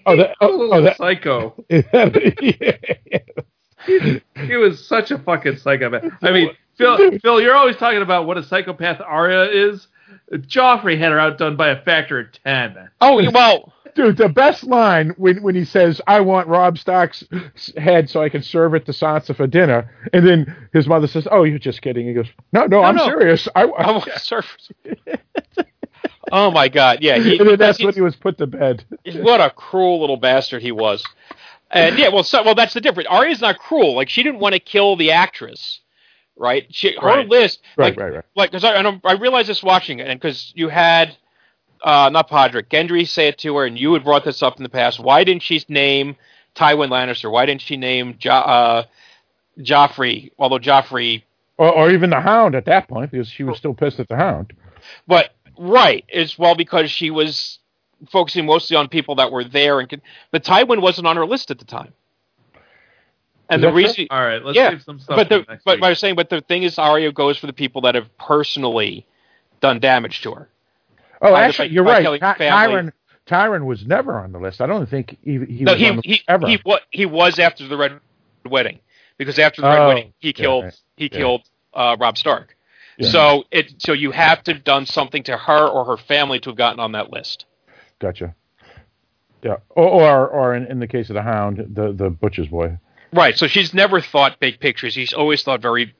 Oh, 0.06 0.16
that, 0.16 0.36
oh, 0.40 0.72
oh, 0.72 0.82
that, 0.82 0.96
psycho. 0.96 1.54
yeah. 1.68 2.76
He 4.46 4.56
was 4.56 4.86
such 4.86 5.10
a 5.10 5.18
fucking 5.18 5.56
psychopath. 5.56 6.04
I 6.22 6.30
mean, 6.30 6.50
Phil, 6.76 7.18
Phil, 7.18 7.40
you're 7.42 7.54
always 7.54 7.76
talking 7.76 8.00
about 8.00 8.26
what 8.26 8.38
a 8.38 8.42
psychopath 8.42 9.00
Arya 9.00 9.50
is. 9.50 9.88
Joffrey 10.32 10.98
had 10.98 11.12
her 11.12 11.18
outdone 11.18 11.56
by 11.56 11.68
a 11.68 11.82
factor 11.82 12.20
of 12.20 12.32
ten. 12.32 12.90
Oh, 13.00 13.22
well, 13.32 13.72
Dude, 13.94 14.16
the 14.16 14.28
best 14.28 14.64
line 14.64 15.10
when, 15.16 15.42
when 15.42 15.54
he 15.54 15.64
says, 15.64 16.00
"I 16.06 16.20
want 16.20 16.48
Robb 16.48 16.78
Stark's 16.78 17.24
head 17.76 18.08
so 18.08 18.22
I 18.22 18.28
can 18.28 18.42
serve 18.42 18.74
it 18.74 18.86
to 18.86 18.92
Sansa 18.92 19.34
for 19.34 19.46
dinner," 19.46 19.90
and 20.12 20.26
then 20.26 20.56
his 20.72 20.86
mother 20.86 21.06
says, 21.06 21.26
"Oh, 21.30 21.42
you're 21.44 21.58
just 21.58 21.82
kidding." 21.82 22.06
He 22.06 22.12
goes, 22.14 22.28
"No, 22.52 22.66
no, 22.66 22.82
I'm 22.82 22.96
no. 22.96 23.04
serious. 23.04 23.48
I, 23.54 23.62
I 23.62 23.90
want 23.90 24.08
surf. 24.18 24.56
oh 26.32 26.50
my 26.50 26.68
God! 26.68 26.98
Yeah, 27.00 27.18
he, 27.18 27.38
and 27.38 27.48
then 27.48 27.58
that's 27.58 27.78
he- 27.78 27.84
when 27.84 27.94
he 27.94 28.00
was 28.00 28.16
put 28.16 28.38
to 28.38 28.46
bed. 28.46 28.84
what 29.16 29.40
a 29.40 29.50
cruel 29.50 30.00
little 30.00 30.16
bastard 30.16 30.62
he 30.62 30.72
was. 30.72 31.04
And 31.72 31.98
yeah, 31.98 32.08
well, 32.08 32.24
so, 32.24 32.42
well, 32.42 32.56
that's 32.56 32.74
the 32.74 32.80
difference. 32.80 33.08
Arya's 33.08 33.40
not 33.40 33.58
cruel. 33.58 33.94
Like 33.94 34.08
she 34.08 34.22
didn't 34.22 34.40
want 34.40 34.54
to 34.54 34.60
kill 34.60 34.96
the 34.96 35.12
actress, 35.12 35.80
right? 36.40 36.66
She, 36.70 36.96
her 37.00 37.06
Right. 37.06 37.28
list, 37.28 37.60
Right, 37.76 37.96
like, 37.96 38.00
right, 38.00 38.14
right. 38.16 38.24
like 38.34 38.50
because 38.50 38.64
I, 38.64 38.72
I'm- 38.74 39.00
I 39.04 39.12
realized 39.12 39.48
this 39.48 39.62
watching 39.62 40.00
it, 40.00 40.08
and 40.08 40.18
because 40.18 40.52
you 40.56 40.68
had 40.68 41.16
uh, 41.84 42.10
not 42.12 42.28
Podrick, 42.28 42.64
Gendry 42.68 43.06
say 43.08 43.28
it 43.28 43.38
to 43.38 43.56
her, 43.56 43.66
and 43.66 43.78
you 43.78 43.92
had 43.92 44.02
brought 44.04 44.24
this 44.24 44.42
up 44.42 44.56
in 44.56 44.62
the 44.64 44.68
past. 44.68 44.98
Why 45.00 45.22
didn't 45.24 45.42
she 45.42 45.64
name 45.68 46.16
Tywin 46.56 46.88
Lannister? 46.90 47.30
Why 47.30 47.46
didn't 47.46 47.62
she 47.62 47.76
name 47.76 48.16
jo- 48.18 48.30
uh, 48.32 48.82
Joffrey? 49.58 50.30
Although 50.38 50.58
Joffrey, 50.58 51.22
Or, 51.58 51.70
or 51.72 51.90
even 51.90 52.10
the 52.10 52.20
Hound 52.20 52.54
at 52.54 52.64
that 52.66 52.88
point, 52.88 53.10
because 53.10 53.28
she 53.28 53.44
was 53.44 53.56
still 53.58 53.74
pissed 53.74 54.00
at 54.00 54.08
the 54.08 54.16
Hound. 54.16 54.52
but 55.06 55.30
right, 55.58 56.04
it's 56.08 56.38
well 56.38 56.54
because 56.54 56.90
she 56.90 57.10
was 57.10 57.58
focusing 58.10 58.46
mostly 58.46 58.76
on 58.76 58.88
people 58.88 59.14
that 59.16 59.30
were 59.30 59.44
there, 59.44 59.80
and 59.80 59.88
could, 59.88 60.00
but 60.30 60.42
Tywin 60.44 60.80
wasn't 60.80 61.06
on 61.06 61.16
her 61.16 61.26
list 61.26 61.50
at 61.50 61.58
the 61.58 61.64
time. 61.66 61.92
And 63.50 63.62
the 63.62 63.72
reason, 63.72 64.06
All 64.10 64.20
right, 64.20 64.42
let's 64.44 64.56
yeah, 64.56 64.70
save 64.70 64.82
some 64.82 64.98
stuff 65.00 65.16
but 65.16 65.28
the 65.28 65.44
next 65.48 65.64
but 65.64 65.78
week. 65.78 65.84
I 65.84 65.88
was 65.90 65.98
saying, 65.98 66.14
but 66.14 66.30
the 66.30 66.40
thing 66.40 66.62
is, 66.62 66.78
Arya 66.78 67.12
goes 67.12 67.36
for 67.38 67.46
the 67.46 67.52
people 67.52 67.82
that 67.82 67.94
have 67.96 68.16
personally 68.18 69.06
done 69.60 69.80
damage 69.80 70.22
to 70.22 70.32
her. 70.34 70.48
Oh, 71.20 71.30
By 71.32 71.40
the- 71.40 71.46
actually, 71.46 71.68
by- 71.68 71.74
you're 71.74 71.84
by 71.84 71.90
right. 71.94 72.02
killing 72.02 72.20
Ty- 72.20 72.34
Tyrion 72.38 72.92
Tyrion 73.26 73.64
was 73.66 73.86
never 73.86 74.18
on 74.18 74.32
the 74.32 74.38
list. 74.38 74.60
I 74.60 74.66
don't 74.66 74.88
think 74.88 75.18
he 75.22 75.32
he 75.44 75.64
no, 75.64 75.72
was 75.72 75.80
he 75.80 75.88
on 75.88 75.96
the 75.96 76.02
he 76.04 76.22
ever. 76.28 76.46
he 76.48 76.56
what 76.62 76.82
he 76.90 77.06
was 77.06 77.38
after 77.38 77.66
the 77.68 77.76
red 77.76 77.98
wedding 78.46 78.78
because 79.18 79.38
after 79.38 79.60
the 79.62 79.68
red 79.68 79.78
Oh, 79.80 79.88
wedding 79.88 80.12
he 80.18 80.28
yeah, 80.28 80.32
killed 80.32 80.64
right. 80.64 80.80
he 80.96 81.04
Yeah. 81.04 81.18
killed 81.18 81.42
uh, 81.74 81.96
Robb 82.00 82.16
Stark. 82.18 82.56
Yeah. 82.98 83.08
So 83.10 83.44
it 83.50 83.74
so 83.78 83.92
you 83.92 84.10
have 84.12 84.42
to 84.44 84.52
have 84.54 84.64
done 84.64 84.86
something 84.86 85.22
to 85.24 85.36
her 85.36 85.66
or 85.68 85.84
her 85.84 85.96
family 85.96 86.38
to 86.40 86.50
have 86.50 86.56
gotten 86.56 86.80
on 86.80 86.92
that 86.92 87.12
list. 87.12 87.46
Gotcha. 87.98 88.34
Yeah, 89.42 89.56
or 89.70 89.88
or, 89.88 90.28
or 90.28 90.54
in, 90.54 90.66
in 90.66 90.80
the 90.80 90.86
case 90.86 91.08
of 91.10 91.14
the 91.14 91.22
Hound, 91.22 91.58
the 91.74 91.92
the 91.92 92.10
butcher's 92.10 92.48
boy. 92.48 92.78
Right. 93.12 93.36
So 93.36 93.46
she's 93.46 93.74
never 93.74 94.00
thought 94.00 94.38
big 94.40 94.60
pictures. 94.60 94.94
She's 94.94 95.12
always 95.12 95.42
thought 95.42 95.60
very 95.60 95.94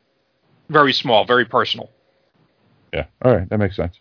very 0.69 0.93
small, 0.93 1.25
very 1.25 1.45
personal. 1.45 1.91
Yeah. 2.93 3.07
All 3.23 3.35
right, 3.35 3.49
that 3.51 3.59
makes 3.59 3.77
sense. 3.77 3.99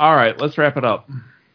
All 0.00 0.16
right, 0.16 0.38
let's 0.40 0.56
wrap 0.56 0.78
it 0.78 0.84
up. 0.84 1.10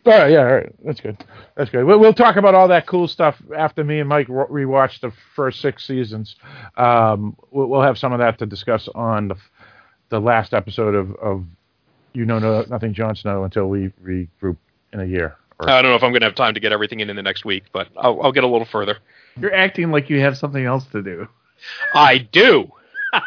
All 0.06 0.14
right, 0.14 0.32
yeah, 0.32 0.42
all 0.42 0.53
right, 0.53 0.85
that's 0.85 1.01
good. 1.01 1.17
That's 1.58 1.72
good. 1.72 1.84
We'll, 1.84 2.00
we'll 2.00 2.14
talk 2.14 2.35
about 2.35 2.53
all 2.53 2.67
that 2.67 2.85
cool 2.85 3.08
stuff 3.08 3.42
after 3.58 3.84
me 3.84 4.00
and 4.00 4.08
Mike 4.08 4.27
re- 4.30 4.66
rewatch 4.66 5.00
the 5.00 5.11
first 5.35 5.61
six 5.61 5.84
seasons. 5.84 6.35
Um, 6.77 7.35
we'll, 7.50 7.66
we'll 7.66 7.82
have 7.82 7.98
some 7.98 8.14
of 8.14 8.19
that 8.19 8.38
to 8.38 8.45
discuss 8.45 8.88
on 8.93 9.30
the 9.30 9.35
the 10.09 10.19
last 10.19 10.53
episode 10.53 10.93
of, 10.93 11.16
of 11.16 11.43
you 12.14 12.25
know 12.25 12.38
no, 12.38 12.64
nothing 12.69 12.93
Jon 12.93 13.16
Snow 13.16 13.45
until 13.45 13.66
we 13.66 13.92
regroup 14.03 14.58
in 14.93 15.00
a 15.00 15.06
year. 15.06 15.35
Or, 15.59 15.69
I 15.69 15.82
don't 15.82 15.92
know 15.92 15.95
if 15.95 16.03
I'm 16.03 16.11
going 16.11 16.22
to 16.22 16.27
have 16.27 16.35
time 16.35 16.53
to 16.53 16.59
get 16.59 16.72
everything 16.74 17.00
in 17.00 17.09
in 17.09 17.16
the 17.16 17.24
next 17.24 17.45
week, 17.45 17.64
but 17.72 17.88
I'll, 17.98 18.22
I'll 18.22 18.32
get 18.32 18.43
a 18.43 18.48
little 18.48 18.66
further. 18.66 18.98
You're 19.40 19.53
acting 19.53 19.92
like 19.92 20.09
you 20.09 20.19
have 20.19 20.38
something 20.38 20.66
else 20.66 20.85
to 20.88 21.01
do. 21.01 21.27
I 21.93 22.17
do. 22.17 22.72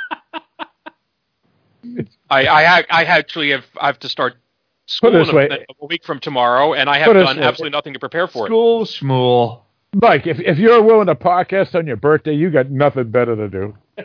I, 2.30 2.46
I 2.46 2.84
I 2.90 3.04
actually 3.04 3.50
have 3.50 3.64
I 3.80 3.86
have 3.86 3.98
to 4.00 4.08
start 4.08 4.34
school 4.86 5.10
Put 5.10 5.16
it 5.16 5.26
this 5.26 5.28
in 5.30 5.52
a, 5.52 5.58
a 5.82 5.86
week 5.86 6.04
from 6.04 6.18
tomorrow, 6.20 6.74
and 6.74 6.88
I 6.90 6.98
have 6.98 7.06
Put 7.06 7.16
it 7.16 7.20
this 7.20 7.28
done 7.28 7.38
way. 7.38 7.44
absolutely 7.44 7.76
nothing 7.76 7.92
to 7.94 7.98
prepare 7.98 8.26
for 8.26 8.46
it. 8.46 8.48
School 8.48 8.84
schmool. 8.84 9.60
Mike, 9.94 10.26
if 10.26 10.38
if 10.40 10.58
you're 10.58 10.82
willing 10.82 11.06
to 11.06 11.14
podcast 11.14 11.74
on 11.74 11.86
your 11.86 11.96
birthday, 11.96 12.34
you 12.34 12.50
got 12.50 12.70
nothing 12.70 13.10
better 13.10 13.34
to 13.36 13.48
do. 13.48 13.74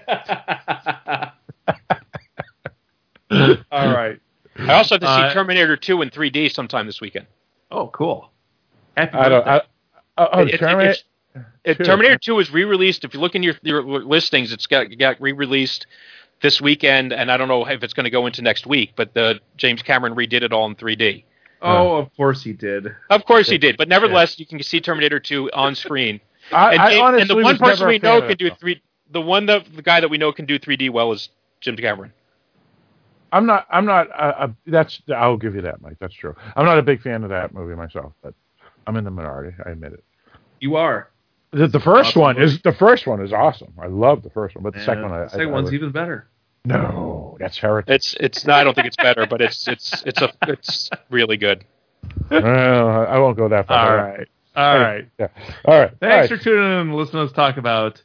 All 3.71 3.93
right. 3.93 4.19
I 4.59 4.73
also 4.73 4.95
have 4.95 5.01
to 5.01 5.07
see 5.07 5.21
Uh, 5.23 5.33
Terminator 5.33 5.75
2 5.75 6.03
in 6.03 6.09
3D 6.09 6.53
sometime 6.53 6.85
this 6.85 7.01
weekend. 7.01 7.25
Oh, 7.73 7.87
cool. 7.87 8.29
Happy 8.95 9.17
I 9.17 9.29
don't. 9.29 9.43
birthday. 9.45 9.67
I, 10.17 10.27
oh, 10.31 10.41
It- 10.43 10.53
it- 10.53 10.57
Terminator- 10.59 10.91
it's- 10.91 11.03
It, 11.65 11.77
Two. 11.77 11.83
Terminator 11.85 12.17
2 12.17 12.39
is 12.39 12.51
re-released. 12.51 13.03
If 13.05 13.13
you 13.15 13.19
look 13.19 13.33
in 13.35 13.41
your, 13.41 13.55
your 13.63 13.81
listings, 13.81 14.51
it's 14.51 14.67
got 14.67 14.95
got 14.99 15.19
re-released 15.19 15.87
this 16.41 16.61
weekend, 16.61 17.11
and 17.13 17.31
I 17.31 17.37
don't 17.37 17.47
know 17.47 17.65
if 17.67 17.83
it's 17.83 17.93
going 17.93 18.03
to 18.03 18.09
go 18.11 18.27
into 18.27 18.41
next 18.43 18.67
week. 18.67 18.91
But 18.95 19.13
the 19.15 19.39
James 19.57 19.81
Cameron 19.81 20.13
redid 20.13 20.43
it 20.43 20.53
all 20.53 20.67
in 20.67 20.75
3D. 20.75 21.23
oh, 21.63 21.95
of 21.95 22.15
course 22.15 22.43
he 22.43 22.53
did. 22.53 22.93
Of 23.09 23.25
course 23.25 23.49
he 23.49 23.57
did, 23.57 23.77
but 23.77 23.87
nevertheless, 23.87 24.37
you 24.37 24.45
can 24.45 24.61
see 24.61 24.79
Terminator 24.81 25.19
2 25.19 25.49
on 25.53 25.73
screen. 25.85 26.19
I, 26.51 26.73
and, 26.73 26.81
I 26.81 26.89
James- 26.91 27.01
honestly 27.01 27.21
and 27.21 27.29
the 27.31 27.35
one 27.35 27.43
was 27.45 27.57
person 27.57 27.69
never 27.79 27.87
we 27.87 27.97
know 27.99 28.27
can 28.27 28.37
do 28.37 28.49
that. 28.49 28.59
three. 28.59 28.81
The 29.11 29.21
one 29.21 29.45
that 29.47 29.73
the 29.75 29.81
guy 29.81 30.01
that 30.01 30.09
we 30.09 30.17
know 30.19 30.31
can 30.33 30.45
do 30.45 30.59
3D 30.59 30.89
well 30.91 31.11
is 31.13 31.29
Jim 31.61 31.77
Cameron. 31.77 32.11
I'm 33.33 33.45
not. 33.45 33.67
I'm 33.69 33.85
not. 33.85 34.09
Uh, 34.11 34.33
uh, 34.37 34.47
that's. 34.67 35.01
I'll 35.13 35.37
give 35.37 35.55
you 35.55 35.61
that, 35.63 35.81
Mike. 35.81 35.97
That's 35.99 36.13
true. 36.13 36.35
I'm 36.55 36.65
not 36.65 36.77
a 36.77 36.83
big 36.83 37.01
fan 37.01 37.23
of 37.23 37.29
that 37.31 37.53
movie 37.53 37.75
myself, 37.75 38.13
but 38.21 38.33
I'm 38.87 38.95
in 38.95 39.03
the 39.03 39.11
minority. 39.11 39.55
I 39.65 39.71
admit 39.71 39.93
it. 39.93 40.03
You 40.61 40.75
are. 40.77 41.09
The, 41.51 41.67
the 41.67 41.79
first 41.79 42.09
Awesome 42.11 42.21
one 42.21 42.35
movie. 42.37 42.45
is 42.53 42.61
the 42.61 42.73
first 42.73 43.05
one 43.07 43.21
is 43.21 43.33
awesome. 43.33 43.73
I 43.81 43.87
love 43.87 44.23
the 44.23 44.29
first 44.29 44.55
one, 44.55 44.63
but 44.63 44.73
the 44.73 44.79
second 44.79 45.03
And 45.03 45.11
one, 45.11 45.19
I, 45.19 45.23
the 45.25 45.29
second 45.31 45.47
I, 45.47 45.49
I 45.49 45.53
one's 45.53 45.65
would- 45.65 45.73
even 45.73 45.91
better. 45.91 46.27
no, 46.65 47.35
that's 47.39 47.57
heretic. 47.57 47.89
It's 47.93 48.15
it's 48.19 48.45
no, 48.45 48.53
I 48.53 48.63
don't 48.63 48.73
think 48.73 48.87
it's 48.87 48.95
better, 48.95 49.25
but 49.27 49.41
it's 49.41 49.67
it's 49.67 50.03
it's 50.05 50.21
a 50.21 50.31
it's 50.47 50.89
really 51.09 51.37
good. 51.37 51.65
well, 52.29 53.05
I 53.07 53.17
won't 53.17 53.37
go 53.37 53.49
that 53.49 53.67
far. 53.67 53.99
All 53.99 54.05
right. 54.17 54.27
All 54.55 54.77
right. 54.79 55.07
Yeah. 55.19 55.27
All 55.65 55.79
right. 55.79 55.91
Thanks 55.99 56.03
All 56.13 56.19
right. 56.19 56.29
for 56.29 56.37
tuning 56.37 56.63
in 56.63 56.71
and 56.71 56.95
listening 56.95 57.23
to 57.25 57.29
us 57.29 57.31
talk 57.33 57.57
about 57.57 58.01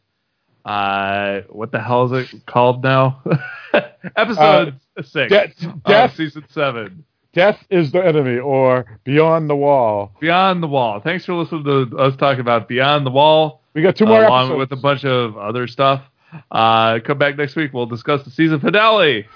uh 0.68 1.40
what 1.48 1.72
the 1.72 1.80
hell 1.80 2.12
is 2.14 2.32
it 2.34 2.44
called 2.46 2.82
now? 2.82 3.22
Episode 4.16 4.78
six 5.02 5.30
De- 5.30 5.74
death- 5.86 6.14
season 6.16 6.44
seven. 6.50 7.04
Death 7.34 7.58
is 7.70 7.92
the 7.92 8.04
enemy, 8.04 8.38
or 8.38 8.98
Beyond 9.04 9.48
the 9.50 9.54
Wall. 9.56 10.12
Beyond 10.18 10.62
the 10.62 10.66
Wall. 10.66 10.98
Thanks 11.00 11.24
for 11.26 11.34
listening 11.34 11.62
to 11.64 11.96
us 11.96 12.16
talk 12.16 12.38
about 12.38 12.68
Beyond 12.68 13.06
the 13.06 13.10
Wall, 13.10 13.62
We 13.74 13.82
got 13.82 13.96
two 13.96 14.06
more 14.06 14.24
along 14.24 14.46
episodes. 14.46 14.58
with 14.70 14.72
a 14.78 14.80
bunch 14.80 15.04
of 15.04 15.36
other 15.36 15.66
stuff. 15.68 16.02
Uh, 16.50 16.98
come 17.04 17.18
back 17.18 17.36
next 17.36 17.54
week. 17.54 17.72
We'll 17.74 17.86
discuss 17.86 18.24
the 18.24 18.30
season 18.30 18.60
finale. 18.60 19.26